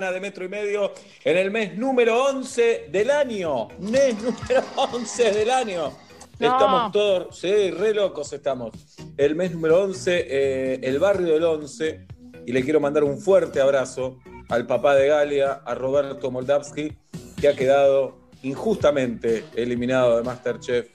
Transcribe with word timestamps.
de 0.00 0.18
metro 0.18 0.46
y 0.46 0.48
medio 0.48 0.92
en 1.22 1.36
el 1.36 1.50
mes 1.50 1.76
número 1.76 2.24
11 2.24 2.88
del 2.90 3.10
año. 3.10 3.68
Mes 3.78 4.14
número 4.16 4.64
11 4.76 5.32
del 5.32 5.50
año. 5.50 5.92
Estamos 6.32 6.90
todos, 6.90 7.38
sí, 7.38 7.70
re 7.70 7.92
locos 7.92 8.32
estamos. 8.32 8.70
El 9.18 9.34
mes 9.34 9.52
número 9.52 9.82
11, 9.82 10.26
eh, 10.26 10.80
el 10.82 10.98
barrio 10.98 11.34
del 11.34 11.44
11. 11.44 12.06
Y 12.46 12.52
le 12.52 12.64
quiero 12.64 12.80
mandar 12.80 13.04
un 13.04 13.20
fuerte 13.20 13.60
abrazo 13.60 14.18
al 14.48 14.66
papá 14.66 14.94
de 14.94 15.08
Galia, 15.08 15.60
a 15.66 15.74
Roberto 15.74 16.30
Moldavsky, 16.30 16.96
que 17.38 17.48
ha 17.48 17.54
quedado 17.54 18.20
injustamente 18.42 19.44
eliminado 19.54 20.16
de 20.16 20.22
Masterchef. 20.22 20.88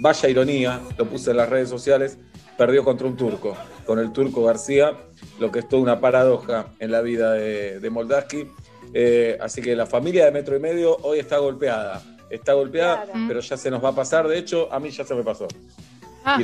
Vaya 0.00 0.28
ironía, 0.28 0.80
lo 0.98 1.06
puse 1.06 1.30
en 1.30 1.36
las 1.36 1.48
redes 1.48 1.68
sociales, 1.68 2.18
perdió 2.58 2.82
contra 2.82 3.06
un 3.06 3.16
turco, 3.16 3.56
con 3.86 4.00
el 4.00 4.12
turco 4.12 4.42
García 4.42 5.05
lo 5.38 5.50
que 5.50 5.60
es 5.60 5.68
toda 5.68 5.82
una 5.82 6.00
paradoja 6.00 6.66
en 6.78 6.90
la 6.90 7.00
vida 7.00 7.32
de, 7.32 7.80
de 7.80 7.90
Moldaski. 7.90 8.46
Eh, 8.94 9.36
así 9.40 9.60
que 9.60 9.76
la 9.76 9.86
familia 9.86 10.24
de 10.24 10.32
Metro 10.32 10.56
y 10.56 10.60
Medio 10.60 10.96
hoy 11.02 11.18
está 11.18 11.38
golpeada. 11.38 12.02
Está 12.30 12.54
golpeada, 12.54 13.06
pero 13.28 13.40
ya 13.40 13.56
se 13.56 13.70
nos 13.70 13.84
va 13.84 13.90
a 13.90 13.94
pasar. 13.94 14.26
De 14.26 14.38
hecho, 14.38 14.72
a 14.72 14.80
mí 14.80 14.90
ya 14.90 15.04
se 15.04 15.14
me 15.14 15.22
pasó. 15.22 15.46
Ah, 16.24 16.40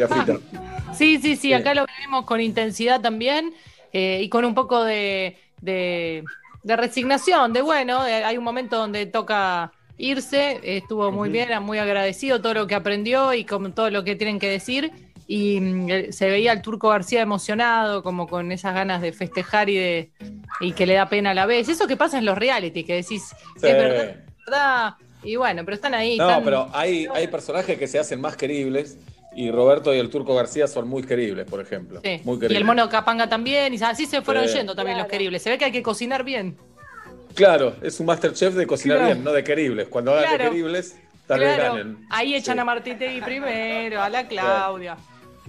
sí, 0.95 1.19
sí, 1.19 1.35
sí, 1.35 1.53
acá 1.53 1.75
lo 1.75 1.85
vivimos 1.87 2.25
con 2.25 2.41
intensidad 2.41 3.01
también 3.01 3.53
eh, 3.93 4.21
y 4.23 4.29
con 4.29 4.45
un 4.45 4.55
poco 4.55 4.85
de, 4.85 5.37
de, 5.61 6.23
resignación, 6.63 7.53
de 7.53 7.63
bueno, 7.63 8.03
hay 8.03 8.39
un 8.39 8.45
momento 8.45 8.77
donde 8.77 9.07
toca 9.07 9.73
irse, 9.99 10.61
estuvo 10.63 11.11
muy 11.11 11.31
bien, 11.31 11.61
muy 11.65 11.79
agradecido 11.79 12.41
todo 12.41 12.55
lo 12.55 12.69
que 12.69 12.77
aprendió 12.77 13.35
y 13.35 13.45
con 13.45 13.73
todo 13.73 13.91
lo 13.91 14.05
que 14.05 14.15
tienen 14.15 14.39
que 14.39 14.49
decir 14.49 14.93
y 15.27 15.61
mm, 15.61 16.13
se 16.13 16.29
veía 16.29 16.53
al 16.53 16.63
Turco 16.63 16.89
García 16.89 17.21
emocionado, 17.21 18.03
como 18.03 18.27
con 18.27 18.53
esas 18.53 18.75
ganas 18.75 19.01
de 19.03 19.13
festejar 19.13 19.69
y 19.71 19.77
de 19.77 20.13
y 20.61 20.73
que 20.73 20.87
le 20.87 20.95
da 20.95 21.09
pena 21.09 21.31
a 21.31 21.35
la 21.35 21.47
vez. 21.47 21.69
Eso 21.69 21.87
que 21.87 21.97
pasa 21.97 22.19
en 22.19 22.25
los 22.25 22.39
reality, 22.39 22.85
que 22.85 22.95
decís, 22.95 23.35
es 23.57 23.63
verdad, 23.63 24.97
y 25.23 25.37
bueno, 25.37 25.65
pero 25.65 25.75
están 25.75 25.95
ahí. 25.95 26.19
No, 26.19 26.43
pero 26.43 26.69
hay, 26.73 27.07
hay 27.15 27.29
personajes 27.29 27.79
que 27.79 27.87
se 27.87 27.99
hacen 27.99 28.21
más 28.21 28.37
queribles. 28.37 28.99
Y 29.35 29.51
Roberto 29.51 29.95
y 29.95 29.99
el 29.99 30.11
Turco 30.11 30.35
García 30.35 30.67
son 30.67 30.89
muy 30.89 31.05
queribles, 31.05 31.47
por 31.47 31.59
ejemplo. 31.59 32.03
Muy 32.25 32.39
Y 32.51 32.55
el 32.55 32.65
mono 32.65 32.91
Capanga 32.91 33.31
también, 33.31 33.73
y 33.73 33.83
así 33.83 34.05
se 34.05 34.21
fueron 34.21 34.47
yendo 34.47 34.75
también 34.75 34.99
los 34.99 35.07
queribles. 35.07 35.43
Se 35.43 35.49
ve 35.49 35.57
que 35.57 35.65
hay 35.65 35.73
que 35.73 35.83
cocinar 35.83 36.23
bien. 36.23 36.59
Claro, 37.35 37.75
es 37.81 37.99
un 37.99 38.07
Masterchef 38.07 38.55
de 38.55 38.67
cocinar 38.67 39.07
bien, 39.07 39.25
no 39.25 39.33
de 39.33 39.43
queribles. 39.43 39.89
Cuando 39.89 40.13
hagan 40.13 40.37
de 40.37 40.45
queribles, 40.45 40.99
tal 41.27 41.41
vez 41.41 41.57
ganen. 41.57 42.07
Ahí 42.11 42.35
echan 42.35 42.59
a 42.59 42.65
Martitegui 42.65 43.23
primero, 43.23 44.03
a 44.03 44.11
la 44.11 44.29
Claudia. 44.29 44.99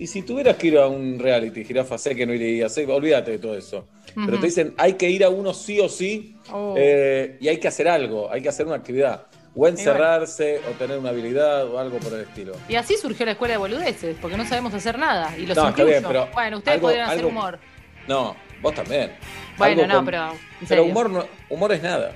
Y 0.03 0.07
si 0.07 0.21
tuvieras 0.21 0.57
que 0.57 0.67
ir 0.67 0.77
a 0.77 0.87
un 0.87 1.17
reality, 1.17 1.63
jirafa, 1.63 1.97
sé 1.97 2.13
que 2.13 2.25
no 2.25 2.33
irías, 2.33 2.77
olvídate 2.77 3.31
de 3.31 3.39
todo 3.39 3.57
eso. 3.57 3.87
Pero 4.13 4.37
te 4.37 4.47
dicen, 4.47 4.73
hay 4.77 4.95
que 4.95 5.09
ir 5.09 5.23
a 5.23 5.29
uno 5.29 5.53
sí 5.53 5.79
o 5.79 5.87
sí 5.87 6.35
oh. 6.51 6.75
eh, 6.77 7.37
y 7.39 7.47
hay 7.47 7.57
que 7.57 7.69
hacer 7.69 7.87
algo, 7.87 8.29
hay 8.29 8.41
que 8.41 8.49
hacer 8.49 8.65
una 8.65 8.75
actividad. 8.75 9.27
O 9.55 9.65
encerrarse, 9.65 10.59
o 10.69 10.71
tener 10.71 10.97
una 10.97 11.11
habilidad, 11.11 11.71
o 11.71 11.79
algo 11.79 11.99
por 11.99 12.11
el 12.15 12.19
estilo. 12.19 12.51
Y 12.67 12.75
así 12.75 12.97
surgió 12.97 13.25
la 13.25 13.31
escuela 13.31 13.53
de 13.53 13.59
boludeces, 13.59 14.17
porque 14.19 14.35
no 14.35 14.45
sabemos 14.45 14.73
hacer 14.73 14.99
nada. 14.99 15.37
Y 15.37 15.45
los 15.45 15.55
no, 15.55 15.71
bien, 15.71 16.03
pero 16.05 16.27
Bueno, 16.33 16.57
ustedes 16.57 16.81
podrían 16.81 17.09
hacer 17.09 17.25
humor. 17.25 17.59
No, 18.05 18.35
vos 18.61 18.75
también. 18.75 19.13
Bueno, 19.57 19.87
no, 19.87 20.03
pero. 20.03 20.33
Pero 20.67 20.83
humor, 20.83 21.29
humor 21.47 21.71
es 21.71 21.81
nada. 21.81 22.13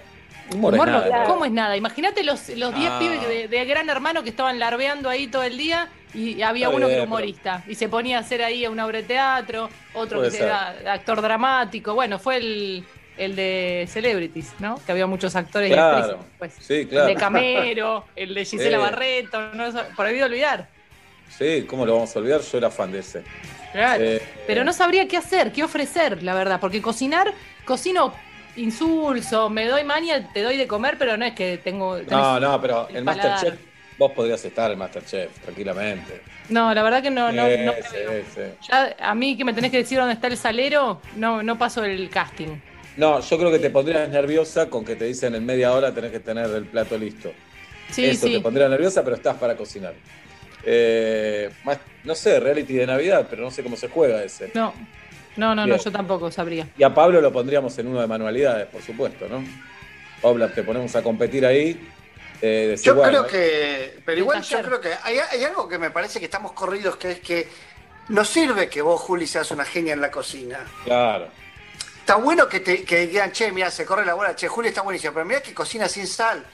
Humor, 0.53 0.73
es 0.73 0.85
nada. 0.85 1.23
¿Cómo 1.23 1.45
es 1.45 1.51
nada? 1.53 1.77
Imagínate 1.77 2.21
los 2.25 2.47
10 2.47 2.59
ah. 2.63 2.99
pibes 2.99 3.49
de, 3.49 3.65
Gran 3.65 3.89
Hermano 3.89 4.23
que 4.23 4.29
estaban 4.29 4.59
larveando 4.59 5.09
ahí 5.09 5.27
todo 5.27 5.43
el 5.43 5.57
día 5.57 5.89
y 6.13 6.41
había 6.41 6.69
uno 6.69 6.87
que 6.87 6.93
era 6.93 7.03
humorista 7.03 7.63
y 7.67 7.75
se 7.75 7.89
ponía 7.89 8.17
a 8.17 8.21
hacer 8.21 8.41
ahí 8.41 8.65
una 8.67 8.85
obra 8.85 8.99
de 9.01 9.07
teatro, 9.07 9.69
otro 9.93 10.21
que 10.21 10.37
era 10.37 10.69
actor 10.93 11.21
dramático. 11.21 11.93
Bueno, 11.93 12.17
fue 12.19 12.37
el, 12.37 12.85
el 13.17 13.35
de 13.35 13.87
Celebrities, 13.89 14.53
¿no? 14.59 14.79
Que 14.85 14.91
había 14.91 15.07
muchos 15.07 15.35
actores 15.35 15.71
claro. 15.71 16.19
Pues. 16.37 16.53
Sí, 16.59 16.85
claro. 16.85 17.07
El 17.07 17.15
de 17.15 17.19
Camero, 17.19 18.05
el 18.15 18.33
de 18.33 18.45
Gisela 18.45 18.77
Barreto, 18.79 19.53
¿no? 19.53 19.69
prohibido 19.95 20.25
olvidar. 20.25 20.67
Sí, 21.29 21.65
¿cómo 21.67 21.85
lo 21.85 21.93
vamos 21.93 22.15
a 22.15 22.19
olvidar? 22.19 22.41
Yo 22.41 22.57
era 22.57 22.71
fan 22.71 22.91
de 22.91 22.99
ese. 22.99 23.23
Claro. 23.71 24.03
Eh, 24.03 24.21
Pero 24.47 24.63
no 24.63 24.71
sabría 24.71 25.07
qué 25.07 25.17
hacer, 25.17 25.51
qué 25.51 25.63
ofrecer, 25.63 26.23
la 26.23 26.33
verdad, 26.33 26.59
porque 26.59 26.81
cocinar, 26.81 27.33
cocino 27.65 28.13
insulso, 28.55 29.49
me 29.49 29.67
doy 29.67 29.83
maña, 29.83 30.31
te 30.33 30.41
doy 30.41 30.57
de 30.57 30.67
comer, 30.67 30.95
pero 30.97 31.17
no 31.17 31.25
es 31.25 31.33
que 31.33 31.57
tengo. 31.57 31.99
No, 32.09 32.39
no, 32.39 32.61
pero 32.61 32.87
el, 32.89 33.03
Masterchef, 33.03 33.59
vos 33.97 34.11
podrías 34.11 34.43
estar 34.45 34.71
en 34.71 34.77
Masterchef, 34.77 35.39
tranquilamente. 35.39 36.21
No, 36.49 36.73
la 36.73 36.83
verdad 36.83 37.01
que 37.01 37.09
no. 37.09 37.31
no, 37.31 37.47
Ya, 37.47 38.95
a 38.99 39.15
mí 39.15 39.35
que 39.35 39.43
me 39.43 39.53
tenés 39.53 39.71
que 39.71 39.77
decir 39.77 39.97
dónde 39.97 40.13
está 40.13 40.27
el 40.27 40.37
salero, 40.37 41.01
no, 41.15 41.43
no 41.43 41.57
paso 41.57 41.83
el 41.83 42.09
casting. 42.09 42.57
No, 42.95 43.19
yo 43.19 43.37
creo 43.37 43.51
que 43.51 43.59
te 43.59 43.69
pondrías 43.69 44.09
nerviosa 44.09 44.69
con 44.69 44.83
que 44.83 44.95
te 44.95 45.05
dicen 45.05 45.35
en 45.35 45.45
media 45.45 45.73
hora 45.73 45.93
tenés 45.93 46.11
que 46.11 46.19
tener 46.19 46.49
el 46.49 46.65
plato 46.65 46.97
listo. 46.97 47.31
Sí, 47.91 48.05
Eso 48.05 48.27
te 48.27 48.41
pondría 48.41 48.67
nerviosa, 48.67 49.03
pero 49.03 49.15
estás 49.15 49.35
para 49.37 49.55
cocinar. 49.55 49.93
Eh, 50.63 51.49
no 52.03 52.15
sé, 52.15 52.39
reality 52.39 52.73
de 52.73 52.87
Navidad, 52.87 53.27
pero 53.29 53.43
no 53.43 53.51
sé 53.51 53.63
cómo 53.63 53.77
se 53.77 53.87
juega 53.87 54.23
ese. 54.23 54.51
No, 54.53 54.73
no, 55.37 55.55
no, 55.55 55.67
no, 55.67 55.77
yo 55.77 55.91
tampoco 55.91 56.31
sabría. 56.31 56.67
Y 56.77 56.83
a 56.83 56.93
Pablo 56.93 57.21
lo 57.21 57.31
pondríamos 57.31 57.77
en 57.77 57.87
uno 57.87 58.01
de 58.01 58.07
manualidades, 58.07 58.67
por 58.67 58.81
supuesto, 58.81 59.27
¿no? 59.29 59.43
Pablo, 60.21 60.49
te 60.49 60.63
ponemos 60.63 60.95
a 60.95 61.03
competir 61.03 61.45
ahí. 61.45 61.79
Eh, 62.41 62.75
yo 62.81 63.01
creo 63.01 63.25
que, 63.25 63.99
pero 64.05 64.19
igual 64.19 64.41
yo 64.43 64.61
creo 64.61 64.79
que 64.79 64.93
hay, 65.03 65.43
algo 65.43 65.67
que 65.67 65.77
me 65.77 65.91
parece 65.91 66.19
que 66.19 66.25
estamos 66.25 66.51
corridos, 66.51 66.97
que 66.97 67.11
es 67.11 67.19
que 67.19 67.47
no 68.09 68.23
sirve 68.23 68.69
que 68.69 68.81
vos, 68.81 69.01
Juli, 69.01 69.27
seas 69.27 69.51
una 69.51 69.65
genia 69.65 69.93
en 69.93 70.01
la 70.01 70.11
cocina. 70.11 70.59
Claro. 70.83 71.29
Está 71.99 72.15
bueno 72.15 72.47
que, 72.47 72.59
te, 72.61 72.83
que 72.83 73.07
digan, 73.07 73.31
che, 73.31 73.51
mira, 73.51 73.69
se 73.69 73.85
corre 73.85 74.05
la 74.05 74.13
bola, 74.13 74.35
che, 74.35 74.47
Juli 74.47 74.69
está 74.69 74.81
buenísimo, 74.81 75.13
pero 75.13 75.25
mira 75.25 75.41
que 75.41 75.53
cocina 75.53 75.89
sin 75.89 76.07
sal, 76.07 76.45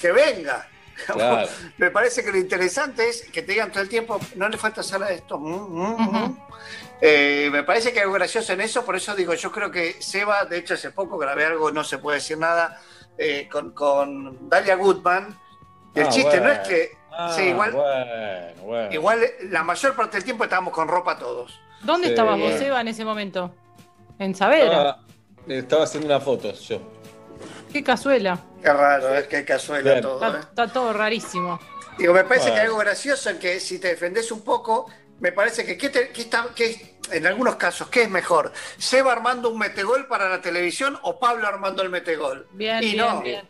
que 0.00 0.12
venga. 0.12 0.68
Claro. 1.06 1.46
me 1.76 1.90
parece 1.90 2.24
que 2.24 2.32
lo 2.32 2.38
interesante 2.38 3.06
es 3.06 3.26
que 3.30 3.42
te 3.42 3.52
digan 3.52 3.70
todo 3.70 3.82
el 3.82 3.88
tiempo, 3.90 4.18
no 4.36 4.48
le 4.48 4.56
falta 4.56 4.82
sal 4.82 5.02
a 5.02 5.10
esto. 5.10 5.38
Mm, 5.38 5.52
mm, 5.52 6.24
mm". 6.24 6.38
Eh, 7.02 7.50
me 7.52 7.62
parece 7.64 7.92
que 7.92 7.98
hay 7.98 8.04
algo 8.04 8.14
gracioso 8.14 8.54
en 8.54 8.62
eso, 8.62 8.82
por 8.82 8.96
eso 8.96 9.14
digo, 9.14 9.34
yo 9.34 9.52
creo 9.52 9.70
que 9.70 9.96
Seba, 10.00 10.46
de 10.46 10.56
hecho 10.56 10.72
hace 10.72 10.90
poco 10.90 11.18
grabé 11.18 11.44
algo, 11.44 11.70
no 11.70 11.84
se 11.84 11.98
puede 11.98 12.16
decir 12.16 12.38
nada, 12.38 12.80
eh, 13.18 13.48
con, 13.48 14.48
Dalia 14.48 14.76
Goodman. 14.76 15.36
el 15.94 16.06
ah, 16.06 16.08
chiste 16.08 16.40
no 16.40 16.50
es 16.50 16.58
que... 16.68 16.96
Ah, 17.18 17.34
igual, 17.40 17.74
igual 18.92 19.20
la 19.44 19.62
mayor 19.62 19.96
parte 19.96 20.18
del 20.18 20.24
tiempo 20.24 20.44
estábamos 20.44 20.74
con 20.74 20.86
ropa 20.86 21.18
todos. 21.18 21.58
¿Dónde 21.82 22.08
estabas 22.08 22.38
vos, 22.38 22.52
Seba, 22.54 22.80
en 22.80 22.88
ese 22.88 23.04
momento? 23.04 23.54
¿En 24.18 24.34
Saavedra? 24.34 24.98
Estaba, 25.46 25.84
haciendo 25.84 26.06
una 26.08 26.20
foto 26.20 26.52
yo. 26.52 26.80
Qué 27.72 27.82
cazuela. 27.82 28.38
Qué 28.62 28.72
raro, 28.72 29.14
es 29.14 29.26
que 29.28 29.36
hay 29.36 29.44
cazuela 29.44 30.00
todo. 30.00 30.36
¿eh? 30.36 30.40
Está, 30.40 30.68
todo 30.68 30.92
rarísimo. 30.92 31.58
Digo, 31.98 32.12
me 32.12 32.24
parece 32.24 32.52
que 32.52 32.60
hay 32.60 32.66
algo 32.66 32.78
gracioso 32.78 33.30
en 33.30 33.38
que 33.38 33.60
si 33.60 33.78
te 33.78 33.88
defendés 33.88 34.30
un 34.32 34.42
poco, 34.42 34.90
me 35.20 35.32
parece 35.32 35.64
que, 35.64 35.78
¿qué, 35.78 35.86
está, 36.16 36.48
en 37.12 37.26
algunos 37.26 37.56
casos, 37.56 37.88
¿qué 37.88 38.02
es 38.02 38.10
mejor? 38.10 38.52
¿Seba 38.78 39.12
armando 39.12 39.50
un 39.50 39.58
metegol 39.58 40.06
para 40.06 40.28
la 40.28 40.40
televisión 40.40 40.98
o 41.02 41.18
Pablo 41.18 41.46
armando 41.46 41.82
el 41.82 41.88
metegol? 41.88 42.46
Bien, 42.52 42.82
y 42.82 42.92
bien, 42.92 42.96
no, 42.98 43.22
bien. 43.22 43.44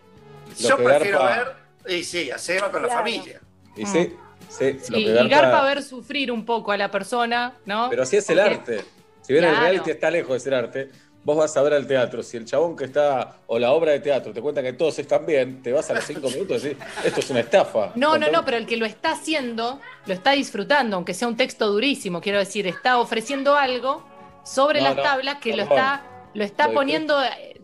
Yo 0.59 0.77
prefiero 0.77 1.25
ver, 1.25 1.57
y 1.89 2.05
sí, 2.05 2.31
a 2.31 2.39
Seba 2.39 2.71
con 2.71 2.83
la 2.83 2.89
familia. 2.89 3.41
Y 3.77 3.85
sí, 3.87 4.17
sí. 4.49 4.79
y, 4.91 5.29
Garpa 5.29 5.65
ver 5.65 5.83
sufrir 5.83 6.31
un 6.31 6.45
poco 6.45 6.73
a 6.73 6.77
la 6.77 6.91
persona, 6.91 7.55
¿no? 7.65 7.89
Pero 7.91 8.05
así 8.05 8.17
es 8.17 8.31
el 8.31 8.39
arte. 8.39 8.85
Si 9.23 9.33
bien 9.33 9.45
el 9.45 9.57
reality 9.57 9.91
está 9.91 10.09
lejos 10.09 10.35
de 10.35 10.41
ser 10.41 10.55
arte, 10.55 10.91
vos 11.27 11.37
vas 11.37 11.57
a 11.57 11.63
ver 11.63 11.75
al 11.75 11.89
teatro. 11.89 12.23
Si 12.23 12.37
el 12.37 12.45
chabón 12.45 12.77
que 12.77 12.85
está, 12.85 13.39
o 13.49 13.59
la 13.59 13.73
obra 13.73 13.91
de 13.91 13.99
teatro, 13.99 14.33
te 14.33 14.41
cuenta 14.41 14.63
que 14.63 14.73
todos 14.73 14.97
están 15.01 15.27
bien, 15.27 15.61
te 15.61 15.73
vas 15.73 15.91
a 15.91 15.95
los 15.95 16.05
cinco 16.05 16.31
minutos 16.31 16.65
y 16.65 16.69
decís, 16.69 16.85
esto 17.05 17.19
es 17.19 17.31
una 17.31 17.41
estafa. 17.41 17.91
No, 17.97 18.17
no, 18.17 18.31
no, 18.31 18.45
pero 18.45 18.57
el 18.57 18.65
que 18.65 18.77
lo 18.77 18.87
está 18.87 19.11
haciendo, 19.11 19.81
lo 20.07 20.15
está 20.15 20.31
disfrutando, 20.31 20.95
aunque 20.95 21.15
sea 21.15 21.27
un 21.27 21.37
texto 21.37 21.67
durísimo, 21.67 22.21
quiero 22.21 22.39
decir, 22.39 22.69
está 22.69 23.01
ofreciendo 23.01 23.57
algo 23.57 24.07
sobre 24.45 24.81
las 24.81 24.95
tablas 24.95 25.39
que 25.39 25.57
lo 25.57 25.65
está, 25.65 26.05
lo 26.33 26.45
está 26.45 26.71
poniendo 26.71 27.21
eh, 27.21 27.57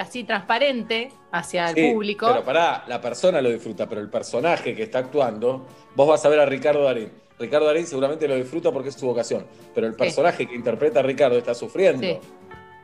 así 0.00 0.24
transparente 0.24 1.12
hacia 1.30 1.68
el 1.68 1.92
público. 1.92 2.26
Pero 2.26 2.42
pará, 2.42 2.84
la 2.88 3.02
persona 3.02 3.42
lo 3.42 3.50
disfruta, 3.50 3.86
pero 3.86 4.00
el 4.00 4.08
personaje 4.08 4.74
que 4.74 4.84
está 4.84 5.00
actuando, 5.00 5.66
vos 5.94 6.08
vas 6.08 6.24
a 6.24 6.28
ver 6.30 6.40
a 6.40 6.46
Ricardo 6.46 6.84
Darín. 6.84 7.12
Ricardo 7.38 7.66
Darín 7.66 7.86
seguramente 7.86 8.26
lo 8.26 8.34
disfruta 8.36 8.72
porque 8.72 8.88
es 8.88 8.94
su 8.94 9.06
vocación, 9.06 9.46
pero 9.74 9.86
el 9.86 9.94
personaje 9.94 10.46
que 10.46 10.54
interpreta 10.54 11.00
a 11.00 11.02
Ricardo 11.02 11.36
está 11.36 11.54
sufriendo. 11.54 12.18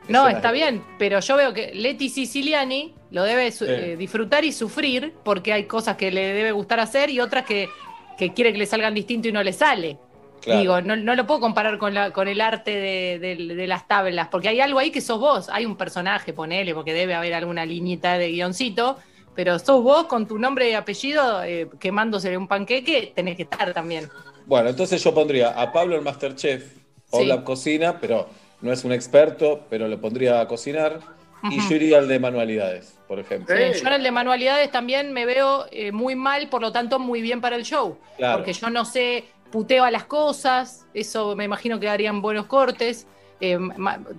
No, 0.07 0.27
está 0.27 0.51
bien, 0.51 0.83
pero 0.97 1.19
yo 1.19 1.35
veo 1.35 1.53
que 1.53 1.73
Leti 1.73 2.09
Siciliani 2.09 2.93
lo 3.11 3.23
debe 3.23 3.53
eh, 3.61 3.95
disfrutar 3.97 4.45
y 4.45 4.51
sufrir 4.51 5.13
porque 5.23 5.53
hay 5.53 5.63
cosas 5.63 5.97
que 5.97 6.11
le 6.11 6.33
debe 6.33 6.51
gustar 6.51 6.79
hacer 6.79 7.09
y 7.09 7.19
otras 7.19 7.45
que, 7.45 7.69
quiere 8.17 8.51
que 8.51 8.57
le 8.57 8.65
salgan 8.65 8.93
distinto 8.93 9.27
y 9.27 9.31
no 9.31 9.43
le 9.43 9.53
sale. 9.53 9.97
Digo, 10.45 10.79
no, 10.81 10.95
lo 11.15 11.27
puedo 11.27 11.41
comparar 11.41 11.77
con, 11.77 11.93
la, 11.93 12.11
con 12.11 12.29
el 12.29 12.39
arte 12.39 12.71
de, 12.71 13.67
las 13.67 13.85
tablas, 13.85 14.29
porque 14.29 14.47
hay 14.47 14.61
algo 14.61 14.79
ahí 14.79 14.91
que 14.91 15.01
sos 15.01 15.19
vos, 15.19 15.49
hay 15.49 15.65
un 15.65 15.75
personaje, 15.75 16.31
ponele, 16.31 16.73
porque 16.73 16.93
debe 16.93 17.15
haber 17.15 17.33
alguna 17.33 17.65
liñita 17.65 18.17
de 18.17 18.29
guioncito, 18.29 18.97
pero 19.35 19.59
sos 19.59 19.83
vos 19.83 20.05
con 20.05 20.25
tu 20.25 20.39
nombre 20.39 20.69
y 20.69 20.73
apellido 20.73 21.43
eh, 21.43 21.67
quemándose 21.79 22.37
un 22.37 22.47
panqueque, 22.47 23.11
tenés 23.13 23.35
que 23.35 23.43
estar 23.43 23.73
también. 23.73 24.09
Bueno, 24.45 24.69
entonces 24.69 25.03
yo 25.03 25.13
pondría 25.13 25.49
a 25.49 25.73
Pablo 25.73 25.97
el 25.97 26.01
Masterchef, 26.01 26.77
o 27.09 27.23
la 27.23 27.43
cocina, 27.43 27.99
pero 27.99 28.27
no 28.61 28.71
es 28.71 28.83
un 28.83 28.91
experto, 28.91 29.65
pero 29.69 29.87
lo 29.87 29.99
pondría 29.99 30.41
a 30.41 30.47
cocinar. 30.47 30.99
Y 31.51 31.59
yo 31.69 31.75
iría 31.75 31.99
al 31.99 32.07
de 32.07 32.19
manualidades, 32.19 32.97
por 33.07 33.19
ejemplo. 33.19 33.55
yo 33.55 33.87
en 33.87 33.93
el 33.93 34.03
de 34.03 34.11
manualidades 34.11 34.71
también 34.71 35.13
me 35.13 35.25
veo 35.25 35.65
eh, 35.71 35.91
muy 35.91 36.15
mal, 36.15 36.49
por 36.49 36.61
lo 36.61 36.71
tanto 36.71 36.97
muy 36.99 37.21
bien 37.21 37.41
para 37.41 37.55
el 37.55 37.63
show. 37.63 37.97
Porque 38.33 38.53
yo 38.53 38.69
no 38.69 38.85
sé, 38.85 39.23
puteo 39.51 39.83
a 39.83 39.91
las 39.91 40.05
cosas, 40.05 40.87
eso 40.93 41.35
me 41.35 41.45
imagino 41.45 41.79
que 41.79 41.85
darían 41.85 42.21
buenos 42.21 42.47
cortes. 42.47 43.07
Eh, 43.39 43.59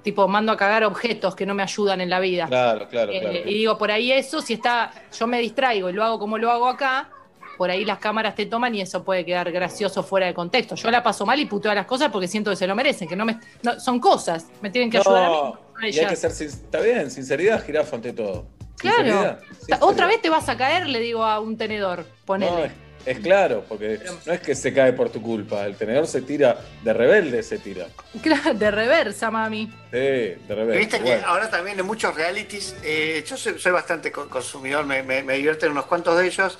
tipo, 0.02 0.28
mando 0.28 0.52
a 0.52 0.56
cagar 0.56 0.84
objetos 0.84 1.34
que 1.34 1.44
no 1.44 1.52
me 1.52 1.64
ayudan 1.64 2.00
en 2.00 2.08
la 2.08 2.20
vida. 2.20 2.46
Claro, 2.46 2.88
claro, 2.88 3.10
claro. 3.10 3.38
Y 3.44 3.54
digo, 3.54 3.76
por 3.76 3.90
ahí 3.90 4.12
eso, 4.12 4.40
si 4.40 4.54
está, 4.54 4.92
yo 5.18 5.26
me 5.26 5.40
distraigo 5.40 5.90
y 5.90 5.92
lo 5.92 6.04
hago 6.04 6.20
como 6.20 6.38
lo 6.38 6.52
hago 6.52 6.68
acá, 6.68 7.10
por 7.58 7.70
ahí 7.70 7.84
las 7.84 7.98
cámaras 7.98 8.36
te 8.36 8.46
toman 8.46 8.74
y 8.76 8.80
eso 8.80 9.04
puede 9.04 9.24
quedar 9.24 9.50
gracioso 9.50 10.04
fuera 10.04 10.26
de 10.26 10.32
contexto. 10.32 10.76
Yo 10.76 10.90
la 10.90 11.02
paso 11.02 11.26
mal 11.26 11.38
y 11.40 11.44
puteo 11.44 11.72
a 11.72 11.74
las 11.74 11.86
cosas 11.86 12.10
porque 12.10 12.28
siento 12.28 12.50
que 12.50 12.56
se 12.56 12.68
lo 12.68 12.76
merecen, 12.76 13.08
que 13.08 13.16
no 13.16 13.26
me 13.26 13.38
son 13.80 13.98
cosas, 13.98 14.46
me 14.62 14.70
tienen 14.70 14.90
que 14.90 14.98
ayudar 14.98 15.24
a 15.24 15.50
mí. 15.80 15.90
Y 15.90 15.98
hay 15.98 16.06
que 16.06 16.16
ser, 16.16 16.30
está 16.30 16.80
bien, 16.80 17.10
sinceridad, 17.10 17.62
jirafa 17.64 17.96
ante 17.96 18.12
todo. 18.12 18.46
Claro. 18.78 19.38
Otra 19.80 20.06
vez 20.06 20.22
te 20.22 20.30
vas 20.30 20.48
a 20.48 20.56
caer, 20.56 20.86
le 20.88 21.00
digo 21.00 21.24
a 21.24 21.40
un 21.40 21.56
tenedor, 21.56 22.06
ponele. 22.24 22.70
Es 23.04 23.20
claro, 23.20 23.64
porque 23.66 24.00
no 24.26 24.32
es 24.32 24.40
que 24.40 24.54
se 24.54 24.72
cae 24.72 24.92
por 24.92 25.08
tu 25.08 25.22
culpa, 25.22 25.64
el 25.64 25.76
tenedor 25.76 26.06
se 26.06 26.20
tira, 26.22 26.58
de 26.84 26.92
rebelde 26.92 27.42
se 27.42 27.58
tira. 27.58 27.86
Claro, 28.22 28.54
de 28.54 28.70
reversa, 28.70 29.30
mami. 29.30 29.66
Sí, 29.90 29.96
de 29.96 30.38
reversa. 30.48 30.78
Viste 30.78 31.00
que 31.00 31.14
ahora 31.14 31.48
también 31.48 31.80
en 31.80 31.86
muchos 31.86 32.14
realities, 32.14 32.76
eh, 32.84 33.24
yo 33.26 33.36
soy, 33.36 33.72
bastante 33.72 34.12
consumidor, 34.12 34.84
me, 34.84 35.02
me, 35.02 35.22
me, 35.22 35.34
divierten 35.34 35.70
unos 35.70 35.86
cuantos 35.86 36.18
de 36.18 36.26
ellos. 36.26 36.58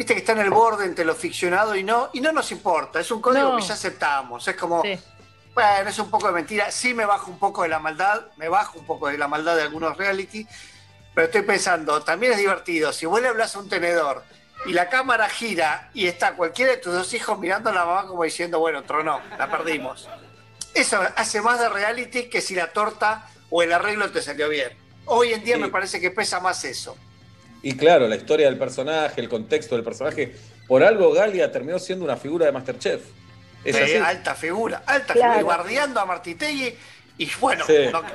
Viste 0.00 0.14
que 0.14 0.20
está 0.20 0.32
en 0.32 0.38
el 0.38 0.48
borde 0.48 0.86
entre 0.86 1.04
lo 1.04 1.14
ficcionado 1.14 1.76
y 1.76 1.84
no, 1.84 2.08
y 2.14 2.22
no 2.22 2.32
nos 2.32 2.50
importa, 2.52 3.00
es 3.00 3.10
un 3.10 3.20
código 3.20 3.54
que 3.58 3.62
ya 3.62 3.74
aceptamos. 3.74 4.48
Es 4.48 4.56
como, 4.56 4.82
bueno, 4.82 5.90
es 5.90 5.98
un 5.98 6.08
poco 6.08 6.28
de 6.28 6.32
mentira. 6.32 6.70
Sí 6.70 6.94
me 6.94 7.04
bajo 7.04 7.30
un 7.30 7.38
poco 7.38 7.64
de 7.64 7.68
la 7.68 7.80
maldad, 7.80 8.28
me 8.38 8.48
bajo 8.48 8.78
un 8.78 8.86
poco 8.86 9.08
de 9.08 9.18
la 9.18 9.28
maldad 9.28 9.56
de 9.56 9.62
algunos 9.64 9.98
reality, 9.98 10.46
pero 11.14 11.26
estoy 11.26 11.42
pensando, 11.42 12.02
también 12.02 12.32
es 12.32 12.38
divertido. 12.38 12.94
Si 12.94 13.04
vos 13.04 13.20
le 13.20 13.28
hablas 13.28 13.54
a 13.54 13.58
un 13.58 13.68
tenedor 13.68 14.24
y 14.64 14.72
la 14.72 14.88
cámara 14.88 15.28
gira 15.28 15.90
y 15.92 16.06
está 16.06 16.32
cualquiera 16.32 16.72
de 16.72 16.78
tus 16.78 16.94
dos 16.94 17.12
hijos 17.12 17.38
mirando 17.38 17.68
a 17.68 17.74
la 17.74 17.84
mamá 17.84 18.06
como 18.06 18.24
diciendo, 18.24 18.58
bueno, 18.58 18.84
tronó, 18.84 19.20
la 19.38 19.50
perdimos. 19.50 20.08
Eso 20.72 20.98
hace 21.14 21.42
más 21.42 21.60
de 21.60 21.68
reality 21.68 22.30
que 22.30 22.40
si 22.40 22.54
la 22.54 22.72
torta 22.72 23.28
o 23.50 23.62
el 23.62 23.70
arreglo 23.70 24.10
te 24.10 24.22
salió 24.22 24.48
bien. 24.48 24.70
Hoy 25.04 25.34
en 25.34 25.44
día 25.44 25.58
me 25.58 25.68
parece 25.68 26.00
que 26.00 26.10
pesa 26.10 26.40
más 26.40 26.64
eso. 26.64 26.96
Y 27.62 27.76
claro, 27.76 28.08
la 28.08 28.16
historia 28.16 28.46
del 28.46 28.58
personaje, 28.58 29.20
el 29.20 29.28
contexto 29.28 29.74
del 29.74 29.84
personaje. 29.84 30.34
Por 30.66 30.82
algo 30.82 31.12
Galia 31.12 31.50
terminó 31.50 31.78
siendo 31.78 32.04
una 32.04 32.16
figura 32.16 32.46
de 32.46 32.52
Masterchef. 32.52 33.02
Es 33.64 34.00
alta 34.00 34.34
figura, 34.34 34.82
alta 34.86 35.12
figura, 35.12 35.42
guardiando 35.42 36.00
a 36.00 36.06
Martitegui. 36.06 36.74
Y 37.18 37.28
bueno, 37.40 37.64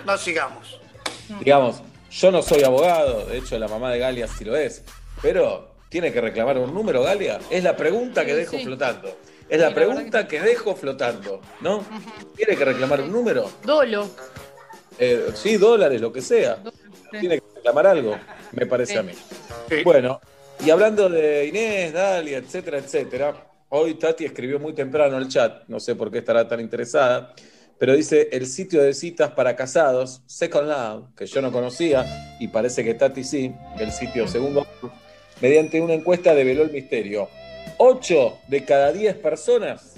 no, 0.06 0.18
sigamos. 0.18 0.80
Digamos, 1.40 1.82
yo 2.10 2.32
no 2.32 2.42
soy 2.42 2.64
abogado, 2.64 3.26
de 3.26 3.38
hecho 3.38 3.60
la 3.60 3.68
mamá 3.68 3.92
de 3.92 4.00
Galia 4.00 4.28
sí 4.28 4.44
lo 4.44 4.56
es, 4.56 4.84
pero 5.22 5.76
¿Tiene 5.96 6.12
que 6.12 6.20
reclamar 6.20 6.58
un 6.58 6.74
número, 6.74 7.04
Galia? 7.04 7.40
Es 7.50 7.64
la 7.64 7.78
pregunta 7.78 8.26
que 8.26 8.36
dejo 8.36 8.60
flotando. 8.60 9.18
Es 9.48 9.62
la 9.62 9.74
pregunta 9.74 10.28
que... 10.28 10.42
dejo 10.42 10.76
flotando, 10.76 11.40
¿no? 11.62 11.86
¿Tiene 12.36 12.58
que 12.58 12.66
reclamar 12.66 13.00
un 13.00 13.14
número? 13.14 13.50
Dolo. 13.64 14.10
Eh, 15.00 15.28
sí, 15.36 15.56
dólares, 15.56 16.02
lo 16.02 16.12
que 16.12 16.22
sea. 16.22 16.58
Tiene 17.12 17.40
que 17.40 17.55
reclamar 17.66 17.88
algo, 17.88 18.16
me 18.52 18.68
parece 18.68 19.00
a 19.00 19.04
mí. 19.04 19.14
Bueno, 19.84 20.22
y 20.64 20.70
hablando 20.70 21.10
de 21.10 21.48
Inés, 21.48 21.94
Dalia, 21.94 22.38
etcétera, 22.38 22.78
etcétera, 22.78 23.48
hoy 23.70 23.96
Tati 23.96 24.24
escribió 24.24 24.60
muy 24.60 24.74
temprano 24.74 25.18
el 25.18 25.28
chat, 25.28 25.64
no 25.68 25.80
sé 25.80 25.96
por 25.96 26.12
qué 26.12 26.20
estará 26.20 26.48
tan 26.48 26.60
interesada, 26.60 27.34
pero 27.80 27.96
dice 27.96 28.30
el 28.32 28.46
sitio 28.46 28.84
de 28.84 28.94
citas 28.94 29.32
para 29.32 29.56
casados, 29.56 30.22
Second 30.28 30.68
Love, 30.68 31.16
que 31.18 31.26
yo 31.26 31.42
no 31.42 31.52
conocía 31.52 32.38
y 32.40 32.50
parece 32.50 32.84
que 32.84 32.94
Tati 32.94 33.24
sí, 33.24 33.52
el 33.80 33.92
sitio 33.92 34.28
segundo 34.28 34.68
mediante 35.42 35.82
una 35.82 35.96
encuesta 35.96 36.36
develó 36.36 36.62
el 36.62 36.72
misterio. 36.72 37.28
8 37.78 38.38
de 38.48 38.64
cada 38.64 38.92
10 38.92 39.16
personas, 39.16 39.96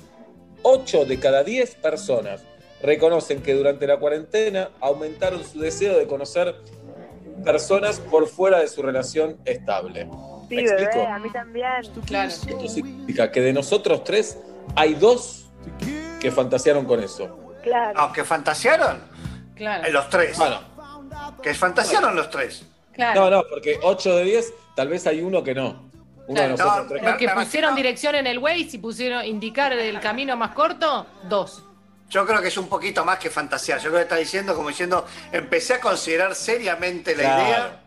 8 0.61 1.03
de 1.03 1.19
cada 1.19 1.43
10 1.43 1.75
personas 1.75 2.43
reconocen 2.81 3.41
que 3.41 3.53
durante 3.53 3.87
la 3.87 3.97
cuarentena 3.97 4.69
aumentaron 4.79 5.43
su 5.43 5.59
deseo 5.59 5.97
de 5.97 6.07
conocer 6.07 6.55
personas 7.43 7.99
por 7.99 8.27
fuera 8.27 8.59
de 8.59 8.67
su 8.67 8.81
relación 8.81 9.37
estable. 9.45 10.07
Sí, 10.49 10.55
bebé, 10.55 11.05
a 11.05 11.19
mí 11.19 11.29
también. 11.31 11.67
Claro. 12.05 12.29
Esto 12.29 12.67
significa 12.67 13.31
que 13.31 13.41
de 13.41 13.53
nosotros 13.53 14.03
tres 14.03 14.37
hay 14.75 14.93
dos 14.93 15.49
que 16.19 16.31
fantasearon 16.31 16.85
con 16.85 17.03
eso. 17.03 17.55
Claro. 17.63 17.99
Aunque 17.99 18.23
fantasearon. 18.23 19.01
Claro. 19.55 19.91
Los 19.91 20.09
tres. 20.09 20.37
Bueno. 20.37 20.59
Que 21.41 21.53
fantasearon 21.53 22.15
los 22.15 22.29
tres. 22.29 22.65
Claro. 22.93 23.21
No, 23.21 23.29
no, 23.29 23.43
porque 23.47 23.79
8 23.83 24.15
de 24.17 24.23
10 24.23 24.53
tal 24.75 24.87
vez 24.87 25.05
hay 25.05 25.21
uno 25.21 25.43
que 25.43 25.53
no. 25.53 25.87
Uno 26.27 26.41
de 26.41 26.49
nosotros 26.49 27.01
Los 27.01 27.15
que 27.15 27.29
pusieron 27.29 27.75
dirección 27.75 28.15
en 28.15 28.27
el 28.27 28.39
Waze 28.39 28.69
y 28.73 28.77
pusieron 28.79 29.25
indicar 29.25 29.71
el 29.71 29.99
camino 29.99 30.35
más 30.35 30.51
corto, 30.51 31.05
dos. 31.29 31.63
Yo 32.09 32.25
creo 32.25 32.41
que 32.41 32.47
es 32.47 32.57
un 32.57 32.67
poquito 32.67 33.03
más 33.03 33.19
que 33.19 33.29
fantasear. 33.29 33.79
Yo 33.79 33.89
creo 33.89 33.99
que 33.99 34.03
está 34.03 34.15
diciendo, 34.15 34.55
como 34.55 34.69
diciendo, 34.69 35.05
empecé 35.31 35.75
a 35.75 35.81
considerar 35.81 36.35
seriamente 36.35 37.15
la 37.15 37.23
idea 37.23 37.81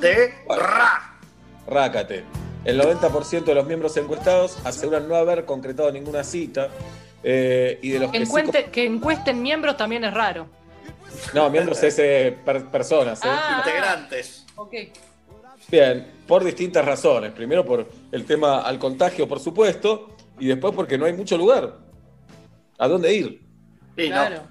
de 0.00 0.34
ra. 0.48 1.16
Rácate. 1.66 2.24
El 2.64 2.80
90% 2.80 3.44
de 3.44 3.54
los 3.54 3.66
miembros 3.66 3.96
encuestados 3.96 4.58
aseguran 4.64 5.08
no 5.08 5.16
haber 5.16 5.44
concretado 5.44 5.90
ninguna 5.90 6.22
cita. 6.22 6.68
Eh, 7.24 7.78
y 7.82 7.90
de 7.90 7.98
los 7.98 8.12
que, 8.12 8.70
que, 8.70 8.84
encuesten 8.84 9.42
miembros 9.42 9.76
también 9.76 10.04
es 10.04 10.14
raro. 10.14 10.46
No, 11.34 11.50
miembros 11.50 11.82
es 11.82 11.98
eh, 11.98 12.36
personas. 12.70 13.18
Eh. 13.24 13.28
Ah, 13.28 13.62
Integrantes. 13.64 14.46
Ok. 14.54 14.74
Bien, 15.68 16.06
por 16.26 16.44
distintas 16.44 16.84
razones. 16.84 17.32
Primero 17.32 17.64
por 17.64 17.86
el 18.12 18.24
tema 18.24 18.60
al 18.60 18.78
contagio, 18.78 19.28
por 19.28 19.40
supuesto, 19.40 20.10
y 20.38 20.46
después 20.46 20.74
porque 20.74 20.96
no 20.96 21.06
hay 21.06 21.12
mucho 21.12 21.36
lugar. 21.36 21.87
¿A 22.78 22.88
dónde 22.88 23.12
ir? 23.12 23.42
claro. 23.94 24.42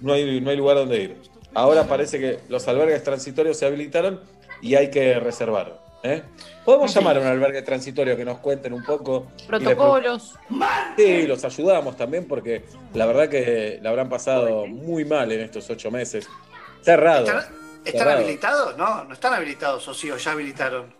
No, 0.00 0.12
hay, 0.12 0.40
no 0.40 0.50
hay 0.50 0.56
lugar 0.56 0.76
a 0.76 0.80
dónde 0.80 1.02
ir. 1.02 1.16
Ahora 1.54 1.84
parece 1.84 2.18
que 2.18 2.40
los 2.48 2.66
albergues 2.68 3.02
transitorios 3.02 3.58
se 3.58 3.66
habilitaron 3.66 4.20
y 4.60 4.74
hay 4.74 4.90
que 4.90 5.18
reservar. 5.20 5.80
¿eh? 6.02 6.22
Podemos 6.64 6.94
llamar 6.94 7.16
a 7.16 7.20
un 7.20 7.26
albergue 7.26 7.62
transitorio 7.62 8.16
que 8.16 8.24
nos 8.24 8.38
cuenten 8.38 8.72
un 8.72 8.84
poco. 8.84 9.28
Protocolos. 9.46 10.34
Sí, 10.96 11.26
los 11.26 11.44
ayudamos 11.44 11.96
también 11.96 12.26
porque 12.26 12.64
la 12.94 13.06
verdad 13.06 13.28
que 13.28 13.78
la 13.82 13.90
habrán 13.90 14.08
pasado 14.08 14.66
muy 14.66 15.04
mal 15.04 15.30
en 15.32 15.40
estos 15.40 15.68
ocho 15.70 15.90
meses. 15.90 16.28
Cerrado. 16.82 17.26
¿Están 17.84 18.08
habilitados? 18.08 18.76
No, 18.76 19.04
no 19.04 19.14
están 19.14 19.32
habilitados, 19.34 19.86
o 19.88 19.94
sí, 19.94 20.10
o 20.10 20.16
ya 20.16 20.32
habilitaron. 20.32 20.94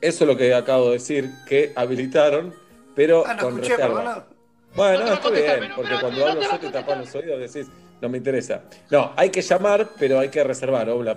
Eso 0.00 0.24
es 0.24 0.28
lo 0.28 0.36
que 0.36 0.52
acabo 0.54 0.86
de 0.86 0.92
decir, 0.94 1.30
que 1.48 1.72
habilitaron, 1.74 2.54
pero 2.94 3.24
ah, 3.26 3.34
no 3.34 3.42
con 3.42 3.54
escuché, 3.54 3.76
reserva. 3.76 4.26
Bueno, 4.74 5.04
no, 5.04 5.12
está 5.14 5.30
bien, 5.30 5.72
porque 5.76 5.94
cuando 6.00 6.26
hablo 6.26 6.42
yo 6.42 6.58
te 6.58 6.70
tapan 6.70 7.00
los 7.00 7.14
oídos 7.14 7.38
y 7.38 7.40
decís, 7.40 7.72
no 8.00 8.08
me 8.08 8.18
interesa. 8.18 8.62
No, 8.90 9.12
hay 9.16 9.30
que 9.30 9.42
llamar, 9.42 9.90
pero 9.98 10.18
hay 10.18 10.28
que 10.28 10.42
reservar, 10.42 10.88
Obla. 10.88 11.16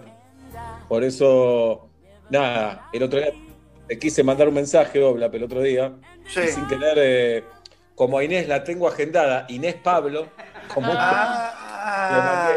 Por 0.87 1.03
eso, 1.03 1.89
nada, 2.29 2.89
el 2.93 3.03
otro 3.03 3.19
día 3.19 3.31
te 3.87 3.97
quise 3.97 4.23
mandar 4.23 4.47
un 4.47 4.55
mensaje, 4.55 5.01
Obla, 5.01 5.27
el 5.31 5.43
otro 5.43 5.61
día, 5.61 5.93
sí. 6.27 6.47
sin 6.47 6.67
querer, 6.67 6.97
eh, 6.97 7.43
como 7.95 8.17
a 8.17 8.23
Inés 8.23 8.47
la 8.47 8.63
tengo 8.63 8.87
agendada, 8.87 9.45
Inés 9.47 9.75
Pablo, 9.75 10.27
como 10.73 10.91
ah, 10.95 12.49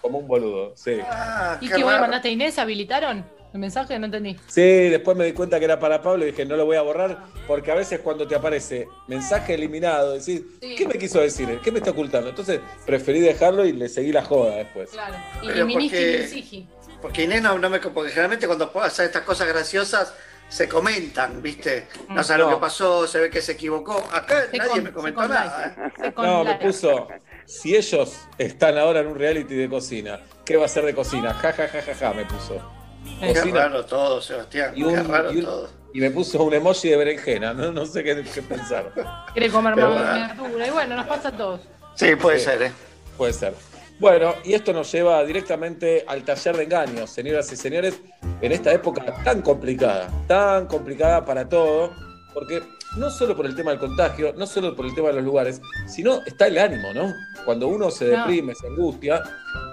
como 0.00 0.18
un 0.18 0.26
boludo, 0.26 0.76
sí. 0.76 0.98
Ah, 1.08 1.56
¿Y 1.60 1.68
qué, 1.68 1.76
qué 1.76 1.84
mandaste 1.84 2.28
a 2.28 2.30
Inés? 2.32 2.58
¿Habilitaron? 2.58 3.24
¿El 3.52 3.60
mensaje? 3.60 3.98
No 3.98 4.06
entendí. 4.06 4.36
Sí, 4.46 4.88
después 4.88 5.16
me 5.16 5.26
di 5.26 5.32
cuenta 5.32 5.58
que 5.58 5.66
era 5.66 5.78
para 5.78 6.00
Pablo 6.00 6.24
y 6.24 6.30
dije, 6.30 6.46
no 6.46 6.56
lo 6.56 6.64
voy 6.64 6.76
a 6.76 6.82
borrar, 6.82 7.24
porque 7.46 7.70
a 7.70 7.74
veces 7.74 8.00
cuando 8.00 8.26
te 8.26 8.34
aparece 8.34 8.88
mensaje 9.08 9.54
eliminado, 9.54 10.14
decís, 10.14 10.42
¿qué 10.60 10.86
me 10.86 10.98
quiso 10.98 11.20
decir? 11.20 11.60
¿Qué 11.62 11.70
me 11.70 11.78
está 11.78 11.90
ocultando? 11.90 12.30
Entonces 12.30 12.60
preferí 12.86 13.20
dejarlo 13.20 13.66
y 13.66 13.72
le 13.72 13.88
seguí 13.88 14.10
la 14.10 14.24
joda 14.24 14.56
después. 14.56 14.90
Claro. 14.90 15.16
Y 15.42 15.46
porque, 15.48 16.66
porque 17.02 17.24
Inés 17.24 17.42
no, 17.42 17.58
me. 17.58 17.78
Porque 17.78 18.10
generalmente 18.10 18.46
cuando 18.46 18.72
pasa 18.72 19.04
estas 19.04 19.22
cosas 19.22 19.48
graciosas 19.48 20.14
se 20.48 20.68
comentan, 20.68 21.42
¿viste? 21.42 21.88
No 22.10 22.22
sabe 22.22 22.40
lo 22.40 22.50
que 22.50 22.56
pasó, 22.56 23.06
se 23.06 23.20
ve 23.20 23.30
que 23.30 23.40
se 23.40 23.52
equivocó. 23.52 23.96
Acá 24.12 24.44
nadie 24.52 24.82
me 24.82 24.92
comentó 24.92 25.26
nada. 25.26 25.92
¿eh? 25.98 26.12
No, 26.16 26.44
me 26.44 26.56
puso, 26.56 27.08
si 27.46 27.74
ellos 27.74 28.28
están 28.38 28.78
ahora 28.78 29.00
en 29.00 29.08
un 29.08 29.18
reality 29.18 29.54
de 29.54 29.68
cocina, 29.68 30.20
¿qué 30.44 30.56
va 30.56 30.66
a 30.66 30.68
ser 30.68 30.84
de 30.84 30.94
cocina? 30.94 31.34
Ja, 31.34 31.52
ja, 31.52 31.68
ja, 31.68 31.82
ja, 31.82 31.94
ja, 31.94 32.12
me 32.12 32.26
puso. 32.26 32.81
Qué 33.20 33.44
raro 33.52 33.84
todo, 33.84 34.20
Sebastián. 34.20 34.72
Y, 34.74 34.84
qué 34.84 35.02
raro 35.02 35.30
todo. 35.40 35.68
y 35.92 36.00
me 36.00 36.10
puso 36.10 36.42
un 36.42 36.54
emoji 36.54 36.88
de 36.90 36.96
berenjena, 36.96 37.52
no, 37.52 37.72
no 37.72 37.86
sé 37.86 38.02
qué, 38.02 38.14
pensar. 38.42 38.92
Quiere 39.32 39.50
comer 39.50 39.76
más 39.76 40.36
verdura. 40.38 40.66
Y 40.66 40.70
bueno, 40.70 40.96
nos 40.96 41.06
pasa 41.06 41.28
a 41.28 41.36
todos. 41.36 41.60
Sí, 41.94 42.16
puede 42.16 42.38
ser, 42.38 42.62
¿eh? 42.62 42.72
Puede 43.16 43.32
ser. 43.32 43.54
Bueno, 43.98 44.34
y 44.44 44.54
esto 44.54 44.72
nos 44.72 44.90
lleva 44.90 45.22
directamente 45.24 46.04
al 46.08 46.24
taller 46.24 46.56
de 46.56 46.64
engaños, 46.64 47.10
señoras 47.10 47.52
y 47.52 47.56
señores, 47.56 48.00
en 48.40 48.50
esta 48.50 48.72
época 48.72 49.04
tan 49.22 49.42
complicada, 49.42 50.08
tan 50.26 50.66
complicada 50.66 51.24
para 51.24 51.48
todo, 51.48 51.92
porque 52.34 52.62
no 52.96 53.10
solo 53.10 53.36
por 53.36 53.46
el 53.46 53.54
tema 53.54 53.70
del 53.70 53.80
contagio, 53.80 54.34
no 54.36 54.46
solo 54.46 54.74
por 54.74 54.86
el 54.86 54.94
tema 54.94 55.08
de 55.08 55.14
los 55.14 55.24
lugares, 55.24 55.60
sino 55.86 56.20
está 56.26 56.46
el 56.46 56.58
ánimo, 56.58 56.92
¿no? 56.92 57.14
Cuando 57.44 57.68
uno 57.68 57.90
se 57.90 58.06
deprime, 58.06 58.54
se 58.54 58.66
angustia, 58.66 59.22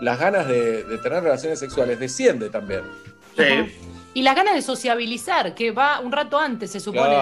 las 0.01 0.19
ganas 0.19 0.47
de, 0.47 0.83
tener 1.01 1.23
relaciones 1.23 1.59
sexuales 1.59 1.99
desciende 1.99 2.49
también. 2.49 2.83
Sí. 3.39 3.79
Y 4.13 4.23
las 4.23 4.35
ganas 4.35 4.55
de 4.55 4.61
sociabilizar, 4.61 5.53
que 5.53 5.71
va 5.71 5.99
un 5.99 6.11
rato 6.11 6.39
antes, 6.39 6.71
se 6.71 6.79
supone, 6.79 7.15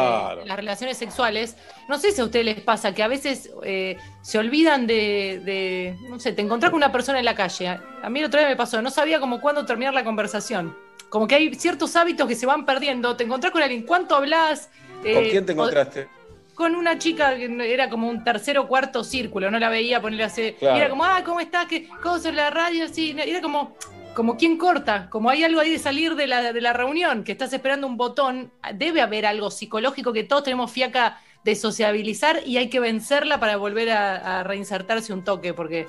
las 0.45 0.55
relaciones 0.55 0.97
sexuales. 0.97 1.57
No 1.89 1.99
sé 1.99 2.11
si 2.11 2.21
a 2.21 2.23
ustedes 2.23 2.45
les 2.45 2.61
pasa 2.61 2.93
que 2.93 3.03
a 3.03 3.09
veces 3.09 3.51
eh, 3.63 3.97
se 4.21 4.39
olvidan 4.39 4.87
de, 4.87 5.95
no 6.09 6.17
sé, 6.19 6.31
te 6.31 6.41
encontrás 6.41 6.71
con 6.71 6.77
una 6.77 6.91
persona 6.91 7.19
en 7.19 7.25
la 7.25 7.35
calle. 7.35 7.67
A 8.01 8.09
mí 8.09 8.19
el 8.19 8.25
otro 8.25 8.39
día 8.39 8.47
me 8.47 8.55
pasó, 8.55 8.81
no 8.81 8.89
sabía 8.89 9.19
cómo 9.19 9.41
cuándo 9.41 9.65
terminar 9.65 9.93
la 9.93 10.05
conversación. 10.05 10.75
Como 11.09 11.27
que 11.27 11.35
hay 11.35 11.53
ciertos 11.55 11.95
hábitos 11.97 12.27
que 12.27 12.35
se 12.35 12.45
van 12.45 12.65
perdiendo. 12.65 13.15
Te 13.17 13.25
encontrás 13.25 13.51
con 13.51 13.61
alguien, 13.61 13.83
¿cuánto 13.83 14.15
hablas? 14.15 14.69
¿Con 15.01 15.07
eh, 15.11 15.27
quién 15.29 15.45
te 15.45 15.51
encontraste? 15.51 16.07
Con 16.55 16.73
una 16.73 16.97
chica 16.97 17.35
que 17.35 17.73
era 17.73 17.89
como 17.89 18.09
un 18.09 18.23
tercer 18.23 18.57
o 18.57 18.67
cuarto 18.67 19.03
círculo, 19.03 19.51
no 19.51 19.59
la 19.59 19.69
veía 19.69 20.01
ponerle 20.01 20.23
así. 20.23 20.55
Y 20.59 20.65
era 20.65 20.89
como, 20.89 21.03
ah, 21.03 21.21
¿cómo 21.23 21.41
estás? 21.41 21.67
¿Qué 21.67 21.87
cosa 22.01 22.31
la 22.31 22.49
radio? 22.49 22.87
Sí, 22.87 23.15
era 23.15 23.41
como, 23.41 23.75
como 24.17 24.35
quien 24.35 24.57
corta, 24.57 25.11
como 25.11 25.29
hay 25.29 25.43
algo 25.43 25.59
ahí 25.59 25.69
de 25.69 25.77
salir 25.77 26.15
de 26.15 26.25
la, 26.25 26.51
de 26.51 26.59
la 26.59 26.73
reunión, 26.73 27.23
que 27.23 27.33
estás 27.33 27.53
esperando 27.53 27.85
un 27.85 27.97
botón, 27.97 28.51
debe 28.73 29.01
haber 29.01 29.27
algo 29.27 29.51
psicológico 29.51 30.11
que 30.11 30.23
todos 30.23 30.41
tenemos 30.41 30.71
fiaca 30.71 31.21
de 31.43 31.53
sociabilizar 31.55 32.41
y 32.43 32.57
hay 32.57 32.67
que 32.67 32.79
vencerla 32.79 33.39
para 33.39 33.57
volver 33.57 33.91
a, 33.91 34.41
reinsertarse 34.41 35.13
un 35.13 35.23
toque, 35.23 35.53
porque, 35.53 35.85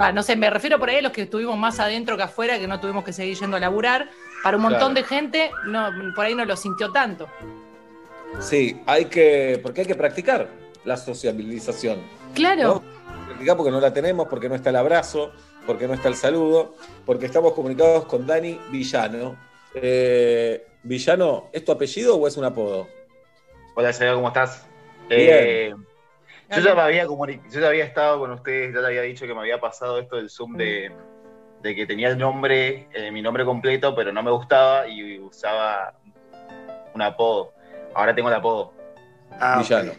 va, 0.00 0.12
no 0.12 0.22
sé, 0.22 0.36
me 0.36 0.48
refiero 0.48 0.78
por 0.78 0.90
ahí 0.90 0.98
a 0.98 1.02
los 1.02 1.10
que 1.10 1.22
estuvimos 1.22 1.58
más 1.58 1.80
adentro 1.80 2.16
que 2.16 2.22
afuera, 2.22 2.56
que 2.56 2.68
no 2.68 2.78
tuvimos 2.78 3.02
que 3.02 3.12
seguir 3.12 3.36
yendo 3.36 3.56
a 3.56 3.60
laburar. 3.60 4.08
Para 4.44 4.58
un 4.58 4.62
montón 4.62 4.94
de 4.94 5.02
gente, 5.02 5.50
no, 5.66 5.90
por 6.14 6.24
ahí 6.24 6.36
no 6.36 6.44
lo 6.44 6.54
sintió 6.56 6.92
tanto. 6.92 7.26
Sí, 8.38 8.80
hay 8.86 9.06
que, 9.06 9.58
porque 9.60 9.80
hay 9.80 9.86
que 9.88 9.96
practicar 9.96 10.46
la 10.84 10.96
sociabilización. 10.96 12.00
Claro. 12.32 12.80
Practicar 13.26 13.56
porque 13.56 13.72
no 13.72 13.80
la 13.80 13.92
tenemos, 13.92 14.28
porque 14.28 14.48
no 14.48 14.54
está 14.54 14.70
el 14.70 14.76
abrazo, 14.76 15.32
porque 15.66 15.86
no 15.86 15.94
está 15.94 16.08
el 16.08 16.14
saludo, 16.14 16.74
porque 17.06 17.26
estamos 17.26 17.52
comunicados 17.52 18.04
con 18.06 18.26
Dani 18.26 18.58
Villano. 18.70 19.36
Eh, 19.74 20.66
Villano, 20.82 21.48
¿es 21.52 21.64
tu 21.64 21.72
apellido 21.72 22.16
o 22.16 22.26
es 22.26 22.36
un 22.36 22.44
apodo? 22.44 22.88
Hola, 23.74 23.92
Sergio, 23.92 24.16
¿cómo 24.16 24.28
estás? 24.28 24.66
Eh, 25.08 25.74
yo, 26.50 26.60
ya 26.60 26.74
me 26.74 26.82
había 26.82 27.04
yo 27.04 27.60
ya 27.60 27.68
había 27.68 27.84
estado 27.84 28.18
con 28.18 28.30
ustedes, 28.32 28.74
ya 28.74 28.80
te 28.80 28.86
había 28.86 29.02
dicho 29.02 29.26
que 29.26 29.34
me 29.34 29.40
había 29.40 29.60
pasado 29.60 29.98
esto 29.98 30.16
del 30.16 30.30
Zoom 30.30 30.56
de, 30.56 30.90
mm. 30.90 31.62
que 31.62 31.86
tenía 31.86 32.08
el 32.08 32.18
nombre, 32.18 32.88
eh, 32.92 33.10
mi 33.10 33.22
nombre 33.22 33.44
completo, 33.44 33.94
pero 33.94 34.12
no 34.12 34.22
me 34.22 34.30
gustaba 34.30 34.86
y 34.88 35.18
usaba 35.18 35.94
un 36.94 37.02
apodo. 37.02 37.52
Ahora 37.94 38.14
tengo 38.14 38.28
el 38.28 38.34
apodo. 38.34 38.74
Ah, 39.38 39.58
Villano. 39.58 39.92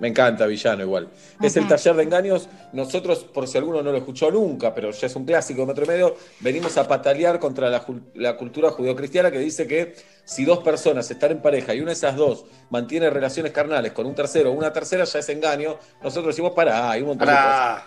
Me 0.00 0.08
encanta 0.08 0.46
Villano 0.46 0.82
igual. 0.82 1.08
Es 1.42 1.56
el 1.56 1.68
taller 1.68 1.94
de 1.94 2.02
engaños. 2.02 2.48
Nosotros, 2.72 3.24
por 3.24 3.46
si 3.46 3.58
alguno 3.58 3.82
no 3.82 3.92
lo 3.92 3.98
escuchó 3.98 4.30
nunca, 4.30 4.74
pero 4.74 4.90
ya 4.90 5.06
es 5.06 5.14
un 5.14 5.24
clásico 5.24 5.60
de 5.60 5.66
Metro 5.66 5.84
y 5.84 5.88
Medio, 5.88 6.16
venimos 6.40 6.76
a 6.78 6.88
patalear 6.88 7.38
contra 7.38 7.68
la, 7.68 7.84
la 8.14 8.36
cultura 8.36 8.70
judeocristiana 8.70 9.30
que 9.30 9.38
dice 9.38 9.66
que 9.66 9.94
si 10.24 10.44
dos 10.44 10.60
personas 10.60 11.10
están 11.10 11.32
en 11.32 11.42
pareja 11.42 11.74
y 11.74 11.80
una 11.80 11.90
de 11.90 11.94
esas 11.94 12.16
dos 12.16 12.46
mantiene 12.70 13.10
relaciones 13.10 13.52
carnales 13.52 13.92
con 13.92 14.06
un 14.06 14.14
tercero 14.14 14.50
o 14.50 14.54
una 14.54 14.72
tercera, 14.72 15.04
ya 15.04 15.18
es 15.18 15.28
engaño. 15.28 15.76
Nosotros 16.02 16.34
decimos, 16.34 16.52
para, 16.52 16.90
hay 16.90 17.02
un 17.02 17.08
montón 17.08 17.28
de 17.28 17.34
cosas 17.34 17.82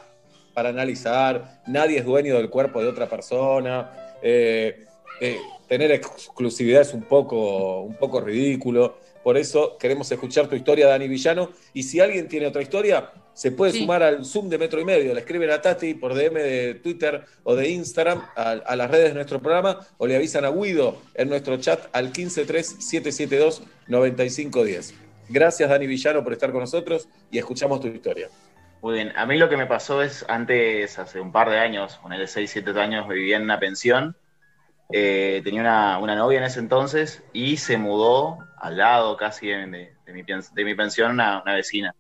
para 0.54 0.70
analizar. 0.70 1.62
Nadie 1.68 2.00
es 2.00 2.06
dueño 2.06 2.36
del 2.36 2.50
cuerpo 2.50 2.82
de 2.82 2.88
otra 2.88 3.10
persona. 3.10 3.90
Eh, 4.22 4.86
eh, 5.20 5.40
tener 5.68 5.92
exclusividad 5.92 6.82
es 6.82 6.94
un 6.94 7.04
poco, 7.04 7.82
un 7.82 7.96
poco 7.96 8.22
ridículo. 8.22 8.98
Por 9.24 9.38
eso 9.38 9.78
queremos 9.80 10.12
escuchar 10.12 10.48
tu 10.48 10.56
historia, 10.56 10.88
Dani 10.88 11.08
Villano. 11.08 11.52
Y 11.74 11.84
si 11.84 12.02
alguien 12.02 12.28
tiene 12.28 12.48
otra 12.48 12.62
historia, 12.62 13.12
se 13.34 13.52
puede 13.52 13.72
sumar 13.72 14.04
al 14.04 14.26
Zoom 14.26 14.50
de 14.50 14.58
Metro 14.58 14.82
y 14.82 14.86
Medio. 14.86 15.14
Le 15.14 15.22
escriben 15.22 15.50
a 15.50 15.62
Tati 15.62 15.94
por 15.94 16.14
DM 16.14 16.34
de 16.34 16.74
Twitter 16.76 17.24
o 17.44 17.56
de 17.56 17.70
Instagram 17.70 18.22
a, 18.36 18.76
las 18.76 18.92
redes 18.92 19.08
de 19.10 19.16
nuestro 19.16 19.42
programa 19.42 19.80
o 19.98 20.08
le 20.08 20.18
avisan 20.18 20.46
a 20.46 20.52
Guido 20.52 20.98
en 21.16 21.30
nuestro 21.30 21.56
chat 21.58 21.88
al 21.94 22.12
153-772-9510. 22.12 24.94
Gracias, 25.30 25.70
Dani 25.70 25.88
Villano, 25.88 26.22
por 26.24 26.34
estar 26.34 26.52
con 26.52 26.62
nosotros 26.62 27.08
y 27.32 27.38
escuchamos 27.38 27.80
tu 27.80 27.88
historia. 27.88 28.28
Muy 28.82 28.96
bien, 28.96 29.14
a 29.16 29.26
mí 29.26 29.38
lo 29.38 29.48
que 29.48 29.56
me 29.56 29.66
pasó 29.66 30.02
es 30.02 30.26
antes, 30.28 31.00
hace 31.00 31.22
un 31.22 31.32
par 31.32 31.50
de 31.50 31.58
años, 31.58 31.96
con 32.02 32.12
el 32.12 32.28
6, 32.28 32.52
7 32.52 32.78
años, 32.82 33.08
vivía 33.08 33.38
en 33.38 33.44
una 33.44 33.58
pensión 33.58 34.18
eh, 34.92 35.42
tenía 35.44 35.62
una, 36.00 36.16
novia 36.16 36.40
en 36.40 36.44
ese 36.44 36.60
entonces 36.60 37.24
y 37.34 37.58
se 37.58 37.78
mudó 37.78 38.40
al 38.58 38.78
lado 38.78 39.18
casi 39.18 39.48
de, 39.48 39.66
mi, 39.68 39.88
de 40.06 40.64
mi, 40.64 40.76
pensión 40.76 41.12
una, 41.12 41.42
vecina. 41.44 41.96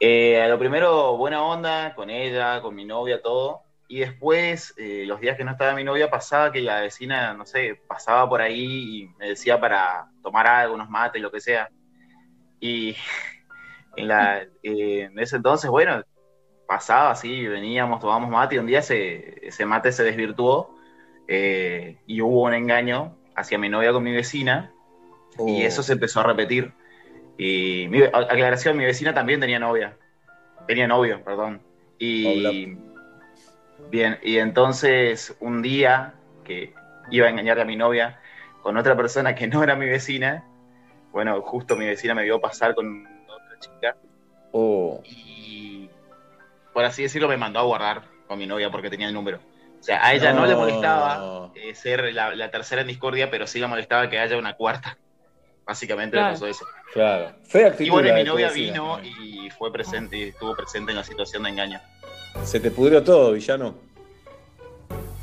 Eh, 0.00 0.42
a 0.42 0.48
lo 0.48 0.58
primero, 0.58 1.16
buena 1.16 1.42
onda 1.42 1.94
con 1.94 2.10
ella, 2.10 2.60
con 2.60 2.74
mi 2.74 2.84
novia, 2.84 3.22
todo. 3.22 3.62
Y 3.88 4.00
después, 4.00 4.74
eh, 4.76 5.04
los 5.06 5.20
días 5.20 5.36
que 5.36 5.44
no 5.44 5.52
estaba 5.52 5.74
mi 5.74 5.84
novia, 5.84 6.10
pasaba 6.10 6.50
que 6.50 6.60
la 6.60 6.80
vecina, 6.80 7.34
no 7.34 7.46
sé, 7.46 7.80
pasaba 7.86 8.28
por 8.28 8.40
ahí 8.40 9.02
y 9.02 9.08
me 9.18 9.28
decía 9.28 9.60
para 9.60 10.06
tomar 10.22 10.46
algo, 10.46 10.74
unos 10.74 10.90
mates, 10.90 11.22
lo 11.22 11.30
que 11.30 11.40
sea. 11.40 11.68
Y 12.60 12.96
en, 13.96 14.08
la, 14.08 14.46
en 14.62 15.18
ese 15.18 15.36
entonces, 15.36 15.70
bueno, 15.70 16.02
pasaba 16.66 17.10
así, 17.10 17.46
veníamos, 17.46 18.00
tomábamos 18.00 18.30
mate 18.30 18.56
y 18.56 18.58
un 18.58 18.66
día 18.66 18.80
ese, 18.80 19.46
ese 19.46 19.66
mate 19.66 19.92
se 19.92 20.02
desvirtuó 20.02 20.73
eh, 21.28 21.98
y 22.06 22.20
hubo 22.20 22.42
un 22.42 22.54
engaño 22.54 23.16
hacia 23.34 23.58
mi 23.58 23.68
novia 23.68 23.92
con 23.92 24.02
mi 24.02 24.12
vecina 24.12 24.72
y 25.38 25.62
oh. 25.62 25.66
eso 25.66 25.82
se 25.82 25.94
empezó 25.94 26.20
a 26.20 26.24
repetir. 26.24 26.72
Y 27.36 27.86
mi, 27.88 28.02
aclaración, 28.02 28.76
mi 28.76 28.84
vecina 28.84 29.12
también 29.12 29.40
tenía 29.40 29.58
novia, 29.58 29.96
tenía 30.66 30.86
novio, 30.86 31.22
perdón. 31.24 31.60
Y 31.98 32.76
bien, 33.90 34.18
y 34.22 34.38
entonces 34.38 35.36
un 35.40 35.62
día 35.62 36.14
que 36.44 36.74
iba 37.10 37.26
a 37.26 37.30
engañar 37.30 37.58
a 37.60 37.64
mi 37.64 37.76
novia 37.76 38.20
con 38.62 38.76
otra 38.76 38.96
persona 38.96 39.34
que 39.34 39.46
no 39.46 39.62
era 39.62 39.74
mi 39.74 39.86
vecina, 39.86 40.44
bueno, 41.12 41.40
justo 41.42 41.76
mi 41.76 41.86
vecina 41.86 42.14
me 42.14 42.22
vio 42.22 42.40
pasar 42.40 42.74
con 42.74 43.06
otra 43.28 43.58
chica. 43.58 43.96
Oh. 44.52 45.00
Y 45.04 45.90
por 46.72 46.84
así 46.84 47.02
decirlo, 47.02 47.28
me 47.28 47.36
mandó 47.36 47.60
a 47.60 47.64
guardar 47.64 48.02
con 48.26 48.38
mi 48.38 48.46
novia 48.46 48.70
porque 48.70 48.90
tenía 48.90 49.08
el 49.08 49.14
número. 49.14 49.40
O 49.84 49.86
sea, 49.86 50.02
a 50.02 50.14
ella 50.14 50.32
no, 50.32 50.46
le 50.46 50.56
molestaba 50.56 51.52
eh, 51.54 51.74
ser 51.74 52.14
la, 52.14 52.50
tercera 52.50 52.80
en 52.80 52.86
discordia, 52.86 53.30
pero 53.30 53.46
sí 53.46 53.58
le 53.58 53.66
molestaba 53.66 54.08
que 54.08 54.18
haya 54.18 54.38
una 54.38 54.56
cuarta. 54.56 54.96
Básicamente 55.66 56.16
le 56.16 56.22
pasó 56.22 56.46
eso. 56.46 56.64
Claro. 56.94 57.34
y 57.78 57.90
bueno, 57.90 58.14
mi 58.14 58.24
novia 58.24 58.50
vino 58.50 58.98
y 59.02 59.50
fue 59.50 59.70
presente 59.70 60.16
y 60.16 60.22
estuvo 60.22 60.56
presente 60.56 60.92
en 60.92 60.96
la 60.96 61.04
situación 61.04 61.42
de 61.42 61.50
engaño. 61.50 61.80
¿Se 62.44 62.60
te 62.60 62.70
pudrió 62.70 63.04
todo, 63.04 63.32
villano? 63.32 63.74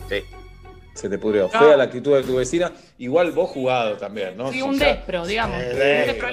Sí. 0.07 0.23
Se 0.93 1.09
te 1.09 1.17
pudrió. 1.17 1.49
Fea 1.49 1.75
la 1.75 1.85
actitud 1.85 2.15
de 2.15 2.21
tu 2.21 2.35
vecina. 2.35 2.71
Igual 2.99 3.31
vos 3.31 3.49
jugado 3.49 3.97
también, 3.97 4.37
¿no? 4.37 4.51
Sí, 4.51 4.61
un 4.61 4.77
despro, 4.77 5.25
digamos. 5.25 5.57
un 5.57 5.79
despro 5.79 6.27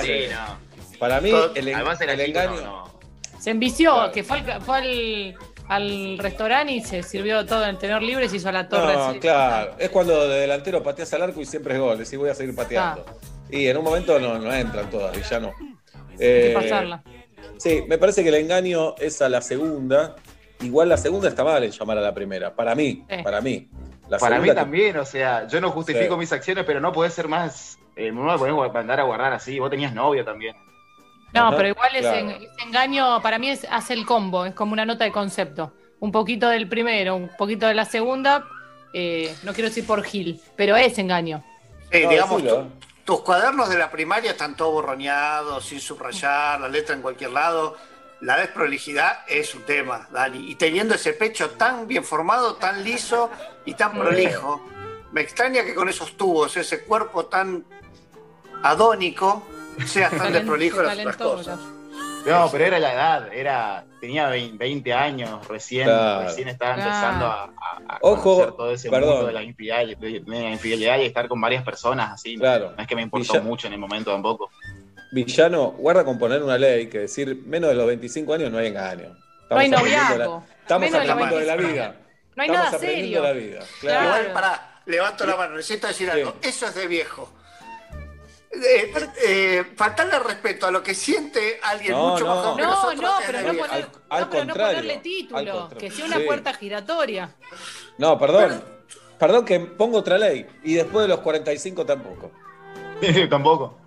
sí, 0.00 0.26
no. 0.30 0.96
Para 1.00 1.20
mí, 1.20 1.32
el, 1.56 1.66
engaño. 1.66 2.84
Se 3.40 3.50
envició, 3.50 4.12
que 4.12 4.22
fue 4.22 4.44
fue 4.60 4.76
al 4.76 5.34
al 5.70 6.18
restaurante 6.18 6.72
y 6.72 6.80
se 6.80 7.00
sirvió 7.04 7.46
todo 7.46 7.64
en 7.64 7.78
tener 7.78 8.02
libre 8.02 8.26
y 8.26 8.28
se 8.28 8.36
hizo 8.36 8.50
la 8.50 8.68
torre. 8.68 8.92
No, 8.92 9.20
claro. 9.20 9.76
Es 9.78 9.88
cuando 9.90 10.28
de 10.28 10.40
delantero 10.40 10.82
pateas 10.82 11.14
al 11.14 11.22
arco 11.22 11.40
y 11.40 11.46
siempre 11.46 11.74
es 11.74 11.80
gol. 11.80 11.96
Decís, 11.96 12.18
voy 12.18 12.28
a 12.28 12.34
seguir 12.34 12.56
pateando. 12.56 13.04
Ah. 13.06 13.12
Y 13.48 13.68
en 13.68 13.76
un 13.76 13.84
momento 13.84 14.18
no, 14.18 14.36
no 14.36 14.52
entran 14.52 14.90
todas 14.90 15.16
y 15.16 15.22
ya 15.22 15.38
no. 15.38 15.52
Hay 16.10 16.16
que 16.18 16.50
eh, 16.50 16.54
pasarla. 16.54 17.04
Sí, 17.56 17.84
me 17.86 17.98
parece 17.98 18.24
que 18.24 18.30
el 18.30 18.34
engaño 18.34 18.96
es 18.96 19.22
a 19.22 19.28
la 19.28 19.40
segunda. 19.40 20.16
Igual 20.60 20.88
la 20.88 20.96
segunda 20.96 21.28
está 21.28 21.44
mal 21.44 21.62
en 21.62 21.70
llamar 21.70 21.98
a 21.98 22.00
la 22.00 22.12
primera. 22.12 22.52
Para 22.52 22.74
mí, 22.74 23.06
para 23.22 23.40
mí. 23.40 23.68
para 24.18 24.40
mí 24.40 24.52
también, 24.52 24.96
o 24.96 25.04
sea, 25.04 25.46
yo 25.46 25.60
no 25.60 25.70
justifico 25.70 26.16
mis 26.16 26.32
acciones, 26.32 26.64
pero 26.66 26.80
no 26.80 26.90
puede 26.90 27.10
ser 27.10 27.28
más. 27.28 27.78
Eh, 27.94 28.10
no 28.10 28.24
me 28.24 28.36
podés 28.36 28.72
mandar 28.72 28.98
a 28.98 29.04
guardar 29.04 29.32
así. 29.34 29.60
Vos 29.60 29.70
tenías 29.70 29.94
novio 29.94 30.24
también. 30.24 30.56
No, 31.32 31.50
pero 31.56 31.68
igual 31.68 31.94
ese, 31.94 32.48
engaño 32.64 33.22
para 33.22 33.38
mí 33.38 33.50
es, 33.50 33.66
hace 33.70 33.94
el 33.94 34.04
combo, 34.04 34.44
es 34.46 34.54
como 34.54 34.72
una 34.72 34.84
nota 34.84 35.04
de 35.04 35.12
concepto. 35.12 35.72
Un 36.00 36.12
poquito 36.12 36.48
del 36.48 36.68
primero, 36.68 37.14
un 37.14 37.30
poquito 37.36 37.66
de 37.66 37.74
la 37.74 37.84
segunda, 37.84 38.46
eh, 38.92 39.34
no 39.42 39.52
quiero 39.52 39.68
decir 39.68 39.86
por 39.86 40.02
Gil, 40.02 40.40
pero 40.56 40.76
es 40.76 40.98
engaño. 40.98 41.44
Sí, 41.92 42.06
digamos, 42.06 42.42
tus 43.04 43.20
cuadernos 43.20 43.68
de 43.68 43.78
la 43.78 43.90
primaria 43.90 44.32
están 44.32 44.56
todos 44.56 44.72
borroñados, 44.72 45.64
sin 45.64 45.80
subrayar, 45.80 46.60
la 46.60 46.68
letra 46.68 46.94
en 46.94 47.02
cualquier 47.02 47.30
lado. 47.30 47.76
La 48.20 48.36
desprolijidad 48.36 49.20
es 49.26 49.54
un 49.54 49.62
tema, 49.62 50.08
Dani. 50.12 50.50
Y 50.50 50.54
teniendo 50.54 50.94
ese 50.94 51.14
pecho 51.14 51.50
tan 51.50 51.86
bien 51.86 52.04
formado, 52.04 52.56
tan 52.56 52.84
liso 52.84 53.30
y 53.64 53.74
tan 53.74 53.92
prolijo, 53.92 54.60
me 55.12 55.22
extraña 55.22 55.64
que 55.64 55.74
con 55.74 55.88
esos 55.88 56.16
tubos, 56.16 56.56
ese 56.56 56.84
cuerpo 56.84 57.26
tan 57.26 57.64
adónico, 58.62 59.42
seas 59.86 60.10
tan 60.16 60.32
desprolijo 60.32 60.82
las 60.82 60.98
otras 60.98 61.16
cosas. 61.16 61.58
No, 62.26 62.48
pero 62.52 62.64
era 62.64 62.78
la 62.78 62.92
edad, 62.92 63.32
era, 63.32 63.84
tenía 64.00 64.28
20 64.28 64.92
años 64.92 65.48
recién, 65.48 65.88
recién 66.22 66.48
estaba 66.48 66.74
empezando 66.74 67.26
a, 67.26 67.50
Ojo, 68.02 68.52
todo 68.54 68.72
ese 68.72 68.90
mundo 68.90 69.26
de 69.26 69.32
la, 69.32 69.42
infidelidad, 69.42 70.98
y 70.98 71.06
estar 71.06 71.28
con 71.28 71.40
varias 71.40 71.64
personas 71.64 72.12
así. 72.12 72.36
Claro. 72.36 72.72
No 72.76 72.82
es 72.82 72.88
que 72.88 72.94
me 72.94 73.02
importó 73.02 73.42
mucho 73.42 73.66
en 73.66 73.72
el 73.72 73.78
momento 73.78 74.12
tampoco. 74.12 74.50
Villano, 75.12 75.72
guarda 75.72 76.04
con 76.04 76.18
poner 76.18 76.42
una 76.42 76.56
ley 76.56 76.88
que 76.88 77.00
decir 77.00 77.42
menos 77.46 77.70
de 77.70 77.76
los 77.76 77.86
25 77.86 78.34
años 78.34 78.52
no 78.52 78.58
hay 78.58 78.68
engaño. 78.68 79.16
no 79.50 79.56
hay 79.56 79.68
noviazgo. 79.68 80.44
estamos 80.62 80.94
aprendiendo 80.94 81.36
de 81.36 81.46
la 81.46 81.56
vida. 81.56 81.96
No 82.36 82.42
hay 82.42 82.48
nada 82.48 82.78
serio. 82.78 83.22
la 83.22 83.32
vida. 83.32 83.60
Claro. 83.80 84.04
Igual, 84.04 84.32
pará, 84.32 84.80
levanto 84.86 85.26
la 85.26 85.36
mano, 85.36 85.56
necesito 85.56 85.88
decir 85.88 86.10
algo. 86.10 86.34
Eso 86.42 86.66
es 86.66 86.74
de 86.74 86.86
viejo. 86.86 87.32
Eh, 88.52 88.92
eh, 89.24 89.64
faltarle 89.76 90.18
respeto 90.18 90.66
a 90.66 90.72
lo 90.72 90.82
que 90.82 90.92
siente 90.92 91.60
alguien 91.62 91.94
mucho 91.94 92.26
más 92.26 92.44
joven 92.44 92.64
no, 92.64 92.70
nosotros. 92.70 93.00
No, 93.00 93.12
pero 93.24 93.40
no, 93.40 93.58
poner, 93.58 93.88
al, 94.08 94.22
no, 94.22 94.30
pero 94.30 94.44
no 94.44 94.54
ponerle 94.54 94.96
título, 94.96 95.68
que 95.78 95.90
sea 95.90 96.04
una 96.06 96.18
puerta 96.20 96.52
giratoria. 96.54 97.34
No, 97.98 98.18
perdón. 98.18 98.62
Perdón 99.20 99.44
que 99.44 99.60
pongo 99.60 99.98
otra 99.98 100.18
ley. 100.18 100.46
Y 100.64 100.74
después 100.74 101.04
de 101.04 101.08
los 101.08 101.20
45 101.20 101.86
tampoco. 101.86 102.32
tampoco. 103.28 103.78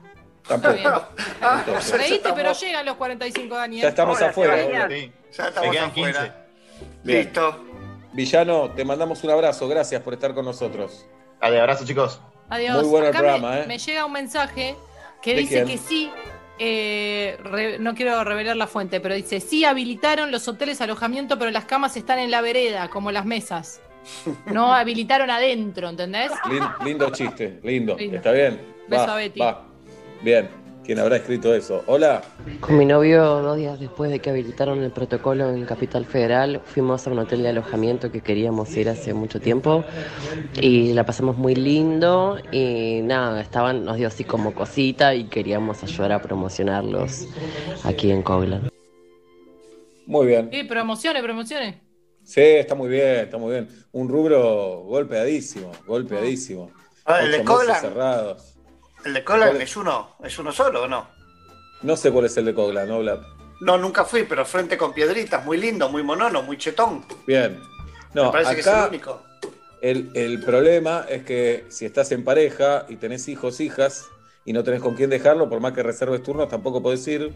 Tampoco. 0.47 1.07
Ah, 1.41 1.63
Reíste, 1.91 2.31
pero 2.33 2.53
llegan 2.53 2.85
los 2.85 2.95
45 2.95 3.55
años. 3.55 3.81
Ya 3.81 3.89
estamos 3.89 4.21
afuera. 4.21 4.87
Ya 4.87 5.47
estamos 5.47 5.77
afuera. 5.77 6.47
Listo. 7.03 7.65
Villano, 8.13 8.69
te 8.71 8.85
mandamos 8.85 9.23
un 9.23 9.31
abrazo. 9.31 9.67
Gracias 9.67 10.01
por 10.03 10.13
estar 10.13 10.33
con 10.33 10.45
nosotros. 10.45 11.05
Adiós, 11.41 11.61
abrazo, 11.61 11.85
chicos. 11.85 12.21
Adiós. 12.53 12.83
Muy 12.83 12.91
bueno 12.91 13.07
el 13.07 13.13
programa, 13.13 13.49
me, 13.49 13.61
¿eh? 13.61 13.65
me 13.67 13.77
llega 13.79 14.05
un 14.05 14.11
mensaje 14.11 14.75
que 15.23 15.35
dice 15.35 15.65
que 15.65 15.77
sí. 15.79 16.11
Eh, 16.59 17.77
no 17.79 17.95
quiero 17.95 18.23
revelar 18.23 18.55
la 18.55 18.67
fuente, 18.67 18.99
pero 18.99 19.15
dice: 19.15 19.39
sí 19.39 19.65
habilitaron 19.65 20.31
los 20.31 20.47
hoteles 20.47 20.79
alojamiento, 20.79 21.39
pero 21.39 21.49
las 21.49 21.65
camas 21.65 21.97
están 21.97 22.19
en 22.19 22.29
la 22.29 22.41
vereda, 22.41 22.89
como 22.89 23.11
las 23.11 23.25
mesas. 23.25 23.81
No 24.45 24.71
habilitaron 24.75 25.31
adentro, 25.31 25.89
¿entendés? 25.89 26.31
Lindo, 26.85 27.09
chiste, 27.09 27.59
lindo. 27.63 27.97
¿Está 27.97 28.31
bien? 28.31 28.61
Beso 28.87 29.11
a 29.11 29.15
Betty. 29.15 29.41
Bien. 30.21 30.62
¿Quién 30.83 30.99
habrá 30.99 31.15
escrito 31.15 31.55
eso? 31.55 31.81
Hola. 31.87 32.21
Con 32.59 32.77
mi 32.77 32.85
novio, 32.85 33.23
dos 33.41 33.55
días 33.55 33.79
después 33.79 34.11
de 34.11 34.19
que 34.19 34.29
habilitaron 34.29 34.83
el 34.83 34.91
protocolo 34.91 35.49
en 35.49 35.63
Capital 35.65 36.05
Federal, 36.05 36.61
fuimos 36.65 37.07
a 37.07 37.11
un 37.11 37.19
hotel 37.19 37.41
de 37.43 37.49
alojamiento 37.49 38.11
que 38.11 38.19
queríamos 38.19 38.75
ir 38.75 38.89
hace 38.89 39.13
mucho 39.13 39.39
tiempo 39.39 39.85
y 40.59 40.91
la 40.91 41.05
pasamos 41.05 41.37
muy 41.37 41.55
lindo 41.55 42.37
y 42.51 42.99
nada, 43.01 43.39
estaban, 43.41 43.85
nos 43.85 43.95
dio 43.95 44.09
así 44.09 44.25
como 44.25 44.53
cosita 44.53 45.15
y 45.15 45.25
queríamos 45.25 45.81
ayudar 45.83 46.11
a 46.11 46.21
promocionarlos 46.21 47.27
aquí 47.85 48.11
en 48.11 48.21
Coglan. 48.21 48.69
Muy 50.05 50.27
bien. 50.27 50.49
Sí, 50.51 50.65
promociones, 50.65 51.23
promociones. 51.23 51.75
Sí, 52.23 52.41
está 52.41 52.75
muy 52.75 52.89
bien, 52.89 53.19
está 53.19 53.37
muy 53.37 53.51
bien. 53.51 53.69
Un 53.93 54.09
rubro 54.09 54.81
golpeadísimo, 54.81 55.71
golpeadísimo. 55.87 56.71
Ah, 57.05 57.21
el 57.21 57.31
de 57.31 57.43
Coglan. 57.45 57.79
cerrados. 57.79 58.52
¿El 59.03 59.13
de 59.13 59.23
Coglan 59.23 59.61
es 59.61 59.75
uno, 59.75 60.15
es 60.23 60.37
uno 60.39 60.51
solo 60.51 60.83
o 60.83 60.87
no? 60.87 61.07
No 61.81 61.97
sé 61.97 62.11
cuál 62.11 62.25
es 62.25 62.37
el 62.37 62.45
de 62.45 62.53
Coglan, 62.53 62.87
¿no, 62.87 62.99
Vlad? 62.99 63.19
No, 63.59 63.77
nunca 63.77 64.05
fui, 64.05 64.23
pero 64.23 64.45
frente 64.45 64.77
con 64.77 64.93
piedritas, 64.93 65.43
muy 65.45 65.57
lindo, 65.57 65.89
muy 65.89 66.03
monono, 66.03 66.41
muy 66.43 66.57
chetón. 66.57 67.05
Bien. 67.27 67.59
No, 68.13 68.25
Me 68.25 68.31
parece 68.31 68.55
que 68.55 68.61
es 68.61 68.67
el 68.67 68.87
único. 68.89 69.21
El, 69.81 70.41
problema 70.45 71.05
es 71.09 71.23
que 71.23 71.65
si 71.69 71.85
estás 71.85 72.11
en 72.13 72.23
pareja 72.23 72.85
y 72.87 72.95
tenés 72.95 73.27
hijos, 73.27 73.59
hijas, 73.59 74.09
y 74.45 74.53
no 74.53 74.63
tenés 74.63 74.81
con 74.81 74.95
quién 74.95 75.09
dejarlo, 75.09 75.49
por 75.49 75.59
más 75.59 75.73
que 75.73 75.83
reserves 75.83 76.23
turnos, 76.23 76.47
tampoco 76.47 76.81
podés 76.81 77.05
ir. 77.07 77.33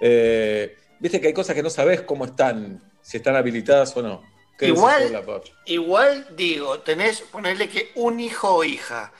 Eh, 0.00 0.76
viste 0.98 1.20
que 1.20 1.28
hay 1.28 1.32
cosas 1.32 1.54
que 1.54 1.62
no 1.62 1.70
sabés 1.70 2.02
cómo 2.02 2.24
están, 2.24 2.82
si 3.02 3.18
están 3.18 3.36
habilitadas 3.36 3.96
o 3.96 4.02
no. 4.02 4.22
Igual, 4.58 5.22
igual 5.66 6.26
digo, 6.34 6.80
tenés, 6.80 7.20
ponerle 7.20 7.68
que 7.68 7.92
un 7.94 8.18
hijo 8.20 8.56
o 8.56 8.64
hija 8.64 9.12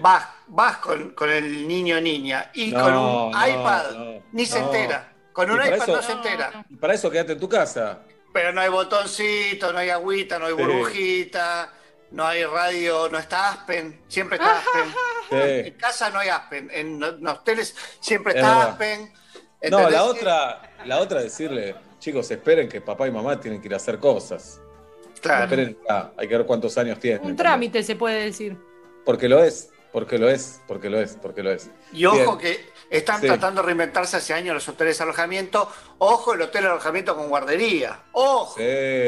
Vas, 0.00 0.28
vas 0.48 0.76
con, 0.78 1.14
el 1.30 1.66
niño 1.66 1.96
o 1.96 2.00
niña 2.00 2.50
y 2.54 2.72
con 2.72 2.94
un 2.94 3.30
iPad 3.30 4.20
ni 4.32 4.46
se 4.46 4.58
entera. 4.58 5.12
Con 5.32 5.50
un 5.50 5.60
iPad 5.64 5.86
no 5.86 6.02
se 6.02 6.12
entera. 6.12 6.64
Y 6.68 6.76
para 6.76 6.94
eso 6.94 7.10
quédate 7.10 7.32
en 7.32 7.40
tu 7.40 7.48
casa. 7.48 8.00
Pero 8.32 8.52
no 8.52 8.60
hay 8.60 8.68
botoncito, 8.68 9.72
no 9.72 9.78
hay 9.78 9.90
agüita, 9.90 10.38
no 10.38 10.46
hay 10.46 10.52
burbujita, 10.52 11.70
no 12.10 12.26
hay 12.26 12.44
radio, 12.44 13.08
no 13.10 13.18
está 13.18 13.50
Aspen, 13.50 14.02
siempre 14.08 14.36
está 14.36 14.58
Aspen. 14.58 14.94
En 15.66 15.74
casa 15.74 16.10
no 16.10 16.18
hay 16.18 16.28
Aspen, 16.28 16.70
en 16.72 17.00
los 17.00 17.38
hoteles 17.38 17.74
siempre 18.00 18.34
está 18.34 18.70
Aspen. 18.70 19.12
No, 19.70 19.88
la 19.88 20.04
otra, 20.04 20.74
la 20.84 20.98
otra 20.98 21.22
decirle, 21.22 21.76
chicos, 21.98 22.30
esperen 22.30 22.68
que 22.68 22.80
papá 22.80 23.06
y 23.06 23.10
mamá 23.10 23.38
tienen 23.38 23.60
que 23.60 23.68
ir 23.68 23.74
a 23.74 23.76
hacer 23.76 23.98
cosas. 23.98 24.60
Claro. 25.20 25.44
Esperen, 25.44 25.78
hay 26.16 26.28
que 26.28 26.36
ver 26.36 26.46
cuántos 26.46 26.76
años 26.76 26.98
tienen. 26.98 27.24
Un 27.24 27.36
trámite 27.36 27.82
se 27.82 27.94
puede 27.94 28.24
decir. 28.24 28.56
Porque 29.04 29.28
lo 29.28 29.42
es, 29.42 29.70
porque 29.92 30.18
lo 30.18 30.28
es, 30.28 30.60
porque 30.66 30.90
lo 30.90 31.00
es, 31.00 31.18
porque 31.20 31.42
lo 31.42 31.50
es. 31.50 31.70
Y 31.92 32.04
ojo 32.04 32.38
que 32.38 32.72
están 32.90 33.20
tratando 33.20 33.62
de 33.62 33.66
reinventarse 33.66 34.16
hace 34.16 34.34
años 34.34 34.54
los 34.54 34.68
hoteles 34.68 34.98
de 34.98 35.04
alojamiento. 35.04 35.70
Ojo 35.98 36.34
el 36.34 36.42
hotel 36.42 36.62
de 36.62 36.68
alojamiento 36.68 37.16
con 37.16 37.28
guardería. 37.28 38.00
Ojo, 38.12 38.60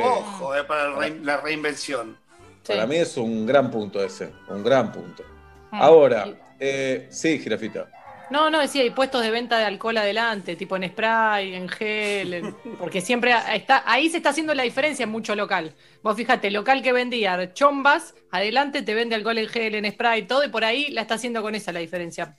ojo 0.02 0.56
eh, 0.56 0.64
para 0.64 0.88
la 1.10 1.36
reinvención. 1.38 2.18
Para 2.66 2.86
mí 2.86 2.96
es 2.96 3.16
un 3.16 3.46
gran 3.46 3.70
punto 3.70 4.02
ese, 4.02 4.32
un 4.48 4.64
gran 4.64 4.90
punto. 4.90 5.22
Mm. 5.70 5.82
Ahora, 5.82 6.26
eh, 6.58 7.08
sí, 7.10 7.38
Girafita. 7.38 7.88
No, 8.30 8.50
no, 8.50 8.60
decía, 8.60 8.82
hay 8.82 8.90
puestos 8.90 9.22
de 9.22 9.30
venta 9.30 9.58
de 9.58 9.64
alcohol 9.64 9.96
adelante, 9.96 10.56
tipo 10.56 10.76
en 10.76 10.88
spray, 10.88 11.54
en 11.54 11.68
gel, 11.68 12.54
porque 12.78 13.00
siempre 13.00 13.34
está, 13.52 13.82
ahí 13.86 14.08
se 14.08 14.18
está 14.18 14.30
haciendo 14.30 14.54
la 14.54 14.62
diferencia 14.62 15.04
en 15.04 15.10
mucho 15.10 15.34
local. 15.34 15.74
Vos 16.02 16.16
fíjate, 16.16 16.50
local 16.50 16.82
que 16.82 16.92
vendía 16.92 17.52
chombas, 17.52 18.14
adelante 18.30 18.82
te 18.82 18.94
vende 18.94 19.14
alcohol 19.14 19.38
en 19.38 19.48
gel, 19.48 19.74
en 19.74 19.90
spray, 19.90 20.26
todo, 20.26 20.44
y 20.44 20.48
por 20.48 20.64
ahí 20.64 20.88
la 20.90 21.02
está 21.02 21.14
haciendo 21.14 21.42
con 21.42 21.54
esa 21.54 21.72
la 21.72 21.80
diferencia. 21.80 22.36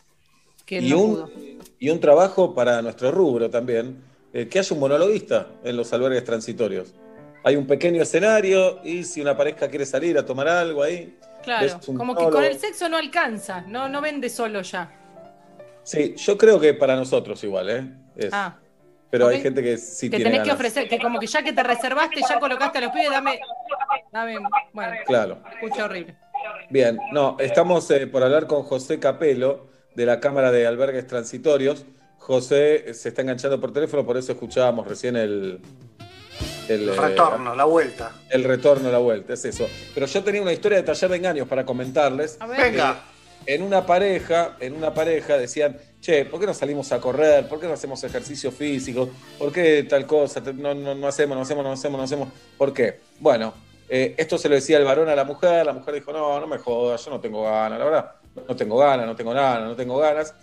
y, 0.68 0.94
un, 0.94 1.60
y 1.80 1.90
un 1.90 2.00
trabajo 2.00 2.54
para 2.54 2.82
nuestro 2.82 3.12
rubro 3.12 3.50
también, 3.50 4.04
eh, 4.34 4.48
que 4.48 4.60
haya 4.60 4.74
un 4.74 4.80
monologuista 4.80 5.48
en 5.64 5.78
los 5.78 5.94
albergues 5.94 6.24
transitorios. 6.24 6.94
Hay 7.44 7.56
un 7.56 7.68
pequeño 7.68 8.02
escenario 8.02 8.80
y 8.84 9.04
si 9.04 9.22
una 9.22 9.38
pareja 9.38 9.68
quiere 9.68 9.86
salir 9.86 10.18
a 10.18 10.26
tomar 10.26 10.48
algo 10.48 10.82
ahí. 10.82 11.16
Claro, 11.44 11.80
como 11.86 12.16
que 12.16 12.24
con 12.26 12.44
el 12.44 12.58
sexo 12.58 12.90
no 12.90 12.98
alcanza, 12.98 13.62
no, 13.62 13.88
no 13.88 14.02
vende 14.02 14.30
solo 14.30 14.64
ya. 14.64 15.05
Sí, 15.86 16.16
yo 16.18 16.36
creo 16.36 16.60
que 16.60 16.74
para 16.74 16.96
nosotros 16.96 17.42
igual, 17.44 17.70
¿eh? 17.70 18.30
ah. 18.32 18.58
Pero 19.12 19.28
hay 19.28 19.40
gente 19.40 19.62
que 19.62 19.78
sí 19.78 20.10
que 20.10 20.18
tenés 20.18 20.42
que 20.42 20.52
ofrecer, 20.52 20.90
que 20.90 21.00
como 21.00 21.20
que 21.20 21.28
ya 21.28 21.44
que 21.44 21.54
te 21.54 21.64
reservaste, 21.64 22.22
ya 22.28 22.40
colocaste 22.40 22.80
a 22.80 22.82
los 22.82 22.92
pibes, 22.92 23.12
dame, 23.12 23.40
dame, 24.12 24.38
bueno, 24.74 24.96
claro. 25.06 25.38
escucha 25.54 25.86
horrible. 25.86 26.16
Bien, 26.70 26.98
no, 27.14 27.38
estamos 27.40 27.90
eh, 27.92 28.08
por 28.08 28.24
hablar 28.24 28.48
con 28.48 28.64
José 28.64 29.00
Capelo 29.00 29.68
de 29.96 30.06
la 30.06 30.20
Cámara 30.20 30.52
de 30.52 30.68
Albergues 30.68 31.08
Transitorios. 31.08 31.86
José 32.18 32.94
se 32.94 33.10
está 33.10 33.22
enganchando 33.22 33.62
por 33.62 33.72
teléfono, 33.72 34.06
por 34.06 34.18
eso 34.18 34.32
escuchábamos 34.32 34.88
recién 34.88 35.16
el, 35.16 35.62
el, 36.68 36.90
eh, 36.90 36.94
retorno, 36.94 37.56
la 37.56 37.66
vuelta. 37.66 38.12
El 38.30 38.44
retorno, 38.44 38.92
la 38.92 38.98
vuelta, 38.98 39.34
es 39.34 39.46
eso. 39.46 39.70
Pero 39.94 40.08
yo 40.08 40.24
tenía 40.24 40.42
una 40.42 40.52
historia 40.52 40.80
de 40.80 40.84
taller 40.84 41.12
de 41.12 41.18
engaños 41.18 41.48
para 41.48 41.64
comentarles. 41.64 42.38
A 42.42 42.48
ver. 42.48 42.72
Venga 42.72 42.98
en 43.48 43.62
una 43.62 43.86
pareja, 43.86 44.58
en 44.60 44.74
una 44.76 44.94
pareja 44.94 45.38
decían, 45.38 45.78
che, 46.02 46.26
¿por 46.26 46.40
qué 46.40 46.46
no 46.46 46.54
salimos 46.54 46.92
a 46.92 47.00
correr? 47.00 47.48
¿Por 47.48 47.60
qué 47.60 47.68
no 47.68 47.74
hacemos 47.74 48.04
ejercicio 48.04 48.52
físico? 48.52 49.10
¿Por 49.38 49.52
qué 49.52 49.84
tal 49.84 50.06
cosa? 50.06 50.42
No, 50.42 50.74
no, 50.74 51.08
hacemos, 51.08 51.36
no 51.36 51.44
hacemos, 51.44 51.64
no 51.64 51.72
hacemos, 51.72 51.98
no 51.98 52.04
hacemos. 52.04 52.30
¿Por 52.58 52.74
qué? 52.74 53.00
Bueno, 53.20 53.54
eh, 53.90 54.16
esto 54.18 54.38
se 54.38 54.50
lo 54.50 54.56
decía 54.56 54.78
el 54.78 54.86
varón 54.86 55.10
a 55.10 55.16
la 55.16 55.24
mujer, 55.24 55.66
la 55.66 55.74
mujer 55.74 55.96
dijo, 55.96 56.12
no, 56.12 56.40
no 56.40 56.48
me 56.48 56.58
jodas, 56.58 57.04
yo 57.06 57.12
no 57.12 57.20
tengo 57.20 57.44
ganas, 57.44 57.78
la 57.78 57.86
verdad, 57.86 58.12
no 58.48 58.56
tengo 58.56 58.78
ganas, 58.78 59.06
no 59.06 59.16
tengo 59.16 59.34
nada, 59.34 59.60
no 59.62 59.76
tengo 59.76 59.98
ganas. 59.98 60.34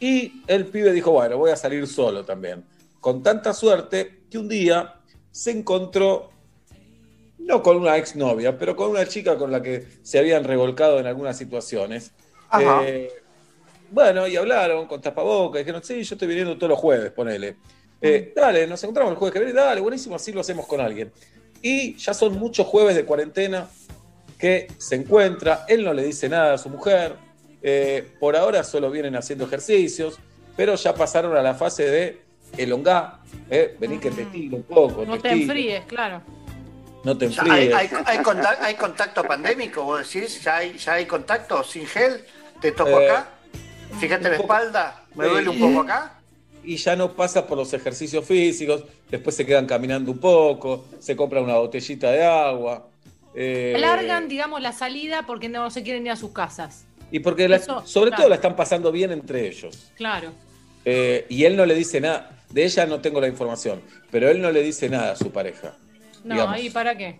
Y 0.00 0.42
el 0.46 0.66
pibe 0.66 0.92
dijo, 0.92 1.10
bueno, 1.10 1.36
voy 1.36 1.50
a 1.50 1.56
salir 1.56 1.86
solo 1.86 2.24
también. 2.24 2.64
Con 3.00 3.22
tanta 3.22 3.52
suerte 3.52 4.22
que 4.30 4.38
un 4.38 4.48
día 4.48 4.94
se 5.30 5.50
encontró, 5.50 6.30
no 7.38 7.62
con 7.62 7.76
una 7.76 7.96
exnovia, 7.96 8.58
pero 8.58 8.76
con 8.76 8.90
una 8.90 9.06
chica 9.06 9.36
con 9.36 9.52
la 9.52 9.62
que 9.62 9.86
se 10.02 10.18
habían 10.18 10.44
revolcado 10.44 10.98
en 10.98 11.06
algunas 11.06 11.36
situaciones 11.36 12.12
eh, 12.60 13.08
bueno, 13.90 14.26
y 14.26 14.36
hablaron 14.36 14.86
con 14.86 15.00
tapabocas, 15.00 15.60
dijeron, 15.60 15.82
sí, 15.82 16.02
yo 16.02 16.14
estoy 16.14 16.28
viniendo 16.28 16.56
todos 16.56 16.70
los 16.70 16.78
jueves, 16.78 17.10
ponele. 17.12 17.56
Eh, 18.00 18.32
mm. 18.34 18.38
dale, 18.38 18.66
nos 18.66 18.82
encontramos 18.82 19.12
el 19.12 19.18
jueves 19.18 19.32
que 19.32 19.44
viene, 19.44 19.54
dale, 19.58 19.80
buenísimo, 19.80 20.16
así 20.16 20.32
lo 20.32 20.40
hacemos 20.40 20.66
con 20.66 20.80
alguien. 20.80 21.10
Y 21.62 21.96
ya 21.96 22.14
son 22.14 22.38
muchos 22.38 22.66
jueves 22.66 22.94
de 22.94 23.04
cuarentena 23.04 23.68
que 24.38 24.68
se 24.78 24.94
encuentra, 24.94 25.64
él 25.68 25.84
no 25.84 25.92
le 25.92 26.04
dice 26.04 26.28
nada 26.28 26.54
a 26.54 26.58
su 26.58 26.68
mujer, 26.68 27.16
eh, 27.62 28.12
por 28.20 28.36
ahora 28.36 28.62
solo 28.62 28.90
vienen 28.90 29.16
haciendo 29.16 29.46
ejercicios, 29.46 30.18
pero 30.56 30.74
ya 30.76 30.94
pasaron 30.94 31.36
a 31.36 31.42
la 31.42 31.54
fase 31.54 31.90
de 31.90 32.22
elongar, 32.56 33.18
eh, 33.50 33.76
vení 33.80 33.98
que 33.98 34.10
te 34.10 34.24
mm. 34.24 34.30
tiro 34.30 34.56
un 34.58 34.62
poco. 34.62 35.04
No 35.04 35.18
te, 35.18 35.30
enfríes, 35.30 35.84
claro. 35.86 36.22
No 37.04 37.16
te 37.16 37.26
enfríes. 37.26 37.74
¿Hay, 37.74 37.90
hay, 38.04 38.74
contacto, 38.76 39.24
pandémico, 39.24 39.82
vos 39.82 40.12
decís? 40.12 40.42
¿Ya 40.42 40.56
hay, 40.56 40.76
¿Ya 40.78 40.94
hay 40.94 41.06
contacto 41.06 41.64
sin 41.64 41.86
gel? 41.86 42.24
¿Te 42.60 42.72
toco 42.72 43.00
eh, 43.00 43.10
acá? 43.10 43.28
Fíjate 43.98 44.28
la 44.28 44.36
espalda, 44.36 45.04
me 45.14 45.26
duele 45.26 45.48
un 45.48 45.58
poco 45.58 45.80
acá. 45.80 46.14
Y 46.64 46.76
ya 46.76 46.96
no 46.96 47.12
pasa 47.12 47.46
por 47.46 47.56
los 47.56 47.72
ejercicios 47.72 48.24
físicos, 48.24 48.84
después 49.10 49.34
se 49.34 49.46
quedan 49.46 49.66
caminando 49.66 50.12
un 50.12 50.18
poco, 50.18 50.86
se 50.98 51.16
compra 51.16 51.40
una 51.40 51.54
botellita 51.54 52.10
de 52.10 52.24
agua. 52.24 52.88
Eh, 53.34 53.72
Alargan, 53.76 54.28
digamos, 54.28 54.60
la 54.60 54.72
salida 54.72 55.24
porque 55.26 55.48
no 55.48 55.70
se 55.70 55.82
quieren 55.82 56.04
ir 56.04 56.12
a 56.12 56.16
sus 56.16 56.32
casas. 56.32 56.84
Y 57.10 57.20
porque 57.20 57.48
sobre 57.84 58.10
todo 58.10 58.28
la 58.28 58.34
están 58.34 58.54
pasando 58.54 58.92
bien 58.92 59.12
entre 59.12 59.48
ellos. 59.48 59.92
Claro. 59.96 60.32
Eh, 60.84 61.26
y 61.28 61.44
él 61.44 61.56
no 61.56 61.64
le 61.64 61.74
dice 61.74 62.00
nada. 62.00 62.34
De 62.50 62.64
ella 62.64 62.86
no 62.86 63.00
tengo 63.00 63.20
la 63.20 63.28
información, 63.28 63.82
pero 64.10 64.28
él 64.28 64.40
no 64.40 64.50
le 64.50 64.62
dice 64.62 64.88
nada 64.88 65.12
a 65.12 65.16
su 65.16 65.30
pareja. 65.30 65.74
No, 66.24 66.56
¿y 66.58 66.70
para 66.70 66.96
qué? 66.96 67.18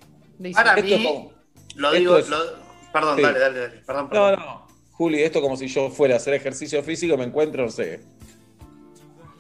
Para 0.55 0.77
mí, 0.77 1.31
lo 1.75 1.93
digo, 1.93 2.19
perdón, 2.93 3.23
dale, 3.23 3.39
dale, 3.39 3.59
dale. 3.61 3.77
Perdón, 3.87 4.09
No, 4.13 4.37
no. 4.37 4.68
Juli, 4.99 5.23
esto 5.23 5.41
como 5.41 5.57
si 5.57 5.69
yo 5.69 5.91
fuera 5.91 6.15
a 6.15 6.17
hacer 6.17 6.35
ejercicio 6.35 6.83
físico, 6.83 7.17
me 7.17 7.23
encuentro, 7.23 7.65
no 7.65 7.71
sé. 7.71 8.01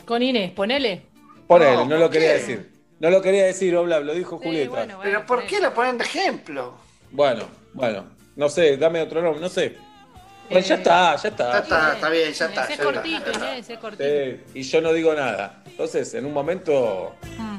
Con 0.05 0.23
Inés, 0.23 0.53
ponele. 0.53 1.03
Ponele, 1.49 1.85
no, 1.85 1.99
lo 1.99 2.09
quería 2.09 2.35
decir. 2.35 2.71
No 3.01 3.11
lo 3.11 3.21
quería 3.21 3.45
decir, 3.45 3.75
Obla, 3.75 3.99
lo 3.99 4.15
dijo 4.15 4.39
Julieta. 4.39 4.87
Pero 5.03 5.27
¿por 5.27 5.45
qué 5.47 5.61
lo 5.61 5.75
ponen 5.75 5.99
de 5.99 6.05
ejemplo? 6.05 6.75
Bueno, 7.11 7.45
bueno, 7.75 8.07
no 8.37 8.49
sé, 8.49 8.77
dame 8.77 9.03
otro 9.03 9.21
nombre, 9.21 9.41
no 9.41 9.49
sé. 9.49 9.77
Pues 10.49 10.69
ya 10.69 10.77
está, 10.77 11.17
ya 11.17 11.29
está. 11.29 11.53
Ya 11.53 11.59
está, 11.59 11.93
está 11.95 12.09
bien, 12.09 12.33
ya 12.33 12.47
está. 12.47 12.65
Es 12.65 12.79
cortito, 12.79 13.33
Inés, 13.33 13.69
es 13.69 13.79
cortito. 13.79 14.05
y 14.55 14.63
yo 14.63 14.81
no 14.81 14.93
digo 14.93 15.13
nada. 15.13 15.63
Entonces, 15.67 16.15
en 16.15 16.25
un 16.25 16.33
momento. 16.33 17.17
Mm. 17.37 17.59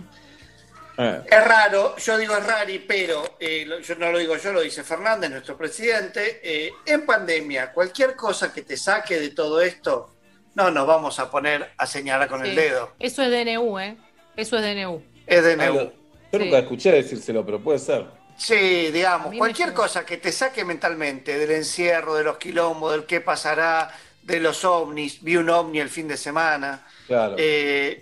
Eh. 1.01 1.21
Es 1.31 1.47
raro, 1.47 1.95
yo 1.95 2.17
digo 2.17 2.35
es 2.35 2.45
rari, 2.45 2.79
pero 2.79 3.37
eh, 3.39 3.65
yo 3.81 3.95
no 3.95 4.11
lo 4.11 4.17
digo 4.17 4.35
yo, 4.35 4.51
lo 4.51 4.59
dice 4.59 4.83
Fernández, 4.83 5.31
nuestro 5.31 5.55
presidente. 5.55 6.41
Eh, 6.43 6.73
en 6.85 7.05
pandemia, 7.05 7.71
cualquier 7.71 8.17
cosa 8.17 8.51
que 8.51 8.63
te 8.63 8.75
saque 8.75 9.17
de 9.17 9.29
todo 9.29 9.61
esto, 9.61 10.15
no 10.55 10.69
nos 10.71 10.85
vamos 10.85 11.17
a 11.19 11.31
poner 11.31 11.71
a 11.77 11.85
señalar 11.85 12.27
con 12.27 12.45
el 12.45 12.53
dedo. 12.53 12.95
Eso 12.99 13.23
es 13.23 13.31
DNU, 13.31 13.79
¿eh? 13.79 13.95
Eso 14.35 14.57
es 14.57 14.75
DNU. 14.75 15.01
Es 15.25 15.41
DNU. 15.41 15.91
yo 16.33 16.39
nunca 16.39 16.59
escuché 16.59 16.91
decírselo, 16.91 17.45
pero 17.45 17.61
puede 17.61 17.79
ser. 17.79 18.05
Sí, 18.35 18.91
digamos, 18.91 19.33
cualquier 19.37 19.73
cosa 19.73 20.05
que 20.05 20.17
te 20.17 20.33
saque 20.33 20.65
mentalmente 20.65 21.37
del 21.37 21.51
encierro, 21.51 22.15
de 22.15 22.25
los 22.25 22.37
quilombos, 22.37 22.91
del 22.91 23.05
qué 23.05 23.21
pasará, 23.21 23.89
de 24.21 24.39
los 24.41 24.65
ovnis, 24.65 25.23
vi 25.23 25.37
un 25.37 25.49
ovni 25.49 25.79
el 25.79 25.89
fin 25.89 26.09
de 26.09 26.17
semana. 26.17 26.85
Claro. 27.07 27.37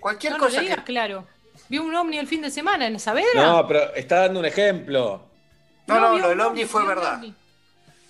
cualquier 0.00 0.36
cosa 0.36 0.62
que. 0.62 0.74
Claro. 0.82 1.24
Vi 1.68 1.78
un 1.78 1.94
ovni 1.94 2.18
el 2.18 2.26
fin 2.26 2.42
de 2.42 2.50
semana 2.50 2.86
en 2.86 2.98
Saavedra. 2.98 3.42
No, 3.42 3.66
pero 3.66 3.94
está 3.94 4.20
dando 4.20 4.40
un 4.40 4.46
ejemplo. 4.46 5.22
No, 5.86 6.00
no, 6.00 6.18
lo 6.18 6.28
del 6.28 6.40
ovni 6.40 6.64
fue 6.64 6.86
verdad. 6.86 7.22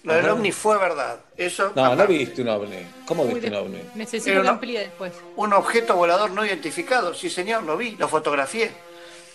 Lo 0.05 0.15
del 0.15 0.29
ovni 0.29 0.53
fue 0.53 0.79
verdad. 0.79 1.21
Eso, 1.37 1.73
no, 1.75 1.95
no 1.95 2.07
viste 2.07 2.43
un 2.43 2.49
ovni. 2.49 2.79
¿Cómo 3.07 3.25
viste 3.25 3.49
un 3.49 3.55
ovni? 3.55 3.83
Necesito 3.95 4.43
que 4.43 4.49
amplíe 4.49 4.81
después. 4.81 5.13
Un 5.37 5.53
objeto 5.53 5.97
volador 5.97 6.31
no 6.31 6.45
identificado. 6.45 7.15
Sí, 7.15 7.29
señor, 7.29 7.65
lo 7.65 7.77
vi, 7.77 7.97
lo 7.97 8.09
fotografié. 8.09 8.71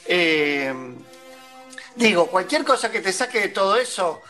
Eh, 0.06 0.74
digo, 1.96 2.28
cualquier 2.28 2.64
cosa 2.64 2.92
que 2.92 3.02
te 3.02 3.14
saque 3.14 3.42
de 3.42 3.50
todo 3.50 3.78
eso, 3.78 4.22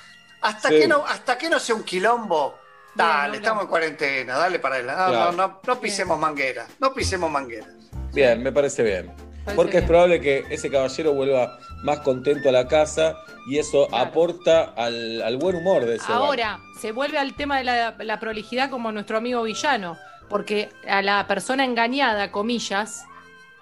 hasta, 0.42 0.70
que, 0.70 0.88
no, 0.88 1.06
hasta 1.06 1.38
que 1.38 1.50
no 1.50 1.60
sea 1.60 1.76
un 1.76 1.84
quilombo, 1.84 2.60
dale, 2.94 3.38
estamos 3.38 3.64
en 3.64 3.70
cuarentena, 3.70 4.38
dale 4.38 4.60
para 4.60 4.76
adelante. 4.76 5.14
No, 5.14 5.32
no, 5.32 5.60
no, 5.66 5.80
pisemos 5.80 6.20
mangueras, 6.20 6.68
no 6.80 6.94
pisemos 6.94 7.32
mangueras. 7.32 7.70
Bien, 8.12 8.42
me 8.44 8.52
parece 8.52 8.84
bien. 8.84 9.33
Porque 9.56 9.80
es 9.80 9.84
probable 9.84 10.22
que 10.22 10.46
ese 10.50 10.70
caballero 10.70 11.14
vuelva 11.14 11.60
más 11.84 12.00
contento 12.00 12.50
a 12.50 12.52
la 12.52 12.68
casa 12.68 13.18
y 13.46 13.58
eso 13.60 13.94
aporta 13.94 14.74
al, 14.76 15.38
buen 15.38 15.58
humor 15.58 15.86
de 15.86 15.96
ese 15.96 16.12
Ahora, 16.12 16.60
se 16.80 16.92
vuelve 16.92 17.18
al 17.18 17.36
tema 17.36 17.58
de 17.58 17.64
la, 17.64 18.20
prolijidad 18.20 18.70
como 18.70 18.92
nuestro 18.92 19.18
amigo 19.18 19.44
villano, 19.44 19.98
porque 20.30 20.70
a 20.88 21.02
la 21.02 21.28
persona 21.28 21.66
engañada, 21.66 22.32
comillas, 22.32 23.04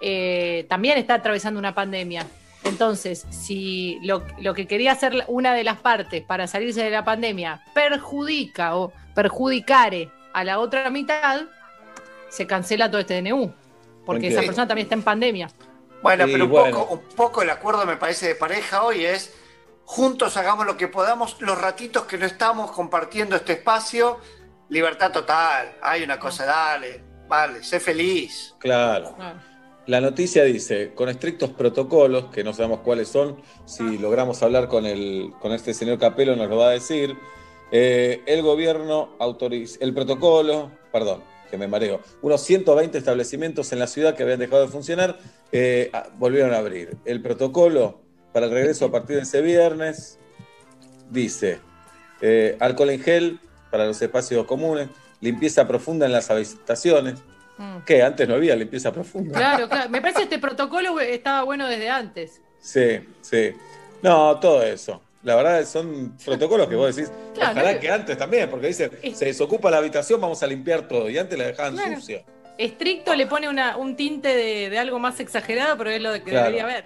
eh, 0.00 0.66
también 0.68 0.98
está 0.98 1.14
atravesando 1.14 1.58
una 1.58 1.74
pandemia. 1.74 2.26
Entonces, 2.64 3.26
si 3.30 3.98
lo, 4.02 4.24
lo, 4.40 4.54
que 4.54 4.68
quería 4.68 4.92
hacer 4.92 5.24
una 5.26 5.52
de 5.52 5.64
las 5.64 5.78
partes 5.78 6.22
para 6.22 6.46
salirse 6.46 6.84
de 6.84 6.90
la 6.90 7.04
pandemia 7.04 7.60
perjudica 7.74 8.76
o 8.76 8.92
perjudicare 9.14 10.10
a 10.32 10.44
la 10.44 10.60
otra 10.60 10.88
mitad, 10.90 11.42
se 12.28 12.46
cancela 12.46 12.88
todo 12.88 13.00
este 13.00 13.20
DNU, 13.20 13.52
porque 14.06 14.28
esa 14.28 14.40
persona 14.40 14.68
también 14.68 14.86
está 14.86 14.94
en 14.94 15.02
pandemia. 15.02 15.48
Bueno, 16.02 16.24
pero 16.26 16.44
un, 16.44 16.50
Poco, 16.50 16.94
un 16.94 17.00
poco 17.16 17.42
el 17.42 17.50
acuerdo 17.50 17.86
me 17.86 17.96
parece 17.96 18.28
de 18.28 18.34
pareja 18.34 18.82
hoy 18.82 19.04
es 19.04 19.32
juntos 19.84 20.36
hagamos 20.36 20.66
lo 20.66 20.76
que 20.76 20.88
podamos, 20.88 21.36
los 21.40 21.60
ratitos 21.60 22.04
que 22.04 22.18
no 22.18 22.26
estamos 22.26 22.70
compartiendo 22.72 23.36
este 23.36 23.54
espacio, 23.54 24.18
libertad 24.68 25.12
total, 25.12 25.76
hay 25.82 26.02
una 26.02 26.18
cosa, 26.18 26.46
dale, 26.46 27.02
vale, 27.28 27.62
sé 27.62 27.80
feliz. 27.80 28.54
Claro. 28.58 29.16
La 29.86 30.00
noticia 30.00 30.44
dice, 30.44 30.94
con 30.94 31.08
estrictos 31.08 31.50
protocolos, 31.50 32.26
que 32.26 32.44
no 32.44 32.54
sabemos 32.54 32.80
cuáles 32.80 33.08
son, 33.08 33.42
si 33.66 33.98
logramos 33.98 34.42
hablar 34.42 34.68
con, 34.68 34.86
el, 34.86 35.32
con 35.40 35.52
este 35.52 35.74
señor 35.74 35.98
Capelo 35.98 36.36
nos 36.36 36.48
lo 36.48 36.56
va 36.56 36.68
a 36.68 36.70
decir, 36.70 37.16
eh, 37.72 38.22
el 38.26 38.42
gobierno 38.42 39.16
autoriza, 39.18 39.78
el 39.80 39.92
protocolo, 39.92 40.70
perdón, 40.92 41.24
que 41.50 41.58
me 41.58 41.66
mareo, 41.66 42.00
unos 42.22 42.42
120 42.42 42.96
establecimientos 42.96 43.72
en 43.72 43.80
la 43.80 43.88
ciudad 43.88 44.14
que 44.14 44.22
habían 44.22 44.38
dejado 44.38 44.62
de 44.62 44.68
funcionar 44.68 45.18
eh, 45.52 45.90
ah, 45.92 46.08
volvieron 46.18 46.52
a 46.54 46.58
abrir. 46.58 46.96
El 47.04 47.22
protocolo 47.22 48.00
para 48.32 48.46
el 48.46 48.52
regreso 48.52 48.86
a 48.86 48.90
partir 48.90 49.16
de 49.16 49.22
ese 49.22 49.42
viernes 49.42 50.18
dice 51.10 51.60
eh, 52.22 52.56
alcohol 52.58 52.90
en 52.90 53.00
gel 53.00 53.40
para 53.70 53.86
los 53.86 54.00
espacios 54.00 54.46
comunes, 54.46 54.88
limpieza 55.20 55.68
profunda 55.68 56.06
en 56.06 56.12
las 56.12 56.30
habitaciones. 56.30 57.20
Mm. 57.58 57.78
Que 57.84 58.02
antes 58.02 58.26
no 58.26 58.34
había 58.34 58.56
limpieza 58.56 58.92
profunda. 58.92 59.38
Claro, 59.38 59.68
claro. 59.68 59.90
Me 59.90 60.00
parece 60.00 60.20
que 60.20 60.24
este 60.24 60.38
protocolo 60.38 60.98
estaba 61.00 61.42
bueno 61.44 61.68
desde 61.68 61.90
antes. 61.90 62.40
Sí, 62.58 63.00
sí. 63.20 63.52
No, 64.02 64.40
todo 64.40 64.62
eso. 64.62 65.02
La 65.22 65.36
verdad 65.36 65.64
son 65.64 66.16
protocolos 66.24 66.66
que 66.66 66.74
vos 66.74 66.96
decís, 66.96 67.12
ojalá 67.36 67.78
que 67.78 67.90
antes 67.90 68.18
también, 68.18 68.50
porque 68.50 68.68
dicen, 68.68 68.90
se 69.14 69.26
desocupa 69.26 69.70
la 69.70 69.78
habitación, 69.78 70.20
vamos 70.20 70.42
a 70.42 70.46
limpiar 70.46 70.88
todo, 70.88 71.08
y 71.08 71.18
antes 71.18 71.38
la 71.38 71.44
dejaban 71.44 71.76
sucia. 71.76 72.24
Estricto 72.58 73.14
le 73.14 73.26
pone 73.26 73.48
un 73.48 73.96
tinte 73.96 74.28
de, 74.28 74.78
algo 74.78 74.98
más 74.98 75.20
exagerado, 75.20 75.76
pero 75.78 75.90
es 75.90 76.00
lo 76.00 76.12
que 76.12 76.30
debería 76.30 76.64
haber. 76.64 76.84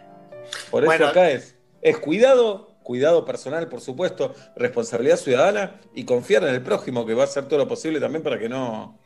Por 0.71 0.85
eso 0.85 1.07
acá 1.07 1.31
es, 1.31 1.57
es 1.83 1.99
cuidado, 1.99 2.77
cuidado 2.83 3.25
personal, 3.25 3.69
por 3.69 3.81
supuesto, 3.81 4.35
responsabilidad 4.55 5.17
ciudadana 5.17 5.81
y 5.95 6.05
confiar 6.05 6.45
en 6.45 6.55
el 6.55 6.63
prójimo, 6.63 7.05
que 7.05 7.15
va 7.15 7.23
a 7.23 7.27
hacer 7.27 7.47
todo 7.47 7.59
lo 7.59 7.69
posible 7.69 8.01
también 8.01 8.23
para 8.23 8.39
que 8.39 8.49
no, 8.49 8.99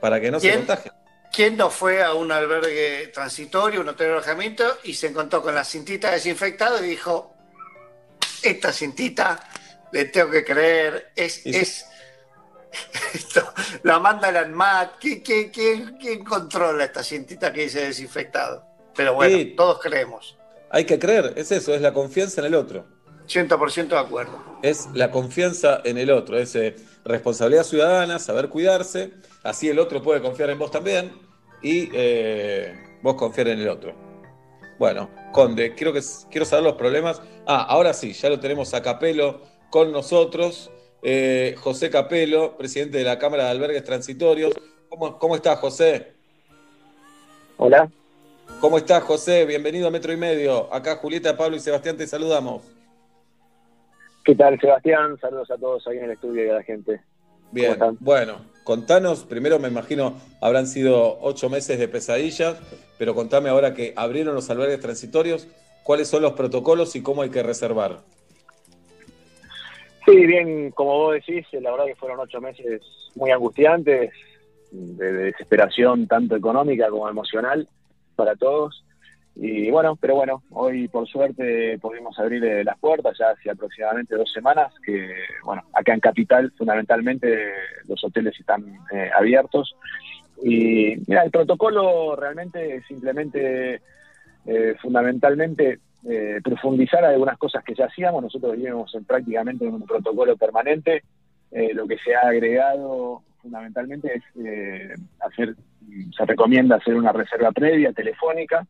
para 0.00 0.20
que 0.20 0.30
no 0.30 0.38
se 0.38 0.52
contagie. 0.52 0.92
¿Quién 1.32 1.56
no 1.56 1.70
fue 1.70 2.02
a 2.02 2.14
un 2.14 2.32
albergue 2.32 3.08
transitorio, 3.08 3.80
un 3.80 3.88
hotel 3.88 4.08
de 4.08 4.12
alojamiento, 4.14 4.64
y 4.84 4.94
se 4.94 5.08
encontró 5.08 5.42
con 5.42 5.54
la 5.54 5.64
cintita 5.64 6.10
desinfectada 6.10 6.80
y 6.80 6.90
dijo, 6.90 7.34
esta 8.42 8.72
cintita, 8.72 9.40
le 9.92 10.06
tengo 10.06 10.30
que 10.30 10.44
creer, 10.44 11.12
es, 11.14 11.44
es 11.44 11.86
esto, 13.14 13.42
la 13.82 13.98
manda 13.98 14.28
el 14.28 14.36
ANMAT, 14.36 14.98
¿quién, 15.00 16.24
controla 16.24 16.84
esta 16.84 17.02
cintita 17.02 17.52
que 17.52 17.62
dice 17.62 17.86
desinfectado? 17.86 18.64
Pero 18.94 19.14
bueno, 19.14 19.36
todos 19.56 19.80
creemos. 19.80 20.36
Hay 20.70 20.84
que 20.84 20.98
creer, 20.98 21.34
es 21.36 21.52
eso, 21.52 21.74
es 21.74 21.80
la 21.80 21.92
confianza 21.92 22.40
en 22.40 22.48
el 22.48 22.54
otro. 22.54 22.86
100% 23.28 23.88
de 23.88 23.98
acuerdo. 23.98 24.38
Es 24.62 24.88
la 24.94 25.10
confianza 25.10 25.80
en 25.84 25.98
el 25.98 26.10
otro, 26.10 26.38
es 26.38 26.54
eh, 26.54 26.76
responsabilidad 27.04 27.64
ciudadana, 27.64 28.18
saber 28.18 28.48
cuidarse, 28.48 29.12
así 29.42 29.68
el 29.68 29.78
otro 29.78 30.02
puede 30.02 30.22
confiar 30.22 30.50
en 30.50 30.58
vos 30.58 30.70
también 30.70 31.12
y 31.62 31.88
eh, 31.92 32.74
vos 33.02 33.14
confiar 33.14 33.48
en 33.48 33.60
el 33.60 33.68
otro. 33.68 33.94
Bueno, 34.78 35.10
Conde, 35.32 35.74
quiero, 35.74 35.92
que, 35.92 36.00
quiero 36.30 36.44
saber 36.44 36.64
los 36.64 36.76
problemas. 36.76 37.20
Ah, 37.46 37.66
ahora 37.68 37.94
sí, 37.94 38.12
ya 38.12 38.28
lo 38.28 38.38
tenemos 38.40 38.74
a 38.74 38.82
Capelo 38.82 39.42
con 39.70 39.90
nosotros. 39.92 40.70
Eh, 41.08 41.54
José 41.58 41.88
Capelo, 41.88 42.56
presidente 42.56 42.98
de 42.98 43.04
la 43.04 43.16
Cámara 43.16 43.44
de 43.44 43.50
Albergues 43.50 43.84
Transitorios. 43.84 44.52
¿Cómo, 44.88 45.20
¿Cómo 45.20 45.36
estás, 45.36 45.56
José? 45.60 46.14
Hola. 47.58 47.88
¿Cómo 48.58 48.76
estás, 48.76 49.04
José? 49.04 49.46
Bienvenido 49.46 49.86
a 49.86 49.92
Metro 49.92 50.12
y 50.12 50.16
Medio. 50.16 50.74
Acá 50.74 50.96
Julieta, 50.96 51.36
Pablo 51.36 51.54
y 51.54 51.60
Sebastián 51.60 51.96
te 51.96 52.08
saludamos. 52.08 52.64
¿Qué 54.24 54.34
tal, 54.34 54.58
Sebastián? 54.58 55.16
Saludos 55.20 55.48
a 55.52 55.56
todos 55.56 55.86
ahí 55.86 55.98
en 55.98 56.06
el 56.06 56.10
estudio 56.10 56.44
y 56.44 56.48
a 56.48 56.54
la 56.54 56.62
gente. 56.64 57.00
Bien, 57.52 57.78
bueno, 58.00 58.40
contanos, 58.64 59.22
primero 59.22 59.60
me 59.60 59.68
imagino 59.68 60.16
habrán 60.40 60.66
sido 60.66 61.20
ocho 61.20 61.48
meses 61.48 61.78
de 61.78 61.86
pesadillas, 61.86 62.56
pero 62.98 63.14
contame 63.14 63.48
ahora 63.48 63.74
que 63.74 63.92
abrieron 63.94 64.34
los 64.34 64.50
albergues 64.50 64.80
transitorios, 64.80 65.46
cuáles 65.84 66.08
son 66.08 66.22
los 66.22 66.32
protocolos 66.32 66.96
y 66.96 67.02
cómo 67.02 67.22
hay 67.22 67.30
que 67.30 67.44
reservar. 67.44 68.00
Sí, 70.06 70.24
bien, 70.24 70.70
como 70.70 70.98
vos 70.98 71.14
decís, 71.14 71.46
la 71.60 71.72
verdad 71.72 71.86
que 71.86 71.96
fueron 71.96 72.20
ocho 72.20 72.40
meses 72.40 72.80
muy 73.16 73.32
angustiantes, 73.32 74.12
de 74.70 75.12
desesperación 75.12 76.06
tanto 76.06 76.36
económica 76.36 76.88
como 76.90 77.08
emocional 77.08 77.68
para 78.14 78.36
todos. 78.36 78.84
Y 79.34 79.70
bueno, 79.70 79.96
pero 79.96 80.14
bueno, 80.14 80.42
hoy 80.50 80.88
por 80.88 81.06
suerte 81.06 81.78
pudimos 81.78 82.18
abrir 82.18 82.42
eh, 82.44 82.64
las 82.64 82.78
puertas 82.78 83.18
ya 83.18 83.30
hace 83.30 83.50
aproximadamente 83.50 84.16
dos 84.16 84.32
semanas, 84.32 84.72
que 84.84 85.12
bueno, 85.44 85.62
acá 85.74 85.92
en 85.92 86.00
Capital 86.00 86.52
fundamentalmente 86.56 87.52
los 87.86 88.02
hoteles 88.02 88.38
están 88.38 88.64
eh, 88.92 89.10
abiertos. 89.14 89.76
Y 90.42 90.94
mira, 91.06 91.24
el 91.24 91.30
protocolo 91.30 92.16
realmente 92.16 92.82
simplemente, 92.88 93.82
eh, 94.46 94.74
fundamentalmente, 94.80 95.80
profundizar 96.42 97.04
algunas 97.04 97.36
cosas 97.38 97.64
que 97.64 97.74
ya 97.74 97.86
hacíamos. 97.86 98.22
Nosotros 98.22 98.56
vivimos 98.56 98.94
en 98.94 99.04
prácticamente 99.04 99.66
en 99.66 99.74
un 99.74 99.86
protocolo 99.86 100.36
permanente. 100.36 101.02
lo 101.74 101.86
que 101.86 101.98
se 101.98 102.14
ha 102.14 102.28
agregado 102.28 103.22
fundamentalmente 103.46 104.16
es 104.16 104.24
eh, 104.44 104.94
hacer, 105.20 105.54
se 106.16 106.24
recomienda 106.24 106.76
hacer 106.76 106.96
una 106.96 107.12
reserva 107.12 107.52
previa 107.52 107.92
telefónica 107.92 108.66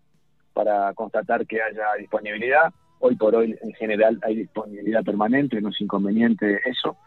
para 0.53 0.93
constatar 0.93 1.47
que 1.47 1.63
haya 1.63 1.95
disponibilidad. 1.99 2.73
Hoy 2.99 3.17
por 3.17 3.35
hoy, 3.35 3.57
en 3.63 3.73
general, 3.73 4.19
hay 4.23 4.37
disponibilidad 4.37 5.03
permanente, 5.03 5.61
no 5.63 5.71
es 5.71 5.81
inconveniente 5.81 6.61
eso. 6.67 6.99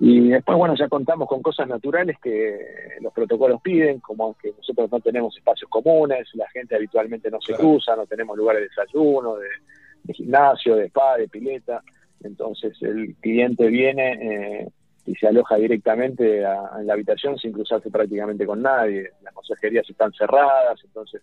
Y 0.00 0.28
después, 0.28 0.58
bueno, 0.58 0.74
ya 0.74 0.88
contamos 0.88 1.28
con 1.28 1.40
cosas 1.40 1.68
naturales 1.68 2.18
que 2.20 2.58
los 3.00 3.12
protocolos 3.12 3.60
piden, 3.62 4.00
como 4.00 4.36
que 4.36 4.52
nosotros 4.56 4.90
no 4.90 5.00
tenemos 5.00 5.36
espacios 5.36 5.70
comunes, 5.70 6.28
la 6.34 6.48
gente 6.50 6.74
habitualmente 6.74 7.30
no 7.30 7.40
se 7.40 7.54
cruza, 7.54 7.94
no 7.94 8.06
tenemos 8.06 8.36
lugares 8.36 8.62
de 8.62 8.68
desayuno, 8.68 9.36
de, 9.36 9.48
gimnasio, 10.12 10.76
de 10.76 10.86
spa, 10.86 11.16
de 11.16 11.28
pileta. 11.28 11.82
Entonces 12.22 12.76
el 12.82 13.14
cliente 13.20 13.68
viene 13.68 14.62
eh, 14.62 14.68
y 15.06 15.14
se 15.14 15.28
aloja 15.28 15.56
directamente 15.56 16.38
en 16.38 16.86
la 16.86 16.92
habitación 16.94 17.38
sin 17.38 17.52
cruzarse 17.52 17.90
prácticamente 17.90 18.46
con 18.46 18.62
nadie. 18.62 19.10
Las 19.22 19.32
consejerías 19.34 19.88
están 19.88 20.12
cerradas, 20.12 20.80
entonces 20.84 21.22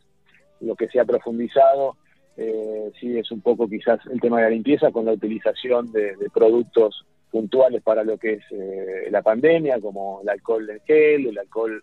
lo 0.62 0.76
que 0.76 0.88
se 0.88 1.00
ha 1.00 1.06
profundizado 1.06 1.98
eh, 2.38 2.92
sí 3.00 3.18
es 3.18 3.32
un 3.32 3.42
poco 3.42 3.68
quizás 3.68 4.00
el 4.12 4.22
tema 4.22 4.38
de 4.38 4.44
la 4.44 4.50
limpieza 4.52 4.92
con 4.92 5.06
la 5.06 5.12
utilización 5.12 5.92
de, 5.92 6.16
productos 6.34 7.06
puntuales 7.32 7.82
para 7.82 8.04
lo 8.04 8.18
que 8.18 8.34
es 8.34 8.44
eh, 8.52 9.08
la 9.10 9.22
pandemia, 9.22 9.80
como 9.80 10.22
el 10.22 10.30
alcohol 10.30 10.70
en 10.70 10.82
gel, 10.82 11.28
el 11.28 11.38
alcohol 11.38 11.82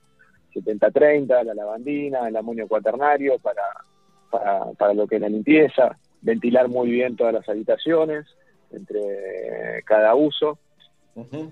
70-30, 0.54 1.44
la 1.44 1.54
lavandina, 1.54 2.28
el 2.28 2.36
amonio 2.36 2.68
cuaternario 2.68 3.38
para, 3.38 3.62
para, 4.30 4.72
para 4.72 4.94
lo 4.94 5.06
que 5.06 5.16
es 5.16 5.20
la 5.22 5.28
limpieza, 5.28 5.96
ventilar 6.20 6.68
muy 6.68 6.90
bien 6.90 7.16
todas 7.16 7.32
las 7.32 7.48
habitaciones 7.48 8.26
entre 8.70 9.82
cada 9.84 10.14
uso, 10.14 10.58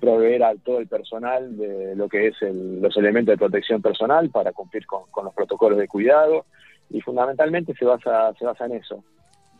proveer 0.00 0.44
a 0.44 0.54
todo 0.54 0.78
el 0.78 0.86
personal 0.86 1.56
de 1.56 1.96
lo 1.96 2.08
que 2.08 2.28
es 2.28 2.36
los 2.40 2.96
elementos 2.96 3.32
de 3.32 3.38
protección 3.38 3.82
personal 3.82 4.30
para 4.30 4.52
cumplir 4.52 4.86
con, 4.86 5.02
los 5.24 5.34
protocolos 5.34 5.78
de 5.78 5.88
cuidado 5.88 6.44
y 6.88 7.00
fundamentalmente 7.00 7.74
se 7.74 7.84
basa, 7.84 8.32
se 8.38 8.44
basa 8.44 8.66
en 8.66 8.72
eso. 8.74 9.02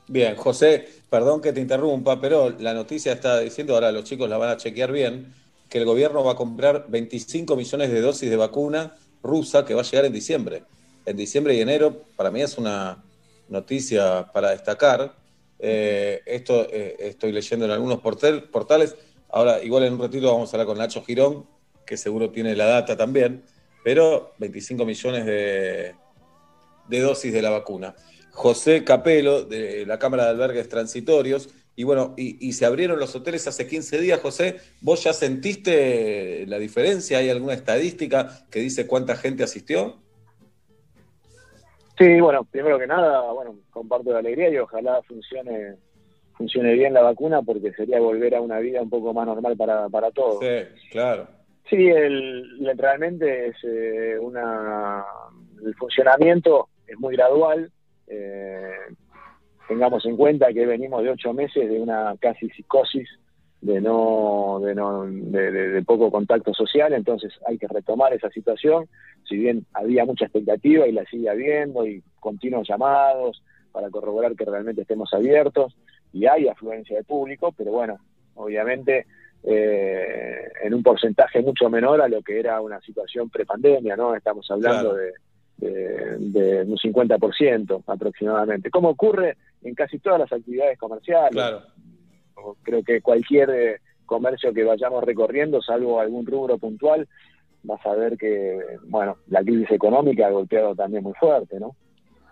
Bien, 0.08 0.36
José, 0.36 0.88
perdón 1.10 1.40
que 1.40 1.52
te 1.52 1.60
interrumpa, 1.60 2.20
pero 2.20 2.50
la 2.50 2.74
noticia 2.74 3.12
está 3.12 3.40
diciendo, 3.40 3.74
ahora 3.74 3.90
los 3.90 4.04
chicos 4.04 4.28
la 4.30 4.38
van 4.38 4.50
a 4.50 4.56
chequear 4.56 4.92
bien, 4.92 5.34
que 5.68 5.78
el 5.78 5.84
gobierno 5.84 6.22
va 6.22 6.32
a 6.32 6.36
comprar 6.36 6.86
25 6.88 7.56
millones 7.56 7.90
de 7.90 8.00
dosis 8.00 8.30
de 8.30 8.36
vacuna 8.36 8.94
rusa 9.22 9.64
que 9.64 9.74
va 9.74 9.80
a 9.80 9.84
llegar 9.84 10.04
en 10.04 10.12
diciembre. 10.12 10.62
En 11.04 11.16
diciembre 11.16 11.54
y 11.54 11.60
enero, 11.60 12.02
para 12.16 12.30
mí 12.30 12.40
es 12.40 12.56
una 12.56 13.02
noticia 13.48 14.30
para 14.32 14.50
destacar. 14.50 15.14
Eh, 15.58 16.22
esto 16.26 16.66
eh, 16.70 16.96
estoy 17.00 17.32
leyendo 17.32 17.64
en 17.64 17.72
algunos 17.72 18.00
portales. 18.00 18.96
Ahora, 19.28 19.62
igual 19.62 19.84
en 19.84 19.94
un 19.94 20.00
ratito 20.00 20.32
vamos 20.32 20.52
a 20.52 20.56
hablar 20.56 20.66
con 20.66 20.78
Nacho 20.78 21.02
Girón, 21.02 21.46
que 21.84 21.96
seguro 21.96 22.30
tiene 22.30 22.54
la 22.54 22.66
data 22.66 22.96
también, 22.96 23.44
pero 23.84 24.34
25 24.38 24.84
millones 24.84 25.26
de, 25.26 25.94
dosis 26.88 27.32
de 27.32 27.42
la 27.42 27.50
vacuna. 27.50 27.94
José 28.36 28.84
Capelo, 28.84 29.44
de 29.44 29.86
la 29.86 29.98
Cámara 29.98 30.24
de 30.24 30.30
Albergues 30.30 30.68
Transitorios, 30.68 31.48
y 31.74 31.84
bueno, 31.84 32.14
y, 32.16 32.52
se 32.52 32.64
abrieron 32.64 32.98
los 32.98 33.14
hoteles 33.16 33.46
hace 33.48 33.66
15 33.66 34.00
días, 34.00 34.20
José. 34.20 34.56
¿Vos 34.80 35.04
ya 35.04 35.12
sentiste 35.12 36.46
la 36.46 36.58
diferencia? 36.58 37.18
¿Hay 37.18 37.28
alguna 37.28 37.52
estadística 37.54 38.46
que 38.50 38.60
dice 38.60 38.86
cuánta 38.86 39.16
gente 39.16 39.42
asistió? 39.42 39.96
Sí, 41.98 42.20
bueno, 42.20 42.44
primero 42.44 42.78
que 42.78 42.86
nada, 42.86 43.30
bueno, 43.32 43.56
comparto 43.70 44.12
la 44.12 44.18
alegría 44.20 44.50
y 44.50 44.58
ojalá 44.58 45.02
funcione 45.02 45.76
funcione 46.34 46.74
bien 46.74 46.92
la 46.92 47.00
vacuna 47.00 47.40
porque 47.40 47.72
sería 47.72 47.98
volver 48.00 48.34
a 48.34 48.42
una 48.42 48.58
vida 48.58 48.82
un 48.82 48.90
poco 48.90 49.14
más 49.14 49.26
normal 49.26 49.56
para, 49.56 49.88
para 49.88 50.10
todos. 50.10 50.40
Sí, 50.40 50.88
claro. 50.90 51.26
Sí, 51.68 51.88
el, 51.88 52.74
realmente 52.76 53.48
es 53.48 53.56
eh, 53.64 54.18
una 54.20 55.04
el 55.64 55.74
funcionamiento 55.74 56.68
es 56.86 56.98
muy 56.98 57.16
gradual. 57.16 57.70
Eh, 58.08 58.70
tengamos 59.68 60.04
en 60.06 60.16
cuenta 60.16 60.52
que 60.52 60.66
venimos 60.66 61.02
de 61.02 61.10
ocho 61.10 61.32
meses 61.32 61.68
de 61.68 61.80
una 61.80 62.14
casi 62.20 62.48
psicosis 62.50 63.08
de 63.60 63.80
no, 63.80 64.60
de, 64.62 64.74
no 64.74 65.04
de, 65.06 65.82
poco 65.84 66.10
contacto 66.10 66.52
social, 66.54 66.92
entonces 66.92 67.32
hay 67.46 67.58
que 67.58 67.66
retomar 67.66 68.12
esa 68.12 68.30
situación, 68.30 68.88
si 69.28 69.36
bien 69.36 69.66
había 69.72 70.04
mucha 70.04 70.26
expectativa 70.26 70.86
y 70.86 70.92
la 70.92 71.04
sigue 71.06 71.28
habiendo 71.28 71.86
y 71.86 72.02
continuos 72.20 72.68
llamados 72.68 73.42
para 73.72 73.90
corroborar 73.90 74.36
que 74.36 74.44
realmente 74.44 74.82
estemos 74.82 75.12
abiertos 75.12 75.76
y 76.12 76.26
hay 76.26 76.48
afluencia 76.48 76.96
de 76.96 77.04
público, 77.04 77.52
pero 77.56 77.72
bueno, 77.72 77.98
obviamente 78.34 79.06
eh, 79.42 80.48
en 80.62 80.74
un 80.74 80.82
porcentaje 80.82 81.40
mucho 81.42 81.68
menor 81.68 82.00
a 82.00 82.08
lo 82.08 82.22
que 82.22 82.38
era 82.38 82.60
una 82.60 82.80
situación 82.80 83.30
prepandemia, 83.30 83.96
¿no? 83.96 84.14
Estamos 84.14 84.50
hablando 84.50 84.94
de, 84.94 85.12
de, 85.58 86.64
un 86.66 86.76
50% 86.76 87.82
aproximadamente, 87.86 88.70
como 88.70 88.90
ocurre 88.90 89.36
en 89.62 89.74
casi 89.74 89.98
todas 89.98 90.20
las 90.20 90.32
actividades 90.32 90.78
comerciales. 90.78 91.32
Claro 91.32 91.62
creo 92.62 92.82
que 92.82 93.00
cualquier 93.00 93.50
eh, 93.50 93.80
comercio 94.04 94.52
que 94.52 94.64
vayamos 94.64 95.02
recorriendo, 95.04 95.62
salvo 95.62 96.00
algún 96.00 96.26
rubro 96.26 96.58
puntual, 96.58 97.08
vas 97.62 97.84
a 97.84 97.94
ver 97.94 98.16
que, 98.16 98.58
bueno, 98.84 99.18
la 99.28 99.42
crisis 99.42 99.70
económica 99.70 100.26
ha 100.26 100.30
golpeado 100.30 100.74
también 100.74 101.02
muy 101.02 101.14
fuerte, 101.14 101.58
¿no? 101.58 101.74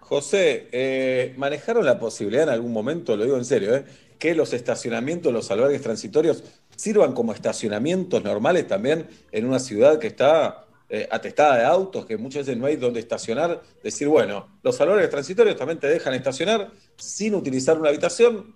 José, 0.00 0.68
eh, 0.70 1.34
¿manejaron 1.38 1.84
la 1.84 1.98
posibilidad 1.98 2.44
en 2.44 2.50
algún 2.50 2.72
momento, 2.72 3.16
lo 3.16 3.24
digo 3.24 3.38
en 3.38 3.44
serio, 3.44 3.74
eh, 3.74 3.84
que 4.18 4.34
los 4.34 4.52
estacionamientos, 4.52 5.32
los 5.32 5.50
albergues 5.50 5.82
transitorios 5.82 6.44
sirvan 6.76 7.14
como 7.14 7.32
estacionamientos 7.32 8.22
normales 8.22 8.66
también 8.66 9.06
en 9.32 9.46
una 9.46 9.58
ciudad 9.58 9.98
que 9.98 10.08
está 10.08 10.63
atestada 11.10 11.58
de 11.58 11.64
autos, 11.64 12.06
que 12.06 12.16
muchas 12.16 12.46
veces 12.46 12.56
no 12.56 12.66
hay 12.66 12.76
donde 12.76 13.00
estacionar? 13.00 13.60
Decir, 13.82 14.06
bueno, 14.08 14.48
los 14.62 14.80
albergues 14.80 15.10
transitorios 15.10 15.56
también 15.56 15.80
te 15.80 15.88
dejan 15.88 16.14
estacionar 16.14 16.70
sin 16.96 17.34
utilizar 17.34 17.78
una 17.78 17.88
habitación, 17.88 18.54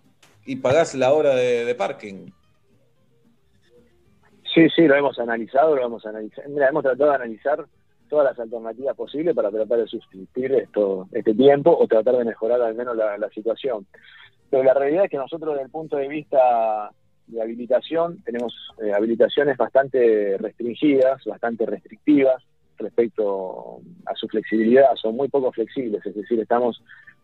y 0.49 0.57
pagás 0.57 0.95
la 0.95 1.13
hora 1.13 1.35
de, 1.35 1.75
parking. 1.75 2.31
Sí, 4.55 4.67
sí, 4.75 4.87
lo 4.87 4.97
hemos 4.97 5.19
analizado, 5.19 5.77
lo 5.77 5.85
hemos 5.85 6.07
analizado. 6.07 6.49
Mira, 6.49 6.69
hemos 6.69 6.83
tratado 6.83 7.11
de 7.11 7.17
analizar 7.17 7.67
todas 8.09 8.31
las 8.31 8.39
alternativas 8.41 8.97
posibles 8.97 9.37
para 9.37 9.51
tratar 9.51 9.79
de 9.79 9.87
sustituir 9.87 10.53
esto, 10.55 11.07
este 11.13 11.35
tiempo 11.35 11.77
o 11.79 11.87
tratar 11.87 12.17
de 12.17 12.25
mejorar 12.25 12.63
al 12.63 12.75
menos 12.75 12.97
la, 12.97 13.29
situación. 13.29 13.87
Pero 14.49 14.65
la 14.65 14.73
realidad 14.73 15.05
es 15.05 15.11
que 15.11 15.19
nosotros 15.19 15.53
desde 15.53 15.67
el 15.67 15.71
punto 15.71 15.99
de 15.99 16.09
vista 16.09 16.91
de 17.29 17.43
habilitación 17.43 18.23
tenemos 18.25 18.55
eh, 18.83 18.93
habilitaciones 18.93 19.57
bastante 19.57 20.37
restringidas, 20.39 21.25
bastante 21.25 21.67
restrictivas 21.67 22.43
respecto 22.79 23.81
a 24.07 24.15
su 24.15 24.29
flexibilidad, 24.29 24.95
son 24.95 25.17
muy 25.17 25.29
poco 25.29 25.51
flexibles, 25.51 26.05
es 26.07 26.15
decir, 26.15 26.39
estamos 26.41 26.81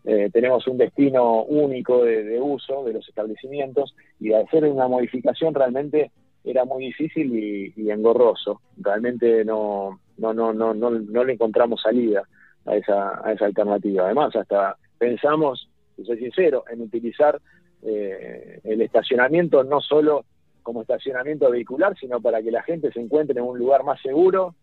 eh, 0.07 0.29
tenemos 0.31 0.67
un 0.67 0.77
destino 0.77 1.41
único 1.43 2.03
de, 2.03 2.39
uso 2.39 2.83
de 2.83 2.93
los 2.93 3.07
establecimientos 3.09 3.95
y 4.19 4.33
hacer 4.33 4.63
una 4.65 4.87
modificación 4.87 5.53
realmente 5.55 6.11
era 6.43 6.63
muy 6.63 6.85
difícil 6.85 7.73
y, 7.75 7.89
engorroso. 7.89 8.61
Realmente 8.77 9.43
no, 9.43 9.99
no, 10.17 10.31
no, 10.31 10.53
no, 10.53 10.75
no, 10.75 10.91
no 10.91 11.23
le 11.23 11.33
encontramos 11.33 11.81
salida 11.81 12.21
a 12.67 12.75
esa, 12.75 13.27
a 13.27 13.33
esa 13.33 13.45
alternativa. 13.45 14.05
Además, 14.05 14.35
hasta 14.35 14.77
pensamos, 14.99 15.67
y 15.97 16.05
soy 16.05 16.19
sincero, 16.19 16.65
en 16.69 16.81
utilizar 16.81 17.41
eh, 17.83 18.59
el 18.63 18.81
estacionamiento 18.81 19.63
no 19.63 19.81
solo 19.81 20.25
como 20.63 20.81
estacionamiento 20.81 21.49
vehicular, 21.51 21.95
sino 21.99 22.19
para 22.19 22.41
que 22.41 22.51
la 22.51 22.63
gente 22.63 22.91
se 22.91 22.99
encuentre 22.99 23.39
en 23.39 23.45
un 23.45 23.57
lugar 23.57 23.83
más 23.83 24.01
seguro 24.01 24.55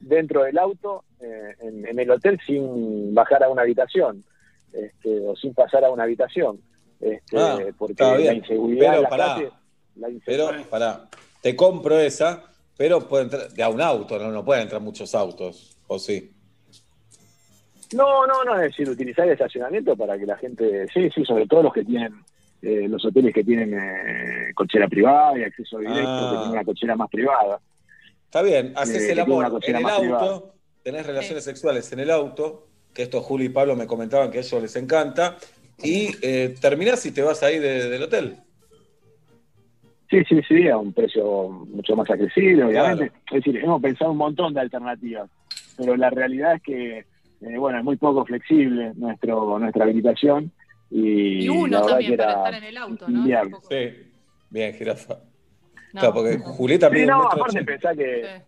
dentro 0.00 0.42
del 0.42 0.58
auto, 0.58 1.04
eh, 1.20 1.54
en, 1.60 1.98
el 1.98 2.10
hotel, 2.10 2.38
sin 2.44 3.14
bajar 3.14 3.44
a 3.44 3.48
una 3.48 3.62
habitación 3.62 4.24
este, 4.72 5.20
o 5.20 5.36
sin 5.36 5.54
pasar 5.54 5.84
a 5.84 5.90
una 5.90 6.04
habitación. 6.04 6.60
Este, 7.00 7.38
ah, 7.38 7.58
porque 7.76 8.02
la 8.02 8.34
inseguridad 8.34 9.04
pero, 9.08 9.52
la 9.96 10.08
Pero, 10.24 10.50
para, 10.68 11.08
te 11.40 11.54
compro 11.54 11.98
esa, 11.98 12.44
pero 12.76 13.06
puede 13.08 13.24
entrar 13.24 13.48
de 13.48 13.62
a 13.62 13.68
un 13.68 13.80
auto, 13.80 14.18
no, 14.18 14.32
no 14.32 14.44
pueden 14.44 14.64
entrar 14.64 14.80
muchos 14.80 15.14
autos, 15.14 15.76
¿o 15.86 15.98
sí? 15.98 16.32
No, 17.94 18.26
no, 18.26 18.44
no, 18.44 18.54
es 18.56 18.62
decir, 18.62 18.88
utilizar 18.88 19.26
el 19.26 19.32
estacionamiento 19.32 19.96
para 19.96 20.18
que 20.18 20.26
la 20.26 20.36
gente, 20.36 20.86
sí, 20.92 21.08
sí, 21.10 21.24
sobre 21.24 21.46
todo 21.46 21.62
los 21.62 21.72
que 21.72 21.84
tienen, 21.84 22.14
eh, 22.62 22.88
los 22.88 23.04
hoteles 23.04 23.32
que 23.32 23.44
tienen 23.44 23.74
eh, 23.74 24.52
cochera 24.54 24.88
privada 24.88 25.38
y 25.38 25.44
acceso 25.44 25.78
directo, 25.78 26.02
que 26.02 26.06
ah. 26.06 26.30
tienen 26.30 26.50
una 26.50 26.64
cochera 26.64 26.96
más 26.96 27.08
privada. 27.10 27.60
Está 28.24 28.42
bien, 28.42 28.72
haces 28.76 29.04
eh, 29.04 29.12
el 29.12 29.20
amor 29.20 29.60
en 29.62 29.76
el 29.76 29.86
auto, 29.86 30.52
tenés 30.82 31.06
relaciones 31.06 31.44
sexuales 31.44 31.90
en 31.92 32.00
el 32.00 32.10
auto, 32.10 32.66
que 32.92 33.02
esto 33.02 33.22
Julio 33.22 33.46
y 33.46 33.50
Pablo 33.50 33.74
me 33.74 33.86
comentaban 33.86 34.30
que 34.30 34.38
a 34.38 34.40
ellos 34.42 34.62
les 34.62 34.76
encanta, 34.76 35.36
y 35.82 36.10
eh, 36.22 36.54
terminás 36.60 37.04
y 37.06 37.12
te 37.12 37.22
vas 37.22 37.42
ahí 37.42 37.58
del 37.58 38.02
hotel. 38.02 38.36
Sí, 40.10 40.24
sí, 40.28 40.40
sí, 40.48 40.68
a 40.68 40.78
un 40.78 40.92
precio 40.92 41.48
mucho 41.48 41.94
más 41.94 42.10
accesible, 42.10 42.64
obviamente. 42.64 43.12
Es 43.30 43.44
decir, 43.44 43.56
hemos 43.58 43.80
pensado 43.80 44.10
un 44.10 44.16
montón 44.16 44.54
de 44.54 44.60
alternativas, 44.60 45.30
pero 45.76 45.96
la 45.96 46.10
realidad 46.10 46.54
es 46.54 46.62
que, 46.62 46.98
eh, 46.98 47.58
bueno, 47.58 47.78
es 47.78 47.84
muy 47.84 47.96
poco 47.96 48.24
flexible 48.24 48.92
nuestro 48.96 49.58
nuestra 49.58 49.84
habilitación. 49.84 50.50
Y, 50.90 51.48
uno 51.48 51.82
también 51.82 52.16
para 52.16 52.32
estar 52.32 52.54
en 52.54 52.64
el 52.64 52.76
auto, 52.76 53.08
¿no? 53.08 53.24
Sí, 53.68 54.10
bien, 54.50 54.74
jirafa. 54.74 55.18
Claro, 55.92 56.14
porque 56.14 56.38
Julieta 56.38 56.90
sí, 56.90 57.06
no, 57.06 57.22
aparte 57.24 57.64
pensá 57.64 57.94
que... 57.94 58.42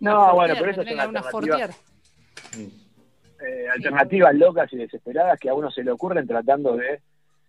No, 0.00 0.34
bueno, 0.34 0.54
pero 0.58 0.70
eso 0.70 0.82
es 0.82 0.92
una 0.92 1.02
alternativa. 1.04 1.68
Eh, 3.40 3.68
alternativas 3.72 4.34
locas 4.34 4.72
y 4.72 4.76
desesperadas 4.76 5.38
que 5.38 5.48
a 5.48 5.54
uno 5.54 5.70
se 5.70 5.84
le 5.84 5.92
ocurren 5.92 6.26
tratando 6.26 6.76
de 6.76 7.00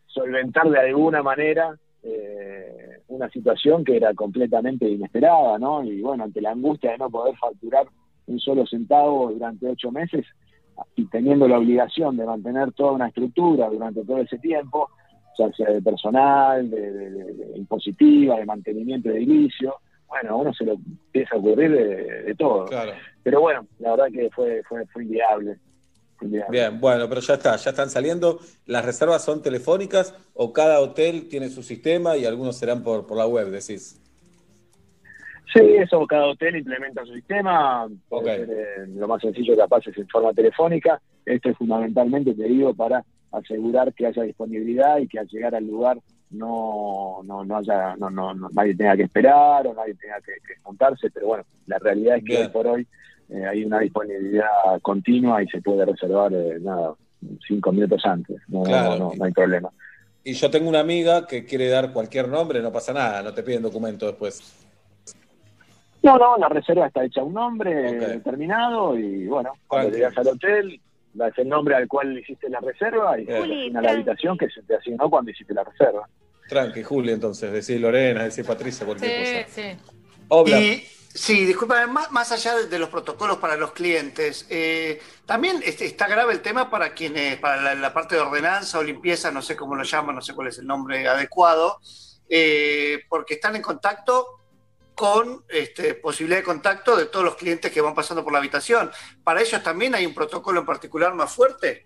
solventar 0.05 0.69
de 0.69 0.79
alguna 0.79 1.23
manera 1.23 1.75
eh, 2.03 3.01
una 3.08 3.29
situación 3.29 3.84
que 3.84 3.97
era 3.97 4.13
completamente 4.13 4.88
inesperada, 4.88 5.58
¿no? 5.58 5.84
Y 5.84 6.01
bueno, 6.01 6.23
ante 6.23 6.41
la 6.41 6.51
angustia 6.51 6.91
de 6.91 6.99
no 6.99 7.10
poder 7.10 7.36
facturar 7.38 7.88
un 8.27 8.39
solo 8.39 8.65
centavo 8.67 9.32
durante 9.32 9.67
ocho 9.67 9.91
meses 9.91 10.25
y 10.96 11.06
teniendo 11.06 11.48
la 11.48 11.58
obligación 11.58 12.18
de 12.18 12.26
mantener 12.26 12.72
toda 12.74 12.92
una 12.94 13.08
estructura 13.08 13.70
durante 13.70 14.04
todo 14.04 14.18
ese 14.18 14.38
tiempo, 14.39 14.89
ya 15.38 15.52
sea 15.54 15.72
de 15.72 15.82
personal, 15.82 16.70
de, 16.70 17.54
impositiva, 17.56 18.38
de 18.38 18.46
mantenimiento 18.46 19.10
de 19.10 19.18
edilicio, 19.18 19.76
bueno, 20.08 20.32
a 20.32 20.36
uno 20.36 20.54
se 20.54 20.65
lo 20.65 20.74
empieza 20.74 21.36
a 21.36 21.39
ocurrir 21.39 21.72
de, 21.72 22.36
todo. 22.36 22.65
Pero 23.24 23.42
bueno, 23.42 23.65
la 23.80 23.92
verdad 23.92 24.08
que 24.12 24.30
fue, 24.32 24.63
fue, 24.68 24.86
fue 24.88 25.04
inviable. 25.04 25.58
Bien, 26.22 26.82
bueno, 26.82 27.08
pero 27.08 27.22
ya 27.22 27.36
está, 27.36 27.56
ya 27.56 27.70
están 27.70 27.89
saliendo. 27.89 28.39
¿Las 28.65 28.84
reservas 28.84 29.24
son 29.24 29.42
telefónicas 29.42 30.13
o 30.34 30.52
cada 30.52 30.80
hotel 30.82 31.30
tiene 31.30 31.50
su 31.50 31.63
sistema 31.63 32.18
y 32.18 32.26
algunos 32.26 32.58
serán 32.58 32.84
por, 32.84 33.08
por 33.08 33.18
la 33.18 33.26
web, 33.26 33.50
decís? 33.50 34.02
Sí, 35.53 35.62
eso, 35.77 36.05
cada 36.05 36.27
hotel 36.27 36.57
implementa 36.57 37.05
su 37.05 37.13
sistema. 37.13 37.88
Eh, 38.25 38.85
lo 38.95 39.07
más 39.07 39.21
sencillo 39.21 39.57
capaz 39.57 39.88
es 39.88 39.97
en 39.97 40.07
forma 40.07 40.33
telefónica. 40.33 41.01
Esto 41.25 41.49
es 41.49 41.57
fundamentalmente, 41.57 42.33
te 42.33 42.43
digo, 42.43 42.73
para 42.73 43.03
asegurar 43.31 43.93
que 43.93 44.07
haya 44.07 44.23
disponibilidad 44.23 44.97
y 44.99 45.07
que 45.07 45.19
al 45.19 45.27
llegar 45.27 45.55
al 45.55 45.65
lugar 45.65 45.97
no, 46.31 47.21
no, 47.23 47.43
no 47.43 47.57
haya, 47.57 47.95
no, 47.97 48.09
no, 48.09 48.33
nadie 48.33 48.75
tenga 48.75 48.95
que 48.95 49.03
esperar 49.03 49.65
o 49.65 49.73
nadie 49.73 49.95
tenga 49.95 50.17
que, 50.21 50.33
que 50.33 50.59
juntarse. 50.62 51.09
Pero 51.09 51.27
bueno, 51.27 51.43
la 51.65 51.79
realidad 51.79 52.17
es 52.17 52.23
que 52.23 52.38
hoy 52.38 52.47
por 52.49 52.67
hoy 52.67 52.88
eh, 53.29 53.45
hay 53.45 53.63
una 53.63 53.79
disponibilidad 53.79 54.47
continua 54.81 55.43
y 55.43 55.47
se 55.47 55.62
puede 55.62 55.85
reservar, 55.85 56.33
eh, 56.33 56.57
nada, 56.59 56.95
cinco 57.47 57.71
minutos 57.71 58.03
antes, 58.05 58.38
no, 58.47 58.63
no, 58.63 59.12
hay 59.23 59.31
problema. 59.31 59.69
Y 60.23 60.33
yo 60.33 60.49
tengo 60.49 60.67
una 60.67 60.79
amiga 60.79 61.27
que 61.27 61.45
quiere 61.45 61.69
dar 61.69 61.93
cualquier 61.93 62.27
nombre, 62.27 62.62
no 62.62 62.71
pasa 62.71 62.91
nada, 62.91 63.21
no 63.21 63.33
te 63.33 63.43
piden 63.43 63.62
documento 63.62 64.07
después. 64.07 64.67
No, 66.01 66.17
no, 66.17 66.38
la 66.38 66.49
reserva 66.49 66.88
está 66.88 67.03
hecha 67.03 67.23
un 67.23 67.33
nombre 67.33 67.73
determinado 67.73 68.97
y 68.97 69.27
bueno, 69.27 69.53
cuando 69.67 69.91
llegas 69.91 70.17
al 70.17 70.27
hotel, 70.27 70.79
das 71.13 71.38
el 71.38 71.49
nombre 71.49 71.75
al 71.75 71.88
cual 71.88 72.17
hiciste 72.17 72.49
la 72.49 72.59
reserva 72.59 73.19
y 73.19 73.29
asigna 73.29 73.81
la 73.81 73.91
habitación 73.91 74.38
que 74.38 74.49
se 74.49 74.62
te 74.63 74.75
asignó 74.75 75.09
cuando 75.09 75.31
hiciste 75.31 75.53
la 75.53 75.63
reserva. 75.63 76.07
Tranqui, 76.47 76.83
Juli, 76.83 77.12
entonces, 77.12 77.51
decir 77.51 77.79
Lorena, 77.79 78.23
decir 78.23 78.45
Patricia, 78.45 78.85
cualquier 78.85 79.43
cosa. 79.45 79.53
Sí, 79.53 79.62
sí. 79.62 80.95
Sí, 81.13 81.43
disculpa, 81.43 81.88
más, 81.88 82.31
allá 82.31 82.55
de, 82.55 82.79
los 82.79 82.89
protocolos 82.89 83.38
para 83.38 83.55
los 83.55 83.71
clientes, 83.71 84.45
eh, 84.49 85.01
también 85.25 85.59
este, 85.65 85.85
está 85.85 86.07
grave 86.07 86.33
el 86.33 86.41
tema 86.41 86.69
para 86.69 86.93
quienes, 86.93 87.38
para 87.39 87.73
la, 87.73 87.93
parte 87.93 88.15
de 88.15 88.21
ordenanza 88.21 88.77
o 88.77 88.83
limpieza, 88.83 89.31
no 89.31 89.41
sé 89.41 89.55
cómo 89.55 89.75
lo 89.75 89.83
llaman, 89.83 90.15
no 90.15 90.21
sé 90.21 90.35
cuál 90.35 90.49
es 90.49 90.59
el 90.59 90.67
nombre 90.67 91.07
adecuado, 91.07 91.79
eh, 92.29 92.99
porque 93.09 93.33
están 93.33 93.55
en 93.55 93.63
contacto 93.63 94.38
con 94.99 95.43
este, 95.47 95.93
posibilidad 95.93 96.39
de 96.39 96.43
contacto 96.43 96.97
de 96.97 97.05
todos 97.05 97.23
los 97.23 97.38
clientes 97.38 97.71
que 97.71 97.79
van 97.79 97.95
pasando 97.95 98.21
por 98.21 98.33
la 98.33 98.39
habitación. 98.39 98.89
¿Para 99.23 99.39
ellos 99.39 99.63
también 99.63 99.95
hay 99.95 100.05
un 100.05 100.13
protocolo 100.13 100.59
en 100.59 100.65
particular 100.65 101.13
más 101.13 101.33
fuerte? 101.33 101.85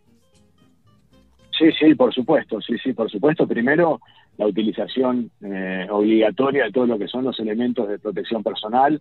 Sí, 1.55 1.71
sí, 1.79 1.93
por 1.93 2.11
supuesto, 2.11 2.59
sí, 2.59 2.75
sí, 2.83 2.91
por 2.93 3.11
supuesto. 3.11 3.47
Primero, 3.47 4.01
la 4.35 4.47
utilización 4.47 5.29
eh, 5.43 5.85
obligatoria 5.91 6.63
de 6.63 6.71
todo 6.71 6.87
lo 6.87 6.97
que 6.97 7.07
son 7.07 7.25
los 7.25 7.39
elementos 7.39 7.87
de 7.87 7.99
protección 7.99 8.41
personal, 8.41 8.99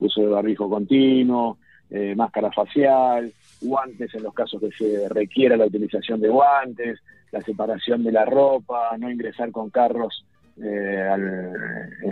uso 0.00 0.22
de 0.22 0.26
barrijo 0.26 0.68
continuo, 0.68 1.58
eh, 1.88 2.16
máscara 2.16 2.50
facial, 2.50 3.32
guantes 3.60 4.12
en 4.12 4.24
los 4.24 4.34
casos 4.34 4.60
que 4.60 4.72
se 4.72 5.08
requiera 5.08 5.56
la 5.56 5.66
utilización 5.66 6.20
de 6.20 6.30
guantes, 6.30 6.98
la 7.30 7.40
separación 7.42 8.02
de 8.02 8.10
la 8.10 8.24
ropa, 8.24 8.96
no 8.98 9.08
ingresar 9.08 9.52
con 9.52 9.70
carros 9.70 10.24
eh, 10.62 11.08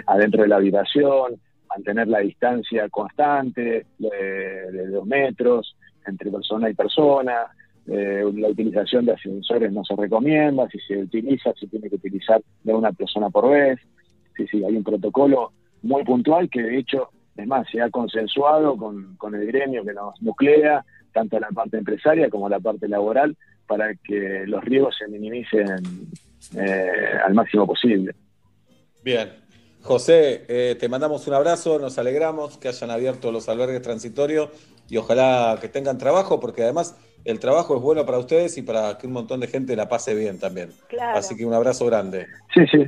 adentro 0.06 0.42
de 0.42 0.48
la 0.48 0.56
habitación, 0.56 1.40
mantener 1.68 2.08
la 2.08 2.18
distancia 2.18 2.88
constante 2.88 3.86
de 3.98 4.86
dos 4.88 5.06
metros 5.06 5.76
entre 6.06 6.30
persona 6.30 6.70
y 6.70 6.74
persona, 6.74 7.46
eh, 7.86 8.24
la 8.34 8.48
utilización 8.48 9.06
de 9.06 9.12
ascensores 9.12 9.72
no 9.72 9.84
se 9.84 9.96
recomienda, 9.96 10.68
si 10.68 10.78
se 10.80 10.98
utiliza, 10.98 11.52
se 11.58 11.66
tiene 11.66 11.88
que 11.88 11.96
utilizar 11.96 12.40
de 12.62 12.74
una 12.74 12.92
persona 12.92 13.30
por 13.30 13.50
vez. 13.50 13.80
Sí, 14.36 14.46
sí, 14.46 14.64
hay 14.64 14.76
un 14.76 14.84
protocolo 14.84 15.52
muy 15.82 16.04
puntual 16.04 16.48
que 16.48 16.62
de 16.62 16.78
hecho, 16.78 17.08
es 17.36 17.46
más, 17.46 17.66
se 17.70 17.80
ha 17.80 17.90
consensuado 17.90 18.76
con, 18.76 19.16
con 19.16 19.34
el 19.34 19.46
gremio 19.46 19.84
que 19.84 19.92
nos 19.92 20.20
nuclea, 20.22 20.84
tanto 21.12 21.40
la 21.40 21.48
parte 21.48 21.78
empresaria 21.78 22.28
como 22.30 22.48
la 22.48 22.60
parte 22.60 22.86
laboral, 22.86 23.36
para 23.66 23.94
que 23.94 24.44
los 24.46 24.62
riesgos 24.64 24.96
se 24.96 25.08
minimicen 25.08 25.66
eh, 26.56 27.18
al 27.24 27.34
máximo 27.34 27.66
posible. 27.66 28.14
Bien. 29.02 29.32
José, 29.82 30.44
eh, 30.48 30.76
te 30.78 30.88
mandamos 30.88 31.26
un 31.26 31.34
abrazo, 31.34 31.78
nos 31.78 31.98
alegramos 31.98 32.58
que 32.58 32.68
hayan 32.68 32.90
abierto 32.90 33.32
los 33.32 33.48
albergues 33.48 33.80
transitorios 33.80 34.50
y 34.88 34.98
ojalá 34.98 35.56
que 35.60 35.68
tengan 35.68 35.96
trabajo, 35.96 36.38
porque 36.38 36.62
además 36.62 36.96
el 37.24 37.40
trabajo 37.40 37.76
es 37.76 37.82
bueno 37.82 38.04
para 38.04 38.18
ustedes 38.18 38.58
y 38.58 38.62
para 38.62 38.98
que 38.98 39.06
un 39.06 39.14
montón 39.14 39.40
de 39.40 39.46
gente 39.46 39.76
la 39.76 39.88
pase 39.88 40.14
bien 40.14 40.38
también. 40.38 40.70
Así 41.14 41.36
que 41.36 41.46
un 41.46 41.54
abrazo 41.54 41.86
grande. 41.86 42.26
Sí, 42.52 42.66
sí. 42.70 42.86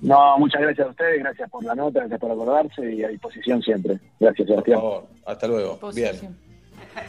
No, 0.00 0.38
muchas 0.38 0.62
gracias 0.62 0.86
a 0.86 0.90
ustedes, 0.90 1.18
gracias 1.20 1.50
por 1.50 1.64
la 1.64 1.74
nota, 1.74 2.00
gracias 2.00 2.20
por 2.20 2.30
acordarse 2.30 2.92
y 2.92 3.02
a 3.02 3.08
disposición 3.08 3.60
siempre. 3.62 3.98
Gracias, 4.20 4.48
Sebastián. 4.48 4.80
Por 4.80 4.90
favor, 4.90 5.08
hasta 5.26 5.46
luego. 5.46 5.78
Bien. 5.94 6.38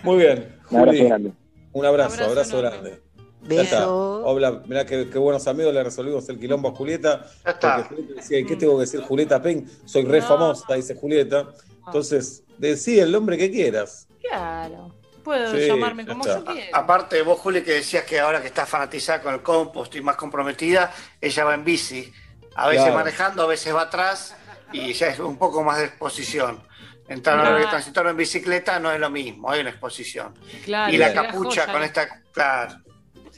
Muy 0.04 0.18
bien. 0.18 0.56
Un 0.72 0.78
abrazo 0.78 1.06
grande. 1.06 1.32
Un 1.72 1.86
abrazo, 1.86 2.24
abrazo, 2.26 2.58
grande. 2.60 3.09
Beso. 3.42 4.24
Hola, 4.26 4.62
mirá 4.66 4.86
qué, 4.86 5.06
buenos 5.06 5.48
amigos 5.48 5.74
le 5.74 5.84
resolvimos 5.84 6.28
el 6.30 6.40
quilombo 6.40 6.70
a 6.70 6.72
Julieta. 6.72 7.26
Porque 7.44 8.14
decía, 8.16 8.46
¿qué 8.46 8.56
tengo 8.56 8.76
que 8.76 8.82
decir 8.82 9.02
Julieta 9.02 9.42
Pen? 9.42 9.70
Soy 9.86 10.06
re 10.06 10.22
famosa, 10.22 10.74
dice 10.76 10.96
Julieta. 10.96 11.48
Entonces, 11.86 12.44
decí 12.58 13.00
el 13.00 13.12
nombre 13.12 13.38
que 13.38 13.50
quieras. 13.50 14.08
Claro 14.22 15.00
puedo 15.30 15.56
llamarme 15.56 16.06
como 16.06 16.26
yo 16.26 16.44
quiera. 16.44 16.78
Aparte, 16.78 17.22
vos, 17.22 17.40
Juli, 17.40 17.62
que 17.62 17.74
decías 17.74 18.04
que 18.04 18.20
ahora 18.20 18.42
que 18.42 18.48
estás 18.48 18.68
fanatizada 18.68 19.22
con 19.22 19.34
el 19.36 19.42
compost 19.42 19.96
y 19.96 20.02
más 20.02 20.16
comprometida, 20.16 20.92
ella 21.22 21.44
va 21.44 21.54
en 21.54 21.64
bici. 21.64 22.12
A 22.56 22.68
veces 22.68 22.94
manejando, 22.94 23.44
a 23.44 23.48
veces 23.48 23.74
va 23.74 23.84
atrás 23.84 24.36
y 24.72 24.92
ya 24.94 25.08
es 25.08 25.20
un 25.20 25.38
poco 25.38 25.64
más 25.64 25.78
de 25.78 25.86
exposición. 25.86 26.62
Entrar 27.08 27.40
a 27.40 27.70
transitar 27.70 28.06
en 28.08 28.18
bicicleta 28.18 28.80
no 28.80 28.92
es 28.92 29.00
lo 29.00 29.10
mismo, 29.10 29.50
hay 29.50 29.62
una 29.62 29.70
exposición. 29.70 30.34
y 30.66 30.98
la 30.98 31.14
capucha 31.14 31.72
con 31.72 31.84
esta. 31.84 32.24
Claro. 32.32 32.78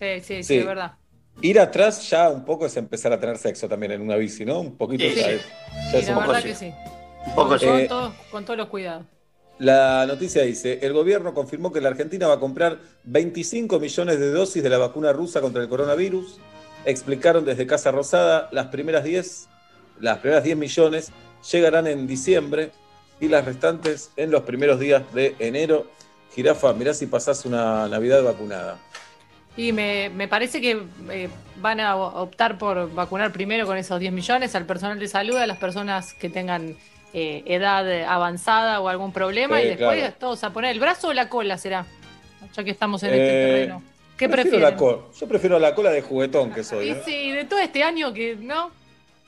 Sí, 0.01 0.19
sí, 0.21 0.43
sí, 0.43 0.57
es 0.57 0.65
verdad. 0.65 0.93
Ir 1.41 1.59
atrás 1.59 2.09
ya 2.09 2.29
un 2.29 2.43
poco 2.43 2.65
es 2.65 2.75
empezar 2.75 3.13
a 3.13 3.19
tener 3.19 3.37
sexo 3.37 3.69
también 3.69 3.91
en 3.91 4.01
una 4.01 4.15
bici, 4.15 4.43
¿no? 4.43 4.59
Un 4.59 4.75
poquito 4.75 5.03
ya, 5.03 5.29
es, 5.29 6.07
la 6.07 6.17
verdad 6.17 6.41
que 6.41 6.55
sí. 6.55 6.73
Un 7.27 7.35
poco 7.35 7.55
con, 7.59 8.13
con 8.31 8.45
todos 8.45 8.57
los 8.57 8.67
cuidados. 8.67 9.05
La 9.59 10.07
noticia 10.07 10.41
dice, 10.41 10.79
el 10.81 10.93
gobierno 10.93 11.35
confirmó 11.35 11.71
que 11.71 11.81
la 11.81 11.89
Argentina 11.89 12.27
va 12.27 12.33
a 12.33 12.39
comprar 12.39 12.79
25 13.03 13.79
millones 13.79 14.19
de 14.19 14.31
dosis 14.31 14.63
de 14.63 14.69
la 14.69 14.79
vacuna 14.79 15.13
rusa 15.13 15.39
contra 15.39 15.61
el 15.61 15.69
coronavirus. 15.69 16.39
Explicaron 16.83 17.45
desde 17.45 17.67
Casa 17.67 17.91
Rosada, 17.91 18.49
las 18.51 18.67
primeras 18.67 19.03
10, 19.03 19.49
las 19.99 20.17
primeras 20.17 20.43
10 20.43 20.57
millones 20.57 21.11
llegarán 21.51 21.85
en 21.85 22.07
diciembre 22.07 22.71
y 23.19 23.27
las 23.27 23.45
restantes 23.45 24.09
en 24.15 24.31
los 24.31 24.41
primeros 24.41 24.79
días 24.79 25.03
de 25.13 25.35
enero. 25.37 25.85
Jirafa, 26.33 26.73
mirá 26.73 26.95
si 26.95 27.05
pasás 27.05 27.45
una 27.45 27.87
Navidad 27.87 28.23
vacunada. 28.23 28.79
Y 29.57 29.73
me, 29.73 30.27
parece 30.29 30.61
que 30.61 30.81
eh, 31.09 31.29
van 31.57 31.79
a 31.81 31.95
optar 31.95 32.57
por 32.57 32.93
vacunar 32.93 33.31
primero 33.31 33.65
con 33.65 33.77
esos 33.77 33.99
10 33.99 34.13
millones 34.13 34.55
al 34.55 34.65
personal 34.65 34.97
de 34.97 35.07
salud, 35.07 35.35
a 35.35 35.45
las 35.45 35.57
personas 35.57 36.13
que 36.13 36.29
tengan 36.29 36.77
eh, 37.13 37.43
edad 37.45 38.03
avanzada 38.05 38.79
o 38.79 38.87
algún 38.87 39.11
problema 39.11 39.61
y 39.61 39.67
después 39.67 40.17
todos 40.17 40.43
a 40.45 40.51
poner 40.53 40.71
el 40.71 40.79
brazo 40.79 41.09
o 41.09 41.13
la 41.13 41.27
cola 41.27 41.57
será, 41.57 41.85
ya 42.53 42.63
que 42.63 42.71
estamos 42.71 43.03
en 43.03 43.09
este 43.09 43.25
eh, 43.25 43.45
terreno. 43.47 43.83
¿Qué 44.17 44.29
prefieren? 44.29 44.77
Yo 44.77 45.27
prefiero 45.27 45.59
la 45.59 45.75
cola 45.75 45.89
de 45.89 46.01
juguetón 46.01 46.51
que 46.51 46.63
soy. 46.63 46.91
¿eh? 46.91 47.01
Sí, 47.03 47.31
de 47.31 47.43
todo 47.43 47.59
este 47.59 47.83
año 47.83 48.13
que, 48.13 48.37
¿no? 48.37 48.71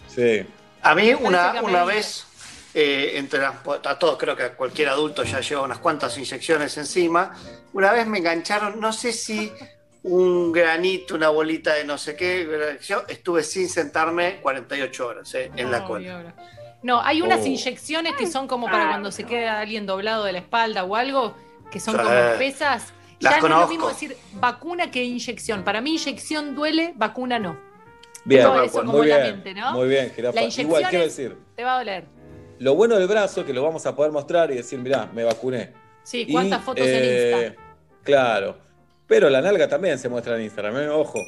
Sí. 0.08 0.46
A 0.82 0.96
mí 0.96 1.14
una, 1.14 1.62
una 1.62 1.84
vez, 1.84 2.26
entre 2.74 3.44
a 3.46 4.00
todos 4.00 4.18
creo 4.18 4.38
que 4.38 4.50
cualquier 4.50 4.90
adulto 4.90 5.24
ya 5.24 5.42
lleva 5.42 5.64
unas 5.64 5.80
cuantas 5.80 6.18
inyecciones 6.18 6.78
encima, 6.78 7.34
una 7.74 7.92
vez 7.92 8.08
me 8.08 8.20
engancharon, 8.20 8.80
no 8.80 8.94
sé 8.94 9.12
si 9.12 9.52
un 10.04 10.52
granito, 10.52 11.16
una 11.16 11.30
bolita 11.30 11.74
de 11.76 11.86
no 11.86 11.98
sé 11.98 12.16
qué, 12.16 12.78
yo 12.86 13.04
estuve 13.08 13.44
sin 13.44 13.70
sentarme 13.70 14.42
48 14.42 15.08
horas 15.08 15.34
en 15.34 15.72
la 15.72 15.86
cola. 15.86 16.34
No, 16.84 17.02
hay 17.02 17.22
unas 17.22 17.40
oh. 17.42 17.46
inyecciones 17.46 18.14
que 18.16 18.28
son 18.28 18.48
como 18.48 18.68
para 18.68 18.90
cuando 18.90 19.12
se 19.12 19.24
queda 19.24 19.62
alguien 19.62 19.86
doblado 19.86 20.26
de 20.26 20.34
la 20.34 20.40
espalda 20.40 20.84
o 20.84 20.96
algo, 20.96 21.34
que 21.72 21.80
son 21.80 21.96
como 21.96 22.10
pesas. 22.38 22.94
ya 23.20 23.40
no 23.40 23.48
es 23.48 23.54
lo 23.54 23.68
mismo 23.68 23.88
decir 23.88 24.18
vacuna 24.34 24.92
que 24.92 25.04
inyección. 25.04 25.64
Para 25.64 25.80
mí 25.80 25.92
inyección 25.92 26.54
duele, 26.56 26.94
vacuna 26.96 27.40
no. 27.40 27.58
Bien, 28.26 28.48
muy, 28.86 29.08
bien 29.08 29.44
muy 29.74 29.88
bien, 29.90 30.14
La 30.18 30.42
inyección 30.42 30.68
Igual, 30.68 30.90
quiero 30.90 31.06
decir. 31.06 31.38
Te 31.56 31.64
va 31.64 31.76
a 31.76 31.78
doler. 31.78 32.06
lo 32.60 32.76
bueno 32.76 32.98
del 32.98 33.08
brazo 33.08 33.42
es 33.42 33.46
que 33.46 33.54
lo 33.54 33.64
vamos 33.64 33.86
a 33.86 33.96
poder 33.96 34.12
mostrar 34.12 34.52
y 34.52 34.56
decir, 34.56 34.80
mirá, 34.80 35.10
me 35.14 35.24
vacuné. 35.24 35.72
Sí, 36.04 36.28
¿cuántas 36.30 36.62
fotos 36.62 36.86
en 36.86 37.02
eh, 37.02 37.46
Insta? 37.48 37.64
Claro. 38.04 38.58
Pero 39.08 39.30
la 39.30 39.42
nalga 39.42 39.68
también 39.68 40.00
se 40.00 40.10
muestra 40.10 40.36
en 40.36 40.44
Instagram, 40.44 40.78
¿eh? 40.78 40.90
ojo. 40.90 41.20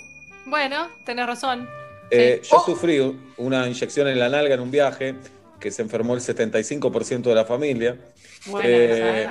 Bueno, 0.45 0.89
tenés 1.05 1.25
razón. 1.25 1.67
Eh, 2.11 2.41
yo 2.43 2.57
oh. 2.57 2.65
sufrí 2.65 3.17
una 3.37 3.67
inyección 3.67 4.07
en 4.07 4.19
la 4.19 4.29
nalga 4.29 4.55
en 4.55 4.61
un 4.61 4.71
viaje 4.71 5.15
que 5.59 5.71
se 5.71 5.81
enfermó 5.81 6.13
el 6.13 6.21
75% 6.21 7.23
de 7.23 7.35
la 7.35 7.45
familia. 7.45 7.97
Bueno, 8.47 8.69
eh, 8.69 9.29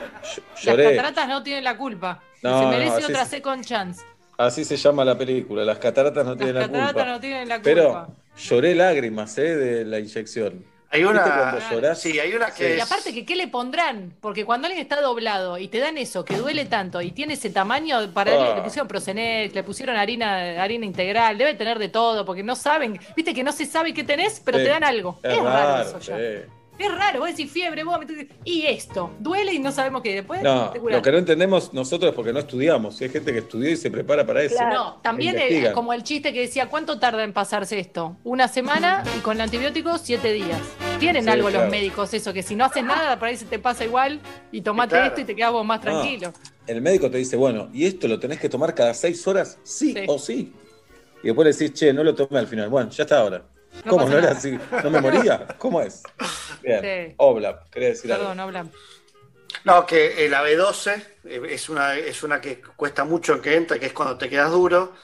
Las 0.65 0.77
cataratas 0.77 1.29
no 1.29 1.43
tienen 1.43 1.65
la 1.65 1.77
culpa. 1.77 2.23
se 2.41 2.49
merece 2.49 3.05
otra 3.05 3.25
second 3.25 3.65
chance. 3.65 4.03
Así 4.37 4.65
se 4.65 4.77
llama 4.77 5.05
la 5.05 5.17
película. 5.17 5.65
Las 5.65 5.79
cataratas 5.79 6.27
no 6.27 6.37
tienen 6.37 6.57
la 6.57 6.69
culpa. 6.69 7.05
No 7.05 7.21
tienen 7.21 7.49
la 7.49 7.57
culpa. 7.57 7.65
Pero 7.65 8.09
lloré 8.37 8.75
lágrimas 8.75 9.39
eh, 9.39 9.55
de 9.57 9.85
la 9.85 10.01
inyección. 10.01 10.65
Hay 10.95 11.03
una, 11.03 11.95
sí, 11.97 12.21
hay 12.21 12.35
una 12.35 12.53
que 12.53 12.77
Y 12.77 12.81
aparte 12.81 13.13
que 13.13 13.27
qué 13.27 13.35
le 13.35 13.49
pondrán, 13.49 14.15
porque 14.21 14.45
cuando 14.45 14.69
alguien 14.69 14.81
está 14.81 15.01
doblado 15.01 15.59
y 15.59 15.67
te 15.67 15.81
dan 15.81 15.99
eso, 15.99 16.25
que 16.25 16.37
duele 16.37 16.67
tanto 16.67 17.03
y 17.03 17.11
tiene 17.11 17.35
ese 17.35 17.51
tamaño, 17.51 18.13
para 18.13 18.33
él 18.33 18.41
le 18.41 18.61
ah. 18.61 18.63
pusieron 18.63 18.87
Procenex, 18.87 19.53
le 19.53 19.65
pusieron 19.65 19.97
harina, 19.97 20.63
harina 20.63 20.87
integral, 20.87 21.37
debe 21.37 21.55
tener 21.55 21.81
de 21.81 21.89
todo, 21.89 22.25
porque 22.25 22.45
no 22.45 22.55
saben, 22.55 23.01
viste 23.17 23.35
que 23.35 23.43
no 23.43 23.51
se 23.51 23.67
sabe 23.67 23.93
qué 23.93 24.05
tenés, 24.05 24.41
pero 24.45 24.59
te 24.59 24.69
dan 24.69 24.85
algo. 24.85 25.19
Es, 25.25 25.43
raro, 25.43 25.83
eso 25.83 25.99
ya. 25.99 26.17
Es 26.77 26.93
raro, 26.93 27.21
vos 27.21 27.29
decís 27.29 27.51
fiebre, 27.51 27.85
vos 27.85 27.99
y 28.45 28.67
esto, 28.67 29.11
duele 29.21 29.53
y 29.53 29.61
no 29.61 29.71
sabemos 29.71 30.03
qué 30.03 30.15
después. 30.15 30.43
No, 30.43 30.73
lo 30.75 31.03
que 31.03 31.13
no 31.13 31.19
entendemos 31.19 31.73
nosotros 31.73 32.11
es 32.11 32.17
porque 32.17 32.33
no 32.33 32.41
estudiamos. 32.41 33.01
hay 33.01 33.09
gente 33.09 33.33
que 33.33 33.39
estudió 33.39 33.71
y 33.71 33.77
se 33.77 33.91
prepara 33.91 34.27
para 34.27 34.43
eso. 34.43 34.57
No, 34.69 34.97
también 34.97 35.37
es 35.39 35.71
como 35.71 35.93
el 35.93 36.03
chiste 36.03 36.33
que 36.33 36.41
decía, 36.41 36.69
¿cuánto 36.69 36.99
tarda 36.99 37.23
en 37.23 37.33
pasarse 37.33 37.79
esto? 37.79 38.17
Una 38.25 38.49
semana 38.49 39.05
y 39.17 39.21
con 39.21 39.37
el 39.37 39.43
antibiótico 39.43 39.99
siete 39.99 40.33
días. 40.33 40.61
Tienen 40.99 41.29
algo 41.29 41.51
los 41.51 41.71
médicos 41.71 42.13
eso, 42.13 42.33
que 42.33 42.43
si 42.43 42.57
no 42.57 42.65
haces 42.65 42.83
nada, 42.83 43.19
por 43.19 43.29
ahí 43.29 43.37
se 43.37 43.45
te 43.45 43.59
pasa 43.59 43.85
igual 43.85 44.21
y 44.51 44.61
tomate 44.63 45.07
esto 45.07 45.21
y 45.21 45.25
te 45.25 45.37
quedas 45.37 45.53
vos 45.53 45.65
más 45.65 45.81
tranquilo. 45.81 46.33
el 46.67 46.83
médico 46.83 47.11
te 47.11 47.19
dice, 47.19 47.37
bueno, 47.37 47.69
¿y 47.73 47.85
esto 47.85 48.09
lo 48.09 48.19
tenés 48.19 48.41
que 48.41 48.49
tomar 48.49 48.75
cada 48.75 48.95
seis 48.95 49.25
horas? 49.29 49.59
Sí, 49.63 49.95
o 50.09 50.19
sí. 50.19 50.53
Y 51.23 51.29
después 51.29 51.47
le 51.47 51.53
decís, 51.53 51.79
che, 51.79 51.93
no 51.93 52.03
lo 52.03 52.15
tomé 52.15 52.39
al 52.39 52.47
final. 52.47 52.69
Bueno, 52.69 52.91
ya 52.91 53.05
está 53.05 53.21
ahora. 53.21 53.45
¿Cómo? 53.89 54.09
¿No 54.09 54.19
era 54.19 54.33
así? 54.33 54.59
¿No 54.83 54.91
me 54.91 55.01
moría? 55.01 55.47
¿Cómo 55.59 55.81
es? 55.81 56.03
Bien. 56.63 57.15
Oblap, 57.19 57.71
quería 57.71 57.91
decir 57.91 58.11
Perdón, 58.11 58.41
Oblap. 58.41 58.67
No, 59.65 59.87
que 59.87 60.27
el 60.27 60.33
AB12 60.33 61.05
eh, 61.25 61.43
es 61.51 61.69
una, 61.69 61.97
es 61.97 62.23
una 62.23 62.41
que 62.41 62.61
cuesta 62.61 63.05
mucho 63.05 63.41
que 63.41 63.57
entra, 63.57 63.79
que 63.79 63.87
es 63.87 63.93
cuando 63.93 64.19
te 64.19 64.29
quedas 64.29 64.51
duro, 64.51 64.95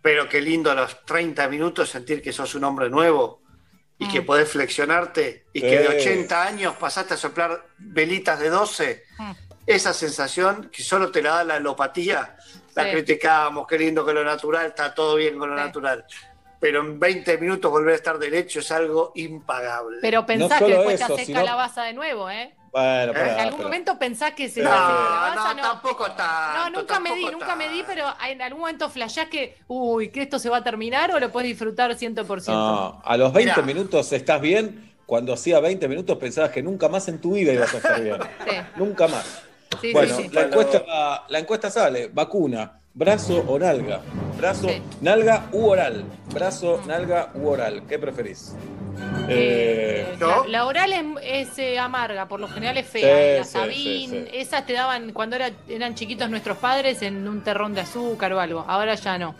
pero 0.00 0.28
qué 0.28 0.40
lindo 0.40 0.70
a 0.70 0.74
los 0.74 1.04
30 1.04 1.48
minutos 1.48 1.90
sentir 1.90 2.20
que 2.20 2.32
sos 2.32 2.54
un 2.54 2.64
hombre 2.64 2.90
nuevo 2.90 3.42
y 3.98 4.08
que 4.08 4.20
mm. 4.20 4.26
podés 4.26 4.48
flexionarte 4.50 5.46
y 5.52 5.60
que 5.60 5.78
de 5.78 5.88
80 5.88 6.42
años 6.42 6.74
pasaste 6.76 7.14
a 7.14 7.16
soplar 7.16 7.66
velitas 7.78 8.40
de 8.40 8.50
12. 8.50 9.04
Mm. 9.18 9.32
Esa 9.64 9.94
sensación 9.94 10.70
que 10.72 10.82
solo 10.82 11.12
te 11.12 11.22
la 11.22 11.36
da 11.36 11.44
la 11.44 11.54
alopatía, 11.54 12.36
la 12.74 12.90
criticábamos, 12.90 13.66
qué 13.68 13.78
lindo 13.78 14.04
que 14.04 14.12
lo 14.12 14.24
natural, 14.24 14.66
está 14.66 14.92
todo 14.92 15.14
bien 15.16 15.38
con 15.38 15.50
lo 15.50 15.56
natural 15.56 16.04
pero 16.62 16.80
en 16.80 17.00
20 17.00 17.38
minutos 17.38 17.68
volver 17.72 17.94
a 17.94 17.96
estar 17.96 18.20
derecho 18.20 18.60
es 18.60 18.70
algo 18.70 19.10
impagable. 19.16 19.98
Pero 20.00 20.24
pensás 20.24 20.60
que 20.62 20.68
después 20.68 20.96
te 20.96 21.12
haces 21.12 21.30
calabaza 21.30 21.82
de 21.82 21.92
nuevo, 21.92 22.30
¿eh? 22.30 22.54
Bueno, 22.70 23.12
en 23.16 23.40
algún 23.40 23.64
momento 23.64 23.98
pensás 23.98 24.34
que 24.34 24.48
se 24.48 24.62
no, 24.62 24.70
calabaza, 24.70 25.54
no, 25.54 25.54
no, 25.54 25.62
tampoco 25.62 26.06
está. 26.06 26.52
No, 26.54 26.70
nunca 26.70 27.00
me 27.00 27.16
di, 27.16 27.24
nunca 27.24 27.56
me 27.56 27.68
di, 27.68 27.82
pero 27.84 28.04
en 28.30 28.40
algún 28.40 28.60
momento 28.60 28.88
flashás 28.88 29.26
que, 29.26 29.56
uy, 29.66 30.10
que 30.10 30.22
esto 30.22 30.38
se 30.38 30.48
va 30.50 30.58
a 30.58 30.62
terminar 30.62 31.10
o 31.10 31.18
lo 31.18 31.32
puedes 31.32 31.48
disfrutar 31.48 31.96
100%. 31.96 32.46
No, 32.46 33.02
a 33.04 33.16
los 33.16 33.32
20 33.32 33.60
minutos 33.62 34.12
estás 34.12 34.40
bien, 34.40 34.94
cuando 35.04 35.32
hacía 35.32 35.58
20 35.58 35.88
minutos 35.88 36.16
pensabas 36.16 36.52
que 36.52 36.62
nunca 36.62 36.88
más 36.88 37.08
en 37.08 37.20
tu 37.20 37.32
vida 37.32 37.52
ibas 37.52 37.74
a 37.74 37.78
estar 37.78 38.00
bien. 38.00 38.18
sí. 38.48 38.54
Nunca 38.76 39.08
más. 39.08 39.42
bueno, 39.92 40.16
La, 40.30 40.42
encuesta, 40.42 41.24
la 41.28 41.38
encuesta 41.40 41.70
sale, 41.72 42.06
vacuna 42.06 42.81
brazo 42.94 43.44
o 43.48 43.58
nalga. 43.58 44.00
Brazo, 44.36 44.68
nalga 45.00 45.48
u 45.52 45.66
oral. 45.66 46.04
Brazo, 46.32 46.80
nalga 46.86 47.30
u 47.34 47.48
oral. 47.48 47.86
¿Qué 47.86 47.98
preferís? 47.98 48.54
Eh, 49.28 50.16
la, 50.48 50.66
oral 50.66 50.92
es, 51.22 51.58
eh, 51.58 51.78
amarga, 51.78 52.26
por 52.28 52.40
lo 52.40 52.48
general 52.48 52.76
es 52.76 52.86
fea. 52.86 53.38
la 53.38 53.44
Sabín, 53.44 54.28
esas 54.32 54.66
te 54.66 54.72
daban 54.72 55.12
cuando 55.12 55.36
eran 55.68 55.94
chiquitos 55.94 56.28
nuestros 56.28 56.58
padres 56.58 57.02
en 57.02 57.26
un 57.26 57.42
terrón 57.42 57.74
de 57.74 57.82
azúcar 57.82 58.32
o 58.32 58.40
algo. 58.40 58.64
Ahora 58.66 58.94
ya 58.94 59.18
no. 59.18 59.34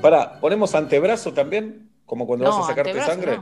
Para, 0.00 0.40
¿ponemos 0.40 0.74
antebrazo 0.74 1.32
también? 1.32 1.90
Como 2.06 2.26
cuando 2.26 2.44
vas 2.44 2.64
a 2.64 2.68
sacarte 2.68 3.00
sangre. 3.02 3.40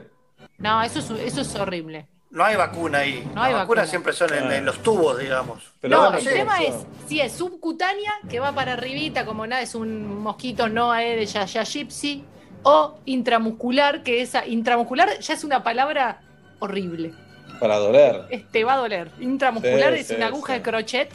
No, 0.59 0.83
eso, 0.83 1.01
eso 1.17 1.41
es 1.41 1.57
horrible. 1.57 2.07
No 2.31 2.45
hay 2.45 2.55
vacuna 2.57 2.99
ahí. 2.99 3.29
No 3.35 3.43
hay 3.43 3.55
vacuna. 3.55 3.87
siempre 3.87 4.13
son 4.13 4.33
en, 4.33 4.65
los 4.65 4.83
tubos, 4.83 5.19
digamos. 5.19 5.73
no, 5.83 6.15
el 6.15 6.25
tema 6.25 6.63
es 6.63 6.75
si 7.09 7.21
es 7.21 7.33
subcutánea, 7.33 8.13
que 8.29 8.39
va 8.39 8.53
para 8.53 8.75
arribita, 8.75 9.25
como 9.25 9.47
nada, 9.47 9.63
es 9.63 9.75
un 9.75 10.23
mosquito 10.23 10.69
no 10.69 10.93
de 10.93 11.27
ya 11.27 11.45
gypsy, 11.45 12.25
o 12.63 12.99
intramuscular, 13.05 14.05
que 14.05 14.23
esa 14.23 14.47
intramuscular 14.47 15.19
ya 15.19 15.35
es 15.35 15.43
una 15.43 15.65
palabra 15.65 16.23
horrible. 16.61 17.13
Para 17.59 17.77
doler. 17.79 18.27
Este 18.31 18.63
va 18.63 18.75
a 18.75 18.77
doler. 18.77 19.11
Intramuscular 19.19 19.93
es 19.95 20.11
una 20.11 20.27
aguja 20.29 20.53
de 20.53 20.63
crochet. 20.63 21.11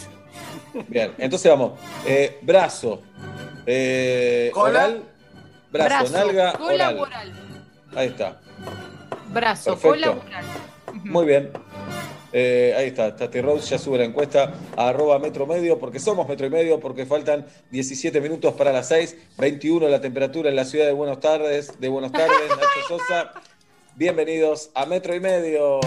Bien, 0.89 1.13
entonces 1.18 1.49
vamos. 1.49 1.80
Eh, 2.05 2.39
brazo. 2.41 3.01
Eh, 3.66 4.51
oral. 4.53 5.01
Brazo, 5.72 6.11
nalga, 6.11 6.53
oral. 6.59 7.34
Ahí 7.95 8.07
está. 8.07 8.39
Brazo, 9.32 9.80
cola, 9.80 10.11
oral. 10.11 10.45
Muy 11.06 11.26
bien. 11.26 11.51
Eh, 12.34 12.74
ahí 12.76 12.88
está, 12.88 13.16
Tati 13.16 13.39
Rose 13.39 13.70
ya 13.70 13.78
sube 13.78 13.99
la 13.99 14.03
encuesta 14.03 14.56
a 14.76 14.89
arroba 14.89 15.20
metro 15.20 15.45
medio, 15.45 15.80
porque 15.80 15.99
somos 15.99 16.28
metro 16.28 16.47
y 16.47 16.49
medio, 16.49 16.80
porque 16.80 17.06
faltan 17.06 17.45
17 17.72 18.20
minutos 18.20 18.56
para 18.56 18.74
las 18.74 18.88
6, 18.89 19.16
21 19.38 19.88
la 19.88 20.01
temperatura 20.01 20.49
en 20.49 20.56
la 20.56 20.66
ciudad 20.66 20.88
de 20.88 20.93
Buenos 20.93 21.20
Tardes, 21.20 21.80
de 21.80 21.88
Buenos 21.88 22.12
Tardes, 22.12 22.49
Nacho 22.49 22.88
Sosa. 22.89 23.32
Bienvenidos 23.95 24.72
a 24.74 24.86
Metro 24.86 25.16
y 25.16 25.20
Medio. 25.20 25.80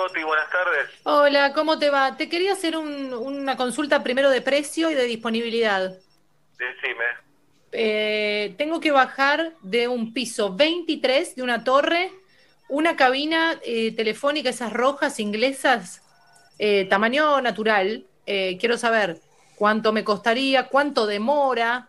Garibotti, 0.00 0.22
buenas 0.24 0.50
tardes. 0.50 0.88
Hola, 1.04 1.52
¿cómo 1.52 1.78
te 1.78 1.90
va? 1.90 2.16
Te 2.16 2.28
quería 2.28 2.52
hacer 2.52 2.76
una 2.76 3.56
consulta 3.56 4.02
primero 4.02 4.30
de 4.30 4.40
precio 4.40 4.90
y 4.90 4.94
de 4.94 5.04
disponibilidad. 5.04 5.94
Decime. 6.58 7.04
Eh, 7.72 8.54
tengo 8.56 8.80
que 8.80 8.92
bajar 8.92 9.52
de 9.62 9.88
un 9.88 10.14
piso 10.14 10.54
23 10.56 11.36
de 11.36 11.42
una 11.42 11.64
torre, 11.64 12.12
una 12.68 12.96
cabina 12.96 13.60
eh, 13.62 13.94
telefónica, 13.94 14.48
esas 14.48 14.72
rojas 14.72 15.20
inglesas, 15.20 16.02
eh, 16.58 16.86
tamaño 16.88 17.40
natural. 17.42 18.06
quiero 18.24 18.78
saber 18.78 19.18
cuánto 19.56 19.92
me 19.92 20.04
costaría, 20.04 20.68
cuánto 20.68 21.06
demora 21.06 21.88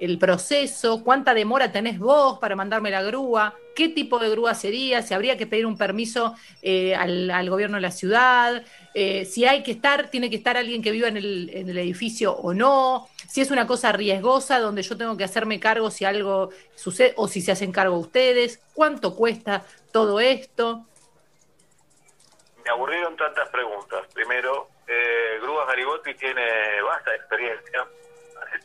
el 0.00 0.18
proceso, 0.18 1.02
cuánta 1.02 1.34
demora 1.34 1.72
tenés 1.72 1.98
vos 1.98 2.38
para 2.38 2.56
mandarme 2.56 2.90
la 2.90 3.02
grúa, 3.02 3.54
qué 3.74 3.88
tipo 3.88 4.18
de 4.18 4.30
grúa 4.30 4.54
sería, 4.54 5.02
si 5.02 5.14
habría 5.14 5.36
que 5.36 5.46
pedir 5.46 5.66
un 5.66 5.78
permiso 5.78 6.34
al, 6.98 7.50
gobierno 7.50 7.76
de 7.76 7.82
la 7.82 7.90
ciudad, 7.90 8.62
si 8.94 9.44
hay 9.44 9.62
que 9.62 9.72
estar, 9.72 10.10
tiene 10.10 10.30
que 10.30 10.36
estar 10.36 10.56
alguien 10.56 10.82
que 10.82 10.90
viva 10.90 11.08
en 11.08 11.16
el, 11.16 11.50
en 11.52 11.68
el 11.68 11.78
edificio 11.78 12.34
o 12.34 12.54
no, 12.54 13.08
si 13.28 13.40
es 13.40 13.50
una 13.50 13.66
cosa 13.66 13.92
riesgosa 13.92 14.58
donde 14.58 14.82
yo 14.82 14.96
tengo 14.96 15.16
que 15.16 15.24
hacerme 15.24 15.60
cargo 15.60 15.90
si 15.90 16.04
algo 16.04 16.50
sucede 16.74 17.12
o 17.16 17.28
si 17.28 17.40
se 17.40 17.52
hacen 17.52 17.72
cargo 17.72 17.98
ustedes, 17.98 18.62
cuánto 18.72 19.14
cuesta 19.14 19.64
todo 19.92 20.20
esto. 20.20 20.86
Me 22.64 22.70
aburrieron 22.70 23.16
tantas 23.16 23.48
preguntas. 23.50 24.06
Primero, 24.12 24.68
eh, 24.86 25.38
Grúas 25.40 25.66
Garibotti 25.66 26.14
tiene 26.14 26.80
vasta 26.82 27.14
experiencia. 27.14 27.86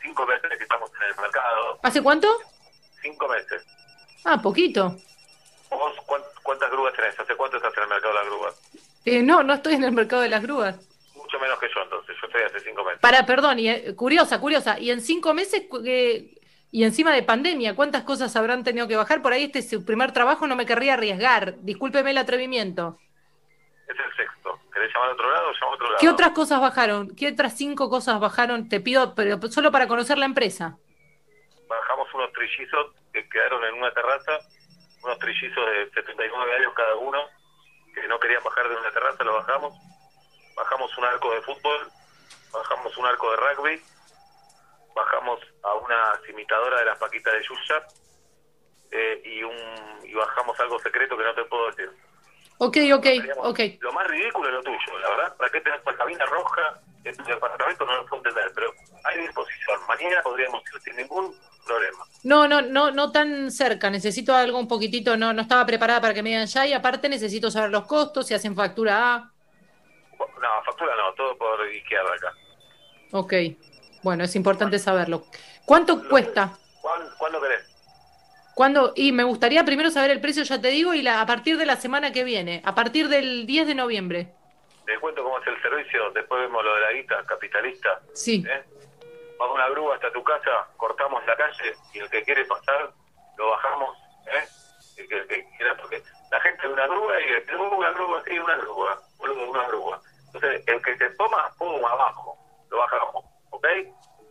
Cinco 0.02 0.26
meses 0.26 0.49
que 0.58 0.64
estamos 0.64 0.89
en 0.95 1.08
el 1.08 1.22
mercado. 1.22 1.80
¿Hace 1.84 2.02
cuánto? 2.02 2.28
Cinco 3.02 3.28
meses. 3.28 3.66
Ah, 4.26 4.41
poquito. 4.41 4.95
¿Vos 5.70 5.93
cuántas 6.43 6.72
grúas 6.72 6.93
tenés? 6.93 7.20
¿Hace 7.20 7.36
cuánto 7.36 7.58
estás 7.58 7.76
en 7.78 7.84
el 7.84 7.89
mercado 7.89 8.14
de 8.14 8.20
las 8.20 8.30
grúas? 8.30 8.62
Eh, 9.06 9.24
no, 9.24 9.43
no 9.43 9.54
estoy 9.54 9.74
en 9.76 9.84
el 9.84 9.91
mercado 9.91 10.22
de 10.22 10.30
las 10.30 10.41
grúas 10.41 10.76
mucho 11.32 11.39
menos 11.39 11.60
que 11.60 11.68
yo 11.74 11.82
entonces, 11.82 12.16
yo 12.20 12.28
estoy 12.28 12.41
hace 12.43 12.60
cinco 12.60 12.84
meses. 12.84 12.99
Para, 12.99 13.26
perdón, 13.26 13.60
y, 13.60 13.70
eh, 13.70 13.95
curiosa, 13.95 14.39
curiosa, 14.39 14.80
y 14.80 14.91
en 14.91 15.02
cinco 15.02 15.34
meses, 15.34 15.64
y 16.72 16.84
encima 16.84 17.14
de 17.14 17.24
pandemia, 17.24 17.76
¿cuántas 17.76 18.04
cosas 18.04 18.36
habrán 18.36 18.64
tenido 18.64 18.88
que 18.88 18.95
bajar? 18.95 19.22
Por 19.22 19.34
ahí 19.34 19.45
este 19.45 19.60
es 19.60 19.70
su 19.70 19.86
primer 19.86 20.12
trabajo, 20.12 20.47
no 20.47 20.56
me 20.56 20.66
querría 20.66 20.95
arriesgar, 20.95 21.56
discúlpeme 21.62 22.12
el 22.12 22.18
atrevimiento. 22.18 22.97
Es 23.88 23.95
el 23.97 24.16
sexto, 24.16 24.41
¿querés 24.72 24.93
llamar 24.93 25.09
a 25.09 25.13
otro 25.13 25.32
lado? 25.32 25.51
Llama 25.51 25.72
a 25.72 25.76
otro 25.76 25.86
lado. 25.88 25.97
¿Qué 25.99 26.09
otras 26.09 26.32
cosas 26.32 26.61
bajaron? 26.61 27.15
¿Qué 27.15 27.28
otras 27.30 27.57
cinco 27.57 27.89
cosas 27.89 28.19
bajaron? 28.19 28.69
Te 28.69 28.80
pido, 28.80 29.15
pero 29.15 29.39
solo 29.49 29.72
para 29.72 29.88
conocer 29.88 30.17
la 30.17 30.26
empresa. 30.26 30.78
Bajamos 31.67 32.13
unos 32.13 32.32
trillizos 32.34 32.93
que 33.13 33.28
quedaron 33.30 33.63
en 33.65 33.76
una 33.76 33.93
terraza, 33.93 34.39
unos 35.03 35.19
trillizos 35.19 35.65
de 35.65 35.89
79 35.93 36.55
años 36.55 36.74
cada 36.76 36.95
uno, 36.95 37.19
que 37.93 38.07
no 38.07 38.19
querían 38.19 38.43
bajar 38.43 38.67
de 38.69 38.76
una 38.76 38.91
terraza, 38.91 39.24
lo 39.24 39.34
bajamos 39.36 39.74
bajamos 40.55 40.95
un 40.97 41.05
arco 41.05 41.34
de 41.34 41.41
fútbol, 41.41 41.91
bajamos 42.51 42.97
un 42.97 43.05
arco 43.05 43.32
de 43.32 43.38
rugby, 43.38 43.82
bajamos 44.95 45.39
a 45.63 45.74
una 45.76 46.19
imitadora 46.30 46.80
de 46.80 46.86
las 46.86 46.97
paquitas 46.97 47.34
de 47.34 47.43
Yuya 47.43 47.88
eh, 48.91 49.22
y, 49.26 49.43
un, 49.43 50.05
y 50.05 50.13
bajamos 50.13 50.59
algo 50.59 50.80
secreto 50.80 51.17
que 51.17 51.24
no 51.24 51.34
te 51.34 51.45
puedo 51.45 51.67
decir. 51.72 51.91
Ok, 52.64 52.78
ok, 52.93 53.07
ok. 53.38 53.59
Lo 53.80 53.91
más 53.91 54.07
ridículo 54.07 54.47
es 54.47 54.53
lo 54.53 54.62
tuyo, 54.62 54.99
la 55.01 55.09
verdad. 55.09 55.36
¿Para 55.36 55.49
qué 55.49 55.62
tenés 55.62 55.82
la 55.84 55.95
cabina 55.95 56.24
roja 56.28 56.80
en 57.03 57.18
tu 57.18 57.24
departamento? 57.24 57.86
No 57.88 57.95
lo 57.95 58.05
puedo 58.05 58.18
entender, 58.18 58.51
pero 58.53 58.72
hay 59.03 59.22
disposición. 59.22 59.80
Mañana 59.88 60.22
podríamos 60.22 60.62
ir 60.72 60.82
sin 60.82 60.95
ningún 60.95 61.36
problema. 61.66 62.05
No, 62.24 62.47
no, 62.47 62.62
no, 62.62 62.91
no 62.91 63.12
tan 63.12 63.49
cerca. 63.49 63.89
Necesito 63.89 64.36
algo 64.36 64.59
un 64.59 64.68
poquitito. 64.68 65.18
No, 65.18 65.34
no 65.34 65.41
estaba 65.41 65.66
preparada 65.66 66.01
para 66.01 66.14
que 66.14 66.22
me 66.22 66.30
digan 66.30 66.45
ya 66.45 66.68
y 66.68 66.74
aparte 66.74 67.09
necesito 67.09 67.49
saber 67.49 67.72
los 67.72 67.88
costos, 67.88 68.28
si 68.28 68.36
hacen 68.36 68.55
factura 68.55 69.16
A. 69.16 69.32
No, 70.20 70.64
factura 70.64 70.95
no, 70.95 71.16
todo 71.16 71.36
por 71.39 71.68
izquierda 71.68 72.14
acá. 72.14 72.32
Ok, 73.14 73.34
bueno, 74.03 74.24
es 74.24 74.36
importante 74.36 74.78
saberlo. 74.78 75.26
¿Cuánto 75.66 76.07
cuesta? 76.07 76.59
¿Cuándo, 77.18 77.41
querés? 77.41 77.70
¿Cuándo? 78.62 78.93
Y 78.95 79.12
me 79.12 79.24
gustaría 79.24 79.66
primero 79.66 79.89
saber 79.89 80.12
el 80.12 80.22
precio, 80.22 80.43
ya 80.43 80.62
te 80.62 80.68
digo, 80.68 80.93
y 80.93 81.01
la, 81.01 81.20
a 81.20 81.26
partir 81.26 81.57
de 81.57 81.66
la 81.66 81.78
semana 81.78 82.12
que 82.12 82.24
viene, 82.24 82.62
a 82.64 82.76
partir 82.76 83.07
del 83.07 83.47
10 83.47 83.66
de 83.66 83.74
noviembre. 83.74 84.28
Te 84.86 84.99
cuento 84.99 85.24
cómo 85.24 85.39
es 85.39 85.47
el 85.47 85.59
servicio, 85.64 86.12
después 86.12 86.41
vemos 86.43 86.64
lo 86.64 86.76
de 86.76 86.82
la 86.82 86.91
guita 86.91 87.26
capitalista. 87.26 87.99
Sí. 88.14 88.45
¿Eh? 88.47 88.64
Vamos 89.39 89.55
una 89.55 89.68
grúa 89.70 89.95
hasta 89.95 90.12
tu 90.12 90.24
casa, 90.24 90.68
cortamos 90.78 91.26
la 91.26 91.36
calle 91.38 91.74
y 91.91 91.99
el 92.01 92.09
que 92.12 92.22
quiere 92.22 92.45
pasar, 92.45 92.91
lo 93.36 93.49
bajamos. 93.49 93.97
¿eh? 94.28 94.45
El 94.97 95.07
que, 95.07 95.47
quiera, 95.57 95.76
porque 95.78 96.03
la 96.30 96.39
gente 96.41 96.68
de 96.68 96.74
una 96.74 96.86
grúa 96.86 97.20
y 97.20 97.30
el, 97.32 97.55
una 97.55 97.89
grúa, 97.93 98.24
sí, 98.28 98.38
una 98.38 98.57
grúa, 98.57 99.01
una 99.49 99.68
grúa. 99.70 100.01
Entonces, 100.28 100.64
el 100.68 100.82
que 100.84 100.97
se 100.97 101.09
toma, 101.16 101.51
pum, 101.57 101.84
abajo, 101.84 102.38
lo 102.70 102.78
bajamos, 102.78 103.26
¿ok? 103.49 103.68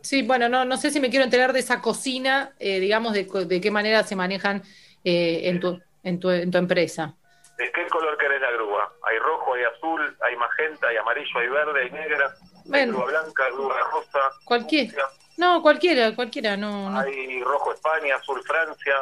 Sí, 0.01 0.23
bueno, 0.23 0.49
no, 0.49 0.65
no 0.65 0.77
sé 0.77 0.91
si 0.91 0.99
me 0.99 1.09
quiero 1.09 1.25
enterar 1.25 1.53
de 1.53 1.59
esa 1.59 1.81
cocina, 1.81 2.53
eh, 2.59 2.79
digamos, 2.79 3.13
de, 3.13 3.23
de, 3.23 3.61
qué 3.61 3.71
manera 3.71 4.03
se 4.03 4.15
manejan 4.15 4.63
eh, 5.03 5.41
en, 5.45 5.59
tu, 5.59 5.79
en, 6.03 6.19
tu, 6.19 6.29
en 6.29 6.49
tu 6.49 6.57
empresa. 6.57 7.13
¿De 7.57 7.71
qué 7.71 7.87
color 7.87 8.17
querés 8.17 8.41
la 8.41 8.51
grúa? 8.51 8.91
Hay 9.03 9.19
rojo, 9.19 9.53
hay 9.53 9.63
azul, 9.63 10.17
hay 10.21 10.35
magenta, 10.35 10.87
hay 10.87 10.97
amarillo, 10.97 11.39
hay 11.39 11.47
verde, 11.47 11.81
hay 11.83 11.91
negra, 11.91 12.35
hay 12.73 12.85
grúa 12.87 13.05
blanca, 13.05 13.49
grúa 13.51 13.75
rosa. 13.91 14.19
Cualquiera. 14.45 15.05
No, 15.37 15.61
cualquiera, 15.61 16.13
cualquiera, 16.15 16.57
no, 16.57 16.95
Hay 16.99 17.41
rojo 17.43 17.73
España, 17.73 18.15
azul 18.15 18.41
Francia, 18.43 18.93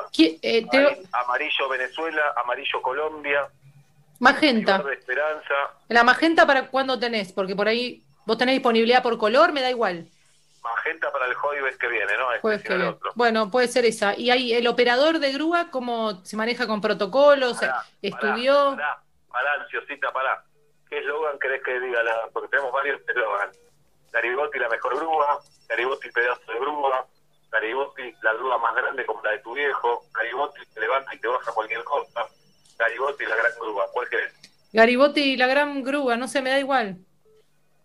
eh, 0.42 0.66
amarillo 1.12 1.70
Venezuela, 1.70 2.34
amarillo 2.36 2.82
Colombia. 2.82 3.48
Magenta. 4.20 4.84
Esperanza. 4.92 5.54
¿La 5.88 6.04
magenta 6.04 6.46
para 6.46 6.68
cuándo 6.68 7.00
tenés? 7.00 7.32
Porque 7.32 7.56
por 7.56 7.68
ahí 7.68 8.04
vos 8.26 8.38
tenés 8.38 8.56
disponibilidad 8.56 9.02
por 9.02 9.18
color, 9.18 9.54
me 9.54 9.62
da 9.62 9.70
igual. 9.70 10.08
Magenta 10.64 11.12
para 11.12 11.26
el 11.28 11.34
jueves 11.34 11.78
que 11.78 11.88
viene, 11.88 12.18
¿no? 12.18 12.28
Jueves 12.42 12.64
que 12.64 12.76
viene. 12.76 12.96
Bueno, 13.16 13.50
puede 13.50 13.68
ser 13.68 13.86
esa. 13.86 14.18
¿Y 14.18 14.30
hay 14.30 14.54
el 14.54 14.68
operador 14.68 15.20
de 15.20 15.32
grúa 15.32 15.70
cómo 15.72 16.24
se 16.26 16.36
maneja 16.36 16.68
con 16.68 16.82
protocolos? 16.82 17.60
¿Estudió? 18.02 18.76
Pará, 18.76 19.02
pará, 19.30 19.54
ansiosita, 19.62 20.12
pará. 20.12 20.44
¿Qué 20.90 21.00
eslogan 21.00 21.40
querés 21.40 21.64
que 21.64 21.80
diga? 21.80 22.04
La... 22.04 22.28
Porque 22.34 22.50
tenemos 22.50 22.72
varios 22.72 23.02
eslogans. 23.08 23.58
Garibotti, 24.12 24.60
la 24.60 24.70
mejor 24.70 24.96
grúa. 24.98 25.40
Garibotti, 25.68 26.10
pedazo 26.12 26.52
de 26.52 26.60
grúa. 26.60 27.06
Garibotti, 27.52 28.16
la 28.22 28.34
grúa 28.34 28.58
más 28.58 28.76
grande 28.76 29.06
como 29.06 29.24
la 29.24 29.32
de 29.32 29.40
tu 29.40 29.54
viejo. 29.54 30.04
Garibotti, 30.14 30.66
te 30.74 30.80
levanta 30.82 31.16
y 31.16 31.20
te 31.20 31.28
baja 31.28 31.52
cualquier 31.52 31.84
cosa. 31.84 32.28
Garibotti 32.78 33.26
la 33.26 33.36
gran 33.36 33.52
grúa. 33.60 33.86
¿Cuál 33.94 34.10
querés? 34.10 34.34
Garibotti 34.74 35.38
la 35.38 35.48
gran 35.48 35.84
grúa, 35.84 36.18
no 36.18 36.28
sé, 36.28 36.42
me 36.42 36.50
da 36.50 36.60
igual. 36.60 36.98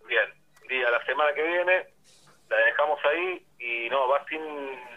Bien, 0.07 0.35
día 0.69 0.91
la 0.91 1.05
semana 1.05 1.33
que 1.35 1.43
viene 1.43 1.94
la 2.49 2.57
dejamos 2.57 2.99
ahí 3.05 3.47
y 3.59 3.89
no, 3.91 4.09
va 4.09 4.25
sin 4.29 4.41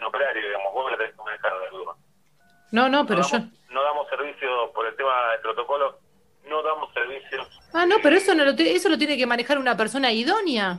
operario, 0.04 0.42
digamos, 0.42 0.72
vos 0.72 0.90
la 0.90 0.96
tenés 0.96 1.14
que 1.14 1.22
manejar 1.22 1.52
la 1.52 1.66
grúa. 1.70 1.96
No, 2.70 2.88
no, 2.88 3.06
pero 3.06 3.22
yo... 3.22 3.38
No 3.70 3.82
damos 3.82 4.08
servicio 4.08 4.72
por 4.72 4.86
el 4.86 4.96
tema 4.96 5.32
del 5.32 5.40
protocolo, 5.40 5.98
no 6.46 6.62
damos 6.62 6.92
servicio. 6.92 7.46
Ah, 7.74 7.86
no, 7.86 7.96
pero 8.02 8.16
eso 8.16 8.34
no 8.34 8.44
lo 8.44 8.52
eso 8.52 8.88
lo 8.88 8.98
tiene 8.98 9.16
que 9.16 9.26
manejar 9.26 9.58
una 9.58 9.76
persona 9.76 10.10
idónea. 10.10 10.78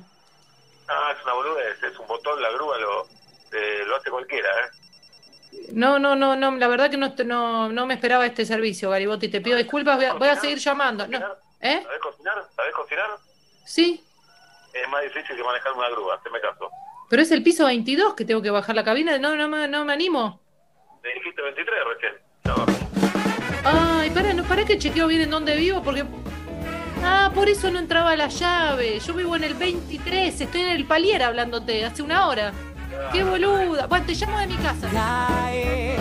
Ah, 0.87 1.13
es 1.15 1.23
una 1.23 1.33
boludez, 1.33 1.83
es 1.83 1.99
un 1.99 2.07
botón, 2.07 2.41
la 2.41 2.49
grúa 2.51 2.77
lo, 2.79 3.03
eh, 3.03 3.83
lo 3.85 3.95
hace 3.95 4.09
cualquiera, 4.09 4.49
¿eh? 4.49 4.69
No, 5.73 5.99
no, 5.99 6.15
no, 6.15 6.35
no, 6.35 6.51
la 6.57 6.67
verdad 6.67 6.89
que 6.89 6.97
no, 6.97 7.13
no, 7.25 7.69
no 7.69 7.85
me 7.85 7.95
esperaba 7.95 8.25
este 8.25 8.45
servicio, 8.45 8.89
Garibotti. 8.89 9.29
Te 9.29 9.41
pido 9.41 9.57
disculpas, 9.57 9.97
voy 10.17 10.27
a, 10.27 10.35
seguir 10.35 10.59
llamando. 10.59 11.07
No. 11.07 11.17
¿Eh? 11.59 11.81
¿Sabés 11.83 11.99
cocinar? 12.01 12.43
¿Sabés 12.55 12.73
cocinar? 12.73 13.09
Sí. 13.65 14.03
Es 14.73 14.89
más 14.89 15.01
difícil 15.03 15.35
que 15.35 15.43
manejar 15.43 15.73
una 15.73 15.89
grúa, 15.89 16.21
me 16.31 16.39
caso. 16.39 16.69
Pero 17.09 17.21
es 17.21 17.31
el 17.31 17.43
piso 17.43 17.65
22 17.65 18.13
que 18.13 18.25
tengo 18.25 18.41
que 18.41 18.51
bajar 18.51 18.75
la 18.75 18.83
cabina, 18.83 19.17
no, 19.17 19.35
no, 19.35 19.47
no, 19.47 19.67
no 19.67 19.85
me 19.85 19.93
animo. 19.93 20.41
Me 21.03 21.13
dijiste 21.13 21.41
23 21.41 21.79
recién, 21.93 22.29
Ay, 23.63 24.09
para, 24.11 24.33
no, 24.33 24.43
para 24.43 24.65
que 24.65 24.77
chequeo 24.77 25.07
bien 25.07 25.21
en 25.21 25.29
dónde 25.29 25.55
vivo, 25.55 25.81
porque... 25.83 26.05
Ah, 27.03 27.31
por 27.33 27.47
eso 27.47 27.71
no 27.71 27.79
entraba 27.79 28.15
la 28.15 28.27
llave. 28.27 28.99
Yo 28.99 29.13
vivo 29.13 29.35
en 29.35 29.43
el 29.45 29.53
23, 29.53 30.41
estoy 30.41 30.61
en 30.61 30.69
el 30.69 30.85
palier 30.85 31.23
hablándote, 31.23 31.85
hace 31.85 32.01
una 32.01 32.27
hora. 32.27 32.51
¡Qué 33.11 33.23
boluda! 33.23 33.87
Bueno, 33.87 34.05
te 34.05 34.13
llamo 34.13 34.37
de 34.39 34.47
mi 34.47 34.55
casa. 34.57 34.89
Cae 34.91 35.99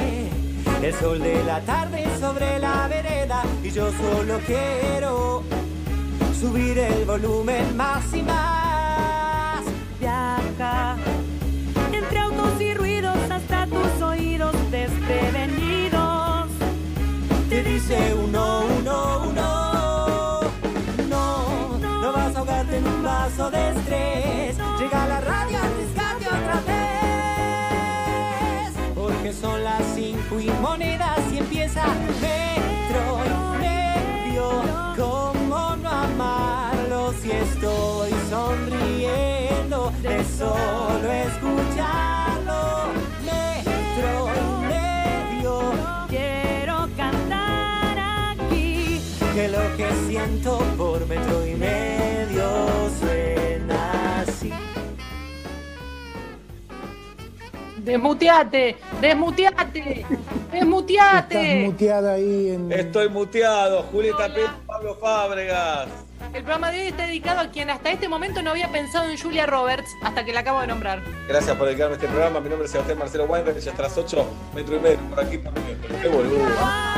el 0.82 0.94
sol 0.94 1.18
de 1.20 1.42
la 1.44 1.60
tarde 1.62 2.04
sobre 2.20 2.58
la 2.60 2.86
vereda 2.86 3.42
y 3.64 3.70
yo 3.70 3.90
solo 3.92 4.38
quiero 4.46 5.42
subir 6.40 6.78
el 6.78 7.04
volumen 7.04 7.76
más 7.76 8.04
y 8.14 8.22
más. 8.22 9.64
Viaja 9.98 10.96
entre 11.92 12.18
autos 12.18 12.60
y 12.60 12.74
ruidos 12.74 13.18
hasta 13.30 13.66
tus 13.66 14.02
oídos 14.02 14.54
desprevenidos. 14.70 16.48
Te 17.48 17.62
dice 17.62 18.14
uno, 18.14 18.62
uno, 18.78 19.28
uno. 19.30 20.40
No, 21.08 21.78
no 21.78 22.12
vas 22.12 22.36
a 22.36 22.38
ahogarte 22.38 22.76
en 22.76 22.86
un 22.86 23.02
vaso 23.02 23.50
de 23.50 23.70
estrés. 23.70 24.56
Llega 24.78 25.08
la 25.08 25.20
radio 25.20 25.58
son 29.40 29.62
las 29.62 29.82
cinco 29.94 30.40
y 30.40 30.50
monedas 30.60 31.20
y 31.32 31.38
empieza 31.38 31.84
solo 40.38 41.10
escucharlo 41.10 42.92
metro 43.24 44.30
y 44.36 44.66
medio. 44.68 45.52
Quiero 46.08 46.88
cantar 46.96 47.98
aquí 48.30 49.00
que 49.34 49.48
lo 49.48 49.76
que 49.76 49.88
siento 50.06 50.58
por 50.76 51.04
metro 51.08 51.44
y 51.44 51.54
medio 51.56 52.88
suena 53.00 54.20
así. 54.20 54.52
Desmuteate, 57.78 58.76
desmuteate, 59.00 60.06
desmuteate. 60.52 61.62
Estás 61.62 61.72
muteada 61.72 62.12
ahí 62.12 62.50
en... 62.50 62.70
Estoy 62.70 63.08
muteado, 63.08 63.82
Julieta 63.90 64.28
Pérez, 64.28 64.50
Pablo 64.66 64.94
Fábregas. 65.00 65.88
El 66.34 66.42
programa 66.42 66.70
de 66.70 66.82
hoy 66.82 66.86
está 66.88 67.06
dedicado 67.06 67.40
a 67.40 67.50
quien 67.50 67.70
hasta 67.70 67.90
este 67.90 68.06
momento 68.06 68.42
no 68.42 68.50
había 68.50 68.70
pensado 68.70 69.10
en 69.10 69.18
Julia 69.18 69.46
Roberts 69.46 69.90
hasta 70.02 70.24
que 70.24 70.32
la 70.32 70.40
acabo 70.40 70.60
de 70.60 70.66
nombrar. 70.66 71.02
Gracias 71.26 71.56
por 71.56 71.66
dedicarme 71.66 71.94
a 71.94 71.96
este 71.96 72.08
programa. 72.08 72.40
Mi 72.40 72.48
nombre 72.48 72.66
es 72.66 72.72
Sebastián 72.72 72.98
Marcelo 72.98 73.24
Weinberg. 73.24 73.58
Ya 73.58 73.70
hasta 73.70 73.82
las 73.82 73.96
8 73.96 74.26
metro 74.54 74.76
y 74.76 74.80
medio 74.80 74.98
por 75.10 75.20
aquí 75.20 75.38
por 75.38 75.52
minuto. 75.54 75.88
¡Qué 76.02 76.08
boludo! 76.08 76.97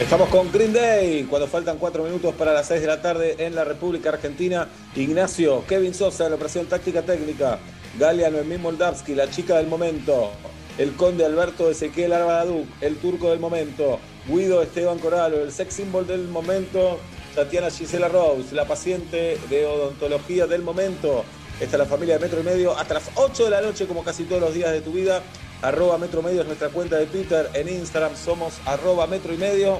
Estamos 0.00 0.30
con 0.30 0.50
Green 0.50 0.72
Day, 0.72 1.24
cuando 1.24 1.46
faltan 1.46 1.76
cuatro 1.76 2.02
minutos 2.02 2.34
para 2.34 2.54
las 2.54 2.68
6 2.68 2.80
de 2.80 2.86
la 2.86 3.02
tarde 3.02 3.34
en 3.38 3.54
la 3.54 3.64
República 3.64 4.08
Argentina. 4.08 4.66
Ignacio, 4.96 5.62
Kevin 5.68 5.92
Sosa 5.92 6.24
en 6.24 6.30
la 6.30 6.36
operación 6.36 6.64
táctica 6.64 7.02
técnica, 7.02 7.58
Galia 7.98 8.30
Noemí 8.30 8.56
Moldavsky, 8.56 9.14
la 9.14 9.30
chica 9.30 9.58
del 9.58 9.66
momento, 9.66 10.30
el 10.78 10.96
conde 10.96 11.26
Alberto 11.26 11.70
Ezequiel 11.70 12.14
Arbadaduc, 12.14 12.66
el 12.80 12.96
turco 12.96 13.28
del 13.28 13.40
momento, 13.40 14.00
Guido 14.26 14.62
Esteban 14.62 14.98
Coralo, 14.98 15.42
el 15.42 15.52
sex 15.52 15.74
symbol 15.74 16.06
del 16.06 16.28
momento, 16.28 16.98
Tatiana 17.34 17.70
Gisela 17.70 18.08
Rose, 18.08 18.54
la 18.54 18.64
paciente 18.64 19.36
de 19.50 19.66
odontología 19.66 20.46
del 20.46 20.62
momento. 20.62 21.24
Está 21.60 21.76
la 21.76 21.84
familia 21.84 22.14
de 22.14 22.20
metro 22.20 22.40
y 22.40 22.44
medio 22.44 22.74
hasta 22.74 22.94
las 22.94 23.10
8 23.16 23.44
de 23.44 23.50
la 23.50 23.60
noche, 23.60 23.86
como 23.86 24.02
casi 24.02 24.24
todos 24.24 24.40
los 24.40 24.54
días 24.54 24.72
de 24.72 24.80
tu 24.80 24.92
vida. 24.92 25.22
Arroba 25.62 25.98
Metro 25.98 26.22
Medio 26.22 26.40
es 26.40 26.46
nuestra 26.46 26.68
cuenta 26.68 26.96
de 26.96 27.06
Twitter. 27.06 27.48
En 27.54 27.68
Instagram 27.68 28.16
somos 28.16 28.54
arroba 28.64 29.06
Metro 29.06 29.34
y 29.34 29.36
Medio. 29.36 29.78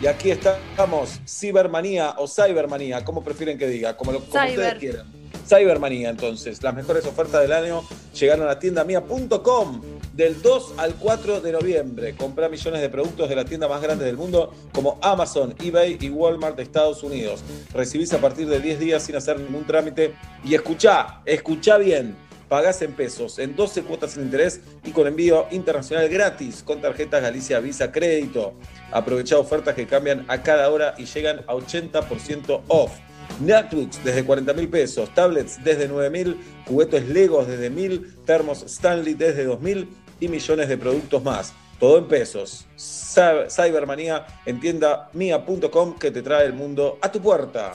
Y 0.00 0.06
aquí 0.06 0.30
estamos, 0.30 1.20
Cibermanía 1.26 2.14
o 2.18 2.28
Cybermanía, 2.28 3.04
como 3.04 3.24
prefieren 3.24 3.58
que 3.58 3.66
diga, 3.66 3.96
como, 3.96 4.12
lo, 4.12 4.20
como 4.20 4.44
ustedes 4.44 4.74
quieran. 4.74 5.06
Cybermanía, 5.48 6.10
entonces. 6.10 6.62
Las 6.62 6.74
mejores 6.74 7.04
ofertas 7.04 7.42
del 7.42 7.52
año 7.52 7.82
llegaron 8.14 8.48
a 8.48 8.60
tiendamia.com 8.60 9.80
del 10.12 10.40
2 10.40 10.74
al 10.76 10.94
4 10.94 11.40
de 11.40 11.52
noviembre. 11.52 12.14
Comprá 12.14 12.48
millones 12.48 12.80
de 12.80 12.88
productos 12.88 13.28
de 13.28 13.34
la 13.34 13.44
tienda 13.44 13.66
más 13.66 13.82
grande 13.82 14.04
del 14.04 14.16
mundo 14.16 14.52
como 14.72 14.98
Amazon, 15.02 15.54
eBay 15.60 15.98
y 16.00 16.10
Walmart 16.10 16.56
de 16.56 16.62
Estados 16.62 17.02
Unidos. 17.02 17.42
Recibís 17.74 18.12
a 18.12 18.18
partir 18.18 18.48
de 18.48 18.60
10 18.60 18.78
días 18.78 19.02
sin 19.02 19.16
hacer 19.16 19.40
ningún 19.40 19.66
trámite. 19.66 20.14
Y 20.44 20.54
escuchá, 20.54 21.22
escuchá 21.24 21.76
bien. 21.78 22.27
Pagás 22.48 22.80
en 22.80 22.92
pesos, 22.92 23.38
en 23.38 23.54
12 23.54 23.82
cuotas 23.82 24.12
sin 24.12 24.22
interés 24.22 24.60
y 24.82 24.92
con 24.92 25.06
envío 25.06 25.46
internacional 25.50 26.08
gratis 26.08 26.62
con 26.62 26.80
tarjetas 26.80 27.20
Galicia 27.20 27.60
Visa 27.60 27.92
Crédito. 27.92 28.54
Aprovechá 28.90 29.38
ofertas 29.38 29.74
que 29.74 29.86
cambian 29.86 30.24
a 30.28 30.42
cada 30.42 30.70
hora 30.70 30.94
y 30.96 31.04
llegan 31.04 31.40
a 31.40 31.54
80% 31.54 32.62
off. 32.68 32.92
Netbooks 33.40 34.02
desde 34.02 34.24
40 34.24 34.54
mil 34.54 34.68
pesos, 34.68 35.12
tablets 35.14 35.62
desde 35.62 35.86
9 35.86 36.08
mil, 36.08 36.40
juguetes 36.66 37.06
Legos 37.08 37.46
desde 37.46 37.68
1000, 37.68 38.24
termos 38.24 38.62
Stanley 38.62 39.12
desde 39.12 39.44
2000 39.44 39.88
y 40.20 40.28
millones 40.28 40.68
de 40.68 40.78
productos 40.78 41.22
más. 41.22 41.52
Todo 41.78 41.98
en 41.98 42.08
pesos. 42.08 42.66
Cybermanía 42.76 44.26
en 44.46 44.60
tiendamia.com 44.60 45.94
que 45.98 46.10
te 46.10 46.22
trae 46.22 46.46
el 46.46 46.52
mundo 46.52 46.98
a 47.00 47.10
tu 47.10 47.20
puerta. 47.20 47.72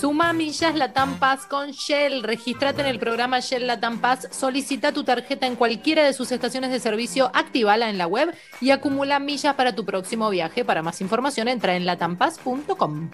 Suma 0.00 0.32
millas 0.32 0.74
Latam 0.74 1.18
Pass 1.18 1.46
con 1.46 1.70
Shell. 1.70 2.22
Registrate 2.22 2.82
en 2.82 2.86
el 2.86 2.98
programa 2.98 3.40
Shell 3.40 3.66
Latam 3.66 4.00
Pass. 4.00 4.28
Solicita 4.30 4.92
tu 4.92 5.04
tarjeta 5.04 5.46
en 5.46 5.56
cualquiera 5.56 6.04
de 6.04 6.12
sus 6.12 6.32
estaciones 6.32 6.70
de 6.70 6.80
servicio. 6.80 7.30
Activala 7.34 7.90
en 7.90 7.98
la 7.98 8.06
web 8.06 8.34
y 8.60 8.70
acumula 8.70 9.18
millas 9.18 9.54
para 9.54 9.74
tu 9.74 9.84
próximo 9.84 10.30
viaje. 10.30 10.64
Para 10.64 10.82
más 10.82 11.00
información, 11.00 11.48
entra 11.48 11.76
en 11.76 11.86
latampass.com. 11.86 13.10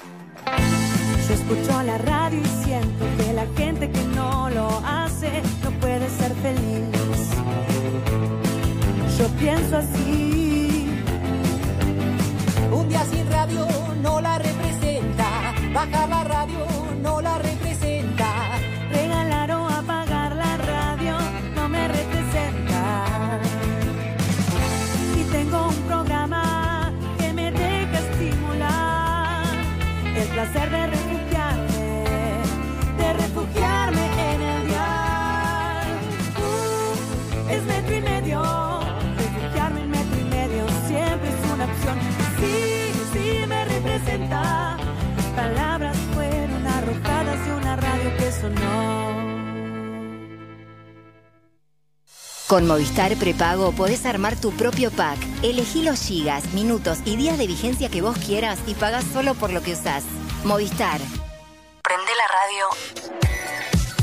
Yo 1.29 1.35
escucho 1.35 1.83
la 1.85 1.99
radio 1.99 2.41
y 2.41 2.65
siento 2.65 3.05
que 3.17 3.33
la 3.33 3.47
gente 3.57 3.91
que 3.91 4.03
no 4.15 4.51
lo 4.51 4.69
hace 4.85 5.43
no 5.63 5.72
Yo 9.23 9.29
pienso 9.39 9.77
así. 9.77 10.91
Un 12.73 12.89
día 12.89 13.05
sin 13.05 13.31
radio 13.31 13.69
no 14.03 14.21
la 14.21 14.37
representa. 14.37 15.55
Baja 15.73 16.09
la 16.09 16.25
radio 16.25 16.67
no 17.01 17.21
la 17.21 17.39
representa. 17.39 18.59
Regalar 18.91 19.53
o 19.53 19.69
apagar 19.69 20.35
la 20.35 20.57
radio 20.57 21.17
no 21.55 21.69
me 21.69 21.87
representa. 21.87 23.39
Y 25.17 25.23
tengo 25.31 25.69
un 25.69 25.77
programa 25.83 26.93
que 27.17 27.33
me 27.33 27.53
deja 27.53 27.99
estimular 28.01 29.45
el 30.17 30.29
placer 30.31 30.69
de 30.69 30.93
palabras 45.35 45.97
fueron 46.15 46.67
arrojadas 46.67 47.47
de 47.47 47.55
una 47.55 47.77
radio 47.77 48.17
que 48.19 48.33
sonó. 48.33 49.13
Con 52.49 52.67
Movistar 52.67 53.17
Prepago 53.17 53.73
podés 53.73 54.05
armar 54.05 54.39
tu 54.39 54.53
propio 54.53 54.91
pack. 54.91 55.19
Elegí 55.43 55.83
los 55.83 56.01
gigas, 56.03 56.53
minutos 56.53 56.99
y 57.07 57.17
días 57.17 57.39
de 57.39 57.47
vigencia 57.47 57.89
que 57.89 58.03
vos 58.03 58.19
quieras 58.19 58.59
y 58.67 58.75
pagás 58.75 59.05
solo 59.05 59.35
por 59.35 59.53
lo 59.53 59.63
que 59.63 59.73
usás. 59.73 60.05
Movistar. 60.45 61.01
Prende 61.83 62.13
la 62.19 62.29
radio 62.29 62.67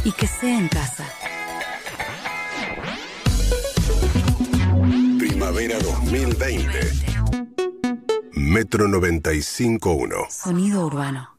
y 0.04 0.12
que 0.14 0.26
sea 0.26 0.58
en 0.58 0.68
casa. 0.68 1.06
Primavera 5.20 5.78
2020. 5.80 7.09
Metro 8.40 8.88
95.1. 8.88 10.30
Sonido 10.30 10.86
urbano. 10.86 11.36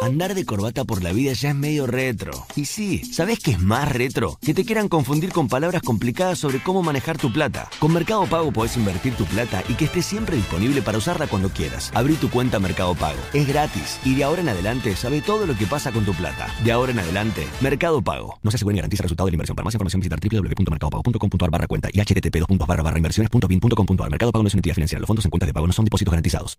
Andar 0.00 0.34
de 0.34 0.46
corbata 0.46 0.84
por 0.84 1.02
la 1.02 1.12
vida 1.12 1.34
ya 1.34 1.50
es 1.50 1.54
medio 1.54 1.86
retro. 1.86 2.32
Y 2.56 2.64
sí, 2.64 3.04
¿sabes 3.04 3.38
qué 3.38 3.50
es 3.50 3.60
más 3.60 3.92
retro? 3.92 4.38
Que 4.40 4.54
te 4.54 4.64
quieran 4.64 4.88
confundir 4.88 5.30
con 5.30 5.46
palabras 5.46 5.82
complicadas 5.82 6.38
sobre 6.38 6.62
cómo 6.62 6.82
manejar 6.82 7.18
tu 7.18 7.30
plata. 7.30 7.68
Con 7.78 7.92
Mercado 7.92 8.24
Pago 8.24 8.50
podés 8.50 8.78
invertir 8.78 9.14
tu 9.14 9.26
plata 9.26 9.62
y 9.68 9.74
que 9.74 9.84
esté 9.84 10.00
siempre 10.00 10.36
disponible 10.36 10.80
para 10.80 10.96
usarla 10.96 11.26
cuando 11.26 11.50
quieras. 11.50 11.90
Abrí 11.94 12.14
tu 12.14 12.30
cuenta 12.30 12.58
Mercado 12.58 12.94
Pago. 12.94 13.18
Es 13.34 13.46
gratis 13.46 14.00
y 14.02 14.14
de 14.14 14.24
ahora 14.24 14.40
en 14.40 14.48
adelante 14.48 14.96
sabe 14.96 15.20
todo 15.20 15.46
lo 15.46 15.54
que 15.54 15.66
pasa 15.66 15.92
con 15.92 16.06
tu 16.06 16.14
plata. 16.14 16.48
De 16.64 16.72
ahora 16.72 16.92
en 16.92 16.98
adelante, 16.98 17.46
Mercado 17.60 18.00
Pago. 18.00 18.38
No 18.42 18.50
se 18.50 18.56
asegura 18.56 18.72
ni 18.72 18.78
garantiza 18.78 19.02
el 19.02 19.04
resultado 19.04 19.26
de 19.26 19.32
la 19.32 19.34
inversión. 19.34 19.56
Para 19.56 19.64
más 19.64 19.74
información 19.74 20.00
visitar 20.00 20.18
www.mercadopago.com.ar 20.18 21.50
barra 21.50 21.66
cuenta 21.66 21.90
y 21.92 22.00
http 22.00 22.66
barra 22.66 22.82
barra 22.82 22.96
inversiones.bin.com.ar. 22.96 24.10
Mercado 24.10 24.32
Pago 24.32 24.42
no 24.42 24.48
es 24.48 24.54
una 24.54 24.60
entidad 24.60 24.74
financiera. 24.74 25.00
Los 25.00 25.08
fondos 25.08 25.26
en 25.26 25.30
cuentas 25.30 25.46
de 25.46 25.52
pago 25.52 25.66
no 25.66 25.74
son 25.74 25.84
depósitos 25.84 26.10
garantizados. 26.10 26.58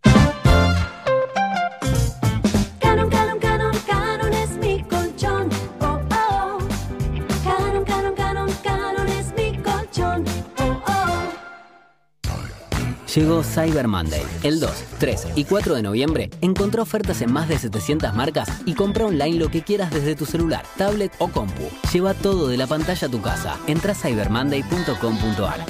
Llegó 13.15 13.43
Cyber 13.43 13.87
Monday. 13.87 14.23
El 14.43 14.59
2, 14.59 14.71
3 14.99 15.27
y 15.35 15.43
4 15.43 15.75
de 15.75 15.83
noviembre 15.83 16.29
encontró 16.39 16.83
ofertas 16.83 17.21
en 17.21 17.31
más 17.31 17.49
de 17.49 17.59
700 17.59 18.13
marcas 18.13 18.49
y 18.65 18.73
compra 18.73 19.05
online 19.05 19.37
lo 19.37 19.49
que 19.49 19.63
quieras 19.63 19.91
desde 19.91 20.15
tu 20.15 20.25
celular, 20.25 20.63
tablet 20.77 21.11
o 21.19 21.27
compu. 21.27 21.69
Lleva 21.91 22.13
todo 22.13 22.47
de 22.47 22.55
la 22.55 22.67
pantalla 22.67 23.07
a 23.07 23.11
tu 23.11 23.21
casa. 23.21 23.57
Entra 23.67 23.91
a 23.91 23.95
cybermonday.com.ar. 23.95 25.65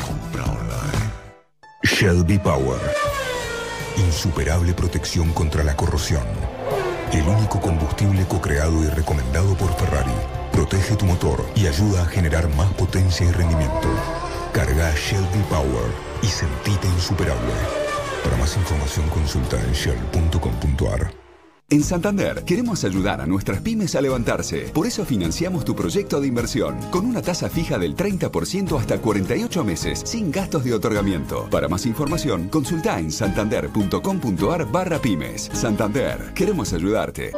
Shelby 1.83 2.37
Power. 2.37 2.79
Insuperable 3.97 4.73
protección 4.73 5.33
contra 5.33 5.63
la 5.63 5.75
corrosión. 5.75 6.23
El 7.11 7.27
único 7.27 7.59
combustible 7.59 8.25
co-creado 8.27 8.83
y 8.83 8.87
recomendado 8.87 9.55
por 9.55 9.73
Ferrari. 9.75 10.13
Protege 10.51 10.95
tu 10.95 11.05
motor 11.05 11.43
y 11.55 11.65
ayuda 11.65 12.03
a 12.03 12.05
generar 12.05 12.47
más 12.55 12.71
potencia 12.73 13.25
y 13.25 13.31
rendimiento. 13.31 13.89
Carga 14.51 14.93
Shelby 14.95 15.43
Power 15.49 15.91
y 16.21 16.27
sentite 16.27 16.87
insuperable. 16.87 17.53
Para 18.23 18.37
más 18.37 18.55
información 18.57 19.07
consulta 19.09 19.57
en 19.61 19.71
shell.com.ar. 19.73 21.11
En 21.69 21.83
Santander 21.83 22.43
queremos 22.43 22.83
ayudar 22.83 23.21
a 23.21 23.25
nuestras 23.25 23.61
pymes 23.61 23.95
a 23.95 24.01
levantarse. 24.01 24.69
Por 24.73 24.87
eso 24.87 25.05
financiamos 25.05 25.63
tu 25.63 25.73
proyecto 25.73 26.19
de 26.19 26.27
inversión 26.27 26.77
con 26.91 27.05
una 27.05 27.21
tasa 27.21 27.49
fija 27.49 27.79
del 27.79 27.95
30% 27.95 28.77
hasta 28.77 28.97
48 28.99 29.63
meses, 29.63 30.01
sin 30.03 30.31
gastos 30.31 30.65
de 30.65 30.73
otorgamiento. 30.73 31.47
Para 31.49 31.69
más 31.69 31.85
información, 31.85 32.49
consulta 32.49 32.99
en 32.99 33.09
santander.com.ar 33.09 34.69
barra 34.69 34.99
pymes. 34.99 35.49
Santander, 35.53 36.33
queremos 36.35 36.73
ayudarte. 36.73 37.31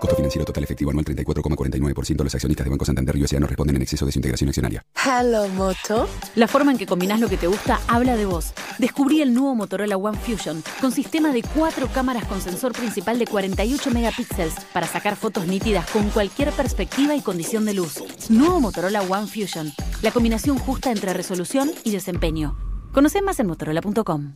Costo 0.00 0.16
financiero 0.16 0.46
total 0.46 0.64
efectivo 0.64 0.90
anual 0.90 1.04
34,49%. 1.04 2.16
de 2.16 2.24
Los 2.24 2.34
accionistas 2.34 2.64
de 2.64 2.70
Banco 2.70 2.84
Santander 2.86 3.16
y 3.16 3.38
no 3.38 3.46
responden 3.46 3.76
en 3.76 3.82
exceso 3.82 4.06
de 4.06 4.12
su 4.12 4.18
integración 4.18 4.48
accionaria. 4.48 4.82
Hello, 5.04 5.46
Moto. 5.48 6.08
La 6.36 6.48
forma 6.48 6.72
en 6.72 6.78
que 6.78 6.86
combinás 6.86 7.20
lo 7.20 7.28
que 7.28 7.36
te 7.36 7.46
gusta 7.46 7.80
habla 7.86 8.16
de 8.16 8.24
vos. 8.24 8.54
Descubrí 8.78 9.20
el 9.20 9.34
nuevo 9.34 9.54
Motorola 9.54 9.98
One 9.98 10.16
Fusion 10.16 10.62
con 10.80 10.90
sistema 10.90 11.32
de 11.32 11.42
cuatro 11.42 11.86
cámaras 11.88 12.24
con 12.24 12.40
sensor 12.40 12.72
principal 12.72 13.18
de 13.18 13.26
48 13.26 13.90
megapíxeles 13.90 14.54
para 14.72 14.86
sacar 14.86 15.16
fotos 15.16 15.46
nítidas 15.46 15.88
con 15.90 16.08
cualquier 16.10 16.50
perspectiva 16.52 17.14
y 17.14 17.20
condición 17.20 17.66
de 17.66 17.74
luz. 17.74 18.02
Nuevo 18.30 18.58
Motorola 18.60 19.02
One 19.02 19.26
Fusion. 19.26 19.70
La 20.00 20.12
combinación 20.12 20.58
justa 20.58 20.90
entre 20.90 21.12
resolución 21.12 21.70
y 21.84 21.90
desempeño. 21.90 22.56
Conoce 22.92 23.20
más 23.20 23.38
en 23.38 23.48
motorola.com. 23.48 24.32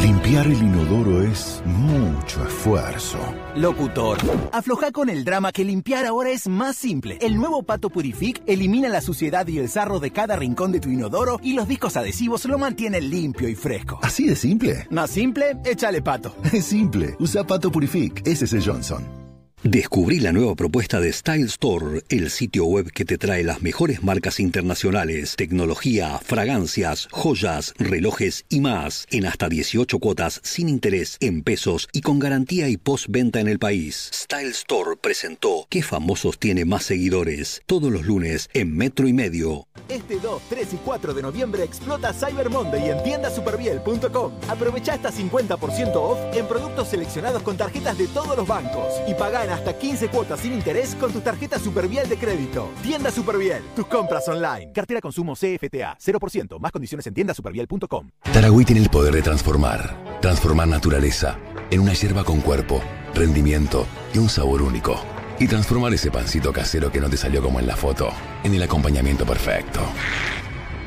Limpiar 0.00 0.46
el 0.46 0.62
inodoro 0.62 1.22
es 1.22 1.62
mucho 1.64 2.46
esfuerzo. 2.46 3.18
Locutor, 3.56 4.18
afloja 4.52 4.92
con 4.92 5.08
el 5.08 5.24
drama 5.24 5.52
que 5.52 5.64
limpiar 5.64 6.06
ahora 6.06 6.30
es 6.30 6.48
más 6.48 6.76
simple. 6.76 7.18
El 7.20 7.36
nuevo 7.36 7.62
Pato 7.62 7.90
Purific 7.90 8.42
elimina 8.46 8.88
la 8.88 9.00
suciedad 9.00 9.46
y 9.48 9.58
el 9.58 9.68
sarro 9.68 10.00
de 10.00 10.10
cada 10.10 10.36
rincón 10.36 10.72
de 10.72 10.80
tu 10.80 10.90
inodoro 10.90 11.40
y 11.42 11.54
los 11.54 11.66
discos 11.66 11.96
adhesivos 11.96 12.44
lo 12.44 12.58
mantienen 12.58 13.10
limpio 13.10 13.48
y 13.48 13.54
fresco. 13.54 13.98
¿Así 14.02 14.26
de 14.26 14.36
simple? 14.36 14.86
Más 14.90 15.10
simple, 15.10 15.56
échale 15.64 16.02
pato. 16.02 16.34
Es 16.52 16.64
simple. 16.64 17.16
Usa 17.18 17.44
Pato 17.44 17.70
Purific. 17.70 18.26
Ese 18.26 18.44
es 18.46 18.52
el 18.52 18.64
Johnson. 18.64 19.27
Descubrí 19.64 20.20
la 20.20 20.30
nueva 20.30 20.54
propuesta 20.54 21.00
de 21.00 21.12
Style 21.12 21.46
Store, 21.46 22.04
el 22.10 22.30
sitio 22.30 22.64
web 22.66 22.92
que 22.92 23.04
te 23.04 23.18
trae 23.18 23.42
las 23.42 23.60
mejores 23.60 24.04
marcas 24.04 24.38
internacionales, 24.38 25.34
tecnología, 25.34 26.20
fragancias, 26.20 27.08
joyas, 27.10 27.74
relojes 27.76 28.44
y 28.48 28.60
más, 28.60 29.08
en 29.10 29.26
hasta 29.26 29.48
18 29.48 29.98
cuotas 29.98 30.40
sin 30.44 30.68
interés, 30.68 31.16
en 31.18 31.42
pesos 31.42 31.88
y 31.92 32.02
con 32.02 32.20
garantía 32.20 32.68
y 32.68 32.76
postventa 32.76 33.40
en 33.40 33.48
el 33.48 33.58
país. 33.58 34.10
Style 34.14 34.50
Store 34.50 34.96
presentó 34.96 35.66
¿Qué 35.68 35.82
famosos 35.82 36.38
tiene 36.38 36.64
más 36.64 36.84
seguidores? 36.84 37.60
Todos 37.66 37.90
los 37.90 38.06
lunes 38.06 38.50
en 38.54 38.76
Metro 38.76 39.08
y 39.08 39.12
Medio. 39.12 39.66
Este 39.88 40.20
2, 40.20 40.40
3 40.50 40.74
y 40.74 40.76
4 40.76 41.14
de 41.14 41.22
noviembre 41.22 41.64
explota 41.64 42.12
Cyber 42.12 42.48
Monday 42.48 42.90
en 42.90 43.02
tiendasuperbiel.com. 43.02 44.34
Aprovecha 44.48 44.94
hasta 44.94 45.10
50% 45.10 45.96
off 45.96 46.18
en 46.32 46.46
productos 46.46 46.90
seleccionados 46.90 47.42
con 47.42 47.56
tarjetas 47.56 47.98
de 47.98 48.06
todos 48.06 48.36
los 48.36 48.46
bancos 48.46 48.94
y 49.08 49.14
paga 49.14 49.47
hasta 49.50 49.78
15 49.78 50.08
cuotas 50.08 50.40
sin 50.40 50.52
interés 50.52 50.94
con 50.94 51.12
tu 51.12 51.20
tarjeta 51.20 51.58
Superviel 51.58 52.08
de 52.08 52.16
crédito. 52.16 52.70
Tienda 52.82 53.10
Superviel, 53.10 53.62
tus 53.74 53.86
compras 53.86 54.28
online. 54.28 54.72
Cartera 54.72 55.00
consumo 55.00 55.34
CFTA, 55.34 55.96
0%, 55.98 56.58
más 56.60 56.72
condiciones 56.72 57.06
en 57.06 57.14
tiendasuperviel.com. 57.14 58.10
Taragüí 58.32 58.64
tiene 58.64 58.82
el 58.82 58.90
poder 58.90 59.14
de 59.14 59.22
transformar, 59.22 59.96
transformar 60.20 60.68
naturaleza 60.68 61.38
en 61.70 61.80
una 61.80 61.92
hierba 61.92 62.24
con 62.24 62.40
cuerpo, 62.40 62.82
rendimiento 63.14 63.86
y 64.14 64.18
un 64.18 64.28
sabor 64.28 64.62
único. 64.62 64.96
Y 65.38 65.46
transformar 65.46 65.94
ese 65.94 66.10
pancito 66.10 66.52
casero 66.52 66.90
que 66.90 67.00
no 67.00 67.08
te 67.08 67.16
salió 67.16 67.42
como 67.42 67.60
en 67.60 67.66
la 67.66 67.76
foto, 67.76 68.10
en 68.42 68.54
el 68.54 68.62
acompañamiento 68.62 69.24
perfecto. 69.24 69.80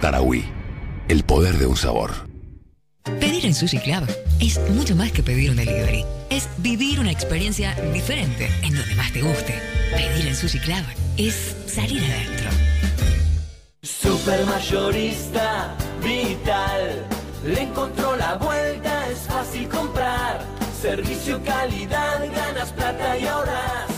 Taragüí, 0.02 0.44
el 1.08 1.24
poder 1.24 1.58
de 1.58 1.68
un 1.68 1.78
sabor. 1.78 2.31
Pedir 3.04 3.46
en 3.46 3.56
Sushi 3.56 3.80
Club 3.80 4.08
es 4.40 4.60
mucho 4.72 4.96
más 4.96 5.12
que 5.12 5.24
pedir 5.24 5.50
un 5.50 5.58
delivery. 5.58 6.06
Es 6.30 6.48
vivir 6.60 7.00
una 7.00 7.12
experiencia 7.12 7.74
diferente 7.94 8.48
en 8.62 8.76
donde 8.76 8.96
más 8.96 9.12
te 9.12 9.22
guste. 9.22 9.60
Pedir 9.92 10.28
en 10.28 10.36
Sushi 10.36 10.60
Club 10.60 10.84
es 11.18 11.56
salir 11.66 12.04
adentro. 12.04 12.50
Supermayorista 13.82 15.76
Vital. 16.04 17.06
Le 17.44 17.62
encontró 17.64 18.16
la 18.16 18.36
vuelta, 18.36 19.10
es 19.10 19.20
fácil 19.22 19.68
comprar. 19.68 20.46
Servicio, 20.80 21.44
calidad, 21.44 22.24
ganas 22.32 22.72
plata 22.72 23.18
y 23.18 23.26
ahorras. 23.26 23.90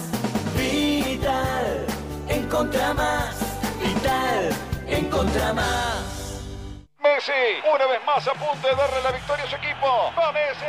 Vital, 0.57 1.85
encontra 2.29 2.93
más. 2.93 3.35
Vital, 3.83 4.49
encontra 4.87 5.53
más. 5.53 6.12
Messi, 7.03 7.59
una 7.67 7.85
vez 7.85 7.99
más 8.05 8.25
a 8.29 8.31
punto 8.31 8.65
de 8.65 8.73
darle 8.75 9.01
la 9.03 9.11
victoria 9.11 9.43
a 9.43 9.49
su 9.49 9.57
equipo. 9.57 10.13
¡Va 10.17 10.31
Messi! 10.31 10.63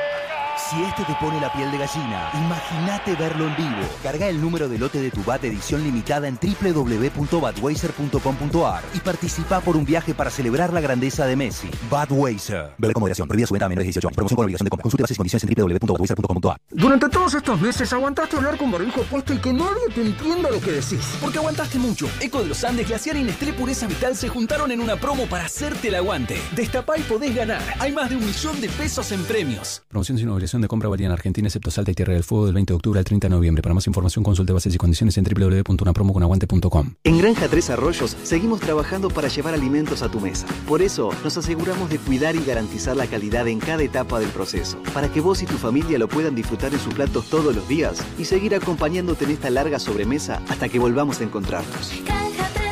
Si 0.57 0.83
este 0.83 1.05
te 1.05 1.15
pone 1.15 1.41
la 1.41 1.53
piel 1.53 1.71
de 1.71 1.79
gallina, 1.79 2.29
imagínate 2.35 3.15
verlo 3.15 3.47
en 3.47 3.55
vivo. 3.55 3.87
Carga 4.03 4.27
el 4.27 4.41
número 4.41 4.69
de 4.69 4.77
lote 4.79 5.01
de 5.01 5.13
tu 5.13 5.23
BAT 5.23 5.45
edición 5.45 5.85
limitada 5.85 6.27
en 6.27 6.37
www.badweiser.com.ar 6.37 8.83
y 8.95 8.99
participa 8.99 9.61
por 9.61 9.77
un 9.77 9.85
viaje 9.85 10.13
para 10.13 10.29
celebrar 10.31 10.73
la 10.73 10.81
grandeza 10.81 11.25
de 11.25 11.37
Messi. 11.37 11.71
Badweiser. 11.89 12.73
Bebe 12.79 12.95
con 12.95 13.03
moderación. 13.03 13.29
Prohibida 13.29 13.47
su 13.47 13.55
venta 13.55 13.67
a 13.67 13.69
menores 13.69 13.85
de 13.85 13.91
18 13.91 14.09
años. 14.09 14.17
Promoción 14.17 14.37
con 14.37 14.45
obligación 14.45 14.65
de 14.65 14.71
compra. 14.71 14.83
Consulte 14.83 15.05
bases 15.05 15.17
y 15.17 15.19
condiciones 15.19 15.45
en 15.45 15.51
www.badweiser.com.ar. 15.55 16.57
Durante 16.71 17.09
todos 17.11 17.35
estos 17.35 17.61
meses 17.61 17.93
aguantaste 17.93 18.37
hablar 18.37 18.57
con 18.57 18.73
barbijo 18.73 19.03
puesto 19.03 19.33
y 19.35 19.39
que 19.39 19.53
nadie 19.53 19.89
te 19.95 20.01
entienda 20.01 20.51
lo 20.51 20.61
que 20.61 20.73
decís. 20.73 21.17
Porque 21.21 21.39
aguantaste 21.39 21.79
mucho. 21.79 22.09
Eco 22.21 22.41
de 22.41 22.49
los 22.49 22.65
Andes, 22.65 22.89
Glaciar 22.89 23.19
y 23.19 23.23
Nestlé 23.23 23.53
Pureza 23.53 23.87
Vital 23.87 24.17
se 24.17 24.29
juntaron 24.29 24.73
en 24.73 24.81
una 24.81 24.97
promo 24.97 25.27
para 25.27 25.45
hacerte 25.45 25.87
el 25.89 25.97
aguante. 25.97 26.24
Destapá 26.55 26.99
y 26.99 27.03
podés 27.03 27.35
ganar. 27.35 27.63
Hay 27.79 27.93
más 27.93 28.09
de 28.09 28.17
un 28.17 28.25
millón 28.25 28.61
de 28.61 28.69
pesos 28.69 29.13
en 29.13 29.23
premios. 29.25 29.83
Promoción 29.89 30.19
sin 30.19 30.29
obligación 30.29 30.63
de 30.63 30.69
compra 30.69 30.89
valía 30.89 31.07
en 31.07 31.13
Argentina, 31.13 31.49
excepto 31.49 31.71
Salta 31.71 31.91
y 31.91 31.95
Tierra 31.95 32.15
del 32.15 32.25
Fuego, 32.25 32.47
del 32.47 32.55
20 32.55 32.73
de 32.73 32.77
octubre 32.77 32.99
al 32.99 33.05
30 33.05 33.29
de 33.29 33.31
noviembre. 33.31 33.63
Para 33.63 33.75
más 33.75 33.87
información, 33.87 34.25
consulte 34.25 34.53
bases 34.53 34.75
y 34.75 34.79
condiciones 34.79 35.19
en 35.19 35.25
www.unapromoconaguante.com. 35.25 36.95
En 37.05 37.19
Granja 37.19 37.49
Tres 37.49 37.71
Arroyos 37.71 38.17
seguimos 38.23 38.61
trabajando 38.61 39.09
para 39.11 39.29
llevar 39.29 39.55
alimentos 39.55 40.03
a 40.03 40.11
tu 40.11 40.21
mesa. 40.21 40.47
Por 40.67 40.83
eso, 40.83 41.11
nos 41.23 41.37
aseguramos 41.37 41.91
de 41.91 41.99
cuidar 41.99 42.37
y 42.37 42.45
garantizar 42.45 42.97
la 42.97 43.07
calidad 43.07 43.47
en 43.49 43.61
cada 43.61 43.83
etapa 43.83 44.21
del 44.21 44.31
proceso, 44.31 44.83
para 44.93 45.11
que 45.11 45.21
vos 45.21 45.43
y 45.43 45.47
tu 45.47 45.59
familia 45.59 45.99
lo 45.99 46.09
puedan 46.09 46.35
disfrutar 46.35 46.73
en 46.73 46.81
sus 46.81 46.95
platos 46.95 47.29
todos 47.29 47.55
los 47.55 47.69
días 47.69 48.03
y 48.19 48.25
seguir 48.25 48.55
acompañándote 48.55 49.25
en 49.25 49.31
esta 49.31 49.51
larga 49.51 49.79
sobremesa 49.79 50.43
hasta 50.49 50.69
que 50.69 50.79
volvamos 50.79 51.21
a 51.21 51.25
encontrarnos. 51.25 51.93
Granja 52.05 52.64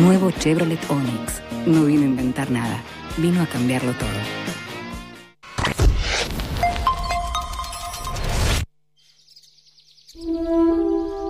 Nuevo 0.00 0.32
Chevrolet 0.32 0.80
Onix. 0.90 1.40
No 1.66 1.84
vino 1.84 2.02
a 2.02 2.06
inventar 2.06 2.50
nada, 2.50 2.82
vino 3.16 3.40
a 3.42 3.46
cambiarlo 3.46 3.92
todo. 3.92 4.08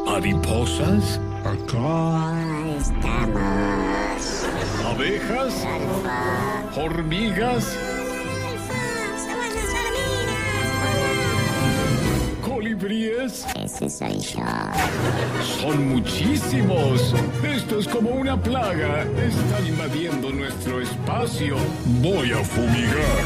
¿Mariposas? 0.07 1.21
Acá 1.45 2.33
estamos. 2.79 4.47
¿Abejas? 4.87 5.67
¿Hormigas? 6.75 7.77
¿Colibríes? 12.85 13.47
Ese 13.57 13.89
soy 13.89 14.19
yo. 14.19 14.45
Son 15.43 15.89
muchísimos. 15.89 17.15
Esto 17.43 17.79
es 17.79 17.89
como 17.89 18.11
una 18.11 18.39
plaga. 18.39 19.05
Están 19.05 19.67
invadiendo 19.67 20.31
nuestro 20.31 20.83
espacio. 20.83 21.57
Voy 22.03 22.33
a 22.33 22.45
fumigar. 22.45 23.25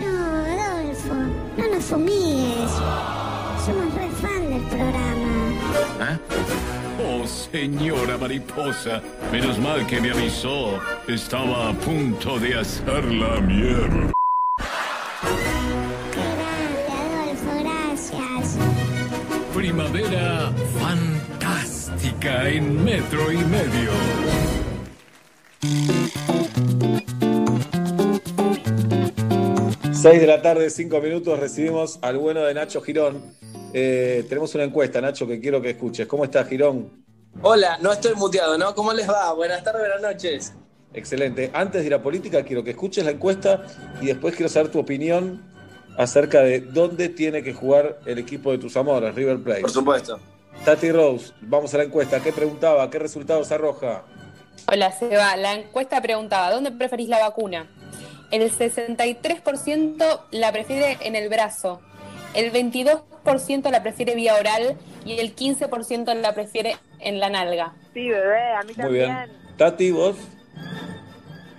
No, 0.00 0.74
Adolfo, 0.74 1.14
no 1.56 1.68
nos 1.72 1.84
fumigues. 1.84 2.70
Somos 3.64 3.94
re 3.94 4.08
fan 4.20 4.50
del 4.50 4.62
programa. 4.62 6.18
Oh, 6.98 7.24
señora 7.28 8.18
mariposa. 8.18 9.00
Menos 9.30 9.56
mal 9.60 9.86
que 9.86 10.00
me 10.00 10.10
avisó. 10.10 10.80
Estaba 11.06 11.68
a 11.68 11.72
punto 11.74 12.40
de 12.40 12.58
hacer 12.58 13.04
la 13.04 13.40
mierda. 13.40 14.14
Primavera 19.64 20.52
fantástica 20.78 22.50
en 22.50 22.84
metro 22.84 23.32
y 23.32 23.38
medio. 23.38 23.92
Seis 29.90 30.20
de 30.20 30.26
la 30.26 30.42
tarde, 30.42 30.68
cinco 30.68 31.00
minutos, 31.00 31.40
recibimos 31.40 31.98
al 32.02 32.18
bueno 32.18 32.42
de 32.42 32.52
Nacho 32.52 32.82
Girón. 32.82 33.22
Eh, 33.72 34.26
tenemos 34.28 34.54
una 34.54 34.64
encuesta, 34.64 35.00
Nacho, 35.00 35.26
que 35.26 35.40
quiero 35.40 35.62
que 35.62 35.70
escuches. 35.70 36.06
¿Cómo 36.06 36.24
estás, 36.24 36.46
Girón? 36.46 37.02
Hola, 37.40 37.78
no 37.80 37.90
estoy 37.90 38.14
muteado, 38.16 38.58
¿no? 38.58 38.74
¿Cómo 38.74 38.92
les 38.92 39.08
va? 39.08 39.32
Buenas 39.32 39.64
tardes, 39.64 39.80
buenas 39.80 40.02
noches. 40.02 40.52
Excelente. 40.92 41.50
Antes 41.54 41.80
de 41.80 41.86
ir 41.86 41.94
a 41.94 42.02
política, 42.02 42.42
quiero 42.42 42.62
que 42.62 42.72
escuches 42.72 43.02
la 43.02 43.12
encuesta 43.12 43.64
y 44.02 44.08
después 44.08 44.36
quiero 44.36 44.50
saber 44.50 44.70
tu 44.70 44.78
opinión 44.78 45.53
acerca 45.96 46.40
de 46.40 46.60
dónde 46.60 47.08
tiene 47.08 47.42
que 47.42 47.52
jugar 47.52 47.98
el 48.06 48.18
equipo 48.18 48.52
de 48.52 48.58
tus 48.58 48.76
amores, 48.76 49.14
River 49.14 49.38
Plate. 49.38 49.60
Por 49.62 49.70
supuesto. 49.70 50.18
Tati 50.64 50.92
Rose, 50.92 51.32
vamos 51.42 51.74
a 51.74 51.78
la 51.78 51.84
encuesta. 51.84 52.20
¿Qué 52.20 52.32
preguntaba? 52.32 52.88
¿Qué 52.90 52.98
resultados 52.98 53.52
arroja? 53.52 54.04
Hola, 54.66 54.92
Seba. 54.92 55.36
La 55.36 55.54
encuesta 55.54 56.00
preguntaba, 56.00 56.50
¿dónde 56.50 56.70
preferís 56.72 57.08
la 57.08 57.18
vacuna? 57.18 57.66
El 58.30 58.50
63% 58.50 60.20
la 60.30 60.52
prefiere 60.52 60.96
en 61.02 61.14
el 61.14 61.28
brazo, 61.28 61.80
el 62.34 62.52
22% 62.52 63.70
la 63.70 63.82
prefiere 63.82 64.14
vía 64.14 64.34
oral 64.34 64.76
y 65.04 65.18
el 65.18 65.36
15% 65.36 66.14
la 66.14 66.34
prefiere 66.34 66.76
en 67.00 67.20
la 67.20 67.28
nalga. 67.28 67.74
Sí, 67.92 68.08
bebé, 68.08 68.54
a 68.54 68.62
mí 68.62 68.72
Muy 68.76 68.92
bien. 68.92 69.14
Tati, 69.56 69.90
vos. 69.92 70.16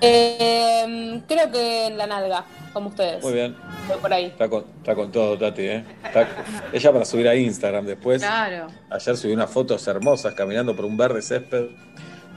Eh, 0.02 1.22
creo 1.28 1.52
que 1.52 1.88
en 1.88 1.98
la 1.98 2.08
nalga, 2.08 2.46
como 2.74 2.90
ustedes. 2.90 3.24
Muy 3.24 3.34
bien. 3.34 3.56
Voy 3.88 3.98
por 3.98 4.14
ahí. 4.14 4.26
Está 4.26 4.50
con, 4.50 4.66
está 4.78 4.96
con 4.96 5.12
todo, 5.12 5.38
Tati, 5.38 5.62
¿eh? 5.64 5.86
Está- 6.04 6.28
ella 6.74 6.92
para 6.92 7.06
subir 7.06 7.28
a 7.28 7.36
Instagram 7.36 7.86
después. 7.86 8.22
Claro. 8.22 8.68
Ayer 8.90 9.18
subió 9.18 9.34
unas 9.36 9.50
fotos 9.50 9.88
hermosas 9.88 10.34
caminando 10.34 10.76
por 10.76 10.86
un 10.86 10.98
verde 10.98 11.22
césped. 11.22 11.68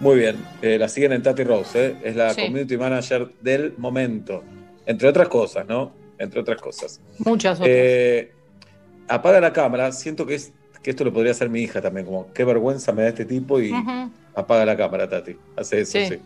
Muy 0.01 0.19
bien. 0.21 0.37
Eh, 0.63 0.79
la 0.79 0.89
siguen 0.89 1.13
en 1.13 1.23
Tati 1.23 1.43
Rose, 1.45 1.87
¿eh? 1.87 1.97
Es 2.05 2.17
la 2.17 2.33
Sí. 2.33 2.43
community 2.43 2.77
manager 2.77 3.29
del 3.41 3.75
momento. 3.79 4.45
Entre 4.87 5.09
otras 5.09 5.29
cosas, 5.29 5.67
¿no? 5.67 5.93
Entre 6.19 6.41
otras 6.41 6.61
cosas. 6.61 7.01
Muchas 7.19 7.59
otras. 7.59 7.69
Eh, 7.71 8.33
apaga 9.09 9.41
la 9.41 9.53
cámara. 9.53 9.91
Siento 9.93 10.25
que, 10.27 10.37
es, 10.37 10.53
que 10.83 10.91
esto 10.91 11.05
lo 11.05 11.13
podría 11.13 11.33
hacer 11.33 11.51
mi 11.51 11.61
hija 11.63 11.81
también. 11.81 12.07
Como, 12.07 12.33
qué 12.33 12.45
vergüenza 12.45 12.93
me 12.93 13.03
da 13.03 13.09
este 13.09 13.25
tipo 13.25 13.61
y 13.61 13.73
apaga 14.35 14.65
la 14.65 14.77
cámara, 14.77 15.09
Tati. 15.09 15.37
Hace 15.57 15.81
eso, 15.81 15.93
Sí. 15.99 16.07
sí. 16.07 16.21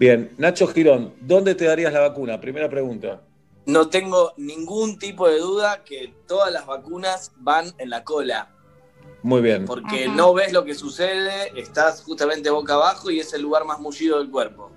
Bien. 0.00 0.30
Nacho 0.38 0.66
Girón, 0.66 1.12
¿dónde 1.20 1.54
te 1.54 1.66
darías 1.66 1.92
la 1.92 2.00
vacuna? 2.00 2.40
Primera 2.40 2.68
pregunta. 2.68 3.20
no 3.66 3.88
tengo 3.88 4.32
ningún 4.38 4.98
tipo 4.98 5.28
de 5.28 5.38
duda 5.38 5.84
que 5.84 6.12
todas 6.26 6.50
las 6.50 6.66
vacunas 6.66 7.30
van 7.36 7.72
en 7.78 7.90
la 7.90 8.02
cola. 8.02 8.50
Muy 9.22 9.42
bien. 9.42 9.66
Porque 9.66 10.08
no 10.08 10.32
ves 10.32 10.52
lo 10.52 10.64
que 10.64 10.74
sucede, 10.74 11.52
estás 11.54 12.02
justamente 12.02 12.48
boca 12.50 12.74
abajo 12.74 13.10
y 13.10 13.20
es 13.20 13.32
el 13.34 13.42
lugar 13.42 13.64
más 13.66 13.78
mullido 13.78 14.18
del 14.18 14.30
cuerpo. 14.30 14.70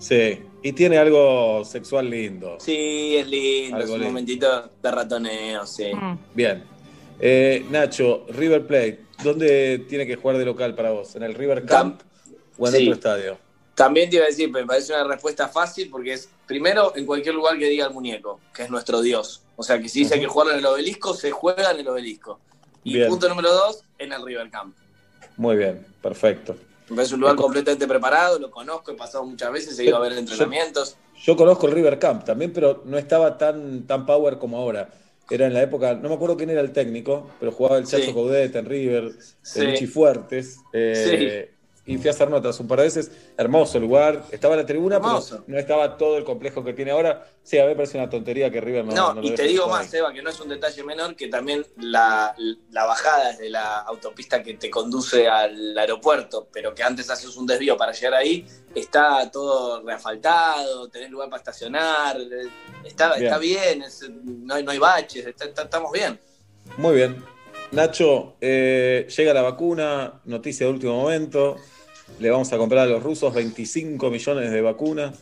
Sí, 0.00 0.40
y 0.62 0.72
tiene 0.72 0.98
algo 0.98 1.64
sexual 1.64 2.10
lindo. 2.10 2.56
Sí, 2.58 3.16
es 3.16 3.28
lindo, 3.28 3.78
es 3.78 3.88
un 3.88 4.02
momentito 4.02 4.68
de 4.82 4.90
ratoneo, 4.90 5.64
sí. 5.64 5.92
Bien. 6.34 6.64
Eh, 7.20 7.64
Nacho, 7.70 8.26
River 8.28 8.66
Plate, 8.66 9.00
¿dónde 9.22 9.86
tiene 9.88 10.04
que 10.06 10.16
jugar 10.16 10.36
de 10.36 10.44
local 10.44 10.74
para 10.74 10.90
vos? 10.90 11.14
¿En 11.14 11.22
el 11.22 11.34
River 11.34 11.64
Camp 11.64 12.00
o 12.58 12.66
en 12.66 12.72
Sí. 12.74 12.82
otro 12.82 12.94
estadio? 12.94 13.38
También 13.74 14.08
te 14.08 14.16
iba 14.16 14.24
a 14.24 14.28
decir, 14.28 14.50
me 14.50 14.64
parece 14.64 14.92
una 14.92 15.04
respuesta 15.04 15.48
fácil 15.48 15.88
porque 15.90 16.12
es, 16.12 16.28
primero, 16.46 16.92
en 16.96 17.06
cualquier 17.06 17.34
lugar 17.34 17.58
que 17.58 17.66
diga 17.68 17.86
el 17.86 17.92
muñeco, 17.92 18.38
que 18.54 18.62
es 18.64 18.70
nuestro 18.70 19.00
dios. 19.02 19.42
O 19.56 19.62
sea, 19.62 19.80
que 19.80 19.88
si 19.88 20.00
dice 20.00 20.18
que 20.20 20.26
jugar 20.26 20.52
en 20.52 20.58
el 20.58 20.66
obelisco, 20.66 21.14
se 21.14 21.30
juega 21.30 21.70
en 21.72 21.80
el 21.80 21.88
obelisco. 21.88 22.38
Y 22.84 22.94
Bien. 22.94 23.08
punto 23.08 23.28
número 23.28 23.52
dos, 23.52 23.82
en 23.98 24.12
el 24.12 24.24
River 24.24 24.50
Camp. 24.50 24.76
Muy 25.36 25.56
bien, 25.56 25.84
perfecto. 26.02 26.56
Me 26.88 26.96
parece 26.96 27.14
un 27.14 27.20
lugar 27.22 27.34
completamente 27.36 27.88
preparado, 27.88 28.38
lo 28.38 28.50
conozco, 28.50 28.90
he 28.92 28.94
pasado 28.94 29.24
muchas 29.24 29.50
veces, 29.50 29.78
he 29.78 29.84
ido 29.84 29.96
a 29.96 30.00
ver 30.00 30.12
entrenamientos. 30.12 30.96
Yo 31.24 31.34
conozco 31.36 31.66
el 31.66 31.72
River 31.72 31.98
Camp 31.98 32.24
también, 32.24 32.52
pero 32.52 32.82
no 32.84 32.98
estaba 32.98 33.38
tan, 33.38 33.86
tan 33.86 34.04
power 34.04 34.38
como 34.38 34.58
ahora. 34.58 34.90
Era 35.30 35.46
en 35.46 35.54
la 35.54 35.62
época, 35.62 35.94
no 35.94 36.10
me 36.10 36.14
acuerdo 36.16 36.36
quién 36.36 36.50
era 36.50 36.60
el 36.60 36.72
técnico, 36.72 37.30
pero 37.40 37.50
jugaba 37.50 37.78
el 37.78 37.86
Chacho 37.86 38.04
Sí. 38.04 38.12
Coudet 38.12 38.54
en 38.56 38.66
River, 38.66 39.12
Sí. 39.40 39.60
el 39.60 39.70
Luchi 39.70 39.86
Fuertes. 39.86 40.58
eh, 40.74 41.53
Y 41.86 41.98
fui 41.98 42.08
a 42.08 42.12
hacer 42.12 42.30
notas 42.30 42.58
un 42.60 42.66
par 42.66 42.78
de 42.78 42.84
veces. 42.84 43.10
Hermoso 43.36 43.78
lugar. 43.78 44.24
Estaba 44.30 44.56
la 44.56 44.64
tribuna, 44.64 44.96
Hermoso. 44.96 45.42
pero 45.44 45.44
no 45.54 45.58
estaba 45.58 45.98
todo 45.98 46.16
el 46.16 46.24
complejo 46.24 46.64
que 46.64 46.72
tiene 46.72 46.92
ahora. 46.92 47.26
Sí, 47.42 47.58
a 47.58 47.62
mí 47.64 47.68
me 47.68 47.76
parece 47.76 47.98
una 47.98 48.08
tontería 48.08 48.50
que 48.50 48.58
River 48.60 48.86
no. 48.86 48.94
No, 48.94 49.14
no 49.14 49.22
y 49.22 49.34
te 49.34 49.42
digo 49.42 49.68
más, 49.68 49.92
Eva, 49.92 50.10
que 50.12 50.22
no 50.22 50.30
es 50.30 50.40
un 50.40 50.48
detalle 50.48 50.82
menor, 50.82 51.14
que 51.14 51.28
también 51.28 51.66
la, 51.76 52.34
la 52.70 52.84
bajada 52.86 53.32
desde 53.32 53.50
la 53.50 53.80
autopista 53.80 54.42
que 54.42 54.54
te 54.54 54.70
conduce 54.70 55.28
al 55.28 55.76
aeropuerto, 55.76 56.48
pero 56.50 56.74
que 56.74 56.82
antes 56.82 57.10
haces 57.10 57.36
un 57.36 57.46
desvío 57.46 57.76
para 57.76 57.92
llegar 57.92 58.14
ahí, 58.14 58.46
está 58.74 59.30
todo 59.30 59.82
reasfaltado, 59.82 60.88
tenés 60.88 61.10
lugar 61.10 61.28
para 61.28 61.40
estacionar, 61.40 62.16
está 62.82 63.12
Bien. 63.12 63.24
está 63.26 63.38
bien, 63.38 63.82
es- 63.82 64.08
no, 64.24 64.54
hay, 64.54 64.62
no 64.64 64.70
hay 64.70 64.78
baches, 64.78 65.26
está- 65.26 65.44
está- 65.44 65.62
estamos 65.64 65.92
bien. 65.92 66.18
Muy 66.78 66.94
bien. 66.94 67.22
Nacho, 67.72 68.36
eh, 68.40 69.06
llega 69.16 69.34
la 69.34 69.42
vacuna, 69.42 70.20
noticia 70.24 70.66
de 70.66 70.72
último 70.72 70.94
momento. 71.02 71.56
Le 72.18 72.30
vamos 72.30 72.52
a 72.52 72.58
comprar 72.58 72.82
a 72.82 72.86
los 72.86 73.02
rusos 73.02 73.32
25 73.34 74.10
millones 74.10 74.50
de 74.50 74.60
vacunas. 74.60 75.16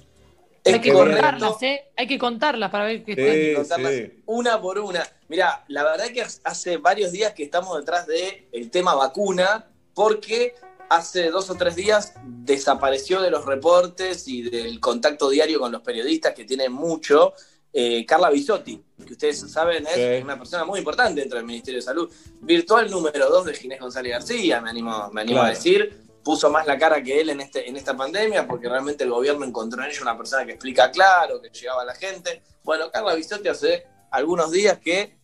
Hay 0.65 0.81
que 0.81 0.93
contarlas, 0.93 1.61
¿eh? 1.63 1.85
Hay 1.97 2.07
que 2.07 2.19
contarlas 2.19 2.71
para 2.71 2.85
ver 2.85 3.05
qué 3.05 3.15
Sí, 3.15 3.55
contarlas 3.57 3.93
sí. 3.95 4.23
una 4.27 4.61
por 4.61 4.79
una. 4.79 5.05
Mirá, 5.29 5.65
la 5.69 5.83
verdad 5.83 6.07
que 6.13 6.23
hace 6.45 6.77
varios 6.77 7.11
días 7.11 7.33
que 7.33 7.43
estamos 7.43 7.77
detrás 7.79 8.07
del 8.07 8.47
el 8.53 8.71
tema 8.71 8.95
vacuna, 8.95 9.67
porque 9.95 10.55
hace 10.89 11.31
dos 11.31 11.51
o 11.51 11.57
tres 11.57 11.75
días 11.75 12.15
desapareció 12.25 13.21
de 13.23 13.31
los 13.31 13.45
reportes 13.45 14.29
y 14.29 14.43
del 14.43 14.79
contacto 14.79 15.31
diario 15.31 15.59
con 15.59 15.73
los 15.73 15.83
periodistas, 15.83 16.33
que 16.35 16.45
tienen 16.45 16.71
mucho, 16.71 17.33
eh, 17.73 18.05
Carla 18.07 18.31
Bisotti, 18.31 18.81
que 19.05 19.15
ustedes 19.15 19.41
saben 19.51 19.85
es 19.87 19.95
Sí. 19.95 20.23
una 20.23 20.39
persona 20.39 20.65
muy 20.65 20.79
importante 20.79 21.21
dentro 21.23 21.39
del 21.39 21.47
Ministerio 21.47 21.79
de 21.79 21.83
Salud. 21.83 22.13
Virtual 22.41 22.89
número 22.91 23.29
dos 23.31 23.47
de 23.47 23.55
Ginés 23.55 23.81
González 23.81 24.13
García, 24.13 24.61
me 24.61 24.71
animo, 24.71 25.11
me 25.13 25.23
animo 25.23 25.41
a 25.43 25.49
decir. 25.49 25.99
Puso 26.25 26.51
más 26.51 26.67
la 26.67 26.79
cara 26.79 27.03
que 27.03 27.21
él 27.21 27.31
en, 27.31 27.41
este, 27.41 27.69
en 27.69 27.77
esta 27.77 27.97
pandemia 27.97 28.47
porque 28.47 28.69
realmente 28.69 29.03
el 29.05 29.11
gobierno 29.11 29.45
encontró 29.45 29.83
en 29.83 29.91
ella 29.91 30.03
una 30.03 30.17
persona 30.17 30.45
que 30.47 30.53
explica 30.53 30.91
claro, 30.91 31.41
que 31.43 31.51
llegaba 31.51 31.83
a 31.83 31.85
la 31.87 31.95
gente. 31.95 32.43
Bueno, 32.63 32.91
Carla 32.93 33.15
Bisotti 33.15 33.49
hace 33.49 33.87
algunos 34.11 34.53
días 34.53 34.79
que, 34.79 35.17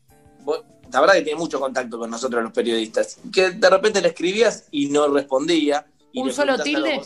la 0.90 1.00
verdad 1.00 1.14
que 1.14 1.22
tiene 1.22 1.38
mucho 1.38 1.60
contacto 1.60 1.98
con 1.98 2.10
nosotros 2.10 2.42
los 2.42 2.52
periodistas, 2.52 3.18
que 3.32 3.50
de 3.50 3.70
repente 3.70 4.00
le 4.00 4.08
escribías 4.08 4.64
y 4.70 4.88
no 4.88 5.06
respondía. 5.08 5.86
Y 6.12 6.22
¿Un 6.22 6.32
solo 6.32 6.58
tilde? 6.58 7.00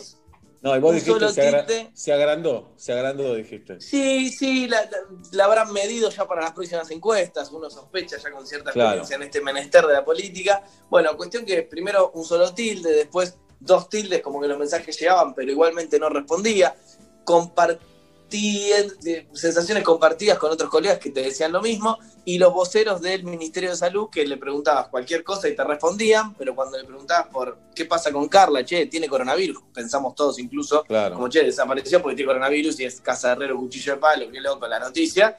No, 0.61 0.75
y 0.77 0.79
vos 0.79 0.95
dijiste 0.95 1.27
se, 1.33 1.41
agra- 1.45 1.65
se 1.93 2.13
agrandó, 2.13 2.71
se 2.77 2.93
agrandó, 2.93 3.35
dijiste. 3.35 3.81
Sí, 3.81 4.29
sí, 4.29 4.65
la, 4.69 4.81
la- 4.85 4.97
la 5.33 5.43
habrán 5.45 5.73
medido 5.73 6.09
ya 6.09 6.25
para 6.25 6.41
las 6.41 6.53
próximas 6.53 6.89
encuestas, 6.89 7.51
uno 7.51 7.69
sospecha 7.69 8.15
ya 8.17 8.31
con 8.31 8.47
cierta 8.47 8.71
Claro. 8.71 8.89
experiencia 9.01 9.15
en 9.17 9.23
este 9.23 9.41
menester 9.41 9.85
de 9.85 9.93
la 9.93 10.05
política. 10.05 10.63
Bueno, 10.89 11.17
cuestión 11.17 11.45
que 11.45 11.63
primero 11.63 12.11
un 12.15 12.23
solo 12.23 12.53
tilde, 12.53 12.91
después 12.93 13.35
dos 13.59 13.89
tildes, 13.89 14.21
como 14.21 14.41
que 14.41 14.47
los 14.47 14.57
mensajes 14.57 14.99
llegaban, 14.99 15.33
pero 15.33 15.51
igualmente 15.51 15.99
no 15.99 16.09
respondía. 16.09 16.75
Compartí 17.23 17.89
sensaciones 19.33 19.83
compartidas 19.83 20.39
con 20.39 20.51
otros 20.51 20.69
colegas 20.69 20.97
que 20.97 21.11
te 21.11 21.21
decían 21.21 21.51
lo 21.51 21.61
mismo, 21.61 21.97
y 22.25 22.37
los 22.37 22.51
voceros 22.53 23.01
del 23.01 23.23
Ministerio 23.25 23.69
de 23.69 23.75
Salud 23.75 24.09
que 24.09 24.25
le 24.25 24.37
preguntabas 24.37 24.87
cualquier 24.87 25.23
cosa 25.23 25.47
y 25.49 25.55
te 25.55 25.63
respondían, 25.63 26.33
pero 26.35 26.55
cuando 26.55 26.77
le 26.77 26.83
preguntabas 26.85 27.27
por 27.27 27.57
qué 27.75 27.85
pasa 27.85 28.11
con 28.11 28.27
Carla, 28.29 28.63
che, 28.65 28.87
tiene 28.87 29.07
coronavirus, 29.07 29.63
pensamos 29.73 30.15
todos 30.15 30.39
incluso, 30.39 30.83
Claro. 30.83 31.15
como 31.15 31.27
che, 31.29 31.43
desapareció 31.43 32.01
porque 32.01 32.15
tiene 32.15 32.29
coronavirus 32.29 32.79
y 32.79 32.85
es 32.85 33.01
casa 33.01 33.27
de 33.29 33.33
herrero, 33.33 33.57
cuchillo 33.57 33.93
de 33.93 33.99
palo, 33.99 34.31
qué 34.31 34.41
loco 34.41 34.67
la 34.67 34.79
noticia. 34.79 35.37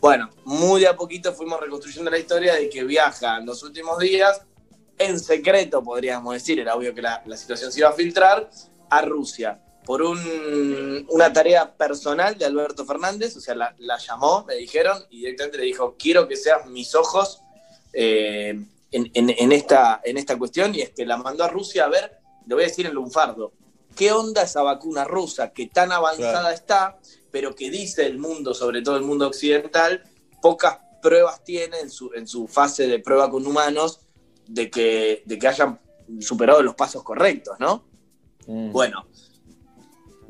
Bueno, 0.00 0.28
muy 0.44 0.82
de 0.82 0.88
a 0.88 0.96
poquito 0.96 1.32
fuimos 1.32 1.58
reconstruyendo 1.58 2.10
la 2.10 2.18
historia 2.18 2.54
de 2.54 2.68
que 2.68 2.84
viaja 2.84 3.38
en 3.38 3.46
los 3.46 3.62
últimos 3.62 3.98
días, 3.98 4.42
en 4.98 5.18
secreto 5.18 5.82
podríamos 5.82 6.34
decir, 6.34 6.58
era 6.60 6.74
obvio 6.74 6.94
que 6.94 7.02
la, 7.02 7.22
la 7.26 7.36
situación 7.36 7.72
se 7.72 7.80
iba 7.80 7.88
a 7.88 7.92
filtrar, 7.92 8.50
a 8.90 9.02
Rusia, 9.02 9.60
por 9.84 10.02
un- 10.02 11.06
una 11.10 11.32
tarea 11.32 11.74
personal 11.74 12.38
de 12.38 12.44
Alberto 12.44 12.84
Fernández, 12.86 13.36
o 13.36 13.40
sea, 13.40 13.54
la, 13.54 13.74
la 13.78 13.98
llamó, 13.98 14.44
me 14.44 14.54
dijeron, 14.54 15.04
y 15.10 15.18
directamente 15.20 15.58
le 15.58 15.64
dijo, 15.64 15.96
quiero 15.98 16.26
que 16.28 16.36
seas 16.36 16.66
mis 16.66 16.94
ojos 16.94 17.40
eh, 17.92 18.50
en, 18.90 19.10
en- 19.14 19.30
en 19.30 19.52
esta, 19.52 20.00
en 20.04 20.16
esta 20.16 20.38
cuestión, 20.38 20.74
y 20.74 20.80
es 20.82 20.90
que 20.90 21.04
la 21.06 21.16
mandó 21.16 21.44
a 21.44 21.48
Rusia 21.48 21.84
a 21.84 21.88
ver, 21.88 22.18
le 22.46 22.54
voy 22.54 22.64
a 22.64 22.66
decir 22.68 22.86
en 22.86 22.94
lunfardo, 22.94 23.52
¿qué 23.96 24.12
onda 24.12 24.42
esa 24.42 24.62
vacuna 24.62 25.04
rusa 25.04 25.52
que 25.52 25.66
tan 25.66 25.92
avanzada 25.92 26.40
Claro. 26.40 26.54
está, 26.54 26.98
pero 27.30 27.54
que 27.54 27.70
dice 27.70 28.06
el 28.06 28.18
mundo, 28.18 28.54
sobre 28.54 28.82
todo 28.82 28.96
el 28.96 29.02
mundo 29.02 29.26
occidental, 29.26 30.02
pocas 30.40 30.78
pruebas 31.02 31.42
tiene 31.44 31.78
en 31.80 31.90
su, 31.90 32.10
en 32.14 32.26
su 32.26 32.46
fase 32.48 32.86
de 32.86 32.98
prueba 33.00 33.30
con 33.30 33.46
humanos 33.46 34.00
de 34.46 34.70
que, 34.70 35.22
de 35.24 35.38
que 35.38 35.48
hayan 35.48 35.80
superado 36.20 36.62
los 36.62 36.74
pasos 36.74 37.02
correctos, 37.02 37.58
¿no? 37.58 37.84
Mm. 38.46 38.72
Bueno, 38.72 39.06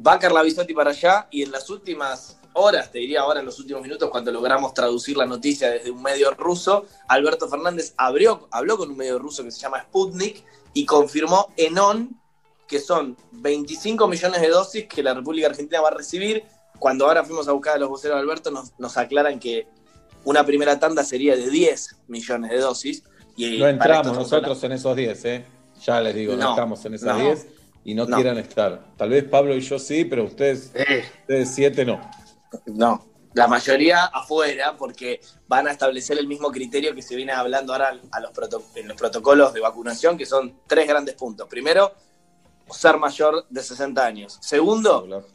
va 0.06 0.18
Carla 0.18 0.42
Bisotti 0.42 0.74
para 0.74 0.90
allá 0.90 1.28
y 1.30 1.42
en 1.42 1.50
las 1.50 1.68
últimas 1.70 2.38
horas, 2.54 2.90
te 2.90 2.98
diría 2.98 3.20
ahora 3.20 3.40
en 3.40 3.46
los 3.46 3.58
últimos 3.58 3.82
minutos, 3.82 4.08
cuando 4.10 4.30
logramos 4.30 4.72
traducir 4.74 5.16
la 5.16 5.26
noticia 5.26 5.70
desde 5.70 5.90
un 5.90 6.02
medio 6.02 6.30
ruso, 6.32 6.86
Alberto 7.08 7.48
Fernández 7.48 7.94
abrió, 7.96 8.48
habló 8.50 8.78
con 8.78 8.90
un 8.90 8.96
medio 8.96 9.18
ruso 9.18 9.42
que 9.42 9.50
se 9.50 9.60
llama 9.60 9.82
Sputnik 9.82 10.44
y 10.72 10.86
confirmó 10.86 11.52
en 11.56 11.78
on 11.78 12.20
que 12.66 12.80
son 12.80 13.16
25 13.32 14.08
millones 14.08 14.40
de 14.40 14.48
dosis 14.48 14.86
que 14.86 15.02
la 15.02 15.14
República 15.14 15.48
Argentina 15.48 15.80
va 15.82 15.88
a 15.88 15.94
recibir. 15.94 16.44
Cuando 16.78 17.06
ahora 17.06 17.24
fuimos 17.24 17.46
a 17.46 17.52
buscar 17.52 17.76
a 17.76 17.78
los 17.78 17.88
voceros 17.88 18.16
de 18.16 18.22
Alberto, 18.22 18.50
nos, 18.50 18.72
nos 18.78 18.96
aclaran 18.96 19.38
que 19.38 19.66
una 20.24 20.44
primera 20.46 20.78
tanda 20.78 21.04
sería 21.04 21.36
de 21.36 21.50
10 21.50 21.96
millones 22.08 22.50
de 22.50 22.58
dosis. 22.58 23.04
Y 23.36 23.58
No 23.58 23.68
entramos 23.68 24.16
nosotros 24.16 24.62
en 24.64 24.72
esos 24.72 24.96
10, 24.96 25.24
¿eh? 25.24 25.44
Ya 25.84 26.00
les 26.00 26.14
digo, 26.14 26.34
no, 26.34 26.42
No, 26.42 26.50
estamos 26.50 26.84
en 26.84 26.94
esas 26.94 27.18
no. 27.18 27.24
10 27.24 27.46
y 27.84 27.94
no, 27.94 28.06
No. 28.06 28.16
quieran 28.16 28.38
estar. 28.38 28.84
Tal 28.96 29.10
vez 29.10 29.24
Pablo 29.24 29.54
y 29.54 29.60
yo 29.60 29.78
sí, 29.78 30.04
pero 30.04 30.24
ustedes, 30.24 30.72
ustedes 31.22 31.50
7 31.54 31.84
no. 31.84 32.00
No, 32.66 33.04
la 33.34 33.48
mayoría 33.48 34.04
afuera, 34.04 34.76
porque 34.76 35.20
van 35.48 35.66
a 35.66 35.72
establecer 35.72 36.16
el 36.18 36.28
mismo 36.28 36.50
criterio 36.52 36.94
que 36.94 37.02
se 37.02 37.16
viene 37.16 37.32
hablando 37.32 37.72
ahora 37.72 37.98
a 38.12 38.20
los 38.20 38.30
en 38.76 38.86
los 38.88 38.96
protocolos 38.96 39.52
de 39.52 39.60
vacunación, 39.60 40.16
que 40.16 40.24
son 40.24 40.60
tres 40.68 40.86
grandes 40.86 41.16
puntos. 41.16 41.48
Primero, 41.48 41.92
ser 42.70 42.96
mayor 42.98 43.44
de 43.50 43.62
60 43.62 44.06
años. 44.06 44.38
Segundo, 44.40 45.26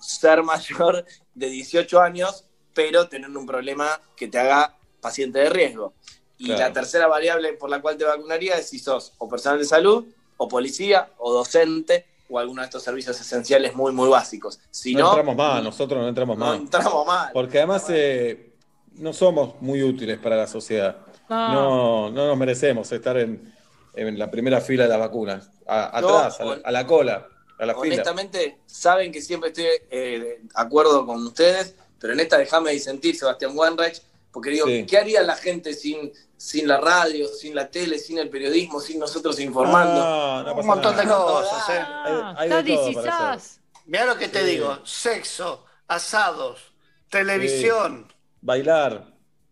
ser 0.00 0.44
mayor 0.44 1.04
de 1.34 1.50
18 1.50 2.00
años, 2.00 2.44
pero 2.72 3.08
tener 3.08 3.30
un 3.30 3.46
problema 3.46 4.00
que 4.16 4.28
te 4.28 4.38
haga 4.38 4.76
paciente 5.00 5.40
de 5.40 5.50
riesgo. 5.50 5.94
Y 6.40 6.46
Claro. 6.46 6.60
la 6.60 6.72
tercera 6.72 7.06
variable 7.06 7.52
por 7.52 7.68
la 7.70 7.80
cual 7.80 7.96
te 7.96 8.04
vacunaría 8.04 8.54
es 8.56 8.68
si 8.70 8.78
sos 8.78 9.12
o 9.18 9.28
personal 9.28 9.58
de 9.58 9.64
salud, 9.66 10.06
o 10.38 10.48
policía, 10.48 11.10
o 11.18 11.32
docente, 11.32 12.06
o 12.30 12.38
alguno 12.38 12.62
de 12.62 12.66
estos 12.66 12.82
servicios 12.82 13.20
esenciales 13.20 13.74
muy, 13.74 13.92
muy 13.92 14.08
básicos. 14.08 14.58
Si 14.70 14.94
no, 14.94 15.00
no, 15.02 15.08
entramos 15.10 15.36
más, 15.36 15.62
nosotros 15.62 16.00
no 16.00 16.08
entramos 16.08 16.38
no 16.38 16.46
más. 16.46 16.58
entramos 16.58 17.06
mal. 17.06 17.30
Porque 17.34 17.58
además 17.58 17.84
eh, 17.90 18.52
no 18.94 19.12
somos 19.12 19.60
muy 19.60 19.82
útiles 19.82 20.18
para 20.18 20.36
la 20.36 20.46
sociedad. 20.46 20.96
No, 21.28 22.10
no 22.10 22.26
nos 22.26 22.36
merecemos 22.36 22.90
estar 22.90 23.16
en, 23.18 23.52
en 23.94 24.18
la 24.18 24.30
primera 24.30 24.60
fila 24.60 24.84
de 24.84 24.88
las 24.88 24.98
vacunas. 24.98 25.50
A- 25.66 26.00
No, 26.00 26.08
atrás, 26.18 26.40
a, 26.40 26.44
la, 26.44 26.50
hon- 26.52 26.62
a 26.64 26.70
la 26.72 26.86
cola, 26.86 27.26
a 27.58 27.66
la 27.66 27.74
fila. 27.74 27.94
Honestamente, 27.94 28.58
saben 28.66 29.12
que 29.12 29.20
siempre 29.20 29.50
estoy 29.50 29.66
eh, 29.90 30.18
de 30.40 30.40
acuerdo 30.54 31.04
con 31.06 31.24
ustedes, 31.26 31.74
pero 32.00 32.12
en 32.14 32.20
esta 32.20 32.38
déjame 32.38 32.70
disentir, 32.72 33.14
Sebastián 33.16 33.52
Wanreich, 33.54 34.00
porque 34.32 34.50
digo, 34.50 34.66
Sí. 34.66 34.86
¿qué 34.86 34.96
haría 34.98 35.22
la 35.22 35.36
gente 35.36 35.74
sin, 35.74 36.12
sin 36.40 36.66
la 36.66 36.80
radio, 36.80 37.28
sin 37.28 37.54
la 37.54 37.70
tele, 37.70 37.98
sin 37.98 38.16
el 38.18 38.30
periodismo, 38.30 38.80
sin 38.80 38.98
nosotros 38.98 39.38
informando? 39.40 40.00
No, 40.02 40.42
no 40.42 40.54
Un 40.54 40.66
montón 40.66 40.96
de 40.96 41.04
cosas, 41.06 41.68
¿eh? 41.68 41.84
Ah, 41.86 42.34
Hay 42.38 42.48
de 42.48 42.62
todo 42.74 42.92
para 42.94 43.32
hacer. 43.32 43.60
Mira 43.84 44.06
lo 44.06 44.16
que 44.16 44.28
te 44.28 44.40
Sí. 44.40 44.46
digo: 44.46 44.78
sexo, 44.84 45.66
asados, 45.86 46.72
televisión. 47.10 48.10
Bailar. 48.40 49.04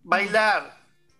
Bailar. 0.03 0.79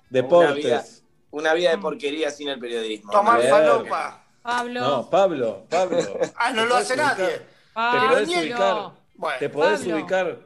Deportes. 0.09 1.05
Una 1.31 1.53
vida, 1.53 1.71
de 1.73 1.79
porquería 1.79 2.31
sin 2.31 2.49
el 2.49 2.59
periodismo. 2.59 3.13
Tomar 3.13 3.39
Bien. 3.39 3.51
falopa. 3.51 4.25
Pablo. 4.41 4.81
No, 4.81 5.11
Pablo, 5.11 5.67
Pablo. 5.69 5.99
Ah, 6.37 6.51
no 6.51 6.65
lo 6.65 6.77
hace 6.77 6.97
nadie. 6.97 7.43
Te 7.75 7.99
podés 8.09 8.29
ubicar, 8.31 8.93
Bueno. 9.15 9.39
te 9.39 9.49
podés 9.51 9.81
Pablo. 9.81 9.97
ubicar 9.97 10.39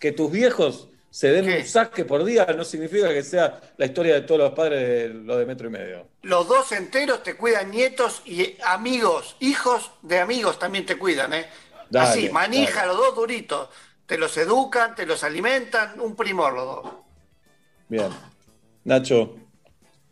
que 0.00 0.10
tus 0.10 0.32
viejos 0.32 0.88
se 1.14 1.30
den 1.30 1.48
un 1.48 1.64
saque 1.64 2.04
por 2.04 2.24
día, 2.24 2.44
no 2.56 2.64
significa 2.64 3.08
que 3.10 3.22
sea 3.22 3.60
la 3.76 3.86
historia 3.86 4.14
de 4.14 4.22
todos 4.22 4.40
los 4.40 4.52
padres 4.52 4.80
de 4.80 5.08
los 5.14 5.38
de 5.38 5.46
metro 5.46 5.68
y 5.68 5.70
medio. 5.70 6.08
Los 6.22 6.48
dos 6.48 6.72
enteros 6.72 7.22
te 7.22 7.36
cuidan 7.36 7.70
nietos 7.70 8.20
y 8.24 8.56
amigos, 8.64 9.36
hijos 9.38 9.92
de 10.02 10.18
amigos 10.18 10.58
también 10.58 10.84
te 10.84 10.98
cuidan, 10.98 11.32
¿eh? 11.34 11.46
Dale, 11.88 12.08
Así, 12.08 12.30
manija, 12.30 12.80
dale. 12.80 12.88
los 12.88 12.96
dos 12.96 13.14
duritos. 13.14 13.68
Te 14.06 14.18
los 14.18 14.36
educan, 14.36 14.96
te 14.96 15.06
los 15.06 15.22
alimentan, 15.22 16.00
un 16.00 16.16
primor 16.16 16.52
los 16.52 16.64
dos. 16.64 16.92
Bien. 17.88 18.08
Nacho. 18.82 19.36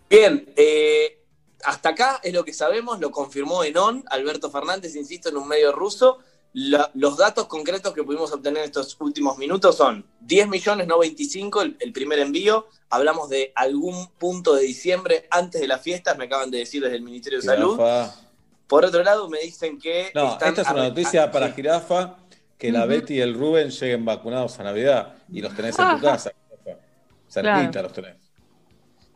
Bien, 0.08 0.52
eh, 0.54 1.20
hasta 1.64 1.88
acá 1.88 2.20
es 2.22 2.32
lo 2.32 2.44
que 2.44 2.52
sabemos, 2.52 3.00
lo 3.00 3.10
confirmó 3.10 3.64
Enon, 3.64 4.04
Alberto 4.08 4.52
Fernández, 4.52 4.94
insisto, 4.94 5.30
en 5.30 5.36
un 5.36 5.48
medio 5.48 5.72
ruso. 5.72 6.20
La- 6.54 6.90
los 6.94 7.16
datos 7.16 7.46
concretos 7.46 7.94
que 7.94 8.02
pudimos 8.04 8.30
obtener 8.32 8.58
en 8.58 8.64
estos 8.66 8.96
últimos 9.00 9.38
minutos 9.38 9.76
son 9.76 10.04
10 10.20 10.48
millones, 10.48 10.86
no 10.86 10.98
25, 10.98 11.62
el, 11.62 11.76
el 11.80 11.92
primer 11.92 12.18
envío. 12.18 12.66
Hablamos 12.90 13.30
de 13.30 13.52
algún 13.54 14.08
punto 14.18 14.54
de 14.54 14.62
diciembre 14.64 15.26
antes 15.30 15.60
de 15.62 15.66
las 15.66 15.80
fiestas, 15.80 16.18
me 16.18 16.24
acaban 16.24 16.50
de 16.50 16.58
decir 16.58 16.82
desde 16.82 16.96
el 16.96 17.02
Ministerio 17.02 17.40
de 17.40 17.46
Salud. 17.46 17.76
Jirafa. 17.76 18.14
Por 18.66 18.84
otro 18.84 19.02
lado, 19.02 19.28
me 19.30 19.38
dicen 19.40 19.78
que. 19.78 20.10
No, 20.14 20.32
están 20.32 20.50
esta 20.50 20.62
es 20.62 20.68
una 20.70 20.88
noticia 20.88 21.24
ah, 21.24 21.30
para 21.30 21.48
sí. 21.48 21.54
Jirafa, 21.56 22.16
que 22.58 22.70
la. 22.70 22.84
Betty 22.86 23.14
y 23.14 23.20
el 23.20 23.34
Rubén 23.34 23.70
lleguen 23.70 24.04
vacunados 24.04 24.58
a 24.60 24.64
Navidad 24.64 25.14
y 25.30 25.40
los 25.40 25.54
tenés 25.56 25.78
en 25.78 25.90
tu 25.96 26.00
casa. 26.02 26.32
Cerquita 27.28 27.70
Claro. 27.70 27.82
los 27.88 27.92
tenés. 27.94 28.16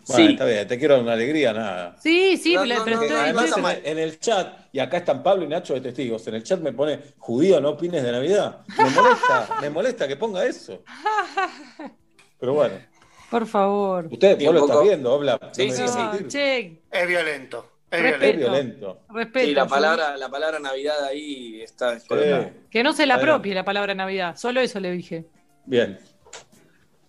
Bueno, 0.08 0.24
Sí. 0.26 0.32
está 0.32 0.44
bien, 0.44 0.68
te 0.68 0.78
quiero 0.78 0.94
dar 0.94 1.02
una 1.02 1.12
alegría, 1.14 1.52
nada. 1.52 1.96
Sí, 1.98 2.36
sí, 2.36 2.54
No, 2.54 2.64
le- 2.64 2.76
no, 2.76 2.84
pero 2.84 2.96
no, 2.96 3.02
estoy- 3.02 3.16
no, 3.16 3.22
Además, 3.24 3.44
estoy- 3.46 3.90
en, 3.90 3.98
el 3.98 4.20
chat, 4.20 4.58
y 4.72 4.78
acá 4.78 4.98
están 4.98 5.22
Pablo 5.22 5.44
y 5.44 5.48
Nacho 5.48 5.74
de 5.74 5.80
testigos, 5.80 6.26
en 6.28 6.34
el 6.36 6.42
chat 6.44 6.60
me 6.60 6.72
pone 6.72 7.00
judío, 7.18 7.60
no 7.60 7.70
opines 7.70 8.02
de 8.04 8.12
Navidad. 8.12 8.60
Me 8.78 8.90
molesta, 8.90 9.48
me 9.62 9.70
molesta 9.70 10.06
que 10.06 10.16
ponga 10.16 10.44
eso. 10.46 10.82
Pero 12.38 12.52
bueno, 12.54 12.74
Por 13.30 13.46
favor. 13.46 14.06
usted, 14.10 14.38
Y 14.40 14.44
vos 14.46 14.50
un 14.50 14.54
lo 14.54 14.60
poco- 14.62 14.72
estás 14.74 14.88
viendo, 14.88 15.14
habla. 15.14 15.38
no 15.42 15.54
Sí, 15.54 15.66
me 15.66 15.72
sí, 15.72 15.88
sí. 15.88 15.98
No, 15.98 16.28
che, 16.28 16.82
Es 16.90 17.08
violento. 17.08 17.72
Es 17.90 18.02
Respeto. 18.02 18.24
Es 18.26 18.36
violento. 18.36 19.00
respeto. 19.10 19.46
Sí, 19.46 19.54
la 19.54 19.66
palabra, 19.66 20.16
la 20.16 20.28
palabra 20.28 20.58
Navidad 20.58 21.04
ahí 21.04 21.60
está 21.62 21.98
Sí. 22.00 22.06
Que 22.70 22.82
no 22.82 22.92
se 22.92 23.06
la 23.06 23.14
Está 23.14 23.24
apropie 23.26 23.54
la 23.54 23.64
palabra 23.64 23.94
Navidad. 23.94 24.36
Solo 24.36 24.60
eso 24.60 24.80
le 24.80 24.90
dije. 24.90 25.24
Bien. 25.64 25.98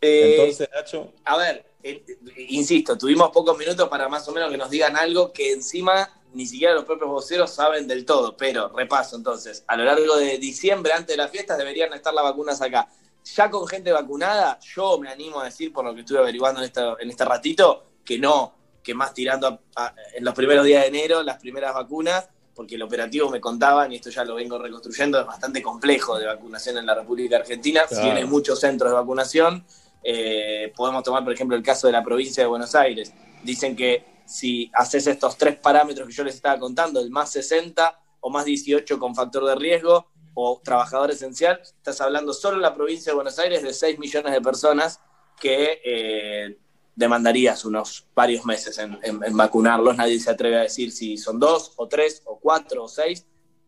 Eh, 0.02 0.36
Entonces, 0.38 0.70
Nacho, 0.74 1.14
A 1.26 1.36
ver, 1.38 1.66
eh, 1.90 2.06
insisto, 2.50 2.98
tuvimos 2.98 3.30
pocos 3.32 3.58
minutos 3.58 3.88
para 3.90 4.08
más 4.10 4.28
o 4.28 4.32
menos 4.32 4.50
que 4.52 4.58
nos 4.58 4.70
digan 4.70 4.96
algo 4.98 5.32
que 5.32 5.52
encima 5.54 6.10
ni 6.34 6.46
siquiera 6.46 6.74
los 6.74 6.86
propios 6.86 7.10
voceros 7.10 7.52
saben 7.52 7.88
del 7.88 8.06
todo. 8.06 8.36
Pero 8.38 8.70
repaso 8.76 9.16
entonces, 9.16 9.64
a 9.68 9.76
lo 9.76 9.86
largo 9.86 10.18
de 10.18 10.38
diciembre, 10.38 10.94
antes 10.94 11.16
de 11.16 11.18
las 11.18 11.32
fiestas, 11.32 11.58
deberían 11.58 11.94
estar 11.94 12.14
las 12.14 12.24
vacunas 12.24 12.62
acá. 12.62 12.88
Ya 13.36 13.50
con 13.50 13.68
gente 13.68 13.92
vacunada, 13.92 14.60
yo 14.76 14.98
me 15.00 15.10
animo 15.10 15.40
a 15.40 15.46
decir, 15.46 15.74
por 15.74 15.84
lo 15.86 15.94
que 15.94 16.02
estuve 16.02 16.20
averiguando 16.20 16.62
en, 16.62 16.66
esta- 16.68 16.96
en 17.00 17.10
este 17.10 17.26
ratito, 17.26 17.84
que 18.06 18.18
no, 18.20 18.54
que 18.84 18.94
más 18.94 19.14
tirando 19.14 19.48
a- 19.48 19.60
a- 19.76 19.96
en 20.16 20.24
los 20.24 20.34
primeros 20.34 20.66
días 20.66 20.84
de 20.84 20.88
enero 20.90 21.24
las 21.24 21.38
primeras 21.38 21.74
vacunas, 21.74 22.30
porque 22.56 22.76
el 22.76 22.82
operativo 22.84 23.30
me 23.30 23.40
contaban, 23.42 23.92
y 23.92 23.98
esto 23.98 24.10
ya 24.10 24.24
lo 24.24 24.36
vengo 24.36 24.58
reconstruyendo, 24.58 25.20
es 25.20 25.26
bastante 25.28 25.62
complejo 25.62 26.18
de 26.18 26.26
vacunación 26.26 26.78
en 26.78 26.86
la 26.86 26.96
República 26.96 27.38
Argentina, 27.38 27.84
Claro. 27.88 28.16
hay 28.16 28.26
muchos 28.26 28.60
centros 28.60 28.90
de 28.92 28.96
vacunación, 28.96 29.66
eh, 30.04 30.72
podemos 30.76 31.04
tomar, 31.04 31.24
por 31.24 31.34
ejemplo, 31.34 31.56
el 31.58 31.64
caso 31.64 31.88
de 31.88 31.94
la 31.94 32.04
provincia 32.04 32.44
de 32.44 32.48
Buenos 32.48 32.76
Aires. 32.76 33.14
Dicen 33.44 33.76
que 33.76 34.06
si 34.26 34.70
haces 34.74 35.08
estos 35.08 35.38
tres 35.38 35.56
parámetros 35.58 36.08
que 36.08 36.14
yo 36.14 36.24
les 36.24 36.36
estaba 36.36 36.60
contando, 36.60 37.00
el 37.00 37.10
más 37.10 37.32
60 37.32 38.00
o 38.22 38.30
más 38.30 38.46
18 38.46 39.00
con 39.00 39.16
factor 39.16 39.46
de 39.46 39.56
riesgo 39.56 40.08
o 40.34 40.62
trabajador 40.64 41.12
esencial, 41.12 41.60
estás 41.64 42.00
hablando 42.02 42.34
solo 42.34 42.58
en 42.58 42.62
la 42.62 42.74
provincia 42.74 43.12
de 43.12 43.16
Buenos 43.16 43.40
Aires 43.40 43.64
de 43.64 43.74
6 43.74 43.98
millones 44.00 44.34
de 44.34 44.42
personas 44.42 45.00
que 45.40 45.80
eh, 45.84 46.58
demandarías 46.96 47.64
unos 47.66 48.08
varios 48.16 48.44
meses 48.46 48.78
en, 48.80 48.98
en- 49.04 49.24
en 49.24 49.38
vacunarlos. 49.38 49.96
Nadie 49.96 50.20
se 50.20 50.32
atreve 50.32 50.58
a 50.58 50.62
decir 50.64 50.92
si 50.92 51.18
son 51.18 51.40
dos 51.40 51.74
o 51.78 51.88
tres 51.88 52.22
o 52.26 52.40
cuatro 52.40 52.84
o 52.86 52.88
seis, 52.88 53.26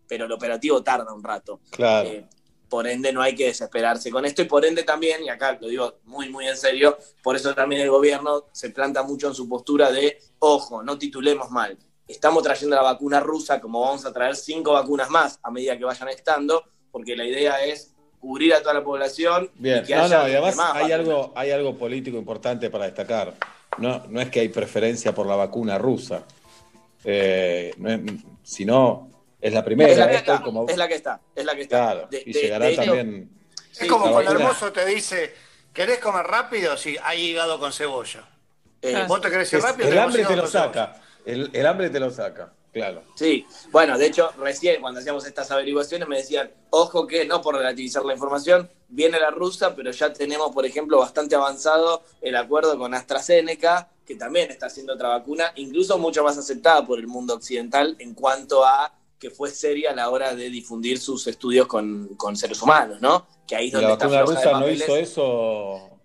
pero 0.08 0.26
el 0.26 0.32
operativo 0.32 0.82
tarda 0.84 1.14
un 1.14 1.24
rato. 1.24 1.60
claro. 1.72 2.08
Eh, 2.10 2.26
por 2.70 2.88
ende, 2.88 3.12
no 3.12 3.22
hay 3.22 3.36
que 3.36 3.46
desesperarse 3.48 4.12
con 4.12 4.26
esto 4.26 4.42
y 4.42 4.46
por 4.46 4.64
ende 4.64 4.84
también, 4.84 5.24
y 5.24 5.30
acá 5.30 5.58
lo 5.60 5.68
digo 5.68 5.96
muy, 6.06 6.30
muy 6.30 6.48
en 6.48 6.56
serio, 6.56 6.98
por 7.24 7.36
eso 7.36 7.54
también 7.56 7.82
el 7.82 7.90
gobierno 7.90 8.46
se 8.52 8.70
planta 8.70 9.04
mucho 9.04 9.28
en 9.28 9.34
su 9.34 9.50
postura 9.50 9.92
de, 9.92 10.20
ojo, 10.40 10.84
no 10.84 10.98
titulemos 10.98 11.50
mal. 11.50 11.78
Estamos 12.08 12.44
trayendo 12.44 12.76
la 12.76 12.82
vacuna 12.84 13.20
rusa, 13.20 13.60
como 13.60 13.82
vamos 13.82 14.06
a 14.06 14.14
traer 14.14 14.36
cinco 14.36 14.74
vacunas 14.74 15.10
más 15.10 15.40
a 15.44 15.52
medida 15.52 15.78
que 15.78 15.84
vayan 15.86 16.10
estando, 16.10 16.64
porque 16.92 17.16
la 17.16 17.26
idea 17.26 17.64
es 17.66 17.94
cubrir 18.20 18.54
a 18.54 18.62
toda 18.62 18.74
la 18.76 18.84
población. 18.84 19.50
Bien, 19.56 19.84
y 19.84 19.88
que 19.88 19.96
no, 19.96 20.04
haya 20.04 20.18
no, 20.24 20.28
y 20.28 20.32
además 20.32 20.52
demás 20.56 20.72
hay 20.76 20.90
vacunas. 20.92 21.00
algo, 21.00 21.34
hay 21.36 21.52
algo 21.52 21.78
político 21.78 22.18
importante 22.18 22.70
para 22.70 22.86
destacar. 22.86 23.36
No, 23.78 24.04
no 24.10 24.20
es 24.22 24.30
que 24.30 24.40
hay 24.42 24.50
preferencia 24.50 25.14
por 25.14 25.26
la 25.28 25.36
vacuna 25.36 25.78
rusa, 25.78 26.24
eh, 27.04 27.74
no 27.78 27.90
es- 27.92 28.02
sino 28.44 29.09
es 29.42 29.54
la 29.54 29.64
primera. 29.64 29.90
Es 29.92 29.98
la 29.98 30.08
que 30.10 30.16
Esto 30.16 30.34
está, 30.34 30.44
como- 30.44 30.68
es 30.68 30.78
la 30.78 30.88
que 30.88 30.96
está, 30.96 31.22
es 31.36 31.46
la 31.46 31.56
que 31.56 31.62
está. 31.62 31.78
claro, 31.78 32.08
De- 32.10 32.24
y 32.26 32.34
de- 32.34 32.42
llegará 32.42 32.66
de 32.66 32.76
también. 32.76 33.30
Es 33.80 33.88
como 33.90 34.12
cuando 34.12 34.40
mozo 34.40 34.72
te 34.72 34.86
dice, 34.86 35.34
¿querés 35.74 36.00
comer 36.00 36.26
rápido? 36.26 36.76
Sí, 36.78 36.98
hay 37.04 37.22
hígado 37.32 37.60
con 37.60 37.72
cebolla. 37.72 38.28
eh, 38.82 39.04
¿Vos 39.08 39.20
te 39.22 39.30
querés 39.30 39.52
ir 39.54 39.60
Es- 39.60 39.66
rápido? 39.66 39.90
el 39.90 40.00
hambre 40.00 40.26
te 40.26 40.36
lo 40.36 40.48
saca. 40.48 40.96
El, 41.26 41.50
el 41.54 41.68
hambre 41.68 41.90
te 41.90 42.00
lo 42.00 42.10
saca, 42.10 42.54
claro. 42.72 43.04
Sí, 43.16 43.46
bueno, 43.72 43.98
de 43.98 44.06
hecho, 44.08 44.32
recién 44.40 44.80
cuando 44.82 45.00
hacíamos 45.02 45.26
estas 45.26 45.52
averiguaciones 45.52 46.08
me 46.08 46.16
decían, 46.18 46.50
ojo 46.70 47.06
que 47.06 47.26
no 47.26 47.42
por 47.42 47.56
relativizar 47.56 48.04
la 48.06 48.14
información, 48.14 48.70
viene 48.88 49.20
la 49.20 49.30
rusa, 49.32 49.76
pero 49.76 49.92
ya 49.92 50.12
tenemos, 50.14 50.52
por 50.54 50.66
ejemplo, 50.66 50.98
bastante 50.98 51.36
avanzado 51.36 52.04
el 52.22 52.36
acuerdo 52.38 52.78
con 52.78 52.94
AstraZeneca, 52.94 53.90
que 54.08 54.16
también 54.16 54.50
está 54.50 54.68
haciendo 54.68 54.94
otra 54.94 55.10
vacuna, 55.10 55.52
incluso 55.56 55.98
mucho 56.00 56.24
más 56.24 56.38
aceptada 56.38 56.86
por 56.86 57.00
el 57.00 57.06
mundo 57.08 57.36
occidental 57.36 57.96
en 58.00 58.14
cuanto 58.16 58.66
a 58.66 58.92
que 59.20 59.30
fue 59.30 59.50
seria 59.52 59.92
a 59.92 59.96
la 59.96 60.10
hora 60.10 60.34
de 60.34 60.50
difundir 60.50 61.00
sus 61.00 61.28
estudios 61.28 61.68
con, 61.68 62.16
con 62.16 62.38
seres 62.38 62.62
humanos, 62.62 63.02
¿no? 63.02 63.28
Que 63.48 63.56
ahí 63.56 63.66
es 63.68 63.72
¿Y 63.72 63.74
donde 63.74 63.88
la 63.88 63.94
está 63.94 64.08
vacuna 64.08 64.26
rusa 64.42 64.60
no 64.60 64.70
hizo 64.72 64.96
eso, 64.96 66.00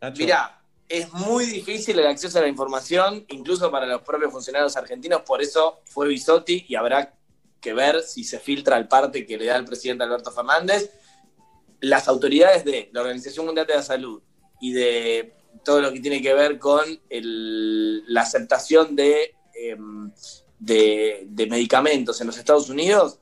Nacho? 0.00 0.22
Mirá, 0.22 0.62
es 0.88 1.12
muy 1.12 1.46
difícil 1.46 1.98
el 1.98 2.06
acceso 2.06 2.38
a 2.38 2.42
la 2.42 2.48
información, 2.48 3.24
incluso 3.28 3.70
para 3.70 3.86
los 3.86 4.02
propios 4.02 4.32
funcionarios 4.32 4.76
argentinos, 4.76 5.22
por 5.22 5.42
eso 5.42 5.80
fue 5.84 6.08
Bisotti 6.08 6.66
y 6.68 6.74
habrá 6.76 7.14
que 7.60 7.74
ver 7.74 8.02
si 8.02 8.24
se 8.24 8.38
filtra 8.38 8.76
el 8.78 8.88
parte 8.88 9.26
que 9.26 9.36
le 9.36 9.46
da 9.46 9.56
el 9.56 9.64
presidente 9.64 10.04
Alberto 10.04 10.30
Fernández. 10.30 10.90
Las 11.80 12.08
autoridades 12.08 12.64
de 12.64 12.88
la 12.92 13.00
Organización 13.02 13.46
Mundial 13.46 13.66
de 13.66 13.74
la 13.74 13.82
Salud 13.82 14.22
y 14.60 14.72
de 14.72 15.34
todo 15.64 15.80
lo 15.80 15.92
que 15.92 16.00
tiene 16.00 16.22
que 16.22 16.34
ver 16.34 16.58
con 16.58 16.84
el- 17.08 18.02
la 18.12 18.22
aceptación 18.22 18.94
de, 18.96 19.34
em, 19.54 20.10
de, 20.60 21.26
de 21.26 21.46
medicamentos 21.46 22.20
en 22.20 22.28
los 22.28 22.38
Estados 22.38 22.70
Unidos 22.70 23.18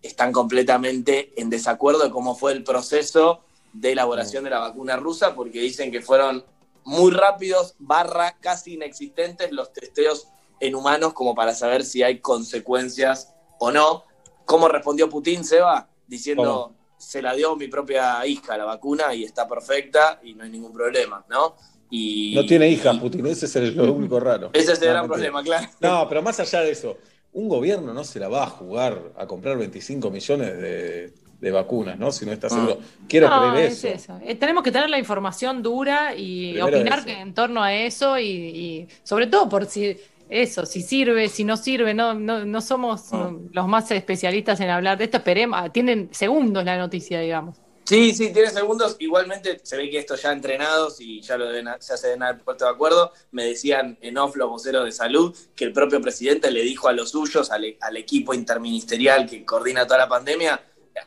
están 0.00 0.32
completamente 0.32 1.32
en 1.36 1.50
desacuerdo 1.50 2.04
de 2.04 2.10
cómo 2.10 2.34
fue 2.34 2.52
el 2.52 2.64
proceso 2.64 3.40
de 3.72 3.92
elaboración 3.92 4.44
de 4.44 4.50
la 4.50 4.60
vacuna 4.60 4.96
rusa, 4.96 5.34
porque 5.34 5.60
dicen 5.60 5.90
que 5.90 6.00
fueron 6.00 6.44
muy 6.84 7.10
rápidos, 7.10 7.74
barra 7.78 8.36
casi 8.40 8.74
inexistentes 8.74 9.52
los 9.52 9.72
testeos 9.72 10.28
en 10.60 10.74
humanos 10.74 11.12
como 11.12 11.34
para 11.34 11.54
saber 11.54 11.84
si 11.84 12.02
hay 12.02 12.20
consecuencias 12.20 13.34
o 13.58 13.70
no. 13.70 14.04
¿Cómo 14.44 14.68
respondió 14.68 15.10
Putin, 15.10 15.44
Seba? 15.44 15.88
Diciendo, 16.06 16.42
¿Cómo? 16.44 16.76
se 16.96 17.20
la 17.20 17.34
dio 17.34 17.56
mi 17.56 17.68
propia 17.68 18.24
hija 18.26 18.56
la 18.56 18.64
vacuna 18.64 19.12
y 19.14 19.24
está 19.24 19.46
perfecta 19.46 20.20
y 20.22 20.34
no 20.34 20.44
hay 20.44 20.50
ningún 20.50 20.72
problema, 20.72 21.24
¿no? 21.28 21.56
Y, 21.90 22.34
No 22.34 22.44
tiene 22.46 22.68
hijas, 22.68 22.98
Putin, 22.98 23.26
ese 23.26 23.46
es 23.46 23.56
el- 23.56 23.74
lo 23.76 23.92
único 23.92 24.18
raro. 24.20 24.50
Ese 24.52 24.72
es 24.72 24.82
el 24.82 24.88
No, 24.88 24.92
gran 24.92 25.08
mentira. 25.08 25.30
problema, 25.32 25.42
claro. 25.42 25.68
No, 25.80 26.08
pero 26.08 26.22
más 26.22 26.38
allá 26.40 26.60
de 26.62 26.70
eso, 26.72 26.98
un 27.32 27.48
gobierno 27.48 27.92
no 27.94 28.02
se 28.04 28.18
la 28.18 28.28
va 28.28 28.44
a 28.44 28.46
jugar 28.46 29.12
a 29.16 29.26
comprar 29.26 29.56
25 29.58 30.10
millones 30.10 30.58
de, 30.58 31.12
de 31.40 31.50
vacunas, 31.50 31.98
¿no? 31.98 32.10
Si 32.10 32.24
no 32.26 32.32
está 32.32 32.48
seguro. 32.48 32.78
Quiero 33.08 33.28
No, 33.28 33.52
creer 33.52 33.66
es 33.66 33.84
eso. 33.84 33.88
eso. 33.88 34.18
Eh, 34.24 34.34
tenemos 34.36 34.62
que 34.64 34.72
tener 34.72 34.88
la 34.90 34.98
información 34.98 35.62
dura 35.62 36.14
y 36.16 36.52
Primero 36.54 36.66
opinar 36.66 36.98
eso. 36.98 37.06
que- 37.06 37.20
en 37.20 37.34
torno 37.34 37.62
a 37.62 37.74
eso 37.74 38.18
y, 38.18 38.24
y 38.26 38.88
sobre 39.02 39.26
todo 39.26 39.48
por 39.48 39.66
si 39.66 39.96
eso, 40.28 40.66
si 40.66 40.82
sirve, 40.82 41.28
si 41.28 41.44
no 41.44 41.56
sirve, 41.56 41.94
no, 41.94 42.14
no, 42.14 42.44
no 42.44 42.60
somos 42.60 43.12
mm, 43.12 43.48
los 43.52 43.68
más 43.68 43.90
especialistas 43.92 44.58
en 44.60 44.70
hablar 44.70 44.98
de 44.98 45.04
esto, 45.04 45.18
esperemos, 45.18 45.58
ah, 45.62 45.68
tienen 45.70 46.08
segundos 46.12 46.64
la 46.64 46.76
noticia, 46.78 47.20
digamos. 47.20 47.58
Sí, 47.86 48.12
sí, 48.14 48.32
tiene 48.32 48.50
segundos. 48.50 48.96
Igualmente 48.98 49.60
se 49.62 49.76
ve 49.76 49.88
que 49.88 49.98
esto 49.98 50.16
ya 50.16 50.32
entrenados 50.32 51.00
y 51.00 51.20
ya 51.20 51.38
lo 51.38 51.46
deben, 51.46 51.66
ya 51.66 51.96
se 51.96 52.08
deben 52.08 52.24
haber 52.24 52.42
puesto 52.42 52.64
de 52.64 52.72
acuerdo. 52.72 53.12
Me 53.30 53.44
decían 53.44 53.96
en 54.00 54.18
off 54.18 54.34
los 54.34 54.48
voceros 54.48 54.84
de 54.84 54.90
salud 54.90 55.36
que 55.54 55.64
el 55.66 55.72
propio 55.72 56.00
presidente 56.00 56.50
le 56.50 56.62
dijo 56.62 56.88
a 56.88 56.92
los 56.92 57.10
suyos, 57.10 57.50
al, 57.52 57.76
al 57.80 57.96
equipo 57.96 58.34
interministerial 58.34 59.28
que 59.28 59.44
coordina 59.44 59.86
toda 59.86 59.98
la 59.98 60.08
pandemia, 60.08 60.60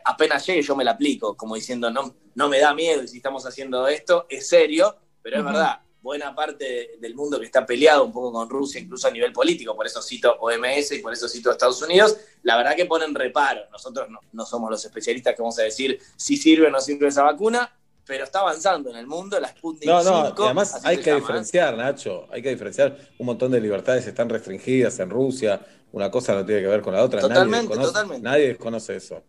apenas 0.06 0.46
llegue 0.46 0.62
yo 0.62 0.76
me 0.76 0.86
la 0.86 0.92
aplico, 0.92 1.36
como 1.36 1.56
diciendo, 1.56 1.90
no, 1.92 2.16
no 2.36 2.48
me 2.48 2.60
da 2.60 2.74
miedo 2.74 3.04
y 3.04 3.08
si 3.08 3.18
estamos 3.18 3.46
haciendo 3.46 3.88
esto, 3.88 4.26
es 4.30 4.48
serio, 4.48 4.96
pero 5.22 5.40
es 5.40 5.44
verdad, 5.44 5.82
buena 6.02 6.34
parte 6.34 6.98
del 7.00 7.16
mundo 7.16 7.40
que 7.40 7.46
está 7.46 7.66
peleado 7.66 8.06
un 8.06 8.12
poco 8.12 8.32
con 8.32 8.50
Rusia, 8.50 8.80
incluso 8.80 9.08
a 9.08 9.12
nivel 9.12 9.34
político, 9.34 9.76
por 9.76 9.86
eso 9.86 10.02
cito 10.02 10.38
OMS 10.40 10.94
y 10.94 11.00
por 11.00 11.14
eso 11.14 11.28
cito 11.28 11.52
Estados 11.52 11.82
Unidos, 11.82 12.18
la 12.44 12.58
verdad 12.58 12.76
que 12.76 12.86
ponen 12.86 13.14
reparo. 13.14 13.62
Nosotros 13.72 14.08
no, 14.32 14.46
somos 14.46 14.70
los 14.70 14.84
especialistas 14.84 15.36
que 15.36 15.42
vamos 15.42 15.60
a 15.60 15.64
decir 15.64 16.00
si 16.16 16.38
sirve 16.38 16.68
o 16.68 16.70
no 16.72 16.80
sirve 16.80 17.08
esa 17.08 17.24
vacuna, 17.24 17.76
pero 18.06 18.24
está 18.24 18.40
avanzando 18.40 18.90
en 18.90 18.98
el 18.98 19.08
mundo, 19.08 19.40
la 19.40 19.50
Sputnik 19.50 19.88
No, 19.88 20.04
no, 20.04 20.46
además 20.46 20.84
hay 20.84 20.98
que 20.98 21.14
diferenciar, 21.14 21.78
Nacho, 21.78 22.28
hay 22.32 22.42
que 22.42 22.50
diferenciar. 22.50 22.98
Un 23.20 23.26
montón 23.26 23.52
de 23.52 23.62
libertades 23.62 24.08
están 24.08 24.30
restringidas 24.30 24.98
en 25.00 25.10
Rusia, 25.10 25.62
una 25.92 26.10
cosa 26.10 26.34
no 26.34 26.46
tiene 26.46 26.62
que 26.62 26.68
ver 26.68 26.82
con 26.82 26.94
la 26.94 27.04
otra. 27.04 27.22
Totalmente, 27.22 27.76
totalmente. 27.76 28.24
Nadie 28.24 28.48
desconoce 28.48 28.96
eso. 28.96 29.22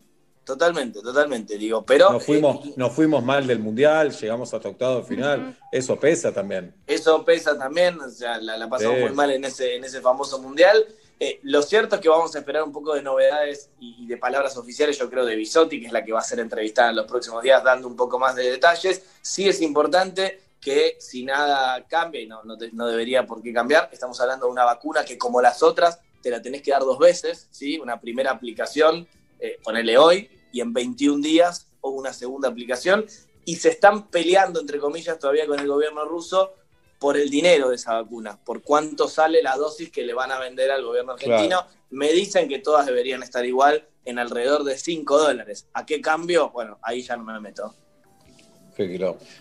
Totalmente, 0.51 1.01
totalmente, 1.01 1.57
digo, 1.57 1.85
pero... 1.85 2.11
Nos 2.11 2.27
fuimos, 2.27 2.67
eh, 2.67 2.73
nos 2.75 2.93
fuimos 2.93 3.23
mal 3.23 3.47
del 3.47 3.61
Mundial, 3.61 4.11
llegamos 4.11 4.53
hasta 4.53 4.69
octavo 4.69 5.05
final, 5.05 5.57
eso 5.71 5.95
pesa 5.95 6.33
también. 6.33 6.75
Eso 6.89 7.25
pesa 7.25 7.57
también, 7.57 8.01
o 8.01 8.11
sea, 8.11 8.39
la, 8.41 8.69
pasamos 8.69 8.99
muy 8.99 9.11
mal 9.11 9.31
en 9.31 9.45
ese, 9.45 9.77
en 9.77 9.85
ese 9.85 10.01
famoso 10.01 10.41
Mundial. 10.41 10.85
Eh, 11.21 11.39
lo 11.45 11.63
cierto 11.63 11.95
es 11.95 12.01
que 12.01 12.09
vamos 12.09 12.35
a 12.35 12.41
esperar 12.41 12.65
un 12.65 12.73
poco 12.73 12.95
de 12.95 13.03
novedades 13.03 13.71
y, 13.79 14.09
de 14.09 14.17
palabras 14.17 14.57
oficiales, 14.57 14.99
yo 14.99 15.09
creo, 15.09 15.25
de 15.25 15.37
Bisotti, 15.37 15.79
que 15.79 15.87
es 15.87 15.93
la 15.93 16.05
que 16.05 16.11
va 16.11 16.19
a 16.19 16.25
ser 16.25 16.41
entrevistada 16.41 16.91
en 16.91 16.97
los 16.97 17.07
próximos 17.07 17.45
días, 17.45 17.63
dando 17.63 17.87
un 17.87 17.95
poco 17.95 18.19
más 18.19 18.35
de 18.35 18.51
detalles. 18.51 19.05
Sí 19.23 19.49
es 19.49 19.63
importante 19.63 20.41
que 20.61 20.97
si 20.99 21.25
nada 21.25 21.87
cambia, 21.87 22.23
y 22.23 22.27
no, 22.27 22.43
no, 22.43 22.87
debería 22.89 23.25
por 23.25 23.41
qué 23.41 23.53
cambiar, 23.53 23.89
estamos 23.93 24.21
hablando 24.21 24.47
de 24.47 24.53
una 24.53 24.65
vacuna 24.65 25.05
que 25.05 25.17
como 25.17 25.41
las 25.41 25.63
otras, 25.63 26.01
te 26.21 26.29
la 26.29 26.43
tenés 26.43 26.61
que 26.61 26.73
dar 26.73 26.81
dos 26.81 26.99
veces, 26.99 27.47
¿sí? 27.53 27.79
Una 27.79 28.01
primera 28.01 28.33
aplicación, 28.33 29.07
eh, 29.43 29.59
ponerle 29.63 29.97
hoy, 29.97 30.29
y 30.53 30.61
en 30.61 30.73
21 30.73 31.23
días 31.23 31.69
o 31.81 31.91
una 31.91 32.13
segunda 32.13 32.49
aplicación, 32.49 33.07
y 33.45 33.57
se 33.57 33.71
están 33.71 34.09
peleando, 34.09 34.61
entre 34.61 34.79
comillas, 34.79 35.19
todavía 35.19 35.47
con 35.47 35.59
el 35.59 35.67
gobierno 35.67 36.05
ruso 36.05 36.55
por 36.99 37.17
el 37.17 37.31
dinero 37.31 37.71
de 37.71 37.77
esa 37.77 37.95
vacuna, 37.95 38.39
por 38.45 38.63
cuánto 38.63 39.09
sale 39.09 39.43
la 39.43 39.57
dosis 39.57 39.91
que 39.91 40.05
le 40.05 40.13
van 40.13 40.31
a 40.31 40.39
vender 40.39 40.71
al 40.71 40.85
gobierno 40.85 41.13
argentino. 41.13 41.65
Me 41.89 42.13
dicen 42.13 42.47
que 42.47 42.59
todas 42.59 42.87
deberían 42.87 43.23
estar 43.23 43.45
igual 43.47 43.89
en 44.05 44.19
alrededor 44.19 44.65
de 44.65 44.77
5 44.77 45.19
dólares. 45.19 45.67
¿A 45.73 45.87
qué 45.87 46.01
cambio? 46.01 46.51
Bueno, 46.51 46.79
ahí 46.83 47.01
ya 47.03 47.17
no 47.17 47.25
me 47.25 47.41
meto. 47.41 47.75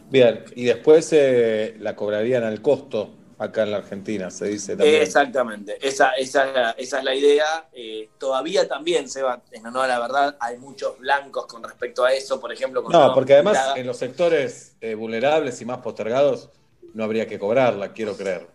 Bien, 0.09 0.43
y 0.55 0.65
después 0.65 1.09
eh, 1.11 1.75
la 1.79 1.95
cobrarían 1.95 2.43
al 2.43 2.61
costo 2.61 3.18
acá 3.39 3.63
en 3.63 3.71
la 3.71 3.77
Argentina, 3.77 4.29
se 4.29 4.47
dice 4.47 4.75
también. 4.75 5.01
Exactamente, 5.01 5.77
esa, 5.81 6.11
esa, 6.11 6.71
esa 6.71 6.97
es 6.99 7.03
la 7.03 7.15
idea. 7.15 7.69
Eh, 7.71 8.09
todavía 8.19 8.67
también, 8.67 9.09
Seba, 9.09 9.41
en 9.51 9.65
honor 9.65 9.85
a 9.85 9.87
la 9.87 9.99
verdad, 9.99 10.37
hay 10.41 10.57
muchos 10.57 10.99
blancos 10.99 11.45
con 11.47 11.63
respecto 11.63 12.03
a 12.03 12.13
eso, 12.13 12.39
por 12.39 12.51
ejemplo. 12.51 12.83
no, 12.89 13.13
porque 13.13 13.33
además 13.33 13.57
en 13.77 13.87
los 13.87 13.97
sectores 13.97 14.75
eh, 14.81 14.93
vulnerables 14.93 15.59
y 15.61 15.65
más 15.65 15.79
postergados 15.79 16.49
no 16.93 17.03
habría 17.05 17.27
que 17.27 17.39
cobrarla, 17.39 17.93
quiero 17.93 18.15
creer. 18.17 18.47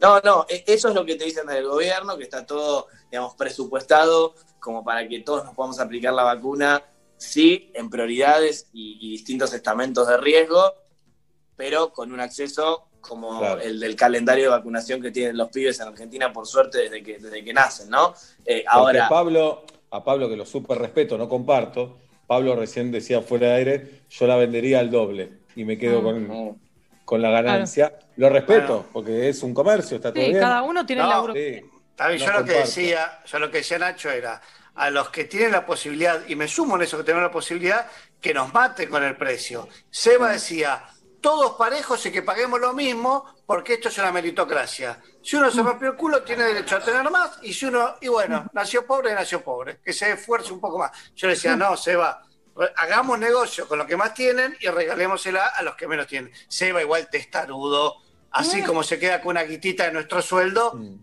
No, 0.00 0.20
no, 0.20 0.44
e, 0.50 0.64
eso 0.66 0.90
es 0.90 0.94
lo 0.94 1.06
que 1.06 1.16
te 1.16 1.24
dicen 1.24 1.46
del 1.46 1.66
gobierno, 1.66 2.18
que 2.18 2.24
está 2.24 2.44
todo, 2.44 2.88
digamos, 3.10 3.34
presupuestado 3.36 4.34
como 4.60 4.84
para 4.84 5.08
que 5.08 5.20
todos 5.20 5.44
nos 5.46 5.54
podamos 5.54 5.80
aplicar 5.80 6.12
la 6.12 6.24
vacuna, 6.24 6.82
sí, 7.16 7.70
en 7.72 7.88
prioridades 7.88 8.68
y, 8.74 8.98
y 9.00 9.12
distintos 9.12 9.54
estamentos 9.54 10.06
de 10.08 10.18
riesgo, 10.18 10.74
pero 11.56 11.90
con 11.94 12.12
un 12.12 12.20
acceso 12.20 12.88
como 13.06 13.56
el 13.56 13.78
del 13.80 13.96
calendario 13.96 14.44
de 14.44 14.50
vacunación 14.50 15.00
que 15.00 15.10
tienen 15.10 15.36
los 15.36 15.48
pibes 15.50 15.80
en 15.80 15.88
Argentina, 15.88 16.32
por 16.32 16.46
suerte, 16.46 16.78
desde 16.78 17.02
que, 17.02 17.18
desde 17.18 17.44
que 17.44 17.52
nacen, 17.52 17.88
¿no? 17.90 18.14
Eh, 18.44 18.64
ahora. 18.66 19.08
Pablo, 19.08 19.64
a 19.90 20.02
Pablo, 20.02 20.28
que 20.28 20.36
lo 20.36 20.44
súper 20.44 20.78
respeto, 20.78 21.16
no 21.16 21.28
comparto, 21.28 21.98
Pablo 22.26 22.56
recién 22.56 22.90
decía 22.90 23.22
fuera 23.22 23.48
de 23.48 23.54
aire, 23.54 23.90
yo 24.10 24.26
la 24.26 24.36
vendería 24.36 24.80
al 24.80 24.90
doble 24.90 25.30
y 25.54 25.64
me 25.64 25.78
quedo 25.78 26.02
con, 26.02 26.58
con 27.04 27.22
la 27.22 27.30
ganancia. 27.30 27.98
Lo 28.16 28.28
respeto, 28.28 28.86
porque 28.92 29.28
es 29.28 29.42
un 29.42 29.54
comercio, 29.54 29.96
está 29.96 30.12
todo 30.12 30.22
sí, 30.22 30.30
bien. 30.30 30.40
cada 30.40 30.62
uno 30.62 30.84
tiene 30.84 31.02
el 31.02 31.08
laburo. 31.08 31.34
yo 31.34 32.32
lo 32.32 32.44
que 32.44 32.52
decía, 32.52 33.20
yo 33.24 33.38
lo 33.38 33.50
que 33.50 33.58
decía 33.58 33.78
Nacho 33.78 34.10
era 34.10 34.40
a 34.74 34.90
los 34.90 35.08
que 35.08 35.24
tienen 35.24 35.52
la 35.52 35.64
posibilidad, 35.64 36.20
y 36.28 36.36
me 36.36 36.48
sumo 36.48 36.76
en 36.76 36.82
eso 36.82 36.98
que 36.98 37.04
tienen 37.04 37.22
la 37.22 37.30
posibilidad, 37.30 37.86
que 38.20 38.34
nos 38.34 38.52
maten 38.52 38.90
con 38.90 39.02
el 39.02 39.16
precio. 39.16 39.68
Seba 39.90 40.32
decía, 40.32 40.84
todos 41.26 41.56
parejos 41.56 42.06
y 42.06 42.12
que 42.12 42.22
paguemos 42.22 42.60
lo 42.60 42.72
mismo, 42.72 43.24
porque 43.44 43.74
esto 43.74 43.88
es 43.88 43.98
una 43.98 44.12
meritocracia. 44.12 45.02
Si 45.20 45.34
uno 45.34 45.50
se 45.50 45.60
rompió 45.60 45.90
el 45.90 45.96
culo, 45.96 46.22
tiene 46.22 46.44
derecho 46.44 46.76
a 46.76 46.80
tener 46.80 47.10
más, 47.10 47.40
y 47.42 47.52
si 47.52 47.66
uno, 47.66 47.96
y 48.00 48.06
bueno, 48.06 48.48
nació 48.52 48.86
pobre, 48.86 49.12
nació 49.12 49.42
pobre, 49.42 49.80
que 49.84 49.92
se 49.92 50.12
esfuerce 50.12 50.52
un 50.52 50.60
poco 50.60 50.78
más. 50.78 50.92
Yo 51.16 51.26
le 51.26 51.34
decía, 51.34 51.56
no, 51.56 51.76
Seba, 51.76 52.22
hagamos 52.76 53.18
negocio 53.18 53.66
con 53.66 53.76
lo 53.76 53.88
que 53.88 53.96
más 53.96 54.14
tienen 54.14 54.56
y 54.60 54.68
regalémosela 54.68 55.46
a 55.48 55.62
los 55.64 55.74
que 55.74 55.88
menos 55.88 56.06
tienen. 56.06 56.30
Seba 56.46 56.80
igual 56.80 57.10
testarudo, 57.10 57.96
así 58.30 58.62
como 58.62 58.84
se 58.84 59.00
queda 59.00 59.20
con 59.20 59.30
una 59.30 59.42
guitita 59.42 59.86
de 59.86 59.92
nuestro 59.94 60.22
sueldo, 60.22 60.74
mm. 60.74 61.00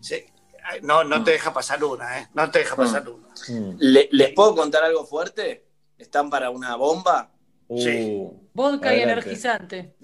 no, 0.84 1.04
no 1.04 1.22
te 1.22 1.32
deja 1.32 1.52
pasar 1.52 1.84
una, 1.84 2.18
¿eh? 2.18 2.28
No 2.32 2.50
te 2.50 2.60
deja 2.60 2.74
pasar 2.74 3.04
mm. 3.04 3.08
una. 3.12 3.28
Mm. 3.28 3.76
¿Les 3.78 4.32
puedo 4.32 4.56
contar 4.56 4.84
algo 4.84 5.04
fuerte? 5.04 5.66
¿Están 5.98 6.30
para 6.30 6.48
una 6.48 6.76
bomba? 6.76 7.33
Sí. 7.68 8.18
Uh, 8.20 8.32
Vodka 8.52 8.94
y 8.94 9.00
energizante. 9.00 9.94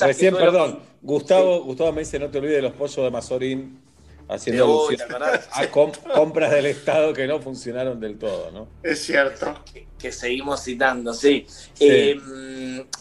Recién, 0.00 0.34
perdón, 0.34 0.80
Gustavo, 1.02 1.62
Gustavo 1.64 1.92
me 1.92 2.00
dice, 2.00 2.18
no 2.18 2.30
te 2.30 2.38
olvides 2.38 2.56
de 2.56 2.62
los 2.62 2.72
pollos 2.72 2.96
de 2.96 3.10
Mazorín 3.10 3.82
haciendo 4.28 4.88
a 5.52 5.66
compras 5.68 6.50
del 6.50 6.66
Estado 6.66 7.12
que 7.12 7.26
no 7.26 7.40
funcionaron 7.40 7.98
del 7.98 8.18
todo, 8.18 8.50
¿no? 8.50 8.68
Es 8.82 9.02
cierto. 9.04 9.62
Que, 9.98 10.12
seguimos 10.12 10.62
citando, 10.62 11.12
sí. 11.12 11.46
Eh, 11.80 12.16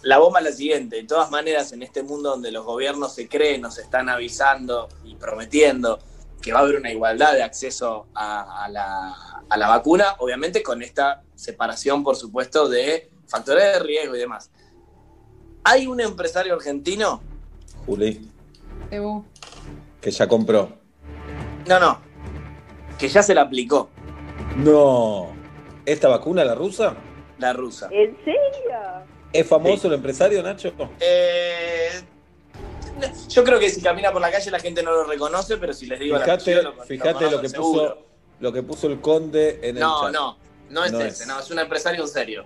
la 0.01 0.17
bomba 0.17 0.39
es 0.39 0.45
la 0.45 0.51
siguiente, 0.51 0.95
de 0.97 1.03
todas 1.03 1.29
maneras, 1.29 1.71
en 1.73 1.83
este 1.83 2.01
mundo 2.01 2.31
donde 2.31 2.51
los 2.51 2.65
gobiernos 2.65 3.13
se 3.13 3.27
creen, 3.27 3.61
nos 3.61 3.77
están 3.77 4.09
avisando 4.09 4.89
y 5.05 5.15
prometiendo 5.15 5.99
que 6.41 6.53
va 6.53 6.59
a 6.59 6.61
haber 6.63 6.77
una 6.77 6.91
igualdad 6.91 7.33
de 7.33 7.43
acceso 7.43 8.07
a 8.15 8.67
la 8.69 9.67
vacuna, 9.67 10.15
obviamente 10.19 10.63
con 10.63 10.81
esta 10.81 11.23
separación, 11.35 12.03
por 12.03 12.15
supuesto, 12.15 12.67
de 12.67 13.09
factores 13.27 13.63
de 13.63 13.79
riesgo 13.79 14.15
y 14.15 14.19
demás. 14.19 14.49
Hay 15.63 15.87
un 15.87 15.99
empresario 15.99 16.53
argentino. 16.53 17.21
Juli. 17.85 18.29
Que 20.01 20.11
ya 20.11 20.27
compró. 20.27 20.77
No, 21.67 21.79
no. 21.79 21.99
Que 22.97 23.09
ya 23.09 23.21
se 23.21 23.35
la 23.35 23.41
aplicó. 23.41 23.89
No. 24.57 25.33
¿Esta 25.85 26.07
vacuna, 26.07 26.43
la 26.43 26.55
rusa? 26.55 26.95
La 27.39 27.53
rusa. 27.53 27.89
¿En 27.91 28.17
serio? 28.23 28.41
¿Es 29.33 29.45
famoso 29.45 29.87
el 29.87 29.93
empresario, 29.95 30.41
Nacho? 30.41 30.73
Eh, 30.99 31.89
yo 33.29 33.43
creo 33.43 33.59
que 33.59 33.69
si 33.69 33.81
camina 33.81 34.11
por 34.11 34.21
la 34.21 34.31
calle 34.31 34.49
la 34.49 34.59
gente 34.59 34.81
no 34.81 34.91
lo 34.91 35.03
reconoce, 35.03 35.57
pero 35.57 35.73
si 35.73 35.85
les 35.85 35.99
digo 35.99 36.17
fíjate, 36.17 36.55
la 36.55 36.61
lo, 36.63 36.83
Fíjate 36.83 37.29
lo, 37.29 37.41
que 37.41 37.49
puso, 37.49 37.97
lo 38.39 38.53
que 38.53 38.63
puso 38.63 38.87
el 38.87 38.99
conde 38.99 39.59
en 39.61 39.77
el 39.77 39.81
no, 39.81 40.01
chat. 40.01 40.13
No, 40.13 40.37
no, 40.69 40.81
no 40.81 40.85
es 40.85 40.93
ese, 40.93 41.25
no, 41.27 41.39
es 41.39 41.51
un 41.51 41.59
empresario 41.59 42.07
serio. 42.07 42.45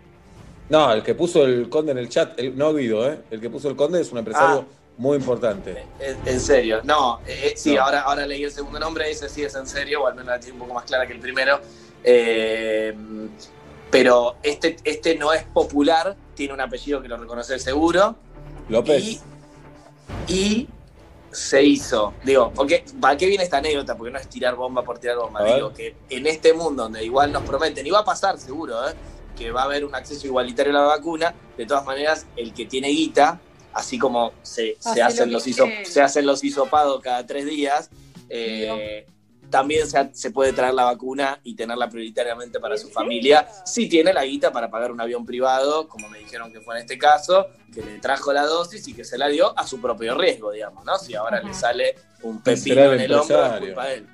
No, 0.69 0.91
el 0.93 1.03
que 1.03 1.15
puso 1.15 1.43
el 1.43 1.69
conde 1.69 1.91
en 1.91 1.97
el 1.97 2.09
chat, 2.09 2.39
no 2.39 2.73
Guido, 2.73 3.09
¿eh? 3.11 3.19
El 3.29 3.41
que 3.41 3.49
puso 3.49 3.69
el 3.69 3.75
conde 3.75 4.01
es 4.01 4.11
un 4.11 4.19
empresario 4.19 4.65
ah. 4.67 4.91
muy 4.97 5.17
importante. 5.17 5.85
En, 5.99 6.39
serio, 6.39 6.79
no, 6.83 7.19
eh, 7.27 7.51
eh, 7.51 7.53
sí, 7.57 7.75
Ahora, 7.75 8.01
ahora 8.01 8.25
leí 8.25 8.43
el 8.43 8.51
segundo 8.51 8.79
nombre, 8.79 9.09
ese 9.11 9.27
sí 9.27 9.43
es 9.43 9.53
en 9.55 9.67
serio, 9.67 10.03
o 10.03 10.07
al 10.07 10.15
menos 10.15 10.27
la 10.27 10.39
tiene 10.39 10.53
un 10.53 10.59
poco 10.59 10.73
más 10.73 10.85
clara 10.85 11.05
que 11.05 11.13
el 11.13 11.19
primero. 11.19 11.59
Eh, 12.03 12.95
pero 13.91 14.37
este, 14.41 14.77
este 14.85 15.17
no 15.17 15.33
es 15.33 15.43
popular, 15.43 16.15
tiene 16.33 16.53
un 16.53 16.61
apellido 16.61 17.01
que 17.01 17.09
lo 17.09 17.17
reconoce 17.17 17.59
seguro. 17.59 18.15
López. 18.69 19.21
Y, 20.27 20.67
se 21.31 21.63
hizo, 21.63 22.13
digo, 22.25 22.51
porque 22.53 22.83
¿para 22.99 23.15
qué 23.15 23.25
viene 23.25 23.45
esta 23.45 23.57
anécdota? 23.57 23.95
Porque 23.95 24.11
no 24.11 24.19
es 24.19 24.27
tirar 24.27 24.55
bomba 24.55 24.83
por 24.83 24.99
tirar 24.99 25.15
bomba, 25.15 25.45
digo 25.45 25.71
que 25.71 25.95
en 26.09 26.27
este 26.27 26.53
mundo 26.53 26.83
donde 26.83 27.05
igual 27.05 27.31
nos 27.31 27.43
prometen, 27.43 27.87
y 27.87 27.89
va 27.89 27.99
a 27.99 28.03
pasar 28.03 28.37
seguro, 28.37 28.85
¿eh? 28.89 28.93
Que 29.41 29.51
va 29.51 29.63
a 29.63 29.65
haber 29.65 29.83
un 29.85 29.95
acceso 29.95 30.27
igualitario 30.27 30.71
a 30.71 30.81
la 30.81 30.87
vacuna, 30.87 31.33
de 31.57 31.65
todas 31.65 31.83
maneras, 31.85 32.27
el 32.35 32.53
que 32.53 32.65
tiene 32.65 32.89
guita, 32.89 33.39
así 33.73 33.97
como 33.97 34.33
se, 34.43 34.77
hacen, 35.03 35.31
los 35.31 35.43
se 35.43 36.01
hacen 36.01 36.25
los 36.25 36.43
hisopados 36.43 37.01
cada 37.01 37.25
tres 37.25 37.45
días, 37.45 37.89
eh, 38.29 39.05
también 39.49 39.85
se, 40.13 40.31
puede 40.31 40.53
traer 40.53 40.73
la 40.73 40.85
vacuna 40.85 41.39
y 41.43 41.55
tenerla 41.55 41.89
prioritariamente 41.89 42.59
para 42.59 42.77
su 42.77 42.89
familia, 42.89 43.47
si 43.65 43.89
tiene 43.89 44.13
la 44.13 44.23
guita 44.23 44.51
para 44.51 44.69
pagar 44.69 44.91
un 44.91 45.01
avión 45.01 45.25
privado, 45.25 45.87
como 45.87 46.07
me 46.07 46.19
dijeron 46.19 46.53
que 46.53 46.61
fue 46.61 46.75
en 46.75 46.81
este 46.81 46.97
caso, 46.97 47.47
que 47.73 47.81
le 47.81 47.97
trajo 47.99 48.31
la 48.31 48.45
dosis 48.45 48.87
y 48.87 48.93
que 48.93 49.03
se 49.03 49.17
la 49.17 49.27
dio 49.27 49.57
a 49.57 49.65
su 49.65 49.81
propio 49.81 50.15
riesgo, 50.17 50.51
digamos, 50.51 50.85
¿no? 50.85 50.97
Si 50.97 51.15
ahora 51.15 51.41
le 51.41 51.53
sale 51.53 51.95
un 52.21 52.41
pepino 52.41 52.93
en 52.93 53.01
el 53.01 53.13
hombro, 53.13 53.45
es 53.45 53.59
culpa 53.59 53.87
de 53.87 53.95
él. 53.95 54.07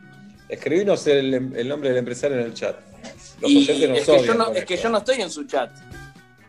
Escribinos 0.49 1.05
el, 1.07 1.33
el 1.33 1.67
nombre 1.67 1.89
del 1.89 1.97
empresario 1.99 2.39
en 2.39 2.45
el 2.45 2.53
chat 2.53 2.87
es, 3.41 4.05
que 4.05 4.23
yo 4.25 4.33
no, 4.33 4.51
es 4.51 4.65
que 4.65 4.77
yo 4.77 4.89
no 4.89 4.97
estoy 4.99 5.21
en 5.21 5.29
su 5.29 5.45
chat. 5.45 5.71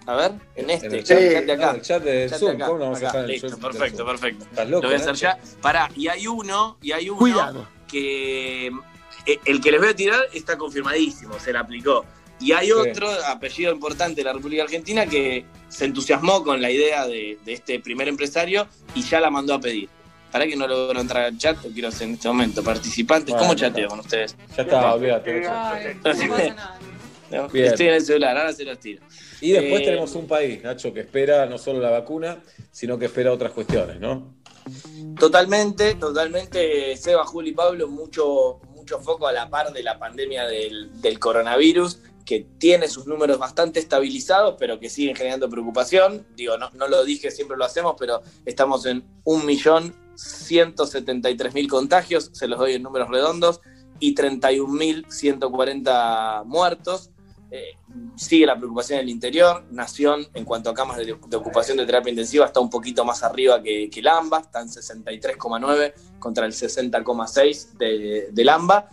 A 0.07 0.17
ver, 0.17 0.33
en 0.57 0.71
este, 0.71 0.87
el 0.87 1.05
chat, 1.05 1.19
de 1.19 1.53
acá. 1.53 1.73
el 1.73 1.83
chat 1.83 2.03
de 2.03 2.29
Zoom, 2.31 2.59
¿cómo 2.59 2.79
no 2.79 2.85
vamos 2.85 3.03
a 3.03 3.07
estar 3.07 3.25
en 3.25 3.31
el 3.31 3.31
Listo, 3.31 3.59
perfecto, 3.59 4.07
perfecto. 4.07 4.65
Lo 4.65 4.81
voy 4.81 4.95
a 4.95 4.97
hacer 4.97 5.15
ya. 5.15 5.39
Pará, 5.61 5.91
y 5.95 6.09
hay 6.09 6.27
uno, 6.27 6.79
y 6.81 6.93
hay 6.93 7.11
uno 7.11 7.67
que 7.87 8.69
eh, 9.27 9.39
el 9.45 9.61
que 9.61 9.71
les 9.71 9.81
voy 9.81 9.91
a 9.91 9.95
tirar 9.95 10.21
está 10.33 10.57
confirmadísimo, 10.57 11.39
se 11.39 11.53
la 11.53 11.61
aplicó. 11.61 12.07
Y 12.41 12.53
hay 12.53 12.71
otro 12.71 13.11
apellido 13.27 13.73
importante 13.73 14.17
de 14.17 14.25
la 14.25 14.33
República 14.33 14.63
Argentina 14.63 15.07
que 15.07 15.45
se 15.69 15.85
entusiasmó 15.85 16.45
con 16.45 16.63
la 16.63 16.71
idea 16.71 17.07
de, 17.07 17.39
este 17.45 17.81
primer 17.81 18.09
empresario 18.09 18.69
y 18.95 19.03
ya 19.03 19.21
la 19.21 19.29
mandó 19.29 19.55
a 19.55 19.61
pedir. 19.61 19.89
Para 20.31 20.47
que 20.47 20.57
no 20.57 20.67
logro 20.67 21.01
entrar 21.01 21.25
al 21.25 21.39
chat, 21.39 21.63
lo 21.65 21.71
quiero 21.71 21.89
hacer 21.89 22.09
en 22.09 22.15
este 22.15 22.29
momento. 22.29 22.63
Participantes, 22.63 23.35
¿cómo 23.35 23.55
chateo 23.55 23.89
con 23.89 24.01
ustedes? 24.01 24.37
Ya 24.57 24.63
está, 24.63 24.95
olvídate. 24.95 25.43
Estoy 27.31 27.89
en 27.89 27.95
el 27.95 28.03
celular, 28.03 28.37
ahora 28.37 28.53
se 28.53 28.65
los 28.65 28.79
tiro. 28.79 29.03
Y 29.41 29.53
después 29.53 29.83
eh, 29.83 29.85
tenemos 29.85 30.15
un 30.15 30.27
país, 30.27 30.63
Nacho, 30.63 30.93
que 30.93 31.01
espera 31.01 31.47
no 31.47 31.59
solo 31.59 31.81
la 31.81 31.91
vacuna, 31.91 32.39
sino 32.71 32.99
que 32.99 33.07
espera 33.07 33.33
otras 33.33 33.53
cuestiones, 33.53 34.01
¿no? 34.01 34.35
Totalmente, 35.19 35.95
totalmente, 35.95 36.97
Seba, 36.97 37.25
Juli 37.25 37.51
y 37.51 37.55
Pablo, 37.55 37.89
mucho, 37.89 38.61
mucho 38.75 38.99
foco 39.01 39.27
a 39.27 39.33
la 39.33 39.49
par 39.49 39.73
de 39.73 39.83
la 39.83 39.99
pandemia 39.99 40.47
del, 40.47 41.19
coronavirus, 41.19 42.01
que 42.29 42.47
tiene 42.59 42.87
sus 42.89 43.07
números 43.07 43.39
bastante 43.39 43.81
estabilizados, 43.81 44.57
pero 44.59 44.79
que 44.79 44.91
siguen 44.91 45.17
generando 45.17 45.49
preocupación. 45.49 46.27
Digo, 46.37 46.59
no, 46.59 46.69
lo 46.87 47.03
dije, 47.03 47.31
siempre 47.31 47.57
lo 47.57 47.65
hacemos, 47.65 47.95
pero 47.99 48.21
estamos 48.45 48.85
en 48.85 49.03
1.173.000 49.25 51.69
contagios, 51.69 52.29
se 52.35 52.47
los 52.47 52.59
doy 52.59 52.75
en 52.75 52.83
números 52.83 53.09
redondos, 53.09 53.63
y 53.99 54.15
31.140 54.15 56.45
muertos. 56.45 57.09
Eh, 57.51 57.79
sigue 58.17 58.45
la 58.45 58.59
preocupación 58.59 58.99
en 58.99 59.05
el 59.05 59.11
interior. 59.11 59.65
Nación, 59.71 60.29
en 60.35 60.45
cuanto 60.45 60.69
a 60.69 60.75
camas 60.75 60.99
de, 60.99 61.15
ocupación 61.15 61.79
de 61.79 61.87
terapia 61.87 62.11
intensiva, 62.11 62.45
está 62.45 62.61
un 62.61 62.69
poquito 62.69 63.07
más 63.07 63.23
arriba 63.23 63.63
que, 63.63 63.89
que 63.89 64.01
el 64.01 64.09
AMBA, 64.09 64.41
está 64.41 64.61
en 64.61 64.69
63,9 64.69 65.95
contra 66.19 66.45
el 66.45 66.53
60,6 66.53 67.79
de, 67.79 68.29
del 68.33 68.49
AMBA. 68.51 68.91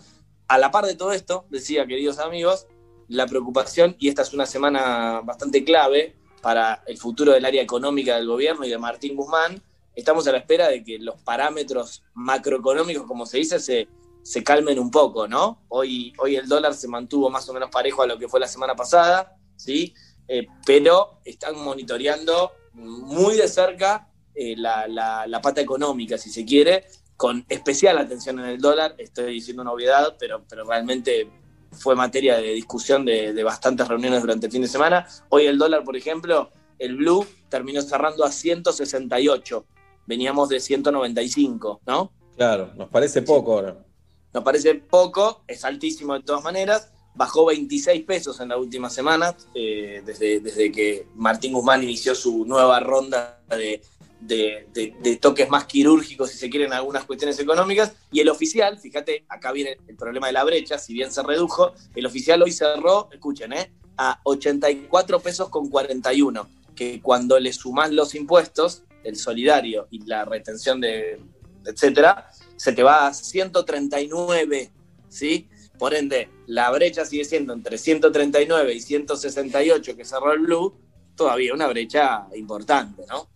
A 0.48 0.57
la 0.57 0.72
par 0.72 0.86
de 0.86 0.95
todo 0.95 1.12
esto, 1.12 1.45
decía, 1.49 1.86
queridos 1.86 2.20
amigos, 2.20 2.68
la 3.07 3.27
preocupación, 3.27 3.95
y 3.99 4.10
esta 4.10 4.22
es 4.22 4.34
una 4.34 4.45
semana 4.45 5.22
bastante 5.22 5.64
clave 5.64 6.15
para 6.41 6.84
el 6.88 6.98
futuro 6.98 7.34
del 7.34 7.45
área 7.45 7.61
económica 7.61 8.15
del 8.15 8.27
gobierno 8.27 8.65
y 8.65 8.69
de 8.69 8.77
Martín 8.77 9.15
Guzmán, 9.15 9.61
estamos 9.95 10.27
a 10.27 10.32
la 10.32 10.40
espera 10.40 10.68
de 10.69 10.84
que 10.84 10.99
los 10.99 11.19
parámetros 11.22 12.03
macroeconómicos, 12.14 13.06
como 13.07 13.26
se 13.26 13.38
dice, 13.38 13.60
se, 13.60 13.88
se 14.22 14.44
calmen 14.44 14.77
un 14.80 14.91
poco, 14.91 15.27
¿no? 15.27 15.64
Hoy, 15.69 16.14
hoy 16.18 16.36
el 16.36 16.48
dólar 16.48 16.73
se 16.73 16.88
mantuvo 16.88 17.30
más 17.30 17.48
o 17.49 17.53
menos 17.53 17.69
parejo 17.69 18.03
a 18.03 18.07
lo 18.07 18.18
que 18.18 18.27
fue 18.27 18.40
la 18.40 18.48
semana 18.48 18.76
pasada, 18.76 19.38
¿sí? 19.56 19.94
Eh, 20.27 20.48
pero 20.65 21.19
están 21.23 21.57
monitoreando 21.57 22.52
muy 22.73 23.36
de 23.36 23.48
cerca 23.48 24.10
eh, 24.34 24.56
la, 24.57 25.40
pata 25.41 25.61
económica, 25.61 26.18
si 26.18 26.30
se 26.30 26.44
quiere, 26.44 26.86
con 27.15 27.45
especial 27.48 27.98
atención 27.98 28.40
en 28.40 28.45
el 28.45 28.60
dólar. 28.60 28.95
Estoy 28.98 29.34
diciendo 29.34 29.61
una 29.61 29.72
obviedad, 29.72 30.15
pero, 30.19 30.44
pero 30.49 30.65
realmente 30.65 31.30
fue 31.76 31.95
materia 31.95 32.38
de 32.38 32.53
discusión 32.53 33.06
de, 33.06 33.34
de 33.34 33.43
bastantes 33.43 33.88
reuniones 33.88 34.22
durante 34.22 34.47
el 34.47 34.52
fin 34.52 34.61
de 34.61 34.68
semana. 34.68 35.07
Hoy 35.30 35.45
el 35.45 35.57
dólar, 35.57 35.84
por 35.84 35.95
ejemplo, 35.95 36.49
el 36.80 36.95
blue 36.95 37.26
terminó 37.49 37.81
cerrando 37.81 38.23
a 38.23 38.31
168. 38.31 39.65
Veníamos 40.07 40.49
de 40.49 40.60
195, 40.60 41.81
¿no? 41.85 42.11
Claro, 42.35 42.73
nos 42.76 42.89
parece 42.89 43.22
poco 43.22 43.53
ahora. 43.53 43.85
Nos 44.34 44.43
parece 44.43 44.76
poco, 44.76 45.43
es 45.47 45.64
altísimo 45.64 46.14
de 46.14 46.22
todas 46.22 46.43
maneras. 46.43 46.91
Bajó 47.15 47.45
26 47.45 48.03
pesos 48.03 48.41
en 48.41 48.49
la 48.49 48.57
última 48.57 48.89
semana, 48.89 49.35
eh, 49.53 50.03
desde, 50.06 50.41
desde 50.41 50.69
que 50.72 51.07
Martín 51.15 51.53
Guzmán 51.53 51.81
inició 51.81 52.14
su 52.14 52.45
nueva 52.45 52.81
ronda 52.81 53.41
de, 53.49 53.81
de, 54.27 55.19
toques 55.22 55.49
más 55.49 55.65
quirúrgicos, 55.65 56.31
si 56.31 56.38
se 56.38 56.49
quieren, 56.49 56.73
algunas 56.73 57.06
cuestiones 57.06 57.39
económicas. 57.39 57.93
Y 58.11 58.19
el 58.19 58.30
oficial, 58.30 58.77
fíjate, 58.77 59.26
acá 59.30 59.52
viene 59.52 59.77
el 59.88 59.95
problema 59.95 60.27
de 60.27 60.34
la 60.34 60.43
brecha, 60.43 60.77
si 60.77 60.93
bien 60.93 61.11
se 61.11 61.23
redujo, 61.23 61.73
el 61.95 62.06
oficial 62.06 62.41
hoy 62.41 62.52
cerró, 62.52 63.10
escuchen, 63.11 63.53
eh, 63.53 63.72
a 63.97 64.19
84 64.23 65.19
pesos 65.19 65.49
con 65.49 65.69
41, 65.69 66.47
que 66.76 67.02
cuando 67.02 67.39
le 67.39 67.53
sumás 67.53 67.91
los 67.91 68.15
impuestos, 68.15 68.84
el 69.03 69.15
solidario 69.15 69.88
y 69.91 70.03
la 70.06 70.26
retención 70.26 70.81
de, 70.81 71.19
etcétera, 71.65 72.30
se 72.56 72.73
te 72.73 72.84
va 72.84 73.07
a 73.07 73.14
139, 73.14 74.72
¿sí? 75.10 75.47
Por 75.77 75.93
ende, 75.93 76.30
la 76.47 76.72
brecha 76.72 77.06
sigue 77.06 77.26
siendo 77.26 77.53
entre 77.53 77.77
139 77.77 78.73
y 78.73 78.80
168 78.80 79.95
que 79.95 80.06
cerró 80.06 80.34
el 80.34 80.39
Blue, 80.39 80.73
todavía 81.15 81.53
una 81.53 81.68
brecha 81.68 82.27
importante, 82.35 83.03
¿no? 83.10 83.30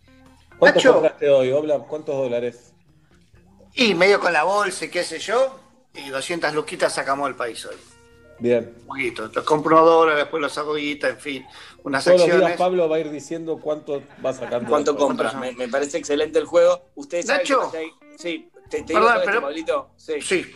¿Cuánto 0.60 0.92
compraste 0.92 1.28
hoy, 1.28 1.52
¿Cuántos 1.88 2.14
dólares? 2.14 2.72
Y 3.74 3.94
medio 3.94 4.20
con 4.20 4.32
la 4.32 4.44
bolsa 4.44 4.84
y 4.84 4.88
qué 4.90 5.02
sé 5.02 5.18
yo, 5.18 5.58
y 5.94 6.10
200 6.10 6.54
luquitas 6.54 6.92
sacamos 6.92 7.28
el 7.28 7.34
país 7.34 7.64
hoy. 7.66 7.76
Bien. 8.38 8.74
Un 8.80 8.86
poquito. 8.86 9.30
Los 9.34 9.44
compro 9.44 9.84
dólares, 9.84 10.24
después 10.24 10.40
los 10.40 10.52
saco 10.52 10.74
guita, 10.74 11.08
en 11.08 11.18
fin. 11.18 11.46
Unas 11.82 12.04
Todos 12.04 12.26
los 12.28 12.38
días 12.38 12.56
Pablo 12.56 12.88
va 12.88 12.96
a 12.96 12.98
ir 12.98 13.10
diciendo 13.10 13.58
cuánto 13.60 14.02
va 14.24 14.32
sacando. 14.32 14.68
¿Cuánto 14.68 14.96
compras? 14.96 15.34
Me, 15.34 15.68
parece 15.68 15.98
excelente 15.98 16.38
el 16.38 16.46
juego. 16.46 16.90
Ustedes 16.94 17.26
¿Nacho? 17.26 17.70
sí, 18.18 18.50
te, 18.68 18.82
Perdón, 18.82 19.18
pero... 19.24 19.40
Pablito. 19.42 19.90
Sí. 19.96 20.20
sí. 20.20 20.46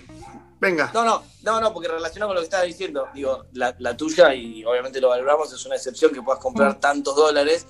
Venga. 0.60 0.90
No, 0.94 1.04
no, 1.04 1.22
no, 1.42 1.60
no, 1.60 1.72
porque 1.74 1.88
relacionado 1.88 2.30
con 2.30 2.36
lo 2.36 2.40
que 2.40 2.46
estabas 2.46 2.66
diciendo, 2.66 3.08
digo, 3.14 3.44
la, 3.52 3.96
tuya, 3.96 4.34
y 4.34 4.64
obviamente 4.64 5.00
lo 5.00 5.08
valoramos, 5.08 5.52
es 5.52 5.66
una 5.66 5.74
excepción 5.74 6.12
que 6.12 6.22
puedas 6.22 6.40
comprar 6.40 6.76
mm. 6.76 6.80
tantos 6.80 7.16
dólares. 7.16 7.66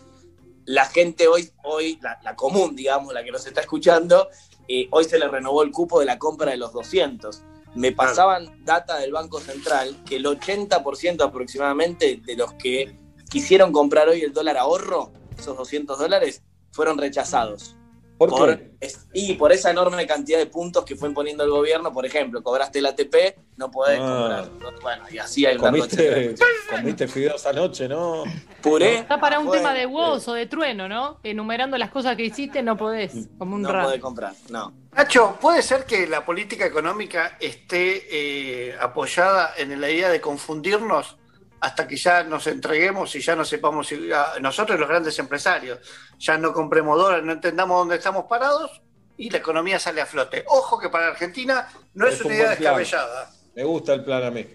La 0.66 0.86
gente 0.86 1.28
hoy, 1.28 1.50
hoy 1.62 1.98
la, 2.00 2.36
común, 2.36 2.74
digamos, 2.74 3.12
la 3.12 3.22
que 3.22 3.30
nos 3.30 3.46
está 3.46 3.60
escuchando, 3.60 4.28
eh, 4.68 4.88
hoy 4.90 5.04
se 5.04 5.18
le 5.18 5.28
renovó 5.28 5.62
el 5.62 5.70
cupo 5.70 6.00
de 6.00 6.06
la 6.06 6.18
compra 6.18 6.50
de 6.50 6.56
los 6.56 6.72
200 6.72 7.42
me 7.74 7.92
pasaban 7.92 8.64
data 8.64 8.98
del 8.98 9.12
Banco 9.12 9.40
Central 9.40 9.96
que 10.04 10.16
el 10.16 10.24
80% 10.24 11.22
aproximadamente 11.22 12.20
de 12.24 12.36
los 12.36 12.52
que 12.54 12.96
quisieron 13.28 13.72
comprar 13.72 14.08
hoy 14.08 14.22
el 14.22 14.32
dólar 14.32 14.56
ahorro, 14.56 15.12
esos 15.36 15.56
200 15.56 15.98
dólares, 15.98 16.42
fueron 16.70 16.98
rechazados. 16.98 17.76
¿Por, 18.16 18.56
qué? 18.56 18.72
y 19.12 19.34
por 19.34 19.52
esa 19.52 19.70
enorme 19.70 20.06
cantidad 20.06 20.38
de 20.38 20.46
puntos 20.46 20.84
que 20.84 20.94
fue 20.94 21.08
imponiendo 21.08 21.42
el 21.42 21.50
gobierno, 21.50 21.92
por 21.92 22.06
ejemplo, 22.06 22.42
cobraste 22.42 22.78
el 22.78 22.86
ATP, 22.86 23.36
no 23.56 23.70
podés 23.70 23.98
ah. 24.00 24.44
comprar. 24.50 24.80
Bueno, 24.82 25.04
y 25.10 25.18
así 25.18 25.44
hay 25.44 25.56
comiste, 25.56 26.34
comiste 26.70 27.08
fideos 27.08 27.44
anoche, 27.46 27.88
¿no? 27.88 28.24
Puré. 28.62 28.98
Está 28.98 29.18
para 29.18 29.40
un 29.40 29.50
tema 29.50 29.74
de 29.74 29.86
voz 29.86 30.28
o 30.28 30.34
de 30.34 30.46
trueno, 30.46 30.88
¿no? 30.88 31.18
Enumerando 31.24 31.76
las 31.76 31.90
cosas 31.90 32.16
que 32.16 32.24
hiciste, 32.24 32.62
no 32.62 32.76
podés, 32.76 33.28
como 33.36 33.56
un 33.56 33.62
No 33.62 33.72
podés 33.72 34.00
comprar, 34.00 34.34
no. 34.48 34.72
Nacho, 34.92 35.36
¿puede 35.40 35.60
ser 35.62 35.84
que 35.84 36.06
la 36.06 36.24
política 36.24 36.64
económica 36.64 37.36
esté 37.40 38.68
eh, 38.68 38.76
apoyada 38.80 39.52
en 39.56 39.80
la 39.80 39.90
idea 39.90 40.08
de 40.08 40.20
confundirnos 40.20 41.16
hasta 41.64 41.88
que 41.88 41.96
ya 41.96 42.22
nos 42.22 42.46
entreguemos 42.46 43.14
y 43.16 43.20
ya 43.20 43.34
no 43.34 43.42
sepamos, 43.42 43.86
si, 43.86 44.10
nosotros 44.42 44.78
los 44.78 44.86
grandes 44.86 45.18
empresarios, 45.18 45.78
ya 46.18 46.36
no 46.36 46.52
compremos 46.52 46.98
dólares, 46.98 47.24
no 47.24 47.32
entendamos 47.32 47.78
dónde 47.78 47.96
estamos 47.96 48.26
parados 48.26 48.82
y 49.16 49.30
la 49.30 49.38
economía 49.38 49.78
sale 49.78 50.02
a 50.02 50.06
flote. 50.06 50.44
Ojo 50.46 50.78
que 50.78 50.90
para 50.90 51.08
Argentina 51.08 51.66
no 51.94 52.06
es, 52.06 52.20
una 52.20 52.34
idea 52.34 52.50
descabellada. 52.50 53.30
Me 53.54 53.64
gusta 53.64 53.94
el 53.94 54.04
plan 54.04 54.24
a 54.24 54.30
mí. 54.30 54.46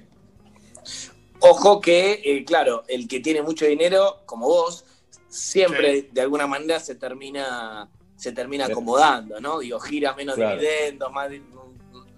Ojo 1.40 1.81
que, 1.81 2.22
eh, 2.23 2.45
claro, 2.45 2.84
el 2.88 3.07
que 3.07 3.22
tiene 3.22 3.41
mucho 3.41 3.65
dinero, 3.65 4.22
como 4.27 4.45
vos, 4.45 4.86
siempre 5.27 6.10
de 6.11 6.22
alguna 6.22 6.45
manera 6.45 6.80
se 6.80 6.94
termina 6.94 7.90
se 8.15 8.34
termina 8.34 8.65
acomodando, 8.65 9.40
¿no? 9.40 9.60
Digo, 9.60 9.80
gira 9.80 10.14
menos 10.14 10.36
dividendos, 10.36 11.11
más, 11.11 11.31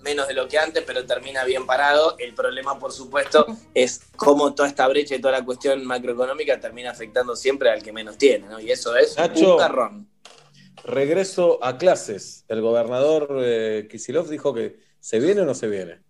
menos 0.01 0.27
de 0.27 0.33
lo 0.33 0.47
que 0.47 0.57
antes, 0.57 0.83
pero 0.85 1.05
termina 1.05 1.43
bien 1.43 1.65
parado. 1.65 2.15
El 2.17 2.33
problema, 2.33 2.77
por 2.79 2.91
supuesto, 2.91 3.45
es 3.73 4.01
cómo 4.15 4.53
toda 4.53 4.69
esta 4.69 4.87
brecha 4.87 5.15
y 5.15 5.21
toda 5.21 5.39
la 5.39 5.45
cuestión 5.45 5.85
macroeconómica 5.85 6.59
termina 6.59 6.91
afectando 6.91 7.35
siempre 7.35 7.69
al 7.69 7.81
que 7.81 7.91
menos 7.91 8.17
tiene, 8.17 8.47
¿no? 8.47 8.59
Y 8.59 8.71
eso 8.71 8.95
es 8.95 9.15
un 9.17 9.57
carrón. 9.57 10.07
Regreso 10.83 11.63
a 11.63 11.77
clases. 11.77 12.45
El 12.47 12.61
gobernador 12.61 13.37
eh, 13.43 13.87
Kisilov 13.89 14.27
dijo 14.27 14.53
que 14.53 14.79
¿se 14.99 15.19
viene 15.19 15.41
o 15.41 15.45
no 15.45 15.53
se 15.53 15.67
viene? 15.67 16.01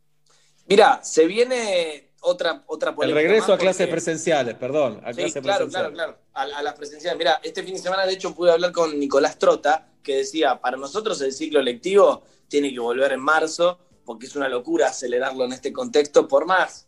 Mira, 0.68 1.03
se 1.03 1.26
viene 1.26 2.10
otra, 2.22 2.64
otra 2.68 2.95
El 3.02 3.14
regreso 3.14 3.53
a 3.53 3.57
clases 3.57 3.88
presenciales, 3.88 4.56
perdón. 4.56 5.02
A 5.03 5.14
sí, 5.14 5.31
claro, 5.41 5.68
claro, 5.68 5.91
claro, 5.91 6.18
a, 6.34 6.43
a, 6.43 6.64
las 6.64 6.76
presenciales. 6.76 7.18
Mira, 7.18 7.39
este 7.43 7.64
fin 7.64 7.73
de 7.73 7.81
semana, 7.81 8.06
de 8.06 8.14
hecho, 8.14 8.34
pude 8.34 8.52
hablar 8.52 8.72
con 8.72 8.98
Nicolás 8.99 9.38
Trota, 9.38 9.88
que 10.03 10.18
decía, 10.18 10.60
para 10.61 10.77
nosotros 10.77 11.19
el 11.22 11.34
ciclo 11.34 11.61
lectivo 11.61 12.23
tiene 12.48 12.72
que 12.72 12.80
volver 12.80 13.11
en 13.14 13.19
marzo, 13.19 13.80
porque 14.06 14.27
es 14.27 14.35
una 14.35 14.48
locura 14.49 14.88
acelerarlo 14.88 15.45
en 15.45 15.53
este 15.53 15.73
contexto, 15.73 16.27
por 16.27 16.45
más 16.45 16.88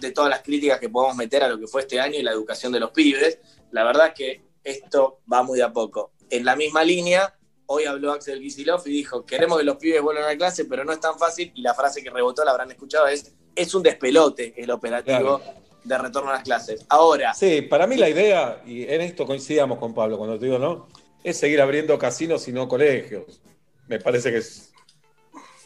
de 0.00 0.12
todas 0.12 0.30
las 0.30 0.42
críticas 0.42 0.78
que 0.78 0.88
podamos 0.88 1.16
meter 1.16 1.42
a 1.42 1.48
lo 1.48 1.58
que 1.58 1.66
fue 1.66 1.82
este 1.82 2.00
año 2.00 2.18
y 2.18 2.22
la 2.22 2.32
educación 2.32 2.72
de 2.72 2.80
los 2.80 2.90
pibes, 2.90 3.38
la 3.70 3.84
verdad 3.84 4.08
es 4.08 4.14
que 4.14 4.42
esto 4.62 5.20
va 5.30 5.42
muy 5.42 5.60
a 5.60 5.72
poco. 5.72 6.12
En 6.30 6.44
la 6.44 6.56
misma 6.56 6.84
línea, 6.84 7.34
hoy 7.66 7.84
habló 7.84 8.12
Axel 8.12 8.40
Gisilov 8.40 8.82
y 8.86 8.90
dijo, 8.90 9.24
queremos 9.24 9.58
que 9.58 9.64
los 9.64 9.76
pibes 9.76 10.02
vuelvan 10.02 10.28
a 10.28 10.36
clase, 10.36 10.64
pero 10.64 10.84
no 10.84 10.92
es 10.92 11.00
tan 11.00 11.18
fácil, 11.18 11.52
y 11.54 11.62
la 11.62 11.74
frase 11.74 12.02
que 12.02 12.10
rebotó, 12.10 12.44
la 12.44 12.52
habrán 12.52 12.70
escuchado, 12.70 13.06
es, 13.08 13.34
es 13.54 13.74
un 13.74 13.82
despelote 13.82 14.54
el 14.56 14.70
operativo 14.70 15.40
de 15.84 15.98
retorno 15.98 16.30
a 16.30 16.34
las 16.34 16.42
clases. 16.42 16.84
Ahora... 16.88 17.32
Sí, 17.34 17.62
para 17.62 17.86
mí 17.86 17.96
la 17.96 18.08
idea, 18.08 18.62
y 18.66 18.82
en 18.84 19.00
esto 19.00 19.26
coincidamos 19.26 19.78
con 19.78 19.94
Pablo 19.94 20.18
cuando 20.18 20.38
te 20.38 20.46
digo 20.46 20.58
no, 20.58 20.88
es 21.24 21.36
seguir 21.38 21.60
abriendo 21.60 21.98
casinos 21.98 22.46
y 22.48 22.52
no 22.52 22.68
colegios. 22.68 23.40
Me 23.86 23.98
parece 23.98 24.30
que 24.30 24.38
es 24.38 24.72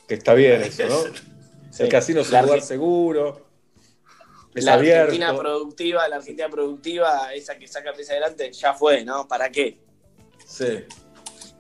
que 0.07 0.15
está 0.15 0.35
bien 0.35 0.63
eso, 0.63 0.87
¿no? 0.89 1.03
El 1.79 1.89
casino 1.89 2.21
es 2.21 2.31
un 2.31 2.43
lugar 2.43 2.61
seguro. 2.61 3.47
Es 4.55 4.65
la 4.65 4.75
abierto. 4.75 5.05
Argentina 5.13 5.35
productiva, 5.37 6.07
la 6.09 6.17
Argentina 6.17 6.49
productiva, 6.51 7.33
esa 7.35 7.57
que 7.59 7.67
saca 7.67 7.93
pieza 7.95 8.13
adelante, 8.13 8.53
ya 8.53 8.75
fue, 8.75 9.03
¿no? 9.05 9.27
¿Para 9.27 9.51
qué? 9.51 9.79
Sí. 10.47 10.85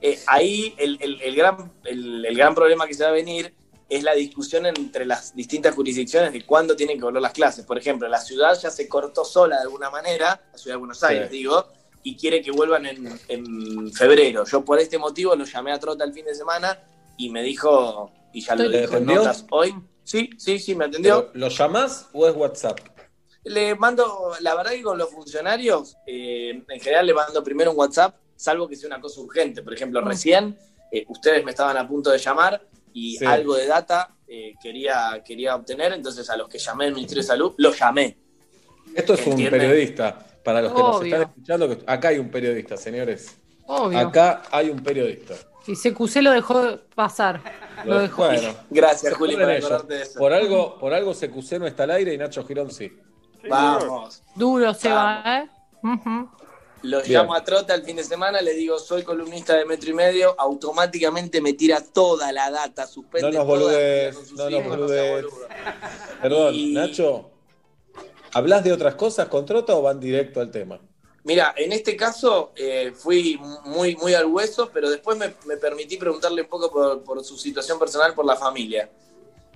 Eh, 0.02 0.18
ahí 0.26 0.74
el, 0.76 0.98
el- 1.00 1.22
el 1.22 1.34
gran, 1.34 1.72
el, 1.84 2.26
el 2.26 2.36
gran 2.36 2.54
problema 2.54 2.86
que 2.86 2.92
se 2.92 3.02
va 3.04 3.08
a 3.08 3.12
venir 3.12 3.54
es 3.96 4.02
la 4.02 4.14
discusión 4.14 4.64
entre 4.66 5.04
las 5.04 5.34
distintas 5.34 5.74
jurisdicciones 5.74 6.32
de 6.32 6.44
cuándo 6.46 6.74
tienen 6.74 6.96
que 6.98 7.04
volver 7.04 7.20
las 7.20 7.32
clases. 7.32 7.64
Por 7.66 7.76
ejemplo, 7.76 8.08
la 8.08 8.20
ciudad 8.20 8.58
ya 8.58 8.70
se 8.70 8.88
cortó 8.88 9.24
sola 9.24 9.56
de 9.56 9.62
alguna 9.62 9.90
manera, 9.90 10.40
la 10.50 10.58
ciudad 10.58 10.76
de 10.76 10.78
Buenos 10.78 11.02
Aires, 11.04 11.28
Sí. 11.30 11.36
digo, 11.36 11.66
y 12.02 12.16
quiere 12.16 12.40
que 12.42 12.50
vuelvan 12.50 12.86
en, 12.86 13.20
en 13.28 13.92
febrero. 13.92 14.44
Yo 14.44 14.64
por 14.64 14.78
este 14.78 14.98
motivo 14.98 15.36
lo 15.36 15.44
llamé 15.44 15.72
a 15.72 15.78
Trota 15.78 16.04
el 16.04 16.12
fin 16.14 16.24
de 16.24 16.34
semana 16.34 16.78
y 17.18 17.28
me 17.28 17.42
dijo, 17.42 18.10
y 18.32 18.40
ya 18.40 18.56
lo 18.56 18.64
¿Le 18.64 18.80
dijo 18.82 18.96
en 18.96 19.06
notas 19.06 19.44
hoy. 19.50 19.74
Sí, 20.04 20.30
sí, 20.38 20.58
sí, 20.58 20.74
me 20.74 20.86
atendió. 20.86 21.28
Pero, 21.32 21.38
¿Lo 21.38 21.48
llamás 21.48 22.08
o 22.12 22.26
es 22.26 22.34
WhatsApp? 22.34 22.80
Le 23.44 23.74
mando, 23.74 24.32
la 24.40 24.54
verdad 24.54 24.72
que 24.72 24.82
con 24.82 24.96
los 24.96 25.10
funcionarios, 25.10 25.96
eh, 26.06 26.62
en 26.66 26.80
general 26.80 27.06
le 27.06 27.14
mando 27.14 27.42
primero 27.44 27.72
un 27.72 27.78
WhatsApp, 27.78 28.16
salvo 28.36 28.68
que 28.68 28.76
sea 28.76 28.86
una 28.88 29.00
cosa 29.00 29.20
urgente. 29.20 29.62
Por 29.62 29.74
ejemplo, 29.74 30.00
recién 30.00 30.56
eh, 30.90 31.04
ustedes 31.08 31.44
me 31.44 31.50
estaban 31.50 31.76
a 31.76 31.86
punto 31.86 32.10
de 32.10 32.18
llamar 32.18 32.60
y 32.94 33.16
Sí. 33.16 33.24
algo 33.24 33.54
de 33.56 33.66
data 33.66 34.14
eh, 34.26 34.54
quería, 34.62 35.22
quería 35.24 35.54
obtener, 35.56 35.92
entonces 35.92 36.28
a 36.30 36.36
los 36.36 36.48
que 36.48 36.58
llamé 36.58 36.86
del 36.86 36.94
Ministerio 36.94 37.22
de 37.22 37.26
Salud, 37.28 37.54
los 37.58 37.78
llamé. 37.78 38.16
Esto 38.94 39.14
es 39.14 39.26
un 39.26 39.36
periodista. 39.36 40.26
Para 40.42 40.60
los 40.62 40.72
que 40.72 40.78
nos 40.78 41.04
están 41.04 41.22
escuchando, 41.22 41.78
acá 41.86 42.08
hay 42.08 42.18
un 42.18 42.28
periodista, 42.30 42.76
señores. 42.76 43.36
Obvio. 43.66 43.98
Acá 43.98 44.42
hay 44.50 44.70
un 44.70 44.80
periodista. 44.82 45.34
Y 45.66 45.74
CQC 45.76 46.16
lo 46.22 46.32
dejó 46.32 46.78
pasar. 46.96 47.40
Lo 47.84 48.00
dejó. 48.00 48.24
Bueno, 48.26 48.52
Gracias, 48.70 49.14
Juli, 49.14 49.34
por 49.36 49.48
ellos. 49.50 49.64
acordarte 49.66 49.94
de 49.94 50.02
eso. 50.02 50.18
Por 50.18 50.32
algo, 50.32 50.78
por 50.80 50.92
algo 50.92 51.12
CQC 51.14 51.58
no 51.60 51.66
está 51.68 51.84
al 51.84 51.92
aire 51.92 52.12
y 52.14 52.18
Nacho 52.18 52.44
Girón 52.44 52.70
sí. 52.72 52.90
Vamos. 53.48 54.22
Duro 54.34 54.74
se 54.74 54.88
Vamos. 54.88 55.24
va, 55.24 55.38
¿eh? 55.38 55.48
Ujú. 55.82 56.30
Lo 56.82 57.00
Bien. 57.00 57.12
llamo 57.12 57.34
a 57.34 57.44
Trota 57.44 57.74
el 57.74 57.84
fin 57.84 57.96
de 57.96 58.04
semana, 58.04 58.40
le 58.40 58.54
digo, 58.54 58.78
soy 58.78 59.04
columnista 59.04 59.56
de 59.56 59.64
metro 59.64 59.90
y 59.90 59.94
medio, 59.94 60.34
automáticamente 60.38 61.40
me 61.40 61.52
tira 61.52 61.80
toda 61.80 62.32
la 62.32 62.50
data, 62.50 62.86
suspende 62.86 63.30
No 63.30 63.38
nos 63.38 63.46
boludes, 63.46 64.10
vida 64.10 64.14
con 64.14 64.26
sus 64.26 64.38
no 64.38 64.50
nos 64.50 64.66
boludes. 64.66 65.24
Perdón, 66.20 66.54
Y- 66.54 66.72
Nacho. 66.72 67.30
¿Hablas 68.34 68.64
de 68.64 68.72
otras 68.72 68.94
cosas 68.94 69.28
con 69.28 69.44
Trota 69.44 69.74
o 69.76 69.82
van 69.82 70.00
directo 70.00 70.40
al 70.40 70.50
tema? 70.50 70.80
Mira, 71.24 71.54
en 71.56 71.70
este 71.72 71.96
caso 71.96 72.52
eh, 72.56 72.92
fui 72.96 73.38
muy, 73.64 73.94
muy 73.96 74.14
al 74.14 74.26
hueso, 74.26 74.70
pero 74.72 74.90
después 74.90 75.16
me, 75.16 75.34
me 75.46 75.56
permití 75.56 75.96
preguntarle 75.96 76.42
un 76.42 76.48
poco 76.48 76.70
por, 76.72 77.04
por 77.04 77.22
su 77.24 77.36
situación 77.36 77.78
personal, 77.78 78.14
por 78.14 78.24
la 78.24 78.34
familia. 78.34 78.90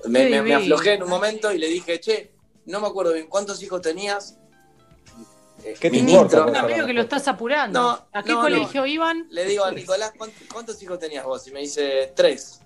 Me, 0.04 0.54
aflojé 0.54 0.92
en 0.92 1.02
un 1.02 1.08
momento 1.08 1.50
y 1.52 1.58
le 1.58 1.66
dije, 1.68 1.98
che, 1.98 2.32
no 2.66 2.80
me 2.80 2.86
acuerdo 2.86 3.14
bien, 3.14 3.26
¿cuántos 3.26 3.60
hijos 3.62 3.80
tenías? 3.80 4.38
¿Qué 5.74 5.90
te 5.90 5.90
ministro. 5.90 6.22
importa? 6.22 6.46
Un 6.46 6.56
amigo 6.56 6.86
que 6.86 6.92
lo 6.92 7.02
estás 7.02 7.26
apurando. 7.28 7.80
No, 7.80 8.06
¿A 8.12 8.22
qué 8.22 8.30
no, 8.30 8.36
no. 8.36 8.42
colegio 8.42 8.86
iban? 8.86 9.26
Le 9.30 9.44
digo 9.44 9.64
a 9.64 9.72
Nicolás, 9.72 10.12
¿cuánt- 10.16 10.32
¿cuántos 10.52 10.82
hijos 10.82 10.98
tenías 10.98 11.24
vos? 11.24 11.46
Y 11.46 11.50
me 11.52 11.60
dice, 11.60 12.12
tres. 12.14 12.60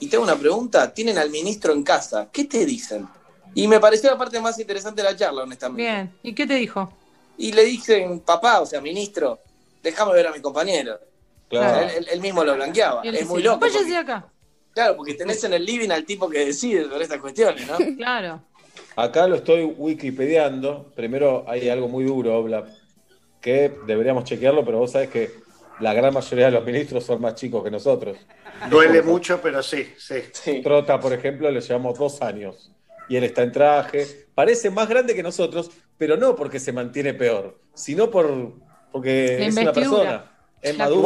Y 0.00 0.08
tengo 0.08 0.24
una 0.24 0.36
pregunta, 0.36 0.92
tienen 0.92 1.18
al 1.18 1.30
ministro 1.30 1.72
en 1.72 1.82
casa, 1.84 2.28
¿qué 2.32 2.44
te 2.44 2.66
dicen? 2.66 3.06
Y 3.54 3.68
me 3.68 3.78
pareció 3.78 4.10
la 4.10 4.18
parte 4.18 4.40
más 4.40 4.58
interesante 4.58 5.02
de 5.02 5.10
la 5.10 5.16
charla, 5.16 5.42
honestamente. 5.44 5.82
Bien. 5.82 6.12
¿Y 6.22 6.34
qué 6.34 6.46
te 6.46 6.54
dijo? 6.54 6.92
Y 7.38 7.52
le 7.52 7.64
dicen, 7.64 8.20
papá, 8.20 8.60
o 8.60 8.66
sea, 8.66 8.80
ministro, 8.80 9.38
déjame 9.82 10.12
ver 10.12 10.26
a 10.26 10.32
mi 10.32 10.40
compañero. 10.40 10.98
Claro. 11.48 11.66
O 11.66 11.70
sea, 11.80 11.82
él, 11.88 11.98
él- 11.98 12.08
él 12.10 12.20
mismo 12.20 12.42
lo 12.42 12.54
blanqueaba. 12.56 13.02
Es 13.04 13.26
muy 13.28 13.42
loco. 13.42 13.60
Váyase 13.60 13.78
porque- 13.80 13.92
de 13.92 13.96
acá. 13.98 14.26
claro, 14.72 14.96
porque 14.96 15.14
tenés 15.14 15.44
en 15.44 15.52
el 15.52 15.64
living 15.64 15.90
al 15.90 16.04
tipo 16.04 16.28
que 16.28 16.46
decide 16.46 16.84
sobre 16.88 17.04
estas 17.04 17.20
cuestiones, 17.20 17.64
¿no? 17.68 17.76
Claro. 17.96 18.42
Acá 18.96 19.26
lo 19.26 19.36
estoy 19.36 19.64
wikipediando. 19.64 20.92
Primero 20.94 21.44
hay 21.48 21.68
algo 21.68 21.88
muy 21.88 22.04
duro, 22.04 22.36
Obla, 22.38 22.64
que 23.40 23.72
deberíamos 23.86 24.24
chequearlo, 24.24 24.64
pero 24.64 24.78
vos 24.78 24.92
sabés 24.92 25.10
que 25.10 25.30
la 25.80 25.92
gran 25.92 26.14
mayoría 26.14 26.46
de 26.46 26.52
los 26.52 26.64
ministros 26.64 27.04
son 27.04 27.20
más 27.20 27.34
chicos 27.34 27.64
que 27.64 27.70
nosotros. 27.70 28.16
Duele 28.70 29.02
mucho, 29.02 29.40
pero 29.42 29.62
sí, 29.62 29.92
sí. 29.98 30.22
Sí. 30.32 30.62
Trota, 30.62 31.00
por 31.00 31.12
ejemplo, 31.12 31.50
le 31.50 31.60
llevamos 31.60 31.98
dos 31.98 32.22
años 32.22 32.70
y 33.08 33.16
él 33.16 33.24
está 33.24 33.42
en 33.42 33.52
traje. 33.52 34.26
Parece 34.34 34.70
más 34.70 34.88
grande 34.88 35.14
que 35.14 35.22
nosotros, 35.22 35.70
pero 35.98 36.16
no 36.16 36.36
porque 36.36 36.60
se 36.60 36.72
mantiene 36.72 37.14
peor, 37.14 37.58
sino 37.74 38.10
por 38.10 38.52
porque 38.92 39.44
es 39.46 39.56
una 39.56 39.72
persona. 39.72 40.30
Es 40.62 40.78
La 40.78 40.84
maduro. 40.84 41.00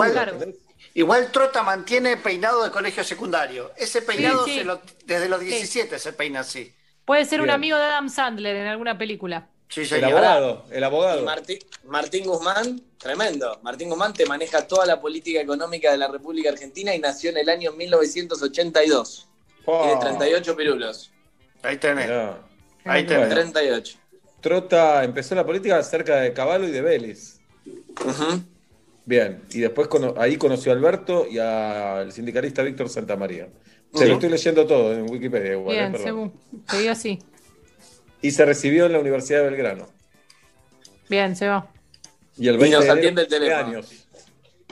igual- 0.95 1.33
Trota 1.33 1.63
mantiene 1.63 2.19
peinado 2.19 2.63
de 2.63 2.71
colegio 2.71 3.03
secundario. 3.03 3.73
Ese 3.77 4.03
peinado 4.03 4.45
Sí, 4.45 4.53
sí. 4.53 4.59
se 4.59 4.65
lo- 4.65 4.81
desde 5.07 5.29
los 5.29 5.41
17 5.41 5.99
se 5.99 6.13
peina 6.13 6.41
así. 6.41 6.73
Puede 7.09 7.25
ser 7.25 7.41
un 7.41 7.49
amigo 7.49 7.79
de 7.79 7.85
Adam 7.85 8.11
Sandler 8.11 8.55
en 8.55 8.67
alguna 8.67 8.99
película. 8.99 9.49
Sí, 9.71 9.81
El 9.91 10.05
abogado, 10.05 10.65
el 10.71 10.81
Y 10.81 10.85
abogado. 10.85 11.25
Martín, 11.25 11.59
Martín 11.85 12.25
Guzmán, 12.27 12.83
tremendo. 12.99 13.59
Martín 13.63 13.89
Guzmán 13.89 14.13
te 14.13 14.27
maneja 14.27 14.67
toda 14.67 14.85
la 14.85 15.01
política 15.01 15.41
económica 15.41 15.91
de 15.91 15.97
la 15.97 16.09
República 16.09 16.51
Argentina 16.51 16.95
y 16.95 16.99
nació 16.99 17.31
en 17.31 17.39
el 17.39 17.49
año 17.49 17.73
1982. 17.73 19.27
Oh, 19.65 19.85
Tiene 19.85 20.01
38 20.03 20.55
pirulos. 20.55 21.11
Ahí 21.63 21.79
tenés. 21.79 22.05
mirá. 22.07 22.41
Ahí 22.85 23.05
tenés. 23.07 23.29
Bueno. 23.29 23.35
38. 23.35 23.99
Trota 24.43 25.03
empezó 25.03 25.35
la 25.35 25.47
política 25.47 25.83
cerca 25.83 26.17
de 26.17 26.35
Caballo 26.35 26.69
y 26.69 26.71
de 26.73 26.83
Vélez. 26.83 27.41
Bien, 29.07 29.43
y 29.51 29.61
después 29.61 29.89
cono- 29.89 30.13
ahí 30.19 30.37
conoció 30.37 30.73
a 30.73 30.75
Alberto 30.75 31.27
y 31.27 31.39
al 31.39 32.13
sindicalista 32.13 32.63
Víctor 32.63 32.91
Santamaría. 32.91 33.49
Se 33.95 34.01
Sí. 34.01 34.05
lo 34.07 34.15
estoy 34.15 34.29
leyendo 34.31 34.67
todo 34.67 34.93
en 34.93 35.11
Wikipedia 35.11 35.53
igual, 35.53 35.75
eh, 35.75 35.79
Bien, 35.79 35.93
perdón. 35.93 36.07
según. 36.07 36.33
Seguí 36.69 36.89
así. 36.89 37.19
Y 38.21 38.31
se 38.33 38.45
recibió 38.45 38.87
en 38.87 38.93
la 38.93 38.99
Universidad 39.01 39.41
de 39.41 39.45
Belgrano. 39.51 39.89
Bien, 41.09 41.35
se 41.37 41.49
va. 41.49 41.71
Y 42.37 42.49
el 42.49 42.57
Y 42.57 42.59
20 42.59 42.77
nos 42.79 42.89
atiende 42.89 43.23
el 43.23 43.29
20 43.29 43.39
teléfono. 43.39 43.67
años. 43.69 44.07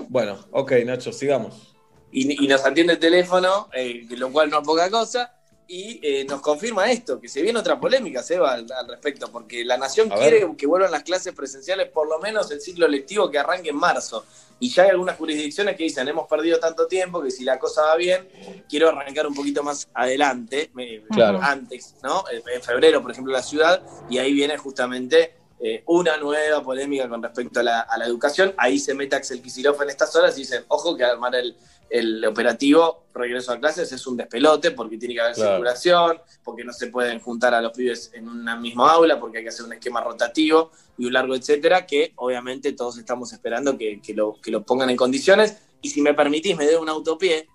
Bueno, 0.09 0.39
ok, 0.51 0.73
Nacho, 0.85 1.13
sigamos. 1.13 1.75
y, 2.13 2.45
y 2.45 2.49
nos 2.49 2.65
atiende 2.65 2.95
el 2.95 2.99
teléfono, 2.99 3.69
eh, 3.75 4.07
lo 4.11 4.31
cual 4.33 4.49
no 4.51 4.61
es 4.61 4.67
poca 4.67 4.91
cosa, 4.91 5.36
y 5.69 5.99
eh, 6.03 6.25
nos 6.25 6.41
confirma 6.41 6.91
esto, 6.91 7.21
que 7.21 7.29
se 7.29 7.43
viene 7.43 7.59
otra 7.59 7.79
polémica, 7.81 8.23
Seba, 8.23 8.53
al, 8.53 8.67
al 8.73 8.89
respecto, 8.89 9.31
porque 9.33 9.65
la 9.65 9.77
Nación 9.77 10.13
A 10.13 10.17
quiere 10.17 10.45
ver. 10.45 10.57
que 10.57 10.67
vuelvan 10.67 10.91
las 10.93 11.03
clases 11.03 11.35
presenciales 11.35 11.89
por 11.89 12.09
lo 12.09 12.19
menos 12.21 12.51
el 12.53 12.61
ciclo 12.61 12.87
lectivo 12.87 13.31
que 13.31 13.39
arranque 13.39 13.71
en 13.71 13.77
marzo. 13.77 14.25
Y 14.59 14.71
ya 14.71 14.85
hay 14.85 14.91
algunas 14.91 15.17
jurisdicciones 15.17 15.77
que 15.77 15.83
dicen, 15.85 16.07
hemos 16.09 16.29
perdido 16.29 16.59
tanto 16.59 16.87
tiempo 16.87 17.21
que 17.23 17.31
si 17.31 17.45
la 17.45 17.59
cosa 17.59 17.83
va 17.83 17.97
bien, 17.97 18.29
quiero 18.69 18.89
arrancar 18.89 19.27
un 19.27 19.35
poquito 19.35 19.63
más 19.63 19.89
adelante, 19.93 20.71
Claro. 21.11 21.41
antes, 21.43 21.97
¿no? 22.03 22.25
En 22.31 22.43
en 22.55 22.63
febrero, 22.63 23.03
por 23.03 23.11
ejemplo, 23.11 23.33
la 23.33 23.43
ciudad, 23.43 23.83
y 24.09 24.19
ahí 24.19 24.33
viene 24.33 24.57
justamente 24.57 25.35
eh, 25.61 25.83
una 25.87 26.17
nueva 26.19 26.63
polémica 26.63 27.09
con 27.09 27.23
respecto 27.23 27.61
a 27.61 27.63
la, 27.63 27.81
a 27.81 27.99
la 27.99 28.07
educación. 28.07 28.55
Ahí 28.57 28.79
se 28.79 28.95
mete 28.95 29.17
Axel 29.17 29.43
Kicillof 29.43 29.81
en 29.83 29.91
estas 29.91 30.15
horas 30.15 30.37
y 30.37 30.41
dicen, 30.43 30.65
ojo 30.69 30.97
que 30.97 31.03
armar 31.05 31.35
el, 31.35 31.57
el 31.91 32.25
operativo 32.25 33.05
regreso 33.15 33.53
a 33.53 33.59
clases 33.59 33.91
es 33.93 34.07
un 34.07 34.17
despelote 34.17 34.73
porque 34.73 34.99
tiene 34.99 35.15
que 35.15 35.21
haber 35.21 35.35
Claro. 35.35 35.51
circulación, 35.53 36.19
porque 36.45 36.65
no 36.65 36.73
se 36.73 36.89
pueden 36.89 37.21
juntar 37.21 37.55
a 37.55 37.61
los 37.61 37.73
pibes 37.73 38.11
en 38.15 38.29
una 38.29 38.57
misma 38.57 38.93
aula, 38.93 39.19
porque 39.19 39.39
hay 39.39 39.45
que 39.45 39.51
hacer 39.51 39.65
un 39.67 39.73
esquema 39.73 40.01
rotativo 40.03 40.71
y 40.99 41.07
un 41.07 41.13
largo 41.13 41.35
etcétera, 41.35 41.87
que 41.87 42.13
obviamente 42.17 42.73
todos 42.73 42.99
estamos 42.99 43.33
esperando 43.33 43.77
que, 43.79 44.01
que 44.01 44.15
lo, 44.15 44.41
que 44.41 44.51
lo 44.51 44.63
pongan 44.63 44.91
en 44.91 44.97
condiciones. 44.97 45.57
Y 45.83 45.91
si 45.91 46.01
me 46.03 46.15
permitís, 46.15 46.57
me 46.57 46.67
doy 46.67 46.77
un 46.77 46.89
autopié. 46.89 47.49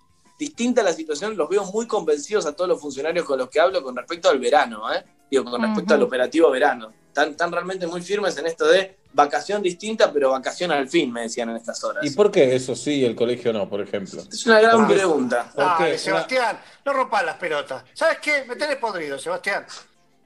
Distinta 0.46 0.82
la 0.82 0.92
situación, 0.92 1.36
los 1.36 1.48
veo 1.48 1.64
muy 1.66 1.86
convencidos 1.86 2.46
a 2.46 2.52
todos 2.52 2.68
los 2.68 2.80
funcionarios 2.80 3.24
con 3.24 3.38
los 3.38 3.48
que 3.48 3.60
hablo 3.60 3.80
con 3.80 3.94
respecto 3.94 4.28
al 4.28 4.40
verano, 4.40 4.92
¿eh? 4.92 5.04
Digo, 5.30 5.44
con 5.44 5.62
respecto 5.62 5.94
al 5.94 6.02
operativo 6.02 6.50
verano. 6.50 6.92
Están, 7.06 7.30
están 7.30 7.52
realmente 7.52 7.86
muy 7.86 8.02
firmes 8.02 8.36
en 8.38 8.46
esto 8.46 8.66
de 8.66 8.96
vacación 9.12 9.62
distinta, 9.62 10.12
pero 10.12 10.30
vacación 10.32 10.72
al 10.72 10.88
fin, 10.88 11.12
me 11.12 11.20
decían 11.22 11.48
en 11.50 11.56
estas 11.58 11.84
horas. 11.84 12.04
¿Y 12.04 12.10
por 12.10 12.32
qué 12.32 12.56
eso 12.56 12.74
sí 12.74 12.94
y 12.94 13.04
el 13.04 13.14
colegio 13.14 13.52
no, 13.52 13.68
por 13.70 13.82
ejemplo? 13.82 14.20
Es 14.28 14.44
una 14.44 14.60
gran 14.60 14.80
Ah. 14.80 14.88
pregunta. 14.88 15.52
¿Por 15.54 15.76
qué? 15.78 15.96
Sebastián, 15.96 16.58
no 16.84 16.92
rompas 16.92 17.24
las 17.24 17.36
pelotas. 17.36 17.84
¿Sabes 17.94 18.18
qué? 18.20 18.44
Me 18.44 18.56
tenés 18.56 18.78
podrido, 18.78 19.20
Sebastián. 19.20 19.64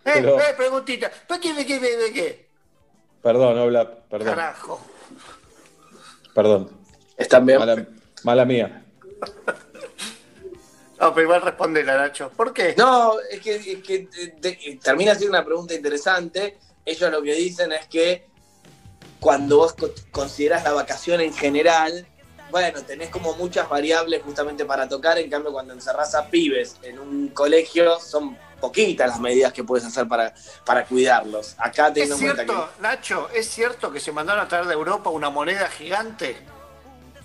Eh, 0.03 0.13
Pero- 0.15 0.41
eh, 0.41 0.55
preguntita. 0.57 1.11
¿Para 1.29 1.39
qué, 1.43 1.53
de 1.53 1.67
qué, 1.67 1.79
de, 1.79 1.95
de 1.99 2.13
qué? 2.15 2.49
Perdón, 3.23 3.59
habla, 3.59 3.87
perdón, 4.09 4.29
Carajo. 4.29 4.81
perdón. 6.35 6.71
Están 7.19 7.45
bien. 7.45 7.59
Mala, 7.59 7.87
mala 8.23 8.45
mía. 8.47 8.83
No, 11.01 11.13
pero 11.13 11.25
igual 11.25 11.43
respondela, 11.43 11.97
Nacho. 11.97 12.31
¿Por 12.31 12.53
qué? 12.53 12.75
No, 12.79 13.21
es 13.31 13.41
que, 13.41 13.55
es 13.57 13.83
que, 13.83 14.09
eh, 14.17 14.35
de- 14.41 14.79
termina 14.83 15.15
siendo 15.15 15.37
una 15.37 15.45
pregunta 15.45 15.75
interesante. 15.75 16.59
Ellos 16.85 17.11
lo 17.11 17.23
que 17.23 17.35
dicen 17.35 17.73
es 17.73 17.87
que 17.87 18.29
cuando 19.21 19.59
vos 19.59 19.75
co- 19.75 19.91
considerás 20.11 20.65
la 20.65 20.73
vacación 20.73 21.21
en 21.21 21.35
general, 21.35 22.07
bueno, 22.51 22.81
tenés 22.83 23.11
como 23.11 23.35
muchas 23.35 23.69
variables 23.69 24.23
justamente 24.23 24.65
para 24.65 24.89
tocar, 24.89 25.19
en 25.19 25.29
cambio 25.29 25.53
cuando 25.53 25.75
encerrás 25.75 26.15
a 26.15 26.29
pibes 26.29 26.77
en 26.83 26.99
un 26.99 27.29
colegio 27.29 27.99
son 28.01 28.39
poquitas 28.61 29.09
las 29.11 29.21
medidas 29.21 29.53
que 29.53 29.65
puedes 29.65 29.85
hacer 29.85 30.07
para, 30.09 30.33
para 30.65 30.87
cuidarlos. 30.87 31.55
Acá 31.59 31.89
¿Es 31.89 31.95
teniendo 31.95 32.15
en 32.17 32.21
cuenta 32.37 32.45
cierto, 32.45 32.71
Nacho, 32.81 33.29
es 33.35 33.49
cierto 33.51 33.93
que 33.93 34.01
se 34.01 34.13
mandaron 34.13 34.45
a 34.45 34.49
traer 34.49 34.65
de 34.67 34.73
Europa 34.75 35.11
una 35.11 35.29
moneda 35.29 35.69
gigante 35.69 36.37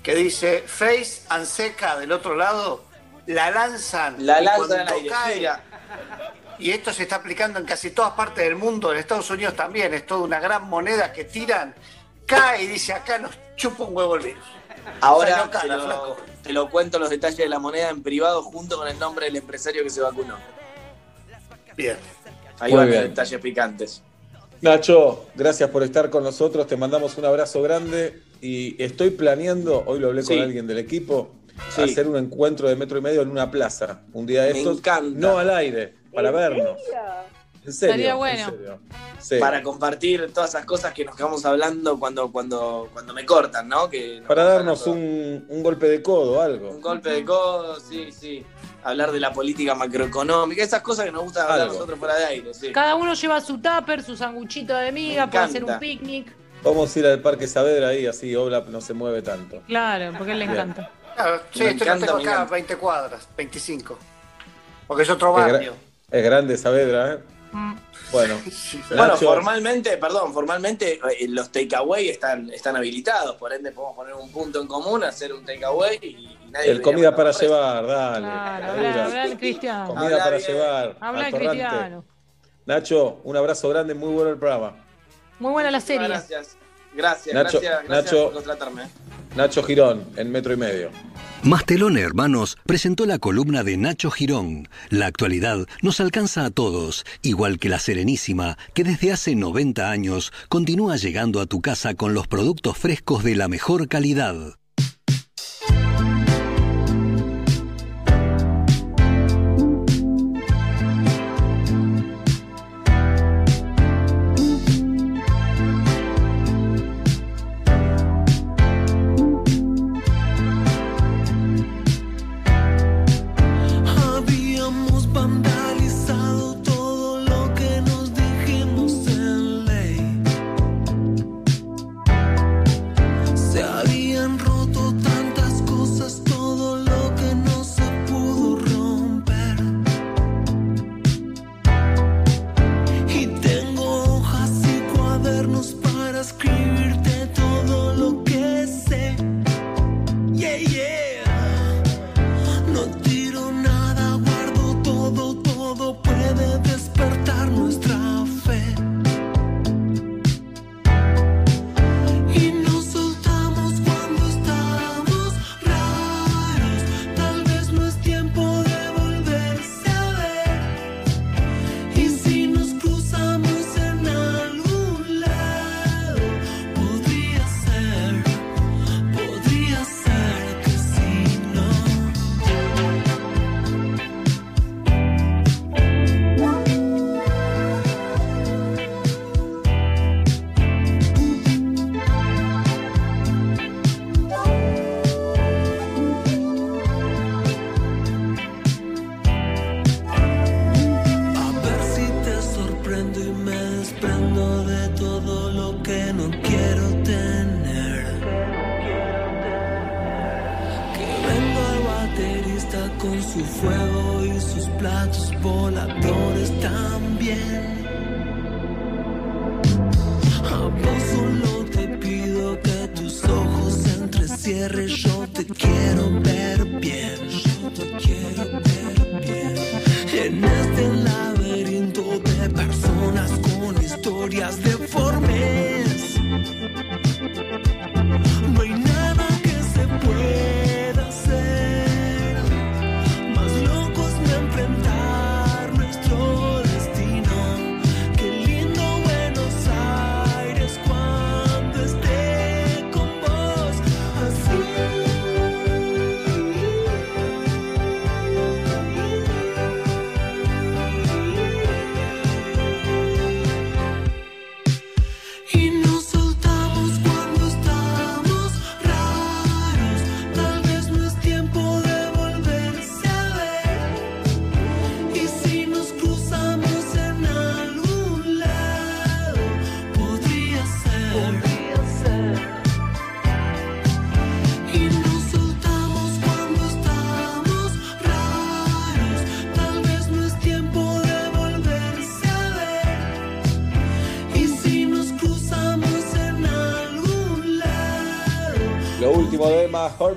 que 0.03 0.15
dice 0.15 0.63
Face 0.65 1.21
and 1.29 1.45
Seca 1.45 1.97
del 1.99 2.11
otro 2.11 2.35
lado? 2.35 2.83
La 3.27 3.51
lanzan. 3.51 4.25
la 4.25 4.41
y 4.41 4.45
lanzan 4.45 4.67
cuando 4.67 4.75
al 4.83 4.93
aire. 4.93 5.09
cae- 5.09 5.35
Mira, 5.37 5.63
y 6.59 6.71
esto 6.71 6.93
se 6.93 7.03
está 7.03 7.15
aplicando 7.17 7.59
en 7.59 7.65
casi 7.65 7.91
todas 7.91 8.11
partes 8.13 8.43
del 8.43 8.55
mundo, 8.55 8.91
en 8.91 8.99
Estados 8.99 9.29
Unidos 9.29 9.55
también, 9.55 9.93
es 9.93 10.05
toda 10.05 10.21
una 10.21 10.39
gran 10.39 10.67
moneda 10.69 11.11
que 11.11 11.23
tiran, 11.25 11.73
cae 12.25 12.63
y 12.63 12.67
dice 12.67 12.93
acá 12.93 13.17
nos 13.17 13.31
chupa 13.55 13.83
un 13.83 13.95
huevo 13.95 14.15
el 14.15 14.23
virus. 14.23 14.43
Ahora 15.01 15.29
O 15.31 15.33
sea, 15.35 15.45
no 15.45 15.51
cala, 15.51 15.75
te, 15.77 15.83
flaco. 15.83 16.05
lo, 16.07 16.17
te 16.43 16.53
lo 16.53 16.69
cuento 16.69 16.97
los 16.99 17.09
detalles 17.09 17.37
de 17.37 17.49
la 17.49 17.59
moneda 17.59 17.89
en 17.89 18.01
privado 18.03 18.41
junto 18.43 18.77
con 18.77 18.87
el 18.87 18.97
nombre 18.97 19.25
del 19.27 19.35
empresario 19.37 19.83
que 19.83 19.89
se 19.89 20.01
vacunó. 20.01 20.37
Bien. 21.75 21.97
Ahí 22.59 22.71
Muy 22.71 22.77
van 22.79 22.87
los 22.89 22.97
bien. 22.97 23.09
detalles 23.09 23.39
picantes. 23.41 24.01
Nacho, 24.61 25.25
gracias 25.35 25.69
por 25.71 25.81
estar 25.83 26.09
con 26.09 26.23
nosotros. 26.23 26.67
Te 26.67 26.77
mandamos 26.77 27.17
un 27.17 27.25
abrazo 27.25 27.61
grande 27.63 28.21
y 28.41 28.81
estoy 28.83 29.09
planeando, 29.11 29.83
hoy 29.87 29.99
lo 29.99 30.07
hablé 30.09 30.21
Sí. 30.23 30.35
con 30.35 30.43
alguien 30.43 30.67
del 30.67 30.77
equipo, 30.77 31.31
Sí. 31.69 31.81
hacer 31.83 32.07
un 32.07 32.17
encuentro 32.17 32.67
de 32.67 32.75
metro 32.75 32.97
y 32.97 33.01
medio 33.01 33.21
en 33.21 33.29
una 33.29 33.49
plaza. 33.49 34.01
Un 34.13 34.25
día 34.25 34.43
de 34.43 34.53
Me 34.53 34.59
estos. 34.59 34.77
encanta. 34.79 35.19
No 35.19 35.37
al 35.37 35.49
aire, 35.51 35.93
para 36.13 36.31
vernos. 36.31 36.77
En 37.63 37.71
serio. 37.73 37.91
Estaría 37.93 38.11
en 38.11 38.17
bueno. 38.17 38.49
serio. 38.49 38.79
Sí. 39.19 39.35
Para 39.39 39.61
compartir 39.61 40.31
todas 40.33 40.49
esas 40.49 40.65
cosas 40.65 40.93
que 40.93 41.05
nos 41.05 41.15
quedamos 41.15 41.45
hablando 41.45 41.99
cuando, 41.99 42.31
cuando, 42.31 42.89
cuando 42.91 43.13
me 43.13 43.23
cortan, 43.23 43.69
¿no? 43.69 43.87
Que 43.87 44.23
Para 44.27 44.43
darnos 44.45 44.87
un, 44.87 45.45
un 45.47 45.61
golpe 45.63 45.87
de 45.87 46.01
codo, 46.01 46.41
algo. 46.41 46.71
Un 46.71 46.81
golpe 46.81 47.09
de 47.11 47.23
codo, 47.23 47.79
sí, 47.79 48.11
sí. 48.11 48.43
Hablar 48.83 49.11
de 49.11 49.19
la 49.19 49.31
política 49.31 49.75
macroeconómica, 49.75 50.63
esas 50.63 50.81
cosas 50.81 51.05
que 51.05 51.11
nos 51.11 51.21
gusta 51.23 51.43
hablar 51.43 51.61
Algo. 51.61 51.73
nosotros 51.75 51.99
fuera 51.99 52.15
de 52.15 52.25
aire, 52.25 52.53
sí. 52.55 52.71
Cada 52.71 52.95
uno 52.95 53.13
lleva 53.13 53.39
su 53.39 53.59
tupper, 53.59 54.01
su 54.03 54.17
sanguchito 54.17 54.75
de 54.75 54.91
miga, 54.91 55.29
puede 55.29 55.43
hacer 55.43 55.63
un 55.63 55.77
picnic. 55.77 56.33
Vamos 56.63 56.95
a 56.95 56.99
ir 56.99 57.05
al 57.05 57.19
Parque 57.21 57.45
Saavedra 57.47 57.89
ahí, 57.89 58.07
así 58.07 58.35
Obla 58.35 58.63
no 58.69 58.81
se 58.81 58.93
mueve 58.93 59.21
tanto. 59.21 59.61
Claro, 59.67 60.13
porque 60.17 60.31
a 60.31 60.33
él 60.33 60.39
le 60.39 60.45
Bien. 60.47 60.57
encanta. 60.59 60.89
Claro, 61.15 61.41
sí, 61.51 61.63
encanta, 61.65 61.93
lo 61.93 61.99
tengo 62.05 62.17
acá 62.19 62.31
encanta. 62.31 62.51
20 62.51 62.75
cuadras, 62.77 63.27
25. 63.37 63.97
Porque 64.87 65.03
es 65.03 65.09
otro 65.09 65.37
Es, 65.37 65.43
gra- 65.45 65.51
barrio. 65.53 65.73
es 66.09 66.23
grande 66.23 66.57
Saavedra, 66.57 67.13
¿eh? 67.13 67.19
Mm. 67.53 67.75
Bueno, 68.11 68.35
Bueno, 68.95 69.17
formalmente, 69.17 69.97
perdón, 69.97 70.33
formalmente 70.33 70.99
eh, 71.19 71.27
los 71.29 71.51
takeaway 71.51 72.09
están, 72.09 72.49
están 72.49 72.75
habilitados, 72.75 73.35
por 73.35 73.51
ende 73.53 73.71
podemos 73.71 73.95
poner 73.95 74.13
un 74.13 74.31
punto 74.31 74.61
en 74.61 74.67
común, 74.67 75.03
hacer 75.03 75.33
un 75.33 75.45
takeaway 75.45 75.99
y, 76.01 76.05
y 76.07 76.39
nadie 76.49 76.71
el 76.71 76.81
comida 76.81 77.15
para 77.15 77.31
llevar, 77.31 77.85
dale. 77.85 78.25
Claro, 78.25 78.65
habla, 78.71 79.05
habla 79.05 79.25
el 79.25 79.37
cristiano. 79.37 79.87
Comida 79.87 80.03
Habla 80.05 80.17
para 80.23 80.37
bien. 80.37 80.47
llevar. 80.49 80.95
Habla 80.99 81.27
el 81.27 81.33
cristiano. 81.35 82.05
Nacho, 82.65 83.19
un 83.23 83.35
abrazo 83.37 83.69
grande, 83.69 83.93
muy 83.93 84.13
bueno 84.13 84.29
el 84.29 84.37
programa. 84.37 84.75
Muy 85.39 85.51
buena 85.51 85.71
la 85.71 85.79
serie. 85.81 86.07
Gracias, 86.07 86.57
gracias, 86.95 87.35
Nacho- 87.35 87.59
gracias, 87.61 87.83
gracias 87.87 88.13
Nacho- 88.13 88.23
por 88.25 88.33
contratarme. 88.33 88.83
Nacho 89.35 89.63
Girón, 89.63 90.05
en 90.17 90.29
metro 90.31 90.53
y 90.53 90.57
medio. 90.57 90.89
Mastelone 91.43 92.01
Hermanos 92.01 92.57
presentó 92.65 93.05
la 93.05 93.17
columna 93.17 93.63
de 93.63 93.77
Nacho 93.77 94.11
Girón. 94.11 94.67
La 94.89 95.07
actualidad 95.07 95.65
nos 95.81 95.99
alcanza 95.99 96.45
a 96.45 96.51
todos, 96.51 97.05
igual 97.23 97.57
que 97.57 97.69
la 97.69 97.79
Serenísima, 97.79 98.57
que 98.75 98.83
desde 98.83 99.11
hace 99.11 99.35
90 99.35 99.89
años 99.89 100.31
continúa 100.49 100.97
llegando 100.97 101.39
a 101.39 101.45
tu 101.47 101.61
casa 101.61 101.93
con 101.95 102.13
los 102.13 102.27
productos 102.27 102.77
frescos 102.77 103.23
de 103.23 103.35
la 103.35 103.47
mejor 103.47 103.87
calidad. 103.87 104.35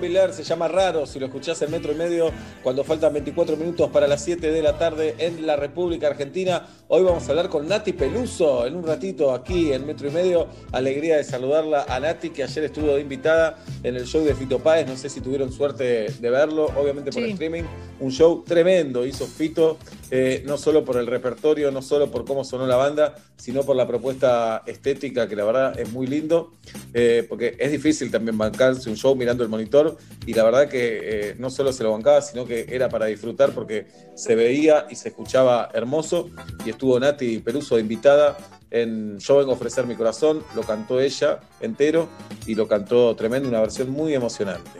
Se 0.05 0.45
llama 0.45 0.69
Raro, 0.69 1.07
si 1.07 1.19
lo 1.19 1.25
escuchás 1.25 1.63
en 1.63 1.71
metro 1.71 1.91
y 1.91 1.95
medio, 1.95 2.31
cuando 2.63 2.85
faltan 2.85 3.15
24 3.15 3.57
minutos 3.57 3.89
para 3.91 4.07
las 4.07 4.23
7 4.23 4.53
de 4.53 4.63
la 4.63 4.77
tarde 4.77 5.15
en 5.17 5.47
la 5.47 5.57
República 5.57 6.09
Argentina. 6.09 6.69
Hoy 6.89 7.03
vamos 7.03 7.27
a 7.27 7.31
hablar 7.31 7.49
con 7.49 7.67
Nati 7.67 7.95
Peluso 7.95 8.67
en 8.67 8.77
un 8.77 8.87
ratito 8.87 9.33
aquí 9.33 9.73
en 9.73 9.87
metro 9.87 10.09
y 10.09 10.11
medio. 10.11 10.49
Alegría 10.73 11.17
de 11.17 11.25
saludarla 11.25 11.87
a 11.89 11.99
Nati, 12.01 12.29
que 12.29 12.43
ayer 12.43 12.65
estuvo 12.65 12.89
de 12.89 13.01
invitada 13.01 13.57
en 13.83 13.97
el 13.97 14.05
show 14.05 14.23
de 14.23 14.35
Fito 14.35 14.59
Páez. 14.59 14.87
No 14.87 14.95
sé 14.95 15.09
si 15.09 15.23
tuvieron 15.23 15.51
suerte 15.51 16.13
de 16.21 16.31
verlo, 16.31 16.67
obviamente 16.77 17.11
por 17.11 17.23
streaming. 17.23 17.65
Un 17.99 18.13
show 18.13 18.45
tremendo 18.47 19.07
hizo 19.07 19.27
Fito, 19.27 19.79
eh, 20.17 20.45
no 20.47 20.59
solo 20.59 20.85
por 20.85 20.97
el 20.97 21.09
repertorio, 21.09 21.73
no 21.73 21.83
solo 21.83 22.09
por 22.09 22.25
cómo 22.25 22.45
sonó 22.45 22.69
la 22.69 22.77
banda, 22.77 23.17
sino 23.37 23.65
por 23.65 23.75
la 23.75 23.85
propuesta 23.85 24.63
estética, 24.65 25.27
que 25.27 25.35
la 25.35 25.45
verdad 25.45 25.81
es 25.81 25.91
muy 25.91 26.07
lindo, 26.07 26.53
eh, 26.93 27.27
porque 27.29 27.57
es 27.59 27.73
difícil 27.73 28.13
también 28.13 28.39
bancarse 28.39 28.89
un 28.89 28.97
show 28.97 29.17
mirando 29.17 29.43
el 29.43 29.49
monitor, 29.49 29.97
y 30.25 30.33
la 30.33 30.45
verdad 30.45 30.69
que 30.69 31.01
eh, 31.03 31.35
no 31.37 31.51
solo 31.51 31.73
se 31.73 31.83
lo 31.83 31.91
bancaba, 31.91 32.23
sino 32.23 32.47
que 32.47 32.65
era 32.69 32.89
para 32.89 33.07
disfrutar 33.07 33.51
porque 33.51 33.89
se 34.15 34.37
veía 34.37 34.87
y 34.89 34.95
se 34.95 35.09
escuchaba 35.09 35.71
hermoso, 35.75 36.31
y 36.65 36.71
estuvo 36.71 37.01
Nati 37.01 37.41
Peruso 37.41 37.77
invitada 37.77 38.37
en 38.71 39.19
Yo 39.19 39.39
vengo 39.39 39.51
a 39.51 39.55
ofrecer 39.57 39.85
mi 39.85 39.97
corazón, 39.97 40.45
lo 40.55 40.63
cantó 40.63 41.01
ella 41.01 41.41
entero 41.61 42.09
y 42.47 42.55
lo 42.55 42.69
cantó 42.69 43.17
tremendo, 43.17 43.49
una 43.49 43.61
versión 43.61 43.91
muy 43.91 44.15
emocionante. 44.15 44.79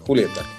Julieta. 0.00 0.55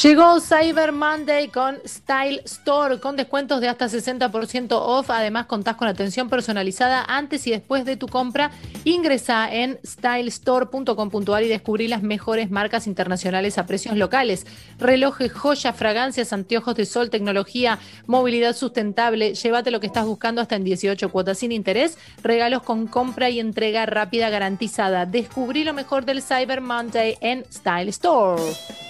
Llegó 0.00 0.40
Cyber 0.40 0.90
Monday 0.90 1.48
con 1.48 1.76
Style 1.86 2.40
Store, 2.46 2.98
con 2.98 3.14
descuentos 3.14 3.60
de 3.60 3.68
hasta 3.68 3.88
60% 3.88 4.68
off. 4.70 5.10
Además, 5.10 5.44
contás 5.44 5.76
con 5.76 5.86
atención 5.86 6.30
personalizada 6.30 7.04
antes 7.06 7.46
y 7.46 7.50
después 7.50 7.84
de 7.84 7.98
tu 7.98 8.08
compra. 8.08 8.52
Ingresa 8.84 9.52
en 9.52 9.78
stylestore.com.ar 9.84 11.42
y 11.42 11.48
descubrí 11.48 11.88
las 11.88 12.02
mejores 12.02 12.50
marcas 12.50 12.86
internacionales 12.86 13.58
a 13.58 13.66
precios 13.66 13.94
locales. 13.94 14.46
Relojes, 14.78 15.30
joyas, 15.30 15.76
fragancias, 15.76 16.32
anteojos 16.32 16.74
de 16.74 16.86
sol, 16.86 17.10
tecnología, 17.10 17.78
movilidad 18.06 18.56
sustentable. 18.56 19.34
Llévate 19.34 19.70
lo 19.70 19.80
que 19.80 19.88
estás 19.88 20.06
buscando 20.06 20.40
hasta 20.40 20.56
en 20.56 20.64
18 20.64 21.10
cuotas 21.10 21.38
sin 21.38 21.52
interés. 21.52 21.98
Regalos 22.22 22.62
con 22.62 22.86
compra 22.86 23.28
y 23.28 23.40
entrega 23.40 23.84
rápida 23.84 24.30
garantizada. 24.30 25.04
Descubrí 25.04 25.64
lo 25.64 25.74
mejor 25.74 26.06
del 26.06 26.22
Cyber 26.22 26.62
Monday 26.62 27.18
en 27.20 27.44
Style 27.52 27.90
Store. 27.90 28.42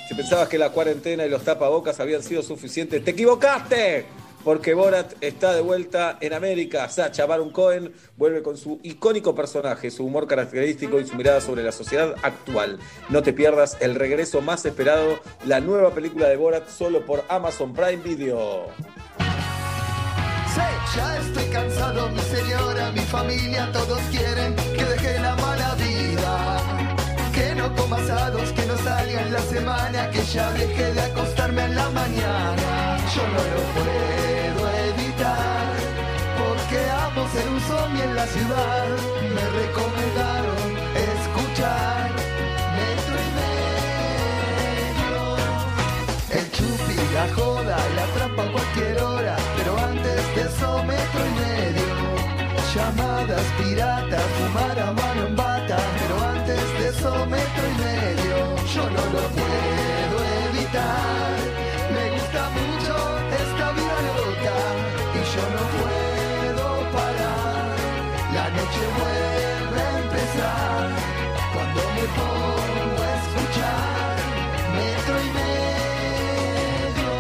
Si 0.09 0.15
pensabas 0.15 0.49
que 0.49 0.59
la 0.59 0.71
cuarentena 0.71 0.92
y 0.93 1.29
los 1.29 1.43
tapabocas 1.43 2.01
habían 2.01 2.23
sido 2.23 2.43
suficientes, 2.43 3.03
¡te 3.03 3.13
equivocaste! 3.13 4.05
Porque 4.45 4.75
Borat 4.75 5.15
está 5.21 5.55
de 5.55 5.61
vuelta 5.61 6.19
en 6.21 6.33
América. 6.33 6.89
Sacha 6.89 7.27
Baron 7.27 7.51
Cohen 7.51 7.93
vuelve 8.17 8.43
con 8.43 8.57
su 8.57 8.81
icónico 8.83 9.35
personaje, 9.35 9.91
su 9.91 10.05
humor 10.05 10.27
característico 10.27 10.99
y 10.99 11.07
su 11.07 11.15
mirada 11.15 11.41
sobre 11.41 11.63
la 11.63 11.71
sociedad 11.71 12.17
actual. 12.23 12.79
No 13.09 13.23
te 13.23 13.33
pierdas 13.33 13.77
el 13.81 13.95
regreso 13.95 14.41
más 14.41 14.65
esperado, 14.67 15.21
la 15.47 15.61
nueva 15.61 15.95
película 15.95 16.29
de 16.29 16.37
Borat 16.37 16.69
solo 16.69 17.07
por 17.07 17.25
Amazon 17.29 17.73
Prime 17.73 18.03
Video. 18.03 18.67
ya 20.97 21.19
estoy 21.19 21.47
cansado, 21.47 22.11
mi 22.11 22.21
señora, 22.21 22.91
mi 22.91 23.01
familia, 23.01 23.71
todos 23.73 24.01
quieren 24.11 24.55
que 24.57 24.85
deje 24.85 25.21
la 25.21 25.37
mala 25.37 25.75
vida 25.77 26.82
no 27.55 27.75
coma 27.75 27.97
asados, 27.97 28.53
que 28.53 28.65
no 28.67 28.77
salga 28.79 29.25
la 29.27 29.41
semana, 29.41 30.11
que 30.11 30.25
ya 30.25 30.51
deje 30.53 30.93
de 30.95 31.01
acostarme 31.01 31.65
en 31.65 31.75
la 31.75 31.91
mañana. 31.91 32.97
Yo 33.15 33.23
no 33.35 33.43
lo 33.55 33.63
puedo 33.75 34.71
evitar, 34.89 35.73
porque 36.39 36.79
amo 37.05 37.29
ser 37.33 37.49
un 37.49 37.61
zombie 37.61 38.03
en 38.05 38.15
la 38.15 38.27
ciudad. 38.27 38.89
Me 39.35 39.45
recomendaron 39.61 40.77
escuchar 41.11 42.11
metro 42.79 43.15
y 43.27 43.31
medio. 43.43 45.21
El 46.31 46.51
chupi, 46.53 46.97
la 47.15 47.27
joda, 47.35 47.77
la 47.97 48.07
trampa 48.15 48.43
a 48.45 48.53
cualquier 48.53 49.03
hora, 49.03 49.37
pero 49.57 49.79
antes 49.79 50.35
de 50.35 50.43
eso 50.43 50.83
metro 50.85 51.21
y 51.27 51.33
medio. 51.45 51.93
Llamadas 52.75 53.45
piratas, 53.59 54.25
fumar 54.39 54.79
a 54.79 54.93
mano 54.93 55.27
en 55.27 55.37
antes 57.23 57.23
de 57.23 57.23
eso 57.23 57.27
metro 57.27 57.63
y 57.69 57.75
medio, 57.83 58.37
yo 58.75 58.85
no 58.91 59.05
lo 59.07 59.23
puedo 59.29 60.17
evitar. 60.51 61.37
Me 61.95 62.05
gusta 62.15 62.51
mucho 62.51 62.95
esta 63.43 63.73
vida 63.73 63.99
loca 64.17 64.57
y 65.15 65.21
yo 65.35 65.45
no 65.51 65.63
puedo 65.79 66.67
parar. 66.93 67.67
La 68.35 68.47
noche 68.51 68.83
vuelve 68.99 69.81
a 69.83 69.99
empezar 69.99 70.85
cuando 71.55 71.81
me 71.95 72.05
pongo 72.19 73.01
a 73.03 73.05
escuchar 73.23 74.13
metro 74.75 75.15
y 75.21 75.31
medio. 75.39 77.11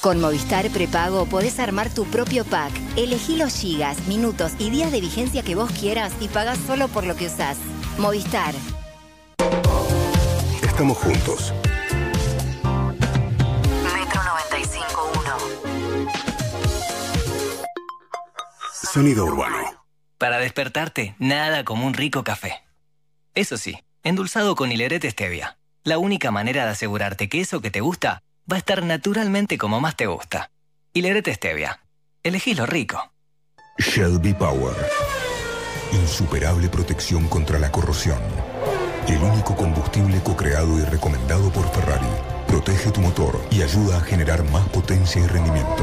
Con 0.00 0.20
Movistar 0.20 0.70
Prepago 0.70 1.26
podés 1.26 1.58
armar 1.58 1.90
tu 1.92 2.04
propio 2.06 2.44
pack. 2.44 2.72
Elegí 2.96 3.36
los 3.36 3.54
gigas, 3.54 4.06
minutos 4.08 4.52
y 4.58 4.70
días 4.70 4.90
de 4.92 5.00
vigencia 5.00 5.42
que 5.42 5.54
vos 5.54 5.70
quieras 5.70 6.12
y 6.20 6.28
pagás 6.28 6.58
solo 6.66 6.88
por 6.88 7.04
lo 7.06 7.16
que 7.16 7.26
usás. 7.26 7.58
Movistar. 7.98 8.54
Estamos 10.62 10.96
juntos. 10.98 11.52
Metro 13.94 14.20
95.1. 14.22 16.10
Sonido 18.72 19.24
urbano. 19.26 19.56
Para 20.18 20.38
despertarte, 20.38 21.14
nada 21.18 21.64
como 21.64 21.86
un 21.86 21.94
rico 21.94 22.24
café. 22.24 22.62
Eso 23.34 23.56
sí, 23.56 23.78
endulzado 24.02 24.54
con 24.54 24.72
hilerete 24.72 25.10
stevia. 25.10 25.58
La 25.84 25.98
única 25.98 26.30
manera 26.30 26.64
de 26.64 26.70
asegurarte 26.70 27.28
que 27.28 27.40
eso 27.40 27.60
que 27.60 27.70
te 27.70 27.80
gusta 27.80 28.22
va 28.50 28.56
a 28.56 28.58
estar 28.58 28.82
naturalmente 28.84 29.58
como 29.58 29.80
más 29.80 29.96
te 29.96 30.06
gusta. 30.06 30.50
Hilerete 30.92 31.34
stevia. 31.34 31.80
Elegí 32.22 32.54
lo 32.54 32.66
rico. 32.66 33.12
Shelby 33.78 34.34
Power. 34.34 34.74
Insuperable 35.92 36.68
protección 36.68 37.26
contra 37.28 37.58
la 37.58 37.72
corrosión. 37.72 38.18
El 39.08 39.18
único 39.22 39.56
combustible 39.56 40.20
co-creado 40.22 40.78
y 40.78 40.82
recomendado 40.82 41.50
por 41.50 41.68
Ferrari. 41.70 42.06
Protege 42.46 42.90
tu 42.90 43.00
motor 43.00 43.40
y 43.50 43.62
ayuda 43.62 43.98
a 43.98 44.00
generar 44.00 44.44
más 44.50 44.68
potencia 44.68 45.20
y 45.20 45.26
rendimiento. 45.26 45.82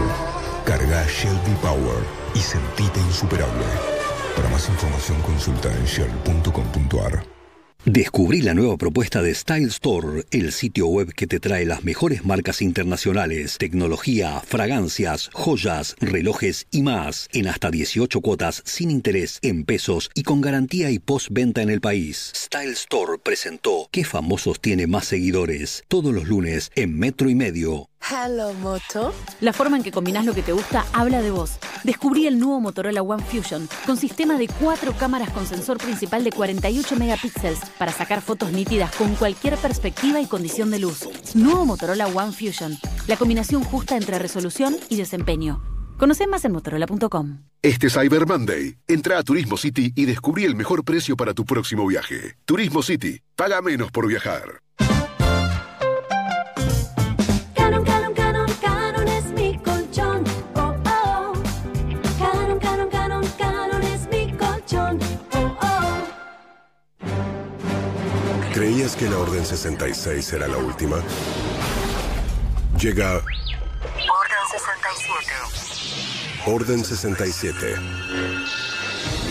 Carga 0.65 1.05
Shelby 1.07 1.55
Power 1.61 2.03
y 2.34 2.39
sentite 2.39 2.99
insuperable. 3.01 3.65
Para 4.35 4.49
más 4.49 4.69
información 4.69 5.21
consulta 5.21 5.69
en 5.73 5.84
shell.com.ar. 5.85 7.36
Descubrí 7.89 8.41
la 8.41 8.53
nueva 8.53 8.76
propuesta 8.76 9.22
de 9.22 9.34
Style 9.34 9.69
Store, 9.69 10.26
el 10.31 10.51
sitio 10.51 10.88
web 10.88 11.14
que 11.14 11.26
te 11.26 11.39
trae 11.39 11.65
las 11.65 11.85
mejores 11.85 12.26
marcas 12.26 12.61
internacionales, 12.61 13.57
tecnología, 13.57 14.41
fragancias, 14.41 15.30
joyas, 15.31 15.95
relojes 16.01 16.68
y 16.69 16.81
más, 16.81 17.30
en 17.31 17.47
hasta 17.47 17.72
18 17.72 18.19
cuotas 18.19 18.61
sin 18.65 18.91
interés 18.91 19.39
en 19.41 19.64
pesos 19.64 20.11
y 20.14 20.23
con 20.23 20.41
garantía 20.41 20.91
y 20.91 20.99
postventa 20.99 21.61
en 21.61 21.69
el 21.69 21.80
país. 21.80 22.34
Style 22.35 22.73
Store 22.73 23.19
presentó 23.23 23.88
¿Qué 23.89 24.03
famosos 24.03 24.59
tiene 24.59 24.85
más 24.85 25.05
seguidores? 25.05 25.85
Todos 25.88 26.14
los 26.14 26.27
lunes 26.27 26.73
en 26.76 26.99
Metro 26.99 27.30
y 27.30 27.35
Medio. 27.35 27.88
Hello 28.02 28.53
Moto. 28.53 29.14
La 29.41 29.52
forma 29.52 29.78
en 29.78 29.84
que 29.84 29.91
combinás 29.91 30.26
lo 30.26 30.34
que 30.34 30.41
te 30.41 30.53
gusta 30.53 30.86
habla 30.94 31.22
de 31.22 31.32
vos. 31.32 31.57
Descubrí 31.84 32.26
el 32.26 32.40
nuevo 32.40 32.61
Motorola 32.61 33.02
One 33.02 33.24
Fusion 33.24 33.68
con 33.86 33.98
sistema 33.98 34.38
de 34.38 34.48
cuatro 34.48 34.94
cámaras 34.94 35.30
con 35.32 35.45
sensor 35.45 35.78
principal 35.78 36.24
de 36.24 36.32
48 36.32 36.95
megapíxeles 36.95 37.60
para 37.78 37.91
sacar 37.91 38.22
fotos 38.22 38.52
nítidas 38.52 38.95
con 38.95 39.14
cualquier 39.15 39.57
perspectiva 39.57 40.22
y 40.22 40.26
condición 40.26 40.72
de 40.72 40.80
luz. 40.80 41.07
Nuevo 41.36 41.65
Motorola 41.65 42.07
One 42.07 42.32
Fusion. 42.32 42.78
La 43.07 43.18
combinación 43.18 43.64
justa 43.64 43.98
entre 43.98 44.19
resolución 44.19 44.78
y 44.90 44.95
desempeño. 44.95 45.61
Conoce 45.98 46.28
más 46.28 46.45
en 46.45 46.53
motorola.com. 46.53 47.40
Este 47.61 47.90
Cyber 47.90 48.26
Monday, 48.28 48.78
entra 48.88 49.18
a 49.18 49.24
Turismo 49.24 49.57
City 49.57 49.91
y 49.95 50.06
descubrí 50.06 50.45
el 50.45 50.56
mejor 50.56 50.86
precio 50.86 51.18
para 51.18 51.34
tu 51.34 51.44
próximo 51.44 51.86
viaje. 51.88 52.38
Turismo 52.45 52.84
City, 52.84 53.19
paga 53.36 53.61
menos 53.61 53.91
por 53.91 54.07
viajar. 54.07 54.61
¿Creías 68.57 68.95
que 68.95 69.07
la 69.07 69.19
Orden 69.19 69.45
66 69.45 70.34
era 70.34 70.47
la 70.47 70.57
última? 70.57 70.97
Llega 72.79 73.17
Orden 73.17 74.43
67. 74.51 76.43
Orden 76.47 76.84
67. 76.84 77.75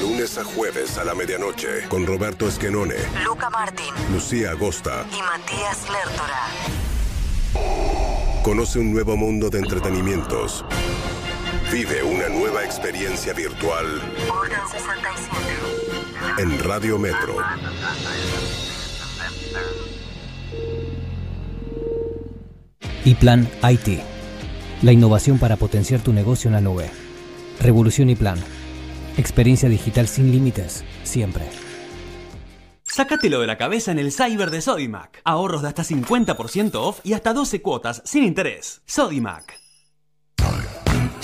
Lunes 0.01 0.39
a 0.39 0.45
jueves 0.45 0.97
a 0.99 1.05
la 1.05 1.17
medianoche 1.17 1.89
con 1.89 2.07
Roberto 2.07 2.47
Esquenone, 2.47 2.95
Luca 3.25 3.51
Martín 3.51 3.93
Lucía 4.13 4.53
Agosta. 4.53 5.05
y 5.11 5.21
Matías 5.21 5.89
Lertora. 5.91 6.47
Conoce 8.45 8.79
un 8.79 8.93
nuevo 8.93 9.17
mundo 9.17 9.51
de 9.51 9.59
entretenimientos. 9.59 10.65
Vive 11.73 12.05
una 12.05 12.29
nueva 12.29 12.63
experiencia 12.65 13.33
virtual 13.33 13.87
Orden 14.31 14.61
67. 14.71 16.43
en 16.43 16.63
Radio 16.63 16.97
Metro. 16.97 17.39
Y 23.05 23.15
Plan 23.15 23.49
IT. 23.63 24.01
La 24.83 24.93
innovación 24.93 25.39
para 25.39 25.57
potenciar 25.57 26.01
tu 26.01 26.13
negocio 26.13 26.49
en 26.49 26.55
la 26.55 26.61
nube. 26.61 26.91
Revolución 27.61 28.11
y 28.11 28.17
plan. 28.17 28.39
Experiencia 29.17 29.69
digital 29.69 30.09
sin 30.09 30.31
límites, 30.31 30.85
siempre. 31.05 31.45
Sácatelo 32.83 33.41
de 33.41 33.47
la 33.47 33.59
cabeza 33.59 33.93
en 33.93 33.99
el 33.99 34.13
cyber 34.13 34.51
de 34.51 34.61
Sodimac. 34.61 35.21
Ahorros 35.25 35.63
de 35.63 35.69
hasta 35.69 35.85
50% 35.85 36.75
off 36.75 37.01
y 37.05 37.13
hasta 37.13 37.33
12 37.33 37.63
cuotas 37.63 38.03
sin 38.05 38.25
interés. 38.25 38.83
Sodimac. 38.87 39.66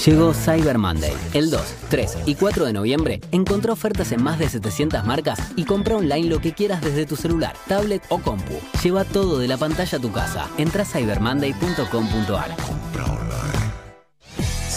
Llegó 0.04 0.34
Cyber 0.34 0.78
Monday. 0.78 1.14
El 1.32 1.50
2, 1.50 1.60
3 1.90 2.18
y 2.26 2.34
4 2.34 2.66
de 2.66 2.72
noviembre 2.72 3.20
encontrá 3.30 3.72
ofertas 3.72 4.12
en 4.12 4.22
más 4.22 4.38
de 4.38 4.48
700 4.48 5.04
marcas 5.04 5.38
y 5.56 5.64
compra 5.64 5.96
online 5.96 6.28
lo 6.28 6.40
que 6.40 6.52
quieras 6.52 6.80
desde 6.80 7.06
tu 7.06 7.16
celular, 7.16 7.54
tablet 7.68 8.02
o 8.08 8.18
compu. 8.18 8.58
Lleva 8.82 9.04
todo 9.04 9.38
de 9.38 9.48
la 9.48 9.56
pantalla 9.56 9.98
a 9.98 10.00
tu 10.00 10.10
casa. 10.10 10.48
Entra 10.58 10.82
a 10.82 10.86
cybermonday.com.ar. 10.86 13.21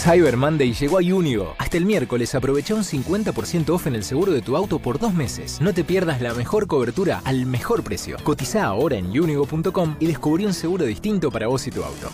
Cyber 0.06 0.36
Monday 0.36 0.72
llegó 0.72 0.98
a 0.98 1.00
Unigo. 1.00 1.56
Hasta 1.58 1.78
el 1.78 1.84
miércoles 1.84 2.32
aprovecha 2.36 2.76
un 2.76 2.84
50% 2.84 3.70
off 3.70 3.88
en 3.88 3.96
el 3.96 4.04
seguro 4.04 4.30
de 4.30 4.40
tu 4.40 4.56
auto 4.56 4.78
por 4.78 5.00
dos 5.00 5.12
meses. 5.12 5.60
No 5.60 5.74
te 5.74 5.82
pierdas 5.82 6.20
la 6.20 6.32
mejor 6.32 6.68
cobertura 6.68 7.22
al 7.24 7.44
mejor 7.44 7.82
precio. 7.82 8.16
Cotiza 8.22 8.62
ahora 8.66 8.98
en 8.98 9.06
unigo.com 9.06 9.96
y 9.98 10.06
descubrí 10.06 10.46
un 10.46 10.54
seguro 10.54 10.84
distinto 10.84 11.32
para 11.32 11.48
vos 11.48 11.66
y 11.66 11.72
tu 11.72 11.82
auto. 11.82 12.08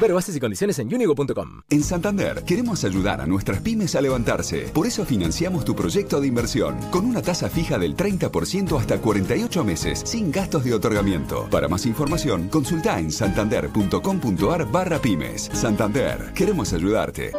Ver 0.00 0.12
bases 0.12 0.36
y 0.36 0.40
condiciones 0.40 0.78
en 0.78 0.94
unigo.com. 0.94 1.62
En 1.68 1.82
Santander 1.82 2.44
queremos 2.44 2.84
ayudar 2.84 3.20
a 3.20 3.26
nuestras 3.26 3.60
pymes 3.60 3.96
a 3.96 4.00
levantarse. 4.00 4.70
Por 4.72 4.86
eso 4.86 5.04
financiamos 5.04 5.64
tu 5.64 5.74
proyecto 5.74 6.20
de 6.20 6.28
inversión 6.28 6.76
con 6.92 7.04
una 7.04 7.22
tasa 7.22 7.50
fija 7.50 7.76
del 7.76 7.96
30% 7.96 8.78
hasta 8.78 8.98
48 8.98 9.64
meses 9.64 10.00
sin 10.04 10.30
gastos 10.30 10.62
de 10.62 10.74
otorgamiento. 10.74 11.48
Para 11.50 11.66
más 11.66 11.86
información, 11.86 12.48
consulta 12.48 13.00
en 13.00 13.10
santander.com.ar 13.10 14.70
barra 14.70 15.00
pymes. 15.00 15.50
Santander, 15.52 16.32
queremos 16.34 16.72
ayudarte. 16.72 17.31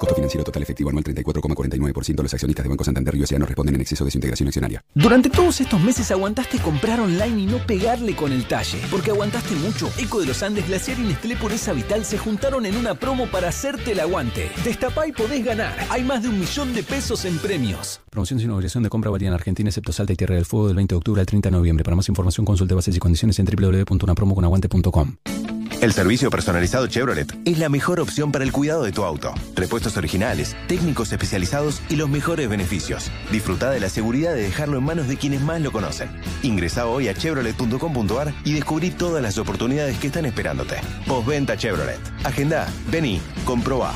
Costo 0.00 0.14
financiero 0.14 0.42
total 0.42 0.62
efectivo 0.62 0.88
anual 0.88 1.04
34,49%. 1.04 2.16
de 2.16 2.22
Los 2.22 2.32
accionistas 2.32 2.64
de 2.64 2.70
Banco 2.70 2.84
Santander 2.84 3.14
y 3.14 3.38
no 3.38 3.44
responden 3.44 3.74
en 3.74 3.82
exceso 3.82 4.02
de 4.02 4.10
su 4.10 4.16
integración 4.16 4.48
accionaria. 4.48 4.82
Durante 4.94 5.28
todos 5.28 5.60
estos 5.60 5.78
meses 5.78 6.10
aguantaste 6.10 6.58
comprar 6.58 7.00
online 7.00 7.42
y 7.42 7.46
no 7.46 7.58
pegarle 7.58 8.16
con 8.16 8.32
el 8.32 8.48
talle. 8.48 8.80
Porque 8.90 9.10
aguantaste 9.10 9.54
mucho. 9.56 9.90
Eco 9.98 10.20
de 10.20 10.26
los 10.26 10.42
Andes, 10.42 10.66
Glaciar 10.66 10.98
y 10.98 11.02
Nestlé 11.02 11.36
esa 11.52 11.74
Vital 11.74 12.06
se 12.06 12.16
juntaron 12.16 12.64
en 12.64 12.76
una 12.76 12.94
promo 12.94 13.26
para 13.26 13.48
hacerte 13.48 13.92
el 13.92 14.00
aguante. 14.00 14.50
Destapá 14.64 15.06
y 15.06 15.12
podés 15.12 15.44
ganar. 15.44 15.76
Hay 15.90 16.02
más 16.02 16.22
de 16.22 16.30
un 16.30 16.40
millón 16.40 16.72
de 16.72 16.82
pesos 16.82 17.26
en 17.26 17.36
premios. 17.36 18.00
Promoción 18.08 18.40
sin 18.40 18.50
obligación 18.50 18.82
de 18.82 18.88
compra 18.88 19.10
valía 19.10 19.28
en 19.28 19.34
Argentina, 19.34 19.68
excepto 19.68 19.92
Salta 19.92 20.14
y 20.14 20.16
Tierra 20.16 20.34
del 20.34 20.46
Fuego 20.46 20.68
del 20.68 20.76
20 20.76 20.94
de 20.94 20.96
octubre 20.96 21.20
al 21.20 21.26
30 21.26 21.50
de 21.50 21.56
noviembre. 21.56 21.84
Para 21.84 21.96
más 21.96 22.08
información 22.08 22.46
consulte 22.46 22.74
bases 22.74 22.96
y 22.96 22.98
condiciones 22.98 23.38
en 23.38 23.44
www.unapromoconaguante.com. 23.44 25.59
El 25.80 25.94
servicio 25.94 26.28
personalizado 26.28 26.86
Chevrolet 26.88 27.34
es 27.46 27.58
la 27.58 27.70
mejor 27.70 28.00
opción 28.00 28.30
para 28.32 28.44
el 28.44 28.52
cuidado 28.52 28.82
de 28.82 28.92
tu 28.92 29.02
auto. 29.02 29.32
Repuestos 29.54 29.96
originales, 29.96 30.54
técnicos 30.68 31.10
especializados 31.10 31.80
y 31.88 31.96
los 31.96 32.10
mejores 32.10 32.50
beneficios. 32.50 33.10
Disfruta 33.32 33.70
de 33.70 33.80
la 33.80 33.88
seguridad 33.88 34.34
de 34.34 34.42
dejarlo 34.42 34.76
en 34.76 34.84
manos 34.84 35.08
de 35.08 35.16
quienes 35.16 35.40
más 35.40 35.62
lo 35.62 35.72
conocen. 35.72 36.10
Ingresa 36.42 36.86
hoy 36.86 37.08
a 37.08 37.14
chevrolet.com.ar 37.14 38.34
y 38.44 38.52
descubrí 38.52 38.90
todas 38.90 39.22
las 39.22 39.38
oportunidades 39.38 39.98
que 39.98 40.08
están 40.08 40.26
esperándote. 40.26 40.76
Postventa 41.06 41.56
Chevrolet. 41.56 42.00
Agenda, 42.24 42.68
vení, 42.90 43.22
comproba. 43.46 43.94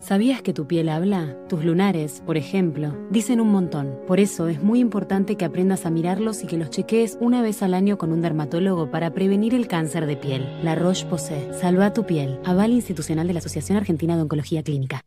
¿Sabías 0.00 0.40
que 0.40 0.54
tu 0.54 0.66
piel 0.66 0.88
habla? 0.88 1.36
Tus 1.46 1.62
lunares, 1.62 2.22
por 2.24 2.38
ejemplo, 2.38 2.96
dicen 3.10 3.38
un 3.38 3.52
montón. 3.52 3.98
Por 4.06 4.18
eso 4.18 4.48
es 4.48 4.62
muy 4.62 4.80
importante 4.80 5.36
que 5.36 5.44
aprendas 5.44 5.84
a 5.84 5.90
mirarlos 5.90 6.42
y 6.42 6.46
que 6.46 6.56
los 6.56 6.70
chequees 6.70 7.18
una 7.20 7.42
vez 7.42 7.62
al 7.62 7.74
año 7.74 7.98
con 7.98 8.10
un 8.10 8.22
dermatólogo 8.22 8.90
para 8.90 9.12
prevenir 9.12 9.54
el 9.54 9.68
cáncer 9.68 10.06
de 10.06 10.16
piel. 10.16 10.48
La 10.64 10.74
Roche-Posay. 10.74 11.50
Salva 11.60 11.92
tu 11.92 12.06
piel. 12.06 12.40
Aval 12.46 12.72
institucional 12.72 13.26
de 13.26 13.34
la 13.34 13.40
Asociación 13.40 13.76
Argentina 13.76 14.16
de 14.16 14.22
Oncología 14.22 14.62
Clínica. 14.62 15.02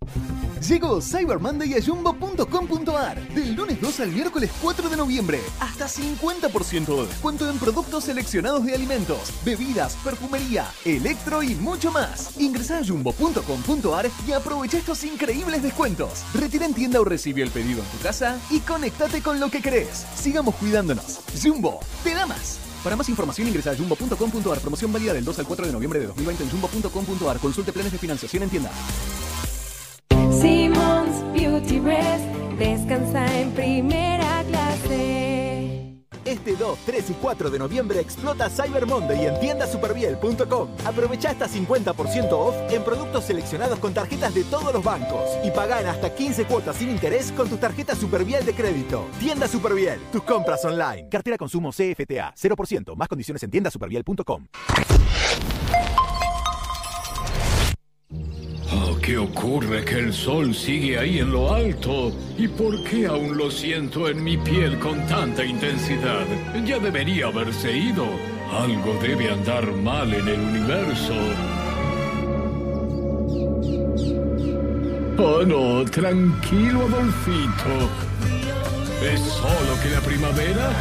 Llegó 0.70 1.02
Cyber 1.02 1.40
Monday 1.40 1.74
a 1.74 1.82
jumbo.com.ar. 1.82 3.28
Del 3.30 3.56
lunes 3.56 3.82
2 3.82 4.00
al 4.00 4.12
miércoles 4.12 4.52
4 4.62 4.90
de 4.90 4.96
noviembre. 4.96 5.42
Hasta 5.60 5.88
50% 5.88 7.02
de 7.02 7.08
descuento 7.08 7.50
en 7.50 7.58
productos 7.58 8.06
seleccionados 8.06 8.64
de 8.64 8.76
alimentos, 8.76 9.34
bebidas, 9.44 9.98
perfumería, 10.04 10.68
electro 10.86 11.42
y 11.44 11.56
mucho 11.56 11.92
más. 11.92 12.40
Ingresa 12.40 12.78
a 12.78 12.86
jumbo.com.ar 12.86 14.10
y 14.26 14.32
aprovecha 14.32 14.83
estos 14.84 15.06
increíbles 15.06 15.64
descuentos. 15.64 16.26
Retira 16.34 16.66
en 16.66 16.74
tienda 16.74 17.00
o 17.00 17.06
recibe 17.06 17.42
el 17.42 17.52
pedido 17.52 17.82
en 17.82 17.88
tu 17.88 18.00
casa 18.00 18.38
y 18.50 18.60
conéctate 18.60 19.22
con 19.22 19.40
lo 19.40 19.50
que 19.50 19.62
querés. 19.62 20.06
Sigamos 20.14 20.56
cuidándonos. 20.56 21.22
Jumbo, 21.42 21.80
te 22.04 22.14
da 22.14 22.26
más. 22.26 22.60
Para 22.84 22.98
más 22.98 23.08
información 23.08 23.48
ingresa 23.48 23.72
a 23.72 23.78
jumbo.com.ar. 23.78 24.60
Promoción 24.60 24.92
válida 24.92 25.14
del 25.14 25.24
2 25.24 25.40
al 25.40 25.48
4 25.48 25.68
de 25.68 25.72
noviembre 25.72 26.02
de 26.02 26.08
2020 26.08 26.44
en 26.44 26.50
jumbo.com.ar. 26.50 27.40
Consulte 27.40 27.72
planes 27.72 27.94
de 27.94 27.98
financiación 27.98 28.44
en 28.44 28.50
tienda. 28.50 28.72
Simmons 30.42 31.32
Beauty 31.32 31.80
Rest 31.80 32.26
descansa 32.60 33.40
en 33.40 33.52
primera 33.52 34.44
clase. 34.50 35.33
Este 36.26 36.56
2, 36.56 36.80
3 36.86 37.10
y 37.10 37.14
4 37.14 37.50
de 37.50 37.60
noviembre 37.60 38.00
explota 38.00 38.50
Cyber 38.50 38.86
Monday 38.86 39.26
en 39.26 39.40
tiendasuperbiel.com. 39.40 40.70
Aprovecha 40.86 41.32
hasta 41.32 41.48
50% 41.48 42.32
off 42.32 42.56
en 42.70 42.84
productos 42.84 43.26
seleccionados 43.26 43.80
con 43.80 43.94
tarjetas 43.94 44.34
de 44.34 44.44
todos 44.46 44.74
los 44.74 44.84
bancos 44.84 45.30
y 45.44 45.52
paga 45.52 45.82
en 45.82 45.88
hasta 45.88 46.14
15 46.14 46.46
cuotas 46.46 46.78
sin 46.78 46.90
interés 46.90 47.32
con 47.32 47.50
tu 47.50 47.58
tarjeta 47.58 47.96
Superviel 47.96 48.46
de 48.46 48.54
crédito. 48.54 49.06
Tienda 49.20 49.48
Superviel, 49.48 50.00
tus 50.12 50.24
compras 50.24 50.64
online. 50.66 51.10
Cartera 51.10 51.38
consumo 51.38 51.72
CFTA 51.72 52.34
0%, 52.36 52.96
más 52.96 53.08
condiciones 53.08 53.44
en 53.44 53.52
tiendasuperviel.com. 53.52 54.48
¿Qué 59.04 59.18
ocurre 59.18 59.84
que 59.84 60.00
el 60.00 60.14
sol 60.14 60.56
sigue 60.56 60.98
ahí 60.98 61.20
en 61.20 61.30
lo 61.30 61.54
alto? 61.54 62.14
¿Y 62.38 62.48
por 62.48 62.82
qué 62.86 63.06
aún 63.06 63.38
lo 63.38 63.52
siento 63.52 64.08
en 64.08 64.24
mi 64.24 64.38
piel 64.38 64.80
con 64.80 65.06
tanta 65.08 65.44
intensidad? 65.44 66.26
Ya 66.66 66.80
debería 66.80 67.28
haberse 67.28 67.76
ido. 67.76 68.06
Algo 68.50 68.98
debe 69.02 69.30
andar 69.30 69.70
mal 69.74 70.14
en 70.14 70.26
el 70.26 70.40
universo. 70.40 71.16
Oh 75.18 75.44
no, 75.46 75.84
tranquilo 75.92 76.88
Adolfito. 76.88 77.90
Es 79.04 79.20
solo 79.20 79.82
que 79.84 79.90
la 79.90 80.00
primavera 80.00 80.72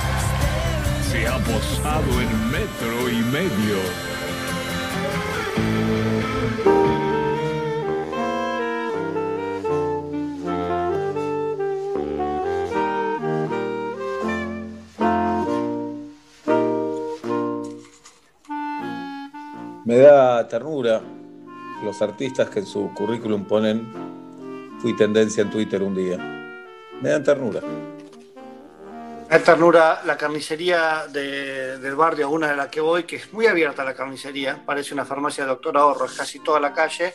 se 1.11 1.27
ha 1.27 1.39
posado 1.39 2.21
en 2.21 2.51
metro 2.53 3.11
y 3.11 3.17
medio. 3.33 4.13
Me 19.93 19.99
da 19.99 20.49
ternura 20.49 21.03
los 21.85 22.01
artistas 22.01 22.49
que 22.49 22.61
en 22.61 22.67
su 22.67 22.95
currículum 22.95 23.45
ponen 23.45 24.79
fui 24.81 24.97
tendencia 24.97 25.43
en 25.43 25.51
Twitter 25.51 25.83
un 25.83 25.95
día. 25.95 26.17
Me 27.03 27.11
dan 27.11 27.23
ternura. 27.23 27.61
Me 27.61 29.39
da 29.39 29.45
ternura 29.45 30.01
la 30.07 30.17
carnicería 30.17 31.09
del 31.09 31.95
barrio, 31.95 32.31
una 32.31 32.49
de 32.49 32.57
la 32.57 32.71
que 32.71 32.81
voy, 32.81 33.05
que 33.05 33.17
es 33.17 33.35
muy 33.35 33.47
abierta 33.47 33.85
la 33.85 33.93
carnicería, 33.93 34.63
parece 34.65 34.95
una 34.95 35.05
farmacia 35.05 35.45
de 35.45 35.51
doctor 35.51 35.77
ahorro, 35.77 36.07
es 36.07 36.13
casi 36.13 36.39
toda 36.39 36.59
la 36.59 36.73
calle, 36.73 37.13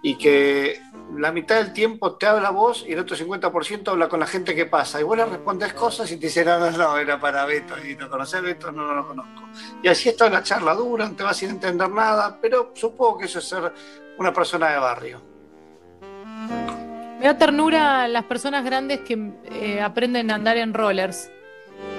y 0.00 0.16
que 0.16 0.80
la 1.14 1.32
mitad 1.32 1.56
del 1.56 1.72
tiempo 1.72 2.16
te 2.16 2.26
habla 2.26 2.50
vos 2.50 2.84
y 2.86 2.92
el 2.92 2.98
otro 2.98 3.16
50% 3.16 3.88
habla 3.88 4.08
con 4.08 4.20
la 4.20 4.26
gente 4.26 4.54
que 4.54 4.66
pasa. 4.66 5.00
Y 5.00 5.04
vos 5.04 5.16
le 5.16 5.24
respondes 5.24 5.72
cosas 5.72 6.10
y 6.10 6.16
te 6.16 6.26
dicen, 6.26 6.46
no, 6.46 6.70
no, 6.70 6.98
era 6.98 7.18
para 7.18 7.44
Beto. 7.46 7.74
Y 7.84 7.94
no 7.96 8.10
conoces 8.10 8.34
a 8.34 8.40
Beto, 8.40 8.72
no, 8.72 8.86
no 8.86 8.94
lo 8.94 9.06
conozco. 9.06 9.42
Y 9.82 9.88
así 9.88 10.08
está 10.08 10.28
la 10.28 10.42
charla 10.42 10.74
dura, 10.74 11.08
no 11.08 11.16
te 11.16 11.22
vas 11.22 11.36
sin 11.36 11.50
entender 11.50 11.88
nada, 11.90 12.38
pero 12.40 12.72
supongo 12.74 13.18
que 13.18 13.26
eso 13.26 13.38
es 13.38 13.48
ser 13.48 13.72
una 14.18 14.32
persona 14.32 14.70
de 14.70 14.78
barrio. 14.78 15.22
Me 17.18 17.24
da 17.24 17.38
ternura 17.38 18.08
las 18.08 18.24
personas 18.24 18.64
grandes 18.64 19.00
que 19.00 19.32
eh, 19.44 19.80
aprenden 19.80 20.30
a 20.30 20.34
andar 20.34 20.56
en 20.58 20.74
rollers 20.74 21.30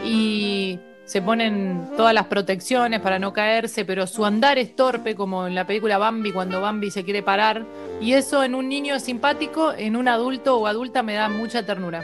y 0.04 0.80
se 1.08 1.22
ponen 1.22 1.90
todas 1.96 2.14
las 2.14 2.26
protecciones 2.26 3.00
para 3.00 3.18
no 3.18 3.32
caerse, 3.32 3.86
pero 3.86 4.06
su 4.08 4.26
andar 4.26 4.58
es 4.58 4.76
torpe, 4.76 5.16
como 5.16 5.48
en 5.48 5.56
la 5.56 5.66
película 5.66 5.98
Bambi, 5.98 6.34
cuando 6.34 6.60
Bambi 6.60 6.92
se 6.92 7.06
quiere 7.06 7.24
parar. 7.24 7.66
Y 8.02 8.12
eso 8.12 8.44
en 8.44 8.54
un 8.54 8.68
niño 8.68 9.00
simpático, 9.00 9.74
en 9.74 9.96
un 9.96 10.10
adulto 10.10 10.58
o 10.58 10.68
adulta 10.68 11.04
me 11.04 11.14
da 11.14 11.30
mucha 11.30 11.66
ternura. 11.66 12.04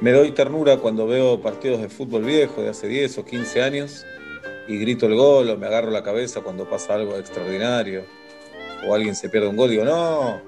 Me 0.00 0.10
doy 0.10 0.32
ternura 0.32 0.78
cuando 0.78 1.06
veo 1.06 1.40
partidos 1.40 1.80
de 1.80 1.88
fútbol 1.88 2.24
viejo 2.24 2.60
de 2.60 2.70
hace 2.70 2.88
10 2.88 3.18
o 3.18 3.24
15 3.24 3.62
años 3.62 4.04
y 4.66 4.76
grito 4.78 5.06
el 5.06 5.14
gol 5.14 5.48
o 5.48 5.56
me 5.56 5.68
agarro 5.68 5.92
la 5.92 6.02
cabeza 6.02 6.40
cuando 6.40 6.68
pasa 6.68 6.94
algo 6.94 7.16
extraordinario 7.16 8.04
o 8.86 8.94
alguien 8.94 9.14
se 9.16 9.28
pierde 9.28 9.48
un 9.48 9.56
gol 9.56 9.70
digo 9.70 9.84
no, 9.84 10.40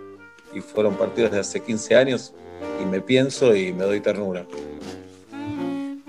y 0.54 0.60
fueron 0.60 0.94
partidos 0.94 1.32
de 1.32 1.40
hace 1.40 1.60
15 1.60 1.96
años 1.96 2.32
y 2.80 2.84
me 2.84 3.00
pienso 3.00 3.56
y 3.56 3.72
me 3.72 3.84
doy 3.84 4.00
ternura 4.00 4.46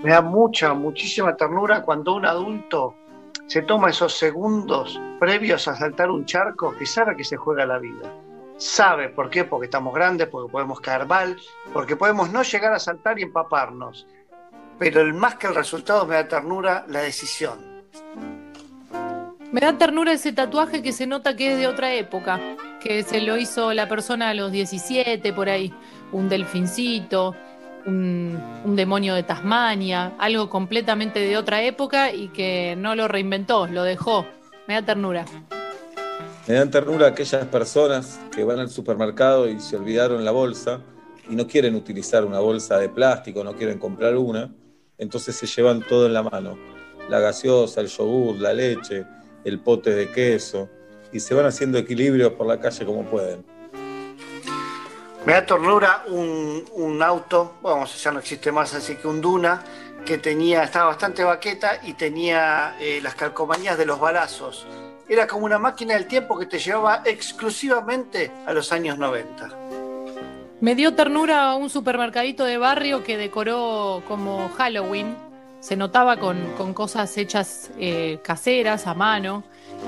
me 0.02 0.10
da 0.10 0.20
mucha, 0.20 0.74
muchísima 0.74 1.36
ternura 1.36 1.82
cuando 1.82 2.14
un 2.14 2.26
adulto 2.26 2.96
se 3.46 3.62
toma 3.62 3.90
esos 3.90 4.16
segundos 4.16 5.00
previos 5.20 5.68
a 5.68 5.76
saltar 5.76 6.10
un 6.10 6.24
charco 6.24 6.74
que 6.76 6.86
sabe 6.86 7.16
que 7.16 7.24
se 7.24 7.36
juega 7.36 7.66
la 7.66 7.78
vida. 7.78 8.12
Sabe 8.56 9.08
por 9.08 9.30
qué, 9.30 9.44
porque 9.44 9.66
estamos 9.66 9.94
grandes, 9.94 10.28
porque 10.28 10.50
podemos 10.50 10.80
caer 10.80 11.06
mal, 11.06 11.36
porque 11.72 11.96
podemos 11.96 12.30
no 12.30 12.42
llegar 12.42 12.72
a 12.72 12.78
saltar 12.78 13.18
y 13.18 13.22
empaparnos. 13.22 14.06
Pero 14.78 15.00
el 15.00 15.14
más 15.14 15.36
que 15.36 15.46
el 15.46 15.54
resultado 15.54 16.06
me 16.06 16.14
da 16.14 16.26
ternura 16.26 16.84
la 16.88 17.00
decisión. 17.00 17.82
Me 19.52 19.60
da 19.60 19.76
ternura 19.76 20.12
ese 20.12 20.32
tatuaje 20.32 20.82
que 20.82 20.92
se 20.92 21.06
nota 21.06 21.36
que 21.36 21.52
es 21.52 21.58
de 21.58 21.66
otra 21.66 21.92
época, 21.92 22.40
que 22.80 23.02
se 23.02 23.20
lo 23.20 23.36
hizo 23.36 23.72
la 23.74 23.88
persona 23.88 24.30
a 24.30 24.34
los 24.34 24.50
17 24.50 25.32
por 25.32 25.48
ahí, 25.48 25.74
un 26.10 26.28
delfincito, 26.28 27.34
un, 27.86 28.76
demonio 28.76 29.14
de 29.14 29.22
Tasmania, 29.22 30.14
algo 30.18 30.48
completamente 30.48 31.20
de 31.20 31.36
otra 31.36 31.62
época 31.62 32.12
y 32.12 32.28
que 32.28 32.74
no 32.76 32.94
lo 32.94 33.08
reinventó, 33.08 33.66
lo 33.66 33.82
dejó. 33.82 34.26
Me 34.66 34.74
da 34.74 34.82
ternura. 34.82 35.24
Me 36.46 36.54
dan 36.54 36.70
ternura 36.70 37.08
aquellas 37.08 37.46
personas 37.46 38.20
que 38.34 38.44
van 38.44 38.58
al 38.58 38.70
supermercado 38.70 39.48
y 39.48 39.60
se 39.60 39.76
olvidaron 39.76 40.24
la 40.24 40.30
bolsa 40.30 40.80
y 41.28 41.36
no 41.36 41.46
quieren 41.46 41.74
utilizar 41.74 42.24
una 42.24 42.40
bolsa 42.40 42.78
de 42.78 42.88
plástico, 42.88 43.44
no 43.44 43.54
quieren 43.54 43.78
comprar 43.78 44.16
una, 44.16 44.52
entonces 44.98 45.36
se 45.36 45.46
llevan 45.46 45.82
todo 45.82 46.06
en 46.06 46.14
la 46.14 46.22
mano. 46.22 46.58
La 47.08 47.20
gaseosa, 47.20 47.80
el 47.80 47.88
yogur, 47.88 48.36
la 48.36 48.52
leche, 48.52 49.04
el 49.44 49.60
pote 49.60 49.90
de 49.90 50.10
queso, 50.10 50.68
y 51.12 51.20
se 51.20 51.34
van 51.34 51.46
haciendo 51.46 51.78
equilibrios 51.78 52.32
por 52.32 52.46
la 52.46 52.58
calle 52.58 52.84
como 52.84 53.04
pueden. 53.04 53.44
Me 55.24 55.34
da 55.34 55.46
ternura 55.46 56.02
un, 56.08 57.00
auto, 57.00 57.54
vamos, 57.62 58.02
ya 58.02 58.10
no 58.10 58.18
existe 58.18 58.50
más, 58.50 58.74
así 58.74 58.96
que 58.96 59.06
un 59.06 59.20
Duna, 59.20 59.62
que 60.04 60.18
tenía, 60.18 60.64
estaba 60.64 60.86
bastante 60.86 61.22
baqueta 61.22 61.78
y 61.84 61.92
tenía 61.92 62.74
eh, 62.80 62.98
las 63.00 63.14
calcomanías 63.14 63.78
de 63.78 63.86
los 63.86 64.00
balazos. 64.00 64.66
Era 65.08 65.28
como 65.28 65.44
una 65.44 65.60
máquina 65.60 65.94
del 65.94 66.08
tiempo 66.08 66.36
que 66.36 66.46
te 66.46 66.58
llevaba 66.58 67.02
exclusivamente 67.04 68.32
a 68.46 68.52
los 68.52 68.72
años 68.72 68.98
90. 68.98 69.48
Me 70.60 70.74
dio 70.74 70.94
ternura 70.94 71.54
un 71.54 71.70
supermercadito 71.70 72.44
de 72.44 72.58
barrio 72.58 73.04
que 73.04 73.16
decoró 73.16 74.02
como 74.08 74.48
Halloween. 74.56 75.16
Se 75.60 75.76
notaba 75.76 76.16
con, 76.16 76.72
cosas 76.74 77.16
hechas 77.16 77.70
eh, 77.78 78.18
caseras, 78.24 78.88
a 78.88 78.94
mano. 78.94 79.44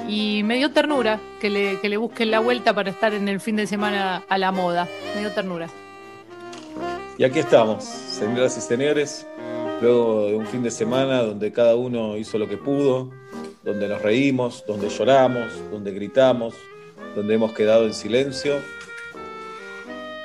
Y 0.08 0.42
me 0.44 0.56
dio 0.56 0.70
ternura 0.70 1.20
que 1.40 1.50
le, 1.50 1.80
que 1.80 1.88
le 1.88 1.96
busquen 1.96 2.30
la 2.30 2.40
vuelta 2.40 2.74
para 2.74 2.90
estar 2.90 3.14
en 3.14 3.28
el 3.28 3.40
fin 3.40 3.56
de 3.56 3.66
semana 3.66 4.24
a 4.28 4.38
la 4.38 4.52
moda. 4.52 4.88
Me 5.14 5.20
dio 5.20 5.32
ternura. 5.32 5.68
Y 7.16 7.24
aquí 7.24 7.38
estamos, 7.38 7.84
señoras 7.84 8.56
y 8.58 8.60
señores, 8.60 9.24
luego 9.80 10.26
de 10.26 10.34
un 10.34 10.46
fin 10.46 10.64
de 10.64 10.70
semana 10.72 11.22
donde 11.22 11.52
cada 11.52 11.76
uno 11.76 12.16
hizo 12.16 12.38
lo 12.38 12.48
que 12.48 12.56
pudo, 12.56 13.10
donde 13.62 13.86
nos 13.86 14.02
reímos, 14.02 14.64
donde 14.66 14.88
lloramos, 14.88 15.52
donde 15.70 15.92
gritamos, 15.92 16.54
donde 17.14 17.34
hemos 17.34 17.52
quedado 17.52 17.86
en 17.86 17.94
silencio. 17.94 18.56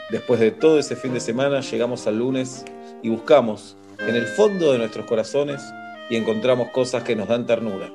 Después 0.10 0.40
de 0.40 0.50
todo 0.50 0.80
ese 0.80 0.96
fin 0.96 1.14
de 1.14 1.20
semana 1.20 1.62
llegamos 1.62 2.08
al 2.08 2.18
lunes 2.18 2.66
y 3.04 3.10
buscamos 3.10 3.78
en 4.00 4.16
el 4.16 4.26
fondo 4.26 4.72
de 4.72 4.80
nuestros 4.80 5.06
corazones 5.06 5.62
y 6.10 6.16
encontramos 6.16 6.70
cosas 6.70 7.04
que 7.04 7.16
nos 7.16 7.28
dan 7.28 7.46
ternura. 7.46 7.92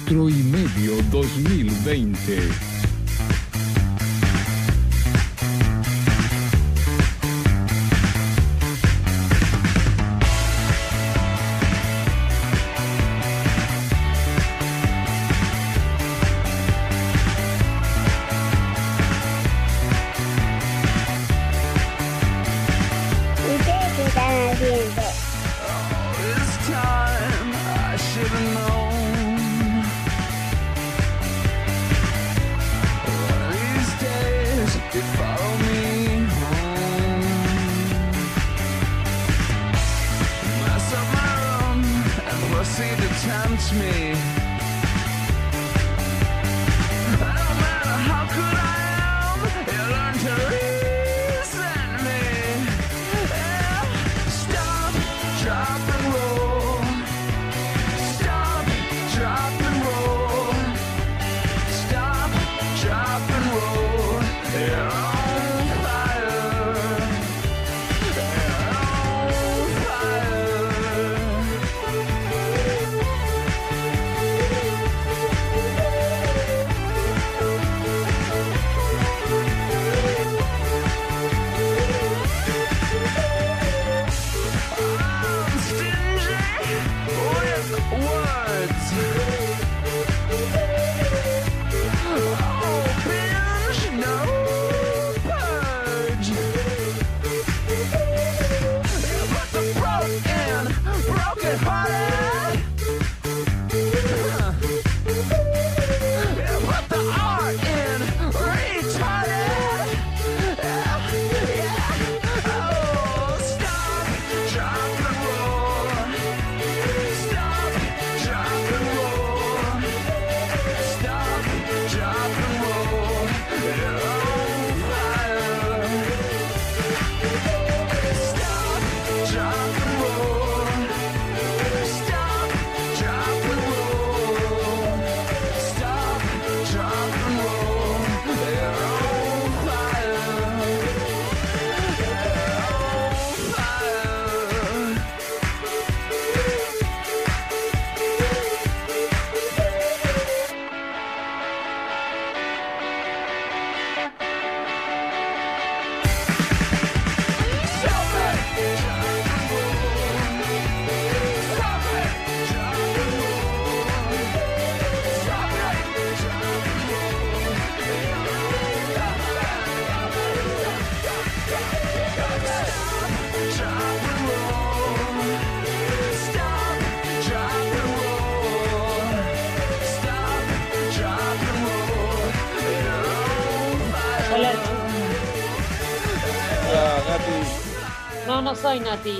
Metro 0.00 0.28
y 0.30 0.42
Medio 0.44 1.02
2020. 1.10 2.79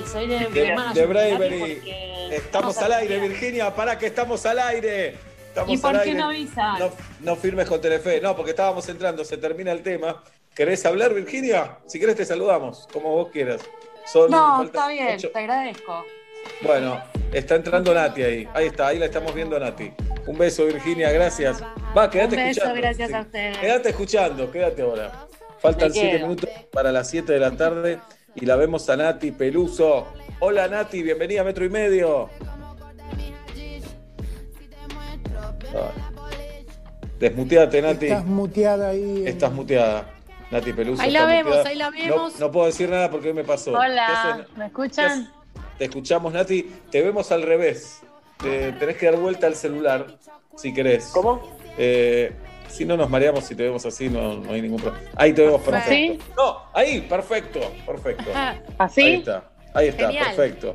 Soy 0.06 0.26
de, 0.26 0.38
de, 0.94 1.06
Bravery. 1.06 1.82
Estamos 2.30 2.76
al 2.78 2.92
aire, 2.92 3.18
Virginia, 3.18 3.74
para 3.74 3.98
que 3.98 4.06
estamos 4.06 4.44
al 4.46 4.58
aire. 4.58 5.14
Estamos 5.48 5.72
¿Y 5.72 5.78
por 5.78 5.96
al 5.96 6.02
qué 6.02 6.10
aire. 6.10 6.20
no 6.20 6.28
avisas? 6.28 6.78
No, 6.78 6.90
no 7.20 7.36
firmes 7.36 7.66
con 7.68 7.80
Telefe. 7.80 8.20
No, 8.20 8.36
porque 8.36 8.50
estábamos 8.50 8.88
entrando, 8.88 9.24
se 9.24 9.36
termina 9.36 9.72
el 9.72 9.82
tema. 9.82 10.22
¿Querés 10.54 10.84
hablar, 10.86 11.12
Virginia? 11.14 11.78
Si 11.86 11.98
querés 11.98 12.16
te 12.16 12.24
saludamos, 12.24 12.86
como 12.92 13.10
vos 13.10 13.28
quieras. 13.32 13.60
Son- 14.06 14.30
No, 14.30 14.62
está 14.62 14.88
bien, 14.88 15.14
ocho- 15.16 15.30
te 15.30 15.38
agradezco. 15.38 16.04
Bueno, 16.62 17.02
está 17.32 17.56
entrando 17.56 17.92
Nati 17.94 18.22
ahí. 18.22 18.48
Ahí 18.54 18.66
está, 18.66 18.88
ahí 18.88 18.98
la 18.98 19.06
estamos 19.06 19.34
viendo 19.34 19.56
a 19.56 19.60
Nati. 19.60 19.92
Un 20.26 20.38
beso, 20.38 20.64
Virginia, 20.66 21.10
gracias. 21.10 21.62
Va, 21.96 22.08
quédate 22.10 22.36
Un 22.36 22.42
beso, 22.42 22.50
escuchando. 22.50 22.74
gracias 22.80 23.08
Sí. 23.08 23.14
a 23.14 23.20
ustedes. 23.20 23.58
Quédate 23.58 23.88
escuchando, 23.90 24.50
quédate 24.50 24.82
ahora. 24.82 25.26
Faltan 25.60 25.92
siete 25.92 26.18
minutos 26.20 26.48
para 26.72 26.90
las 26.90 27.10
7 27.10 27.32
de 27.34 27.38
la 27.38 27.50
tarde 27.50 27.98
y 28.34 28.46
la 28.46 28.56
vemos 28.56 28.88
a 28.90 28.96
Nati 28.96 29.30
Peluso. 29.32 30.06
Hola 30.40 30.68
Nati, 30.68 31.02
bienvenida 31.02 31.40
a 31.42 31.44
Metro 31.44 31.64
y 31.64 31.68
Medio. 31.70 32.28
Ay. 35.72 36.66
Desmuteate, 37.18 37.82
Nati. 37.82 38.06
Estás 38.06 38.24
muteada 38.24 38.88
ahí. 38.90 39.24
Estás 39.26 39.52
muteada. 39.52 40.06
Nati 40.50 40.72
Peluso. 40.72 41.02
Ahí 41.02 41.10
la 41.10 41.26
vemos, 41.26 41.44
muteada. 41.56 41.68
ahí 41.68 41.76
la 41.76 41.90
No- 41.90 41.96
vemos. 41.96 42.40
No, 42.40 42.50
puedo 42.50 42.66
decir 42.66 42.88
nada 42.88 43.10
porque 43.10 43.28
hoy 43.28 43.34
me 43.34 43.44
pasó. 43.44 43.72
¿Qué 43.72 43.76
Hola? 43.78 44.46
¿me 44.56 44.66
escuchan? 44.66 45.30
Te 45.78 45.84
escuchamos, 45.84 46.32
Nati. 46.32 46.62
Te 46.90 47.02
vemos 47.02 47.30
al 47.32 47.42
revés. 47.42 48.00
Te- 48.42 48.72
tenés 48.72 48.96
que 48.96 49.06
dar 49.06 49.16
vuelta 49.16 49.46
al 49.46 49.54
celular, 49.54 50.06
si 50.56 50.72
querés. 50.72 51.06
¿Cómo? 51.12 51.42
Si 52.70 52.84
no 52.84 52.96
nos 52.96 53.10
mareamos, 53.10 53.44
si 53.44 53.54
te 53.54 53.64
vemos 53.64 53.84
así, 53.84 54.08
no, 54.08 54.36
no 54.38 54.52
hay 54.52 54.62
ningún 54.62 54.80
problema. 54.80 55.04
Ahí 55.16 55.32
te 55.32 55.42
vemos 55.42 55.60
perfecto. 55.62 56.24
No, 56.36 56.56
ahí, 56.72 57.00
perfecto, 57.02 57.60
perfecto. 57.86 58.30
¿Así? 58.78 59.02
Ahí 59.02 59.14
está, 59.14 59.50
ahí 59.74 59.88
está, 59.88 60.06
Genial. 60.06 60.26
perfecto. 60.34 60.74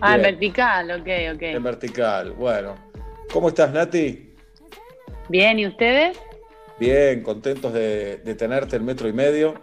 Ah, 0.00 0.16
en 0.16 0.22
vertical, 0.22 0.90
ok, 0.90 1.08
ok. 1.34 1.42
En 1.42 1.62
vertical, 1.62 2.32
bueno. 2.32 2.74
¿Cómo 3.32 3.48
estás, 3.48 3.72
Nati? 3.72 4.34
Bien, 5.28 5.58
¿y 5.58 5.66
ustedes? 5.66 6.18
Bien, 6.78 7.22
contentos 7.22 7.72
de, 7.72 8.18
de 8.18 8.34
tenerte 8.34 8.76
en 8.76 8.84
metro 8.84 9.08
y 9.08 9.12
medio. 9.12 9.54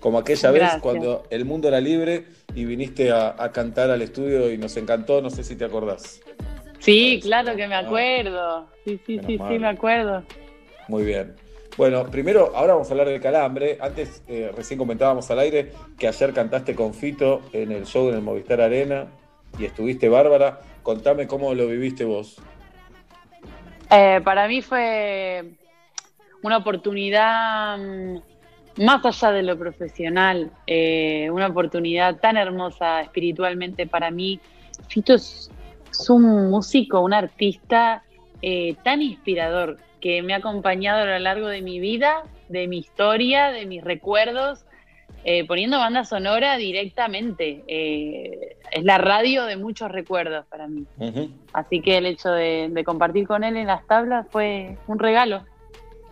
Como 0.00 0.18
aquella 0.18 0.50
vez 0.50 0.70
cuando 0.82 1.22
el 1.30 1.46
mundo 1.46 1.68
era 1.68 1.80
libre 1.80 2.26
y 2.54 2.66
viniste 2.66 3.10
a, 3.10 3.34
a 3.38 3.52
cantar 3.52 3.90
al 3.90 4.02
estudio 4.02 4.52
y 4.52 4.58
nos 4.58 4.76
encantó, 4.76 5.22
no 5.22 5.30
sé 5.30 5.42
si 5.42 5.56
te 5.56 5.64
acordás. 5.64 6.20
Sí, 6.80 7.20
claro 7.22 7.56
que 7.56 7.66
me 7.66 7.74
acuerdo. 7.76 8.68
Sí, 8.84 9.00
sí, 9.06 9.18
sí, 9.26 9.38
mal. 9.38 9.50
sí, 9.50 9.58
me 9.58 9.68
acuerdo. 9.68 10.22
Muy 10.88 11.04
bien. 11.04 11.34
Bueno, 11.76 12.06
primero, 12.06 12.52
ahora 12.54 12.74
vamos 12.74 12.88
a 12.88 12.92
hablar 12.92 13.08
del 13.08 13.20
calambre. 13.20 13.78
Antes, 13.80 14.22
eh, 14.28 14.52
recién 14.56 14.78
comentábamos 14.78 15.28
al 15.32 15.40
aire 15.40 15.72
que 15.98 16.06
ayer 16.06 16.32
cantaste 16.32 16.74
con 16.76 16.94
Fito 16.94 17.42
en 17.52 17.72
el 17.72 17.84
show 17.84 18.08
en 18.08 18.14
el 18.14 18.22
Movistar 18.22 18.60
Arena 18.60 19.06
y 19.58 19.64
estuviste 19.64 20.08
bárbara. 20.08 20.60
Contame 20.84 21.26
cómo 21.26 21.52
lo 21.52 21.66
viviste 21.66 22.04
vos. 22.04 22.36
Eh, 23.90 24.20
para 24.24 24.46
mí 24.46 24.62
fue 24.62 25.50
una 26.42 26.58
oportunidad 26.58 27.76
mm, 27.76 28.84
más 28.84 29.04
allá 29.04 29.32
de 29.32 29.42
lo 29.42 29.58
profesional, 29.58 30.52
eh, 30.68 31.28
una 31.32 31.48
oportunidad 31.48 32.20
tan 32.20 32.36
hermosa 32.36 33.00
espiritualmente 33.00 33.88
para 33.88 34.12
mí. 34.12 34.38
Fito 34.88 35.14
es, 35.14 35.50
un 36.08 36.50
músico, 36.50 37.00
un 37.00 37.14
artista 37.14 38.02
tan 38.82 39.00
inspirador 39.00 39.78
que 40.04 40.20
me 40.20 40.34
ha 40.34 40.36
acompañado 40.36 41.00
a 41.00 41.06
lo 41.06 41.18
largo 41.18 41.46
de 41.48 41.62
mi 41.62 41.80
vida, 41.80 42.24
de 42.50 42.68
mi 42.68 42.76
historia, 42.76 43.50
de 43.52 43.64
mis 43.64 43.82
recuerdos, 43.82 44.66
eh, 45.24 45.46
poniendo 45.46 45.78
banda 45.78 46.04
sonora 46.04 46.58
directamente. 46.58 47.64
Eh, 47.66 48.58
es 48.70 48.84
la 48.84 48.98
radio 48.98 49.46
de 49.46 49.56
muchos 49.56 49.90
recuerdos 49.90 50.44
para 50.50 50.68
mí. 50.68 50.84
Así 51.54 51.80
que 51.80 51.96
el 51.96 52.04
hecho 52.04 52.28
de, 52.28 52.68
de 52.70 52.84
compartir 52.84 53.26
con 53.26 53.44
él 53.44 53.56
en 53.56 53.66
las 53.68 53.86
tablas 53.86 54.26
fue 54.30 54.76
un 54.88 54.98
regalo 54.98 55.42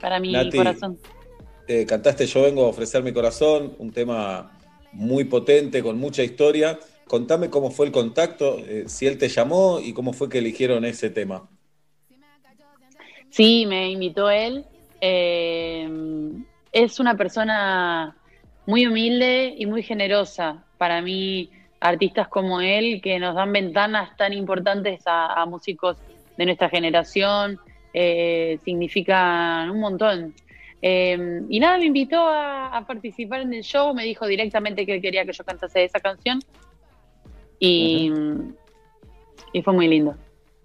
para 0.00 0.18
mi 0.20 0.32
Nati, 0.32 0.56
corazón. 0.56 0.98
eh, 1.68 1.84
cantaste 1.84 2.24
Yo 2.24 2.44
vengo 2.44 2.64
a 2.64 2.68
ofrecer 2.68 3.02
mi 3.02 3.12
corazón, 3.12 3.74
un 3.78 3.92
tema 3.92 4.58
muy 4.92 5.24
potente, 5.24 5.82
con 5.82 5.98
mucha 5.98 6.22
historia. 6.22 6.78
Contame 7.06 7.50
cómo 7.50 7.70
fue 7.70 7.84
el 7.84 7.92
contacto, 7.92 8.56
eh, 8.60 8.84
si 8.86 9.06
él 9.06 9.18
te 9.18 9.28
llamó 9.28 9.80
y 9.80 9.92
cómo 9.92 10.14
fue 10.14 10.30
que 10.30 10.38
eligieron 10.38 10.86
ese 10.86 11.10
tema. 11.10 11.46
Sí, 13.32 13.64
me 13.64 13.90
invitó 13.90 14.28
él. 14.28 14.66
Eh, 15.00 15.88
es 16.70 17.00
una 17.00 17.16
persona 17.16 18.14
muy 18.66 18.86
humilde 18.86 19.54
y 19.56 19.64
muy 19.64 19.82
generosa. 19.82 20.62
Para 20.76 21.00
mí, 21.00 21.48
artistas 21.80 22.28
como 22.28 22.60
él 22.60 23.00
que 23.02 23.18
nos 23.18 23.34
dan 23.34 23.50
ventanas 23.50 24.14
tan 24.18 24.34
importantes 24.34 25.00
a, 25.06 25.32
a 25.40 25.46
músicos 25.46 25.96
de 26.36 26.44
nuestra 26.44 26.68
generación 26.68 27.58
eh, 27.94 28.58
significan 28.66 29.70
un 29.70 29.80
montón. 29.80 30.34
Eh, 30.82 31.40
y 31.48 31.58
nada, 31.58 31.78
me 31.78 31.86
invitó 31.86 32.20
a, 32.20 32.76
a 32.76 32.86
participar 32.86 33.40
en 33.40 33.54
el 33.54 33.62
show, 33.62 33.94
me 33.94 34.04
dijo 34.04 34.26
directamente 34.26 34.84
que 34.84 34.96
él 34.96 35.00
quería 35.00 35.24
que 35.24 35.32
yo 35.32 35.42
cantase 35.42 35.84
esa 35.84 36.00
canción 36.00 36.38
y, 37.58 38.12
y 39.54 39.62
fue 39.62 39.72
muy 39.72 39.88
lindo. 39.88 40.16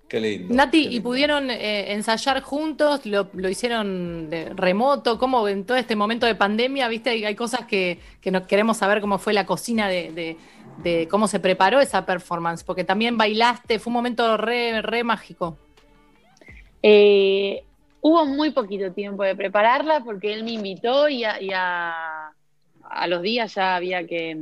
Qué 0.07 0.19
lindo. 0.21 0.53
Nati, 0.55 0.87
¿y 0.89 0.99
pudieron 1.01 1.49
eh, 1.51 1.91
ensayar 1.91 2.41
juntos? 2.41 3.05
¿Lo, 3.05 3.29
lo 3.33 3.49
hicieron 3.49 4.29
de 4.29 4.53
remoto? 4.55 5.19
¿Cómo 5.19 5.47
en 5.49 5.65
todo 5.65 5.75
este 5.77 5.95
momento 5.97 6.25
de 6.25 6.35
pandemia, 6.35 6.87
viste, 6.87 7.09
hay, 7.09 7.25
hay 7.25 7.35
cosas 7.35 7.65
que, 7.65 7.99
que 8.21 8.31
nos 8.31 8.43
queremos 8.43 8.77
saber 8.77 9.01
cómo 9.01 9.17
fue 9.17 9.33
la 9.33 9.45
cocina 9.45 9.87
de, 9.89 10.11
de- 10.13 10.37
de 10.77 11.07
cómo 11.09 11.27
se 11.27 11.39
preparó 11.39 11.81
esa 11.81 12.05
performance? 12.05 12.63
Porque 12.63 12.83
también 12.83 13.17
bailaste, 13.17 13.79
fue 13.79 13.89
un 13.89 13.95
momento 13.95 14.37
re, 14.37 14.81
re 14.81 15.03
mágico. 15.03 15.57
Eh, 16.83 17.63
hubo 18.01 18.25
muy 18.25 18.51
poquito 18.51 18.91
tiempo 18.93 19.23
de 19.23 19.35
prepararla 19.35 20.01
porque 20.05 20.31
él 20.33 20.43
me 20.43 20.51
invitó 20.51 21.09
y, 21.09 21.23
a, 21.23 21.41
y 21.41 21.49
a- 21.53 22.31
a 22.89 23.07
los 23.07 23.21
días 23.21 23.53
ya 23.55 23.75
había 23.75 24.05
que 24.07 24.37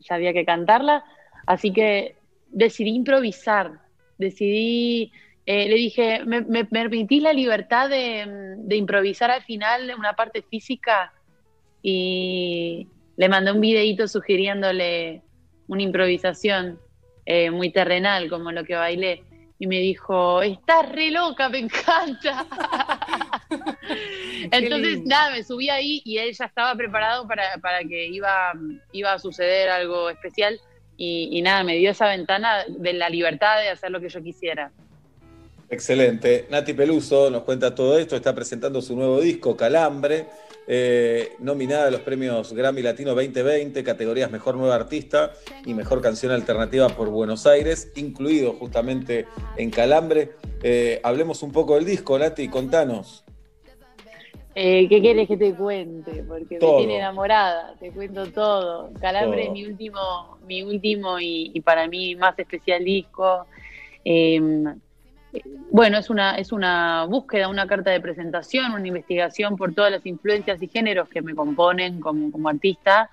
ya 0.00 0.16
había 0.16 0.32
que 0.32 0.44
cantarla, 0.44 1.04
así 1.46 1.72
que 1.72 2.16
decidí 2.48 2.90
improvisar, 2.90 3.78
decidí, 4.18 5.12
eh, 5.46 5.68
le 5.68 5.74
dije, 5.74 6.24
¿me, 6.24 6.42
me 6.42 6.64
permitís 6.64 7.22
la 7.22 7.32
libertad 7.32 7.88
de, 7.88 8.56
de 8.58 8.76
improvisar 8.76 9.30
al 9.30 9.42
final 9.42 9.92
una 9.98 10.14
parte 10.14 10.42
física? 10.42 11.12
Y 11.82 12.86
le 13.16 13.28
mandé 13.28 13.52
un 13.52 13.60
videíto 13.60 14.06
sugiriéndole 14.08 15.22
una 15.68 15.82
improvisación 15.82 16.78
eh, 17.24 17.50
muy 17.50 17.70
terrenal, 17.70 18.28
como 18.28 18.52
lo 18.52 18.64
que 18.64 18.74
bailé. 18.74 19.24
Y 19.58 19.66
me 19.68 19.78
dijo, 19.78 20.42
estás 20.42 20.90
re 20.90 21.10
loca, 21.10 21.48
me 21.48 21.58
encanta. 21.58 22.46
Entonces, 24.50 25.02
nada, 25.04 25.30
me 25.30 25.44
subí 25.44 25.70
ahí 25.70 26.02
y 26.04 26.18
él 26.18 26.32
ya 26.32 26.46
estaba 26.46 26.74
preparado 26.74 27.28
para, 27.28 27.44
para 27.62 27.80
que 27.84 28.08
iba, 28.08 28.52
iba 28.90 29.12
a 29.12 29.18
suceder 29.20 29.70
algo 29.70 30.10
especial. 30.10 30.58
Y, 31.04 31.42
nada, 31.42 31.64
me 31.64 31.74
dio 31.78 31.90
esa 31.90 32.06
ventana 32.06 32.64
de 32.68 32.92
la 32.92 33.08
libertad 33.08 33.60
de 33.60 33.70
hacer 33.70 33.90
lo 33.90 34.00
que 34.00 34.08
yo 34.08 34.22
quisiera. 34.22 34.70
Excelente. 35.68 36.46
Nati 36.48 36.74
Peluso 36.74 37.28
nos 37.28 37.42
cuenta 37.42 37.74
todo 37.74 37.98
esto, 37.98 38.14
está 38.14 38.32
presentando 38.32 38.80
su 38.80 38.94
nuevo 38.94 39.20
disco, 39.20 39.56
Calambre, 39.56 40.26
eh, 40.68 41.32
nominada 41.40 41.88
a 41.88 41.90
los 41.90 42.02
premios 42.02 42.52
Grammy 42.52 42.82
Latino 42.82 43.16
2020, 43.16 43.82
categorías 43.82 44.30
Mejor 44.30 44.54
Nueva 44.54 44.76
Artista 44.76 45.32
y 45.66 45.74
Mejor 45.74 46.02
Canción 46.02 46.30
Alternativa 46.30 46.88
por 46.90 47.08
Buenos 47.08 47.48
Aires, 47.48 47.90
incluido 47.96 48.52
justamente 48.52 49.26
en 49.56 49.70
Calambre. 49.70 50.34
Eh, 50.62 51.00
hablemos 51.02 51.42
un 51.42 51.50
poco 51.50 51.74
del 51.74 51.84
disco, 51.84 52.16
Nati, 52.16 52.46
contanos. 52.46 53.24
Eh, 54.54 54.86
¿Qué 54.88 55.00
quieres 55.00 55.28
que 55.28 55.36
te 55.36 55.54
cuente? 55.54 56.22
Porque 56.28 56.58
Todo. 56.58 56.72
me 56.72 56.78
tiene 56.78 56.98
enamorada, 56.98 57.74
te 57.80 57.90
cuento 57.90 58.30
todo. 58.30 58.90
Calambre 59.00 59.42
Todo. 59.42 59.46
es 59.46 59.52
mi 59.52 59.64
último, 59.66 60.38
mi 60.46 60.62
último 60.62 61.18
y, 61.18 61.50
y 61.54 61.60
para 61.62 61.86
mí 61.88 62.14
más 62.16 62.38
especial 62.38 62.84
disco. 62.84 63.46
Eh, 64.04 64.40
bueno, 65.70 65.98
es 65.98 66.10
una, 66.10 66.36
es 66.36 66.52
una 66.52 67.06
búsqueda, 67.06 67.48
una 67.48 67.66
carta 67.66 67.90
de 67.90 68.00
presentación, 68.00 68.72
una 68.72 68.86
investigación 68.86 69.56
por 69.56 69.74
todas 69.74 69.90
las 69.90 70.04
influencias 70.04 70.62
y 70.62 70.68
géneros 70.68 71.08
que 71.08 71.22
me 71.22 71.34
componen 71.34 72.00
como, 72.00 72.30
como 72.30 72.48
artista, 72.48 73.08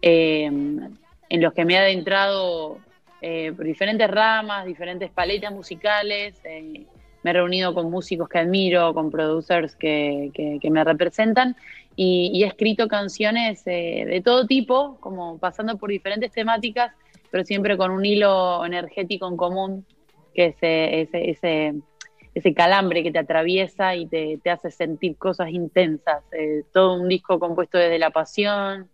eh, 0.00 0.44
en 0.44 1.42
los 1.42 1.52
que 1.52 1.64
me 1.64 1.74
he 1.74 1.78
adentrado 1.78 2.78
eh, 3.20 3.52
por 3.52 3.64
diferentes 3.64 4.08
ramas, 4.08 4.64
diferentes 4.66 5.10
paletas 5.10 5.52
musicales. 5.52 6.40
Eh, 7.26 7.30
me 7.30 7.30
he 7.30 7.32
reunido 7.32 7.74
con 7.74 7.90
músicos 7.90 8.28
que 8.28 8.38
admiro, 8.38 8.94
con 8.94 9.10
producers 9.10 9.74
que, 9.76 10.30
que- 10.32 10.58
que 10.60 10.70
me 10.70 10.84
representan 10.84 11.56
y, 11.96 12.30
y 12.32 12.44
he 12.44 12.46
escrito 12.46 12.88
canciones 12.88 13.62
eh, 13.66 14.04
de 14.06 14.20
todo 14.20 14.46
tipo, 14.46 14.98
como 15.00 15.38
pasando 15.38 15.76
por 15.76 15.90
diferentes 15.90 16.30
temáticas, 16.32 16.92
pero 17.30 17.44
siempre 17.44 17.76
con 17.76 17.90
un 17.90 18.04
hilo 18.04 18.64
energético 18.64 19.28
en 19.28 19.36
común, 19.36 19.86
que 20.34 20.46
es 20.46 20.56
eh, 20.62 21.00
ese, 21.02 21.30
ese, 21.30 21.74
ese 22.34 22.54
calambre 22.54 23.02
que 23.02 23.10
te 23.10 23.18
atraviesa 23.18 23.96
y 23.96 24.06
te, 24.06 24.38
te 24.42 24.50
hace 24.50 24.70
sentir 24.70 25.16
cosas 25.16 25.50
intensas. 25.50 26.22
Eh, 26.32 26.64
todo 26.72 27.00
un 27.00 27.08
disco 27.08 27.38
compuesto 27.38 27.78
desde 27.78 27.98
la 27.98 28.10
pasión, 28.10 28.90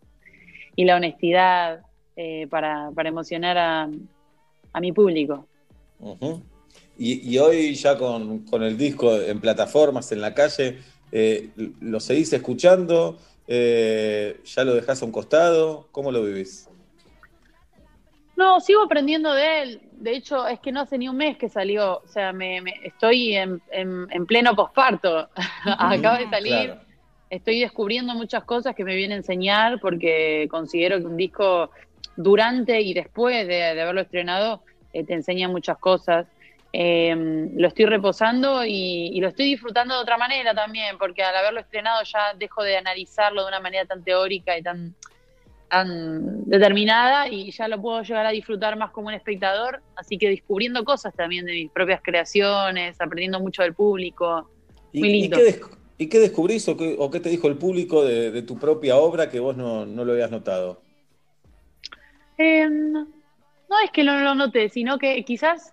y 0.77 0.85
la 0.85 0.97
honestidad 0.97 1.81
eh, 2.17 2.47
para, 2.49 2.91
emocionar 3.05 3.59
a, 3.59 3.89
mi 4.81 4.93
público. 4.93 5.47
Y, 7.05 7.39
hoy 7.39 7.75
ya 7.75 7.99
con, 7.99 8.45
el 8.63 8.79
disco 8.79 9.15
en 9.21 9.41
plataformas, 9.41 10.13
en 10.13 10.21
la 10.21 10.35
calle, 10.35 10.79
eh, 11.11 11.51
¿lo 11.81 11.99
seguís 11.99 12.33
escuchando? 12.33 13.19
Eh, 13.49 14.41
¿Ya 14.45 14.65
lo 14.65 14.75
dejás 14.75 15.03
a 15.03 15.05
un 15.05 15.13
costado? 15.13 15.89
¿Cómo 15.91 16.13
lo 16.13 16.23
vivís? 16.23 16.69
No, 18.37 18.61
sigo 18.61 18.83
aprendiendo 18.83 19.33
de 19.35 19.63
él. 19.63 19.81
De 19.93 20.13
hecho, 20.13 20.47
es 20.47 20.61
que 20.61 20.73
no 20.73 20.81
hace 20.81 20.97
ni 20.97 21.09
un 21.09 21.17
mes 21.17 21.37
que 21.37 21.49
salió. 21.49 21.99
O 21.99 22.09
sea, 22.09 22.33
me, 22.33 22.63
estoy 22.83 23.37
en, 23.37 23.61
pleno 24.27 24.55
posparto. 24.55 25.29
Acaba 25.65 26.19
de 26.19 26.31
salir. 26.31 26.75
Estoy 27.31 27.61
descubriendo 27.61 28.15
muchas 28.15 28.45
cosas 28.45 28.75
que 28.75 28.85
me 28.85 28.95
viene 28.95 29.15
a 29.15 29.19
enseñar 29.19 29.81
porque 29.81 30.47
considero 30.51 30.99
que 30.99 31.07
un 31.07 31.17
disco 31.17 31.71
durante 32.17 32.81
y 32.81 32.95
después 32.95 33.47
de, 33.47 33.65
haberlo 33.65 34.03
estrenado 34.03 34.63
eh, 34.93 35.05
te 35.05 35.15
enseña 35.15 35.49
muchas 35.49 35.79
cosas. 35.79 36.27
Em, 36.75 37.55
lo 37.59 37.69
estoy 37.69 37.85
reposando 37.85 38.65
y, 38.65 39.21
lo 39.21 39.29
estoy 39.29 39.45
disfrutando 39.45 39.95
de 39.95 40.01
otra 40.01 40.17
manera 40.17 40.55
también, 40.55 40.97
porque 40.99 41.23
al 41.23 41.37
haberlo 41.37 41.61
estrenado 41.61 42.03
ya 42.05 42.33
dejo 42.35 42.63
de 42.63 42.79
analizarlo 42.79 43.43
de 43.43 43.49
una 43.49 43.61
manera 43.61 43.85
tan 43.85 44.03
teórica 44.03 44.57
y 44.57 44.63
tan, 44.63 44.95
determinada 46.45 47.29
y 47.29 47.51
ya 47.51 47.67
lo 47.67 47.81
puedo 47.81 48.03
llegar 48.03 48.27
a 48.27 48.31
disfrutar 48.31 48.77
más 48.77 48.91
como 48.91 49.09
un 49.09 49.15
espectador, 49.15 49.83
así 49.97 50.19
que 50.19 50.29
descubriendo 50.29 50.85
cosas 50.85 51.15
también 51.15 51.47
de 51.47 51.53
mis 51.53 51.71
propias 51.71 52.03
creaciones, 52.03 53.01
aprendiendo 53.01 53.41
mucho 53.41 53.63
del 53.63 53.73
público. 53.73 54.51
Muy 54.93 55.09
lindo. 55.09 55.39
¿Y 55.97 56.09
qué, 56.09 56.19
descubrís 56.19 56.69
o 56.69 56.77
qué, 56.77 57.21
te 57.21 57.31
dijo 57.31 57.49
el 57.49 57.57
público 57.57 58.05
de, 58.05 58.43
tu 58.43 58.59
propia 58.59 58.97
obra 58.97 59.31
que 59.31 59.41
vos 59.41 59.57
no, 59.57 59.87
lo 59.87 60.13
habías 60.13 60.31
notado? 60.31 60.83
Em, 62.37 62.93
no 62.93 63.81
es 63.83 63.91
que 63.93 64.05
no 64.05 64.19
lo 64.21 64.35
noté, 64.35 64.69
sino 64.69 64.99
que 64.99 65.25
quizás 65.25 65.73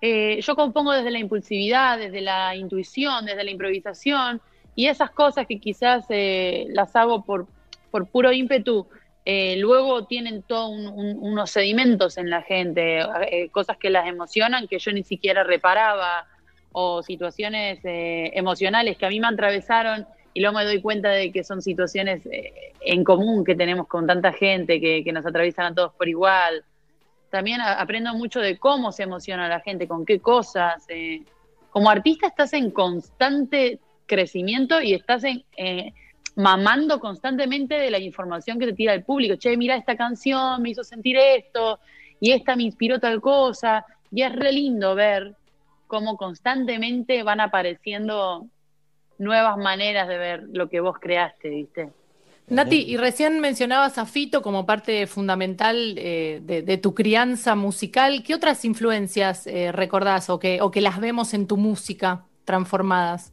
eh, 0.00 0.40
yo 0.40 0.54
compongo 0.54 0.92
desde 0.92 1.10
la 1.10 1.18
impulsividad, 1.18 1.98
desde 1.98 2.20
la 2.20 2.54
intuición, 2.56 3.24
desde 3.24 3.44
la 3.44 3.50
improvisación, 3.50 4.40
y 4.74 4.88
esas 4.88 5.10
cosas 5.10 5.46
que 5.46 5.60
quizás 5.60 6.04
eh, 6.10 6.66
las 6.70 6.94
hago 6.96 7.24
por, 7.24 7.46
por 7.90 8.06
puro 8.08 8.32
ímpetu, 8.32 8.86
eh, 9.24 9.56
luego 9.56 10.04
tienen 10.04 10.42
todos 10.42 10.70
unos 10.70 11.50
sedimentos 11.50 12.18
en 12.18 12.28
la 12.28 12.42
gente, 12.42 13.00
cosas 13.52 13.78
que 13.78 13.88
las 13.88 14.06
emocionan 14.06 14.68
que 14.68 14.78
yo 14.78 14.92
ni 14.92 15.02
siquiera 15.02 15.44
reparaba, 15.44 16.26
o 16.76 17.02
situaciones 17.04 17.78
emocionales 17.84 18.98
que 18.98 19.06
a 19.06 19.08
mí 19.08 19.20
me 19.20 19.28
atravesaron 19.28 20.06
y 20.34 20.40
luego 20.40 20.58
me 20.58 20.64
doy 20.64 20.82
cuenta 20.82 21.10
de 21.10 21.30
que 21.30 21.44
son 21.44 21.62
situaciones 21.62 22.28
en 22.80 23.04
común 23.04 23.44
que 23.44 23.54
tenemos 23.54 23.86
con 23.86 24.08
tanta 24.08 24.32
gente, 24.32 24.80
que, 24.80 25.04
que 25.04 25.12
nos 25.12 25.24
atraviesan 25.24 25.66
a 25.66 25.74
todos 25.74 25.92
por 25.94 26.08
igual 26.08 26.64
también 27.34 27.60
aprendo 27.60 28.14
mucho 28.14 28.38
de 28.38 28.58
cómo 28.58 28.92
se 28.92 29.02
emociona 29.02 29.48
la 29.48 29.58
gente, 29.58 29.88
con 29.88 30.06
qué 30.06 30.20
cosas. 30.20 30.84
Eh. 30.88 31.24
Como 31.70 31.90
artista 31.90 32.28
estás 32.28 32.52
en 32.52 32.70
constante 32.70 33.80
crecimiento 34.06 34.80
y 34.80 34.94
estás 34.94 35.24
en, 35.24 35.44
eh, 35.56 35.92
mamando 36.36 37.00
constantemente 37.00 37.74
de 37.74 37.90
la 37.90 37.98
información 37.98 38.60
que 38.60 38.66
te 38.66 38.72
tira 38.72 38.94
el 38.94 39.02
público. 39.02 39.34
Che, 39.34 39.56
mira 39.56 39.74
esta 39.74 39.96
canción, 39.96 40.62
me 40.62 40.70
hizo 40.70 40.84
sentir 40.84 41.16
esto, 41.16 41.80
y 42.20 42.30
esta 42.30 42.54
me 42.54 42.62
inspiró 42.62 43.00
tal 43.00 43.20
cosa. 43.20 43.84
Y 44.12 44.22
es 44.22 44.32
re 44.32 44.52
lindo 44.52 44.94
ver 44.94 45.34
cómo 45.88 46.16
constantemente 46.16 47.24
van 47.24 47.40
apareciendo 47.40 48.46
nuevas 49.18 49.56
maneras 49.56 50.06
de 50.06 50.18
ver 50.18 50.44
lo 50.52 50.68
que 50.68 50.78
vos 50.78 51.00
creaste, 51.00 51.48
¿viste? 51.48 51.90
Nati, 52.46 52.82
y 52.82 52.98
recién 52.98 53.40
mencionabas 53.40 53.96
a 53.96 54.04
Fito 54.04 54.42
como 54.42 54.66
parte 54.66 55.06
fundamental 55.06 55.94
eh, 55.96 56.40
de, 56.42 56.78
tu 56.78 56.94
crianza 56.94 57.54
musical. 57.54 58.22
¿Qué 58.22 58.34
otras 58.34 58.64
influencias 58.66 59.46
eh, 59.46 59.72
recordás 59.72 60.28
o 60.28 60.38
que, 60.38 60.60
o 60.60 60.70
que 60.70 60.82
las 60.82 61.00
vemos 61.00 61.32
en 61.32 61.46
tu 61.46 61.56
música 61.56 62.24
transformadas? 62.44 63.32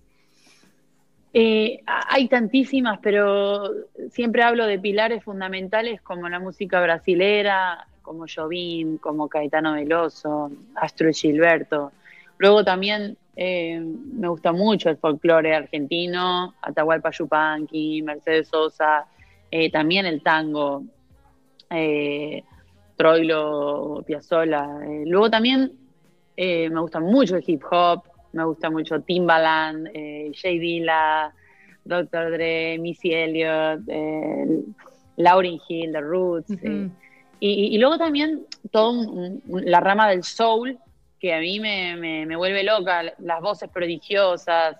Eh, 1.33 1.79
hay 1.85 2.27
tantísimas, 2.29 2.99
pero 3.01 3.69
siempre 4.11 4.43
hablo 4.43 4.65
de 4.65 4.79
pilares 4.79 5.23
fundamentales 5.23 6.01
como 6.01 6.29
la 6.29 6.39
música 6.39 6.81
brasilera, 6.81 7.87
como 8.01 8.25
Jobim, 8.33 8.97
como 8.97 9.27
Caetano 9.27 9.73
Veloso, 9.73 10.51
Astro 10.75 11.11
Gilberto. 11.11 11.91
Luego 12.37 12.63
también 12.63 13.17
eh, 13.43 13.79
me 13.79 14.27
gusta 14.27 14.51
mucho 14.51 14.91
el 14.91 14.97
folclore 14.97 15.55
argentino, 15.55 16.53
Atahualpa 16.61 17.09
Yupanqui, 17.09 18.03
Mercedes 18.03 18.49
Sosa, 18.49 19.07
eh, 19.49 19.71
también 19.71 20.05
el 20.05 20.21
tango, 20.21 20.83
eh, 21.71 22.43
Troilo, 22.95 24.03
Piazzolla. 24.05 24.67
luego 25.07 25.31
también 25.31 25.71
me 26.37 26.79
gusta 26.81 26.99
mucho 26.99 27.35
el 27.37 27.43
hip 27.47 27.63
hop, 27.71 28.03
me 28.33 28.45
gusta 28.45 28.69
mucho 28.69 29.01
Timbaland, 29.01 29.87
Jay 30.35 30.59
Dilla, 30.59 31.33
Dr. 31.83 32.33
Dre, 32.33 32.77
Missy 32.77 33.11
Elliott, 33.11 33.81
Lauryn 35.17 35.59
Hill, 35.67 35.91
The 35.91 36.01
Roots. 36.01 36.57
y, 37.39 37.75
luego 37.79 37.97
también 37.97 38.45
toda 38.69 39.03
la 39.47 39.79
rama 39.79 40.09
del 40.09 40.23
soul, 40.23 40.77
que 41.21 41.33
a 41.35 41.39
mí 41.39 41.59
me, 41.59 42.35
vuelve 42.35 42.63
loca, 42.63 43.03
las 43.19 43.41
voces 43.41 43.69
prodigiosas, 43.69 44.75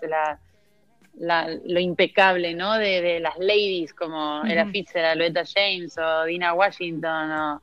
lo 1.14 1.78
impecable, 1.78 2.54
¿no? 2.54 2.76
De, 2.78 3.20
las 3.20 3.38
ladies 3.38 3.94
como 3.94 4.42
era 4.44 4.66
Fitzgerald, 4.66 5.20
Loretta 5.20 5.44
James 5.46 5.96
o 5.96 6.24
Dina 6.24 6.52
Washington 6.52 7.30
o 7.30 7.62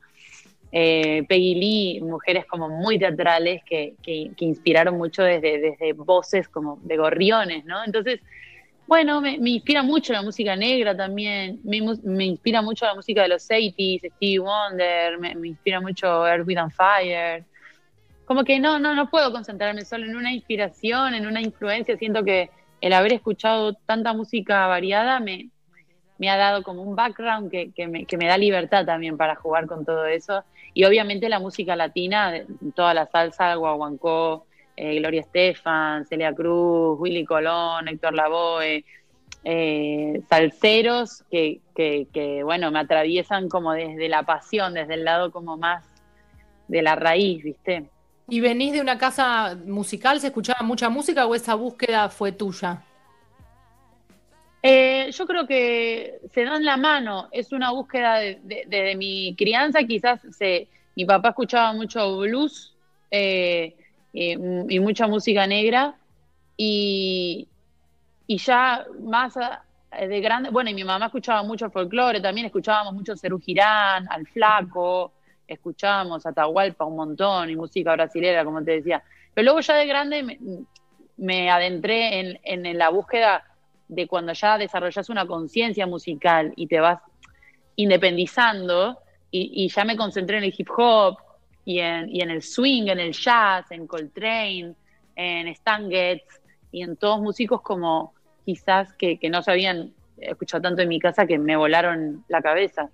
eh, 0.72 1.24
Peggy 1.28 1.54
Lee, 1.54 2.00
mujeres 2.00 2.46
como 2.46 2.70
muy 2.70 2.98
teatrales 2.98 3.62
que, 3.64 3.94
inspiraron 4.38 4.96
mucho 4.96 5.22
desde, 5.22 5.58
desde 5.58 5.92
voces 5.92 6.48
como 6.48 6.78
de 6.82 6.96
gorriones, 6.96 7.66
¿no? 7.66 7.84
Entonces, 7.84 8.20
bueno, 8.86 9.20
me, 9.20 9.36
inspira 9.36 9.82
mucho 9.82 10.14
la 10.14 10.22
música 10.22 10.56
negra 10.56 10.96
también, 10.96 11.60
me, 11.64 12.24
inspira 12.24 12.62
mucho 12.62 12.86
la 12.86 12.94
música 12.94 13.22
de 13.22 13.28
los 13.28 13.48
80s, 13.48 14.10
Stevie 14.16 14.38
Wonder, 14.38 15.18
me, 15.18 15.48
inspira 15.48 15.80
mucho 15.82 16.26
Earth, 16.26 16.46
Wind 16.46 16.58
and 16.58 16.72
Fire, 16.72 17.44
como 18.30 18.44
que 18.44 18.60
no, 18.60 18.78
no, 18.78 18.94
no 18.94 19.10
puedo 19.10 19.32
concentrarme 19.32 19.84
solo 19.84 20.06
en 20.06 20.14
una 20.14 20.32
inspiración, 20.32 21.14
en 21.14 21.26
una 21.26 21.40
influencia. 21.40 21.96
Siento 21.96 22.22
que 22.22 22.48
el 22.80 22.92
haber 22.92 23.14
escuchado 23.14 23.74
tanta 23.74 24.12
música 24.12 24.68
variada 24.68 25.18
me, 25.18 25.50
ha 26.30 26.36
dado 26.36 26.62
como 26.62 26.82
un 26.82 26.94
background 26.94 27.50
que, 27.50 27.72
que, 27.72 27.88
me, 27.88 28.04
que, 28.04 28.16
me, 28.16 28.28
da 28.28 28.38
libertad 28.38 28.86
también 28.86 29.16
para 29.16 29.34
jugar 29.34 29.66
con 29.66 29.84
todo 29.84 30.06
eso. 30.06 30.44
Y 30.74 30.84
obviamente 30.84 31.28
la 31.28 31.40
música 31.40 31.74
latina, 31.74 32.32
toda 32.76 32.94
la 32.94 33.06
salsa, 33.06 33.56
guaguancó, 33.56 34.46
eh, 34.76 35.00
Gloria 35.00 35.22
Estefan, 35.22 36.06
Celia 36.06 36.32
Cruz, 36.32 37.00
Willy 37.00 37.24
Colón, 37.24 37.88
Héctor 37.88 38.14
Lavoe, 38.14 38.84
eh, 39.42 40.22
salseros 40.28 41.24
que, 41.32 41.58
que, 41.74 42.06
que, 42.14 42.44
bueno, 42.44 42.70
me 42.70 42.78
atraviesan 42.78 43.48
como 43.48 43.72
desde 43.72 44.08
la 44.08 44.22
pasión, 44.22 44.74
desde 44.74 44.94
el 44.94 45.04
lado 45.04 45.32
como 45.32 45.56
más 45.56 45.84
de 46.68 46.82
la 46.82 46.94
raíz, 46.94 47.42
¿viste? 47.42 47.88
¿Y 48.30 48.40
venís 48.40 48.72
de 48.72 48.80
una 48.80 48.96
casa 48.96 49.58
musical? 49.66 50.20
¿Se 50.20 50.28
escuchaba 50.28 50.64
mucha 50.64 50.88
música 50.88 51.26
o 51.26 51.34
esa 51.34 51.56
búsqueda 51.56 52.08
fue 52.08 52.30
tuya? 52.30 52.80
Eh, 54.62 55.10
yo 55.12 55.26
creo 55.26 55.48
que 55.48 56.20
se 56.32 56.44
dan 56.44 56.64
la 56.64 56.76
mano. 56.76 57.28
Es 57.32 57.50
una 57.50 57.72
búsqueda 57.72 58.18
de, 58.18 58.94
mi 58.96 59.34
crianza. 59.36 59.82
Quizás 59.82 60.20
se, 60.30 60.68
mi 60.94 61.04
papá 61.04 61.30
escuchaba 61.30 61.72
mucho 61.72 62.18
blues 62.18 62.72
eh, 63.10 63.74
y, 64.12 64.36
mucha 64.78 65.08
música 65.08 65.44
negra. 65.48 65.96
Y, 66.56 67.48
ya 68.28 68.86
más 69.02 69.34
de 69.34 70.20
grande, 70.20 70.50
bueno, 70.50 70.70
y 70.70 70.74
mi 70.74 70.84
mamá 70.84 71.06
escuchaba 71.06 71.42
mucho 71.42 71.68
folclore, 71.68 72.20
también 72.20 72.46
escuchábamos 72.46 72.94
mucho 72.94 73.16
Cerú 73.16 73.40
Girán, 73.40 74.06
Al 74.08 74.24
Flaco, 74.28 75.14
escuchábamos 75.50 76.24
Atahualpa 76.24 76.84
un 76.84 76.96
montón 76.96 77.50
y 77.50 77.56
música 77.56 77.92
brasilera, 77.92 78.44
como 78.44 78.62
te 78.62 78.72
decía. 78.72 79.02
Pero 79.34 79.46
luego 79.46 79.60
ya 79.60 79.74
de 79.74 79.86
grande 79.86 80.38
me, 81.16 81.50
adentré 81.50 82.38
en, 82.44 82.78
la 82.78 82.88
búsqueda 82.88 83.44
de 83.88 84.06
cuando 84.06 84.32
ya 84.32 84.56
desarrollas 84.58 85.08
una 85.10 85.26
conciencia 85.26 85.86
musical 85.86 86.52
y 86.56 86.66
te 86.66 86.80
vas 86.80 87.00
independizando 87.76 88.98
y, 89.32 89.68
ya 89.68 89.84
me 89.84 89.96
concentré 89.96 90.38
en 90.38 90.44
el 90.44 90.54
hip 90.56 90.68
hop 90.76 91.18
y 91.64 91.80
en, 91.80 92.30
el 92.30 92.42
swing, 92.42 92.88
en 92.88 93.00
el 93.00 93.12
jazz, 93.12 93.70
en 93.70 93.86
Coltrane, 93.86 94.74
en 95.14 95.48
Stan 95.48 95.88
Getz 95.90 96.40
y 96.72 96.82
en 96.82 96.96
todos 96.96 97.20
músicos 97.20 97.60
como 97.62 98.14
quizás 98.44 98.92
que, 98.94 99.18
que 99.18 99.30
no 99.30 99.42
se 99.42 99.50
habían 99.50 99.92
escuchado 100.16 100.62
tanto 100.62 100.82
en 100.82 100.88
mi 100.88 100.98
casa 100.98 101.26
que 101.26 101.38
me 101.38 101.56
volaron 101.56 102.24
la 102.28 102.40
cabeza. 102.40 102.90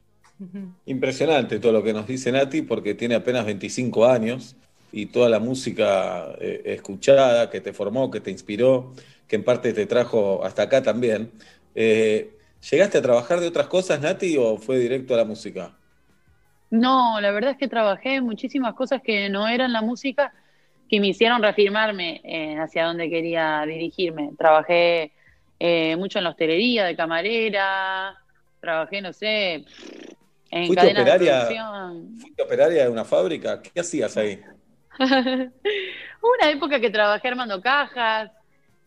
Impresionante 0.85 1.59
todo 1.59 1.73
lo 1.73 1.83
que 1.83 1.93
nos 1.93 2.07
dice 2.07 2.31
Nati, 2.31 2.63
porque 2.63 2.95
tiene 2.95 3.15
apenas 3.15 3.47
25 3.47 4.07
años 4.07 4.57
y 4.93 5.07
toda 5.07 5.29
la 5.29 5.39
música 5.39 6.35
eh, 6.41 6.63
escuchada 6.67 7.51
que 7.51 7.61
te 7.61 7.73
formó, 7.73 8.11
que 8.11 8.21
te 8.21 8.31
inspiró, 8.31 8.93
que 9.27 9.37
en 9.37 9.45
parte 9.45 9.73
te 9.73 9.87
trajo 9.87 10.45
hasta 10.45 10.63
acá 10.63 10.83
también. 10.83 11.31
Eh, 11.75 12.31
¿Llegaste 12.71 12.99
a 12.99 13.03
trabajar 13.03 13.41
de 13.41 13.49
otras 13.49 13.67
cosas, 13.67 14.01
Nati, 14.01 14.37
o 14.39 14.57
fue 14.59 14.79
directo 14.79 15.15
a 15.15 15.19
la 15.19 15.25
música? 15.25 15.73
No, 16.71 17.21
la 17.21 17.31
verdad 17.31 17.53
es 17.53 17.59
que 17.59 17.69
trabajé 17.69 18.17
en 18.17 18.25
muchísimas 18.25 18.75
cosas 18.75 19.03
que 19.03 19.29
no 19.29 19.47
eran 19.49 19.73
la 19.73 19.83
música 19.83 20.33
que 20.89 21.01
me 21.01 21.09
hicieron 21.09 21.43
reafirmarme 21.43 22.23
hacia 22.61 22.87
dónde 22.87 23.11
quería 23.11 23.65
dirigirme. 23.67 24.33
Trabajé 24.37 25.13
eh, 25.59 25.97
mucho 25.97 26.19
en 26.19 26.25
la 26.25 26.31
hostelería, 26.31 26.85
de 26.85 26.97
camarera, 26.97 28.17
trabajé, 28.61 29.01
no 29.01 29.13
sé, 29.13 29.65
en 30.51 30.67
¿Fuiste 30.67 30.91
operaria, 30.93 31.49
¿Fuiste 32.21 32.43
operaria 32.43 32.85
de 32.85 32.91
una 32.91 33.05
fábrica? 33.05 33.61
¿Qué 33.61 33.81
hacías 33.81 34.17
ahí? 34.17 34.41
una 34.99 36.51
época 36.51 36.81
que 36.81 36.91
trabajé 36.91 37.29
armando 37.29 37.61
cajas, 37.61 38.31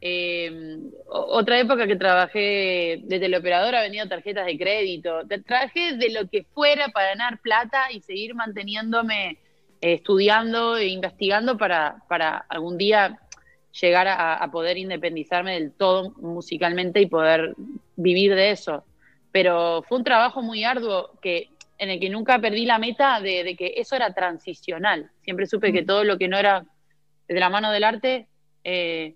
eh, 0.02 0.78
otra 1.08 1.60
época 1.60 1.86
que 1.86 1.96
trabajé 1.96 3.02
de 3.04 3.20
teleoperadora 3.20 3.82
vendiendo 3.82 4.10
tarjetas 4.10 4.46
de 4.46 4.58
crédito. 4.58 5.22
Trabajé 5.46 5.98
de 5.98 6.10
lo 6.12 6.28
que 6.30 6.44
fuera 6.54 6.90
para 6.90 7.10
ganar 7.10 7.40
plata 7.40 7.92
y 7.92 8.02
seguir 8.02 8.34
manteniéndome 8.34 9.38
eh, 9.82 9.94
estudiando 9.94 10.78
e 10.78 10.88
investigando 10.88 11.58
para, 11.58 11.98
para 12.08 12.38
algún 12.50 12.78
día 12.78 13.20
llegar 13.80 14.08
a, 14.08 14.50
poder 14.52 14.78
independizarme 14.78 15.54
del 15.54 15.72
todo 15.72 16.12
musicalmente 16.18 17.02
y 17.02 17.06
poder 17.06 17.54
vivir 17.96 18.36
de 18.36 18.52
eso. 18.52 18.84
Pero 19.32 19.84
fue 19.88 19.98
un 19.98 20.04
trabajo 20.04 20.42
muy 20.42 20.64
arduo 20.64 21.12
que 21.22 21.50
en 21.78 21.90
el 21.90 22.00
que 22.00 22.10
nunca 22.10 22.40
perdí 22.40 22.66
la 22.66 22.78
meta 22.78 23.22
de, 23.22 23.56
que 23.58 23.74
eso 23.78 23.96
era 23.96 24.14
transicional. 24.14 25.10
Siempre 25.22 25.46
supe 25.46 25.72
que 25.72 25.84
todo 25.84 26.04
lo 26.04 26.18
que 26.18 26.28
no 26.28 26.38
era 26.38 26.66
de 27.28 27.40
la 27.40 27.50
mano 27.50 27.72
del 27.72 27.84
arte 27.86 28.28
eh, 28.64 29.16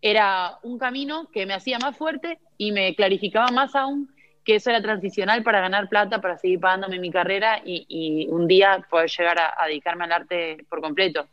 era 0.00 0.58
un 0.62 0.78
camino 0.78 1.28
que 1.30 1.44
me 1.44 1.54
hacía 1.54 1.78
más 1.78 1.96
fuerte 1.96 2.38
y 2.56 2.72
me 2.72 2.94
clarificaba 2.94 3.48
más 3.48 3.74
aún 3.74 4.08
que 4.44 4.56
eso 4.56 4.70
era 4.70 4.80
transicional 4.80 5.42
para 5.42 5.60
ganar 5.60 5.88
plata, 5.88 6.20
para 6.20 6.38
seguir 6.38 6.60
pagándome 6.60 6.98
mi 6.98 7.10
carrera 7.10 7.60
y, 7.64 8.26
un 8.30 8.46
día 8.46 8.84
poder 8.88 9.10
llegar 9.10 9.38
a, 9.38 9.66
dedicarme 9.66 10.04
al 10.04 10.12
arte 10.12 10.64
por 10.68 10.80
completo. 10.80 11.26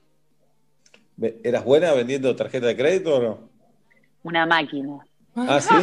¿Eras 1.44 1.64
buena 1.64 1.94
vendiendo 1.94 2.36
tarjeta 2.36 2.68
de 2.68 2.76
crédito 2.76 3.16
o 3.16 3.20
no? 3.22 3.50
Una 4.24 4.46
máquina. 4.46 5.00
¿Ah, 5.38 5.62
sí? 5.62 5.76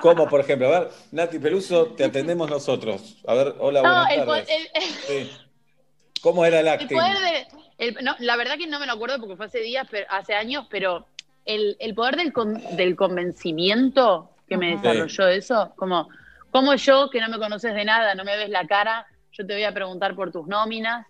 ¿Cómo, 0.00 0.28
por 0.28 0.40
ejemplo? 0.40 0.68
A 0.68 0.80
ver, 0.80 0.90
Nati 1.10 1.38
Peluso, 1.38 1.86
te 1.88 2.04
atendemos 2.04 2.48
nosotros. 2.48 3.18
A 3.26 3.34
ver, 3.34 3.54
hola, 3.58 3.80
buenas 3.80 4.26
tardes. 4.26 5.40
¿Cómo 6.22 6.44
era 6.44 6.60
el 6.60 6.68
acting? 6.68 6.98
la 8.20 8.36
verdad 8.36 8.56
que 8.56 8.66
no 8.66 8.80
me 8.80 8.86
lo 8.86 8.92
acuerdo 8.92 9.18
porque 9.18 9.36
fue 9.36 9.46
hace 9.46 9.60
días, 9.60 9.86
pero, 9.90 10.06
hace 10.08 10.34
años, 10.34 10.66
pero 10.70 11.06
el, 11.44 11.76
poder 11.94 12.16
del, 12.16 12.32
del, 12.76 12.96
convencimiento 12.96 14.30
que 14.48 14.56
me 14.56 14.76
desarrolló 14.76 15.28
eso, 15.28 15.72
como, 15.76 16.08
como 16.50 16.74
yo, 16.74 17.10
que 17.10 17.20
no 17.20 17.28
me 17.28 17.38
conoces 17.38 17.74
de 17.74 17.84
nada, 17.84 18.14
no 18.14 18.24
me 18.24 18.36
ves 18.36 18.48
la 18.48 18.66
cara, 18.66 19.06
yo 19.32 19.46
te 19.46 19.52
voy 19.52 19.64
a 19.64 19.74
preguntar 19.74 20.14
por 20.14 20.32
tus 20.32 20.46
nóminas, 20.46 21.06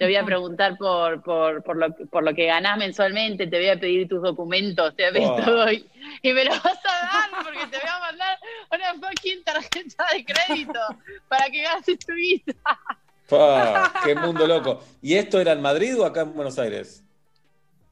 te 0.00 0.06
voy 0.06 0.16
a 0.16 0.24
preguntar 0.24 0.78
por, 0.78 1.22
por, 1.22 1.62
por, 1.62 1.76
lo, 1.76 1.94
por 2.08 2.24
lo 2.24 2.32
que 2.32 2.46
ganás 2.46 2.78
mensualmente, 2.78 3.46
te 3.46 3.58
voy 3.58 3.68
a 3.68 3.78
pedir 3.78 4.08
tus 4.08 4.22
documentos, 4.22 4.96
te 4.96 5.02
voy 5.02 5.10
a 5.10 5.12
pedir 5.12 5.44
todo 5.44 5.70
y, 5.70 5.86
me 6.22 6.42
lo 6.42 6.52
vas 6.52 6.64
a 6.64 7.06
dar 7.06 7.44
porque 7.44 7.66
te 7.66 7.76
voy 7.76 7.86
a 7.86 8.00
mandar 8.00 8.38
una 8.72 8.94
fucking 8.94 9.44
tarjeta 9.44 10.06
de 10.14 10.24
crédito 10.24 10.80
para 11.28 11.50
que 11.50 11.62
gastes 11.64 11.98
tu 11.98 12.14
vida. 12.14 12.54
¡Qué 14.02 14.14
mundo 14.14 14.46
loco! 14.46 14.82
¿Y 15.02 15.16
esto 15.16 15.38
era 15.38 15.52
en 15.52 15.60
Madrid 15.60 16.00
o 16.00 16.06
acá 16.06 16.22
en 16.22 16.32
Buenos 16.32 16.58
Aires? 16.58 17.04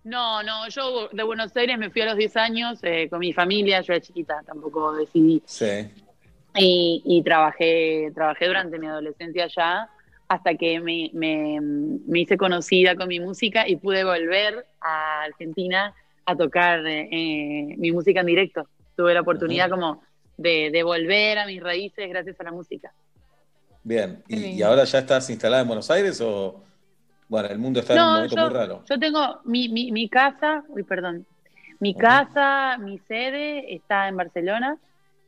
No, 0.03 0.43
no, 0.43 0.67
yo 0.71 1.09
de 1.09 1.23
Buenos 1.25 1.55
Aires 1.59 1.77
me 1.77 1.91
fui 1.91 2.01
a 2.01 2.07
los 2.07 2.17
10 2.17 2.37
años 2.39 2.79
eh, 2.85 3.11
con 3.11 3.19
mi 3.19 3.35
familia, 3.35 3.83
yo 3.83 3.93
era 3.93 4.01
chiquita, 4.01 4.43
tampoco 4.47 4.95
decidí. 4.95 5.43
Sí. 5.45 5.91
Y, 6.55 7.03
y 7.05 7.23
trabajé, 7.23 8.11
trabajé 8.15 8.47
durante 8.47 8.79
mi 8.79 8.87
adolescencia 8.87 9.45
allá 9.45 9.91
hasta 10.29 10.55
que 10.55 10.79
me, 10.81 11.11
me, 11.15 12.21
hice 12.21 12.37
conocida 12.37 12.95
con 12.95 13.09
mi 13.09 13.19
música 13.19 13.67
y 13.67 13.77
pude 13.77 14.05
volver 14.05 14.67
a 14.81 15.23
Argentina 15.23 15.95
a 16.27 16.37
tocar 16.37 16.87
eh, 16.87 17.75
mi 17.79 17.91
música 17.93 18.21
en 18.21 18.27
directo. 18.27 18.69
Tuve 18.95 19.15
la 19.15 19.23
oportunidad 19.23 19.71
como 19.71 20.03
de, 20.37 20.83
volver 20.83 21.39
a 21.39 21.47
mis 21.47 21.63
raíces 21.63 22.09
gracias 22.11 22.39
a 22.41 22.45
la 22.45 22.53
música. 22.53 22.93
Bien, 23.83 24.23
¿Y, 24.29 24.61
ahora 24.61 24.85
ya 24.85 24.99
estás 24.99 25.31
instalada 25.31 25.63
en 25.63 25.69
Buenos 25.69 25.91
Aires 25.91 26.21
o...? 26.21 26.63
Bueno, 27.27 27.49
el 27.49 27.59
mundo 27.59 27.81
está 27.81 27.95
en 27.95 28.01
un 28.01 28.07
momento 28.07 28.37
muy 28.37 28.51
raro. 28.51 28.85
Yo 28.89 28.99
tengo 28.99 29.41
mi, 29.45 29.69
mi, 29.69 29.93
mi 29.93 30.09
casa, 30.09 30.65
uy, 30.69 30.83
perdón, 30.83 31.27
mi 31.79 31.95
casa, 31.95 32.79
mi 32.79 32.99
sede 33.01 33.75
está 33.75 34.09
en 34.09 34.17
Barcelona 34.17 34.79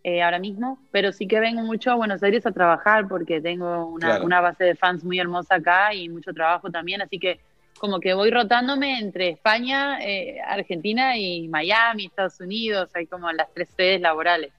eh, 0.03 0.23
ahora 0.23 0.39
mismo, 0.39 0.79
pero 0.91 1.13
sí 1.13 1.29
que 1.29 1.41
vengo 1.41 1.61
mucho 1.61 1.91
a 1.91 1.95
Buenos 1.95 2.23
Aires 2.23 2.47
a 2.47 2.53
trabajar 2.53 3.07
porque 3.07 3.39
tengo 3.43 3.85
una, 3.85 4.41
base 4.41 4.65
de 4.65 4.75
fans 4.75 5.05
muy 5.05 5.19
hermosa 5.19 5.57
acá 5.57 5.93
y 5.93 6.09
mucho 6.09 6.33
trabajo 6.33 6.71
también, 6.71 7.03
así 7.03 7.19
que 7.19 7.39
como 7.79 8.01
que 8.01 8.15
voy 8.15 8.31
rotándome 8.31 8.99
entre 8.99 9.29
España, 9.29 9.99
eh, 10.03 10.39
Argentina 10.41 11.19
y 11.19 11.49
Miami, 11.49 12.07
Estados 12.07 12.41
Unidos, 12.41 12.89
hay 12.95 13.05
como 13.05 13.31
las 13.31 13.53
tres 13.53 13.69
sedes 13.77 14.01
laborales. 14.01 14.53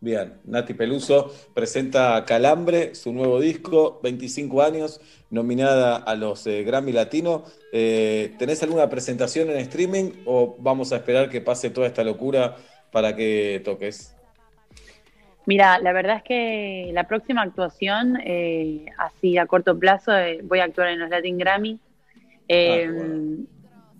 Bien, 0.00 0.34
Nati 0.42 0.74
Peluso 0.74 1.32
presenta 1.54 2.24
Calambre, 2.24 2.96
su 2.96 3.12
nuevo 3.12 3.38
disco, 3.38 4.00
25 4.02 4.60
años, 4.60 5.00
nominada 5.30 5.98
a 5.98 6.16
los 6.16 6.48
eh, 6.48 6.64
Grammy 6.64 6.90
Latino. 6.90 7.44
¿Tenés 7.70 8.60
alguna 8.64 8.90
presentación 8.90 9.50
en 9.50 9.58
streaming 9.58 10.10
o 10.26 10.56
vamos 10.58 10.92
a 10.92 10.96
esperar 10.96 11.30
que 11.30 11.40
pase 11.40 11.70
toda 11.70 11.86
esta 11.86 12.02
locura 12.02 12.56
para 12.90 13.14
que 13.14 13.62
toques? 13.64 14.14
Mira, 15.46 15.78
la 15.78 15.92
verdad 15.92 16.16
es 16.16 16.22
que 16.22 16.90
la 16.94 17.04
próxima 17.04 17.42
actuación, 17.42 18.18
eh, 18.24 18.86
así 18.98 19.36
a 19.36 19.46
corto 19.46 19.78
plazo, 19.78 20.16
eh, 20.16 20.40
voy 20.42 20.60
a 20.60 20.64
actuar 20.64 20.88
en 20.88 21.00
los 21.00 21.10
Latin 21.10 21.36
Grammy. 21.36 21.78
Eh, 22.48 22.88
ah, 22.88 23.44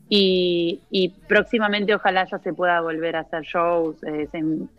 y, 0.09 1.13
próximamente 1.27 1.95
ojalá 1.95 2.25
ya 2.25 2.39
se 2.39 2.53
pueda 2.53 2.81
volver 2.81 3.17
a 3.17 3.21
hacer 3.21 3.43
shows. 3.43 3.97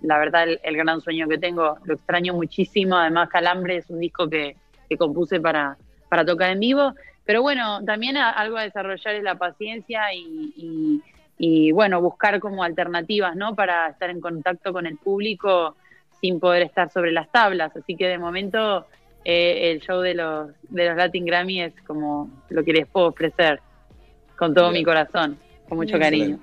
la 0.01 0.17
verdad, 0.17 0.47
el, 0.63 0.77
gran 0.77 1.01
sueño 1.01 1.27
que 1.27 1.37
tengo, 1.37 1.77
lo 1.83 1.95
extraño 1.95 2.33
muchísimo. 2.33 2.95
Además, 2.95 3.29
Calambre 3.29 3.77
es 3.77 3.89
un 3.89 3.99
disco 3.99 4.29
que, 4.29 4.55
compuse 4.97 5.41
para, 5.41 5.77
para 6.09 6.25
tocar 6.25 6.51
en 6.51 6.59
vivo. 6.59 6.93
Pero 7.25 7.41
bueno, 7.41 7.83
también 7.83 8.17
algo 8.17 8.57
a 8.57 8.63
desarrollar 8.63 9.15
es 9.15 9.23
la 9.23 9.35
paciencia 9.35 10.13
y, 10.13 11.01
y, 11.37 11.71
bueno, 11.73 12.01
buscar 12.01 12.39
como 12.39 12.63
alternativas, 12.63 13.35
¿no? 13.35 13.55
Para 13.55 13.89
estar 13.89 14.09
en 14.09 14.21
contacto 14.21 14.71
con 14.71 14.85
el 14.85 14.97
público 14.97 15.75
sin 16.21 16.39
poder 16.39 16.63
estar 16.63 16.91
sobre 16.91 17.11
las 17.11 17.31
tablas. 17.31 17.75
Así 17.75 17.95
que 17.95 18.07
de 18.07 18.17
momento 18.17 18.85
eh, 19.23 19.71
el 19.71 19.81
show 19.81 20.01
de 20.01 20.13
los, 20.13 20.49
de 20.69 20.87
los 20.87 20.97
Latin 20.97 21.25
Grammy 21.25 21.61
es 21.61 21.73
como 21.85 22.29
lo 22.49 22.63
que 22.63 22.73
les 22.73 22.87
puedo 22.87 23.07
ofrecer 23.07 23.59
con 24.37 24.53
todo 24.53 24.71
mi 24.71 24.83
corazón, 24.83 25.37
con 25.67 25.77
mucho 25.77 25.97
cariño. 25.97 26.39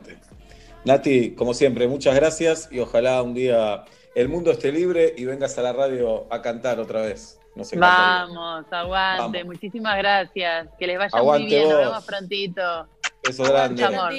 Nati, 0.85 1.35
como 1.35 1.55
siempre, 1.55 1.86
muchas 1.86 2.15
gracias 2.15 2.69
y 2.73 2.81
ojalá 2.81 3.23
un 3.23 3.35
día 3.35 3.85
el 4.15 4.28
mundo 4.28 4.51
esté 4.51 4.73
libre 4.73 5.15
y 5.16 5.24
vengas 5.24 5.57
a 5.59 5.62
la 5.62 5.73
radio 5.73 6.27
a 6.31 6.43
cantar 6.43 6.81
otra 6.81 7.03
vez. 7.03 7.39
Vamos, 7.77 8.65
aguante, 8.70 9.44
muchísimas 9.44 9.97
gracias. 9.99 10.69
Que 10.78 10.86
les 10.86 10.99
vaya 10.99 11.23
muy 11.23 11.44
bien, 11.44 11.69
nos 11.69 11.78
vemos 11.78 12.05
prontito. 12.05 12.89
Eso 13.23 13.44
grande. 13.44 13.85
Amor. 13.85 14.12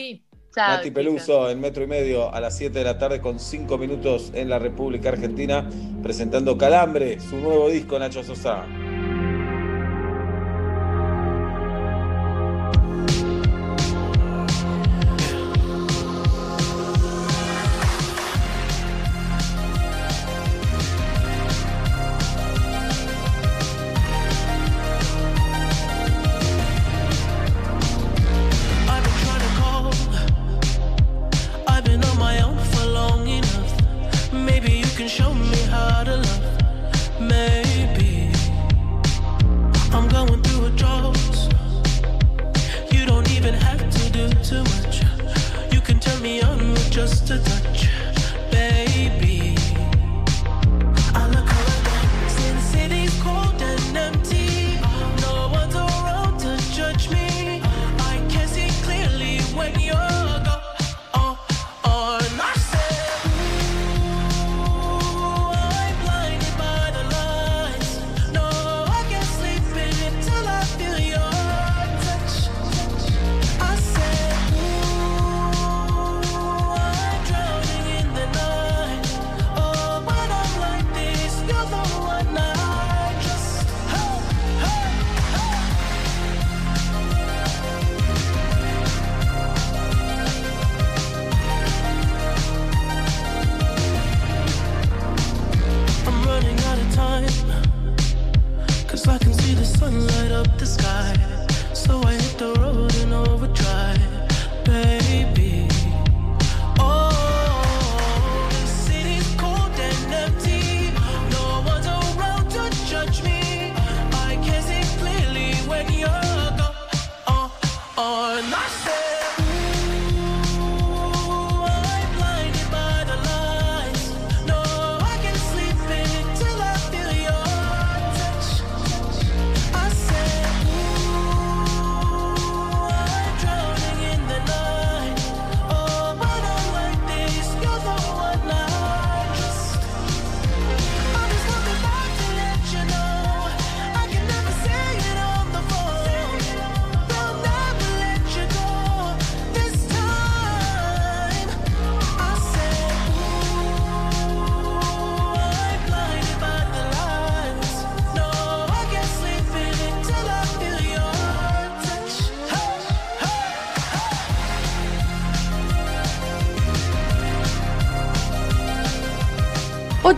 Nati 0.55 0.91
Peluso 0.91 1.49
en 1.49 1.59
metro 1.59 1.84
y 1.84 1.88
medio 1.88 2.34
a 2.34 2.39
las 2.39 2.57
7 2.57 2.77
de 2.77 2.85
la 2.85 2.97
tarde 2.97 3.19
con 3.19 3.39
5 3.39 3.77
minutos 3.77 4.31
en 4.34 4.49
la 4.49 4.59
República 4.59 5.09
Argentina 5.09 5.67
presentando 6.03 6.57
Calambre, 6.57 7.19
su 7.19 7.38
nuevo 7.38 7.69
disco 7.69 7.97
Nacho 7.97 8.23
Sosa. 8.23 8.63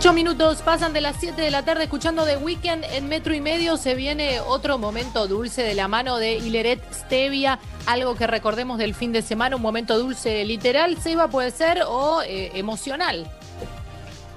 Ocho 0.06 0.14
minutos 0.14 0.62
pasan 0.62 0.92
de 0.92 1.00
las 1.00 1.16
7 1.18 1.42
de 1.42 1.50
la 1.50 1.64
tarde 1.64 1.82
escuchando 1.82 2.24
The 2.24 2.36
Weekend 2.36 2.84
en 2.92 3.08
metro 3.08 3.34
y 3.34 3.40
medio. 3.40 3.76
Se 3.76 3.96
viene 3.96 4.38
otro 4.38 4.78
momento 4.78 5.26
dulce 5.26 5.64
de 5.64 5.74
la 5.74 5.88
mano 5.88 6.18
de 6.18 6.34
Hileret 6.34 6.80
Stevia, 6.92 7.58
algo 7.86 8.14
que 8.14 8.28
recordemos 8.28 8.78
del 8.78 8.94
fin 8.94 9.10
de 9.10 9.20
semana, 9.20 9.56
un 9.56 9.62
momento 9.62 9.98
dulce 9.98 10.44
literal, 10.44 10.96
Seba 10.98 11.26
puede 11.26 11.50
ser, 11.50 11.80
o 11.88 12.22
eh, 12.22 12.52
emocional. 12.54 13.28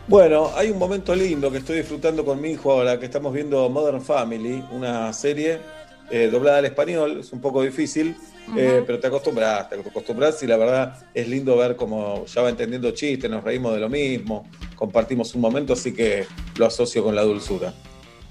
Bueno, 0.08 0.50
hay 0.56 0.72
un 0.72 0.80
momento 0.80 1.14
lindo 1.14 1.52
que 1.52 1.60
estoy 1.60 1.78
disfrutando 1.78 2.26
con 2.26 2.42
mi 2.42 2.54
hijo 2.54 2.72
ahora, 2.72 3.00
que 3.00 3.06
estamos 3.06 3.32
viendo 3.32 3.70
Modern 3.70 4.02
Family, 4.02 4.64
una 4.72 5.14
serie 5.14 5.60
eh, 6.10 6.30
doblada 6.32 6.58
al 6.58 6.66
español, 6.66 7.20
es 7.20 7.32
un 7.32 7.42
poco 7.42 7.62
difícil, 7.62 8.16
eh, 8.58 8.84
pero 8.88 9.00
te 9.00 9.06
acostumbras, 9.06 9.70
te 9.70 9.76
acostumbras 9.76 10.42
y 10.42 10.48
la 10.48 10.58
verdad 10.58 10.98
es 11.14 11.28
lindo 11.28 11.56
ver 11.56 11.76
cómo 11.76 12.26
ya 12.26 12.42
va 12.42 12.50
entendiendo 12.50 12.90
chistes, 12.90 13.30
nos 13.30 13.44
reímos 13.44 13.76
de 13.76 13.80
lo 13.80 13.88
mismo, 13.88 14.48
compartimos 14.80 15.36
un 15.36 15.42
momento, 15.42 15.74
así 15.74 15.94
que 15.94 16.26
lo 16.58 16.66
asocio 16.66 17.04
con 17.04 17.14
la 17.14 17.24
dulzura. 17.24 17.74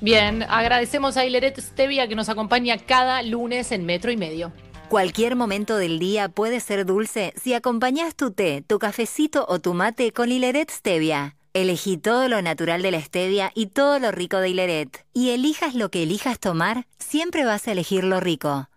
Bien, 0.00 0.42
agradecemos 0.44 1.16
a 1.16 1.26
Hileret 1.26 1.60
Stevia 1.60 2.08
que 2.08 2.14
nos 2.14 2.28
acompaña 2.28 2.78
cada 2.78 3.22
lunes 3.22 3.70
en 3.70 3.84
Metro 3.84 4.10
y 4.10 4.16
Medio. 4.16 4.52
Cualquier 4.88 5.36
momento 5.36 5.76
del 5.76 5.98
día 5.98 6.30
puede 6.30 6.60
ser 6.60 6.86
dulce 6.86 7.34
si 7.36 7.52
acompañas 7.52 8.14
tu 8.14 8.30
té, 8.30 8.64
tu 8.66 8.78
cafecito 8.78 9.44
o 9.46 9.58
tu 9.58 9.74
mate 9.74 10.12
con 10.12 10.32
Hileret 10.32 10.70
Stevia. 10.70 11.36
Elegí 11.52 11.98
todo 11.98 12.28
lo 12.28 12.40
natural 12.40 12.82
de 12.82 12.92
la 12.92 13.00
stevia 13.00 13.50
y 13.54 13.66
todo 13.66 13.98
lo 13.98 14.12
rico 14.12 14.38
de 14.38 14.50
Hileret. 14.50 15.04
Y 15.12 15.30
elijas 15.30 15.74
lo 15.74 15.90
que 15.90 16.04
elijas 16.04 16.38
tomar, 16.38 16.86
siempre 16.98 17.44
vas 17.44 17.66
a 17.68 17.72
elegir 17.72 18.04
lo 18.04 18.20
rico. 18.20 18.68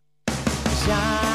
Ya 0.88 1.31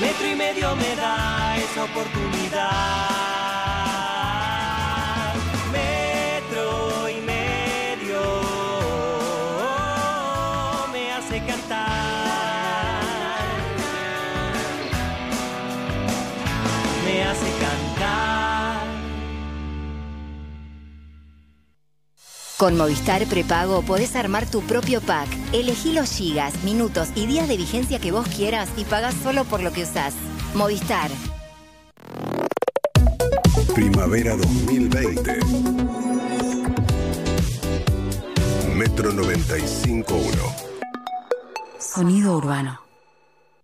Metro 0.00 0.26
y 0.26 0.34
medio 0.34 0.74
me 0.76 0.96
da 0.96 1.58
esa 1.58 1.84
oportunidad. 1.84 3.29
Con 22.60 22.76
Movistar 22.76 23.24
Prepago 23.24 23.80
podés 23.80 24.14
armar 24.14 24.44
tu 24.44 24.60
propio 24.60 25.00
pack. 25.00 25.26
Elegí 25.54 25.94
los 25.94 26.12
gigas, 26.12 26.62
minutos 26.62 27.08
y 27.14 27.24
días 27.24 27.48
de 27.48 27.56
vigencia 27.56 27.98
que 27.98 28.12
vos 28.12 28.28
quieras 28.28 28.68
y 28.76 28.84
pagás 28.84 29.14
solo 29.14 29.46
por 29.46 29.62
lo 29.62 29.72
que 29.72 29.84
usás. 29.84 30.12
Movistar. 30.54 31.10
Primavera 33.74 34.36
2020. 34.36 35.38
Metro 38.74 39.10
95.1. 39.10 40.04
Sonido 41.78 42.36
urbano. 42.36 42.89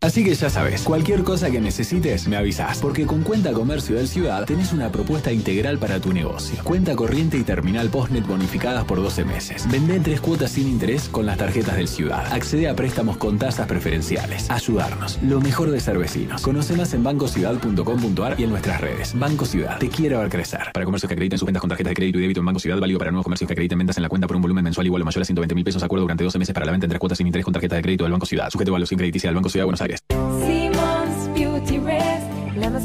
Así 0.01 0.23
que 0.23 0.35
ya 0.35 0.51
sabes, 0.51 0.83
cualquier 0.83 1.25
cosa 1.25 1.51
que 1.51 1.61
necesites, 1.61 2.29
me 2.29 2.37
avisas. 2.37 2.79
Porque 2.79 3.07
con 3.07 3.23
Cuenta 3.23 3.53
Comercio 3.53 3.97
del 3.97 4.09
Ciudad 4.09 4.45
tenés 4.45 4.73
una 4.73 4.91
propuesta 4.93 5.33
integral 5.33 5.79
para 5.79 6.01
tu 6.01 6.13
negocio. 6.13 6.63
Cuenta 6.63 6.95
corriente 6.95 7.39
y 7.39 7.43
terminal 7.43 7.89
postnet 7.89 8.27
bonificadas 8.27 8.85
por 8.85 9.03
12 9.03 9.25
meses. 9.25 9.67
Vende 9.71 9.97
en 9.97 10.03
tres 10.03 10.21
cuotas 10.21 10.53
sin 10.53 10.69
interés 10.69 11.09
con 11.09 11.27
las 11.27 11.39
tarjetas 11.39 11.77
del 11.77 11.89
Ciudad. 11.89 12.33
Accede 12.33 12.69
a 12.69 12.77
préstamos 12.77 13.17
con 13.17 13.39
tasas 13.39 13.67
preferenciales. 13.67 14.51
Ayudarnos. 14.51 15.19
Lo 15.23 15.41
mejor 15.41 15.71
de 15.71 15.81
ser 15.81 15.99
vecinos. 15.99 16.43
Conoce 16.43 16.77
más 16.77 16.93
en 16.95 17.03
bancociudad.com.ar 17.03 18.39
y 18.39 18.45
en 18.45 18.51
nuestras 18.51 18.81
redes. 18.81 19.19
Banco 19.19 19.45
Ciudad. 19.45 19.79
Te 19.79 19.89
quiero 19.89 20.21
ver 20.21 20.29
crecer. 20.29 20.73
Para 20.73 20.85
comercios 20.85 21.09
que 21.09 21.15
acrediten 21.15 21.39
sus 21.39 21.47
ventas 21.47 21.61
con 21.61 21.69
tarjetas 21.69 21.91
de 21.91 21.97
crédito 21.97 22.19
y 22.19 22.23
débito 22.23 22.41
en 22.41 22.47
Banco 22.47 22.61
Ciudad, 22.61 22.79
válido 22.79 22.99
para 22.99 23.11
nuevos 23.11 23.25
comercios 23.25 23.49
que 23.49 23.55
acrediten 23.55 23.79
ventas 23.79 23.97
en 23.97 24.03
la 24.03 24.09
cuenta 24.09 24.27
por 24.27 24.37
un 24.37 24.43
volumen 24.43 24.63
mensual 24.63 24.87
igual 24.87 25.03
o 25.03 25.05
mayor 25.05 25.23
a 25.23 25.25
120 25.25 25.55
mil 25.55 25.65
pesos. 25.65 25.83
Acuerdo 25.83 26.03
durante 26.03 26.23
12 26.23 26.39
meses 26.39 26.55
para 26.55 26.67
la 26.67 26.73
venta 26.73 26.85
en 26.85 26.91
tres 26.91 27.01
cuotas 27.01 27.19
sin 27.19 27.27
interés 27.27 27.45
con 27.45 27.55
tarjeta 27.55 27.77
de 27.77 27.83
crédito 27.83 28.05
del 28.05 28.13
Banco 28.13 28.27
Ciudad. 28.27 28.51
Sujeto 28.51 28.71
a 28.71 28.73
evaluación 28.73 28.99
crediticia 28.99 29.29
del 29.31 29.35
Banco 29.35 29.49
Ciudad 29.49 29.65
Buenos 29.65 29.81
Aires. 29.81 29.96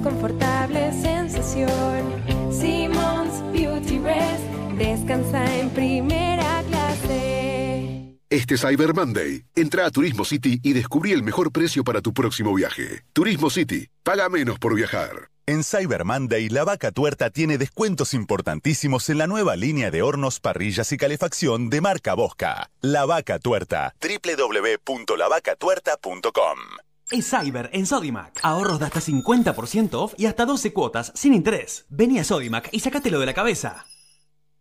Confortable 0.01 0.91
sensación. 0.93 2.23
Simmons 2.51 3.41
Beauty 3.51 3.99
Rest, 3.99 4.43
descansa 4.77 5.59
en 5.59 5.69
primera 5.69 6.63
clase. 6.67 8.17
Este 8.29 8.57
Cyber 8.57 8.93
Monday, 8.93 9.43
entra 9.55 9.85
a 9.85 9.91
Turismo 9.91 10.23
City 10.23 10.59
y 10.63 10.73
descubrí 10.73 11.11
el 11.11 11.23
mejor 11.23 11.51
precio 11.51 11.83
para 11.83 12.01
tu 12.01 12.13
próximo 12.13 12.53
viaje. 12.53 13.03
Turismo 13.13 13.49
City, 13.49 13.89
paga 14.03 14.29
menos 14.29 14.57
por 14.57 14.73
viajar. 14.73 15.27
En 15.47 15.63
Cyber 15.63 16.05
Monday, 16.05 16.49
la 16.49 16.63
vaca 16.63 16.91
tuerta 16.91 17.29
tiene 17.29 17.57
descuentos 17.57 18.13
importantísimos 18.13 19.09
en 19.09 19.17
la 19.17 19.27
nueva 19.27 19.57
línea 19.57 19.91
de 19.91 20.01
hornos, 20.01 20.39
parrillas 20.39 20.93
y 20.93 20.97
calefacción 20.97 21.69
de 21.69 21.81
marca 21.81 22.13
Bosca. 22.13 22.69
La 22.79 23.05
vaca 23.05 23.37
tuerta. 23.39 23.93
www.lavacatuerta.com 23.99 26.90
es 27.11 27.29
Cyber 27.29 27.69
en 27.73 27.85
Sodimac. 27.85 28.39
Ahorros 28.43 28.79
de 28.79 28.85
hasta 28.85 28.99
50% 28.99 29.93
off 29.93 30.13
y 30.17 30.25
hasta 30.25 30.45
12 30.45 30.73
cuotas 30.73 31.11
sin 31.15 31.33
interés. 31.33 31.85
Vení 31.89 32.19
a 32.19 32.23
Sodimac 32.23 32.69
y 32.71 32.79
sacátelo 32.79 33.19
de 33.19 33.25
la 33.25 33.33
cabeza. 33.33 33.85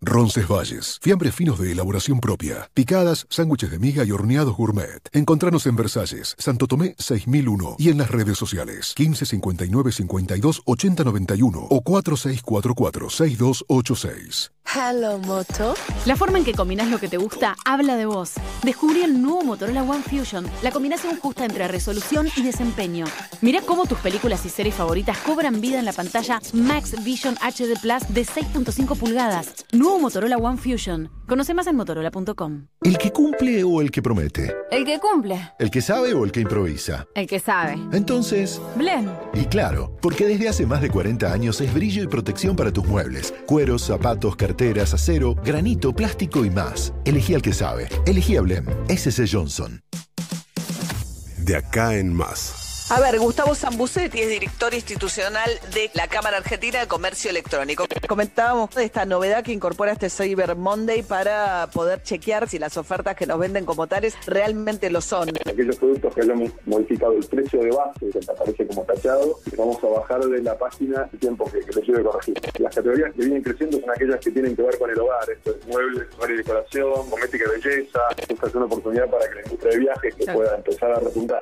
Roncesvalles, 0.03 0.99
fiambres 1.03 1.35
finos 1.35 1.59
de 1.59 1.73
elaboración 1.73 2.21
propia, 2.21 2.71
picadas, 2.73 3.27
sándwiches 3.29 3.71
de 3.71 3.79
miga 3.79 4.03
y 4.03 4.13
horneados 4.13 4.57
gourmet. 4.57 5.07
Encontranos 5.13 5.67
en 5.67 5.77
Versalles, 5.77 6.35
Santo 6.39 6.67
Tomé 6.67 6.95
6001 6.99 7.77
y 7.79 7.91
en 7.91 7.99
las 7.99 8.11
redes 8.11 8.39
sociales 8.39 8.95
15 8.97 9.27
59 9.27 9.93
52 9.93 10.63
80 10.65 11.05
91 11.05 11.59
o 11.69 11.81
4644 11.83 13.11
6286. 13.11 14.53
Hello 14.73 15.19
Moto. 15.19 15.75
La 16.07 16.15
forma 16.15 16.39
en 16.39 16.45
que 16.45 16.55
combinas 16.55 16.89
lo 16.89 17.01
que 17.01 17.09
te 17.09 17.17
gusta 17.17 17.57
habla 17.65 17.97
de 17.97 18.07
vos. 18.07 18.35
Descubrí 18.63 19.03
el 19.03 19.21
nuevo 19.21 19.43
Motorola 19.43 19.83
One 19.83 20.05
Fusion, 20.05 20.47
la 20.63 20.71
combinación 20.71 21.19
justa 21.19 21.45
entre 21.45 21.67
resolución 21.67 22.29
y 22.37 22.43
desempeño. 22.43 23.07
Mira 23.41 23.63
cómo 23.63 23.87
tus 23.87 23.99
películas 23.99 24.47
y 24.47 24.49
series 24.49 24.77
favoritas 24.77 25.19
cobran 25.19 25.61
vida 25.61 25.81
en 25.81 25.87
la 25.87 25.93
pantalla 25.93 26.41
Max 26.53 27.03
Vision 27.03 27.35
HD 27.37 27.81
Plus 27.81 28.15
de 28.15 28.25
6.5 28.25 28.97
pulgadas. 28.97 29.67
Nuevo 29.73 29.90
Motorola 29.99 30.37
One 30.37 30.59
Fusion. 30.59 31.11
Conoce 31.27 31.55
más 31.55 31.67
en 31.67 31.77
motorola.com. 31.77 32.67
¿El 32.83 32.99
que 32.99 33.11
cumple 33.11 33.65
o 33.65 33.81
el 33.81 33.91
que 33.91 34.03
promete? 34.03 34.55
El 34.71 34.85
que 34.85 34.99
cumple. 34.99 35.53
¿El 35.59 35.71
que 35.71 35.81
sabe 35.81 36.15
o 36.15 36.25
el 36.25 36.33
que 36.33 36.41
improvisa? 36.41 37.07
El 37.15 37.27
que 37.27 37.41
sabe. 37.41 37.79
Entonces... 37.93 38.61
Blen. 38.77 39.11
Y 39.35 39.47
claro, 39.47 39.97
porque 40.01 40.27
desde 40.27 40.49
hace 40.49 40.67
más 40.67 40.81
de 40.83 40.91
40 40.91 41.33
años 41.33 41.61
es 41.61 41.73
brillo 41.73 42.03
y 42.03 42.07
protección 42.07 42.57
para 42.57 42.73
tus 42.73 42.87
muebles. 42.87 43.35
Cueros, 43.47 43.83
zapatos, 43.83 44.37
carteras, 44.37 44.95
acero, 44.95 45.35
granito, 45.35 45.93
plástico 45.95 46.45
y 46.45 46.51
más. 46.51 46.93
Elegí 47.05 47.35
al 47.35 47.43
que 47.43 47.53
sabe. 47.53 47.89
Elegí 48.07 48.37
a 48.37 48.43
Blem. 48.43 48.67
SC 48.89 49.27
Johnson. 49.31 49.83
De 51.39 51.57
acá 51.57 51.97
en 51.97 52.13
más. 52.13 52.60
A 52.93 52.99
ver, 52.99 53.21
Gustavo 53.21 53.55
Zambucetti 53.55 54.19
es 54.19 54.29
director 54.29 54.75
institucional 54.75 55.49
de 55.73 55.93
la 55.95 56.09
Cámara 56.09 56.39
Argentina 56.39 56.81
de 56.81 56.89
Comercio 56.89 57.31
Electrónico. 57.31 57.87
Comentábamos 58.09 58.75
de 58.75 58.83
esta 58.83 59.05
novedad 59.05 59.45
que 59.45 59.53
incorpora 59.53 59.93
este 59.93 60.11
Cyber 60.11 60.57
Monday 60.57 61.05
para 61.05 61.69
poder 61.73 62.03
chequear 62.03 62.49
si 62.49 62.59
las 62.59 62.77
ofertas 62.77 63.15
que 63.15 63.27
nos 63.27 63.39
venden 63.39 63.65
como 63.65 63.87
tales 63.87 64.17
realmente 64.27 64.91
lo 64.91 65.01
son. 65.01 65.29
Aquellos 65.29 65.77
productos 65.77 66.13
que 66.17 66.23
hayamos 66.23 66.51
modificado 66.67 67.13
el 67.13 67.25
precio 67.25 67.61
de 67.63 67.71
base, 67.71 68.11
que 68.11 68.19
aparece 68.29 68.67
como 68.67 68.83
tachado, 68.83 69.39
vamos 69.57 69.77
a 69.85 69.87
bajar 69.87 70.25
de 70.25 70.43
la 70.43 70.59
página 70.59 71.09
el 71.13 71.19
tiempo 71.21 71.45
que, 71.45 71.61
que 71.61 71.73
lo 71.73 71.83
lleve 71.83 72.03
corregir. 72.03 72.41
Las 72.59 72.75
categorías 72.75 73.13
que 73.15 73.21
vienen 73.21 73.43
creciendo 73.45 73.79
son 73.79 73.91
aquellas 73.91 74.19
que 74.19 74.33
tienen 74.33 74.57
que 74.57 74.63
ver 74.63 74.77
con 74.79 74.91
el 74.91 74.99
hogar, 74.99 75.31
esto 75.31 75.53
es 75.53 75.65
muebles, 75.69 76.09
hogar 76.17 76.31
y 76.33 76.37
decoración, 76.39 77.09
cosmética 77.09 77.45
y 77.47 77.61
belleza. 77.61 78.01
Esta 78.29 78.47
es 78.49 78.55
una 78.57 78.65
oportunidad 78.65 79.09
para 79.09 79.29
que 79.29 79.35
la 79.37 79.43
industria 79.43 79.71
de 79.75 79.79
viajes 79.79 80.15
que 80.17 80.27
pueda 80.33 80.57
empezar 80.57 80.91
a 80.91 80.99
repuntar. 80.99 81.41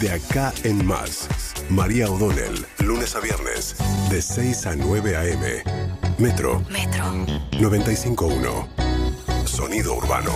De 0.00 0.10
acá 0.10 0.52
en 0.64 0.86
más. 0.86 1.28
María 1.68 2.10
O'Donnell, 2.10 2.66
lunes 2.78 3.14
a 3.14 3.20
viernes, 3.20 3.76
de 4.08 4.22
6 4.22 4.66
a 4.66 4.74
9 4.74 5.14
a.m. 5.14 5.62
Metro. 6.16 6.64
Metro. 6.70 7.04
95.1. 7.52 9.46
Sonido 9.46 9.94
urbano. 9.96 10.32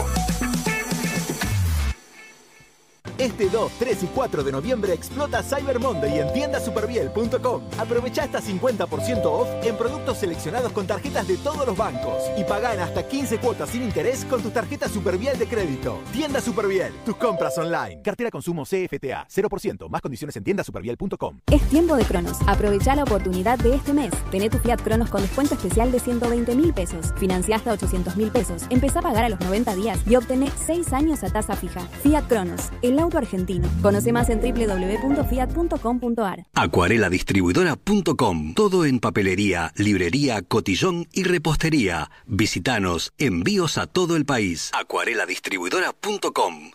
Este 3.18 3.48
2, 3.48 3.72
3 3.78 4.02
y 4.02 4.06
4 4.06 4.43
de 4.43 4.51
noviembre 4.51 4.93
explota 4.93 5.43
Cyber 5.43 5.78
Monday 5.78 6.18
en 6.18 6.32
tiendasuperbiel.com. 6.32 7.62
Aprovecha 7.78 8.24
hasta 8.24 8.40
50% 8.40 9.24
off 9.24 9.48
en 9.62 9.76
productos 9.76 10.18
seleccionados 10.18 10.72
con 10.72 10.86
tarjetas 10.86 11.28
de 11.28 11.36
todos 11.36 11.64
los 11.64 11.76
bancos 11.76 12.24
y 12.36 12.43
paga 12.43 12.74
en 12.74 12.81
hasta 12.81 13.06
15 13.06 13.39
cuotas 13.39 13.70
sin 13.70 13.85
interés 13.85 14.24
con 14.24 14.43
tu 14.43 14.51
tarjeta 14.51 14.89
Superbiel 14.89 15.39
de 15.39 15.47
crédito. 15.47 16.01
Tienda 16.12 16.40
Superbiel, 16.40 16.93
tus 17.05 17.14
compras 17.16 17.56
online. 17.56 18.02
Cartera 18.02 18.31
consumo 18.32 18.64
CFTA, 18.64 19.28
0%, 19.28 19.89
más 19.89 20.01
condiciones 20.01 20.36
en 20.36 20.44
tiendasuperbiel.com. 20.44 21.39
Es 21.52 21.62
tiempo 21.68 21.94
de 21.94 22.05
Cronos. 22.05 22.39
Aprovecha 22.48 22.97
la 22.97 23.05
oportunidad 23.05 23.59
de 23.59 23.76
este 23.76 23.93
mes. 23.93 24.10
Tené 24.32 24.51
tu 24.51 24.59
Fiat 24.59 24.82
Cronos 24.82 25.10
con 25.10 25.22
descuento 25.22 25.55
especial 25.55 25.93
de 25.93 26.01
120 26.01 26.56
mil 26.56 26.74
pesos. 26.74 27.14
Financia 27.16 27.56
hasta 27.56 27.72
800 27.72 28.16
mil 28.16 28.32
pesos. 28.32 28.64
Empezá 28.70 28.98
a 28.98 29.02
pagar 29.02 29.24
a 29.24 29.28
los 29.28 29.39
90 29.40 29.74
días 29.76 30.01
y 30.05 30.16
obtené 30.16 30.51
6 30.66 30.93
años 30.93 31.22
a 31.22 31.31
tasa 31.31 31.55
fija. 31.55 31.81
Fiat 32.02 32.26
Cronos, 32.26 32.70
el 32.82 32.93
auto 33.00 33.18
argentino. 33.18 33.68
Conoce 33.82 34.12
más 34.12 34.30
en 34.30 34.40
www.fiat.com.ar. 34.40 36.46
Acuareladistribuidora.com. 36.54 38.54
Todo 38.54 38.84
en 38.84 39.00
papelería, 39.00 39.72
librería, 39.76 40.42
cotillón 40.42 41.08
y 41.12 41.24
repostería. 41.24 42.10
Visítanos. 42.26 43.12
Envíos 43.18 43.78
a 43.78 43.86
todo 43.86 44.16
el 44.16 44.24
país. 44.24 44.70
Acuareladistribuidora.com. 44.74 46.70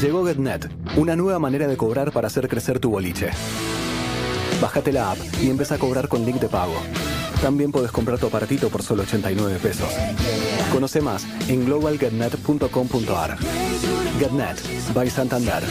Llegó 0.00 0.24
GetNet, 0.26 0.70
una 0.96 1.16
nueva 1.16 1.38
manera 1.38 1.66
de 1.66 1.76
cobrar 1.76 2.12
para 2.12 2.28
hacer 2.28 2.48
crecer 2.48 2.78
tu 2.78 2.90
boliche. 2.90 3.30
Bájate 4.60 4.92
la 4.92 5.12
app 5.12 5.18
y 5.42 5.50
empieza 5.50 5.76
a 5.76 5.78
cobrar 5.78 6.08
con 6.08 6.24
link 6.24 6.40
de 6.40 6.48
pago. 6.48 6.74
También 7.42 7.70
puedes 7.70 7.92
comprar 7.92 8.18
tu 8.18 8.26
aparatito 8.26 8.68
por 8.68 8.82
solo 8.82 9.02
89 9.02 9.58
pesos. 9.62 9.88
Conoce 10.72 11.00
más 11.00 11.24
en 11.48 11.64
globalgetnet.com.ar. 11.64 13.38
GetNet, 14.18 14.92
by 14.92 15.08
Santander. 15.08 15.62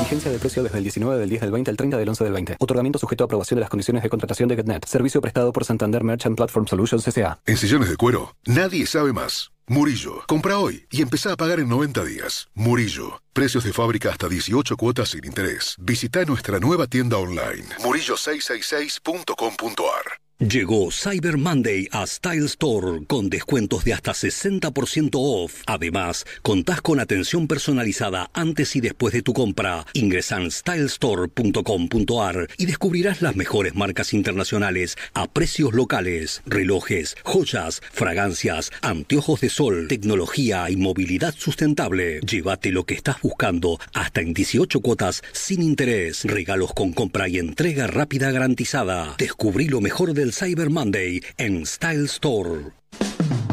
Vigencia 0.00 0.30
del 0.30 0.40
precio 0.40 0.62
desde 0.62 0.78
el 0.78 0.84
19 0.84 1.18
del 1.18 1.28
10 1.28 1.42
del 1.42 1.50
20 1.50 1.70
al 1.70 1.76
30 1.76 1.96
del 1.96 2.08
11 2.08 2.24
del 2.24 2.32
20. 2.32 2.56
Otorgamiento 2.60 2.98
sujeto 2.98 3.24
a 3.24 3.26
aprobación 3.26 3.56
de 3.56 3.62
las 3.62 3.70
condiciones 3.70 4.04
de 4.04 4.10
contratación 4.10 4.48
de 4.48 4.56
GetNet. 4.56 4.86
Servicio 4.86 5.20
prestado 5.20 5.52
por 5.52 5.64
Santander 5.64 6.04
Merchant 6.04 6.36
Platform 6.36 6.66
Solutions 6.66 7.08
S.A. 7.08 7.40
En 7.46 7.56
sillones 7.56 7.88
de 7.88 7.96
cuero, 7.96 8.36
nadie 8.46 8.86
sabe 8.86 9.12
más. 9.12 9.50
Murillo, 9.66 10.22
compra 10.26 10.58
hoy 10.58 10.86
y 10.90 11.00
empezá 11.00 11.32
a 11.32 11.36
pagar 11.36 11.58
en 11.58 11.70
90 11.70 12.04
días. 12.04 12.48
Murillo, 12.54 13.22
precios 13.32 13.64
de 13.64 13.72
fábrica 13.72 14.10
hasta 14.10 14.28
18 14.28 14.76
cuotas 14.76 15.08
sin 15.08 15.24
interés. 15.24 15.76
Visita 15.80 16.22
nuestra 16.24 16.60
nueva 16.60 16.86
tienda 16.86 17.16
online, 17.16 17.64
murillo666.com.ar. 17.80 20.23
Llegó 20.40 20.90
Cyber 20.90 21.38
Monday 21.38 21.86
a 21.92 22.04
Style 22.08 22.46
Store 22.46 23.06
con 23.06 23.30
descuentos 23.30 23.84
de 23.84 23.92
hasta 23.92 24.10
60% 24.10 25.10
off. 25.12 25.62
Además, 25.64 26.26
contás 26.42 26.80
con 26.80 26.98
atención 26.98 27.46
personalizada 27.46 28.30
antes 28.34 28.74
y 28.74 28.80
después 28.80 29.14
de 29.14 29.22
tu 29.22 29.32
compra. 29.32 29.86
Ingresa 29.92 30.40
en 30.40 30.50
stylestore.com.ar 30.50 32.48
y 32.58 32.66
descubrirás 32.66 33.22
las 33.22 33.36
mejores 33.36 33.76
marcas 33.76 34.12
internacionales 34.12 34.98
a 35.14 35.28
precios 35.28 35.72
locales. 35.72 36.42
Relojes, 36.46 37.16
joyas, 37.22 37.80
fragancias, 37.92 38.72
anteojos 38.82 39.40
de 39.40 39.50
sol, 39.50 39.86
tecnología 39.86 40.68
y 40.68 40.74
movilidad 40.74 41.36
sustentable. 41.38 42.18
Llévate 42.22 42.72
lo 42.72 42.84
que 42.86 42.94
estás 42.94 43.22
buscando 43.22 43.78
hasta 43.92 44.20
en 44.20 44.34
18 44.34 44.80
cuotas 44.80 45.22
sin 45.30 45.62
interés. 45.62 46.24
Regalos 46.24 46.74
con 46.74 46.92
compra 46.92 47.28
y 47.28 47.38
entrega 47.38 47.86
rápida 47.86 48.32
garantizada. 48.32 49.14
Descubrí 49.16 49.68
lo 49.68 49.80
mejor 49.80 50.12
del 50.24 50.32
Cyber 50.32 50.70
Monday 50.70 51.22
en 51.36 51.66
Style 51.66 52.06
Store. 52.06 52.72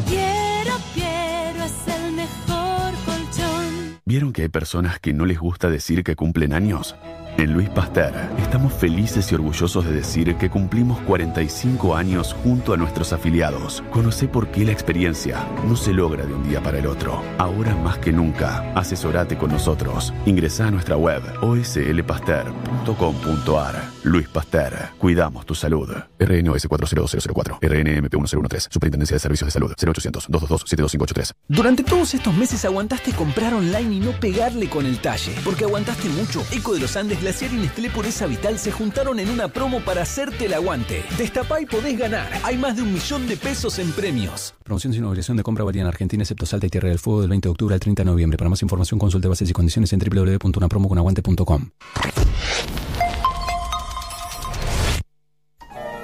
Quiero, 0.07 0.77
quiero, 0.93 1.65
es 1.65 1.73
el 1.93 2.13
mejor 2.13 2.93
colchón. 3.05 3.99
¿Vieron 4.05 4.31
que 4.31 4.43
hay 4.43 4.47
personas 4.47 4.97
que 5.01 5.11
no 5.11 5.25
les 5.25 5.37
gusta 5.37 5.69
decir 5.69 6.01
que 6.05 6.15
cumplen 6.15 6.53
años? 6.53 6.95
En 7.37 7.53
Luis 7.53 7.69
Pasteur 7.69 8.13
estamos 8.39 8.73
felices 8.73 9.31
y 9.31 9.35
orgullosos 9.35 9.85
de 9.85 9.93
decir 9.93 10.35
que 10.35 10.49
cumplimos 10.49 10.99
45 11.01 11.95
años 11.95 12.35
junto 12.43 12.73
a 12.73 12.77
nuestros 12.77 13.13
afiliados. 13.13 13.83
Conoce 13.91 14.27
por 14.27 14.49
qué 14.49 14.65
la 14.65 14.73
experiencia 14.73 15.47
no 15.67 15.75
se 15.75 15.93
logra 15.93 16.25
de 16.25 16.33
un 16.33 16.41
día 16.47 16.61
para 16.61 16.79
el 16.79 16.87
otro. 16.87 17.21
Ahora 17.37 17.75
más 17.75 17.99
que 17.99 18.11
nunca, 18.11 18.71
asesorate 18.75 19.37
con 19.37 19.51
nosotros. 19.51 20.11
Ingresa 20.25 20.67
a 20.67 20.71
nuestra 20.71 20.97
web 20.97 21.21
oslpasteur.com.ar. 21.41 23.91
Luis 24.03 24.27
Pasteur, 24.27 24.89
cuidamos 24.97 25.45
tu 25.45 25.53
salud. 25.55 25.89
RNOS 26.19 26.67
40004, 26.67 27.59
RNMP 27.61 28.13
1013, 28.13 28.67
Superintendencia 28.71 29.15
de 29.15 29.19
Servicios 29.19 29.47
de 29.47 29.51
Salud, 29.51 29.71
0800 29.71 30.25
222 30.27 30.61
72583. 30.67 31.33
Durante 31.47 31.83
todos 31.83 32.13
estos 32.13 32.33
meses 32.33 32.65
aguantaste 32.65 33.13
comprar 33.13 33.53
online 33.53 33.95
y 33.95 33.99
no 33.99 34.11
pegarle 34.11 34.69
con 34.69 34.85
el 34.85 34.99
talle. 34.99 35.33
Porque 35.43 35.65
aguantaste 35.65 36.09
mucho. 36.09 36.43
Eco 36.51 36.73
de 36.73 36.79
los 36.79 36.95
Andes, 36.97 37.20
Glaciar 37.21 37.53
y 37.53 37.57
Nestlé 37.57 37.89
Pureza 37.91 38.25
Vital 38.25 38.57
se 38.57 38.71
juntaron 38.71 39.19
en 39.19 39.29
una 39.29 39.47
promo 39.47 39.79
para 39.81 40.01
hacerte 40.01 40.45
el 40.45 40.53
aguante. 40.55 41.03
Destapá 41.17 41.61
y 41.61 41.65
podés 41.67 41.97
ganar. 41.97 42.27
Hay 42.43 42.57
más 42.57 42.75
de 42.75 42.81
un 42.81 42.91
millón 42.91 43.27
de 43.27 43.37
pesos 43.37 43.77
en 43.77 43.91
premios. 43.91 44.55
Promoción 44.63 44.91
sin 44.91 45.03
obligación 45.05 45.37
de 45.37 45.43
compra 45.43 45.63
valía 45.63 45.83
en 45.83 45.87
Argentina, 45.87 46.23
excepto 46.23 46.47
Salta 46.47 46.65
y 46.65 46.69
Tierra 46.69 46.89
del 46.89 46.97
Fuego, 46.99 47.21
del 47.21 47.29
20 47.29 47.47
de 47.47 47.51
octubre 47.51 47.73
al 47.75 47.79
30 47.79 48.01
de 48.03 48.09
noviembre. 48.09 48.37
Para 48.37 48.49
más 48.49 48.61
información, 48.63 48.99
consulte 48.99 49.27
bases 49.27 49.49
y 49.49 49.53
condiciones 49.53 49.93
en 49.93 49.99
www.unapromoconaguante.com. 49.99 51.69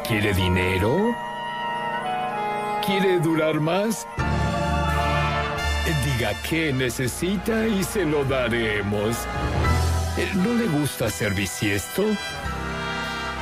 ¿Quiere 0.07 0.33
dinero? 0.33 1.15
¿Quiere 2.85 3.19
durar 3.19 3.59
más? 3.59 4.07
Diga 6.05 6.31
qué 6.49 6.71
necesita 6.71 7.67
y 7.67 7.83
se 7.83 8.05
lo 8.05 8.23
daremos. 8.23 9.17
¿No 10.17 10.53
le 10.53 10.65
gusta 10.65 11.05
hacer 11.05 11.33
bisiesto? 11.35 12.03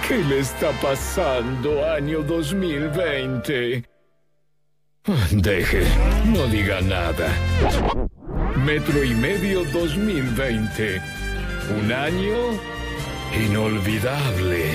¿Qué 0.05 0.17
le 0.17 0.39
está 0.39 0.71
pasando, 0.81 1.89
año 1.89 2.21
2020? 2.21 3.85
Ah, 5.05 5.27
Deje, 5.31 5.83
no 6.25 6.45
diga 6.47 6.81
nada. 6.81 7.29
Metro 8.65 9.05
y 9.05 9.13
medio 9.13 9.63
2020. 9.71 11.01
Un 11.79 11.93
año 11.93 12.35
inolvidable. 13.39 14.65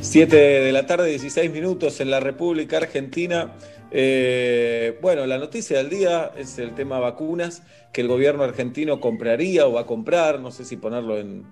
Siete 0.00 0.36
de 0.36 0.70
la 0.72 0.86
tarde, 0.86 1.08
16 1.08 1.50
minutos 1.50 2.00
en 2.00 2.10
la 2.10 2.20
República 2.20 2.76
Argentina. 2.76 3.54
Eh, 3.94 4.98
bueno, 5.02 5.26
la 5.26 5.36
noticia 5.36 5.76
del 5.76 5.90
día 5.90 6.32
es 6.36 6.58
el 6.58 6.74
tema 6.74 6.98
vacunas, 6.98 7.62
que 7.92 8.00
el 8.00 8.08
gobierno 8.08 8.42
argentino 8.42 9.00
compraría 9.00 9.66
o 9.66 9.72
va 9.72 9.82
a 9.82 9.86
comprar, 9.86 10.40
no 10.40 10.50
sé 10.50 10.64
si 10.64 10.78
ponerlo 10.78 11.18
en, 11.18 11.44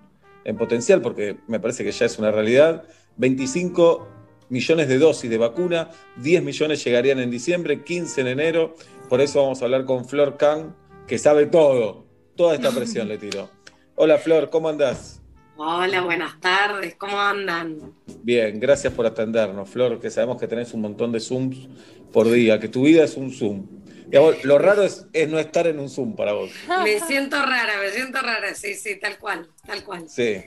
en 0.44 0.56
potencial, 0.56 1.02
porque 1.02 1.36
me 1.46 1.60
parece 1.60 1.84
que 1.84 1.92
ya 1.92 2.06
es 2.06 2.18
una 2.18 2.30
realidad. 2.30 2.84
25 3.18 4.08
millones 4.48 4.88
de 4.88 4.98
dosis 4.98 5.28
de 5.28 5.36
vacuna, 5.36 5.90
10 6.16 6.42
millones 6.42 6.82
llegarían 6.82 7.18
en 7.18 7.30
diciembre, 7.30 7.84
15 7.84 8.22
en 8.22 8.26
enero. 8.28 8.74
Por 9.10 9.20
eso 9.20 9.42
vamos 9.42 9.60
a 9.60 9.66
hablar 9.66 9.84
con 9.84 10.06
Flor 10.06 10.38
Kang, 10.38 10.74
que 11.06 11.18
sabe 11.18 11.44
todo. 11.46 12.06
Toda 12.36 12.54
esta 12.54 12.70
presión 12.70 13.08
le 13.08 13.18
tiró. 13.18 13.50
Hola 13.96 14.16
Flor, 14.16 14.48
¿cómo 14.48 14.70
andás? 14.70 15.20
Hola, 15.62 16.00
buenas 16.00 16.40
tardes, 16.40 16.94
¿cómo 16.94 17.20
andan? 17.20 17.92
Bien, 18.22 18.58
gracias 18.58 18.94
por 18.94 19.04
atendernos, 19.04 19.68
Flor, 19.68 20.00
que 20.00 20.08
sabemos 20.08 20.40
que 20.40 20.48
tenés 20.48 20.72
un 20.72 20.80
montón 20.80 21.12
de 21.12 21.20
Zooms 21.20 21.68
por 22.12 22.30
día, 22.30 22.58
que 22.60 22.68
tu 22.68 22.82
vida 22.82 23.04
es 23.04 23.16
un 23.16 23.32
Zoom. 23.32 23.66
Digamos, 24.06 24.44
lo 24.44 24.58
raro 24.58 24.82
es, 24.82 25.06
es 25.12 25.28
no 25.28 25.38
estar 25.38 25.66
en 25.66 25.78
un 25.78 25.88
Zoom 25.88 26.16
para 26.16 26.32
vos. 26.32 26.50
Me 26.82 26.98
siento 27.00 27.36
rara, 27.36 27.74
me 27.80 27.90
siento 27.90 28.20
rara, 28.20 28.54
sí, 28.54 28.74
sí, 28.74 28.96
tal 28.96 29.18
cual, 29.18 29.48
tal 29.64 29.84
cual. 29.84 30.08
Sí. 30.08 30.42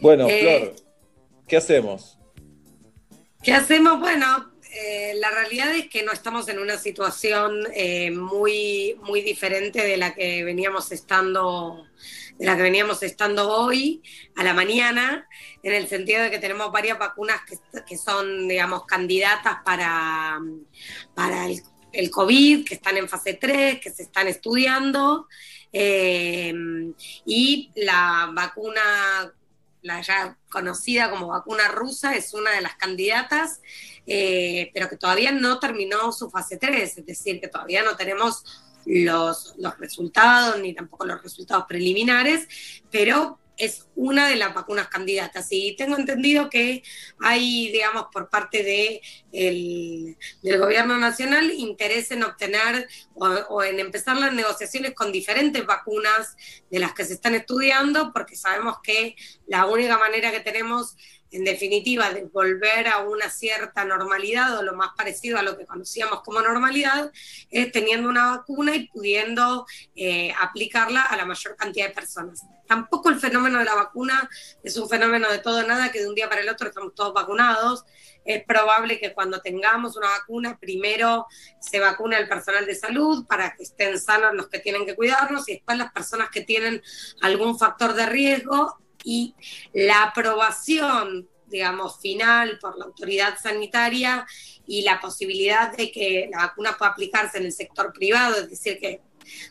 Bueno, 0.00 0.28
Eh, 0.28 0.40
Flor, 0.40 0.76
¿qué 1.46 1.56
hacemos? 1.56 2.18
¿Qué 3.42 3.52
hacemos? 3.52 3.98
Bueno, 3.98 4.52
eh, 4.74 5.14
la 5.16 5.30
realidad 5.30 5.74
es 5.74 5.88
que 5.88 6.02
no 6.02 6.12
estamos 6.12 6.48
en 6.48 6.58
una 6.58 6.76
situación 6.76 7.66
eh, 7.74 8.10
muy, 8.10 8.96
muy 9.02 9.22
diferente 9.22 9.82
de 9.82 9.96
la 9.96 10.14
que 10.14 10.44
veníamos 10.44 10.92
estando 10.92 11.86
de 12.38 12.46
la 12.46 12.56
que 12.56 12.62
veníamos 12.62 13.02
estando 13.02 13.50
hoy 13.50 14.02
a 14.36 14.44
la 14.44 14.54
mañana, 14.54 15.28
en 15.62 15.74
el 15.74 15.88
sentido 15.88 16.22
de 16.22 16.30
que 16.30 16.38
tenemos 16.38 16.70
varias 16.70 16.98
vacunas 16.98 17.40
que, 17.86 17.98
son, 17.98 18.46
digamos, 18.46 18.84
candidatas 18.86 19.58
para, 19.64 20.38
para 21.14 21.46
el, 21.46 21.60
el, 21.92 22.10
COVID, 22.10 22.64
que 22.64 22.74
están 22.74 22.96
en 22.96 23.08
fase 23.08 23.34
3, 23.34 23.80
que 23.80 23.90
se 23.90 24.04
están 24.04 24.28
estudiando, 24.28 25.26
eh, 25.72 26.54
y 27.26 27.72
la 27.74 28.30
vacuna 28.32 29.32
la 29.82 30.00
ya 30.00 30.36
conocida 30.50 31.10
como 31.10 31.28
vacuna 31.28 31.68
rusa, 31.68 32.14
es 32.14 32.34
una 32.34 32.50
de 32.52 32.60
las 32.60 32.74
candidatas, 32.76 33.60
eh, 34.06 34.70
pero 34.74 34.88
que 34.88 34.96
todavía 34.96 35.32
no 35.32 35.58
terminó 35.58 36.12
su 36.12 36.30
fase 36.30 36.56
3, 36.56 36.98
es 36.98 37.06
decir, 37.06 37.40
que 37.40 37.48
todavía 37.48 37.82
no 37.82 37.96
tenemos 37.96 38.44
los, 38.86 39.54
los 39.58 39.78
resultados 39.78 40.60
ni 40.60 40.74
tampoco 40.74 41.06
los 41.06 41.22
resultados 41.22 41.64
preliminares, 41.68 42.48
pero 42.90 43.38
es 43.58 43.88
una 43.96 44.28
de 44.28 44.36
las 44.36 44.54
vacunas 44.54 44.88
candidatas. 44.88 45.48
Y 45.50 45.74
tengo 45.76 45.96
entendido 45.96 46.48
que 46.48 46.82
hay, 47.20 47.70
digamos, 47.72 48.06
por 48.12 48.30
parte 48.30 48.62
de 48.62 49.02
del 49.32 50.58
gobierno 50.58 50.96
nacional 50.96 51.50
interés 51.50 52.10
en 52.12 52.22
obtener 52.22 52.88
o, 53.14 53.62
en 53.62 53.78
empezar 53.78 54.16
las 54.16 54.32
negociaciones 54.32 54.94
con 54.94 55.12
diferentes 55.12 55.66
vacunas 55.66 56.36
de 56.70 56.78
las 56.78 56.94
que 56.94 57.04
se 57.04 57.14
están 57.14 57.34
estudiando, 57.34 58.12
porque 58.12 58.36
sabemos 58.36 58.76
que 58.82 59.16
la 59.46 59.66
única 59.66 59.98
manera 59.98 60.30
que 60.30 60.40
tenemos 60.40 60.96
en 61.30 61.44
definitiva, 61.44 62.10
de 62.12 62.24
volver 62.24 62.88
a 62.88 63.00
una 63.00 63.28
cierta 63.30 63.84
normalidad 63.84 64.56
o 64.58 64.62
lo 64.62 64.74
más 64.74 64.90
parecido 64.96 65.38
a 65.38 65.42
lo 65.42 65.56
que 65.56 65.66
conocíamos 65.66 66.22
como 66.22 66.40
normalidad, 66.40 67.12
es 67.50 67.70
teniendo 67.72 68.08
una 68.08 68.36
vacuna 68.36 68.74
y 68.74 68.88
pudiendo 68.88 69.66
eh, 69.94 70.32
aplicarla 70.40 71.02
a 71.02 71.16
la 71.16 71.26
mayor 71.26 71.56
cantidad 71.56 71.88
de 71.88 71.94
personas. 71.94 72.42
Tampoco 72.66 73.08
el 73.08 73.18
fenómeno 73.18 73.58
de 73.58 73.64
la 73.64 73.74
vacuna 73.74 74.28
es 74.62 74.76
un 74.76 74.88
fenómeno 74.88 75.30
de 75.30 75.38
todo 75.38 75.66
nada, 75.66 75.90
que 75.90 76.00
de 76.00 76.08
un 76.08 76.14
día 76.14 76.28
para 76.28 76.42
el 76.42 76.48
otro 76.48 76.68
estamos 76.68 76.94
todos 76.94 77.14
vacunados. 77.14 77.84
Es 78.24 78.44
probable 78.44 79.00
que 79.00 79.14
cuando 79.14 79.40
tengamos 79.40 79.96
una 79.96 80.08
vacuna, 80.08 80.58
primero 80.58 81.26
se 81.60 81.80
vacune 81.80 82.18
el 82.18 82.28
personal 82.28 82.66
de 82.66 82.74
salud 82.74 83.26
para 83.26 83.54
que 83.56 83.62
estén 83.62 83.98
sanos 83.98 84.34
los 84.34 84.48
que 84.48 84.58
tienen 84.58 84.84
que 84.84 84.94
cuidarnos 84.94 85.48
y 85.48 85.54
después 85.54 85.78
las 85.78 85.92
personas 85.92 86.28
que 86.30 86.42
tienen 86.42 86.82
algún 87.22 87.58
factor 87.58 87.94
de 87.94 88.06
riesgo 88.06 88.78
y 89.08 89.34
la 89.72 90.02
aprobación, 90.02 91.26
digamos, 91.46 91.98
final 91.98 92.58
por 92.58 92.76
la 92.76 92.84
autoridad 92.84 93.38
sanitaria 93.42 94.26
y 94.66 94.82
la 94.82 95.00
posibilidad 95.00 95.74
de 95.74 95.90
que 95.90 96.28
la 96.30 96.40
vacuna 96.48 96.76
pueda 96.76 96.90
aplicarse 96.90 97.38
en 97.38 97.46
el 97.46 97.52
sector 97.52 97.90
privado, 97.94 98.36
es 98.36 98.50
decir, 98.50 98.78
que 98.78 99.00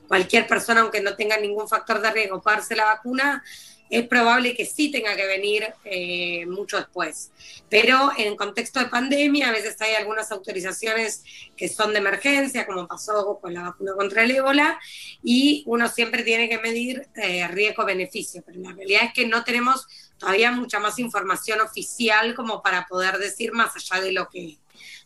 cualquier 0.07 0.45
persona, 0.45 0.81
aunque 0.81 1.01
no 1.01 1.15
tenga 1.15 1.37
ningún 1.37 1.67
factor 1.67 2.01
de 2.01 2.11
riesgo, 2.11 2.39
pueda 2.39 2.57
darse 2.57 2.75
la 2.75 2.85
vacuna, 2.85 3.43
es 3.89 4.07
probable 4.07 4.55
que 4.55 4.65
sí 4.65 4.91
tenga 4.91 5.15
que 5.15 5.25
venir 5.25 5.65
eh, 5.83 6.45
mucho 6.45 6.77
después. 6.77 7.31
Pero 7.69 8.11
en 8.17 8.35
contexto 8.35 8.79
de 8.79 8.87
pandemia, 8.87 9.49
a 9.49 9.51
veces 9.51 9.79
hay 9.81 9.95
algunas 9.95 10.31
autorizaciones 10.31 11.23
que 11.55 11.69
son 11.69 11.93
de 11.93 11.99
emergencia, 11.99 12.65
como 12.65 12.87
pasó 12.87 13.39
con 13.41 13.53
la 13.53 13.63
vacuna 13.63 13.93
contra 13.93 14.23
el 14.23 14.31
ébola, 14.31 14.79
y 15.23 15.63
uno 15.65 15.87
siempre 15.87 16.23
tiene 16.23 16.49
que 16.49 16.59
medir 16.59 17.07
eh, 17.15 17.47
riesgo-beneficio. 17.47 18.43
Pero 18.45 18.59
la 18.61 18.73
realidad 18.73 19.05
es 19.05 19.13
que 19.13 19.27
no 19.27 19.43
tenemos 19.43 19.87
todavía 20.17 20.51
mucha 20.51 20.79
más 20.79 20.99
información 20.99 21.61
oficial 21.61 22.35
como 22.35 22.61
para 22.61 22.85
poder 22.87 23.17
decir 23.17 23.51
más 23.53 23.75
allá 23.75 24.01
de 24.01 24.11
lo 24.11 24.29
que, 24.29 24.57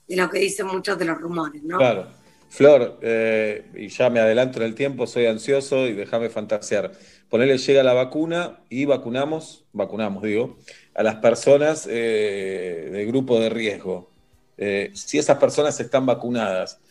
de 0.08 0.16
lo 0.16 0.30
que 0.30 0.40
dicen 0.40 0.68
muchos 0.68 0.98
de 0.98 1.06
los 1.06 1.18
rumores. 1.18 1.64
¿no? 1.64 1.78
Claro. 1.78 2.21
Flor, 2.52 3.00
eh, 3.02 3.72
y 3.76 3.88
ya 3.88 4.10
me 4.10 4.20
adelanto 4.20 4.60
en 4.60 4.66
el 4.66 4.76
tiempo, 4.76 5.08
soy 5.08 5.26
ansioso 5.26 5.88
y 5.88 5.94
déjame 5.94 6.28
fantasear. 6.28 6.92
Ponerle 7.30 7.58
llega 7.58 7.82
la 7.82 7.94
vacuna 7.94 8.60
y 8.68 8.84
vacunamos, 8.84 9.64
vacunamos 9.72 10.22
digo, 10.24 10.58
a 10.94 11.02
las 11.02 11.16
personas 11.16 11.88
eh, 11.90 12.90
de 12.92 13.06
grupo 13.06 13.40
de 13.40 13.48
riesgo. 13.48 14.12
Eh, 14.58 14.92
si 14.94 15.18
esas 15.18 15.38
personas 15.38 15.80
están 15.80 16.06
vacunadas, 16.06 16.82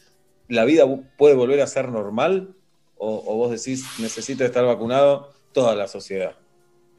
¿la 0.49 0.65
vida 0.65 0.87
puede 1.19 1.35
volver 1.35 1.61
a 1.61 1.67
ser 1.67 1.91
normal? 1.91 2.55
¿O, 2.97 3.37
vos 3.37 3.51
decís, 3.51 3.85
necesita 3.99 4.47
estar 4.47 4.65
vacunado 4.65 5.35
toda 5.53 5.77
la 5.77 5.89
sociedad? 5.89 6.37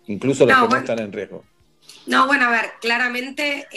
Incluso 0.05 0.45
los 0.45 0.55
que 0.55 0.67
no 0.67 0.77
están 0.77 0.99
en 0.99 1.11
riesgo. 1.11 1.43
No, 2.05 2.27
bueno, 2.27 2.45
a 2.45 2.51
ver, 2.51 2.65
claramente 2.79 3.67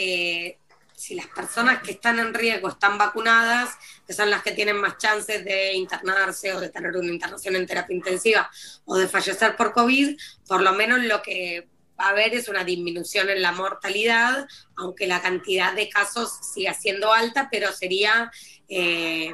si 0.95 1.15
las 1.15 1.27
personas 1.27 1.81
que 1.81 1.91
están 1.91 2.19
en 2.19 2.33
riesgo 2.33 2.69
están 2.69 2.97
vacunadas, 2.97 3.75
que 4.07 4.13
son 4.13 4.29
las 4.29 4.41
que 4.43 4.51
tienen 4.51 4.77
más 4.77 4.97
chances 4.97 5.43
de 5.43 5.73
internarse 5.73 6.53
o 6.53 6.59
de 6.59 6.69
tener 6.69 6.95
una 6.95 7.11
internación 7.11 7.55
en 7.55 7.67
terapia 7.67 7.95
intensiva 7.95 8.49
o 8.85 8.95
de 8.97 9.07
fallecer 9.07 9.55
por 9.55 9.73
COVID, 9.73 10.17
por 10.47 10.61
lo 10.61 10.73
menos 10.73 11.03
lo 11.03 11.21
que 11.21 11.67
va 11.99 12.07
a 12.07 12.09
haber 12.09 12.33
es 12.33 12.47
una 12.47 12.63
disminución 12.63 13.29
en 13.29 13.41
la 13.41 13.51
mortalidad, 13.51 14.47
aunque 14.77 15.07
la 15.07 15.21
cantidad 15.21 15.73
de 15.73 15.89
casos 15.89 16.31
siga 16.53 16.73
siendo 16.73 17.13
alta, 17.13 17.49
pero 17.51 17.71
sería, 17.71 18.31
eh, 18.67 19.33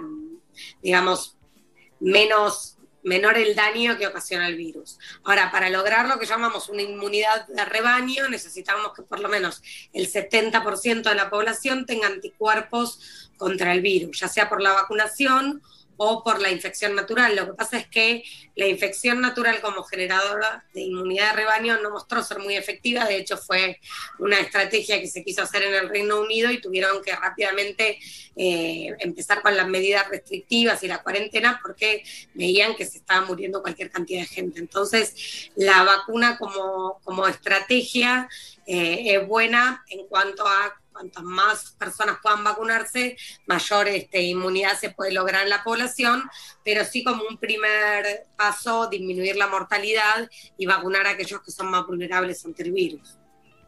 digamos, 0.81 1.37
menos 1.99 2.77
menor 3.03 3.37
el 3.37 3.55
daño 3.55 3.97
que 3.97 4.07
ocasiona 4.07 4.47
el 4.47 4.55
virus. 4.55 4.97
Ahora, 5.23 5.51
para 5.51 5.69
lograr 5.69 6.07
lo 6.07 6.19
que 6.19 6.25
llamamos 6.25 6.69
una 6.69 6.81
inmunidad 6.81 7.47
de 7.47 7.65
rebaño, 7.65 8.29
necesitamos 8.29 8.93
que 8.95 9.03
por 9.03 9.19
lo 9.19 9.29
menos 9.29 9.61
el 9.93 10.11
70% 10.11 11.03
de 11.03 11.15
la 11.15 11.29
población 11.29 11.85
tenga 11.85 12.07
anticuerpos 12.07 13.31
contra 13.37 13.73
el 13.73 13.81
virus, 13.81 14.19
ya 14.19 14.27
sea 14.27 14.49
por 14.49 14.61
la 14.61 14.73
vacunación 14.73 15.61
o 15.97 16.23
por 16.23 16.41
la 16.41 16.49
infección 16.49 16.95
natural. 16.95 17.35
Lo 17.35 17.45
que 17.45 17.53
pasa 17.53 17.77
es 17.77 17.87
que 17.87 18.23
la 18.55 18.67
infección 18.67 19.21
natural 19.21 19.61
como 19.61 19.83
generadora 19.83 20.63
de 20.73 20.81
inmunidad 20.81 21.31
de 21.31 21.37
rebaño 21.37 21.79
no 21.79 21.91
mostró 21.91 22.23
ser 22.23 22.39
muy 22.39 22.55
efectiva, 22.55 23.05
de 23.05 23.17
hecho 23.17 23.37
fue 23.37 23.79
una 24.19 24.39
estrategia 24.39 24.99
que 24.99 25.07
se 25.07 25.23
quiso 25.23 25.43
hacer 25.43 25.63
en 25.63 25.73
el 25.73 25.89
Reino 25.89 26.19
Unido 26.19 26.51
y 26.51 26.59
tuvieron 26.59 27.03
que 27.03 27.15
rápidamente 27.15 27.99
eh, 28.35 28.95
empezar 28.99 29.41
con 29.41 29.55
las 29.55 29.67
medidas 29.67 30.09
restrictivas 30.09 30.81
y 30.83 30.87
la 30.87 31.03
cuarentena 31.03 31.59
porque 31.61 32.03
veían 32.33 32.75
que 32.75 32.85
se 32.85 32.97
estaba 32.97 33.25
muriendo 33.25 33.61
cualquier 33.61 33.91
cantidad 33.91 34.21
de 34.21 34.27
gente. 34.27 34.59
Entonces, 34.59 35.51
la 35.55 35.83
vacuna 35.83 36.37
como, 36.37 36.99
como 37.03 37.27
estrategia 37.27 38.27
eh, 38.65 39.15
es 39.15 39.27
buena 39.27 39.83
en 39.89 40.07
cuanto 40.07 40.47
a 40.47 40.80
cuantas 40.91 41.23
más 41.23 41.75
personas 41.77 42.17
puedan 42.21 42.43
vacunarse, 42.43 43.17
mayor 43.45 43.87
este, 43.87 44.21
inmunidad 44.21 44.77
se 44.79 44.91
puede 44.91 45.11
lograr 45.11 45.43
en 45.43 45.49
la 45.49 45.63
población, 45.63 46.23
pero 46.63 46.83
sí 46.85 47.03
como 47.03 47.23
un 47.29 47.37
primer 47.37 48.27
paso 48.37 48.87
disminuir 48.87 49.35
la 49.35 49.47
mortalidad 49.47 50.29
y 50.57 50.65
vacunar 50.65 51.07
a 51.07 51.11
aquellos 51.11 51.41
que 51.41 51.51
son 51.51 51.69
más 51.69 51.85
vulnerables 51.85 52.45
ante 52.45 52.63
el 52.63 52.71
virus. 52.71 53.17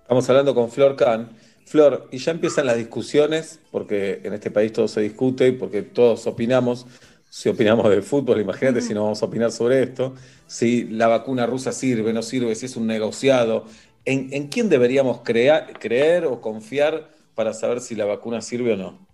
Estamos 0.02 0.30
hablando 0.30 0.54
con 0.54 0.70
Flor 0.70 0.96
Kahn. 0.96 1.38
Flor, 1.66 2.10
y 2.12 2.18
ya 2.18 2.32
empiezan 2.32 2.66
las 2.66 2.76
discusiones, 2.76 3.60
porque 3.72 4.22
en 4.24 4.34
este 4.34 4.52
país 4.52 4.74
todo 4.74 4.88
se 4.88 5.02
discute 5.02 5.48
y 5.48 5.52
porque 5.54 5.82
todos 5.82 6.28
opinamos, 6.28 6.86
si 7.30 7.50
opinamos 7.50 7.90
de 7.90 8.02
fútbol, 8.02 8.42
imagínate 8.42 8.82
si 8.82 8.94
no 8.94 9.04
vamos 9.04 9.24
a 9.24 9.26
opinar 9.26 9.52
sobre 9.52 9.82
esto, 9.82 10.14
si 10.46 10.84
la 10.84 11.08
vacuna 11.08 11.48
rusa 11.48 11.72
sirve, 11.72 12.14
no 12.14 12.22
sirve, 12.22 12.54
si 12.54 12.68
es 12.68 12.76
un 12.76 12.86
negociado, 12.86 13.66
¿en, 14.06 14.48
quién 14.48 14.70
deberíamos 14.70 15.22
creer 15.22 16.26
o 16.26 16.42
confiar 16.42 17.10
para 17.36 17.54
saber 17.54 17.82
si 17.82 17.96
la 17.96 18.06
vacuna 18.06 18.42
sirve 18.42 18.74
o 18.74 18.78
no? 18.78 19.08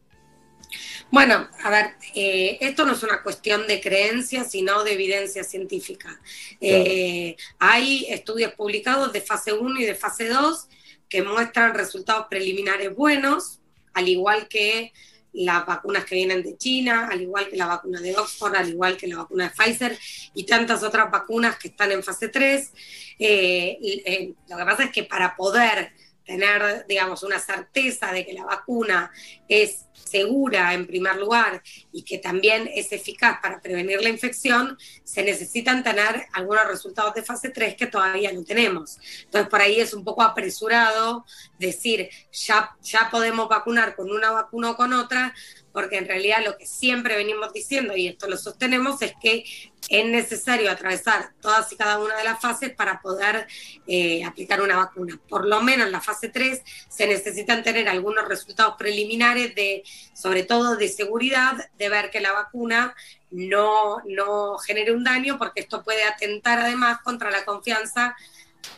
Bueno, 1.12 1.50
a 1.64 1.70
ver, 1.72 1.96
eh, 2.14 2.58
esto 2.62 2.86
no 2.86 2.94
es 2.94 3.02
una 3.02 3.24
cuestión 3.24 3.66
de 3.66 3.82
creencia, 3.82 4.44
sino 4.44 4.84
de 4.84 4.94
evidencia 4.94 5.44
científica. 5.44 6.20
Eh, 6.62 7.36
hay 7.58 8.06
estudios 8.10 8.54
publicados 8.54 9.12
de 9.12 9.22
fase 9.22 9.54
1 9.54 9.80
y 9.80 9.86
de 9.86 9.96
fase 9.96 10.28
2 10.30 10.68
que 11.10 11.24
muestran 11.24 11.74
resultados 11.74 12.28
preliminares 12.30 12.96
buenos, 12.96 13.60
al 13.94 14.08
igual 14.08 14.48
que 14.48 14.94
las 15.34 15.66
vacunas 15.66 16.06
que 16.06 16.16
vienen 16.16 16.44
de 16.44 16.58
China, 16.58 17.08
al 17.12 17.22
igual 17.22 17.50
que 17.50 17.58
la 17.58 17.68
vacuna 17.68 18.00
de 18.02 18.16
Oxford, 18.18 18.56
al 18.56 18.70
igual 18.70 18.98
que 18.98 19.08
la 19.08 19.18
vacuna 19.18 19.46
de 19.46 19.50
Pfizer 19.52 19.98
y 20.34 20.46
tantas 20.46 20.84
otras 20.84 21.12
vacunas 21.12 21.58
que 21.58 21.70
están 21.70 21.92
en 21.92 22.04
fase 22.04 22.30
3. 22.30 22.72
Eh, 23.20 24.34
lo 24.50 24.58
que 24.58 24.66
pasa 24.66 24.84
es 24.86 24.92
que 24.92 25.04
para 25.04 25.36
poder 25.36 25.92
tener, 26.30 26.86
digamos, 26.88 27.24
una 27.24 27.40
certeza 27.40 28.12
de 28.12 28.24
que 28.24 28.34
la 28.34 28.46
vacuna 28.46 29.12
es 29.48 29.88
segura 29.94 30.76
en 30.76 30.86
primer 30.86 31.16
lugar 31.16 31.64
y 31.92 32.04
que 32.04 32.20
también 32.20 32.70
es 32.72 32.92
eficaz 32.92 33.40
para 33.42 33.60
prevenir 33.60 34.00
la 34.04 34.10
infección, 34.10 34.78
se 35.04 35.24
necesitan 35.24 35.84
tener 35.84 36.28
algunos 36.34 36.68
resultados 36.68 37.16
de 37.16 37.24
fase 37.24 37.50
3 37.50 37.76
que 37.76 37.88
todavía 37.88 38.32
no 38.32 38.44
tenemos. 38.44 39.00
Entonces, 39.24 39.50
por 39.50 39.60
ahí 39.60 39.80
es 39.80 39.92
un 39.96 40.04
poco 40.04 40.22
apresurado 40.22 41.26
decir, 41.58 42.12
ya, 42.32 42.78
ya 42.84 43.10
podemos 43.10 43.50
vacunar 43.50 43.96
con 43.96 44.12
una 44.12 44.30
vacuna 44.30 44.70
o 44.70 44.76
con 44.76 44.94
otra, 44.94 45.34
porque 45.72 45.98
en 45.98 46.08
realidad 46.08 46.44
lo 46.44 46.58
que 46.58 46.66
siempre 46.66 47.16
venimos 47.16 47.54
diciendo, 47.54 47.96
y 47.96 48.08
esto 48.08 48.28
lo 48.28 48.38
sostenemos, 48.38 49.02
es 49.02 49.14
que 49.22 49.46
es 49.90 50.06
necesario 50.06 50.70
atravesar 50.70 51.32
todas 51.42 51.72
y 51.72 51.76
cada 51.76 52.00
una 52.00 52.16
de 52.18 52.24
las 52.24 52.40
fases 52.40 52.72
para 52.74 53.02
poder 53.02 53.48
eh, 53.88 54.24
aplicar 54.24 54.62
una 54.62 54.78
vacuna. 54.78 55.20
Por 55.28 55.48
lo 55.48 55.62
menos 55.62 55.88
en 55.88 55.92
la 55.92 56.02
fase 56.02 56.30
3 56.30 56.62
se 56.90 57.08
necesitan 57.08 57.64
tener 57.64 57.88
algunos 57.88 58.28
resultados 58.28 58.76
preliminares 58.78 59.56
de, 59.56 59.84
sobre 60.14 60.44
todo 60.44 60.76
de 60.76 60.90
seguridad, 60.90 61.70
de 61.78 61.90
ver 61.90 62.12
que 62.12 62.20
la 62.20 62.34
vacuna 62.34 62.96
no, 63.32 64.02
no 64.06 64.58
genere 64.58 64.92
un 64.92 65.04
daño, 65.04 65.38
porque 65.38 65.62
esto 65.62 65.84
puede 65.84 66.04
atentar 66.04 66.60
además 66.60 67.00
contra 67.04 67.32
la 67.32 67.46
confianza 67.46 68.16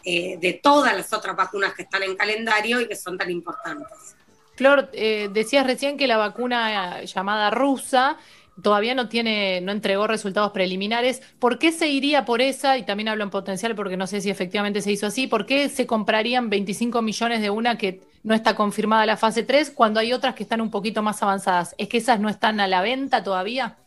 eh, 0.04 0.38
de 0.40 0.54
todas 0.54 0.96
las 0.96 1.12
otras 1.14 1.36
vacunas 1.36 1.74
que 1.74 1.84
están 1.84 2.04
en 2.04 2.16
calendario 2.16 2.82
y 2.82 2.88
que 2.88 2.96
son 2.96 3.18
tan 3.18 3.30
importantes. 3.30 4.16
Flor, 4.62 4.92
eh, 4.94 5.28
decías 5.34 5.66
recién 5.66 5.98
que 5.98 6.06
la 6.06 6.18
vacuna 6.18 7.02
llamada 7.02 7.50
rusa 7.50 8.20
todavía 8.62 8.94
no 8.94 9.10
tiene, 9.10 9.60
no 9.60 9.72
entregó 9.72 10.06
resultados 10.06 10.52
preliminares. 10.52 11.24
¿Por 11.40 11.58
qué 11.58 11.72
se 11.72 11.88
iría 11.88 12.26
por 12.26 12.42
esa? 12.42 12.78
Y 12.78 12.86
también 12.86 13.10
hablo 13.10 13.24
en 13.24 13.32
potencial 13.32 13.74
porque 13.74 13.98
no 13.98 14.06
sé 14.06 14.22
si 14.22 14.30
efectivamente 14.30 14.84
se 14.84 14.92
hizo 14.92 15.08
así. 15.08 15.26
¿Por 15.26 15.48
qué 15.48 15.68
se 15.68 15.88
comprarían 15.88 16.52
25 16.52 17.02
millones 17.02 17.42
de 17.42 17.50
una 17.50 17.80
que 17.80 18.02
no 18.22 18.36
está 18.36 18.56
confirmada 18.56 19.08
la 19.08 19.18
fase 19.18 19.42
3 19.42 19.72
cuando 19.72 20.00
hay 20.00 20.14
otras 20.14 20.36
que 20.36 20.44
están 20.44 20.62
un 20.62 20.70
poquito 20.70 21.02
más 21.02 21.24
avanzadas? 21.24 21.74
¿Es 21.80 21.90
que 21.90 21.98
esas 21.98 22.19
no 22.19 22.30
están 22.30 22.60
a 22.60 22.68
la 22.68 22.84
venta 22.84 23.24
todavía? 23.24 23.77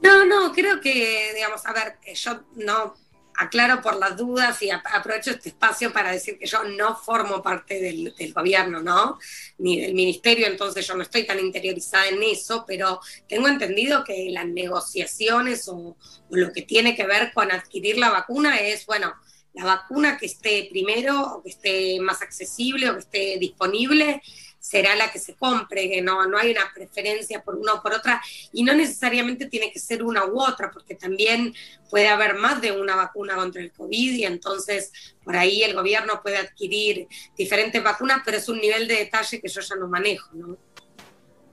No, 0.00 0.24
no, 0.24 0.50
creo 0.52 0.80
que, 0.80 1.30
digamos, 1.36 1.64
a 1.66 1.72
ver, 1.72 1.98
yo 2.16 2.40
no 2.56 2.94
aclaro 3.36 3.82
por 3.82 3.96
las 3.96 4.16
dudas 4.16 4.60
y 4.62 4.70
aprovecho 4.70 5.30
este 5.30 5.50
espacio 5.50 5.92
para 5.92 6.12
decir 6.12 6.38
que 6.38 6.46
yo 6.46 6.64
no 6.64 6.96
formo 6.96 7.42
parte 7.42 7.80
del, 7.80 8.14
gobierno, 8.32 8.80
¿no? 8.80 9.18
Ni 9.58 9.80
del 9.80 9.94
ministerio, 9.94 10.46
entonces 10.46 10.86
yo 10.86 10.94
no 10.94 11.02
estoy 11.02 11.24
tan 11.24 11.38
interiorizada 11.38 12.08
en 12.08 12.22
eso, 12.22 12.64
pero 12.66 13.00
tengo 13.28 13.48
entendido 13.48 14.04
que 14.04 14.28
las 14.30 14.46
negociaciones 14.46 15.68
o, 15.68 15.76
o 15.76 15.96
lo 16.30 16.52
que 16.52 16.62
tiene 16.62 16.96
que 16.96 17.06
ver 17.06 17.32
con 17.32 17.50
adquirir 17.52 17.98
la 17.98 18.10
vacuna 18.10 18.56
es, 18.56 18.86
bueno, 18.86 19.14
la 19.54 19.64
vacuna 19.64 20.18
que 20.18 20.26
esté 20.26 20.68
primero 20.70 21.20
o 21.22 21.42
que 21.42 21.50
esté 21.50 22.00
más 22.00 22.22
accesible 22.22 22.90
o 22.90 22.94
que 22.94 23.00
esté 23.00 23.38
disponible 23.38 24.20
será 24.64 24.96
la 24.96 25.12
que 25.12 25.18
se 25.18 25.34
compre, 25.34 25.90
que 25.90 26.00
no, 26.00 26.26
no 26.26 26.38
hay 26.38 26.50
una 26.50 26.72
preferencia 26.74 27.42
por 27.42 27.54
una 27.54 27.74
o 27.74 27.82
por 27.82 27.92
otra, 27.92 28.22
y 28.50 28.62
no 28.62 28.72
necesariamente 28.72 29.44
tiene 29.44 29.70
que 29.70 29.78
ser 29.78 30.02
una 30.02 30.24
u 30.24 30.40
otra, 30.40 30.70
porque 30.70 30.94
también 30.94 31.52
puede 31.90 32.08
haber 32.08 32.36
más 32.36 32.62
de 32.62 32.72
una 32.72 32.96
vacuna 32.96 33.34
contra 33.34 33.60
el 33.60 33.72
COVID 33.72 34.12
y 34.14 34.24
entonces 34.24 34.90
por 35.22 35.36
ahí 35.36 35.62
el 35.62 35.74
gobierno 35.74 36.22
puede 36.22 36.38
adquirir 36.38 37.06
diferentes 37.36 37.84
vacunas, 37.84 38.22
pero 38.24 38.38
es 38.38 38.48
un 38.48 38.58
nivel 38.58 38.88
de 38.88 38.94
detalle 38.96 39.38
que 39.38 39.48
yo 39.48 39.60
ya 39.60 39.76
no 39.76 39.86
manejo. 39.86 40.30
¿no? 40.32 40.56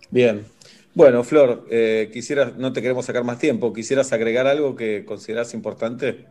Bien. 0.10 0.46
Bueno, 0.94 1.26
Flor, 1.26 1.68
eh, 1.70 2.10
quisieras, 2.14 2.56
no 2.56 2.72
te 2.72 2.82
queremos 2.82 3.06
sacar 3.06 3.26
más 3.26 3.40
tiempo, 3.40 3.74
¿quisieras 3.74 4.14
agregar 4.14 4.48
algo 4.48 4.78
que 4.78 5.04
consideras 5.04 5.54
importante? 5.54 6.28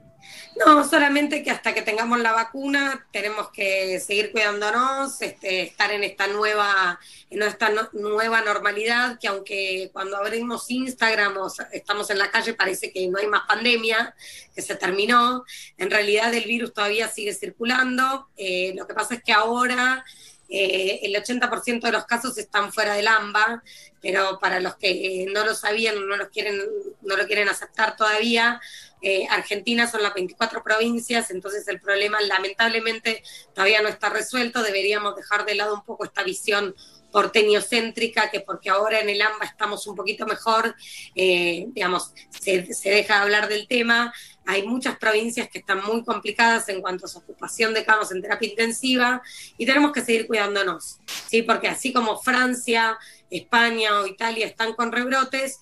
No, 0.57 0.87
solamente 0.89 1.43
que 1.43 1.51
hasta 1.51 1.73
que 1.73 1.83
tengamos 1.83 2.21
la 2.21 2.33
vacuna 2.33 3.07
tenemos 3.13 3.51
que 3.51 3.99
seguir 4.01 4.31
cuidándonos, 4.33 5.23
este, 5.23 5.63
estar 5.63 5.91
en 5.93 6.05
esta 6.05 6.27
nueva, 6.27 6.99
en 7.31 7.43
esta 7.43 7.71
nueva 7.93 8.41
normalidad, 8.43 9.19
que 9.19 9.29
aunque 9.29 9.91
cuando 9.93 10.17
abrimos 10.17 10.71
Instagram 10.71 11.37
o 11.39 11.53
estamos 11.73 12.11
en 12.11 12.19
la 12.19 12.31
calle 12.31 12.55
parece 12.55 12.93
que 12.93 13.09
no 13.09 13.19
hay 13.19 13.27
más 13.27 13.43
pandemia, 13.47 14.15
que 14.55 14.63
se 14.63 14.75
terminó, 14.75 15.45
en 15.79 15.91
realidad 15.91 16.35
el 16.35 16.45
virus 16.45 16.75
todavía 16.75 17.09
sigue 17.09 17.33
circulando. 17.33 18.29
Eh, 18.37 18.75
lo 18.77 18.87
que 18.87 18.95
pasa 18.95 19.15
es 19.15 19.23
que 19.23 19.33
ahora 19.33 20.05
eh, 20.53 21.01
el 21.05 21.15
80% 21.15 21.81
de 21.81 21.93
los 21.93 22.07
casos 22.07 22.37
están 22.37 22.73
fuera 22.73 22.95
del 22.95 23.07
AMBA, 23.07 23.63
pero 24.03 24.41
para 24.41 24.59
los 24.59 24.75
que 24.77 25.27
no 25.33 25.45
lo 25.45 25.55
sabían, 25.55 25.95
no, 26.09 26.17
los 26.17 26.29
quieren, 26.29 26.61
no 27.03 27.17
lo 27.17 27.27
quieren 27.27 27.49
aceptar 27.49 27.97
todavía, 27.97 28.61
eh, 29.03 29.27
Argentina 29.31 29.91
son 29.91 30.03
las 30.03 30.15
24 30.15 30.63
provincias, 30.63 31.31
entonces 31.31 31.67
el 31.69 31.81
problema 31.81 32.21
lamentablemente 32.21 33.23
todavía 33.55 33.83
no 33.83 33.89
está 33.89 34.09
resuelto, 34.09 34.63
deberíamos 34.63 35.17
dejar 35.17 35.45
de 35.45 35.55
lado 35.55 35.75
un 35.75 35.85
poco 35.85 36.05
esta 36.05 36.23
visión 36.23 36.75
porteñocéntrica, 37.11 38.31
que 38.31 38.41
porque 38.41 38.71
ahora 38.71 39.01
en 39.01 39.09
el 39.09 39.21
AMBA 39.21 39.45
estamos 39.45 39.87
un 39.87 39.97
poquito 39.97 40.27
mejor, 40.27 40.75
eh, 41.15 41.67
digamos, 41.69 42.13
se, 42.31 42.63
deja 42.85 43.15
de 43.15 43.21
hablar 43.21 43.49
del 43.49 43.67
tema. 43.67 44.13
Hay 44.47 44.67
muchas 44.67 44.97
provincias 44.97 45.49
que 45.49 45.59
están 45.59 45.85
muy 45.85 46.05
complicadas 46.05 46.69
en 46.69 46.81
cuanto 46.81 47.07
a 47.07 47.09
su 47.09 47.19
ocupación 47.19 47.75
de 47.75 47.85
camas 47.85 48.11
en 48.13 48.23
terapia 48.23 48.49
intensiva 48.49 49.23
y 49.59 49.67
tenemos 49.67 49.93
que 49.93 50.03
seguir 50.03 50.27
cuidándonos, 50.27 50.99
¿sí? 51.29 51.43
Porque 51.43 51.69
así 51.69 51.93
como 51.93 52.21
Francia, 52.21 52.99
España 53.31 54.01
o 54.01 54.07
Italia 54.07 54.47
están 54.47 54.75
con 54.75 54.93
rebrotes, 54.93 55.61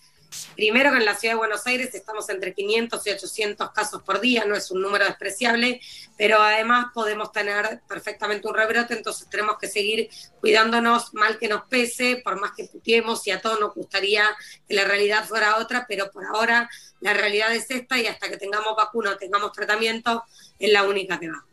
Primero 0.55 0.91
que 0.91 0.99
en 0.99 1.05
la 1.05 1.15
ciudad 1.15 1.35
de 1.35 1.39
Buenos 1.39 1.67
Aires 1.67 1.95
estamos 1.95 2.29
entre 2.29 2.53
500 2.53 3.07
y 3.07 3.11
800 3.11 3.71
casos 3.71 4.03
por 4.03 4.21
día, 4.21 4.45
no 4.45 4.55
es 4.55 4.71
un 4.71 4.83
número 4.83 5.05
despreciable, 5.05 5.81
pero 6.17 6.41
además 6.41 6.87
podemos 6.93 7.33
tener 7.33 7.81
perfectamente 7.89 8.47
un 8.49 8.55
rebrote, 8.55 8.95
entonces 8.95 9.29
tenemos 9.31 9.57
que 9.59 9.69
seguir 9.69 10.09
cuidándonos 10.41 11.15
mal 11.15 11.39
que 11.39 11.49
nos 11.49 11.63
pese, 11.67 12.21
por 12.25 12.41
más 12.41 12.53
que 12.57 12.65
putiemos 12.65 13.27
y 13.27 13.31
a 13.31 13.41
todos 13.41 13.61
nos 13.61 13.75
gustaría 13.75 14.25
que 14.67 14.75
la 14.75 14.85
realidad 14.85 15.25
fuera 15.27 15.59
otra, 15.59 15.87
pero 15.89 16.11
por 16.11 16.25
ahora 16.27 16.69
la 17.01 17.15
realidad 17.15 17.55
es 17.55 17.71
esta 17.71 17.99
y 17.99 18.07
hasta 18.07 18.29
que 18.29 18.37
tengamos 18.37 18.75
vacuna 18.77 19.13
o 19.13 19.17
tengamos 19.17 19.53
tratamiento 19.53 20.25
es 20.59 20.73
la 20.73 20.83
única 20.83 21.19
que 21.19 21.31
va. 21.31 21.45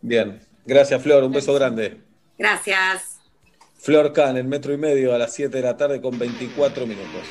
Bien, 0.00 0.40
gracias 0.66 1.02
Flor, 1.02 1.22
un 1.22 1.32
beso 1.32 1.54
grande. 1.54 2.00
Gracias. 2.36 3.20
Flor 3.78 4.12
Can, 4.12 4.36
en 4.38 4.48
metro 4.48 4.72
y 4.72 4.78
medio 4.78 5.14
a 5.14 5.18
las 5.18 5.34
7 5.34 5.56
de 5.56 5.62
la 5.62 5.76
tarde 5.76 6.00
con 6.00 6.18
24 6.18 6.86
minutos. 6.86 7.22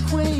consequência. 0.00 0.37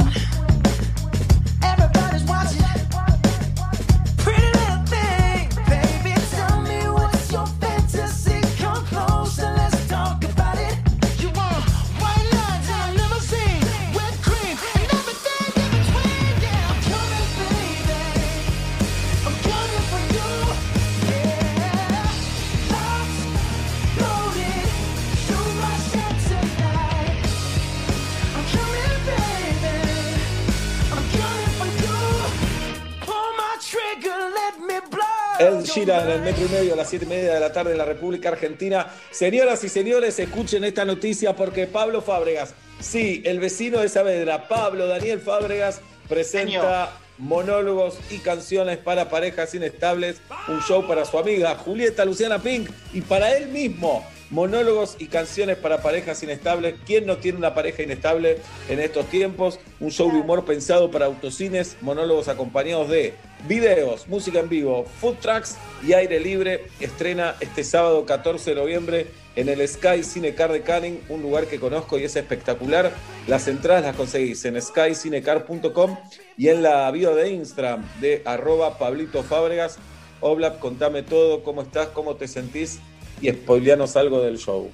Y 36.38 36.52
medio 36.52 36.74
a 36.74 36.76
las 36.76 36.88
siete 36.88 37.04
y 37.04 37.08
media 37.08 37.34
de 37.34 37.40
la 37.40 37.52
tarde 37.52 37.72
en 37.72 37.78
la 37.78 37.84
República 37.84 38.28
Argentina. 38.28 38.86
Señoras 39.10 39.64
y 39.64 39.68
señores, 39.68 40.20
escuchen 40.20 40.62
esta 40.62 40.84
noticia 40.84 41.34
porque 41.34 41.66
Pablo 41.66 42.00
Fábregas, 42.00 42.54
sí, 42.78 43.22
el 43.24 43.40
vecino 43.40 43.80
de 43.80 43.88
Saavedra, 43.88 44.46
Pablo 44.46 44.86
Daniel 44.86 45.18
Fábregas, 45.18 45.80
presenta 46.08 46.92
monólogos 47.18 47.98
y 48.08 48.18
canciones 48.18 48.78
para 48.78 49.08
parejas 49.08 49.52
inestables, 49.54 50.20
un 50.46 50.60
show 50.62 50.86
para 50.86 51.04
su 51.04 51.18
amiga 51.18 51.56
Julieta 51.56 52.04
Luciana 52.04 52.38
Pink 52.38 52.70
y 52.92 53.00
para 53.00 53.36
él 53.36 53.48
mismo. 53.48 54.06
Monólogos 54.30 54.96
y 55.00 55.06
canciones 55.06 55.56
para 55.56 55.82
parejas 55.82 56.22
inestables. 56.22 56.74
¿Quién 56.86 57.06
no 57.06 57.16
tiene 57.16 57.38
una 57.38 57.54
pareja 57.54 57.82
inestable 57.82 58.38
en 58.68 58.78
estos 58.78 59.06
tiempos? 59.06 59.58
Un 59.80 59.90
show 59.90 60.12
de 60.12 60.18
humor 60.18 60.44
pensado 60.44 60.90
para 60.90 61.06
autocines, 61.06 61.78
monólogos 61.80 62.28
acompañados 62.28 62.90
de 62.90 63.14
videos, 63.46 64.08
música 64.08 64.40
en 64.40 64.48
vivo, 64.48 64.84
food 65.00 65.16
trucks 65.16 65.56
y 65.86 65.92
aire 65.92 66.18
libre. 66.18 66.66
Estrena 66.80 67.36
este 67.40 67.64
sábado 67.64 68.04
14 68.04 68.50
de 68.50 68.56
noviembre 68.56 69.06
en 69.36 69.48
el 69.48 69.66
Sky 69.68 70.02
Cinecar 70.02 70.50
de 70.50 70.62
Canning, 70.62 71.00
un 71.08 71.22
lugar 71.22 71.46
que 71.46 71.60
conozco 71.60 71.98
y 71.98 72.04
es 72.04 72.16
espectacular. 72.16 72.92
Las 73.26 73.46
entradas 73.46 73.84
las 73.84 73.94
conseguís 73.94 74.44
en 74.44 74.60
skycinecar.com 74.60 75.96
y 76.36 76.48
en 76.48 76.62
la 76.62 76.90
bio 76.90 77.14
de 77.14 77.30
Instagram 77.30 77.84
de 78.00 78.22
arroba 78.24 78.78
Pablito 78.78 79.22
Fábregas. 79.22 79.78
Oblap, 80.20 80.58
contame 80.58 81.02
todo, 81.02 81.44
cómo 81.44 81.62
estás, 81.62 81.88
cómo 81.88 82.16
te 82.16 82.26
sentís 82.26 82.80
y 83.20 83.30
spoileanos 83.30 83.96
algo 83.96 84.20
del 84.20 84.38
show. 84.38 84.70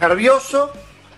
Nervioso, 0.00 0.72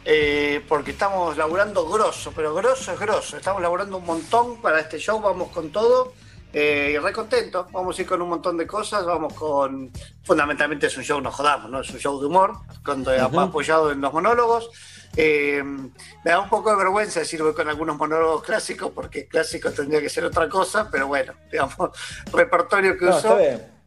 eh, 0.05 0.62
porque 0.68 0.90
estamos 0.90 1.36
laburando 1.36 1.88
grosso, 1.88 2.32
pero 2.34 2.55
grosso 2.55 2.92
es 2.92 3.00
grosso. 3.00 3.36
Estamos 3.36 3.62
laburando 3.62 3.97
un 3.97 4.05
montón 4.05 4.60
para 4.60 4.80
este 4.80 4.98
show, 4.98 5.20
vamos 5.20 5.48
con 5.48 5.70
todo. 5.70 6.12
Eh, 6.52 6.92
y 6.94 6.98
re 6.98 7.12
contento, 7.12 7.68
vamos 7.72 7.98
a 7.98 8.02
ir 8.02 8.08
con 8.08 8.22
un 8.22 8.30
montón 8.30 8.56
de 8.56 8.66
cosas, 8.66 9.04
vamos 9.04 9.34
con, 9.34 9.90
fundamentalmente 10.22 10.86
es 10.86 10.96
un 10.96 11.04
show, 11.04 11.20
no 11.20 11.30
jodamos, 11.30 11.70
¿no? 11.70 11.80
Es 11.80 11.90
un 11.90 11.98
show 11.98 12.18
de 12.18 12.26
humor, 12.26 12.54
con, 12.82 13.04
apoyado 13.06 13.92
en 13.92 14.00
los 14.00 14.12
monólogos. 14.12 14.70
Eh, 15.14 15.62
me 15.62 16.30
da 16.30 16.40
un 16.40 16.48
poco 16.48 16.70
de 16.70 16.76
vergüenza 16.76 17.20
decir 17.20 17.42
voy 17.42 17.52
con 17.52 17.68
algunos 17.68 17.98
monólogos 17.98 18.42
clásicos, 18.42 18.92
porque 18.94 19.26
clásico 19.26 19.70
tendría 19.72 20.00
que 20.00 20.08
ser 20.08 20.24
otra 20.24 20.48
cosa, 20.48 20.88
pero 20.90 21.06
bueno, 21.06 21.34
digamos, 21.52 21.90
repertorio 22.32 22.96
que 22.96 23.04
no, 23.04 23.16
uso. 23.16 23.38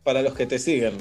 para 0.03 0.21
los 0.21 0.35
que 0.35 0.45
te 0.45 0.59
siguen. 0.59 0.97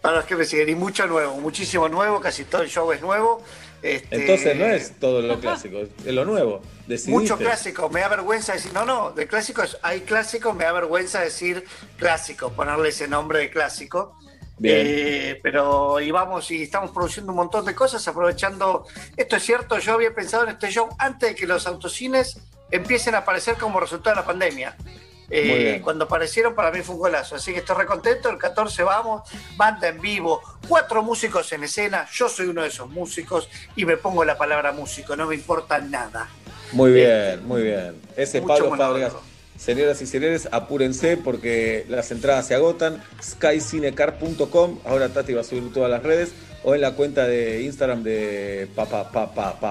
Para 0.00 0.16
los 0.16 0.24
que 0.24 0.34
me 0.34 0.44
siguen, 0.46 0.70
y 0.70 0.74
mucho 0.74 1.06
nuevo, 1.06 1.36
muchísimo 1.40 1.88
nuevo, 1.88 2.20
casi 2.20 2.44
todo 2.44 2.62
el 2.62 2.70
show 2.70 2.90
es 2.90 3.02
nuevo. 3.02 3.42
Este, 3.82 4.16
Entonces 4.16 4.56
no 4.56 4.64
es 4.66 4.92
todo 4.98 5.20
lo 5.20 5.38
clásico, 5.40 5.78
es 5.78 6.14
lo 6.14 6.24
nuevo. 6.24 6.62
Mucho 7.06 7.36
clásico, 7.36 7.88
me 7.88 8.00
da 8.00 8.08
vergüenza 8.08 8.54
decir, 8.54 8.72
no, 8.72 8.84
no, 8.84 9.12
de 9.12 9.26
clásicos 9.26 9.78
hay 9.82 10.00
clásicos, 10.00 10.54
me 10.54 10.64
da 10.64 10.72
vergüenza 10.72 11.20
decir 11.20 11.64
clásico, 11.96 12.52
ponerle 12.52 12.88
ese 12.88 13.08
nombre 13.08 13.38
de 13.38 13.50
clásico. 13.50 14.16
Eh, 14.64 15.40
pero 15.42 16.00
y 16.00 16.10
vamos, 16.10 16.50
y 16.50 16.62
estamos 16.62 16.90
produciendo 16.92 17.32
un 17.32 17.36
montón 17.36 17.64
de 17.64 17.74
cosas, 17.74 18.06
aprovechando. 18.06 18.86
Esto 19.16 19.36
es 19.36 19.42
cierto, 19.42 19.78
yo 19.78 19.94
había 19.94 20.14
pensado 20.14 20.44
en 20.44 20.50
este 20.50 20.70
show 20.70 20.88
antes 20.98 21.30
de 21.30 21.34
que 21.34 21.46
los 21.46 21.66
autocines 21.66 22.38
empiecen 22.70 23.14
a 23.14 23.18
aparecer 23.18 23.56
como 23.56 23.80
resultado 23.80 24.16
de 24.16 24.20
la 24.22 24.26
pandemia. 24.26 24.76
Eh, 25.34 25.80
cuando 25.82 26.04
aparecieron 26.04 26.54
para 26.54 26.70
mí 26.70 26.82
fue 26.82 26.94
un 26.94 27.00
golazo, 27.00 27.36
así 27.36 27.54
que 27.54 27.60
estoy 27.60 27.76
recontento, 27.76 28.28
el 28.28 28.36
14 28.36 28.82
vamos, 28.82 29.22
banda 29.56 29.88
en 29.88 29.98
vivo, 29.98 30.42
cuatro 30.68 31.02
músicos 31.02 31.50
en 31.52 31.64
escena, 31.64 32.06
yo 32.12 32.28
soy 32.28 32.48
uno 32.48 32.60
de 32.60 32.68
esos 32.68 32.90
músicos 32.90 33.48
y 33.74 33.86
me 33.86 33.96
pongo 33.96 34.26
la 34.26 34.36
palabra 34.36 34.72
músico, 34.72 35.16
no 35.16 35.26
me 35.26 35.34
importa 35.34 35.78
nada. 35.78 36.28
Muy 36.72 36.92
bien, 36.92 37.46
muy 37.46 37.62
bien. 37.62 37.94
Ese 38.16 38.38
es 38.38 38.44
Pablo 38.44 38.74
Fábregas. 38.76 39.12
Señoras 39.56 40.02
y 40.02 40.06
señores, 40.06 40.48
apúrense 40.50 41.16
porque 41.16 41.84
las 41.88 42.10
entradas 42.10 42.46
se 42.48 42.54
agotan. 42.54 43.02
skycinecar.com, 43.22 44.78
ahora 44.84 45.10
Tati 45.10 45.34
va 45.34 45.42
a 45.42 45.44
subir 45.44 45.72
todas 45.72 45.90
las 45.90 46.02
redes, 46.02 46.32
o 46.64 46.74
en 46.74 46.80
la 46.80 46.92
cuenta 46.92 47.26
de 47.26 47.62
Instagram 47.62 48.02
de 48.02 48.68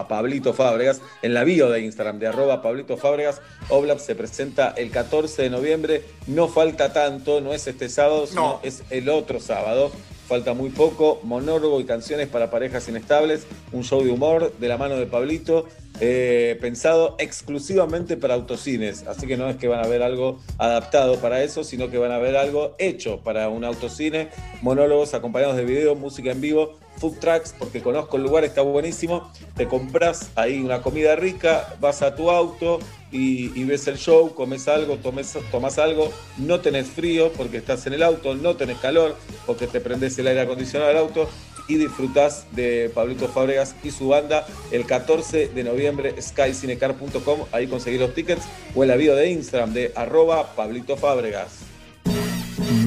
Pablito 0.07 0.53
Fábregas, 0.53 1.01
en 1.21 1.33
la 1.33 1.43
bio 1.43 1.69
de 1.69 1.81
Instagram 1.81 2.19
de 2.19 2.27
arroba 2.27 2.61
Pablito 2.61 2.95
Fábregas. 2.95 3.41
Oblap 3.69 3.99
se 3.99 4.15
presenta 4.15 4.73
el 4.77 4.91
14 4.91 5.41
de 5.41 5.49
noviembre, 5.49 6.03
no 6.27 6.47
falta 6.47 6.93
tanto, 6.93 7.41
no 7.41 7.53
es 7.53 7.67
este 7.67 7.89
sábado, 7.89 8.27
sino 8.27 8.59
es 8.63 8.83
el 8.91 9.09
otro 9.09 9.39
sábado. 9.39 9.91
Falta 10.31 10.53
muy 10.53 10.69
poco, 10.69 11.19
monólogo 11.23 11.81
y 11.81 11.83
canciones 11.83 12.29
para 12.29 12.49
parejas 12.49 12.87
inestables, 12.87 13.45
un 13.73 13.83
show 13.83 14.01
de 14.01 14.11
humor 14.11 14.53
de 14.57 14.69
la 14.69 14.77
mano 14.77 14.95
de 14.95 15.05
Pablito, 15.05 15.65
eh, 15.99 16.57
pensado 16.61 17.17
exclusivamente 17.19 18.15
para 18.15 18.35
autocines. 18.35 19.05
Así 19.07 19.27
que 19.27 19.35
no 19.35 19.49
es 19.49 19.57
que 19.57 19.67
van 19.67 19.83
a 19.83 19.89
ver 19.89 20.01
algo 20.01 20.39
adaptado 20.57 21.17
para 21.17 21.43
eso, 21.43 21.65
sino 21.65 21.91
que 21.91 21.97
van 21.97 22.13
a 22.13 22.17
ver 22.17 22.37
algo 22.37 22.77
hecho 22.79 23.19
para 23.19 23.49
un 23.49 23.65
autocine, 23.65 24.29
monólogos 24.61 25.13
acompañados 25.13 25.57
de 25.57 25.65
video, 25.65 25.95
música 25.95 26.31
en 26.31 26.39
vivo, 26.39 26.79
food 27.01 27.17
trucks, 27.17 27.55
porque 27.57 27.81
conozco 27.81 28.17
el 28.17 28.23
lugar, 28.23 28.43
está 28.43 28.61
buenísimo. 28.61 29.31
Te 29.55 29.67
compras 29.67 30.29
ahí 30.35 30.59
una 30.59 30.83
comida 30.83 31.15
rica, 31.15 31.75
vas 31.81 32.03
a 32.03 32.15
tu 32.15 32.29
auto 32.29 32.79
y, 33.11 33.63
ves 33.63 33.87
el 33.87 33.97
show, 33.97 34.33
comes 34.35 34.67
algo, 34.67 34.97
tomes, 34.97 35.35
tomas 35.49 35.79
algo, 35.79 36.13
no 36.37 36.61
tenés 36.61 36.87
frío 36.87 37.31
porque 37.33 37.57
estás 37.57 37.87
en 37.87 37.93
el 37.93 38.03
auto, 38.03 38.35
no 38.35 38.55
tenés 38.55 38.77
calor 38.77 39.17
porque 39.47 39.65
te 39.65 39.81
prendes 39.81 40.17
el 40.19 40.27
aire 40.27 40.41
acondicionado 40.41 40.89
del 40.89 40.99
auto 40.99 41.27
y 41.67 41.75
disfrutás 41.75 42.45
de 42.51 42.91
Pablito 42.93 43.27
Fábregas 43.27 43.75
y 43.83 43.91
su 43.91 44.09
banda 44.09 44.45
el 44.71 44.85
14 44.85 45.47
de 45.47 45.63
noviembre, 45.63 46.21
skycinecar.com, 46.21 47.39
ahí 47.51 47.67
conseguís 47.67 47.99
los 47.99 48.13
tickets 48.13 48.43
o 48.75 48.83
en 48.83 48.89
la 48.89 48.95
video 48.95 49.15
de 49.15 49.29
Instagram 49.31 49.73
de 49.73 49.91
arroba 49.95 50.55
Pablito 50.55 50.97
Fábregas. 50.97 51.59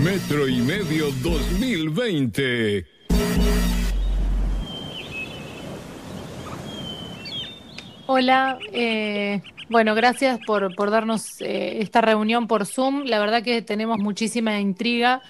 Metro 0.03 0.49
y 0.49 0.61
medio 0.61 1.11
2020. 1.23 2.95
Hola, 8.07 8.59
eh, 8.73 9.41
bueno, 9.71 9.95
gracias 9.95 10.39
por, 10.47 10.75
por 10.75 10.91
darnos 10.91 11.41
eh, 11.41 11.81
esta 11.81 12.03
reunión 12.03 12.47
por 12.47 12.67
Zoom. 12.67 13.05
La 13.05 13.19
verdad 13.19 13.43
que 13.43 13.63
tenemos 13.63 13.99
muchísima 13.99 14.61
intriga 14.61 15.23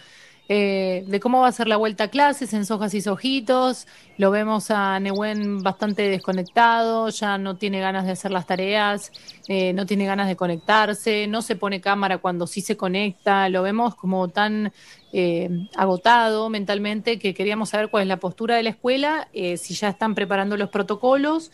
eh, 0.49 1.05
de 1.07 1.21
cómo 1.21 1.41
va 1.41 1.49
a 1.49 1.53
ser 1.53 1.69
la 1.69 1.77
vuelta 1.77 2.05
a 2.05 2.09
clases 2.09 2.53
en 2.53 2.67
Sojas 2.67 2.93
y 2.95 3.01
Sojitos. 3.01 3.87
Lo 4.19 4.31
vemos 4.31 4.71
a 4.71 5.01
Nehuen 5.01 5.63
bastante 5.63 6.03
desconectado, 6.09 7.09
ya 7.09 7.39
no 7.39 7.57
tiene 7.57 7.81
ganas 7.81 8.05
de 8.05 8.13
hacer 8.13 8.31
las 8.31 8.47
tareas, 8.47 9.11
eh, 9.49 9.73
no 9.73 9.87
tiene 9.87 10.05
ganas 10.05 10.29
de 10.29 10.37
conectarse, 10.37 11.27
no 11.27 11.41
se 11.41 11.57
pone 11.57 11.81
cámara 11.81 12.19
cuando 12.19 12.47
sí 12.47 12.61
se 12.61 12.77
conecta. 12.77 13.49
Lo 13.49 13.63
vemos 13.63 13.95
como 13.95 14.29
tan 14.29 14.73
eh, 15.13 15.49
agotado 15.77 16.51
mentalmente 16.51 17.19
que 17.19 17.33
queríamos 17.33 17.71
saber 17.71 17.89
cuál 17.89 18.03
es 18.03 18.09
la 18.09 18.19
postura 18.19 18.57
de 18.57 18.65
la 18.65 18.71
escuela, 18.71 19.29
si 19.33 19.75
ya 19.75 19.89
están 19.89 20.15
preparando 20.15 20.57
los 20.57 20.69
protocolos, 20.69 21.53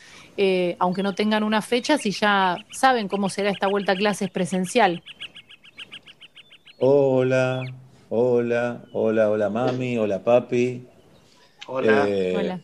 aunque 0.79 1.03
no 1.03 1.15
tengan 1.15 1.45
una 1.45 1.63
fecha, 1.63 1.97
si 1.97 2.11
ya 2.11 2.57
saben 2.73 3.09
cómo 3.09 3.29
será 3.29 3.51
esta 3.51 3.69
vuelta 3.69 3.93
a 3.93 3.97
clases 3.97 4.31
presencial. 4.31 5.03
Hola, 6.83 7.63
Hola, 8.13 8.83
hola, 8.93 9.31
hola 9.31 9.51
mami, 9.51 9.97
hola 9.97 10.25
papi. 10.25 10.85
Hola. 11.69 12.09
Eh, 12.09 12.35
hola. 12.37 12.61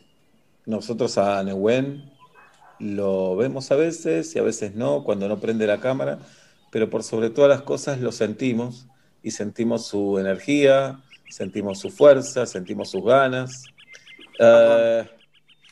Nosotros 0.64 1.18
a 1.18 1.40
Nehuen 1.44 2.10
lo 2.80 3.36
vemos 3.36 3.70
a 3.70 3.76
veces 3.76 4.34
y 4.34 4.40
a 4.40 4.42
veces 4.42 4.74
no, 4.74 5.04
cuando 5.04 5.28
no 5.28 5.38
prende 5.38 5.68
la 5.68 5.78
cámara, 5.78 6.18
pero 6.72 6.90
por 6.90 7.04
sobre 7.04 7.30
todas 7.30 7.48
las 7.48 7.62
cosas 7.62 8.00
lo 8.00 8.10
sentimos 8.10 8.88
y 9.22 9.30
sentimos 9.30 9.86
su 9.86 10.18
energía, 10.18 10.98
sentimos 11.30 11.78
su 11.78 11.90
fuerza, 11.90 12.44
sentimos 12.44 12.90
sus 12.90 13.04
ganas. 13.04 13.62
Uh, 14.40 15.06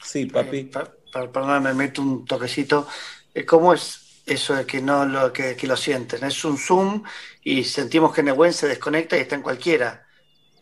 sí, 0.05 0.27
papi. 0.27 0.71
Perdón, 1.13 1.65
me 1.65 1.75
meto 1.75 2.01
un 2.01 2.25
toquecito. 2.25 2.87
Eh, 3.35 3.45
¿Cómo 3.45 3.75
es 3.75 4.05
eso 4.27 4.55
de 4.55 4.65
que 4.67 4.81
no 4.81 5.05
lo, 5.05 5.33
que, 5.33 5.57
lo 5.63 5.77
sienten. 5.77 6.25
Es 6.25 6.45
un 6.45 6.59
Zoom 6.59 7.03
y 7.45 7.63
sentimos 7.65 8.13
que 8.13 8.23
Nehuen 8.23 8.55
se 8.55 8.67
desconecta 8.67 9.17
y 9.17 9.21
está 9.21 9.35
en 9.37 9.43
cualquiera. 9.43 10.07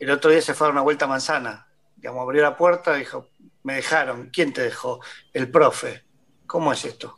El 0.01 0.11
otro 0.11 0.33
día 0.33 0.43
se 0.43 0.53
fue 0.53 0.67
a 0.67 0.69
dar 0.69 0.73
una 0.73 0.83
vuelta 0.83 1.05
a 1.05 1.09
manzana. 1.09 1.69
Digamos, 1.95 2.23
abrió 2.23 2.43
la 2.43 2.57
puerta 2.57 2.97
y 2.97 3.01
dijo, 3.01 3.29
me 3.63 3.75
dejaron. 3.75 4.31
¿Quién 4.33 4.53
te 4.53 4.63
dejó? 4.63 5.01
El 5.33 5.49
profe. 5.49 6.03
¿Cómo 6.45 6.73
es 6.73 6.85
esto? 6.85 7.17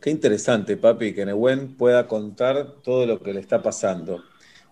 Qué 0.00 0.08
interesante, 0.08 0.78
papi, 0.78 1.14
que 1.14 1.26
Nehuen 1.26 1.76
pueda 1.76 2.08
contar 2.08 2.76
todo 2.82 3.04
lo 3.04 3.22
que 3.22 3.34
le 3.34 3.40
está 3.40 3.62
pasando. 3.62 4.24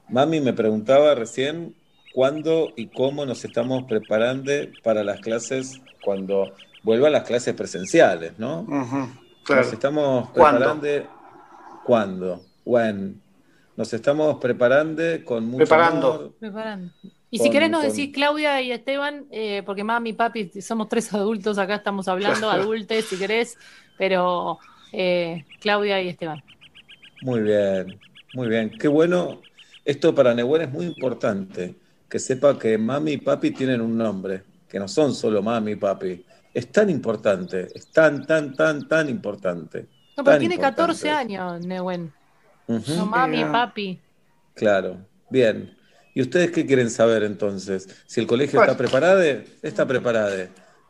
Mami 0.08 0.40
me 0.40 0.54
preguntaba 0.54 1.14
recién 1.14 1.76
cuándo 2.14 2.72
y 2.76 2.88
cómo 2.88 3.26
nos 3.26 3.44
estamos 3.44 3.84
preparando 3.84 4.52
para 4.82 5.04
las 5.04 5.20
clases 5.20 5.80
cuando 6.02 6.52
vuelvan 6.82 7.12
las 7.12 7.24
clases 7.24 7.54
presenciales, 7.54 8.38
¿no? 8.38 8.62
Nos 9.48 9.72
estamos 9.72 10.30
preparando. 10.30 11.06
¿Cuándo? 11.84 12.42
When. 12.64 13.20
Nos 13.76 13.92
estamos 13.92 14.38
preparando 14.40 15.02
con 15.24 15.46
mucho 15.46 15.58
Preparando. 15.58 16.34
Preparando. 16.38 16.92
Y 17.30 17.38
si 17.38 17.50
querés 17.50 17.70
nos 17.70 17.82
decís 17.82 18.10
Claudia 18.12 18.60
y 18.60 18.72
Esteban, 18.72 19.26
eh, 19.30 19.62
porque 19.64 19.84
mami, 19.84 20.12
papi, 20.12 20.50
somos 20.60 20.88
tres 20.88 21.12
adultos, 21.14 21.58
acá 21.58 21.76
estamos 21.76 22.08
hablando, 22.08 22.50
adultos, 22.50 23.04
si 23.04 23.16
querés, 23.16 23.56
pero 23.96 24.58
eh, 24.92 25.44
Claudia 25.60 26.02
y 26.02 26.08
Esteban. 26.08 26.42
Muy 27.22 27.40
bien, 27.42 28.00
muy 28.34 28.48
bien. 28.48 28.70
Qué 28.70 28.88
bueno. 28.88 29.40
Esto 29.84 30.14
para 30.14 30.34
Nehuen 30.34 30.62
es 30.62 30.70
muy 30.70 30.86
importante. 30.86 31.74
que 32.08 32.18
sepa 32.18 32.58
que 32.58 32.76
mami 32.76 33.12
y 33.12 33.16
papi 33.18 33.52
tienen 33.52 33.80
un 33.80 33.96
nombre, 33.96 34.42
que 34.68 34.80
no 34.80 34.88
son 34.88 35.14
solo 35.14 35.42
mami 35.42 35.72
y 35.72 35.76
papi. 35.76 36.24
Es 36.52 36.72
tan 36.72 36.90
importante, 36.90 37.68
es 37.72 37.86
tan, 37.92 38.26
tan, 38.26 38.52
tan, 38.56 38.88
tan 38.88 39.08
importante. 39.08 39.86
No, 40.16 40.24
pero 40.24 40.38
tiene 40.38 40.56
importante. 40.56 40.82
14 40.82 41.10
años, 41.10 41.64
No, 42.96 43.06
mami, 43.06 43.44
papi. 43.44 44.00
Claro, 44.54 44.98
bien. 45.30 45.76
¿Y 46.14 46.22
ustedes 46.22 46.50
qué 46.50 46.66
quieren 46.66 46.90
saber 46.90 47.22
entonces? 47.22 47.88
Si 48.06 48.20
el 48.20 48.26
colegio 48.26 48.58
Bueno. 48.58 48.72
está 48.72 48.78
preparado, 48.78 49.22
está 49.62 49.86
preparado. 49.86 50.36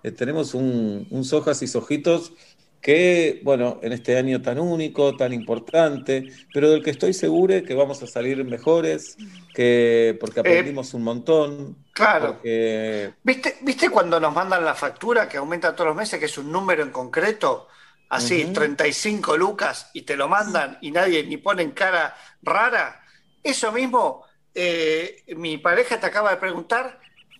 Eh, 0.03 0.11
tenemos 0.13 0.55
un, 0.55 1.07
un 1.11 1.25
Sojas 1.25 1.63
y 1.63 1.67
Sojitos 1.67 2.33
que, 2.81 3.41
bueno, 3.45 3.79
en 3.83 3.93
este 3.93 4.17
año 4.17 4.41
tan 4.41 4.59
único, 4.59 5.15
tan 5.15 5.35
importante, 5.35 6.33
pero 6.55 6.71
del 6.71 6.83
que 6.83 6.89
estoy 6.91 7.13
seguro 7.13 7.63
que 7.63 7.75
vamos 7.75 8.03
a 8.03 8.07
salir 8.07 8.43
mejores, 8.45 9.19
que 9.55 10.17
porque 10.19 10.41
aprendimos 10.41 10.95
un 10.95 11.03
montón. 11.03 11.77
claro. 11.93 12.35
porque- 12.35 13.13
¿Viste, 13.23 13.57
¿Viste 13.61 13.91
cuando 13.91 14.19
nos 14.19 14.35
mandan 14.35 14.65
la 14.65 14.75
factura 14.75 15.29
que 15.29 15.37
aumenta 15.37 15.75
todos 15.77 15.89
los 15.89 15.97
meses, 15.97 16.19
que 16.19 16.25
es 16.27 16.39
un 16.39 16.51
número 16.51 16.83
en 16.83 16.91
concreto? 16.91 17.69
Así, 18.11 18.43
Ujú. 18.45 18.53
35 18.55 19.37
lucas, 19.37 19.91
y 19.95 20.03
te 20.03 20.17
lo 20.17 20.29
mandan 20.29 20.77
y 20.81 20.91
nadie 20.91 21.23
ni 21.25 21.37
pone 21.37 21.63
en 21.63 21.71
cara 21.71 22.15
rara. 22.43 23.01
Eso 23.43 23.71
mismo, 23.73 24.25
eh, 24.55 25.23
mi 25.37 25.59
pareja 25.59 25.99
te 25.99 26.07
acaba 26.07 26.31
de 26.33 26.37
preguntar, 26.37 26.99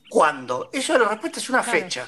¿cuándo? 0.09 0.71
Eso 0.73 0.97
la 0.99 1.09
respuesta 1.09 1.41
es 1.41 1.51
una 1.51 1.63
Claro. 1.63 1.79
fecha. 1.81 2.07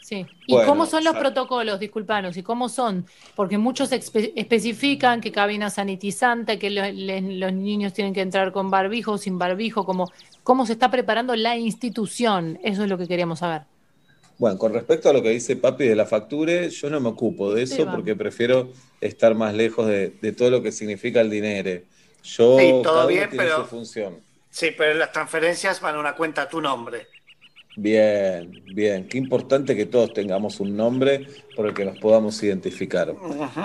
Sí. 0.00 0.26
¿Y 0.46 0.52
Bueno, 0.52 0.68
cómo 0.68 0.84
son 0.86 1.02
los 1.04 1.16
protocolos? 1.16 1.80
Disculpanos, 1.80 2.36
¿y 2.36 2.42
cómo 2.42 2.68
son? 2.68 3.06
Porque 3.34 3.56
muchos 3.56 3.90
espe- 3.92 4.32
especifican 4.36 5.20
que 5.22 5.32
cabina 5.32 5.70
sanitizante, 5.70 6.58
que 6.58 6.68
lo- 6.70 6.90
le- 6.90 7.20
los 7.38 7.52
niños 7.54 7.94
tienen 7.94 8.12
que 8.12 8.20
entrar 8.20 8.52
con 8.52 8.70
barbijo 8.70 9.12
o 9.12 9.18
sin 9.18 9.38
barbijo, 9.38 9.86
como, 9.86 10.10
¿cómo 10.42 10.66
se 10.66 10.72
está 10.74 10.90
preparando 10.90 11.34
la 11.36 11.56
institución? 11.56 12.58
Eso 12.62 12.84
es 12.84 12.90
lo 12.90 12.98
que 12.98 13.08
queríamos 13.08 13.38
saber. 13.38 13.62
Bueno, 14.38 14.58
con 14.58 14.72
respecto 14.74 15.08
a 15.08 15.12
lo 15.12 15.22
que 15.22 15.30
dice 15.30 15.56
Papi 15.56 15.84
de 15.86 15.94
la 15.94 16.06
factura, 16.06 16.66
yo 16.66 16.90
no 16.90 17.00
me 17.00 17.08
ocupo 17.10 17.54
de 17.54 17.62
eso 17.62 17.74
Esteban. 17.74 17.94
porque 17.94 18.16
prefiero 18.16 18.68
estar 19.00 19.34
más 19.34 19.54
lejos 19.54 19.86
de, 19.86 20.10
de 20.20 20.32
todo 20.32 20.50
lo 20.50 20.62
que 20.62 20.72
significa 20.72 21.20
el 21.20 21.30
dinero. 21.30 21.80
Yo, 22.24 22.58
Sí, 22.58 22.72
todo 22.82 23.06
bien, 23.06 23.30
tiene 23.30 23.44
pero- 23.44 23.58
su 23.62 23.66
función. 23.66 24.16
Sí, 24.50 24.68
pero 24.76 24.94
las 24.94 25.10
transferencias 25.12 25.80
van 25.80 25.96
a 25.96 25.98
una 26.00 26.14
cuenta 26.14 26.42
a 26.42 26.48
tu 26.48 26.60
nombre. 26.60 27.06
Bien, 27.76 28.62
bien. 28.72 29.08
Qué 29.08 29.18
importante 29.18 29.74
que 29.74 29.84
todos 29.86 30.12
tengamos 30.12 30.60
un 30.60 30.76
nombre 30.76 31.26
por 31.56 31.66
el 31.66 31.74
que 31.74 31.84
nos 31.84 31.98
podamos 31.98 32.40
identificar. 32.42 33.12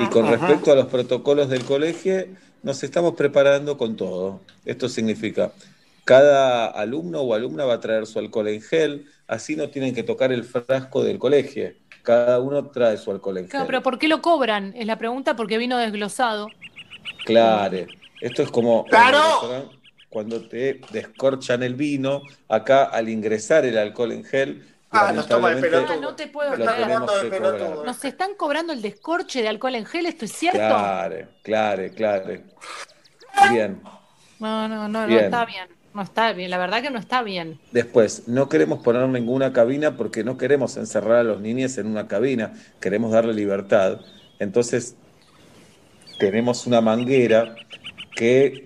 Y 0.01 0.06
con 0.07 0.25
ajá. 0.25 0.35
respecto 0.35 0.72
a 0.72 0.75
los 0.75 0.88
protocolos 0.88 1.48
del 1.49 1.64
colegio, 1.64 2.25
nos 2.64 2.81
estamos 2.83 3.14
preparando 3.15 3.77
con 3.77 3.95
todo. 3.95 4.41
Esto 4.65 4.89
significa, 4.89 5.51
cada 6.06 6.65
alumno 6.67 7.22
o 7.22 7.33
alumna 7.35 7.65
va 7.65 7.75
a 7.75 7.80
traer 7.80 8.07
su 8.07 8.17
alcohol 8.17 8.48
en 8.48 8.61
gel, 8.61 9.06
así 9.30 9.56
no 9.56 9.69
tienen 9.69 9.95
que 9.95 10.03
tocar 10.03 10.32
el 10.32 10.43
frasco 10.43 11.03
del 11.03 11.19
colegio. 11.19 11.72
Cada 12.03 12.40
uno 12.40 12.69
trae 12.69 12.98
su 12.98 13.11
alcohol 13.11 13.38
en 13.38 13.48
Claro, 13.48 13.66
gel. 13.66 13.67
pero 13.67 13.83
¿por 13.83 13.99
qué 13.99 14.08
lo 14.08 14.22
cobran? 14.22 14.74
Es 14.75 14.85
la 14.85 14.98
pregunta 14.98 15.35
porque 15.35 15.58
vino 15.58 15.77
desglosado. 15.77 16.49
Claro, 17.24 17.77
esto 18.22 18.41
es 18.43 18.49
como 18.49 18.85
¡Claro! 18.85 19.19
el 19.53 19.80
cuando 20.09 20.48
te 20.48 20.82
descorchan 20.91 21.61
el 21.61 21.75
vino, 21.75 22.24
acá 22.48 22.85
al 22.85 23.09
ingresar 23.09 23.64
el 23.66 23.77
alcohol 23.77 24.11
en 24.11 24.24
gel, 24.24 24.66
Ah, 24.91 25.11
nos 25.14 25.27
toma 25.27 25.49
de 25.49 25.61
lamentablemente, 25.61 25.93
Ah, 25.93 26.08
no 26.09 26.16
te 26.16 26.27
puedo 26.27 26.49
cobrar. 26.58 27.85
¿Nos 27.85 28.03
están 28.06 28.33
cobrando 28.33 28.74
el 28.74 28.82
descorche 28.82 29.43
de 29.43 29.48
alcohol 29.48 29.75
en 29.75 29.85
gel? 29.85 30.08
¿Esto 30.08 30.25
es 30.25 30.32
cierto? 30.32 30.58
Claro, 30.58 31.27
claro, 31.43 31.83
claro. 31.95 32.41
Bien. 33.51 33.82
No, 34.40 34.67
no, 34.67 34.88
no, 34.88 35.06
no 35.06 35.19
está 35.19 35.45
bien. 35.45 35.67
No 35.93 36.01
está 36.03 36.34
bien. 36.34 36.50
La 36.51 36.58
verdad 36.58 36.82
que 36.82 36.90
no 36.92 37.00
está 37.00 37.24
bien. 37.24 37.59
Después, 37.72 38.27
no 38.27 38.48
queremos 38.50 38.84
poner 38.84 39.08
ninguna 39.09 39.51
cabina 39.53 39.98
porque 39.98 40.24
no 40.24 40.38
queremos 40.38 40.77
encerrar 40.77 41.18
a 41.18 41.24
los 41.24 41.42
niños 41.42 41.77
en 41.77 41.88
una 41.88 42.08
cabina, 42.08 42.53
queremos 42.80 43.11
darle 43.11 43.34
libertad. 43.34 44.00
Entonces, 44.40 44.95
tenemos 46.19 46.68
una 46.68 46.82
manguera 46.82 47.56
que 48.16 48.66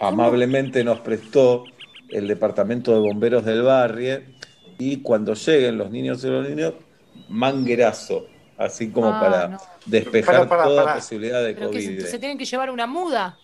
amablemente 0.00 0.82
nos 0.84 1.00
prestó 1.00 1.64
el 2.08 2.26
departamento 2.26 2.92
de 2.94 3.00
bomberos 3.00 3.44
del 3.44 3.62
barrio 3.62 4.22
y 4.78 5.02
cuando 5.02 5.34
lleguen 5.34 5.76
los 5.78 5.90
niños 5.90 6.24
y 6.24 6.28
los 6.28 6.48
niños, 6.48 6.74
manguerazo, 7.28 8.26
así 8.56 8.90
como 8.90 9.08
Ah, 9.08 9.20
para 9.20 9.48
no. 9.48 9.58
despejar 9.86 10.48
toda 10.48 10.94
posibilidad 10.94 11.42
de 11.44 11.54
Pero 11.54 11.70
que 11.70 11.78
COVID. 11.84 12.00
se, 12.00 12.06
se 12.10 12.18
tienen 12.18 12.38
que 12.38 12.44
llevar 12.44 12.70
una 12.70 12.86
muda. 12.86 13.38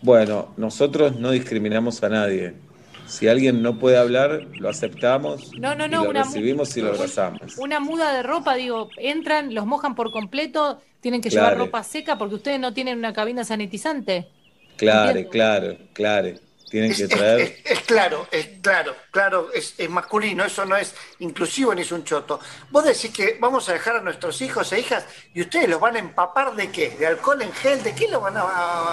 Bueno, 0.00 0.54
nosotros 0.56 1.16
no 1.16 1.30
discriminamos 1.30 2.02
a 2.02 2.08
nadie. 2.08 2.62
Si 3.04 3.28
alguien 3.28 3.62
no 3.62 3.78
puede 3.78 3.96
hablar, 3.98 4.48
lo 4.58 4.68
aceptamos 4.68 5.56
No, 5.56 5.74
no, 5.74 5.88
y 5.88 5.94
no, 5.94 6.04
lo 6.04 6.08
una 6.08 6.24
mu- 6.24 6.40
recibimos 6.40 6.76
y 6.76 6.82
lo 6.82 6.90
abrazamos. 6.90 7.66
Una 7.66 7.80
muda 7.80 8.12
de 8.12 8.22
ropa, 8.22 8.54
digo, 8.54 8.92
entran, 8.96 9.52
los 9.54 9.66
mojan 9.66 9.94
por 9.96 10.10
completo, 10.12 10.80
tienen 11.00 11.20
que 11.20 11.30
llevar 11.30 11.56
ropa 11.56 11.82
seca 11.82 12.16
porque 12.18 12.36
ustedes 12.36 12.60
no 12.60 12.72
tienen 12.72 12.98
una 12.98 13.12
cabina 13.12 13.44
sanitizante. 13.44 14.32
Claro, 14.78 15.28
claro, 15.28 15.76
claro. 15.92 16.38
Tienen 16.70 16.92
que 16.94 17.04
Es, 17.04 17.08
traer. 17.08 17.40
es- 17.40 17.52
es 17.64 17.80
claro, 17.80 18.26
es 18.30 18.46
claro, 18.60 18.94
claro, 19.10 19.50
es, 19.54 19.74
es 19.78 19.88
masculino, 19.88 20.44
eso 20.44 20.64
no 20.66 20.76
es 20.76 20.94
inclusivo 21.20 21.74
ni 21.74 21.82
es 21.82 21.92
un 21.92 22.04
choto. 22.04 22.40
Vos 22.70 22.84
decís 22.84 23.10
que 23.10 23.38
vamos 23.40 23.68
a 23.68 23.72
dejar 23.72 23.96
a 23.96 24.00
nuestros 24.02 24.40
hijos 24.42 24.70
e 24.72 24.80
hijas 24.80 25.06
y 25.34 25.40
ustedes 25.40 25.68
los 25.68 25.80
van 25.80 25.96
a 25.96 25.98
empapar 26.00 26.54
de 26.56 26.70
qué? 26.70 26.90
¿De 26.90 27.06
alcohol 27.06 27.40
en 27.42 27.52
gel? 27.52 27.82
¿De 27.82 27.94
qué 27.94 28.08
los 28.08 28.20
van 28.22 28.36
a, 28.36 28.42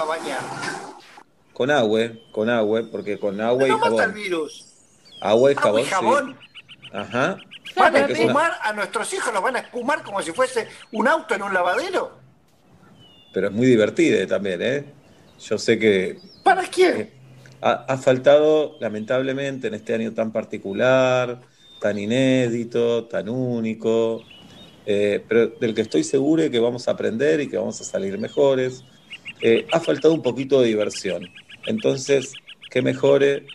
a 0.01 0.05
bañar? 0.05 0.39
Con 1.53 1.69
agua, 1.71 2.01
con 2.31 2.49
agua, 2.49 2.81
porque 2.91 3.17
con 3.19 3.39
agua 3.41 3.67
y 3.67 3.71
No 3.71 3.77
mata 3.77 3.89
el 3.93 3.97
jabón. 3.99 4.13
virus. 4.13 4.65
Agua 5.21 5.51
y 5.51 5.55
Agua 5.55 5.61
jabón. 5.63 5.81
y 5.81 5.85
jabón. 5.85 6.37
sí. 6.81 6.89
Ajá. 6.93 7.37
¿Van 7.75 7.95
a 7.97 8.05
una- 8.05 8.07
espumar 8.13 8.57
a 8.61 8.71
nuestros 8.73 9.13
hijos? 9.13 9.33
¿Los 9.33 9.43
van 9.43 9.55
a 9.57 9.59
espumar 9.59 10.01
como 10.03 10.21
si 10.21 10.31
fuese 10.31 10.69
un 10.93 11.07
auto 11.09 11.35
en 11.35 11.41
un 11.43 11.53
lavadero? 11.53 12.17
Pero 13.33 13.47
es 13.47 13.53
muy 13.53 13.65
divertida 13.67 14.25
también, 14.27 14.61
¿eh? 14.61 14.85
Yo 15.41 15.57
sé 15.57 15.77
que 15.77 16.17
¿Para 16.43 16.63
quién? 16.63 17.11
Ha, 17.61 17.98
faltado, 17.98 18.77
lamentablemente, 18.80 19.67
en 19.67 19.74
este 19.74 19.93
año 19.93 20.14
tan 20.14 20.32
particular, 20.32 21.42
tan 21.80 21.98
inédito, 21.98 23.06
tan 23.06 23.30
único, 23.30 24.24
eh, 24.85 25.24
pero 25.27 25.48
del 25.48 25.74
que 25.74 25.82
estoy 25.82 26.03
seguro 26.03 26.43
de 26.43 26.51
que 26.51 26.59
vamos 26.59 26.88
a 26.88 26.92
aprender 26.92 27.42
y 27.42 27.50
que 27.50 27.58
vamos 27.58 27.80
a 27.82 27.84
salir 27.84 28.17
mejores. 28.17 28.84
Eh, 29.42 29.66
ha 29.72 29.80
faltado 29.80 30.14
un 30.14 30.22
poquito 30.22 30.61
de 30.61 30.67
diversión. 30.67 31.27
Entonces, 31.66 32.34
que 32.69 32.82
mejore 32.82 33.45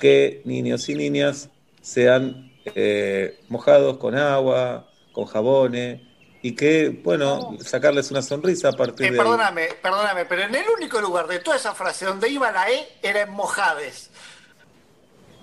que 0.00 0.42
niños 0.44 0.88
y 0.88 0.94
niñas 0.94 1.50
sean 1.80 2.52
eh, 2.74 3.38
mojados 3.48 3.98
con 3.98 4.14
agua, 4.14 4.88
con 5.12 5.24
jabones, 5.24 6.00
y 6.46 6.54
que, 6.54 6.90
bueno, 7.02 7.56
sacarles 7.60 8.10
una 8.12 8.22
sonrisa 8.22 8.68
a 8.68 8.72
partir 8.72 9.06
Eh, 9.06 9.10
de 9.10 9.16
ahí. 9.18 9.24
perdóname, 9.24 9.68
perdóname, 9.82 10.26
pero 10.26 10.42
en 10.42 10.54
el 10.54 10.64
único 10.76 11.00
lugar 11.00 11.26
de 11.26 11.40
toda 11.40 11.56
esa 11.56 11.74
frase 11.74 12.04
donde 12.04 12.28
iba 12.28 12.52
la 12.52 12.70
E 12.70 12.86
era 13.02 13.22
en 13.22 13.32
mojades. 13.32 14.10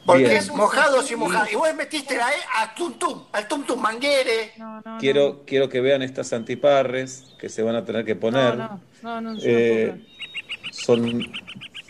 Porque 0.06 0.23
Bien. 0.23 0.38
es 0.38 0.49
mojados 0.51 1.11
y 1.11 1.15
mojados. 1.17 1.51
Y 1.51 1.56
vos 1.56 1.73
metiste 1.75 2.15
la 2.15 2.32
E 2.32 2.35
a 2.57 2.73
tum 2.73 2.93
tum, 2.98 3.25
al 3.33 3.48
tum 3.49 3.65
tum 3.65 3.80
manguere. 3.82 4.53
Quiero, 4.99 5.43
quiero 5.45 5.67
que 5.67 5.82
vean 5.82 6.01
estas 6.01 6.32
antiparres 6.32 7.23
que 7.38 7.49
se 7.49 7.61
van 7.64 7.75
a 7.75 7.83
tener 7.83 8.06
que 8.06 8.15
poner. 8.15 8.56
No, 8.57 8.80
no, 9.01 9.22
no, 9.22 9.38
Eh, 9.43 10.06
son. 10.72 11.22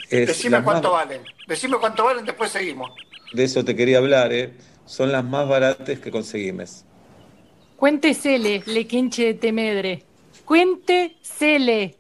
es 0.10 0.28
Decime 0.28 0.64
cuánto 0.64 0.92
más- 0.92 1.06
valen. 1.06 1.22
Decime 1.48 1.78
cuánto 1.78 2.04
valen, 2.06 2.26
después 2.26 2.50
seguimos. 2.52 2.90
de 3.32 3.44
eso 3.44 3.64
te 3.66 3.76
quería 3.76 3.98
hablar, 4.00 4.32
¿eh? 4.34 4.54
Son 4.86 5.12
las 5.12 5.24
más 5.24 5.48
baratas 5.48 6.00
que 6.00 6.10
conseguimos. 6.12 6.86
Cuéntesele, 7.88 8.64
le 8.66 8.88
quinche 8.88 9.26
de 9.26 9.34
temedre. 9.34 10.06
Cuéntesele. 10.46 11.98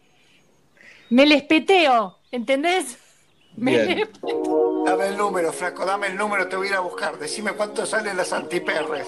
Me 1.09 1.25
les 1.25 1.43
peteo, 1.43 2.19
¿entendés? 2.31 2.97
Me 3.57 3.71
Bien. 3.71 3.97
les- 3.99 4.07
Dame 4.85 5.07
el 5.09 5.17
número, 5.17 5.51
flaco, 5.51 5.85
dame 5.85 6.07
el 6.07 6.15
número, 6.15 6.47
te 6.47 6.55
voy 6.55 6.67
a 6.67 6.69
ir 6.69 6.75
a 6.77 6.79
buscar. 6.79 7.19
Decime 7.19 7.51
cuánto 7.51 7.85
salen 7.85 8.15
las 8.15 8.31
antiperres. 8.31 9.07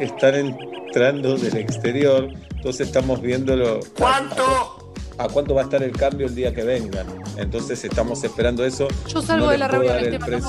Están 0.00 0.34
entrando 0.36 1.36
del 1.36 1.58
exterior, 1.58 2.30
entonces 2.56 2.86
estamos 2.86 3.20
viéndolo. 3.20 3.80
¿Cuánto? 3.98 4.94
¿A 5.18 5.28
cuánto 5.28 5.54
va 5.54 5.60
a 5.60 5.64
estar 5.64 5.82
el 5.82 5.92
cambio 5.92 6.26
el 6.26 6.34
día 6.34 6.54
que 6.54 6.62
vengan? 6.62 7.06
Entonces 7.36 7.84
estamos 7.84 8.24
esperando 8.24 8.64
eso. 8.64 8.88
Yo 9.08 9.20
salgo 9.20 9.44
No 9.44 9.52
de 9.52 9.58
la 9.58 9.68
reunión, 9.68 9.98
el 9.98 10.18
no 10.40 10.48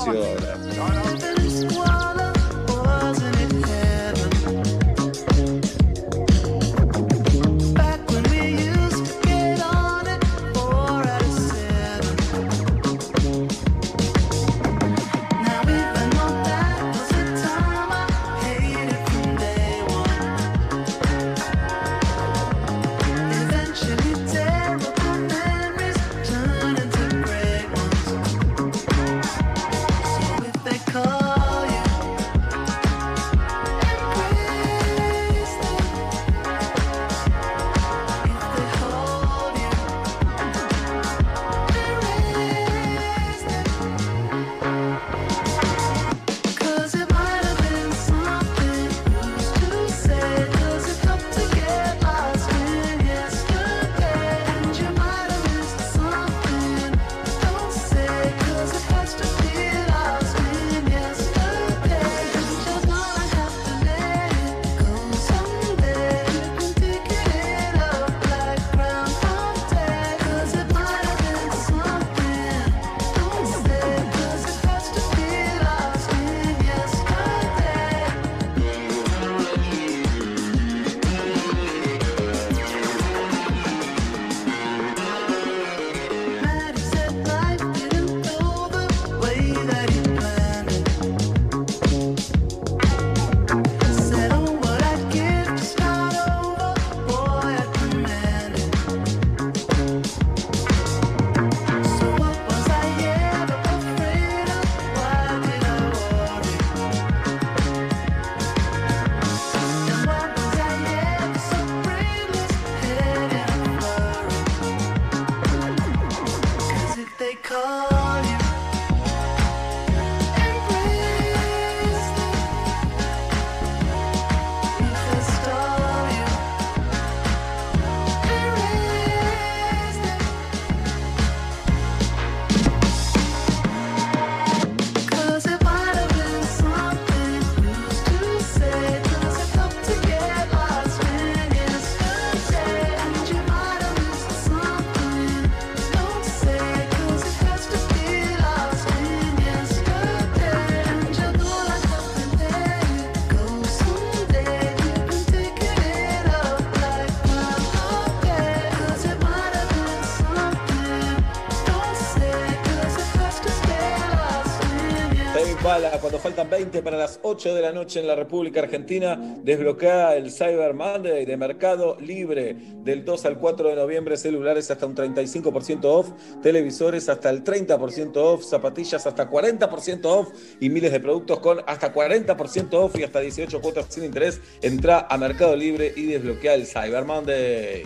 20 166.56 166.80
para 166.80 166.96
las 166.96 167.20
8 167.22 167.54
de 167.54 167.60
la 167.60 167.70
noche 167.70 168.00
en 168.00 168.06
la 168.06 168.14
República 168.14 168.60
Argentina, 168.60 169.20
desbloquea 169.42 170.16
el 170.16 170.32
Cyber 170.32 170.72
Monday 170.72 171.26
de 171.26 171.36
Mercado 171.36 171.98
Libre 172.00 172.56
del 172.82 173.04
2 173.04 173.26
al 173.26 173.36
4 173.36 173.68
de 173.68 173.76
noviembre, 173.76 174.16
celulares 174.16 174.70
hasta 174.70 174.86
un 174.86 174.96
35% 174.96 175.84
off, 175.84 176.12
televisores 176.42 177.10
hasta 177.10 177.28
el 177.28 177.44
30% 177.44 178.16
off, 178.16 178.42
zapatillas 178.42 179.06
hasta 179.06 179.28
40% 179.28 180.06
off 180.06 180.28
y 180.58 180.70
miles 180.70 180.92
de 180.92 181.00
productos 181.00 181.40
con 181.40 181.60
hasta 181.66 181.92
40% 181.92 182.72
off 182.72 182.98
y 182.98 183.02
hasta 183.02 183.20
18 183.20 183.60
cuotas 183.60 183.84
sin 183.90 184.04
interés. 184.04 184.40
Entra 184.62 185.06
a 185.10 185.18
Mercado 185.18 185.54
Libre 185.54 185.92
y 185.94 186.06
desbloquea 186.06 186.54
el 186.54 186.66
Cyber 186.66 187.04
Monday. 187.04 187.82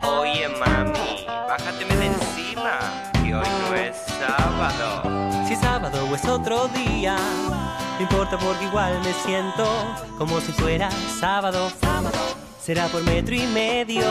Oye 0.00 0.48
mami, 0.48 1.26
bájateme 1.26 1.94
de 1.94 2.06
encima, 2.06 3.12
que 3.12 3.34
hoy 3.34 3.48
no 3.68 3.74
es 3.74 3.96
sábado. 3.96 5.33
Si 5.54 5.60
sábado 5.60 6.08
o 6.10 6.14
es 6.16 6.24
otro 6.24 6.66
día, 6.66 7.16
no 7.96 8.02
importa 8.02 8.36
porque 8.38 8.64
igual 8.64 8.98
me 9.04 9.12
siento 9.12 9.64
como 10.18 10.40
si 10.40 10.50
fuera 10.50 10.90
sábado. 11.20 11.70
Será 12.60 12.88
por 12.88 13.04
metro 13.04 13.36
y 13.36 13.46
medio. 13.46 14.04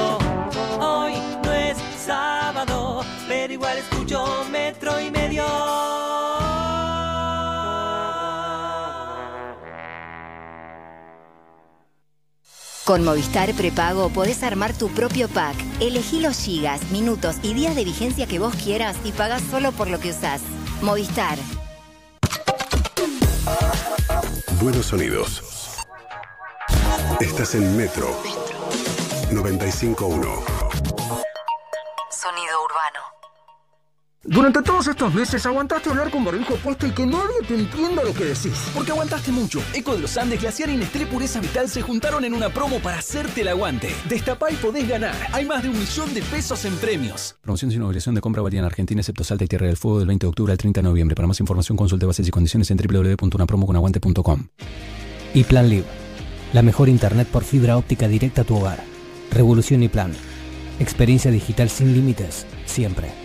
Hoy 0.79 1.15
no 1.43 1.51
es 1.51 1.77
sábado, 1.97 3.03
pero 3.27 3.51
igual 3.51 3.77
escucho 3.77 4.45
metro 4.51 4.97
y 5.01 5.11
medio. 5.11 5.43
Con 12.85 13.03
Movistar 13.03 13.53
Prepago 13.53 14.07
podés 14.09 14.43
armar 14.43 14.71
tu 14.71 14.87
propio 14.89 15.27
pack. 15.27 15.57
Elegí 15.81 16.21
los 16.21 16.37
gigas, 16.37 16.89
minutos 16.91 17.35
y 17.43 17.53
días 17.53 17.75
de 17.75 17.83
vigencia 17.83 18.27
que 18.27 18.39
vos 18.39 18.55
quieras 18.55 18.95
y 19.03 19.11
pagás 19.11 19.41
solo 19.51 19.73
por 19.73 19.89
lo 19.89 19.99
que 19.99 20.11
usás. 20.11 20.41
Movistar. 20.83 21.37
Buenos 24.61 24.87
sonidos. 24.87 25.41
Estás 27.21 27.55
en 27.55 27.77
Metro 27.77 28.09
951. 29.31 30.43
Sonido 32.11 32.63
urbano. 32.65 33.12
Durante 34.25 34.61
todos 34.61 34.87
estos 34.87 35.13
meses 35.13 35.45
aguantaste 35.45 35.89
hablar 35.89 36.09
con 36.09 36.23
barbijo 36.23 36.55
puesto 36.55 36.87
y 36.87 36.91
que 36.91 37.05
nadie 37.05 37.41
te 37.45 37.55
entienda 37.55 38.05
lo 38.05 38.13
que 38.13 38.23
decís. 38.23 38.53
Porque 38.73 38.91
aguantaste 38.91 39.33
mucho. 39.33 39.61
Eco 39.73 39.95
de 39.95 39.99
los 39.99 40.15
Andes, 40.17 40.39
Glaciar 40.39 40.69
y 40.69 40.77
Nestlé 40.77 41.05
Pureza 41.07 41.41
Vital 41.41 41.67
se 41.67 41.81
juntaron 41.81 42.23
en 42.23 42.33
una 42.33 42.47
promo 42.47 42.79
para 42.79 42.99
hacerte 42.99 43.41
el 43.41 43.49
aguante. 43.49 43.93
Destapá 44.07 44.49
y 44.49 44.55
podés 44.55 44.87
ganar. 44.87 45.13
Hay 45.33 45.45
más 45.45 45.63
de 45.63 45.69
un 45.69 45.77
millón 45.77 46.13
de 46.13 46.21
pesos 46.21 46.63
en 46.63 46.73
premios. 46.77 47.35
Promoción 47.41 47.69
sin 47.69 47.81
obligación 47.81 48.15
de 48.15 48.21
compra 48.21 48.41
varía 48.41 48.59
en 48.59 48.65
Argentina, 48.65 49.01
excepto 49.01 49.25
Salta 49.25 49.43
y 49.43 49.47
Tierra 49.47 49.67
del 49.67 49.75
Fuego 49.75 49.99
del 49.99 50.07
20 50.07 50.25
de 50.25 50.29
octubre 50.29 50.51
al 50.53 50.57
30 50.57 50.79
de 50.79 50.83
noviembre. 50.87 51.15
Para 51.15 51.27
más 51.27 51.41
información 51.41 51.75
consulte 51.75 52.05
bases 52.05 52.25
y 52.25 52.31
condiciones 52.31 52.71
en 52.71 52.77
www.unapromoconaguante.com. 52.77 54.47
Y 55.33 55.43
Plan 55.43 55.69
Live. 55.69 55.85
La 56.53 56.61
mejor 56.61 56.87
internet 56.87 57.27
por 57.27 57.43
fibra 57.43 57.75
óptica 57.75 58.07
directa 58.07 58.43
a 58.43 58.45
tu 58.45 58.55
hogar. 58.55 58.81
Revolución 59.31 59.83
y 59.83 59.89
Plan. 59.89 60.13
Experiencia 60.79 61.29
digital 61.29 61.69
sin 61.69 61.93
límites, 61.93 62.45
siempre. 62.65 63.22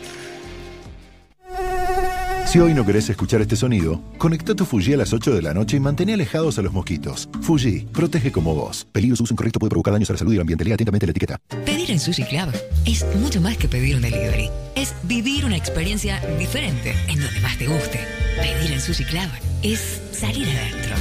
Si 2.48 2.58
hoy 2.58 2.72
no 2.72 2.86
querés 2.86 3.10
escuchar 3.10 3.42
este 3.42 3.56
sonido, 3.56 4.00
conecta 4.16 4.54
tu 4.54 4.64
Fuji 4.64 4.94
a 4.94 4.96
las 4.96 5.12
8 5.12 5.34
de 5.34 5.42
la 5.42 5.52
noche 5.52 5.76
y 5.76 5.80
mantén 5.80 6.08
alejados 6.08 6.58
a 6.58 6.62
los 6.62 6.72
mosquitos. 6.72 7.28
Fuji, 7.42 7.80
protege 7.92 8.32
como 8.32 8.54
vos. 8.54 8.86
Peligro 8.90 9.22
uso 9.22 9.34
incorrecto 9.34 9.58
puede 9.58 9.68
provocar 9.68 9.92
daños 9.92 10.08
a 10.08 10.14
la 10.14 10.18
salud 10.18 10.32
y 10.32 10.36
el 10.36 10.40
ambiente. 10.40 10.64
Lea 10.64 10.72
atentamente 10.72 11.04
la 11.04 11.10
etiqueta. 11.10 11.36
Pedir 11.66 11.90
en 11.90 12.00
Sushi 12.00 12.24
Club 12.24 12.50
es 12.86 13.04
mucho 13.16 13.42
más 13.42 13.58
que 13.58 13.68
pedir 13.68 13.96
un 13.96 14.00
delivery. 14.00 14.48
Es 14.76 14.94
vivir 15.02 15.44
una 15.44 15.58
experiencia 15.58 16.22
diferente 16.38 16.94
en 17.08 17.20
donde 17.20 17.38
más 17.40 17.58
te 17.58 17.66
guste. 17.66 18.00
Pedir 18.40 18.72
en 18.72 18.80
Sushi 18.80 19.04
Club 19.04 19.28
es 19.62 20.00
salir 20.12 20.48
adentro. 20.48 20.96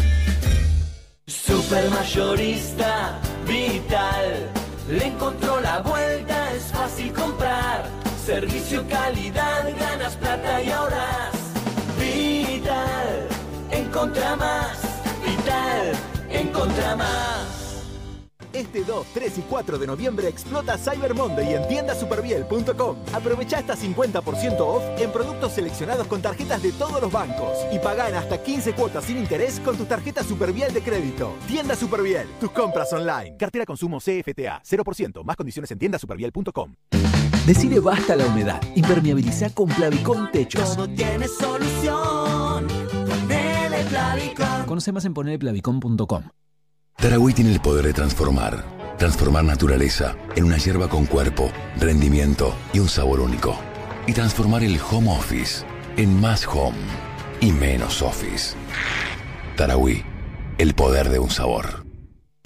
Supermayorista 1.27 3.21
Vital. 3.47 4.51
Le 4.89 5.05
encontró 5.05 5.61
la 5.61 5.79
vuelta, 5.79 6.53
es 6.53 6.63
fácil 6.73 7.13
comprar. 7.13 7.89
Servicio, 8.25 8.85
calidad, 8.89 9.63
ganas 9.79 10.17
plata 10.17 10.61
y 10.61 10.69
ahorras. 10.69 11.36
Encontra 14.07 14.35
más. 14.37 14.79
Vital, 15.25 15.91
encontra 16.29 16.95
más. 16.95 17.83
Este 18.53 18.85
2, 18.85 19.07
3 19.13 19.37
y 19.37 19.41
4 19.41 19.77
de 19.77 19.85
noviembre 19.85 20.29
explota 20.29 20.77
Cyber 20.77 21.13
Monday 21.13 21.55
en 21.55 21.67
tiendasuperbiel.com. 21.67 22.97
Aprovecha 23.11 23.57
hasta 23.57 23.75
50% 23.75 24.59
off 24.61 24.83
en 24.97 25.11
productos 25.11 25.51
seleccionados 25.51 26.07
con 26.07 26.21
tarjetas 26.21 26.63
de 26.63 26.71
todos 26.71 27.01
los 27.01 27.11
bancos 27.11 27.57
y 27.69 27.79
pagan 27.79 28.15
hasta 28.15 28.41
15 28.41 28.73
cuotas 28.73 29.03
sin 29.03 29.17
interés 29.17 29.59
con 29.59 29.75
tu 29.75 29.83
tarjeta 29.83 30.23
Superbiel 30.23 30.73
de 30.73 30.81
crédito. 30.81 31.33
Tienda 31.45 31.75
Superbiel, 31.75 32.29
tus 32.39 32.51
compras 32.51 32.93
online. 32.93 33.35
Cartera 33.37 33.65
consumo 33.65 33.99
CFTA, 33.99 34.61
0%, 34.63 35.23
más 35.25 35.35
condiciones 35.35 35.69
en 35.71 35.79
tiendasuperbiel.com. 35.79 36.75
Decide 37.45 37.81
basta 37.81 38.15
la 38.15 38.25
humedad. 38.25 38.61
Impermeabiliza 38.73 39.49
con 39.49 39.67
Plavicón 39.67 40.31
Techos. 40.31 40.75
Todo 40.75 40.87
tiene 40.87 41.27
solución. 41.27 42.46
Ponele 43.87 44.33
Plavicón. 44.33 44.65
Conoce 44.65 44.91
más 44.91 45.05
en 45.05 45.13
ponerplavicón.com. 45.13 46.23
Tarahui 46.97 47.33
tiene 47.33 47.53
el 47.53 47.59
poder 47.59 47.85
de 47.85 47.93
transformar. 47.93 48.63
Transformar 48.97 49.43
naturaleza 49.43 50.15
en 50.35 50.45
una 50.45 50.57
hierba 50.57 50.89
con 50.89 51.05
cuerpo, 51.05 51.51
rendimiento 51.79 52.55
y 52.73 52.79
un 52.79 52.89
sabor 52.89 53.19
único. 53.19 53.55
Y 54.07 54.13
transformar 54.13 54.63
el 54.63 54.79
home 54.89 55.11
office 55.11 55.63
en 55.97 56.19
más 56.19 56.47
home 56.47 56.77
y 57.39 57.51
menos 57.51 58.01
office. 58.01 58.55
Tarahui, 59.55 60.03
el 60.57 60.73
poder 60.73 61.09
de 61.09 61.19
un 61.19 61.29
sabor. 61.29 61.86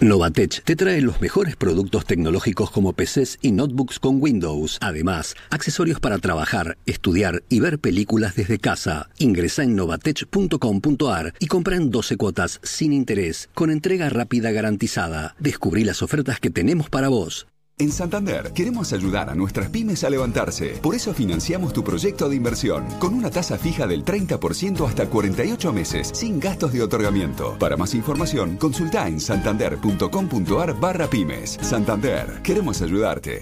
Novatech 0.01 0.63
te 0.63 0.75
trae 0.75 0.99
los 0.99 1.21
mejores 1.21 1.55
productos 1.55 2.07
tecnológicos 2.07 2.71
como 2.71 2.93
PCs 2.93 3.37
y 3.43 3.51
notebooks 3.51 3.99
con 3.99 4.19
Windows. 4.19 4.79
Además, 4.81 5.35
accesorios 5.51 5.99
para 5.99 6.17
trabajar, 6.17 6.79
estudiar 6.87 7.43
y 7.49 7.59
ver 7.59 7.77
películas 7.77 8.35
desde 8.35 8.57
casa. 8.57 9.11
Ingresa 9.19 9.61
en 9.61 9.75
novatech.com.ar 9.75 11.35
y 11.37 11.45
compra 11.45 11.75
en 11.75 11.91
12 11.91 12.17
cuotas 12.17 12.59
sin 12.63 12.93
interés, 12.93 13.51
con 13.53 13.69
entrega 13.69 14.09
rápida 14.09 14.49
garantizada. 14.51 15.35
Descubrí 15.37 15.83
las 15.83 16.01
ofertas 16.01 16.39
que 16.39 16.49
tenemos 16.49 16.89
para 16.89 17.09
vos. 17.09 17.50
En 17.81 17.91
Santander 17.91 18.53
queremos 18.53 18.93
ayudar 18.93 19.31
a 19.31 19.33
nuestras 19.33 19.69
pymes 19.69 20.03
a 20.03 20.09
levantarse. 20.11 20.77
Por 20.83 20.93
eso 20.93 21.15
financiamos 21.15 21.73
tu 21.73 21.83
proyecto 21.83 22.29
de 22.29 22.35
inversión 22.35 22.85
con 22.99 23.15
una 23.15 23.31
tasa 23.31 23.57
fija 23.57 23.87
del 23.87 24.05
30% 24.05 24.87
hasta 24.87 25.09
48 25.09 25.73
meses, 25.73 26.11
sin 26.13 26.39
gastos 26.39 26.73
de 26.73 26.83
otorgamiento. 26.83 27.57
Para 27.57 27.77
más 27.77 27.95
información, 27.95 28.57
consulta 28.57 29.07
en 29.07 29.19
santander.com.ar 29.19 30.79
barra 30.79 31.07
pymes. 31.09 31.57
Santander, 31.59 32.43
queremos 32.43 32.83
ayudarte. 32.83 33.41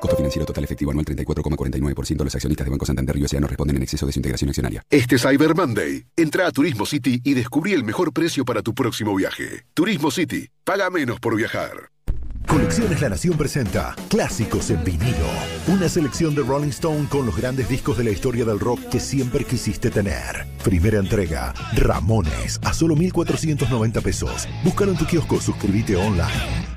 Costo 0.00 0.16
financiero 0.16 0.46
total 0.46 0.64
efectivo 0.64 0.90
anual 0.90 1.04
34,49%. 1.04 2.24
Los 2.24 2.34
accionistas 2.34 2.64
de 2.64 2.70
Banco 2.70 2.86
Santander 2.86 3.18
y 3.18 3.38
no 3.38 3.46
responden 3.46 3.76
en 3.76 3.82
exceso 3.82 4.06
de 4.06 4.12
su 4.12 4.18
integración 4.18 4.48
accionaria. 4.48 4.82
Este 4.88 5.18
Cyber 5.18 5.54
Monday, 5.54 6.06
entra 6.16 6.46
a 6.46 6.52
Turismo 6.52 6.86
City 6.86 7.20
y 7.22 7.34
descubrí 7.34 7.74
el 7.74 7.84
mejor 7.84 8.14
precio 8.14 8.46
para 8.46 8.62
tu 8.62 8.72
próximo 8.72 9.14
viaje. 9.14 9.66
Turismo 9.74 10.10
City, 10.10 10.48
paga 10.64 10.88
menos 10.88 11.20
por 11.20 11.36
viajar. 11.36 11.92
Colecciones 12.46 13.00
La 13.00 13.08
Nación 13.08 13.36
presenta 13.36 13.94
Clásicos 14.08 14.70
en 14.70 14.82
vinilo. 14.84 15.26
Una 15.68 15.88
selección 15.88 16.34
de 16.34 16.42
Rolling 16.42 16.68
Stone 16.68 17.06
con 17.08 17.26
los 17.26 17.36
grandes 17.36 17.68
discos 17.68 17.98
de 17.98 18.04
la 18.04 18.10
historia 18.10 18.44
del 18.44 18.60
rock 18.60 18.80
que 18.90 19.00
siempre 19.00 19.44
quisiste 19.44 19.90
tener. 19.90 20.46
Primera 20.62 20.98
entrega, 20.98 21.54
Ramones, 21.74 22.60
a 22.64 22.72
solo 22.72 22.94
1,490 22.94 24.00
pesos. 24.00 24.48
Búscalo 24.64 24.92
en 24.92 24.98
tu 24.98 25.06
kiosco, 25.06 25.40
suscríbete 25.40 25.96
online. 25.96 26.71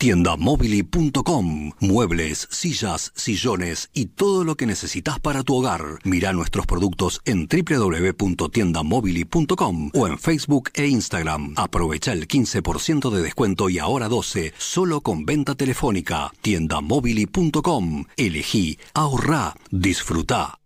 Tiendamobili.com. 0.00 1.72
Muebles, 1.78 2.48
sillas, 2.50 3.12
sillones 3.14 3.90
y 3.92 4.06
todo 4.06 4.44
lo 4.44 4.56
que 4.56 4.64
necesitas 4.64 5.20
para 5.20 5.42
tu 5.42 5.56
hogar. 5.56 5.98
Mira 6.04 6.32
nuestros 6.32 6.64
productos 6.64 7.20
en 7.26 7.46
www.tiendamobili.com 7.46 9.90
o 9.92 10.08
en 10.08 10.18
Facebook 10.18 10.70
e 10.72 10.86
Instagram. 10.86 11.52
Aprovecha 11.56 12.14
el 12.14 12.26
15% 12.26 13.10
de 13.10 13.20
descuento 13.20 13.68
y 13.68 13.78
ahora 13.78 14.08
12 14.08 14.54
solo 14.56 15.02
con 15.02 15.26
venta 15.26 15.54
telefónica. 15.54 16.32
Tiendamobili.com. 16.40 18.06
Elegí, 18.16 18.78
ahorrá, 18.94 19.54
disfruta. 19.70 20.58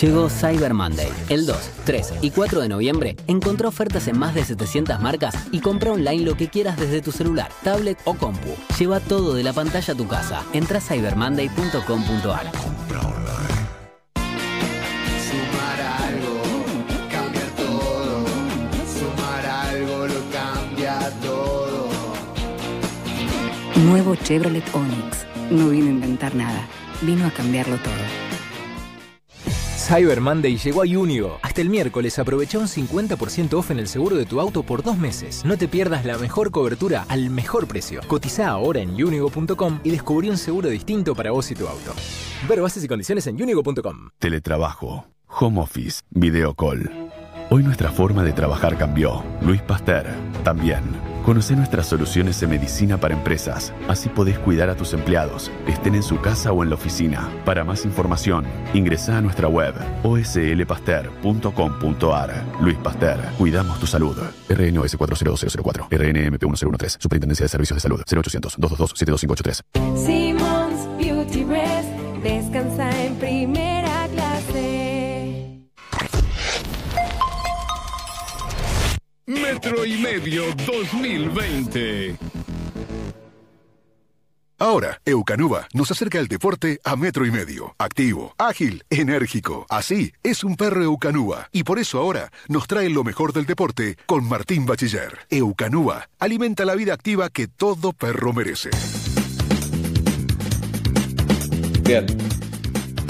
Llegó 0.00 0.28
Cyber 0.28 0.74
Monday. 0.74 1.08
El 1.28 1.44
2, 1.46 1.56
3 1.84 2.14
y 2.22 2.30
4 2.30 2.60
de 2.60 2.68
noviembre 2.68 3.16
encontrá 3.26 3.68
ofertas 3.68 4.06
en 4.06 4.18
más 4.18 4.34
de 4.34 4.44
700 4.44 5.00
marcas 5.00 5.34
y 5.50 5.60
compra 5.60 5.92
online 5.92 6.24
lo 6.24 6.36
que 6.36 6.48
quieras 6.48 6.76
desde 6.76 7.02
tu 7.02 7.10
celular, 7.10 7.50
tablet 7.64 7.98
o 8.04 8.14
compu. 8.14 8.54
Lleva 8.78 9.00
todo 9.00 9.34
de 9.34 9.42
la 9.42 9.52
pantalla 9.52 9.94
a 9.94 9.96
tu 9.96 10.06
casa. 10.06 10.44
Entra 10.52 10.78
a 10.78 10.80
cybermonday.com.ar. 10.80 12.52
Sumar 15.26 15.80
algo, 15.80 16.42
cambiar 17.10 17.50
todo. 17.56 18.24
Sumar 18.98 19.46
algo 19.46 20.06
lo 20.06 20.20
cambia 20.30 21.10
todo. 21.22 21.88
Nuevo 23.84 24.14
Chevrolet 24.14 24.64
Onix. 24.74 25.26
No 25.50 25.70
vino 25.70 25.86
a 25.86 25.90
inventar 25.90 26.34
nada, 26.34 26.68
vino 27.00 27.26
a 27.26 27.30
cambiarlo 27.30 27.78
todo. 27.78 28.27
Cyber 29.88 30.20
Monday 30.20 30.58
llegó 30.58 30.82
a 30.82 30.84
Unigo. 30.84 31.38
Hasta 31.40 31.62
el 31.62 31.70
miércoles 31.70 32.18
aprovecha 32.18 32.58
un 32.58 32.66
50% 32.66 33.54
off 33.54 33.70
en 33.70 33.78
el 33.78 33.88
seguro 33.88 34.16
de 34.16 34.26
tu 34.26 34.38
auto 34.38 34.62
por 34.62 34.82
dos 34.82 34.98
meses. 34.98 35.46
No 35.46 35.56
te 35.56 35.66
pierdas 35.66 36.04
la 36.04 36.18
mejor 36.18 36.50
cobertura 36.50 37.06
al 37.08 37.30
mejor 37.30 37.66
precio. 37.66 38.02
Cotiza 38.06 38.48
ahora 38.48 38.80
en 38.80 38.90
unigo.com 39.02 39.80
y 39.82 39.90
descubrí 39.90 40.28
un 40.28 40.36
seguro 40.36 40.68
distinto 40.68 41.14
para 41.14 41.30
vos 41.30 41.50
y 41.50 41.54
tu 41.54 41.66
auto. 41.66 41.94
Ver 42.46 42.60
bases 42.60 42.84
y 42.84 42.86
condiciones 42.86 43.26
en 43.28 43.42
unigo.com. 43.42 44.10
Teletrabajo, 44.18 45.06
home 45.26 45.58
office, 45.58 46.02
video 46.10 46.52
call. 46.52 46.90
Hoy 47.48 47.62
nuestra 47.62 47.90
forma 47.90 48.22
de 48.24 48.34
trabajar 48.34 48.76
cambió. 48.76 49.24
Luis 49.40 49.62
Pasteur 49.62 50.06
también. 50.44 50.82
Conoce 51.28 51.54
nuestras 51.54 51.86
soluciones 51.86 52.40
de 52.40 52.46
medicina 52.46 52.96
para 52.96 53.12
empresas. 53.12 53.74
Así 53.86 54.08
podés 54.08 54.38
cuidar 54.38 54.70
a 54.70 54.76
tus 54.76 54.94
empleados, 54.94 55.50
estén 55.66 55.94
en 55.94 56.02
su 56.02 56.18
casa 56.22 56.52
o 56.52 56.62
en 56.62 56.70
la 56.70 56.76
oficina. 56.76 57.28
Para 57.44 57.64
más 57.64 57.84
información, 57.84 58.46
ingresa 58.72 59.18
a 59.18 59.20
nuestra 59.20 59.46
web 59.46 59.74
oslpaster.com.ar. 60.04 62.44
Luis 62.62 62.78
Pasteur, 62.78 63.20
cuidamos 63.36 63.78
tu 63.78 63.86
salud. 63.86 64.16
RNOS 64.48 64.96
40004, 64.96 65.88
RNMP 65.90 66.44
1013, 66.44 66.96
Superintendencia 66.98 67.44
de 67.44 67.50
Servicios 67.50 67.76
de 67.76 67.80
Salud, 67.80 68.02
0800 68.10 68.56
222 68.58 68.92
72583. 68.96 69.62
Simmons 70.02 70.67
Metro 79.60 79.84
y 79.84 79.98
Medio 79.98 80.44
2020. 80.66 82.16
Ahora, 84.56 85.00
Eucanuba 85.04 85.66
nos 85.74 85.90
acerca 85.90 86.20
el 86.20 86.28
deporte 86.28 86.78
a 86.84 86.94
metro 86.94 87.26
y 87.26 87.32
medio. 87.32 87.74
Activo, 87.76 88.36
ágil, 88.38 88.84
enérgico. 88.88 89.66
Así 89.68 90.12
es 90.22 90.44
un 90.44 90.54
perro 90.54 90.84
Eucanuba. 90.84 91.48
Y 91.50 91.64
por 91.64 91.80
eso 91.80 91.98
ahora 91.98 92.30
nos 92.46 92.68
trae 92.68 92.88
lo 92.88 93.02
mejor 93.02 93.32
del 93.32 93.46
deporte 93.46 93.96
con 94.06 94.28
Martín 94.28 94.64
Bachiller. 94.64 95.26
Eucanuba 95.28 96.08
alimenta 96.20 96.64
la 96.64 96.76
vida 96.76 96.94
activa 96.94 97.28
que 97.28 97.48
todo 97.48 97.92
perro 97.92 98.32
merece. 98.32 98.70
Bien. 101.82 102.06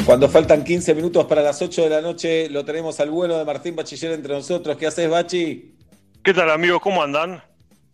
Cuando 0.07 0.31
faltan 0.31 0.65
15 0.65 0.95
minutos 0.95 1.27
para 1.27 1.43
las 1.43 1.61
8 1.61 1.83
de 1.83 1.91
la 1.91 2.01
noche, 2.01 2.49
lo 2.49 2.65
tenemos 2.65 3.01
al 3.01 3.11
bueno 3.11 3.37
de 3.37 3.45
Martín 3.45 3.77
Bachiller 3.77 4.13
entre 4.13 4.33
nosotros. 4.33 4.79
¿Qué 4.79 4.87
haces, 4.87 5.11
Bachi? 5.11 5.78
¿Qué 6.23 6.35
tal, 6.35 6.51
amigos? 6.51 6.81
¿Cómo 6.83 7.03
andan? 7.03 7.43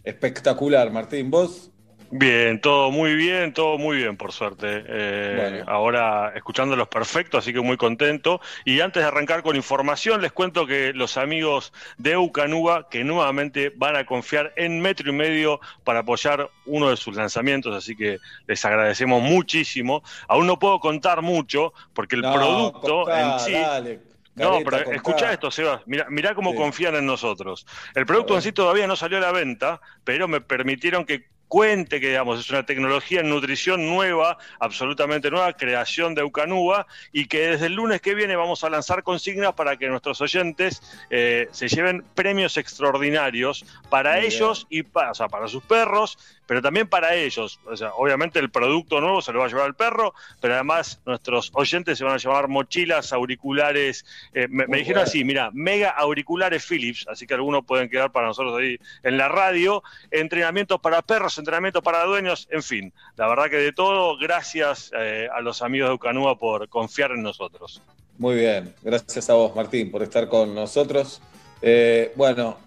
Espectacular, 0.03 0.91
Martín. 0.91 1.31
¿Vos? 1.31 1.71
Bien, 2.17 2.61
todo 2.61 2.93
muy 2.93 3.15
bien, 3.17 3.53
todo 3.53 3.77
muy 3.77 3.97
bien, 3.97 4.17
por 4.17 4.31
suerte. 4.31 4.85
Eh, 4.87 5.63
Ahora 5.67 6.33
escuchándolos 6.37 6.87
perfecto, 6.87 7.39
así 7.39 7.53
que 7.53 7.61
muy 7.61 7.77
contento. 7.77 8.41
Y 8.65 8.81
antes 8.81 9.03
de 9.03 9.09
arrancar 9.09 9.43
con 9.43 9.57
información, 9.57 10.21
les 10.23 10.31
cuento 10.31 10.65
que 10.67 10.93
los 10.93 11.17
amigos 11.17 11.73
de 11.99 12.13
Eucanuba, 12.13 12.89
que 12.89 13.03
nuevamente 13.03 13.73
van 13.75 13.97
a 13.97 14.07
confiar 14.07 14.53
en 14.57 14.81
metro 14.81 15.11
y 15.11 15.13
medio 15.13 15.61
para 15.83 16.01
apoyar 16.01 16.49
uno 16.67 16.91
de 16.91 16.97
sus 16.97 17.17
lanzamientos, 17.17 17.75
así 17.75 17.97
que 17.97 18.19
les 18.47 18.65
agradecemos 18.65 19.21
muchísimo. 19.23 20.03
Aún 20.29 20.47
no 20.47 20.59
puedo 20.59 20.79
contar 20.79 21.21
mucho, 21.23 21.73
porque 21.95 22.15
el 22.17 22.23
No, 22.23 22.33
producto 22.33 23.05
contá, 23.05 23.35
en 23.35 23.41
sí. 23.41 23.53
dale, 23.55 24.01
No, 24.35 24.59
pero 24.65 24.79
contá. 24.85 24.97
escucha 24.97 25.33
esto, 25.33 25.51
Sebas. 25.51 25.83
Mira, 25.87 26.07
mirá 26.11 26.35
cómo 26.35 26.51
Sí. 26.53 26.57
confían 26.57 26.95
en 26.97 27.07
nosotros. 27.07 27.67
El 27.95 28.07
producto 28.07 28.35
en 28.35 28.43
sí 28.43 28.53
todavía 28.53 28.87
no 28.87 28.97
salió 28.97 29.19
a 29.19 29.21
la 29.21 29.33
venta, 29.33 29.81
pero 30.05 30.27
me 30.29 30.41
permitieron 30.41 31.05
que 31.05 31.33
cuente 31.47 32.01
que, 32.01 32.09
digamos, 32.09 32.41
es 32.41 32.51
una 32.51 32.67
tecnología 32.67 33.21
en 33.21 33.29
nutrición 33.31 33.87
nueva, 33.87 34.39
absolutamente 34.59 35.31
nueva, 35.31 35.53
creación 35.53 36.15
de 36.17 36.23
Eucanuba, 36.23 36.87
y 37.13 37.27
que 37.27 37.51
desde 37.51 37.67
el 37.67 37.75
lunes 37.75 38.01
que 38.01 38.15
viene 38.17 38.35
vamos 38.35 38.65
a 38.65 38.71
lanzar 38.71 39.05
consignas 39.05 39.53
para 39.53 39.77
que 39.77 39.87
nuestros 39.87 40.21
oyentes 40.21 40.83
eh, 41.11 41.47
se 41.53 41.69
lleven 41.69 42.03
premios 42.15 42.57
extraordinarios 42.57 43.65
para 43.89 44.17
Muy 44.17 44.27
ellos 44.27 44.67
y 44.69 44.83
para, 44.83 45.13
o 45.13 45.15
sea, 45.15 45.29
para 45.29 45.47
sus 45.47 45.63
perros, 45.63 46.19
pero 46.47 46.63
también 46.63 46.89
para 46.89 47.15
ellos. 47.15 47.61
O 47.67 47.77
sea, 47.77 47.95
obviamente 47.95 48.39
el 48.39 48.51
producto 48.51 49.01
nuevo 49.01 49.23
se 49.23 49.33
lo 49.33 49.41
va 49.41 49.47
a 49.47 49.49
llevar 49.49 49.67
al 49.67 49.75
perro, 49.75 50.15
pero 50.41 50.55
además 50.55 51.01
nuestros 51.07 51.51
oyentes 51.55 51.99
se 51.99 52.05
van 52.05 52.15
a 52.15 52.19
llevar 52.19 52.49
mochilas, 52.49 53.13
auriculares. 53.13 54.05
eh, 54.33 54.47
me, 54.49 54.67
dijeron 54.77 55.03
así, 55.03 55.25
mira, 55.25 55.51
mega 55.53 55.91
auriculares 55.91 56.65
Philips, 56.65 57.07
así 57.09 57.27
que 57.27 57.35
algunos 57.35 57.65
pueden 57.65 57.89
quedar 57.89 58.13
para 58.13 58.29
nosotros 58.29 58.59
ahí 58.59 58.79
en 59.03 59.17
la 59.17 59.29
radio. 59.29 59.83
Entrenamientos 60.11 60.81
para 60.81 61.03
perros, 61.03 61.39
entrenamientos 61.39 61.83
para 61.83 62.05
dueños, 62.05 62.49
en 62.51 62.63
fin. 62.63 62.93
La 63.17 63.27
verdad 63.29 63.51
que 63.51 63.57
de 63.57 63.73
todo, 63.73 64.17
gracias 64.19 64.91
eh, 64.97 65.29
a 65.33 65.41
los 65.41 65.63
amigos 65.63 65.89
de 65.89 65.95
Ucanúa 65.95 66.39
por 66.39 66.69
confiar 66.69 67.13
en 67.13 67.23
nosotros. 67.23 67.81
Muy 68.19 68.37
bien. 68.37 68.75
Gracias 68.83 69.29
a 69.29 69.35
vos, 69.35 69.55
Martín, 69.57 69.91
por 69.91 70.03
estar 70.03 70.29
con 70.29 70.55
nosotros. 70.55 71.21
Eh, 71.61 72.13
bueno, 72.15 72.59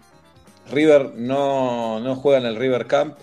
River 0.70 1.12
no, 1.14 2.00
no 2.00 2.16
juega 2.16 2.38
en 2.38 2.46
el 2.46 2.56
River 2.56 2.86
Camp, 2.86 3.16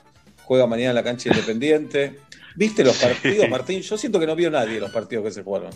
juega 0.46 0.66
mañana 0.68 0.90
en 0.92 0.96
la 0.96 1.04
cancha 1.04 1.30
independiente. 1.30 2.20
¿Viste 2.56 2.84
los 2.84 2.98
partidos, 2.98 3.50
Martín? 3.50 3.82
Yo 3.82 3.98
siento 3.98 4.20
que 4.20 4.28
no 4.28 4.36
vio 4.36 4.50
nadie 4.50 4.80
los 4.80 4.92
partidos 4.92 5.26
que 5.26 5.32
se 5.32 5.44
jugaron. 5.44 5.72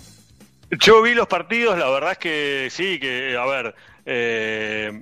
Yo 0.79 1.01
vi 1.01 1.13
los 1.13 1.27
partidos, 1.27 1.77
la 1.77 1.89
verdad 1.89 2.11
es 2.13 2.17
que 2.19 2.67
sí, 2.71 2.99
que, 2.99 3.35
a 3.35 3.45
ver, 3.45 3.75
eh, 4.05 5.01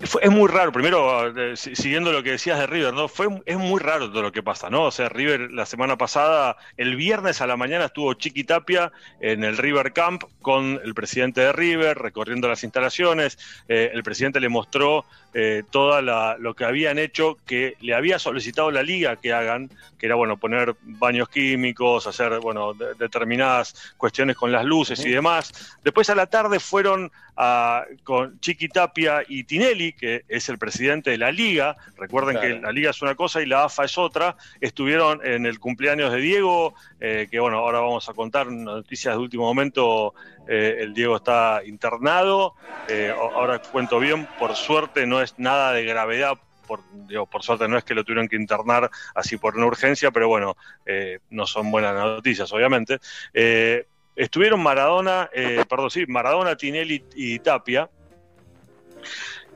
fue- 0.00 0.22
es 0.24 0.30
muy 0.30 0.48
raro. 0.48 0.72
Primero, 0.72 1.26
eh, 1.52 1.56
si- 1.56 1.74
siguiendo 1.74 2.12
lo 2.12 2.22
que 2.22 2.32
decías 2.32 2.58
de 2.58 2.66
River, 2.66 2.92
¿no? 2.92 3.08
Fue, 3.08 3.28
es 3.46 3.56
muy 3.56 3.80
raro 3.80 4.10
todo 4.10 4.22
lo 4.22 4.32
que 4.32 4.42
pasa, 4.42 4.68
¿no? 4.68 4.84
O 4.84 4.90
sea, 4.90 5.08
River 5.08 5.50
la 5.52 5.64
semana 5.64 5.96
pasada, 5.96 6.56
el 6.76 6.96
viernes 6.96 7.40
a 7.40 7.46
la 7.46 7.56
mañana 7.56 7.86
estuvo 7.86 8.12
Chiqui 8.14 8.44
Tapia 8.44 8.92
en 9.20 9.42
el 9.44 9.56
River 9.56 9.92
Camp 9.92 10.24
con 10.42 10.80
el 10.84 10.92
presidente 10.94 11.40
de 11.40 11.52
River, 11.52 11.96
recorriendo 11.98 12.48
las 12.48 12.62
instalaciones. 12.64 13.38
Eh, 13.68 13.90
el 13.92 14.02
presidente 14.02 14.38
le 14.40 14.48
mostró 14.48 15.04
eh, 15.34 15.62
toda 15.70 16.00
la, 16.02 16.36
lo 16.38 16.54
que 16.54 16.64
habían 16.64 16.98
hecho, 16.98 17.36
que 17.46 17.74
le 17.80 17.94
había 17.94 18.18
solicitado 18.18 18.70
la 18.70 18.82
liga 18.82 19.16
que 19.16 19.32
hagan, 19.32 19.70
que 19.98 20.06
era, 20.06 20.14
bueno, 20.14 20.36
poner 20.36 20.74
baños 20.82 21.28
químicos, 21.28 22.06
hacer, 22.06 22.38
bueno, 22.40 22.72
de- 22.74 22.94
determinadas 22.94 23.94
cuestiones 23.96 24.36
con 24.36 24.50
las 24.52 24.64
luces 24.64 25.04
y 25.04 25.10
demás. 25.10 25.76
Después 25.84 26.08
a 26.10 26.14
la 26.14 26.26
tarde 26.26 26.60
fueron 26.60 27.10
a- 27.36 27.84
con 28.04 28.40
Chiqui 28.40 28.68
Tapia 28.68 29.22
y 29.28 29.44
Tinelli, 29.44 29.92
que 29.92 30.24
es 30.28 30.48
el 30.48 30.58
presidente 30.58 31.10
de 31.10 31.18
la 31.18 31.30
liga. 31.30 31.76
Recuerden 31.96 32.36
Claro. 32.36 32.54
que 32.56 32.60
la 32.60 32.72
liga 32.72 32.90
es 32.90 33.02
una 33.02 33.14
cosa 33.14 33.40
y 33.42 33.46
la 33.46 33.64
AFA 33.64 33.84
es 33.84 33.96
otra. 33.98 34.36
Estuvieron 34.60 35.24
en 35.24 35.46
el 35.46 35.60
cumpleaños 35.60 36.10
de 36.12 36.20
Diego, 36.20 36.74
eh, 37.00 37.28
que 37.30 37.38
bueno, 37.38 37.58
ahora 37.58 37.80
vamos 37.80 38.08
a 38.08 38.14
contar 38.14 38.50
noticias 38.50 39.14
de 39.14 39.20
último 39.20 39.44
momento. 39.44 40.14
Eh, 40.50 40.78
el 40.80 40.94
Diego 40.94 41.16
está 41.16 41.60
internado. 41.66 42.54
Eh, 42.88 43.12
ahora 43.14 43.58
cuento 43.58 43.98
bien, 44.00 44.26
por 44.38 44.56
suerte 44.56 45.06
no 45.06 45.17
es 45.20 45.38
nada 45.38 45.72
de 45.72 45.84
gravedad. 45.84 46.34
Por, 46.66 46.80
digo, 46.92 47.24
por 47.26 47.42
suerte 47.42 47.66
no 47.66 47.78
es 47.78 47.84
que 47.84 47.94
lo 47.94 48.04
tuvieron 48.04 48.28
que 48.28 48.36
internar 48.36 48.90
así 49.14 49.38
por 49.38 49.56
una 49.56 49.66
urgencia, 49.66 50.10
pero 50.10 50.28
bueno, 50.28 50.56
eh, 50.84 51.20
no 51.30 51.46
son 51.46 51.70
buenas 51.70 51.94
noticias, 51.94 52.52
obviamente. 52.52 52.98
Eh, 53.32 53.86
estuvieron 54.14 54.62
Maradona, 54.62 55.30
eh, 55.32 55.64
perdón, 55.68 55.90
sí, 55.90 56.04
Maradona, 56.06 56.56
Tinelli 56.56 57.04
y 57.14 57.38
Tapia. 57.38 57.88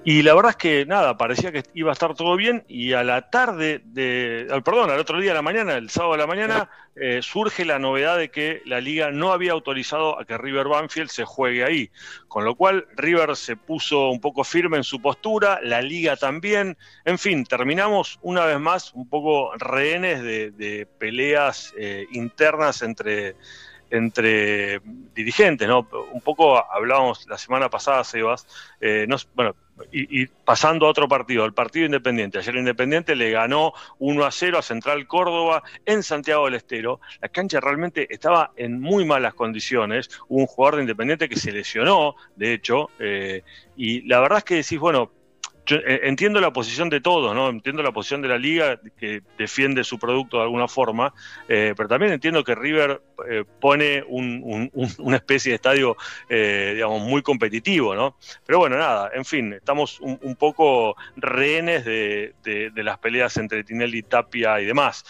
Y 0.04 0.22
la 0.22 0.34
verdad 0.34 0.50
es 0.50 0.56
que 0.56 0.84
nada, 0.84 1.16
parecía 1.16 1.52
que 1.52 1.62
iba 1.74 1.90
a 1.90 1.92
estar 1.92 2.14
todo 2.16 2.34
bien 2.34 2.64
y 2.66 2.92
a 2.92 3.04
la 3.04 3.30
tarde 3.30 3.82
de, 3.84 4.48
al- 4.50 4.64
perdón, 4.64 4.90
al 4.90 4.98
otro 4.98 5.20
día 5.20 5.30
de 5.30 5.36
la 5.36 5.42
mañana, 5.42 5.74
el 5.76 5.90
sábado 5.90 6.12
de 6.14 6.18
la 6.18 6.26
mañana, 6.26 6.68
eh, 6.96 7.20
surge 7.22 7.64
la 7.64 7.78
novedad 7.78 8.18
de 8.18 8.28
que 8.28 8.62
la 8.66 8.80
liga 8.80 9.12
no 9.12 9.30
había 9.32 9.52
autorizado 9.52 10.18
a 10.18 10.24
que 10.24 10.36
River 10.36 10.66
Banfield 10.66 11.08
se 11.08 11.24
juegue 11.24 11.62
ahí, 11.62 11.90
con 12.26 12.44
lo 12.44 12.56
cual 12.56 12.88
River 12.96 13.36
se 13.36 13.54
puso 13.56 14.10
un 14.10 14.20
poco 14.20 14.42
firme 14.42 14.76
en 14.76 14.82
su 14.84 15.00
postura, 15.00 15.60
la 15.62 15.80
liga 15.80 16.16
también, 16.16 16.76
en 17.04 17.18
fin, 17.18 17.44
terminamos 17.44 18.18
una 18.22 18.44
vez 18.44 18.58
más 18.58 18.92
un 18.94 19.08
poco 19.08 19.54
rehenes 19.56 20.20
de, 20.24 20.50
de 20.50 20.84
peleas 20.98 21.72
eh, 21.78 22.06
internas 22.10 22.82
entre 22.82 23.36
entre 23.92 24.80
dirigentes, 25.14 25.68
¿no? 25.68 25.86
Un 26.12 26.22
poco 26.22 26.58
hablábamos 26.72 27.26
la 27.28 27.36
semana 27.36 27.68
pasada, 27.68 28.02
Sebas, 28.04 28.46
eh, 28.80 29.04
no, 29.06 29.16
bueno, 29.34 29.54
y, 29.92 30.22
y 30.22 30.26
pasando 30.26 30.86
a 30.86 30.88
otro 30.88 31.06
partido, 31.08 31.44
el 31.44 31.52
partido 31.52 31.84
Independiente. 31.84 32.38
Ayer 32.38 32.56
Independiente 32.56 33.14
le 33.14 33.30
ganó 33.30 33.74
1 33.98 34.24
a 34.24 34.30
0 34.30 34.58
a 34.58 34.62
Central 34.62 35.06
Córdoba 35.06 35.62
en 35.84 36.02
Santiago 36.02 36.46
del 36.46 36.54
Estero. 36.54 37.00
La 37.20 37.28
cancha 37.28 37.60
realmente 37.60 38.06
estaba 38.08 38.52
en 38.56 38.80
muy 38.80 39.04
malas 39.04 39.34
condiciones. 39.34 40.08
Hubo 40.28 40.40
un 40.40 40.46
jugador 40.46 40.76
de 40.76 40.82
Independiente 40.82 41.28
que 41.28 41.36
se 41.36 41.52
lesionó, 41.52 42.16
de 42.34 42.54
hecho, 42.54 42.88
eh, 42.98 43.42
y 43.76 44.00
la 44.08 44.20
verdad 44.20 44.38
es 44.38 44.44
que 44.44 44.54
decís, 44.54 44.78
bueno, 44.78 45.12
yo 45.64 45.76
eh, 45.76 46.00
entiendo 46.04 46.40
la 46.40 46.52
posición 46.52 46.88
de 46.90 47.00
todos, 47.00 47.34
¿no? 47.34 47.48
Entiendo 47.48 47.82
la 47.82 47.92
posición 47.92 48.22
de 48.22 48.28
la 48.28 48.38
liga 48.38 48.80
que 48.98 49.22
defiende 49.38 49.84
su 49.84 49.98
producto 49.98 50.38
de 50.38 50.42
alguna 50.44 50.66
forma, 50.68 51.14
eh, 51.48 51.74
pero 51.76 51.88
también 51.88 52.12
entiendo 52.12 52.42
que 52.42 52.54
River 52.54 53.00
eh, 53.28 53.44
pone 53.60 54.02
un- 54.08 54.40
un- 54.44 54.70
un- 54.72 54.90
una 54.98 55.16
especie 55.16 55.50
de 55.50 55.56
estadio, 55.56 55.96
eh, 56.28 56.72
digamos, 56.74 57.02
muy 57.02 57.22
competitivo, 57.22 57.94
¿no? 57.94 58.16
Pero 58.44 58.58
bueno, 58.58 58.76
nada, 58.76 59.10
en 59.14 59.24
fin, 59.24 59.52
estamos 59.52 60.00
un, 60.00 60.36
poco 60.36 60.96
rehenes 61.16 61.84
de 61.84 62.32
las 62.74 62.98
peleas 62.98 63.36
entre 63.36 63.62
Tinelli, 63.62 64.02
Tapia 64.02 64.60
y 64.60 64.64
demás. 64.64 65.04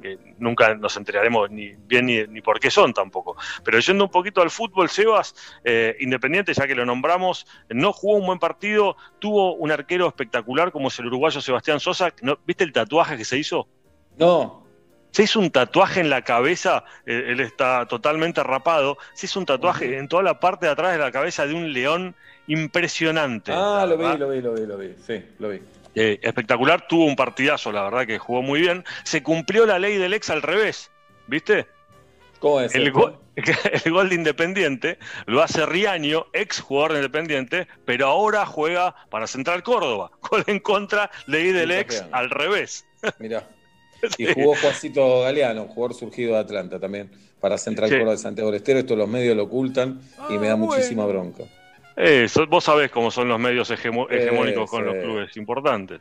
Que 0.00 0.18
nunca 0.38 0.74
nos 0.74 0.96
enteraremos 0.96 1.50
ni 1.50 1.74
bien 1.86 2.06
ni, 2.06 2.26
ni, 2.26 2.40
por 2.40 2.60
qué 2.60 2.70
son 2.70 2.92
tampoco. 2.92 3.36
Pero 3.64 3.78
yendo 3.78 4.04
un 4.04 4.10
poquito 4.10 4.42
al 4.42 4.50
fútbol, 4.50 4.88
Sebas, 4.88 5.34
eh, 5.64 5.96
Independiente, 6.00 6.54
ya 6.54 6.66
que 6.66 6.74
lo 6.74 6.84
nombramos, 6.84 7.46
no 7.68 7.92
jugó 7.92 8.16
un 8.16 8.26
buen 8.26 8.38
partido, 8.38 8.96
tuvo 9.18 9.54
un 9.54 9.70
arquero 9.70 10.06
espectacular 10.08 10.72
como 10.72 10.88
es 10.88 10.98
el 10.98 11.06
uruguayo 11.06 11.40
Sebastián 11.40 11.80
Sosa. 11.80 12.12
¿No, 12.22 12.38
¿Viste 12.46 12.64
el 12.64 12.72
tatuaje 12.72 13.16
que 13.16 13.24
se 13.24 13.38
hizo? 13.38 13.68
No. 14.16 14.66
Se 15.10 15.22
hizo 15.22 15.40
un 15.40 15.50
tatuaje 15.50 16.00
en 16.00 16.10
la 16.10 16.22
cabeza, 16.22 16.84
eh, 17.06 17.24
él 17.28 17.40
está 17.40 17.86
totalmente 17.86 18.42
rapado, 18.42 18.98
se 19.14 19.26
hizo 19.26 19.40
un 19.40 19.46
tatuaje 19.46 19.96
en 19.96 20.06
toda 20.06 20.22
la 20.22 20.38
parte 20.38 20.66
de 20.66 20.72
atrás 20.72 20.92
de 20.92 20.98
la 20.98 21.10
cabeza 21.10 21.46
de 21.46 21.54
un 21.54 21.72
león 21.72 22.14
impresionante. 22.46 23.52
Ah, 23.54 23.86
lo 23.88 23.96
vi, 23.96 24.18
lo 24.18 24.28
vi, 24.28 24.40
lo 24.40 24.54
vi, 24.54 24.66
lo 24.66 24.76
vi, 24.76 24.94
sí, 25.06 25.24
lo 25.38 25.48
vi. 25.48 25.60
Eh, 25.94 26.18
espectacular, 26.22 26.86
tuvo 26.86 27.04
un 27.04 27.16
partidazo, 27.16 27.72
la 27.72 27.82
verdad 27.82 28.06
que 28.06 28.18
jugó 28.18 28.42
muy 28.42 28.60
bien. 28.60 28.84
Se 29.04 29.22
cumplió 29.22 29.66
la 29.66 29.78
ley 29.78 29.96
del 29.96 30.14
ex 30.14 30.30
al 30.30 30.42
revés, 30.42 30.90
¿viste? 31.26 31.66
¿Cómo 32.38 32.60
es? 32.60 32.74
El 32.74 32.92
gol, 32.92 33.18
el 33.84 33.92
gol 33.92 34.08
de 34.08 34.14
Independiente 34.14 34.98
lo 35.26 35.42
hace 35.42 35.66
Riaño, 35.66 36.26
ex 36.32 36.60
jugador 36.60 36.92
de 36.92 36.98
Independiente, 36.98 37.68
pero 37.84 38.06
ahora 38.06 38.46
juega 38.46 38.94
para 39.10 39.26
Central 39.26 39.62
Córdoba. 39.62 40.10
Gol 40.30 40.44
en 40.46 40.60
contra, 40.60 41.10
ley 41.26 41.52
del 41.52 41.70
ex 41.70 42.04
al 42.12 42.30
revés. 42.30 42.86
Mirá. 43.18 43.48
Y 44.16 44.26
jugó 44.32 44.54
Juancito 44.54 45.22
Galeano, 45.22 45.64
jugador 45.66 45.96
surgido 45.96 46.34
de 46.34 46.40
Atlanta 46.40 46.78
también, 46.78 47.10
para 47.40 47.58
Central 47.58 47.88
Sí. 47.88 47.96
Córdoba 47.96 48.12
de 48.12 48.18
Santiago 48.18 48.50
del 48.50 48.58
Estero. 48.58 48.78
Esto 48.78 48.94
los 48.94 49.08
medios 49.08 49.36
lo 49.36 49.44
ocultan 49.44 50.00
y 50.30 50.38
me 50.38 50.46
da 50.46 50.54
muchísima 50.54 51.04
bronca. 51.06 51.44
Eh, 52.00 52.28
so- 52.28 52.46
vos 52.46 52.62
sabés 52.62 52.90
cómo 52.92 53.10
son 53.10 53.28
los 53.28 53.40
medios 53.40 53.70
hegemo- 53.72 54.06
hegemónicos 54.08 54.70
con 54.70 54.84
los 54.84 54.94
clubes 54.96 55.36
importantes. 55.36 56.00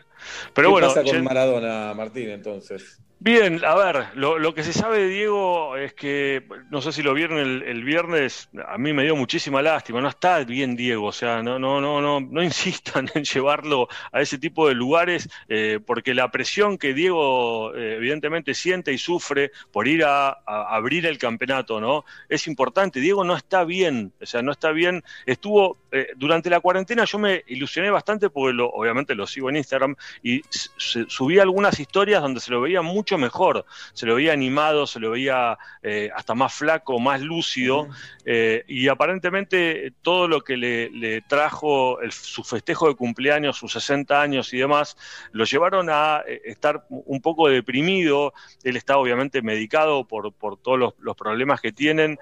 Pero 0.53 0.67
¿Qué 0.67 0.71
bueno, 0.71 0.87
pasa 0.89 1.03
con 1.03 1.23
Maradona, 1.23 1.93
Martín, 1.95 2.29
entonces? 2.29 2.99
Bien, 3.19 3.65
a 3.65 3.73
ver, 3.73 4.05
lo, 4.13 4.37
lo 4.37 4.53
que 4.53 4.61
se 4.61 4.73
sabe 4.73 4.99
de 4.99 5.07
Diego 5.09 5.75
es 5.75 5.95
que, 5.95 6.43
no 6.69 6.83
sé 6.83 6.91
si 6.91 7.01
lo 7.01 7.15
vieron 7.15 7.39
el, 7.39 7.63
el 7.63 7.83
viernes, 7.83 8.47
a 8.67 8.77
mí 8.77 8.93
me 8.93 9.05
dio 9.05 9.15
muchísima 9.15 9.63
lástima, 9.63 9.99
no 10.01 10.07
está 10.07 10.37
bien 10.43 10.75
Diego, 10.75 11.07
o 11.07 11.11
sea, 11.11 11.41
no, 11.41 11.57
no, 11.57 11.81
no, 11.81 11.99
no, 11.99 12.19
no 12.19 12.43
insistan 12.43 13.09
en 13.15 13.23
llevarlo 13.23 13.87
a 14.11 14.21
ese 14.21 14.37
tipo 14.37 14.67
de 14.67 14.75
lugares, 14.75 15.27
eh, 15.49 15.79
porque 15.83 16.13
la 16.13 16.29
presión 16.29 16.77
que 16.77 16.93
Diego 16.93 17.73
eh, 17.75 17.95
evidentemente 17.95 18.53
siente 18.53 18.93
y 18.93 18.99
sufre 18.99 19.49
por 19.71 19.87
ir 19.87 20.03
a, 20.05 20.29
a 20.45 20.75
abrir 20.75 21.07
el 21.07 21.17
campeonato, 21.17 21.81
¿no? 21.81 22.05
Es 22.29 22.45
importante, 22.45 22.99
Diego 22.99 23.23
no 23.23 23.35
está 23.35 23.63
bien, 23.63 24.13
o 24.21 24.27
sea, 24.27 24.43
no 24.43 24.51
está 24.51 24.71
bien, 24.71 25.03
estuvo, 25.25 25.75
eh, 25.91 26.07
durante 26.15 26.49
la 26.49 26.59
cuarentena 26.59 27.05
yo 27.05 27.17
me 27.19 27.43
ilusioné 27.47 27.89
bastante 27.89 28.29
porque 28.29 28.53
lo, 28.53 28.69
obviamente 28.69 29.15
lo 29.15 29.25
sigo 29.25 29.49
en 29.49 29.57
Instagram 29.57 29.95
y 30.21 30.41
subí 30.77 31.39
algunas 31.39 31.79
historias 31.79 32.21
donde 32.21 32.39
se 32.39 32.51
lo 32.51 32.61
veía 32.61 32.81
mucho 32.81 33.17
mejor, 33.17 33.65
se 33.93 34.05
lo 34.05 34.15
veía 34.15 34.33
animado, 34.33 34.87
se 34.87 34.99
lo 34.99 35.11
veía 35.11 35.57
eh, 35.83 36.09
hasta 36.15 36.35
más 36.35 36.53
flaco, 36.53 36.99
más 36.99 37.21
lúcido, 37.21 37.87
eh, 38.25 38.63
y 38.67 38.87
aparentemente 38.87 39.93
todo 40.01 40.27
lo 40.27 40.41
que 40.41 40.57
le, 40.57 40.89
le 40.89 41.21
trajo 41.21 42.01
el- 42.01 42.11
su 42.11 42.43
festejo 42.43 42.87
de 42.89 42.95
cumpleaños, 42.95 43.57
sus 43.57 43.71
60 43.73 44.21
años 44.21 44.53
y 44.53 44.57
demás, 44.57 44.97
lo 45.31 45.45
llevaron 45.45 45.87
a 45.89 46.23
estar 46.45 46.85
un 46.89 47.21
poco 47.21 47.47
deprimido, 47.47 48.33
él 48.63 48.75
está 48.75 48.97
obviamente 48.97 49.41
medicado 49.41 50.05
por, 50.05 50.33
por 50.33 50.57
todos 50.57 50.77
los, 50.77 50.93
los 50.99 51.15
problemas 51.15 51.61
que 51.61 51.71
tienen, 51.71 52.17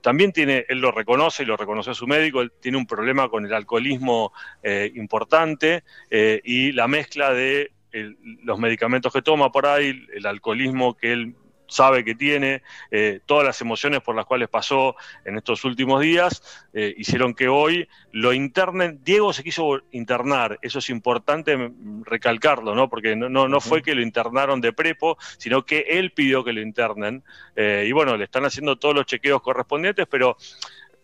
también 0.00 0.32
tiene, 0.32 0.66
él 0.68 0.80
lo 0.80 0.90
reconoce 0.90 1.42
y 1.42 1.46
lo 1.46 1.56
reconoció 1.56 1.94
su 1.94 2.06
médico, 2.06 2.40
él 2.40 2.52
tiene 2.60 2.71
un 2.78 2.86
problema 2.86 3.28
con 3.28 3.44
el 3.46 3.52
alcoholismo 3.54 4.32
eh, 4.62 4.90
importante 4.94 5.84
eh, 6.10 6.40
y 6.44 6.72
la 6.72 6.88
mezcla 6.88 7.32
de 7.32 7.72
el- 7.92 8.16
los 8.44 8.58
medicamentos 8.58 9.12
que 9.12 9.22
toma 9.22 9.52
por 9.52 9.66
ahí, 9.66 10.06
el 10.14 10.26
alcoholismo 10.26 10.96
que 10.96 11.12
él 11.12 11.34
sabe 11.68 12.04
que 12.04 12.14
tiene, 12.14 12.60
eh, 12.90 13.20
todas 13.24 13.46
las 13.46 13.58
emociones 13.62 14.02
por 14.02 14.14
las 14.14 14.26
cuales 14.26 14.50
pasó 14.50 14.94
en 15.24 15.38
estos 15.38 15.64
últimos 15.64 16.02
días, 16.02 16.42
eh, 16.74 16.92
hicieron 16.98 17.32
que 17.32 17.48
hoy 17.48 17.88
lo 18.10 18.34
internen. 18.34 19.00
Diego 19.02 19.32
se 19.32 19.42
quiso 19.42 19.80
internar, 19.90 20.58
eso 20.60 20.80
es 20.80 20.90
importante 20.90 21.56
recalcarlo, 22.04 22.74
¿no? 22.74 22.90
Porque 22.90 23.16
no, 23.16 23.30
no, 23.30 23.48
no 23.48 23.60
fue 23.62 23.80
que 23.82 23.94
lo 23.94 24.02
internaron 24.02 24.60
de 24.60 24.74
prepo, 24.74 25.16
sino 25.38 25.64
que 25.64 25.86
él 25.88 26.10
pidió 26.12 26.44
que 26.44 26.52
lo 26.52 26.60
internen. 26.60 27.22
Eh, 27.56 27.86
y 27.88 27.92
bueno, 27.92 28.18
le 28.18 28.24
están 28.24 28.44
haciendo 28.44 28.76
todos 28.76 28.94
los 28.94 29.06
chequeos 29.06 29.40
correspondientes, 29.40 30.06
pero 30.10 30.36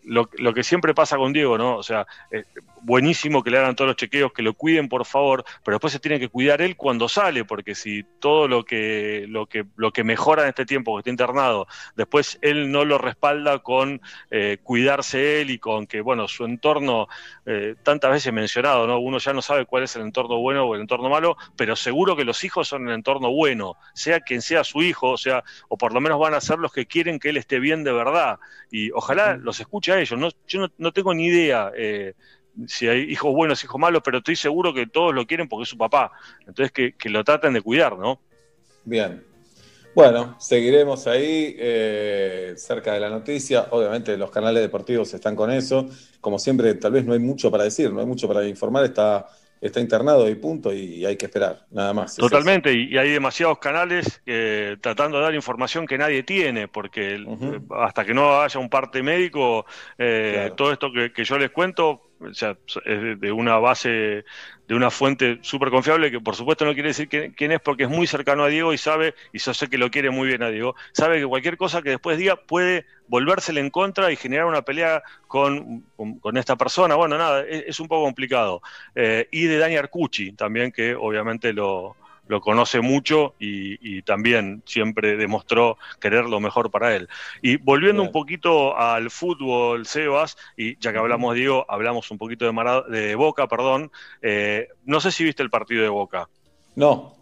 lo, 0.09 0.27
lo 0.39 0.53
que 0.53 0.63
siempre 0.63 0.95
pasa 0.95 1.17
con 1.17 1.31
Diego, 1.33 1.57
¿no? 1.57 1.77
O 1.77 1.83
sea, 1.83 2.07
eh, 2.31 2.43
buenísimo 2.81 3.43
que 3.43 3.51
le 3.51 3.59
hagan 3.59 3.75
todos 3.75 3.89
los 3.89 3.95
chequeos, 3.95 4.33
que 4.33 4.41
lo 4.41 4.55
cuiden, 4.55 4.89
por 4.89 5.05
favor, 5.05 5.45
pero 5.63 5.75
después 5.75 5.93
se 5.93 5.99
tiene 5.99 6.19
que 6.19 6.29
cuidar 6.29 6.61
él 6.61 6.75
cuando 6.75 7.07
sale, 7.07 7.45
porque 7.45 7.75
si 7.75 8.03
todo 8.19 8.47
lo 8.47 8.65
que, 8.65 9.25
lo 9.29 9.45
que, 9.45 9.65
lo 9.75 9.91
que 9.91 10.03
mejora 10.03 10.43
en 10.43 10.49
este 10.49 10.65
tiempo 10.65 10.95
que 10.95 11.01
está 11.01 11.11
internado, 11.11 11.67
después 11.95 12.39
él 12.41 12.71
no 12.71 12.85
lo 12.85 12.97
respalda 12.97 13.59
con 13.59 14.01
eh, 14.31 14.57
cuidarse 14.63 15.41
él 15.41 15.51
y 15.51 15.59
con 15.59 15.85
que, 15.85 16.01
bueno, 16.01 16.27
su 16.27 16.43
entorno, 16.43 17.07
eh, 17.45 17.75
tantas 17.83 18.09
veces 18.09 18.33
mencionado, 18.33 18.87
¿no? 18.87 18.99
Uno 18.99 19.19
ya 19.19 19.33
no 19.33 19.43
sabe 19.43 19.67
cuál 19.67 19.83
es 19.83 19.95
el 19.95 20.01
entorno 20.01 20.39
bueno 20.39 20.63
o 20.65 20.73
el 20.73 20.81
entorno 20.81 21.09
malo, 21.09 21.37
pero 21.55 21.75
seguro 21.75 22.15
que 22.15 22.25
los 22.25 22.43
hijos 22.43 22.67
son 22.67 22.87
el 22.87 22.95
entorno 22.95 23.29
bueno, 23.31 23.75
sea 23.93 24.21
quien 24.21 24.41
sea 24.41 24.63
su 24.63 24.81
hijo, 24.81 25.11
o 25.11 25.17
sea, 25.17 25.43
o 25.67 25.77
por 25.77 25.93
lo 25.93 26.01
menos 26.01 26.19
van 26.19 26.33
a 26.33 26.41
ser 26.41 26.57
los 26.57 26.73
que 26.73 26.87
quieren 26.87 27.19
que 27.19 27.29
él 27.29 27.37
esté 27.37 27.59
bien 27.59 27.83
de 27.83 27.91
verdad. 27.91 28.39
Y 28.71 28.91
ojalá 28.91 29.37
los 29.37 29.59
escuche 29.59 29.91
a 29.91 29.98
ellos. 30.01 30.19
No, 30.19 30.29
yo 30.47 30.67
no, 30.77 30.91
tengo 30.91 31.13
ni 31.13 31.25
idea 31.25 31.71
eh, 31.75 32.13
si 32.67 32.87
hay 32.87 33.01
hijos 33.01 33.33
buenos, 33.33 33.63
hijos 33.63 33.79
malos, 33.79 34.01
pero 34.03 34.19
estoy 34.19 34.35
seguro 34.35 34.73
que 34.73 34.87
todos 34.87 35.13
lo 35.13 35.25
quieren 35.25 35.47
porque 35.47 35.63
es 35.63 35.69
su 35.69 35.77
papá. 35.77 36.11
Entonces 36.41 36.71
que, 36.71 36.93
que 36.93 37.09
lo 37.09 37.23
traten 37.23 37.53
de 37.53 37.61
cuidar, 37.61 37.97
¿no? 37.97 38.19
Bien. 38.85 39.23
Bueno, 39.95 40.35
seguiremos 40.39 41.07
ahí 41.07 41.55
eh, 41.57 42.53
cerca 42.55 42.93
de 42.93 42.99
la 42.99 43.09
noticia. 43.09 43.67
Obviamente 43.71 44.15
los 44.17 44.31
canales 44.31 44.61
deportivos 44.61 45.13
están 45.13 45.35
con 45.35 45.51
eso. 45.51 45.89
Como 46.21 46.37
siempre, 46.39 46.73
tal 46.75 46.91
vez 46.91 47.05
no 47.05 47.13
hay 47.13 47.19
mucho 47.19 47.49
para 47.49 47.63
decir, 47.63 47.91
no 47.91 47.99
hay 47.99 48.05
mucho 48.05 48.27
para 48.27 48.47
informar. 48.47 48.85
Está, 48.85 49.27
está 49.61 49.79
internado 49.79 50.29
y 50.29 50.35
punto, 50.35 50.73
y 50.73 51.05
hay 51.05 51.17
que 51.17 51.25
esperar, 51.25 51.65
nada 51.71 51.93
más. 51.93 52.15
Totalmente, 52.15 52.73
y, 52.73 52.97
hay 52.97 53.11
demasiados 53.11 53.59
canales 53.59 54.21
eh, 54.25 54.77
tratando 54.81 55.17
de 55.17 55.23
dar 55.23 55.35
información 55.35 55.85
que 55.85 55.97
nadie 55.97 56.23
tiene, 56.23 56.67
porque 56.67 57.15
eh, 57.15 57.59
hasta 57.71 58.05
que 58.05 58.13
no 58.13 58.41
haya 58.41 58.59
un 58.59 58.69
parte 58.69 59.03
médico, 59.03 59.65
eh, 59.97 60.51
todo 60.55 60.71
esto 60.71 60.91
que, 60.91 61.11
que 61.11 61.23
yo 61.23 61.37
les 61.37 61.51
cuento 61.51 62.08
o 62.19 62.33
sea, 62.33 62.57
es 62.85 63.19
de- 63.19 63.31
una 63.31 63.57
base, 63.57 64.25
de 64.67 64.75
una 64.75 64.91
fuente 64.91 65.39
súper 65.41 65.69
confiable, 65.69 66.11
que 66.11 66.19
por 66.19 66.35
supuesto 66.35 66.65
no 66.65 66.73
quiere 66.73 66.89
decir 66.89 67.07
quién 67.07 67.51
es, 67.51 67.59
porque 67.61 67.83
es 67.83 67.89
muy 67.89 68.07
cercano 68.07 68.43
a 68.43 68.49
Diego 68.49 68.73
y 68.73 68.77
sabe, 68.77 69.15
y 69.33 69.39
yo 69.39 69.53
sé 69.53 69.69
que 69.69 69.77
lo 69.77 69.89
quiere 69.89 70.09
muy 70.09 70.27
bien 70.27 70.43
a 70.43 70.49
Diego, 70.49 70.75
sabe 70.91 71.19
que 71.19 71.25
cualquier 71.25 71.57
cosa 71.57 71.81
que 71.81 71.91
después 71.91 72.17
diga 72.17 72.35
puede 72.35 72.85
volvérsele 73.07 73.59
en 73.59 73.69
contra 73.71 74.11
y 74.11 74.15
generar 74.15 74.45
una 74.45 74.61
pelea 74.61 75.01
con, 75.27 75.83
con, 76.21 76.37
esta 76.37 76.55
persona. 76.55 76.95
Bueno, 76.95 77.17
nada, 77.17 77.41
es, 77.41 77.65
es 77.67 77.79
un 77.79 77.87
poco 77.87 78.03
complicado. 78.05 78.61
Eh, 78.95 79.27
y 79.31 79.45
de 79.45 79.57
Dani 79.57 79.77
Arcucci 79.77 80.33
también, 80.33 80.71
que 80.71 80.93
obviamente 80.95 81.53
lo, 81.53 81.95
lo 82.29 82.39
conoce 82.39 82.79
mucho 82.79 83.33
y, 83.39 83.97
y 83.97 84.01
también 84.03 84.61
siempre 84.65 85.17
demostró 85.17 85.77
querer 85.99 86.25
lo 86.25 86.39
mejor 86.39 86.69
para 86.71 86.95
él. 86.95 87.09
Y 87.41 87.57
volviendo 87.57 88.03
un 88.03 88.11
poquito 88.11 88.77
al 88.77 89.09
fútbol, 89.09 89.85
Sebas, 89.85 90.37
y 90.55 90.77
ya 90.79 90.93
que 90.93 90.99
hablamos, 90.99 91.35
Diego, 91.35 91.65
hablamos 91.67 92.09
un 92.11 92.19
poquito 92.19 92.45
de, 92.45 92.83
de 92.97 93.15
Boca, 93.15 93.47
perdón. 93.47 93.91
eh, 94.21 94.67
no 94.85 95.01
sé 95.01 95.11
si 95.11 95.23
viste 95.23 95.41
el 95.43 95.49
partido 95.49 95.81
de 95.83 95.89
Boca. 95.89 96.29
No. 96.75 97.17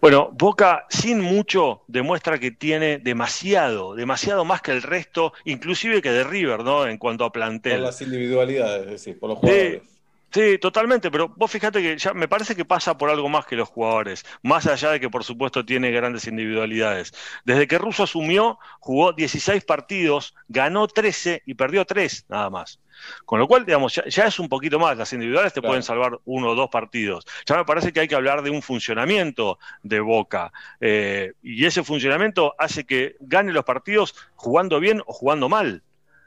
Bueno, 0.00 0.30
Boca 0.32 0.86
sin 0.88 1.20
mucho 1.20 1.82
demuestra 1.88 2.38
que 2.38 2.50
tiene 2.52 2.98
demasiado, 2.98 3.94
demasiado 3.94 4.44
más 4.44 4.62
que 4.62 4.70
el 4.72 4.82
resto, 4.82 5.32
inclusive 5.44 6.00
que 6.00 6.10
de 6.10 6.24
River, 6.24 6.64
¿no? 6.64 6.86
En 6.86 6.98
cuanto 6.98 7.24
a 7.24 7.28
Por 7.28 7.34
plantel. 7.40 7.82
las 7.82 8.00
individualidades, 8.02 8.84
es 8.86 8.90
decir, 8.92 9.18
por 9.18 9.30
los 9.30 9.38
jugadores. 9.38 9.82
Sí, 10.32 10.58
totalmente, 10.58 11.10
pero 11.10 11.28
vos 11.28 11.50
fíjate 11.50 11.82
que 11.82 11.98
ya 11.98 12.12
me 12.14 12.28
parece 12.28 12.56
que 12.56 12.64
pasa 12.64 12.96
por 12.96 13.10
algo 13.10 13.28
más 13.28 13.46
que 13.46 13.56
los 13.56 13.68
jugadores, 13.68 14.24
más 14.42 14.66
allá 14.66 14.90
de 14.90 15.00
que 15.00 15.10
por 15.10 15.24
supuesto 15.24 15.64
tiene 15.64 15.90
grandes 15.90 16.26
individualidades. 16.26 17.12
Desde 17.44 17.66
que 17.66 17.78
Russo 17.78 18.04
asumió, 18.04 18.58
jugó 18.80 19.12
16 19.12 19.64
partidos, 19.64 20.34
ganó 20.48 20.88
13 20.88 21.42
y 21.46 21.54
perdió 21.54 21.84
3 21.84 22.26
nada 22.28 22.50
más. 22.50 22.80
Con 23.24 23.38
lo 23.38 23.48
cual, 23.48 23.64
digamos, 23.64 23.94
ya, 23.94 24.04
ya 24.06 24.26
es 24.26 24.38
un 24.38 24.48
poquito 24.48 24.78
más. 24.78 24.96
Las 24.96 25.12
individuales 25.12 25.52
te 25.52 25.62
pueden 25.62 25.82
salvar 25.82 26.20
uno 26.24 26.50
o 26.50 26.54
dos 26.54 26.70
partidos. 26.70 27.24
Ya 27.46 27.56
me 27.56 27.64
parece 27.64 27.92
que 27.92 28.00
hay 28.00 28.08
que 28.08 28.14
hablar 28.14 28.42
de 28.42 28.50
un 28.50 28.62
funcionamiento 28.62 29.58
de 29.82 30.00
Boca. 30.00 30.52
Eh, 30.80 31.32
y 31.42 31.64
ese 31.64 31.82
funcionamiento 31.82 32.54
hace 32.58 32.84
que 32.84 33.16
gane 33.20 33.52
los 33.52 33.64
partidos 33.64 34.14
jugando 34.34 34.80
bien 34.80 35.02
o 35.06 35.12
jugando 35.12 35.48
mal. 35.48 35.82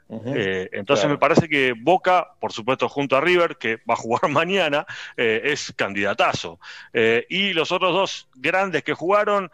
Eh, 0.08 0.68
entonces 0.72 1.02
Claro. 1.04 1.14
me 1.14 1.18
parece 1.18 1.48
que 1.48 1.74
Boca, 1.76 2.28
por 2.40 2.52
supuesto, 2.52 2.88
junto 2.88 3.16
a 3.16 3.20
River, 3.20 3.56
que 3.56 3.76
va 3.88 3.94
a 3.94 3.96
jugar 3.96 4.22
mañana, 4.30 4.86
eh, 5.16 5.40
es 5.44 5.72
candidatazo. 5.76 6.60
Eh, 6.92 7.26
y 7.28 7.52
los 7.52 7.72
otros 7.72 7.92
dos 7.92 8.28
grandes 8.36 8.84
que 8.84 8.92
jugaron, 8.94 9.50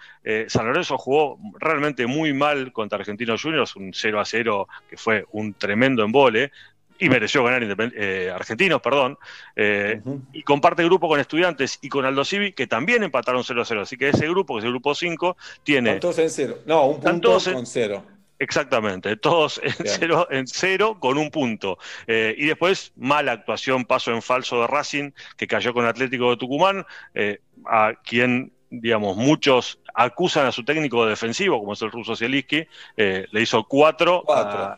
San 0.48 0.66
Lorenzo 0.66 0.98
jugó 0.98 1.39
realmente 1.58 2.06
muy 2.06 2.32
mal 2.34 2.72
contra 2.72 2.98
Argentinos 2.98 3.42
Juniors, 3.42 3.74
un 3.76 3.92
0 3.94 4.20
a 4.20 4.24
0 4.24 4.68
que 4.89 4.97
fue 4.97 5.24
un 5.32 5.55
tremendo 5.55 6.02
embole. 6.05 6.52
y 6.98 7.08
mereció 7.08 7.42
ganar 7.42 7.64
eh, 7.97 8.31
Argentinos, 8.32 8.81
perdón, 8.81 9.18
eh, 9.56 10.00
y 10.32 10.42
comparte 10.44 10.84
grupo 10.84 11.08
con 11.08 11.18
Estudiantes 11.18 11.81
y 11.82 11.89
con 11.89 12.05
Aldo 12.05 12.24
Civi, 12.24 12.52
que 12.52 12.68
también 12.68 13.02
empataron 13.02 13.42
0-0. 13.42 13.81
Así 13.81 13.97
que 13.97 14.10
ese 14.10 14.28
grupo, 14.28 14.55
que 14.55 14.60
es 14.60 14.64
el 14.66 14.70
grupo 14.70 14.94
5, 14.94 15.36
tiene... 15.64 15.89
Están 15.94 16.00
todos 16.00 16.18
en 16.20 16.31
cero. 16.31 16.58
No, 16.64 16.86
un 16.86 17.00
punto 17.00 17.28
todos 17.31 17.47
en- 17.48 17.55
con 17.55 17.66
cero. 17.66 18.05
Exactamente, 18.43 19.17
todos 19.17 19.61
en 19.62 19.73
Bien. 19.79 19.95
cero, 19.99 20.27
en 20.31 20.47
cero 20.49 20.97
con 20.99 21.17
un 21.17 21.31
punto. 21.31 21.79
Eh, 22.09 22.35
y 22.37 22.47
después, 22.47 22.93
mala 22.97 23.33
actuación, 23.33 23.85
paso 23.85 24.11
en 24.12 24.21
falso 24.21 24.61
de 24.61 24.67
Racing, 24.67 25.12
que 25.37 25.47
cayó 25.47 25.73
con 25.73 25.87
Atlético 25.87 26.31
de 26.31 26.37
Tucumán, 26.39 26.85
eh, 27.15 27.39
a 27.67 27.93
quien, 28.05 28.53
digamos, 28.69 29.17
muchos 29.17 29.79
acusan 29.95 30.47
a 30.47 30.53
su 30.53 30.65
técnico 30.65 31.07
defensivo, 31.07 31.61
como 31.61 31.75
es 31.75 31.83
el 31.83 31.93
ruso 31.93 32.17
Zielinski, 32.17 32.67
eh, 32.97 33.27
le 33.31 33.41
hizo 33.41 33.62
cuatro, 33.65 34.25
A, 34.29 34.77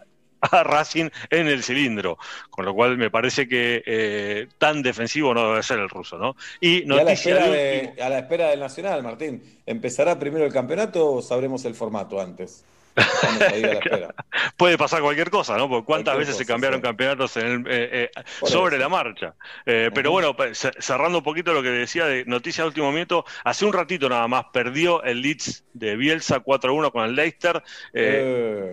a 0.50 0.62
Racing 0.62 1.08
en 1.30 1.46
el 1.46 1.62
cilindro, 1.62 2.18
con 2.50 2.66
lo 2.66 2.74
cual 2.74 2.98
me 2.98 3.10
parece 3.10 3.48
que 3.48 3.82
eh, 3.86 4.46
tan 4.58 4.82
defensivo 4.82 5.32
no 5.32 5.48
debe 5.48 5.62
ser 5.62 5.78
el 5.78 5.88
ruso, 5.88 6.18
¿no? 6.18 6.36
Y 6.60 6.84
Y 6.86 6.98
a 6.98 7.02
la, 7.02 7.12
espera 7.12 7.48
de 7.48 7.92
de- 7.96 8.02
a 8.02 8.10
la 8.10 8.18
espera 8.18 8.50
del 8.50 8.60
Nacional, 8.60 9.02
Martín. 9.02 9.42
¿Empezará 9.64 10.18
primero 10.18 10.44
el 10.44 10.52
campeonato 10.52 11.14
o 11.14 11.22
sabremos 11.22 11.64
el 11.64 11.74
formato 11.74 12.20
antes? 12.20 12.62
Puede 14.56 14.78
pasar 14.78 15.00
cualquier 15.02 15.30
cosa, 15.30 15.56
¿no? 15.56 15.68
Porque 15.68 15.84
cuántas 15.86 16.16
veces 16.16 16.36
se 16.36 16.46
cambiaron 16.46 16.78
sí. 16.80 16.82
campeonatos 16.82 17.36
en 17.36 17.46
el- 17.46 17.66
eh, 17.68 18.10
eh, 18.14 18.22
sobre 18.46 18.76
eso. 18.76 18.82
la 18.82 18.88
marcha. 18.88 19.34
Eh, 19.66 19.90
Pero 19.94 20.10
bueno, 20.12 20.36
cerrando 20.52 21.18
un 21.18 21.24
poquito 21.24 21.52
lo 21.52 21.62
que 21.62 21.70
decía 21.70 22.06
de 22.06 22.24
noticias 22.26 22.64
de 22.64 22.68
último 22.68 22.92
minuto, 22.92 23.24
hace 23.44 23.64
un 23.64 23.72
ratito 23.72 24.08
nada 24.08 24.28
más 24.28 24.46
perdió 24.52 25.02
el 25.02 25.20
Leeds 25.22 25.64
de 25.72 25.96
Bielsa 25.96 26.40
4-1 26.40 26.90
con 26.92 27.04
el 27.04 27.14
Leicester. 27.14 27.62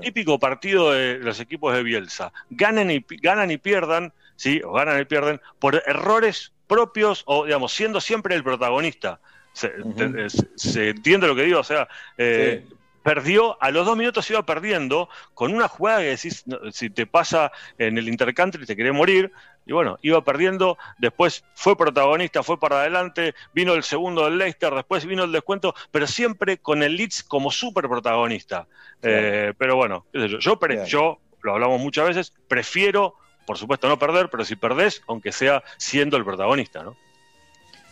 Típico 0.01 0.39
partido 0.39 0.91
de 0.91 1.17
los 1.19 1.39
equipos 1.39 1.73
de 1.75 1.83
Bielsa. 1.83 2.31
Ganan 2.49 2.91
y, 2.91 3.05
ganan 3.21 3.51
y 3.51 3.57
pierdan, 3.57 4.13
¿sí? 4.35 4.61
O 4.63 4.73
ganan 4.73 5.01
y 5.01 5.05
pierden 5.05 5.41
por 5.59 5.81
errores 5.85 6.51
propios 6.67 7.23
o, 7.25 7.45
digamos, 7.45 7.73
siendo 7.73 7.99
siempre 7.99 8.35
el 8.35 8.43
protagonista. 8.43 9.19
Se, 9.53 9.67
te- 9.67 10.29
se- 10.29 10.47
se 10.55 10.89
entiende 10.91 11.27
lo 11.27 11.35
que 11.35 11.43
digo, 11.43 11.59
o 11.59 11.63
sea, 11.63 11.87
eh, 12.17 12.63
perdió, 13.03 13.61
a 13.61 13.71
los 13.71 13.85
dos 13.85 13.97
minutos 13.97 14.29
iba 14.29 14.45
perdiendo 14.45 15.09
con 15.33 15.53
una 15.53 15.67
jugada 15.67 15.99
que 15.99 16.05
decís, 16.05 16.43
si 16.71 16.89
te 16.89 17.05
pasa 17.05 17.51
en 17.77 17.97
el 17.97 18.07
intercountry 18.07 18.65
te 18.65 18.75
querés 18.75 18.93
morir, 18.93 19.31
y 19.65 19.73
bueno, 19.73 19.99
iba 20.01 20.23
perdiendo, 20.23 20.77
después 20.97 21.43
fue 21.53 21.77
protagonista, 21.77 22.43
fue 22.43 22.59
para 22.59 22.81
adelante, 22.81 23.35
vino 23.53 23.73
el 23.73 23.83
segundo 23.83 24.25
del 24.25 24.37
Leicester, 24.37 24.73
después 24.73 25.05
vino 25.05 25.23
el 25.23 25.31
descuento, 25.31 25.75
pero 25.91 26.07
siempre 26.07 26.57
con 26.57 26.83
el 26.83 26.95
Leeds 26.95 27.23
como 27.23 27.51
súper 27.51 27.87
protagonista. 27.87 28.67
Eh, 29.03 29.53
pero 29.57 29.75
bueno, 29.75 30.05
yo, 30.13 30.39
yo, 30.39 30.59
yo, 30.85 31.19
lo 31.41 31.53
hablamos 31.53 31.79
muchas 31.79 32.07
veces, 32.07 32.33
prefiero, 32.47 33.15
por 33.45 33.57
supuesto, 33.57 33.87
no 33.87 33.99
perder, 33.99 34.29
pero 34.29 34.45
si 34.45 34.55
perdés, 34.55 35.03
aunque 35.07 35.31
sea 35.31 35.63
siendo 35.77 36.17
el 36.17 36.25
protagonista, 36.25 36.83
¿no? 36.83 36.95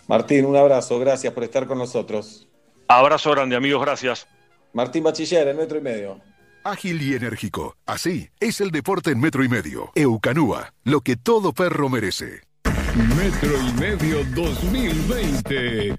Martín, 0.07 0.45
un 0.45 0.55
abrazo. 0.55 0.97
Gracias 0.97 1.31
por 1.31 1.43
estar 1.43 1.67
con 1.67 1.77
nosotros. 1.77 2.47
Abrazo 2.87 3.29
grande, 3.29 3.55
amigos, 3.55 3.79
gracias. 3.79 4.27
Martín 4.73 5.03
Bachiller, 5.03 5.47
en 5.47 5.57
metro 5.57 5.77
y 5.77 5.81
medio. 5.81 6.19
Ágil 6.63 7.01
y 7.01 7.15
enérgico. 7.15 7.75
Así 7.85 8.29
es 8.39 8.61
el 8.61 8.71
deporte 8.71 9.11
en 9.11 9.19
metro 9.19 9.43
y 9.43 9.49
medio. 9.49 9.91
Eucanúa, 9.95 10.73
lo 10.83 11.01
que 11.01 11.15
todo 11.15 11.53
perro 11.53 11.89
merece. 11.89 12.41
Metro 13.17 13.53
y 13.67 13.73
medio 13.73 14.23
2020. 14.35 15.95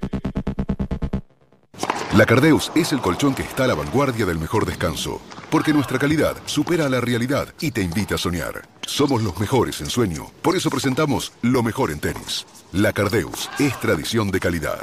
La 2.17 2.27
Cardeus 2.27 2.73
es 2.75 2.93
el 2.93 3.01
colchón 3.01 3.35
que 3.35 3.43
está 3.43 3.65
a 3.65 3.67
la 3.69 3.75
vanguardia 3.75 4.27
del 4.27 4.39
mejor 4.39 4.67
descanso, 4.67 5.21
porque 5.49 5.73
nuestra 5.73 5.99
calidad 5.99 6.37
supera 6.45 6.89
la 6.89 7.01
realidad 7.01 7.55
y 7.61 7.71
te 7.71 7.83
invita 7.83 8.17
a 8.17 8.19
soñar. 8.19 8.69
Somos 8.85 9.23
los 9.23 9.39
mejores 9.39 9.81
en 9.81 9.89
sueño, 9.89 10.27
por 10.43 10.57
eso 10.57 10.71
presentamos 10.71 11.33
lo 11.43 11.63
mejor 11.63 11.93
en 11.93 12.01
tenis. 12.01 12.47
La 12.73 12.93
Cardeus 12.93 13.49
es 13.61 13.79
tradición 13.79 14.33
de 14.33 14.41
calidad. 14.41 14.81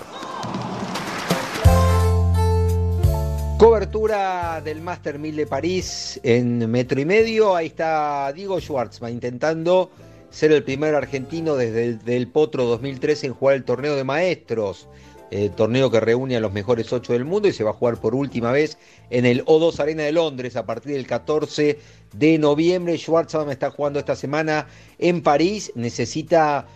Cobertura 3.58 4.61
del 4.61 4.82
Master 4.82 5.18
1000 5.18 5.36
de 5.36 5.48
París 5.48 6.19
en 6.22 6.69
metro 6.69 7.02
y 7.02 7.06
medio. 7.06 7.56
Ahí 7.56 7.66
está 7.68 8.32
Diego 8.32 8.61
Schwartzman 8.61 9.11
intentando 9.11 9.90
ser 10.30 10.52
el 10.52 10.64
primer 10.64 10.94
argentino 10.94 11.56
desde 11.56 12.16
el 12.16 12.27
Potro 12.27 12.66
2013 12.66 13.27
en 13.27 13.34
jugar 13.34 13.56
el 13.56 13.64
torneo 13.64 13.95
de 13.95 14.03
maestros. 14.03 14.88
Torneo 15.56 15.90
que 15.90 16.00
reúne 16.00 16.38
a 16.38 16.40
los 16.40 16.53
mejores 16.53 16.94
ocho 16.94 17.14
del 17.14 17.26
mundo 17.26 17.48
y 17.48 17.53
se 17.53 17.64
va 17.64 17.72
a 17.72 17.74
jugar 17.74 17.98
por 17.98 18.14
última 18.14 18.52
vez 18.52 18.77
en 19.10 19.26
el 19.26 19.44
O2 19.45 19.80
Arena 19.80 20.03
de 20.03 20.11
Londres 20.11 20.56
a 20.56 20.68
partir 20.68 20.94
del 20.94 21.08
14 21.08 21.80
de 22.14 22.38
noviembre. 22.38 22.95
Schwartzman 22.95 23.50
está 23.50 23.72
jugando 23.72 23.98
esta 23.98 24.16
semana 24.16 24.68
en 25.00 25.24
París. 25.24 25.72
Necesita 25.74 26.68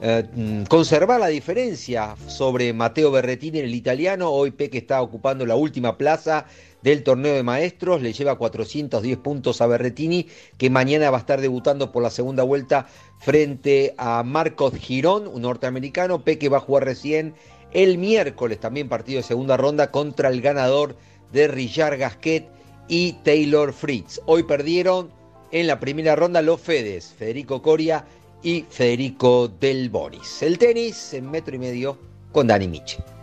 eh, 0.00 0.64
conservar 0.68 1.18
la 1.18 1.26
diferencia 1.26 2.14
sobre 2.28 2.72
Matteo 2.72 3.10
Berretini, 3.10 3.58
el 3.58 3.74
italiano. 3.74 4.30
Hoy 4.30 4.52
Peque 4.52 4.78
está 4.78 5.02
ocupando 5.02 5.44
la 5.44 5.56
última 5.56 5.98
plaza 5.98 6.46
del 6.82 7.02
torneo 7.02 7.34
de 7.34 7.42
maestros. 7.42 8.00
Le 8.00 8.12
lleva 8.12 8.38
410 8.38 9.18
puntos 9.18 9.60
a 9.60 9.66
Berretini, 9.66 10.28
que 10.56 10.70
mañana 10.70 11.10
va 11.10 11.16
a 11.16 11.20
estar 11.20 11.40
debutando 11.40 11.90
por 11.90 12.02
la 12.02 12.10
segunda 12.10 12.44
vuelta 12.44 12.86
frente 13.18 13.94
a 13.98 14.22
Marcos 14.22 14.74
Girón, 14.76 15.26
un 15.26 15.42
norteamericano. 15.42 16.22
Peque 16.22 16.48
va 16.48 16.58
a 16.58 16.60
jugar 16.60 16.84
recién 16.84 17.34
el 17.72 17.98
miércoles, 17.98 18.60
también 18.60 18.88
partido 18.88 19.18
de 19.18 19.24
segunda 19.24 19.56
ronda, 19.56 19.90
contra 19.90 20.28
el 20.28 20.40
ganador 20.40 20.96
de 21.32 21.48
Richard 21.48 21.98
Gasquet 21.98 22.48
y 22.86 23.14
Taylor 23.24 23.72
Fritz. 23.72 24.20
Hoy 24.26 24.44
perdieron 24.44 25.10
en 25.50 25.66
la 25.66 25.80
primera 25.80 26.14
ronda 26.14 26.42
los 26.42 26.60
Fedes, 26.60 27.14
Federico 27.18 27.62
Coria 27.62 28.04
y 28.42 28.64
Federico 28.68 29.48
Del 29.48 29.90
Bonis. 29.90 30.42
El 30.42 30.58
tenis 30.58 31.14
en 31.14 31.30
metro 31.30 31.54
y 31.54 31.58
medio 31.58 31.98
con 32.32 32.46
Dani 32.46 32.68
Miche. 32.68 33.17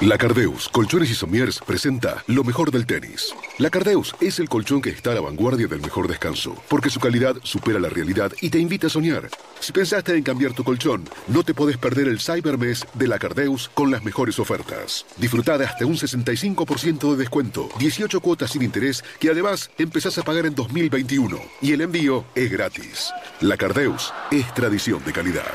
La 0.00 0.18
Cardeus, 0.18 0.68
Colchones 0.68 1.08
y 1.10 1.14
Somiers 1.14 1.60
presenta 1.64 2.22
lo 2.26 2.44
mejor 2.44 2.70
del 2.70 2.84
tenis. 2.84 3.32
La 3.58 3.70
Cardeus 3.70 4.14
es 4.20 4.38
el 4.38 4.50
colchón 4.50 4.82
que 4.82 4.90
está 4.90 5.12
a 5.12 5.14
la 5.14 5.22
vanguardia 5.22 5.66
del 5.66 5.80
mejor 5.80 6.08
descanso, 6.08 6.54
porque 6.68 6.90
su 6.90 7.00
calidad 7.00 7.36
supera 7.42 7.78
la 7.78 7.88
realidad 7.88 8.32
y 8.42 8.50
te 8.50 8.58
invita 8.58 8.88
a 8.88 8.90
soñar. 8.90 9.30
Si 9.60 9.72
pensaste 9.72 10.14
en 10.14 10.22
cambiar 10.22 10.52
tu 10.52 10.62
colchón, 10.62 11.04
no 11.28 11.42
te 11.42 11.54
podés 11.54 11.78
perder 11.78 12.08
el 12.08 12.20
Cybermes 12.20 12.84
de 12.92 13.08
la 13.08 13.18
Cardeus 13.18 13.70
con 13.72 13.90
las 13.90 14.04
mejores 14.04 14.38
ofertas. 14.38 15.06
Disfrutá 15.16 15.56
de 15.56 15.64
hasta 15.64 15.86
un 15.86 15.96
65% 15.96 17.12
de 17.12 17.16
descuento, 17.16 17.68
18 17.78 18.20
cuotas 18.20 18.50
sin 18.50 18.62
interés 18.62 19.02
que 19.18 19.30
además 19.30 19.70
empezás 19.78 20.18
a 20.18 20.22
pagar 20.22 20.44
en 20.44 20.54
2021 20.54 21.38
y 21.62 21.72
el 21.72 21.80
envío 21.80 22.26
es 22.34 22.50
gratis. 22.50 23.10
La 23.40 23.56
Cardeus 23.56 24.12
es 24.30 24.52
tradición 24.52 25.02
de 25.04 25.12
calidad. 25.12 25.52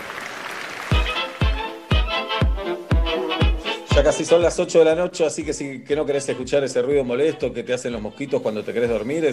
Ya 4.00 4.06
casi 4.06 4.24
son 4.24 4.42
las 4.42 4.58
8 4.58 4.80
de 4.80 4.86
la 4.86 4.95
noche, 4.95 5.26
así 5.26 5.44
que 5.44 5.52
si 5.52 5.82
que 5.82 5.94
no 5.94 6.06
querés 6.06 6.30
escuchar 6.30 6.64
ese 6.64 6.82
ruido 6.82 7.03
molesto 7.03 7.52
que 7.52 7.64
te 7.64 7.74
hacen 7.74 7.92
los 7.92 8.02
mosquitos 8.02 8.42
cuando 8.42 8.64
te 8.64 8.72
querés 8.72 8.90
dormir, 8.90 9.30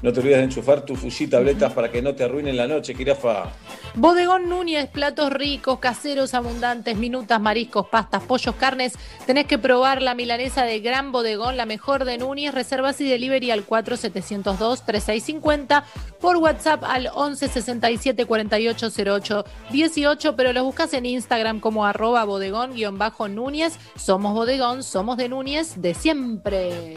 no 0.00 0.12
te 0.12 0.20
olvides 0.20 0.38
de 0.38 0.44
enchufar 0.44 0.82
tu 0.82 0.94
Fuji 0.94 1.26
tabletas 1.26 1.72
para 1.72 1.90
que 1.90 2.00
no 2.00 2.14
te 2.14 2.22
arruinen 2.22 2.56
la 2.56 2.68
noche, 2.68 2.94
Kirafa. 2.94 3.50
Bodegón 3.96 4.48
Núñez, 4.48 4.86
platos 4.86 5.32
ricos, 5.32 5.80
caseros, 5.80 6.34
abundantes, 6.34 6.96
minutas, 6.96 7.40
mariscos, 7.40 7.88
pastas, 7.88 8.22
pollos, 8.22 8.54
carnes. 8.54 8.92
Tenés 9.26 9.46
que 9.46 9.58
probar 9.58 10.02
la 10.02 10.14
milanesa 10.14 10.62
de 10.62 10.78
Gran 10.78 11.10
Bodegón, 11.10 11.56
la 11.56 11.66
mejor 11.66 12.04
de 12.04 12.16
Núñez. 12.16 12.54
Reservas 12.54 13.00
y 13.00 13.08
delivery 13.08 13.50
al 13.50 13.66
4702-3650 13.66 15.82
por 16.20 16.36
WhatsApp 16.36 16.84
al 16.84 17.10
11 17.12 17.48
67 17.48 18.24
48 18.24 18.88
08 19.04 19.44
18, 19.72 20.36
pero 20.36 20.52
los 20.52 20.62
buscas 20.62 20.94
en 20.94 21.06
Instagram 21.06 21.58
como 21.58 21.84
arroba 21.84 22.24
bodegón-núñez. 22.24 23.47
Somos 23.96 24.34
bodegón, 24.34 24.82
somos 24.82 25.16
de 25.16 25.28
Núñez 25.28 25.80
de 25.80 25.94
siempre. 25.94 26.96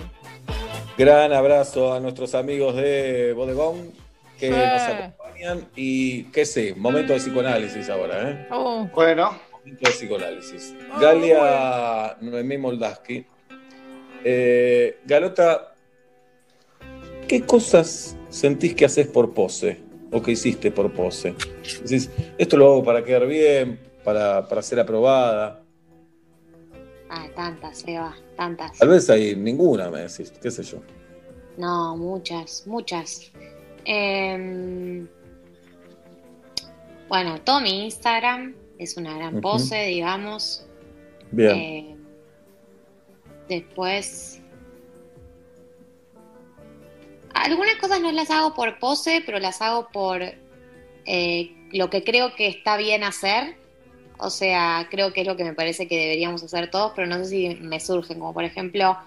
Gran 0.98 1.32
abrazo 1.32 1.94
a 1.94 2.00
nuestros 2.02 2.36
amigos 2.36 2.76
de 2.76 3.32
Bodegón 3.34 3.92
que 4.38 4.48
Sí. 4.48 4.54
nos 4.54 4.82
acompañan 4.82 5.68
y 5.78 6.24
qué 6.26 6.46
sé, 6.46 6.76
momento 6.76 7.14
de 7.14 7.20
psicoanálisis 7.20 7.90
ahora, 7.90 8.30
¿eh? 8.32 8.48
Oh. 8.52 8.86
Bueno. 8.94 9.32
Momento 9.54 9.90
de 9.90 9.92
psicoanálisis. 9.96 10.76
Galia 11.00 12.18
Noemí 12.20 12.58
Moldaski. 12.58 13.26
Eh, 14.26 15.00
Galota, 15.06 15.74
¿qué 17.30 17.46
cosas 17.46 18.18
sentís 18.30 18.76
que 18.76 18.86
haces 18.86 19.08
por 19.08 19.34
pose? 19.34 19.80
¿O 20.12 20.22
que 20.22 20.32
hiciste 20.32 20.70
por 20.72 20.92
pose? 20.92 21.34
Decís, 21.84 22.10
esto 22.38 22.58
lo 22.58 22.66
hago 22.66 22.84
para 22.84 23.04
quedar 23.06 23.26
bien, 23.26 23.80
para, 24.04 24.46
para 24.50 24.62
ser 24.62 24.80
aprobada. 24.82 25.61
Ah, 27.14 27.28
tantas, 27.36 27.80
Seba, 27.80 28.16
tantas. 28.38 28.78
Tal 28.78 28.88
vez 28.88 29.10
hay 29.10 29.36
ninguna, 29.36 29.90
me 29.90 30.00
decís, 30.00 30.32
qué 30.42 30.50
sé 30.50 30.64
yo. 30.64 30.82
No, 31.58 31.98
muchas, 31.98 32.66
muchas. 32.66 33.30
Em, 33.84 35.10
bueno, 37.10 37.42
todo 37.42 37.60
mi 37.60 37.84
Instagram 37.84 38.56
es 38.78 38.96
una 38.96 39.18
gran 39.18 39.42
pose, 39.42 39.88
digamos. 39.88 40.66
Bien. 41.32 41.56
Eh, 41.58 41.96
después. 43.50 44.42
Algunas 47.34 47.76
cosas 47.76 48.00
no 48.00 48.14
las 48.14 48.32
hago 48.32 48.54
por 48.54 48.80
pose, 48.80 49.22
pero 49.26 49.38
las 49.40 49.62
hago 49.62 49.90
por 49.92 50.22
eh, 51.06 51.52
lo 51.74 51.90
que 51.90 52.06
creo 52.06 52.36
que 52.36 52.48
está 52.48 52.78
bien 52.78 53.04
hacer. 53.04 53.58
O 54.22 54.30
sea, 54.30 54.88
creo 54.92 55.14
que 55.14 55.22
es 55.22 55.28
lo 55.28 55.36
que 55.38 55.44
me 55.44 55.54
parece 55.56 55.88
que 55.88 55.98
deberíamos 55.98 56.44
hacer 56.44 56.70
todos, 56.72 56.94
pero 56.96 57.08
no 57.08 57.18
sé 57.18 57.26
si 57.26 57.56
me 57.56 57.80
surgen, 57.80 58.20
como 58.20 58.34
por 58.34 58.44
ejemplo, 58.44 58.98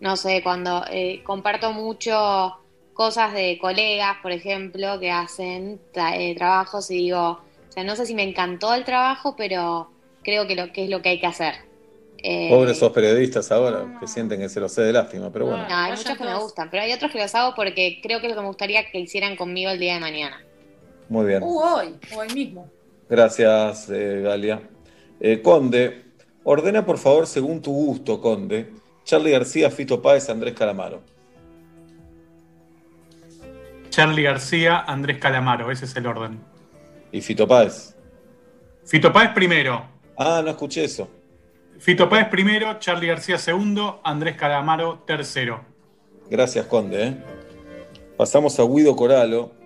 no 0.00 0.16
sé, 0.16 0.42
cuando 0.42 0.84
eh, 0.90 1.22
comparto 1.24 1.72
mucho 1.72 2.54
cosas 2.92 3.32
de 3.34 3.58
colegas, 3.60 4.16
por 4.22 4.32
ejemplo, 4.32 4.98
que 5.00 5.10
hacen 5.10 5.80
tra- 5.92 6.16
eh, 6.18 6.34
trabajos 6.36 6.90
y 6.90 6.96
digo, 6.96 7.20
o 7.30 7.72
sea, 7.72 7.84
no 7.84 7.96
sé 7.96 8.06
si 8.06 8.14
me 8.14 8.22
encantó 8.22 8.74
el 8.74 8.84
trabajo, 8.84 9.34
pero 9.36 9.90
creo 10.22 10.46
que 10.46 10.54
lo 10.56 10.72
que 10.72 10.84
es 10.84 10.90
lo 10.90 11.02
que 11.02 11.10
hay 11.10 11.20
que 11.20 11.26
hacer. 11.26 11.54
Eh, 12.22 12.50
Pobres 12.50 12.76
esos 12.76 12.92
periodistas 12.92 13.50
ahora 13.50 13.96
que 13.98 14.06
sienten 14.06 14.40
que 14.40 14.48
se 14.48 14.60
los 14.60 14.72
sé 14.72 14.82
de 14.82 14.92
lástima, 14.92 15.32
pero 15.32 15.46
bueno. 15.46 15.66
no, 15.68 15.74
hay 15.76 15.92
muchos 15.92 16.16
que 16.18 16.24
me 16.24 16.36
gustan, 16.38 16.70
pero 16.70 16.82
hay 16.82 16.92
otros 16.92 17.10
que 17.10 17.18
los 17.18 17.34
hago 17.34 17.54
porque 17.54 18.00
creo 18.02 18.20
que 18.20 18.26
es 18.26 18.30
lo 18.32 18.36
que 18.36 18.42
me 18.42 18.48
gustaría 18.48 18.84
que 18.90 19.00
hicieran 19.00 19.36
conmigo 19.36 19.70
el 19.70 19.78
día 19.80 19.94
de 19.94 20.00
mañana. 20.00 20.40
Muy 21.08 21.26
bien. 21.26 21.42
Uh, 21.42 21.60
hoy, 21.60 22.00
hoy 22.08 22.28
mismo. 22.28 22.70
Gracias, 23.10 23.90
eh, 23.90 24.20
Galia. 24.22 24.62
Eh, 25.18 25.42
Conde, 25.42 26.04
ordena 26.44 26.86
por 26.86 26.96
favor 26.96 27.26
según 27.26 27.60
tu 27.60 27.72
gusto, 27.72 28.20
Conde. 28.20 28.72
Charlie 29.02 29.32
García, 29.32 29.68
Fito 29.68 30.00
Páez, 30.00 30.30
Andrés 30.30 30.54
Calamaro. 30.54 31.02
Charlie 33.88 34.22
García, 34.22 34.78
Andrés 34.86 35.18
Calamaro, 35.18 35.72
ese 35.72 35.86
es 35.86 35.96
el 35.96 36.06
orden. 36.06 36.40
¿Y 37.10 37.20
Fito 37.20 37.48
Páez? 37.48 37.96
Fito 38.84 39.12
Páez 39.12 39.32
primero. 39.34 39.84
Ah, 40.16 40.40
no 40.44 40.50
escuché 40.50 40.84
eso. 40.84 41.10
Fito 41.80 42.08
Páez 42.08 42.28
primero, 42.28 42.78
Charlie 42.78 43.08
García 43.08 43.38
segundo, 43.38 44.00
Andrés 44.04 44.36
Calamaro 44.36 45.00
tercero. 45.04 45.64
Gracias, 46.30 46.64
Conde. 46.66 47.08
¿eh? 47.08 47.16
Pasamos 48.16 48.60
a 48.60 48.62
Guido 48.62 48.94
Coralo. 48.94 49.59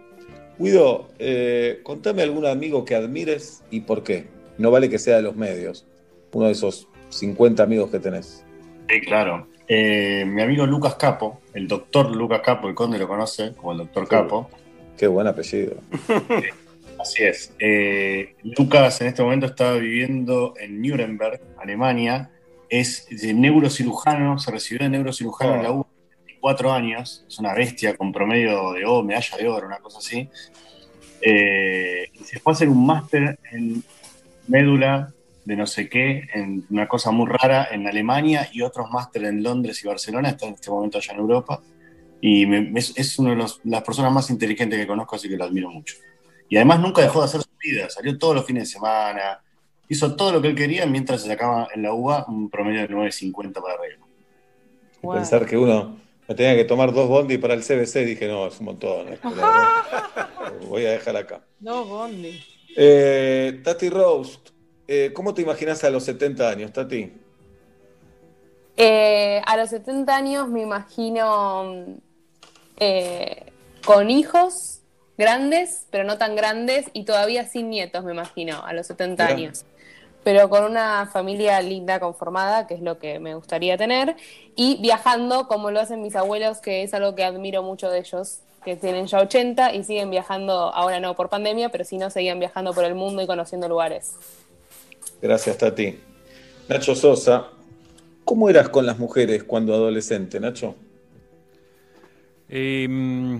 Guido, 0.58 1.08
eh, 1.18 1.80
contame 1.82 2.22
algún 2.22 2.46
amigo 2.46 2.84
que 2.84 2.94
admires 2.94 3.62
y 3.70 3.80
por 3.80 4.02
qué. 4.02 4.26
No 4.58 4.70
vale 4.70 4.88
que 4.88 4.98
sea 4.98 5.16
de 5.16 5.22
los 5.22 5.36
medios. 5.36 5.86
Uno 6.32 6.46
de 6.46 6.52
esos 6.52 6.88
50 7.10 7.62
amigos 7.62 7.90
que 7.90 7.98
tenés. 7.98 8.44
Sí, 8.88 9.00
claro. 9.00 9.48
Eh, 9.66 10.24
mi 10.26 10.42
amigo 10.42 10.66
Lucas 10.66 10.96
Capo, 10.96 11.40
el 11.54 11.66
doctor 11.66 12.14
Lucas 12.14 12.42
Capo, 12.42 12.68
el 12.68 12.74
conde 12.74 12.98
lo 12.98 13.08
conoce 13.08 13.52
como 13.54 13.72
el 13.72 13.78
doctor 13.78 14.06
Capo. 14.06 14.50
Qué 14.96 15.06
buen 15.06 15.26
apellido. 15.26 15.76
Así 17.00 17.22
es. 17.24 17.52
Eh, 17.58 18.34
Lucas 18.42 19.00
en 19.00 19.08
este 19.08 19.22
momento 19.22 19.46
está 19.46 19.72
viviendo 19.74 20.54
en 20.58 20.80
Nuremberg, 20.80 21.40
Alemania. 21.58 22.30
Es 22.68 23.06
de 23.10 23.34
neurocirujano, 23.34 24.38
se 24.38 24.50
recibió 24.50 24.84
de 24.84 24.90
neurocirujano 24.90 25.56
en 25.56 25.62
la 25.62 25.72
U, 25.72 25.86
24 26.44 26.72
años. 26.72 27.24
Es 27.26 27.38
una 27.38 27.54
bestia 27.54 27.96
con 27.96 28.12
promedio 28.12 28.72
de 28.72 28.84
oro, 28.84 29.02
medalla 29.02 29.36
de 29.38 29.48
oro, 29.48 29.66
una 29.66 29.78
cosa 29.78 29.98
así. 29.98 30.28
Eh, 31.20 32.10
y 32.12 32.18
se 32.18 32.38
fue 32.38 32.52
a 32.52 32.54
hacer 32.54 32.68
un 32.68 32.84
máster 32.86 33.38
en 33.50 33.82
médula 34.48 35.12
de 35.44 35.56
no 35.56 35.66
sé 35.66 35.88
qué, 35.88 36.24
en 36.34 36.64
una 36.70 36.86
cosa 36.86 37.10
muy 37.10 37.26
rara 37.26 37.68
en 37.70 37.86
Alemania 37.86 38.48
y 38.52 38.62
otros 38.62 38.90
máster 38.90 39.24
en 39.24 39.42
Londres 39.42 39.82
y 39.82 39.88
Barcelona. 39.88 40.30
Está 40.30 40.46
en 40.46 40.54
este 40.54 40.70
momento 40.70 40.98
allá 40.98 41.12
en 41.14 41.18
Europa. 41.20 41.60
Y 42.20 42.46
me- 42.46 42.78
es, 42.78 42.92
es 42.96 43.18
una 43.18 43.30
de 43.30 43.36
los- 43.36 43.60
las 43.64 43.82
personas 43.82 44.12
más 44.12 44.30
inteligentes 44.30 44.78
que 44.78 44.86
conozco, 44.86 45.16
así 45.16 45.28
que 45.28 45.36
lo 45.36 45.44
admiro 45.44 45.70
mucho. 45.70 45.96
Y 46.48 46.56
además 46.56 46.80
nunca 46.80 47.02
dejó 47.02 47.20
de 47.20 47.26
hacer 47.26 47.40
su 47.42 47.48
vida, 47.62 47.88
salió 47.90 48.16
todos 48.18 48.34
los 48.34 48.44
fines 48.46 48.64
de 48.64 48.72
semana, 48.72 49.40
hizo 49.88 50.14
todo 50.16 50.32
lo 50.32 50.40
que 50.42 50.48
él 50.48 50.54
quería 50.54 50.86
mientras 50.86 51.22
se 51.22 51.28
sacaba 51.28 51.68
en 51.74 51.82
la 51.82 51.92
UBA 51.92 52.26
un 52.28 52.48
promedio 52.50 52.80
de 52.82 52.88
9.50 52.88 53.60
para 53.60 53.74
arriba. 53.74 54.06
Y 55.02 55.06
Pensar 55.18 55.44
que 55.46 55.56
uno 55.58 55.98
me 56.28 56.34
tenía 56.34 56.56
que 56.56 56.64
tomar 56.64 56.92
dos 56.92 57.08
bondi 57.08 57.38
para 57.38 57.54
el 57.54 57.62
CBC, 57.62 58.04
dije, 58.04 58.28
no, 58.28 58.46
es 58.46 58.58
un 58.60 58.66
montón. 58.66 59.12
esto. 59.12 59.28
Voy 60.68 60.86
a 60.86 60.92
dejar 60.92 61.16
acá. 61.16 61.42
No, 61.60 61.84
Bondi. 61.84 62.42
Eh, 62.76 63.60
Tati 63.62 63.90
Roast, 63.90 64.50
eh, 64.88 65.10
¿cómo 65.14 65.34
te 65.34 65.42
imaginas 65.42 65.84
a 65.84 65.90
los 65.90 66.04
70 66.04 66.48
años, 66.48 66.72
Tati? 66.72 67.12
Eh, 68.76 69.40
a 69.46 69.56
los 69.56 69.70
70 69.70 70.16
años 70.16 70.48
me 70.48 70.62
imagino 70.62 71.86
eh, 72.78 73.52
con 73.84 74.10
hijos 74.10 74.80
grandes, 75.16 75.86
pero 75.90 76.04
no 76.04 76.18
tan 76.18 76.34
grandes, 76.34 76.86
y 76.92 77.04
todavía 77.04 77.46
sin 77.46 77.70
nietos, 77.70 78.04
me 78.04 78.12
imagino, 78.12 78.64
a 78.64 78.72
los 78.72 78.86
70 78.88 79.24
Mirá. 79.24 79.36
años. 79.36 79.64
Pero 80.24 80.48
con 80.48 80.64
una 80.64 81.06
familia 81.12 81.60
linda, 81.60 82.00
conformada, 82.00 82.66
que 82.66 82.74
es 82.74 82.80
lo 82.80 82.98
que 82.98 83.18
me 83.18 83.34
gustaría 83.34 83.76
tener, 83.76 84.16
y 84.56 84.80
viajando 84.80 85.46
como 85.46 85.70
lo 85.70 85.80
hacen 85.80 86.00
mis 86.00 86.16
abuelos, 86.16 86.58
que 86.58 86.82
es 86.82 86.94
algo 86.94 87.14
que 87.14 87.24
admiro 87.24 87.62
mucho 87.62 87.90
de 87.90 87.98
ellos, 88.00 88.40
que 88.64 88.76
tienen 88.76 89.06
ya 89.06 89.20
80 89.20 89.74
y 89.74 89.84
siguen 89.84 90.10
viajando, 90.10 90.52
ahora 90.74 90.98
no 90.98 91.14
por 91.14 91.28
pandemia, 91.28 91.68
pero 91.68 91.84
si 91.84 91.98
no, 91.98 92.08
seguían 92.08 92.38
viajando 92.38 92.72
por 92.72 92.84
el 92.84 92.94
mundo 92.94 93.20
y 93.20 93.26
conociendo 93.26 93.68
lugares. 93.68 94.16
Gracias, 95.20 95.58
Tati. 95.58 96.00
Nacho 96.68 96.94
Sosa, 96.94 97.48
¿cómo 98.24 98.48
eras 98.48 98.70
con 98.70 98.86
las 98.86 98.98
mujeres 98.98 99.44
cuando 99.44 99.74
adolescente, 99.74 100.40
Nacho? 100.40 100.74
Mm, 102.48 103.38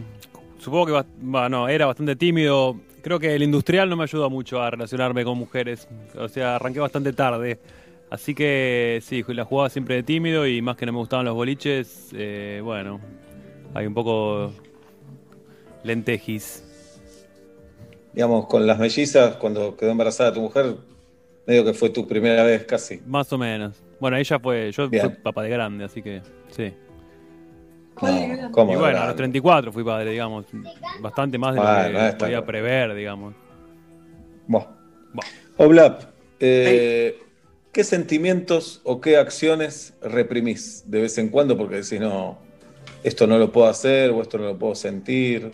supongo 0.58 0.86
que 0.86 0.92
ba- 0.92 1.06
bah, 1.16 1.48
no, 1.48 1.68
era 1.68 1.86
bastante 1.86 2.16
tímido. 2.16 2.76
Creo 3.04 3.20
que 3.20 3.34
el 3.34 3.42
industrial 3.42 3.90
no 3.90 3.96
me 3.96 4.04
ayudó 4.04 4.30
mucho 4.30 4.62
a 4.62 4.70
relacionarme 4.70 5.24
con 5.24 5.36
mujeres. 5.36 5.86
O 6.16 6.26
sea, 6.26 6.56
arranqué 6.56 6.80
bastante 6.80 7.12
tarde. 7.12 7.58
Así 8.08 8.34
que 8.34 9.00
sí, 9.02 9.22
la 9.28 9.44
jugaba 9.44 9.68
siempre 9.68 9.96
de 9.96 10.02
tímido 10.02 10.46
y 10.46 10.62
más 10.62 10.78
que 10.78 10.86
no 10.86 10.92
me 10.92 10.98
gustaban 11.00 11.26
los 11.26 11.34
boliches, 11.34 12.08
eh, 12.14 12.62
bueno, 12.64 13.00
hay 13.74 13.86
un 13.86 13.92
poco 13.92 14.52
lentejis. 15.82 16.64
Digamos, 18.14 18.46
con 18.46 18.66
las 18.66 18.78
mellizas, 18.78 19.36
cuando 19.36 19.76
quedó 19.76 19.90
embarazada 19.90 20.32
tu 20.32 20.40
mujer, 20.40 20.76
medio 21.46 21.62
que 21.62 21.74
fue 21.74 21.90
tu 21.90 22.08
primera 22.08 22.42
vez 22.42 22.64
casi. 22.64 23.02
Más 23.04 23.30
o 23.34 23.36
menos. 23.36 23.82
Bueno, 24.00 24.16
ella 24.16 24.38
fue, 24.38 24.72
yo 24.72 24.88
fui 24.88 24.98
Bien. 24.98 25.18
papá 25.22 25.42
de 25.42 25.50
grande, 25.50 25.84
así 25.84 26.00
que 26.00 26.22
sí. 26.48 26.72
No, 28.02 28.50
¿cómo 28.50 28.72
y 28.72 28.76
bueno, 28.76 29.00
a 29.00 29.06
los 29.06 29.16
34 29.16 29.72
fui 29.72 29.84
padre, 29.84 30.10
digamos. 30.10 30.46
Bastante 31.00 31.38
más 31.38 31.54
de 31.54 31.60
Bueno, 31.60 31.88
lo 32.00 32.10
que 32.10 32.16
podía 32.16 32.44
prever, 32.44 32.94
digamos. 32.94 33.34
Oblap, 35.56 36.02
eh, 36.40 37.22
¿qué 37.72 37.84
sentimientos 37.84 38.80
o 38.84 39.00
qué 39.00 39.16
acciones 39.16 39.94
reprimís 40.02 40.82
de 40.90 41.02
vez 41.02 41.16
en 41.18 41.28
cuando? 41.28 41.56
Porque 41.56 41.76
decís, 41.76 42.00
no, 42.00 42.38
esto 43.04 43.26
no 43.26 43.38
lo 43.38 43.52
puedo 43.52 43.68
hacer 43.68 44.10
o 44.10 44.20
esto 44.20 44.38
no 44.38 44.44
lo 44.46 44.58
puedo 44.58 44.74
sentir. 44.74 45.52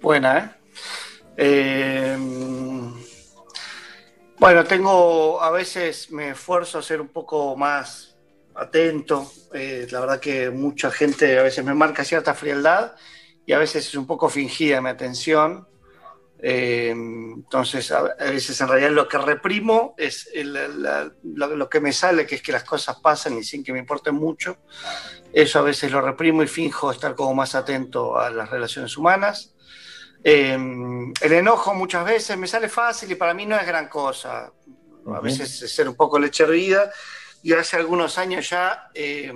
Buena, 0.00 0.38
¿eh? 0.38 0.50
Eh, 1.36 2.16
Bueno, 4.38 4.64
tengo, 4.64 5.42
a 5.42 5.50
veces 5.50 6.12
me 6.12 6.30
esfuerzo 6.30 6.78
a 6.78 6.82
ser 6.82 7.00
un 7.00 7.08
poco 7.08 7.56
más 7.56 8.07
atento. 8.58 9.30
Eh, 9.54 9.86
la 9.90 10.00
verdad 10.00 10.20
que 10.20 10.50
mucha 10.50 10.90
gente 10.90 11.38
a 11.38 11.42
veces 11.42 11.64
me 11.64 11.74
marca 11.74 12.04
cierta 12.04 12.34
frialdad 12.34 12.94
y 13.46 13.52
a 13.52 13.58
veces 13.58 13.86
es 13.86 13.94
un 13.94 14.06
poco 14.06 14.28
fingida 14.28 14.80
mi 14.80 14.90
atención. 14.90 15.66
Eh, 16.40 16.90
entonces, 16.90 17.90
a, 17.90 18.02
veces 18.30 18.60
en 18.60 18.68
realidad 18.68 18.90
lo 18.90 19.08
que 19.08 19.18
reprimo 19.18 19.94
es 19.96 20.28
el- 20.32 20.82
la- 20.82 21.10
lo, 21.22 21.56
lo 21.56 21.68
que 21.68 21.80
me 21.80 21.92
sale, 21.92 22.26
que 22.26 22.36
es 22.36 22.42
que 22.42 22.52
las 22.52 22.62
cosas 22.64 22.96
pasan 23.00 23.38
y 23.38 23.42
sin 23.42 23.64
que 23.64 23.72
me 23.72 23.78
importen 23.80 24.14
mucho. 24.14 24.58
Eso 25.32 25.58
a 25.58 25.62
veces 25.62 25.90
lo 25.90 26.00
reprimo 26.00 26.42
y 26.42 26.46
finjo 26.46 26.90
estar 26.90 27.14
como 27.14 27.34
más 27.34 27.54
atento 27.54 28.18
a 28.18 28.30
las 28.30 28.50
relaciones 28.50 28.96
humanas. 28.96 29.54
Eh, 30.22 30.52
el 31.20 31.32
enojo 31.32 31.74
muchas 31.74 32.04
veces 32.04 32.36
me 32.36 32.46
sale 32.46 32.68
fácil 32.68 33.10
y 33.10 33.14
para 33.14 33.34
mí 33.34 33.46
no 33.46 33.56
es 33.56 33.66
gran 33.66 33.88
cosa. 33.88 34.52
A 35.14 35.20
veces 35.20 35.62
es 35.62 35.74
ser 35.74 35.88
un 35.88 35.94
poco 35.94 36.18
leche 36.18 36.44
hervida 36.44 36.90
y 37.42 37.52
hace 37.52 37.76
algunos 37.76 38.18
años 38.18 38.48
ya 38.50 38.90
eh, 38.94 39.32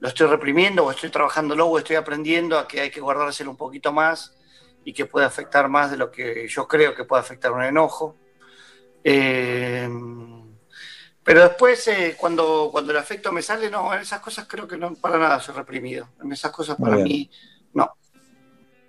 lo 0.00 0.08
estoy 0.08 0.26
reprimiendo 0.26 0.84
o 0.84 0.90
estoy 0.90 1.10
trabajándolo 1.10 1.66
o 1.66 1.78
estoy 1.78 1.96
aprendiendo 1.96 2.58
a 2.58 2.68
que 2.68 2.80
hay 2.80 2.90
que 2.90 3.00
guardárselo 3.00 3.50
un 3.50 3.56
poquito 3.56 3.92
más 3.92 4.36
y 4.84 4.92
que 4.92 5.06
puede 5.06 5.26
afectar 5.26 5.68
más 5.68 5.90
de 5.90 5.96
lo 5.96 6.10
que 6.10 6.46
yo 6.48 6.66
creo 6.68 6.94
que 6.94 7.04
puede 7.04 7.20
afectar 7.20 7.52
un 7.52 7.62
enojo. 7.62 8.16
Eh, 9.04 9.88
pero 11.28 11.42
después, 11.42 11.86
eh, 11.88 12.16
cuando, 12.18 12.70
cuando 12.72 12.90
el 12.90 12.96
afecto 12.96 13.30
me 13.32 13.42
sale, 13.42 13.68
no, 13.68 13.92
en 13.92 14.00
esas 14.00 14.20
cosas 14.20 14.46
creo 14.48 14.66
que 14.66 14.78
no 14.78 14.94
para 14.94 15.18
nada 15.18 15.38
soy 15.40 15.54
reprimido. 15.54 16.08
En 16.22 16.32
esas 16.32 16.50
cosas 16.50 16.76
para 16.76 16.96
mí, 16.96 17.30
no. 17.74 17.92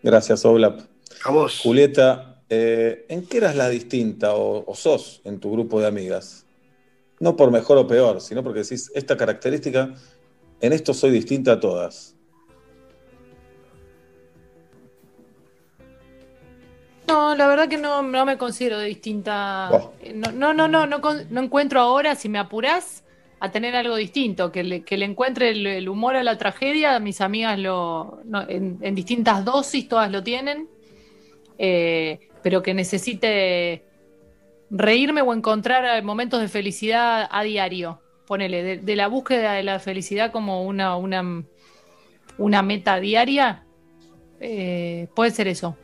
Gracias, 0.02 0.46
Oblap. 0.46 0.80
A 1.26 1.32
vos. 1.32 1.60
Julieta, 1.62 2.42
eh, 2.48 3.06
¿en 3.10 3.26
qué 3.26 3.38
eras 3.40 3.58
la 3.58 3.68
distinta 3.68 4.36
o, 4.36 4.64
o 4.66 4.74
sos 4.74 5.20
en 5.26 5.42
tu 5.42 5.52
grupo 5.52 5.82
de 5.82 5.88
amigas? 5.88 6.46
No 7.20 7.36
por 7.36 7.52
mejor 7.52 7.78
o 7.78 7.86
peor, 7.88 8.22
sino 8.22 8.44
porque 8.44 8.60
decís, 8.62 8.92
esta 8.96 9.18
característica, 9.18 9.94
en 10.62 10.74
esto 10.74 10.94
soy 10.94 11.12
distinta 11.12 11.54
a 11.54 11.60
todas. 11.60 12.16
No, 17.08 17.36
la 17.36 17.48
verdad 17.48 17.68
que 17.68 17.78
no, 17.78 18.02
no 18.04 18.26
me 18.26 18.38
considero 18.38 18.80
distinta. 18.80 19.70
Oh. 19.72 19.94
No, 20.14 20.32
no, 20.32 20.54
no, 20.54 20.68
no, 20.68 20.86
no, 20.88 21.42
encuentro 21.42 21.80
ahora, 21.82 22.16
si 22.16 22.30
me 22.30 22.40
apurás, 22.40 23.04
a 23.40 23.52
tener 23.52 23.76
algo 23.76 23.96
distinto, 23.96 24.52
que 24.52 24.64
le, 24.64 24.82
que 24.84 24.96
le 24.98 25.06
encuentre 25.06 25.50
el, 25.50 25.66
el 25.66 25.90
humor 25.90 26.16
a 26.16 26.24
la 26.24 26.38
tragedia. 26.38 27.00
Mis 27.00 27.20
amigas 27.22 27.58
lo, 27.58 28.20
no, 28.26 28.48
en, 28.48 28.78
en 28.82 28.96
distintas 28.96 29.44
dosis 29.44 29.88
todas 29.88 30.12
lo 30.12 30.24
tienen. 30.24 30.68
eh, 31.60 32.20
pero 32.42 32.64
que 32.64 32.74
necesite 32.74 33.84
reírme 34.70 35.22
o 35.22 35.34
encontrar 35.34 36.04
momentos 36.04 36.42
de 36.42 36.48
felicidad 36.48 37.28
a 37.30 37.44
diario. 37.44 38.02
Ponele, 38.26 38.62
de, 38.64 38.78
de 38.78 38.96
la 38.96 39.08
búsqueda 39.08 39.54
de 39.54 39.64
la 39.64 39.80
felicidad 39.80 40.32
como 40.32 40.64
una, 40.64 40.96
una, 40.96 41.44
una 42.38 42.62
meta 42.62 43.00
diaria, 43.00 43.66
eh, 44.40 45.08
puede 45.16 45.32
ser 45.32 45.48
eso. 45.48 45.78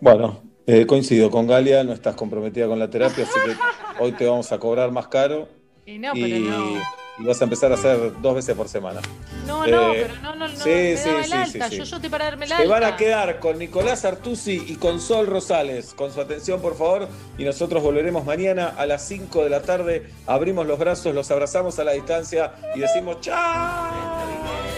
Bueno, 0.00 0.42
eh, 0.66 0.86
coincido 0.86 1.30
con 1.30 1.46
Galia, 1.46 1.84
no 1.84 1.92
estás 1.92 2.14
comprometida 2.14 2.66
con 2.66 2.78
la 2.78 2.88
terapia, 2.88 3.24
así 3.24 3.34
que 3.44 4.02
hoy 4.02 4.12
te 4.12 4.26
vamos 4.26 4.50
a 4.52 4.58
cobrar 4.58 4.90
más 4.90 5.08
caro. 5.08 5.48
Y 5.86 5.98
no, 5.98 6.12
pero 6.12 6.38
no. 6.38 6.99
Y 7.20 7.24
vas 7.26 7.40
a 7.40 7.44
empezar 7.44 7.70
a 7.70 7.74
hacer 7.74 8.12
dos 8.20 8.34
veces 8.34 8.56
por 8.56 8.68
semana. 8.68 9.00
No, 9.46 9.66
no, 9.66 9.92
Eh, 9.92 10.06
pero 10.08 10.22
no, 10.22 10.34
no, 10.36 10.48
no. 10.48 10.56
sí, 10.56 10.68
me 10.70 10.96
sí, 10.96 11.08
daba 11.08 11.18
el 11.20 11.24
sí, 11.26 11.32
alta. 11.34 11.68
Yo, 11.68 11.84
yo 11.84 12.00
te 12.00 12.08
para 12.10 12.24
darme 12.24 12.46
el 12.46 12.52
Te 12.56 12.66
van 12.66 12.84
a 12.84 12.96
quedar 12.96 13.38
con 13.40 13.58
Nicolás 13.58 14.04
Artusi 14.04 14.64
y 14.68 14.76
con 14.76 15.00
Sol 15.00 15.26
Rosales. 15.26 15.92
Con 15.94 16.12
su 16.12 16.20
atención, 16.20 16.60
por 16.60 16.76
favor. 16.76 17.08
Y 17.36 17.44
nosotros 17.44 17.82
volveremos 17.82 18.24
mañana 18.24 18.74
a 18.76 18.86
las 18.86 19.06
5 19.06 19.44
de 19.44 19.50
la 19.50 19.62
tarde. 19.62 20.10
Abrimos 20.26 20.66
los 20.66 20.78
brazos, 20.78 21.14
los 21.14 21.30
abrazamos 21.30 21.78
a 21.78 21.84
la 21.84 21.92
distancia 21.92 22.54
y 22.74 22.80
decimos 22.80 23.20
¡Chao! 23.20 24.69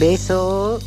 Beso. 0.00 0.80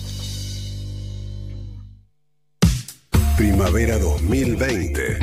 Primavera 3.38 4.00
2020. 4.00 5.20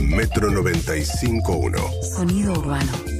Metro 0.00 0.50
95.1. 0.50 2.02
Sonido 2.02 2.52
urbano. 2.52 3.13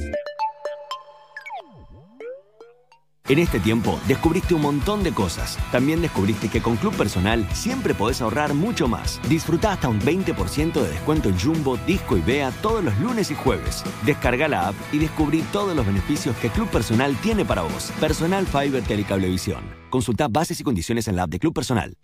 En 3.27 3.39
este 3.39 3.59
tiempo 3.59 3.99
descubriste 4.07 4.53
un 4.53 4.61
montón 4.61 5.03
de 5.03 5.11
cosas. 5.11 5.57
También 5.71 5.99
descubriste 5.99 6.47
que 6.47 6.61
con 6.61 6.75
Club 6.75 6.95
Personal 6.95 7.47
siempre 7.53 7.95
podés 7.95 8.21
ahorrar 8.21 8.53
mucho 8.53 8.87
más. 8.87 9.19
Disfruta 9.27 9.71
hasta 9.71 9.89
un 9.89 9.99
20% 9.99 10.73
de 10.73 10.89
descuento 10.89 11.29
en 11.29 11.39
Jumbo, 11.39 11.77
Disco 11.87 12.17
y 12.17 12.21
Bea 12.21 12.51
todos 12.61 12.83
los 12.83 12.95
lunes 12.99 13.31
y 13.31 13.35
jueves. 13.35 13.83
Descarga 14.05 14.47
la 14.47 14.67
app 14.67 14.75
y 14.91 14.99
descubrí 14.99 15.41
todos 15.51 15.75
los 15.75 15.87
beneficios 15.87 16.35
que 16.37 16.49
Club 16.49 16.69
Personal 16.69 17.15
tiene 17.23 17.43
para 17.43 17.63
vos. 17.63 17.91
Personal 17.99 18.45
Fiber 18.45 18.83
Telecablevisión. 18.83 19.63
Consulta 19.89 20.27
bases 20.27 20.59
y 20.59 20.63
condiciones 20.63 21.07
en 21.07 21.15
la 21.15 21.23
app 21.23 21.31
de 21.31 21.39
Club 21.39 21.53
Personal. 21.53 21.97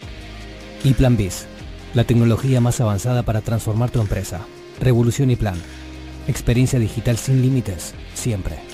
Y 0.84 0.96
Plan 0.96 1.18
Biz, 1.18 1.46
la 1.94 2.04
tecnología 2.04 2.62
más 2.62 2.82
avanzada 2.82 3.22
para 3.22 3.42
transformar 3.42 3.92
tu 3.92 4.02
empresa. 4.02 4.42
Revolución 4.80 5.30
y 5.30 5.36
Plan. 5.36 5.62
Experiencia 6.28 6.80
digital 6.80 7.18
sin 7.18 7.44
límites, 7.44 7.94
siempre. 8.16 8.71